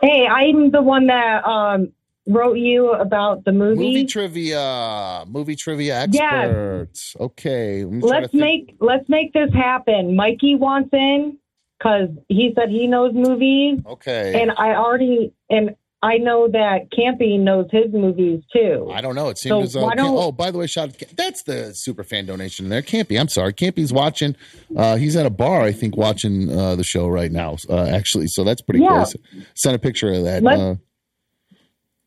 Hey, 0.00 0.26
I'm 0.26 0.70
the 0.70 0.82
one 0.82 1.06
that 1.06 1.44
um 1.46 1.92
wrote 2.26 2.58
you 2.58 2.90
about 2.92 3.44
the 3.44 3.52
movie. 3.52 3.84
Movie 3.84 4.06
trivia, 4.06 5.24
movie 5.26 5.56
trivia 5.56 6.06
Yes. 6.10 6.20
experts. 6.44 7.16
Okay, 7.20 7.84
let 7.84 7.92
me 7.92 8.00
try 8.00 8.08
to 8.08 8.20
let's 8.22 8.34
make 8.34 8.76
let's 8.80 9.08
make 9.08 9.32
this 9.32 9.52
happen. 9.52 10.14
Mikey 10.16 10.54
wants 10.54 10.90
in 10.92 11.38
because 11.78 12.08
he 12.28 12.52
said 12.56 12.68
he 12.70 12.86
knows 12.86 13.12
movies, 13.14 13.80
Okay, 13.86 14.40
and 14.40 14.52
I 14.56 14.74
already 14.76 15.32
and 15.50 15.74
I 16.04 16.18
know 16.18 16.48
that 16.48 16.90
Campy 16.90 17.38
knows 17.38 17.66
his 17.70 17.92
movies 17.92 18.42
too. 18.52 18.88
I 18.92 19.00
don't 19.00 19.14
know. 19.14 19.28
It 19.28 19.38
So 19.38 19.60
seems 19.60 19.66
as 19.68 19.72
though. 19.74 19.88
don't- 19.90 20.16
oh, 20.16 20.32
by 20.32 20.50
the 20.50 20.58
way, 20.58 20.66
shout 20.66 20.90
that's 21.16 21.44
the 21.44 21.72
super 21.74 22.02
fan 22.02 22.26
donation 22.26 22.68
there. 22.70 22.82
Campy, 22.82 23.18
I'm 23.20 23.28
sorry. 23.28 23.52
Campy's 23.52 23.92
watching. 23.92 24.34
Uh, 24.76 24.96
he's 24.96 25.14
at 25.16 25.26
a 25.26 25.30
bar, 25.30 25.62
I 25.62 25.70
think, 25.70 25.96
watching 25.96 26.50
uh, 26.50 26.74
the 26.74 26.82
show 26.82 27.06
right 27.06 27.30
now. 27.30 27.56
Uh, 27.70 27.84
actually, 27.84 28.26
so 28.26 28.42
that's 28.42 28.60
pretty 28.62 28.80
Yeah. 28.80 29.04
cool. 29.04 29.44
Send 29.54 29.76
a 29.76 29.78
picture 29.78 30.12
of 30.12 30.24
that. 30.24 30.42
Let's- 30.42 30.60
Uh, 30.60 30.74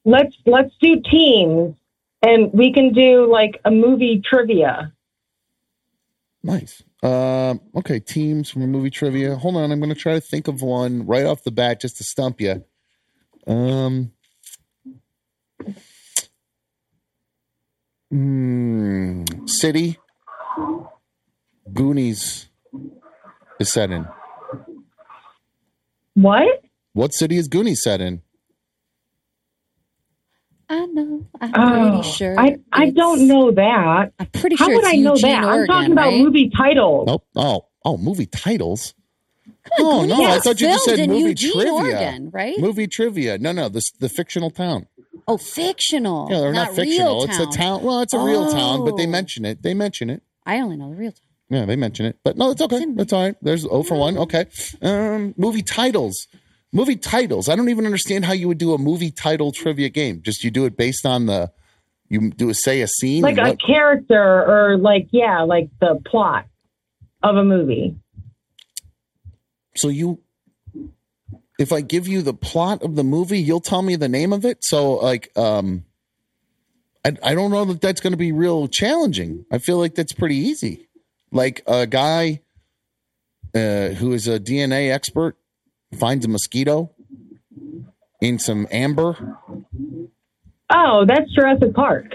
Let's 0.06 0.36
let's 0.46 0.74
do 0.82 1.02
teams, 1.10 1.76
and 2.22 2.54
we 2.54 2.72
can 2.72 2.94
do 2.94 3.30
like 3.32 3.60
a 3.66 3.72
movie 3.72 4.22
trivia. 4.24 4.94
nice. 6.44 6.84
Um, 7.04 7.62
okay, 7.76 8.00
teams 8.00 8.50
from 8.50 8.64
a 8.64 8.68
movie 8.68 8.90
trivia. 8.90 9.36
Hold 9.36 9.58
on, 9.58 9.72
I'm 9.72 9.80
going 9.80 9.94
to 9.94 10.00
try 10.00 10.14
to 10.14 10.22
think 10.22 10.48
of 10.48 10.62
one 10.62 11.06
right 11.06 11.26
off 11.26 11.44
the 11.44 11.52
bat 11.52 11.82
just 11.82 11.98
to 11.98 12.04
stump 12.04 12.42
you. 12.42 12.64
Um. 13.48 14.12
hmm, 18.12 19.24
City. 19.46 19.98
Goonies 21.74 22.48
is 23.60 23.72
set 23.72 23.92
in. 23.92 24.08
What? 26.14 26.64
What 26.94 27.14
city 27.14 27.38
is 27.38 27.48
Goonies 27.48 27.84
set 27.84 28.02
in? 28.02 28.22
I 30.70 30.86
know. 30.88 31.26
I'm 31.42 31.52
Oh, 31.56 31.92
pretty 32.02 32.10
sure. 32.12 32.40
I 32.40 32.58
I 32.72 32.90
don't 32.90 33.28
know 33.28 33.52
that. 33.52 34.12
I'm 34.20 34.26
pretty 34.28 34.56
sure. 34.56 34.68
How 34.68 34.74
would 34.74 34.84
it's 34.84 34.94
I 34.94 34.98
know 34.98 35.14
Eugene, 35.16 35.32
that? 35.32 35.44
I'm 35.44 35.68
talking 35.68 35.92
about 35.92 36.06
right? 36.08 36.22
movie 36.24 36.50
titles. 36.50 37.08
Oh, 37.10 37.22
oh, 37.36 37.66
oh, 37.84 37.98
movie 37.98 38.26
titles. 38.26 38.94
Oh 39.80 40.06
no, 40.06 40.20
Yeah, 40.20 40.30
I 40.36 40.40
thought 40.40 40.60
you 40.62 40.68
just 40.68 40.86
said 40.86 41.08
movie 41.10 41.30
Eugene, 41.30 41.52
trivia. 41.54 41.72
Oregon, 41.74 42.30
right? 42.32 42.58
Movie 42.60 42.88
trivia. 42.88 43.38
No, 43.38 43.52
no, 43.52 43.70
the 43.70 43.82
the 44.00 44.10
fictional 44.10 44.50
town. 44.52 44.88
Oh, 45.28 45.38
fictional. 45.38 46.28
Yeah, 46.30 46.40
they're 46.40 46.54
not, 46.54 46.76
fictional. 46.76 47.16
Real 47.22 47.24
It's 47.24 47.40
a 47.40 47.46
town. 47.46 47.52
town. 47.54 47.84
Well, 47.84 48.02
it's 48.02 48.14
a 48.14 48.20
real 48.20 48.52
town, 48.52 48.86
but 48.86 48.96
they 48.98 49.06
Oh. 49.08 49.10
mention 49.10 49.44
it. 49.46 49.64
They 49.64 49.74
mention 49.74 50.10
it. 50.10 50.22
I 50.46 50.60
only 50.60 50.78
know 50.78 50.90
the 50.90 50.96
real 50.96 51.12
town. 51.12 51.22
Yeah, 51.50 51.66
they 51.66 51.76
mention 51.76 52.06
it. 52.06 52.18
But 52.24 52.38
no, 52.38 52.52
it's 52.52 52.62
okay. 52.62 52.86
That's 52.96 53.12
all 53.14 53.24
right. 53.24 53.36
There's 53.42 53.62
0 53.62 53.84
for 53.84 53.96
1. 53.98 54.18
Okay. 54.18 54.46
Um, 54.82 55.34
movie 55.38 55.62
titles. 55.64 56.28
Movie 56.74 56.98
titles. 56.98 57.48
I 57.48 57.56
don't 57.56 57.70
even 57.70 57.86
understand 57.86 58.26
how 58.26 58.34
you 58.34 58.48
would 58.48 58.58
do 58.58 58.74
a 58.74 58.78
movie 58.78 59.12
title 59.12 59.52
trivia 59.52 59.90
game. 59.90 60.22
Just 60.22 60.44
you 60.44 60.52
do 60.52 60.66
it 60.66 60.76
based 60.76 61.06
on 61.06 61.26
the, 61.26 61.52
you 62.10 62.32
do 62.32 62.50
a, 62.50 62.54
say 62.54 62.82
a 62.82 62.88
scene. 62.88 63.22
like 63.22 63.38
a 63.38 63.50
what- 63.50 63.62
character 63.62 64.14
or 64.22 64.78
like 64.78 65.08
yeah, 65.12 65.42
like 65.44 65.70
the 65.80 66.02
plot 66.06 66.46
of 67.24 67.38
a 67.38 67.44
movie. 67.44 67.96
so 69.76 69.88
you, 69.88 70.20
if 71.58 71.72
I 71.72 71.80
give 71.82 72.08
you 72.08 72.22
the 72.22 72.34
plot 72.34 72.84
of 72.84 72.96
the 72.96 73.04
movie, 73.04 73.40
you'll 73.40 73.62
tell 73.62 73.82
me 73.82 73.96
the 73.96 74.10
name 74.10 74.34
of 74.34 74.44
it. 74.44 74.58
So 74.62 74.96
like, 74.96 75.32
um, 75.38 75.86
I, 77.06 77.14
I 77.24 77.34
don't 77.36 77.52
know 77.52 77.64
that 77.66 77.80
that's 77.82 78.02
going 78.02 78.12
to 78.14 78.18
be 78.18 78.32
real 78.34 78.68
challenging. 78.68 79.46
I 79.52 79.60
feel 79.60 79.78
like 79.78 79.96
that's 79.96 80.12
pretty 80.12 80.36
easy. 80.36 80.90
Like 81.32 81.64
a 81.68 81.88
guy 81.88 82.42
uh, 83.54 83.90
who 83.90 84.12
is 84.12 84.28
a 84.28 84.40
DNA 84.40 84.92
expert 84.92 85.38
finds 85.96 86.26
a 86.26 86.30
mosquito 86.30 86.92
in 88.22 88.40
some 88.40 88.68
amber. 88.72 89.38
Oh, 90.70 91.06
that's 91.08 91.32
Jurassic 91.34 91.74
Park. 91.74 92.14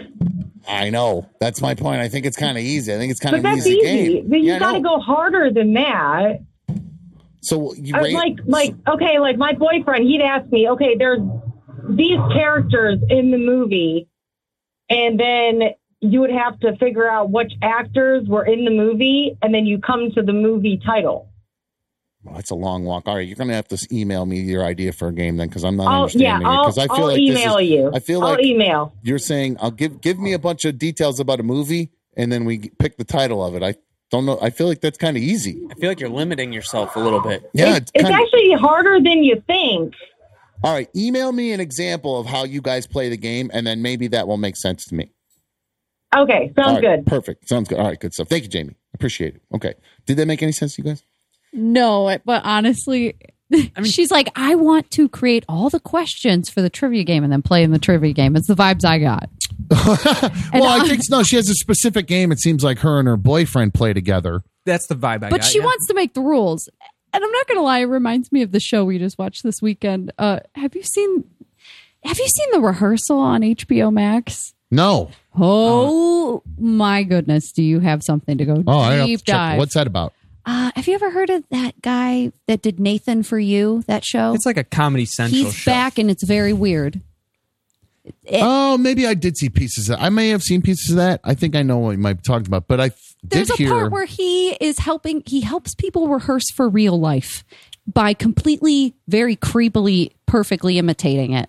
I 0.69 0.91
know. 0.91 1.29
That's 1.41 1.61
my 1.61 1.75
point. 1.75 2.01
I 2.01 2.09
think 2.09 2.27
it's 2.27 2.37
kind 2.37 2.59
of 2.59 2.63
easy. 2.65 2.93
I 2.93 2.99
think 2.99 3.11
it's 3.11 3.21
kind 3.21 3.37
of 3.37 3.45
an 3.45 3.57
easy, 3.57 3.71
easy. 3.71 3.83
game. 3.83 4.29
But 4.29 4.41
you 4.41 4.53
Yeah, 4.53 4.59
got 4.59 4.73
to 4.73 4.81
go 4.81 4.99
harder 5.01 5.51
than 5.53 5.73
that. 5.75 6.41
So 7.41 7.73
you 7.75 7.95
Uh, 7.95 8.03
rate, 8.03 8.15
like 8.15 8.37
like 8.47 8.75
okay, 8.87 9.19
like 9.19 9.39
my 9.39 9.55
boyfriend, 9.55 10.05
he'd 10.07 10.21
ask 10.21 10.51
me, 10.53 10.69
okay, 10.71 10.97
there's 10.99 11.21
these 11.89 12.19
characters 12.33 12.99
in 13.09 13.31
the 13.31 13.39
movie, 13.39 14.09
and 14.91 15.19
then 15.19 15.71
you 16.01 16.21
would 16.21 16.31
have 16.31 16.59
to 16.61 16.77
figure 16.77 17.09
out 17.09 17.31
which 17.31 17.53
actors 17.63 18.27
were 18.29 18.45
in 18.45 18.65
the 18.67 18.71
movie, 18.71 19.39
and 19.43 19.55
then 19.55 19.65
you 19.65 19.79
come 19.79 20.11
to 20.15 20.23
the 20.23 20.33
movie 20.35 20.79
title. 20.85 21.30
Oh, 22.29 22.35
that's 22.35 22.51
a 22.51 22.55
long 22.55 22.85
walk. 22.85 23.05
All 23.07 23.17
right, 23.17 23.27
you're 23.27 23.37
gonna 23.37 23.55
have 23.55 23.69
to 23.69 23.87
email 23.91 24.27
me 24.27 24.41
your 24.41 24.63
idea 24.65 24.93
for 24.93 25.09
a 25.09 25.13
game 25.13 25.37
then, 25.39 25.49
because 25.49 25.65
I'm 25.65 25.77
not 25.77 25.87
I'll, 25.87 25.93
yeah, 26.11 26.35
understanding 26.35 26.47
it. 26.47 26.51
I'll, 26.51 26.65
Because 26.65 26.79
I 26.79 26.87
feel 26.87 26.95
I'll 26.97 27.07
like 27.07 27.17
this 27.17 27.41
email 27.41 27.57
is- 27.57 27.69
you. 27.71 27.91
I 27.95 27.99
feel 28.01 28.23
I'll 28.23 28.31
like 28.35 28.45
email. 28.45 28.93
you're 29.03 29.19
saying 29.19 29.57
I'll 29.61 29.71
give 29.71 30.01
give 30.03 30.19
me 30.19 30.33
a 30.35 30.39
bunch 30.39 30.65
of 30.67 30.77
details 30.79 31.19
about 31.19 31.41
a 31.41 31.43
movie, 31.43 31.91
and 32.17 32.31
then 32.31 32.45
we 32.45 32.69
pick 32.79 32.99
the 32.99 33.05
title 33.05 33.43
of 33.45 33.55
it. 33.55 33.63
I 33.63 33.75
don't 34.11 34.27
know. 34.27 34.39
I 34.43 34.51
feel 34.51 34.67
like 34.67 34.81
that's 34.83 34.99
kind 34.99 35.17
of 35.17 35.23
easy. 35.23 35.63
I 35.71 35.75
feel 35.75 35.89
like 35.89 35.99
you're 36.01 36.11
limiting 36.11 36.53
yourself 36.53 36.95
a 36.97 37.01
little 37.01 37.21
bit. 37.21 37.49
Yeah, 37.55 37.77
it's, 37.77 37.91
It's 37.95 38.03
kind 38.03 38.15
of. 38.15 38.21
actually 38.21 38.53
harder 38.53 39.01
than 39.01 39.25
you 39.25 39.43
think. 39.47 39.95
All 40.63 40.75
right, 40.75 40.91
email 40.95 41.33
me 41.33 41.53
an 41.53 41.61
example 41.61 42.21
of 42.21 42.27
how 42.27 42.45
you 42.45 42.61
guys 42.61 42.87
play 42.87 43.09
the 43.09 43.17
game, 43.17 43.51
and 43.55 43.67
then 43.67 43.81
maybe 43.81 44.09
that 44.09 44.29
will 44.29 44.37
make 44.37 44.57
sense 44.59 44.85
to 44.87 44.95
me. 44.95 45.11
Okay, 46.15 46.53
sounds 46.55 46.73
right, 46.73 46.81
good. 46.83 47.07
Perfect. 47.07 47.49
Sounds 47.49 47.67
good. 47.69 47.79
All 47.79 47.87
right, 47.87 47.99
good 47.99 48.13
stuff. 48.13 48.29
Thank 48.29 48.43
you, 48.43 48.49
Jamie. 48.51 48.75
Appreciate 48.93 49.37
it. 49.37 49.43
Okay. 49.55 49.75
Did 50.07 50.17
that 50.19 50.27
make 50.27 50.43
any 50.43 50.53
sense 50.53 50.75
to 50.75 50.83
you 50.83 50.89
guys? 50.89 51.03
No, 51.53 52.17
but 52.25 52.43
honestly, 52.45 53.17
she's 53.85 54.11
like, 54.11 54.31
I 54.37 54.55
want 54.55 54.91
to 54.93 55.09
create 55.09 55.45
all 55.49 55.71
the 55.71 55.81
questions 55.81 56.49
for 56.49 56.63
the 56.63 56.71
trivia 56.71 57.05
game 57.05 57.25
and 57.25 57.33
then 57.33 57.43
play 57.43 57.63
in 57.63 57.73
the 57.73 57.79
trivia 57.79 58.13
game. 58.13 58.37
It's 58.37 58.47
the 58.47 58.55
vibes 58.55 58.85
I 58.85 58.99
got. 58.99 59.29
well, 60.53 60.81
I 60.81 60.87
think 60.87 61.03
no. 61.11 61.23
She 61.23 61.37
has 61.37 61.49
a 61.49 61.55
specific 61.55 62.07
game. 62.07 62.33
It 62.33 62.41
seems 62.41 62.65
like 62.65 62.81
her 62.81 62.99
and 62.99 63.07
her 63.07 63.17
boyfriend 63.17 63.75
play 63.75 63.93
together. 63.93 64.43
That's 64.67 64.87
the 64.87 64.97
vibe 64.97 65.25
I 65.25 65.31
but 65.31 65.41
got. 65.41 65.45
she 65.45 65.59
yeah. 65.59 65.65
wants 65.65 65.87
to 65.87 65.95
make 65.95 66.15
the 66.15 66.21
rules. 66.21 66.69
And 67.13 67.25
I'm 67.25 67.31
not 67.31 67.49
gonna 67.49 67.63
lie, 67.63 67.81
it 67.81 67.85
reminds 67.85 68.31
me 68.31 68.43
of 68.43 68.53
the 68.53 68.61
show 68.61 68.85
we 68.85 68.99
just 68.99 69.19
watched 69.19 69.43
this 69.43 69.61
weekend. 69.61 70.13
Uh, 70.19 70.41
have 70.55 70.75
you 70.75 70.83
seen 70.83 71.25
have 72.05 72.19
you 72.19 72.27
seen 72.27 72.51
the 72.53 72.61
rehearsal 72.61 73.19
on 73.19 73.43
HBO 73.43 73.93
Max? 73.93 74.55
No. 74.71 75.11
Oh 75.37 76.43
my 76.59 77.03
goodness, 77.03 77.53
do 77.53 77.63
you 77.63 77.81
have 77.81 78.03
something 78.03 78.39
to 78.39 78.45
go 78.45 78.63
Oh, 78.67 78.79
I 78.79 78.95
have 78.95 79.01
to 79.03 79.07
deep 79.07 79.21
check. 79.21 79.35
dive? 79.35 79.59
What's 79.59 79.75
that 79.75 79.87
about? 79.87 80.15
Uh, 80.51 80.71
have 80.75 80.89
you 80.89 80.95
ever 80.95 81.11
heard 81.11 81.31
of 81.31 81.45
that 81.51 81.81
guy 81.83 82.33
that 82.49 82.63
did 82.63 82.81
Nathan 82.81 83.23
for 83.23 83.39
You, 83.39 83.85
that 83.87 84.05
show? 84.05 84.35
It's 84.35 84.47
like 84.47 84.57
a 84.57 84.65
Comedy 84.65 85.05
Central 85.07 85.45
He's 85.45 85.55
show. 85.55 85.71
back 85.71 85.99
and 85.99 86.11
it's 86.11 86.25
very 86.25 86.53
weird. 86.53 87.01
oh, 88.33 88.77
maybe 88.79 89.07
I 89.07 89.15
did 89.15 89.37
see 89.37 89.49
pieces. 89.49 89.89
of 89.89 89.99
that. 89.99 90.05
I 90.05 90.09
may 90.09 90.31
have 90.31 90.43
seen 90.43 90.63
pieces 90.63 90.91
of 90.91 90.97
that. 90.97 91.21
I 91.25 91.35
think 91.35 91.55
I 91.55 91.63
know 91.63 91.79
what 91.79 91.91
you 91.93 91.99
might 91.99 92.15
be 92.15 92.23
talking 92.23 92.47
about, 92.47 92.67
but 92.67 92.81
I 92.81 92.87
f- 92.87 92.99
There's 93.23 93.49
did 93.49 93.55
a 93.55 93.57
hear. 93.59 93.69
part 93.71 93.93
where 93.93 94.07
he 94.07 94.51
is 94.61 94.79
helping 94.79 95.23
he 95.27 95.41
helps 95.43 95.75
people 95.75 96.09
rehearse 96.09 96.51
for 96.55 96.69
real 96.69 96.99
life 96.99 97.45
by 97.87 98.15
completely 98.15 98.95
very 99.09 99.37
creepily 99.37 100.13
perfectly 100.27 100.79
imitating 100.79 101.33
it 101.33 101.49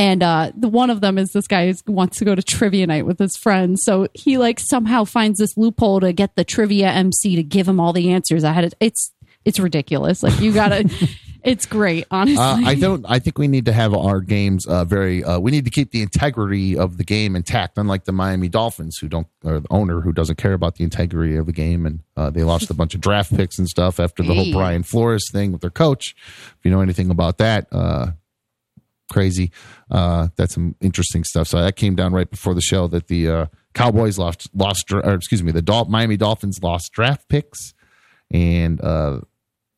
and 0.00 0.22
uh 0.22 0.50
the 0.56 0.68
one 0.68 0.88
of 0.90 1.00
them 1.00 1.18
is 1.18 1.30
this 1.32 1.46
guy 1.46 1.70
who 1.70 1.92
wants 1.92 2.18
to 2.18 2.24
go 2.24 2.34
to 2.34 2.42
trivia 2.42 2.86
night 2.86 3.04
with 3.06 3.18
his 3.18 3.36
friends 3.36 3.82
so 3.84 4.08
he 4.14 4.38
like 4.38 4.58
somehow 4.58 5.04
finds 5.04 5.38
this 5.38 5.56
loophole 5.56 6.00
to 6.00 6.12
get 6.12 6.34
the 6.36 6.44
trivia 6.44 6.88
mc 6.88 7.36
to 7.36 7.42
give 7.42 7.68
him 7.68 7.78
all 7.78 7.92
the 7.92 8.10
answers 8.10 8.42
i 8.42 8.52
had 8.52 8.64
it 8.64 8.74
it's 8.80 9.12
it's 9.44 9.58
ridiculous 9.58 10.22
like 10.22 10.38
you 10.40 10.52
gotta 10.52 10.88
it's 11.42 11.64
great 11.66 12.04
honestly 12.10 12.36
Uh, 12.42 12.56
I 12.66 12.74
don't. 12.74 13.04
I 13.08 13.18
think 13.18 13.38
we 13.38 13.48
need 13.48 13.64
to 13.66 13.72
have 13.72 13.94
our 13.94 14.20
games 14.20 14.66
uh, 14.66 14.84
very. 14.84 15.24
Uh, 15.24 15.38
we 15.38 15.50
need 15.50 15.64
to 15.64 15.70
keep 15.70 15.90
the 15.90 16.02
integrity 16.02 16.76
of 16.76 16.98
the 16.98 17.04
game 17.04 17.34
intact, 17.34 17.78
unlike 17.78 18.04
the 18.04 18.12
Miami 18.12 18.50
Dolphins, 18.50 18.98
who 18.98 19.08
don't, 19.08 19.26
or 19.42 19.60
the 19.60 19.66
owner 19.70 20.02
who 20.02 20.12
doesn't 20.12 20.36
care 20.36 20.52
about 20.52 20.74
the 20.74 20.84
integrity 20.84 21.36
of 21.36 21.46
the 21.46 21.52
game, 21.52 21.86
and 21.86 22.00
uh, 22.14 22.28
they 22.28 22.42
lost 22.44 22.68
a 22.68 22.74
bunch 22.74 22.94
of 22.94 23.00
draft 23.00 23.34
picks 23.34 23.58
and 23.58 23.66
stuff 23.66 23.98
after 23.98 24.22
the 24.22 24.34
whole 24.34 24.52
Brian 24.52 24.82
Flores 24.82 25.24
thing 25.32 25.50
with 25.50 25.62
their 25.62 25.70
coach. 25.70 26.14
If 26.58 26.58
you 26.64 26.70
know 26.70 26.82
anything 26.82 27.08
about 27.08 27.38
that, 27.38 27.66
uh, 27.72 28.08
crazy. 29.10 29.52
Uh, 29.90 30.28
that's 30.36 30.54
some 30.54 30.74
interesting 30.80 31.24
stuff. 31.24 31.48
So 31.48 31.60
that 31.60 31.76
came 31.76 31.94
down 31.94 32.14
right 32.14 32.30
before 32.30 32.54
the 32.54 32.62
show 32.62 32.86
that 32.88 33.08
the 33.08 33.28
uh, 33.28 33.46
Cowboys 33.74 34.18
lost 34.18 34.48
lost 34.54 34.90
or 34.92 35.12
excuse 35.12 35.42
me, 35.42 35.52
the 35.52 35.60
Dol- 35.60 35.84
Miami 35.86 36.16
Dolphins 36.16 36.60
lost 36.62 36.92
draft 36.92 37.28
picks, 37.28 37.74
and 38.30 38.80
uh, 38.80 39.20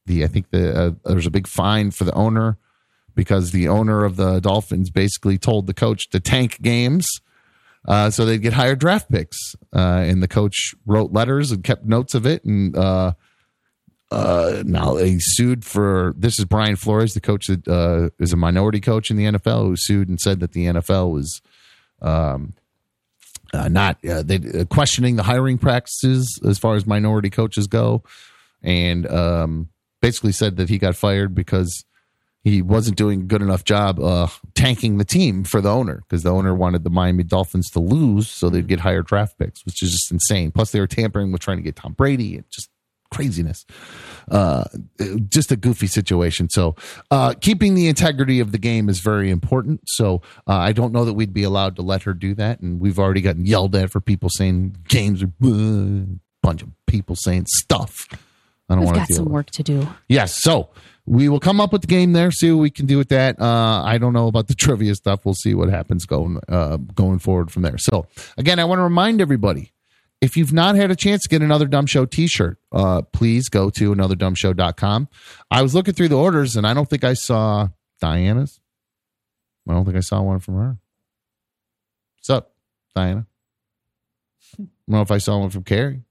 the 0.07 0.23
I 0.23 0.29
think 0.29 0.51
the 0.51 0.75
uh, 0.75 0.91
there's 1.05 1.27
a 1.27 1.31
big 1.31 1.49
fine 1.49 1.91
for 1.91 2.05
the 2.05 2.15
owner 2.15 2.59
because 3.15 3.51
the 3.51 3.69
owner 3.69 4.05
of 4.05 4.17
the 4.17 4.41
Dolphins 4.41 4.91
basically 4.91 5.39
told 5.39 5.67
the 5.67 5.75
coach 5.75 6.09
to 6.11 6.21
tank 6.21 6.63
games. 6.63 7.09
Uh, 7.87 8.11
so 8.11 8.25
they'd 8.25 8.43
get 8.43 8.53
higher 8.53 8.77
draft 8.77 9.11
picks, 9.11 9.57
uh, 9.75 10.05
and 10.07 10.23
the 10.23 10.29
coach 10.29 10.73
wrote 10.87 11.13
letters 11.13 11.51
and 11.51 11.65
kept 11.65 11.85
notes 11.85 12.15
of 12.15 12.25
it, 12.25 12.45
and 12.45 12.77
uh, 14.13 14.63
now 14.67 14.97
he 14.97 15.17
sued 15.19 15.65
for 15.65 16.15
this 16.17 16.39
is 16.39 16.45
Brian 16.45 16.77
Flores, 16.77 17.15
the 17.15 17.21
coach 17.21 17.47
that 17.47 17.67
uh, 17.67 18.11
is 18.23 18.33
a 18.33 18.37
minority 18.37 18.81
coach 18.81 19.11
in 19.11 19.17
the 19.17 19.25
NFL, 19.25 19.67
who 19.67 19.77
sued 19.77 20.09
and 20.09 20.21
said 20.21 20.41
that 20.41 20.53
the 20.53 20.67
NFL 20.67 21.13
was 21.13 21.41
um, 22.03 22.55
uh, 23.55 23.69
not 23.69 24.05
uh, 24.05 24.23
they 24.23 24.37
uh, 24.37 24.65
questioning 24.67 25.17
the 25.17 25.23
hiring 25.23 25.59
practices 25.59 26.41
as 26.47 26.59
far 26.59 26.75
as 26.75 26.87
minority 26.87 27.31
coaches 27.31 27.67
go, 27.67 28.03
and 28.63 29.11
um, 29.11 29.69
basically 30.01 30.33
said 30.33 30.57
that 30.57 30.69
he 30.69 30.79
got 30.79 30.95
fired 30.95 31.35
because 31.35 31.85
he 32.45 32.61
wasn't 32.61 32.97
doing 32.97 33.21
a 33.21 33.25
good 33.25 33.41
enough 33.41 33.65
job 33.65 34.01
uh, 34.01 34.27
tanking 34.55 34.99
the 34.99 35.05
team 35.05 35.45
for 35.45 35.61
the 35.61 35.71
owner 35.71 36.03
because 36.09 36.25
the 36.25 36.31
owner 36.31 36.55
wanted 36.55 36.83
the 36.83 36.91
Miami 36.91 37.23
Dolphins 37.23 37.71
to 37.71 37.79
lose 37.79 38.29
so 38.29 38.51
they'd 38.51 38.67
get 38.67 38.81
higher 38.81 39.03
draft 39.03 39.39
picks, 39.39 39.65
which 39.65 39.83
is 39.83 39.93
just 39.93 40.11
insane. 40.11 40.51
Plus, 40.51 40.73
they 40.73 40.81
were 40.81 40.89
tampering 40.89 41.31
with 41.31 41.41
trying 41.41 41.59
to 41.59 41.63
get 41.63 41.77
Tom 41.77 41.93
Brady 41.93 42.37
and 42.37 42.45
just 42.51 42.69
craziness. 43.13 43.65
Uh, 44.31 44.65
just 45.29 45.53
a 45.53 45.57
goofy 45.57 45.87
situation. 45.87 46.49
So, 46.49 46.75
uh, 47.11 47.35
keeping 47.41 47.75
the 47.75 47.89
integrity 47.89 48.41
of 48.41 48.53
the 48.53 48.59
game 48.59 48.89
is 48.89 49.01
very 49.01 49.31
important. 49.31 49.81
So, 49.87 50.23
uh, 50.49 50.55
I 50.55 50.73
don't 50.73 50.93
know 50.93 51.05
that 51.05 51.15
we'd 51.15 51.35
be 51.35 51.43
allowed 51.43 51.77
to 51.77 51.83
let 51.83 52.03
her 52.05 52.15
do 52.15 52.35
that. 52.35 52.61
And 52.61 52.81
we've 52.81 52.99
already 52.99 53.21
gotten 53.21 53.47
yelled 53.47 53.77
at 53.77 53.91
for 53.91 54.01
people 54.01 54.29
saying 54.31 54.77
games 54.89 55.23
are 55.23 55.31
bunch 56.43 56.63
of 56.63 56.69
people 56.87 57.17
saying 57.17 57.47
stuff. 57.47 58.09
I 58.69 58.75
don't 58.75 58.85
want 58.85 58.97
got 58.97 59.07
to 59.07 59.13
deal 59.13 59.17
some 59.17 59.25
with. 59.27 59.33
work 59.33 59.51
to 59.51 59.63
do 59.63 59.89
Yes. 60.09 60.43
So 60.43 60.71
we 61.07 61.29
will 61.29 61.41
come 61.41 61.61
up 61.61 61.73
with 61.73 61.83
the 61.83 61.87
game 61.89 62.13
there. 62.13 62.31
See 62.31 62.51
what 62.51 62.61
we 62.61 62.71
can 62.71 62.87
do 62.87 62.99
with 62.99 63.09
that. 63.09 63.41
Uh, 63.41 63.83
I 63.83 63.99
don't 63.99 64.13
know 64.13 64.29
about 64.29 64.49
the 64.49 64.55
trivia 64.55 64.95
stuff. 64.95 65.25
We'll 65.25 65.35
see 65.35 65.55
what 65.55 65.69
happens 65.69 66.07
going 66.07 66.39
uh, 66.49 66.77
going 66.77 67.19
forward 67.19 67.51
from 67.51 67.63
there. 67.63 67.79
So 67.79 68.07
again, 68.37 68.59
I 68.59 68.65
want 68.65 68.79
to 68.79 68.85
remind 68.85 69.21
everybody. 69.21 69.73
If 70.23 70.37
you've 70.37 70.53
not 70.53 70.77
had 70.77 70.93
a 70.93 70.97
chance 70.97 71.25
to 71.25 71.29
get 71.29 71.43
another 71.43 71.67
Dumb 71.67 71.87
Show 71.87 72.07
t-shirt, 72.07 72.57
uh, 72.71 73.03
please 73.03 73.49
go 73.49 73.71
to 73.71 73.93
anotherdumbshow.com. 73.93 75.09
I 75.51 75.63
was 75.63 75.75
looking 75.75 75.95
through 75.95 76.11
the 76.11 76.17
orders 76.17 76.55
and 76.55 76.65
I 76.65 76.75
don't 76.75 76.89
think 76.89 77.03
I 77.03 77.15
saw 77.15 77.69
Diana's. 78.01 78.61
I 79.69 79.73
don't 79.73 79.85
think 79.85 79.97
I 79.97 80.01
saw 80.01 80.23
one 80.23 80.39
from 80.39 80.55
her. 80.55 80.79
What's 82.17 82.31
up, 82.31 82.55
Diana? 82.95 83.27
I 84.53 84.57
don't 84.59 84.71
know 84.87 85.01
if 85.01 85.11
I 85.11 85.19
saw 85.19 85.39
one 85.39 85.51
from 85.51 85.65
Carrie. 85.65 86.03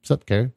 What's 0.00 0.10
up, 0.10 0.26
Carrie? 0.26 0.52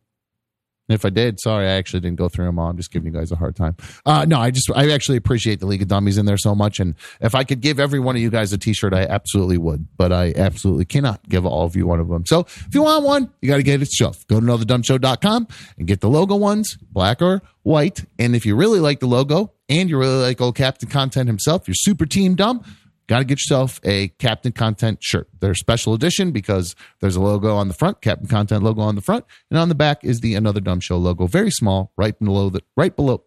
If 0.90 1.06
I 1.06 1.10
did, 1.10 1.40
sorry, 1.40 1.68
I 1.68 1.72
actually 1.72 2.00
didn't 2.02 2.18
go 2.18 2.30
through 2.30 2.46
them 2.46 2.60
all. 2.60 2.70
I'm 2.70 2.78
just 2.78 2.92
giving 2.92 3.14
you 3.14 3.18
guys 3.18 3.32
a 3.32 3.36
hard 3.36 3.56
time. 3.56 3.78
Uh, 4.06 4.26
no, 4.26 4.40
I 4.40 4.52
just 4.52 4.70
I 4.76 4.90
actually 4.92 5.18
appreciate 5.18 5.60
the 5.60 5.66
League 5.66 5.82
of 5.82 5.88
Dummies 5.88 6.18
in 6.18 6.26
there 6.26 6.38
so 6.38 6.56
much, 6.56 6.80
and 6.80 6.96
if 7.22 7.36
I 7.36 7.44
could 7.44 7.62
give 7.62 7.80
every 7.80 8.00
one 8.00 8.16
of 8.16 8.22
you 8.22 8.30
guys 8.30 8.52
a 8.54 8.58
T-shirt, 8.58 8.94
I 8.94 9.04
absolutely 9.04 9.58
would. 9.58 9.88
But 9.98 10.12
I 10.12 10.34
absolutely 10.36 10.86
cannot 10.86 11.28
give 11.30 11.46
all 11.46 11.66
of 11.66 11.76
you 11.76 11.86
one 11.88 12.00
of 12.00 12.08
them. 12.10 12.26
So 12.26 12.42
if 12.42 12.74
you 12.74 12.84
want 12.84 13.06
one, 13.06 13.32
you 13.42 13.50
got 13.50 13.58
to 13.58 13.64
get 13.64 13.76
it 13.76 13.90
yourself. 13.90 14.26
Go 14.28 14.40
to 14.40 14.46
anotherdumbshow.com 14.46 15.48
and 15.78 15.88
get 15.88 16.02
the 16.02 16.10
logo 16.10 16.36
ones, 16.36 16.78
black 16.92 17.22
or 17.22 17.42
white. 17.64 18.06
And 18.18 18.36
if 18.36 18.46
you 18.46 18.56
really 18.56 18.80
like 18.80 19.00
the 19.00 19.08
logo 19.08 19.54
and 19.70 19.90
you 19.90 19.98
really 19.98 20.22
like 20.22 20.42
old 20.42 20.56
Captain 20.56 20.90
Content 20.90 21.28
himself, 21.28 21.68
you're 21.68 21.76
super 21.76 22.06
team 22.06 22.36
dumb. 22.36 22.64
Got 23.10 23.20
to 23.20 23.26
get 23.26 23.40
yourself 23.40 23.80
a 23.84 24.10
Captain 24.20 24.52
Content 24.52 25.00
shirt. 25.02 25.28
They're 25.40 25.56
special 25.56 25.94
edition 25.94 26.32
because 26.32 26.76
there's 27.02 27.16
a 27.16 27.22
logo 27.22 27.56
on 27.56 27.68
the 27.68 27.74
front, 27.74 28.02
Captain 28.02 28.28
Content 28.28 28.64
logo 28.64 28.82
on 28.82 28.96
the 28.96 29.02
front, 29.02 29.26
and 29.50 29.60
on 29.60 29.68
the 29.68 29.76
back 29.76 30.06
is 30.06 30.22
the 30.22 30.36
Another 30.36 30.62
Dumb 30.62 30.80
Show 30.80 30.98
logo, 30.98 31.26
very 31.26 31.50
small, 31.50 31.92
right 31.98 32.18
below 32.18 32.50
the 32.50 32.62
right 32.78 32.96
below 32.96 33.24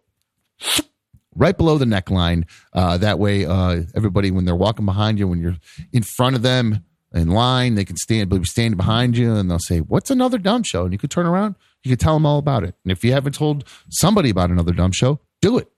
right 1.35 1.57
below 1.57 1.77
the 1.77 1.85
neckline. 1.85 2.45
Uh, 2.71 2.97
that 2.97 3.19
way, 3.19 3.45
uh, 3.45 3.81
everybody, 3.93 4.31
when 4.31 4.45
they're 4.45 4.55
walking 4.55 4.85
behind 4.85 5.19
you, 5.19 5.27
when 5.27 5.41
you're 5.41 5.57
in 5.91 6.03
front 6.03 6.35
of 6.35 6.43
them 6.43 6.85
in 7.13 7.29
line, 7.29 7.75
they 7.75 7.83
can 7.83 7.97
stand, 7.97 8.29
be 8.29 8.43
standing 8.45 8.77
behind 8.77 9.17
you, 9.17 9.35
and 9.35 9.51
they'll 9.51 9.59
say, 9.59 9.79
"What's 9.79 10.09
another 10.09 10.37
dumb 10.37 10.63
show?" 10.63 10.85
And 10.85 10.93
you 10.93 10.97
could 10.97 11.11
turn 11.11 11.25
around, 11.25 11.55
you 11.83 11.91
could 11.91 11.99
tell 11.99 12.13
them 12.13 12.25
all 12.25 12.39
about 12.39 12.63
it. 12.63 12.75
And 12.85 12.91
if 12.93 13.03
you 13.03 13.11
haven't 13.11 13.35
told 13.35 13.65
somebody 13.89 14.29
about 14.29 14.49
another 14.49 14.71
dumb 14.71 14.93
show, 14.93 15.19
do 15.41 15.57
it. 15.57 15.72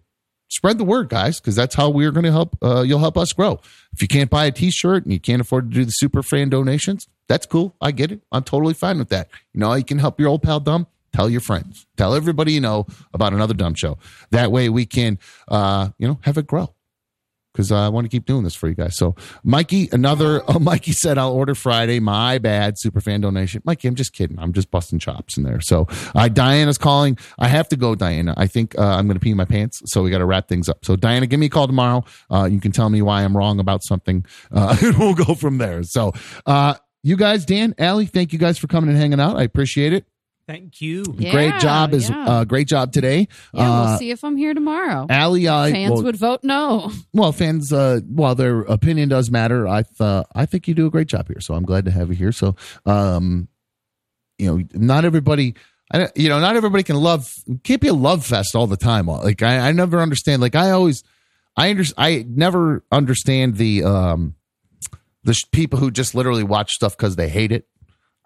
Spread 0.50 0.78
the 0.78 0.86
word, 0.86 1.10
guys, 1.10 1.40
because 1.40 1.56
that's 1.56 1.76
how 1.76 1.90
we're 1.90 2.12
going 2.12 2.26
to 2.26 2.32
help. 2.32 2.58
Uh, 2.62 2.82
you'll 2.82 3.00
help 3.00 3.18
us 3.18 3.34
grow. 3.34 3.60
If 3.94 4.02
you 4.02 4.08
can't 4.08 4.30
buy 4.30 4.46
a 4.46 4.52
T-shirt 4.52 5.04
and 5.04 5.12
you 5.12 5.20
can't 5.20 5.42
afford 5.42 5.72
to 5.72 5.76
do 5.76 5.86
the 5.86 5.92
super 5.92 6.22
fan 6.22 6.50
donations, 6.50 7.08
that's 7.28 7.46
cool. 7.46 7.76
I 7.82 7.92
get 7.92 8.12
it. 8.12 8.22
I'm 8.32 8.44
totally 8.44 8.76
fine 8.76 9.00
with 9.00 9.10
that. 9.10 9.30
You 9.54 9.60
know, 9.60 9.74
you 9.74 9.84
can 9.84 10.00
help 10.00 10.20
your 10.20 10.30
old 10.30 10.44
pal 10.44 10.60
dumb 10.60 10.88
tell 11.16 11.30
your 11.30 11.40
friends 11.40 11.88
tell 11.96 12.14
everybody 12.14 12.52
you 12.52 12.60
know 12.60 12.86
about 13.14 13.32
another 13.32 13.54
dumb 13.54 13.74
show 13.74 13.98
that 14.32 14.52
way 14.52 14.68
we 14.68 14.86
can 14.86 15.18
uh 15.48 15.88
you 15.98 16.06
know 16.06 16.20
have 16.24 16.38
it 16.38 16.46
grow 16.46 16.75
because 17.56 17.72
i 17.72 17.88
want 17.88 18.04
to 18.04 18.10
keep 18.10 18.26
doing 18.26 18.44
this 18.44 18.54
for 18.54 18.68
you 18.68 18.76
guys. 18.76 18.98
So 18.98 19.16
mikey 19.44 19.90
another 19.94 20.44
oh 20.48 20.60
mikey 20.60 20.94
said 20.94 21.18
i'll 21.18 21.32
order 21.32 21.56
friday. 21.56 22.00
My 22.00 22.38
bad 22.38 22.78
super 22.78 23.00
fan 23.00 23.22
donation. 23.22 23.62
Mikey 23.66 23.88
i'm 23.88 23.96
just 23.96 24.14
kidding. 24.14 24.38
I'm 24.40 24.54
just 24.54 24.70
busting 24.70 25.00
chops 25.00 25.38
in 25.38 25.44
there. 25.44 25.62
So 25.62 25.88
uh, 26.14 26.28
diana's 26.28 26.78
calling. 26.78 27.18
I 27.40 27.48
have 27.48 27.70
to 27.70 27.78
go 27.78 27.96
diana. 27.96 28.34
I 28.38 28.48
think 28.48 28.78
uh, 28.78 28.84
i'm 28.84 29.08
going 29.08 29.16
to 29.16 29.24
pee 29.24 29.34
my 29.34 29.46
pants 29.46 29.82
so 29.86 30.04
we 30.04 30.10
got 30.10 30.20
to 30.20 30.26
wrap 30.26 30.48
things 30.48 30.68
up. 30.68 30.84
So 30.84 30.96
diana 30.96 31.28
give 31.28 31.40
me 31.40 31.46
a 31.46 31.50
call 31.50 31.68
tomorrow. 31.68 32.04
Uh, 32.30 32.46
you 32.52 32.60
can 32.60 32.72
tell 32.72 32.90
me 32.90 33.02
why 33.02 33.24
i'm 33.24 33.36
wrong 33.36 33.60
about 33.60 33.84
something. 33.84 34.26
Uh, 34.52 34.76
we'll 35.00 35.16
go 35.16 35.36
from 35.36 35.58
there. 35.58 35.84
So 35.84 36.14
uh, 36.46 36.76
you 37.04 37.16
guys 37.16 37.46
dan 37.46 37.76
Ali, 37.80 38.06
thank 38.06 38.34
you 38.34 38.40
guys 38.40 38.58
for 38.58 38.68
coming 38.68 38.90
and 38.90 39.00
hanging 39.00 39.20
out. 39.20 39.38
I 39.38 39.44
appreciate 39.44 39.94
it 39.94 40.06
Thank 40.48 40.80
you. 40.80 41.04
great 41.04 41.60
job 41.60 41.94
is 41.94 42.08
yeah. 42.08 42.26
uh, 42.26 42.44
great 42.44 42.68
job 42.68 42.92
today. 42.92 43.28
Yeah, 43.52 43.62
uh, 43.62 43.86
we'll 43.86 43.98
see 43.98 44.12
if 44.12 44.24
I'm 44.24 44.38
here 44.38 44.54
tomorrow. 44.54 45.08
Ali, 45.10 45.50
I 45.50 45.72
Fans 45.72 45.92
well, 45.92 46.04
would 46.04 46.18
vote 46.18 46.44
no. 46.44 46.92
well, 47.14 47.32
fans, 47.32 47.74
uh, 47.74 48.02
while 48.08 48.36
their 48.36 48.62
opinion 48.62 49.10
does 49.10 49.32
matter, 49.32 49.68
I 49.68 49.84
uh, 50.00 50.24
I 50.36 50.46
think 50.46 50.68
you 50.68 50.76
do 50.76 50.86
a 50.86 50.92
great 50.92 51.08
job 51.08 51.28
here. 51.28 51.42
So 51.42 51.56
I'm 51.56 51.64
glad 51.64 51.86
to 51.86 51.92
have 51.92 52.10
you 52.10 52.16
here. 52.16 52.32
So, 52.32 52.56
um, 52.86 53.48
you 54.38 54.46
know, 54.46 54.64
not 54.74 55.04
everybody, 55.04 55.56
I, 55.92 56.10
you 56.16 56.30
know, 56.30 56.40
not 56.40 56.56
everybody 56.56 56.84
can 56.84 56.98
love. 56.98 57.34
Can't 57.64 57.82
be 57.82 57.88
a 57.88 57.94
love 57.94 58.24
fest 58.24 58.56
all 58.56 58.68
the 58.68 58.78
time. 58.78 59.08
Like 59.08 59.42
I, 59.42 59.70
I 59.70 59.72
never 59.72 60.00
understand. 60.00 60.44
Like 60.44 60.56
I 60.56 60.70
always, 60.72 61.04
I 61.58 61.72
under, 61.72 61.84
I 61.98 62.24
never 62.28 62.84
understand 62.92 63.58
the 63.58 63.84
um, 63.84 64.36
the 65.24 65.34
sh- 65.34 65.46
people 65.52 65.80
who 65.80 65.90
just 65.90 66.14
literally 66.14 66.44
watch 66.44 66.70
stuff 66.72 66.96
because 66.96 67.16
they 67.16 67.30
hate 67.30 67.52
it. 67.52 67.68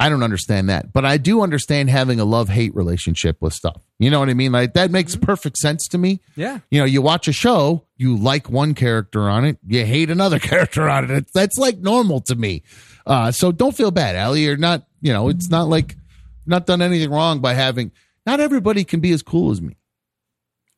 I 0.01 0.07
don't 0.07 0.23
understand 0.23 0.69
that, 0.69 0.93
but 0.93 1.03
I 1.03 1.17
do 1.17 1.41
understand 1.41 1.89
having 1.89 2.21
a 2.21 2.26
love 2.26 2.47
hate 2.47 2.73
relationship 2.73 3.41
with 3.41 3.53
stuff. 3.53 3.81
You 3.99 4.09
know 4.09 4.19
what 4.19 4.30
I 4.30 4.34
mean? 4.34 4.53
Like 4.53 4.73
that 4.76 4.91
makes 4.91 5.17
perfect 5.17 5.57
sense 5.57 5.89
to 5.89 5.97
me. 5.97 6.21
Yeah. 6.38 6.59
You 6.71 6.80
know, 6.80 6.85
you 6.85 7.01
watch 7.01 7.27
a 7.27 7.34
show, 7.34 7.85
you 7.97 8.15
like 8.15 8.49
one 8.49 8.76
character 8.76 9.30
on 9.30 9.43
it, 9.43 9.57
you 9.67 9.85
hate 9.85 10.09
another 10.09 10.39
character 10.39 10.88
on 10.88 11.05
it. 11.05 11.11
It's, 11.11 11.31
that's 11.34 11.57
like 11.57 11.80
normal 11.80 12.21
to 12.21 12.35
me. 12.35 12.63
Uh, 13.05 13.31
so 13.31 13.51
don't 13.51 13.76
feel 13.76 13.91
bad, 13.91 14.15
Ali. 14.15 14.45
You're 14.45 14.55
not, 14.55 14.88
you 15.01 15.11
know, 15.11 15.27
it's 15.27 15.49
not 15.49 15.67
like 15.67 15.97
not 16.45 16.65
done 16.65 16.81
anything 16.81 17.11
wrong 17.11 17.39
by 17.41 17.53
having. 17.53 17.91
Not 18.26 18.39
everybody 18.39 18.85
can 18.85 19.01
be 19.01 19.11
as 19.11 19.21
cool 19.21 19.51
as 19.51 19.61
me. 19.61 19.76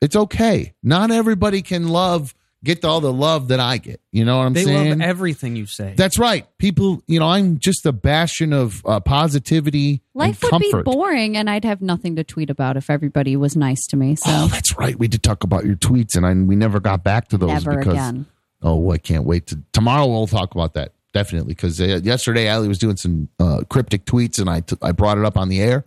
It's 0.02 0.15
okay. 0.15 0.73
Not 0.81 1.11
everybody 1.11 1.61
can 1.61 1.89
love 1.89 2.34
get 2.64 2.86
all 2.86 3.02
the 3.02 3.12
love 3.12 3.48
that 3.50 3.60
I 3.60 3.78
get. 3.78 4.02
You 4.12 4.26
know 4.26 4.38
what 4.38 4.46
I'm 4.46 4.54
they 4.54 4.64
saying? 4.64 4.84
They 4.84 4.90
love 4.92 5.02
everything 5.02 5.56
you 5.56 5.66
say. 5.66 5.94
That's 5.98 6.20
right. 6.20 6.46
People, 6.58 7.02
you 7.08 7.20
know, 7.20 7.28
I'm 7.28 7.60
just 7.60 7.86
a 7.86 7.92
bastion 7.92 8.54
of 8.54 8.82
uh, 8.86 9.00
positivity 9.00 10.02
Life 10.14 10.44
and 10.44 10.52
would 10.52 10.62
comfort. 10.62 10.86
be 10.86 10.92
boring, 10.92 11.38
and 11.38 11.50
I'd 11.50 11.66
have 11.66 11.82
nothing 11.82 12.16
to 12.18 12.24
tweet 12.24 12.50
about 12.50 12.78
if 12.78 12.90
everybody 12.90 13.36
was 13.36 13.56
nice 13.56 13.86
to 13.88 13.98
me. 13.98 14.16
So 14.16 14.30
Oh, 14.30 14.48
that's 14.48 14.78
right. 14.78 14.98
We 14.98 15.08
did 15.08 15.24
talk 15.24 15.44
about 15.44 15.66
your 15.66 15.76
tweets, 15.76 16.16
and 16.16 16.26
I, 16.26 16.34
we 16.34 16.56
never 16.56 16.80
got 16.80 17.04
back 17.04 17.30
to 17.30 17.38
those. 17.38 17.50
Never 17.50 17.78
because, 17.78 17.94
again. 17.94 18.26
Oh, 18.62 18.92
I 18.92 18.98
can't 18.98 19.26
wait 19.26 19.48
to 19.48 19.60
tomorrow. 19.74 20.06
We'll 20.06 20.28
talk 20.28 20.54
about 20.54 20.76
that 20.76 20.94
definitely 21.14 21.54
because 21.54 21.82
uh, 21.82 22.00
yesterday 22.04 22.48
Ali 22.50 22.68
was 22.68 22.78
doing 22.78 22.96
some 22.98 23.28
uh, 23.40 23.64
cryptic 23.70 24.06
tweets, 24.06 24.40
and 24.40 24.50
I 24.50 24.62
t- 24.62 24.78
I 24.82 24.92
brought 24.92 25.18
it 25.18 25.26
up 25.26 25.36
on 25.38 25.50
the 25.50 25.62
air, 25.62 25.84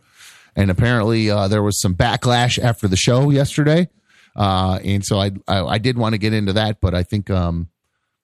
and 0.57 0.71
apparently 0.71 1.31
uh, 1.31 1.49
there 1.49 1.63
was 1.63 1.81
some 1.81 1.95
backlash 1.95 2.59
after 2.59 2.89
the 2.89 2.97
show 2.97 3.31
yesterday, 3.31 3.89
uh, 4.37 4.79
and 4.85 5.05
so 5.05 5.19
I, 5.19 5.33
I 5.47 5.65
I 5.65 5.79
did 5.79 5.99
want 5.99 6.15
to 6.15 6.19
get 6.19 6.33
into 6.33 6.55
that, 6.55 6.81
but 6.81 6.95
I 6.95 7.03
think 7.03 7.31
um. 7.31 7.69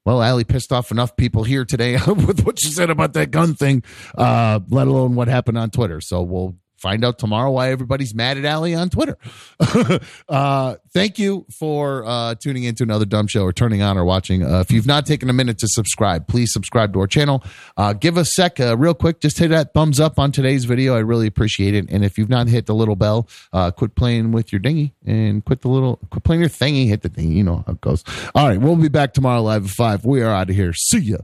Well, 0.07 0.23
Ali 0.23 0.45
pissed 0.45 0.73
off 0.73 0.91
enough 0.91 1.15
people 1.15 1.45
here 1.45 1.67
today 1.67 1.99
with 2.07 2.45
what 2.47 2.59
she 2.59 2.71
said 2.71 2.89
about 2.89 3.13
that 3.13 3.31
gun 3.31 3.55
thing, 3.55 3.85
uh, 4.17 4.59
let 4.71 4.89
alone 4.89 5.15
what 5.15 5.29
happened 5.29 5.59
on 5.59 5.69
Twitter. 5.69 6.01
So 6.01 6.23
we'll 6.23 6.57
find 6.81 7.05
out 7.05 7.19
tomorrow 7.19 7.51
why 7.51 7.71
everybody's 7.71 8.15
mad 8.15 8.39
at 8.39 8.45
Ali 8.45 8.75
on 8.75 8.89
Twitter. 8.89 9.19
uh, 10.29 10.77
thank 10.93 11.19
you 11.19 11.47
for 11.59 12.05
uh, 12.05 12.35
tuning 12.35 12.65
into 12.65 12.83
another 12.83 13.05
dumb 13.05 13.27
show 13.27 13.43
or 13.43 13.53
turning 13.53 13.83
on 13.83 13.99
or 13.99 14.05
watching. 14.05 14.43
Uh, 14.43 14.61
if 14.61 14.71
you've 14.71 14.87
not 14.87 15.07
taken 15.07 15.29
a 15.29 15.33
minute 15.33 15.59
to 15.59 15.69
subscribe, 15.69 16.27
please 16.27 16.53
subscribe 16.53 16.93
to 16.95 17.01
our 17.01 17.07
channel. 17.07 17.45
Uh, 17.77 17.93
give 17.93 18.17
a 18.17 18.25
sec, 18.25 18.59
uh, 18.61 18.77
real 18.77 18.95
quick. 18.95 19.21
Just 19.21 19.39
hit 19.39 19.49
that 19.49 19.75
thumbs 19.75 20.01
up 20.01 20.19
on 20.19 20.33
today's 20.33 20.65
video. 20.65 20.97
I 20.97 21.01
really 21.01 21.27
appreciate 21.27 21.75
it. 21.75 21.87
And 21.91 22.05
if 22.05 22.19
you've 22.19 22.31
not 22.31 22.49
hit 22.49 22.67
the 22.67 22.75
little 22.75 22.97
bell, 22.97 23.29
uh, 23.53 23.71
quit 23.71 23.95
playing 23.95 24.33
with 24.33 24.53
your 24.53 24.61
dinghy 24.61 24.95
and 25.05 25.45
quit 25.45 25.61
the 25.61 25.69
little, 25.69 25.97
quit 26.11 26.25
playing 26.25 26.41
your 26.41 26.51
thingy. 26.51 26.89
Hit 26.89 27.03
the 27.03 27.11
thingy. 27.11 27.35
You 27.35 27.45
know 27.45 27.65
how 27.67 27.73
it 27.73 27.81
goes. 27.81 28.05
All 28.35 28.49
right, 28.49 28.61
we'll 28.61 28.77
be 28.77 28.89
back 28.89 29.13
tomorrow 29.13 29.43
live 29.43 29.65
at 29.65 29.71
five. 29.71 30.05
We 30.05 30.23
are 30.23 30.31
out 30.31 30.51
of 30.51 30.57
here. 30.57 30.73
See 30.73 30.99
ya. 30.99 31.19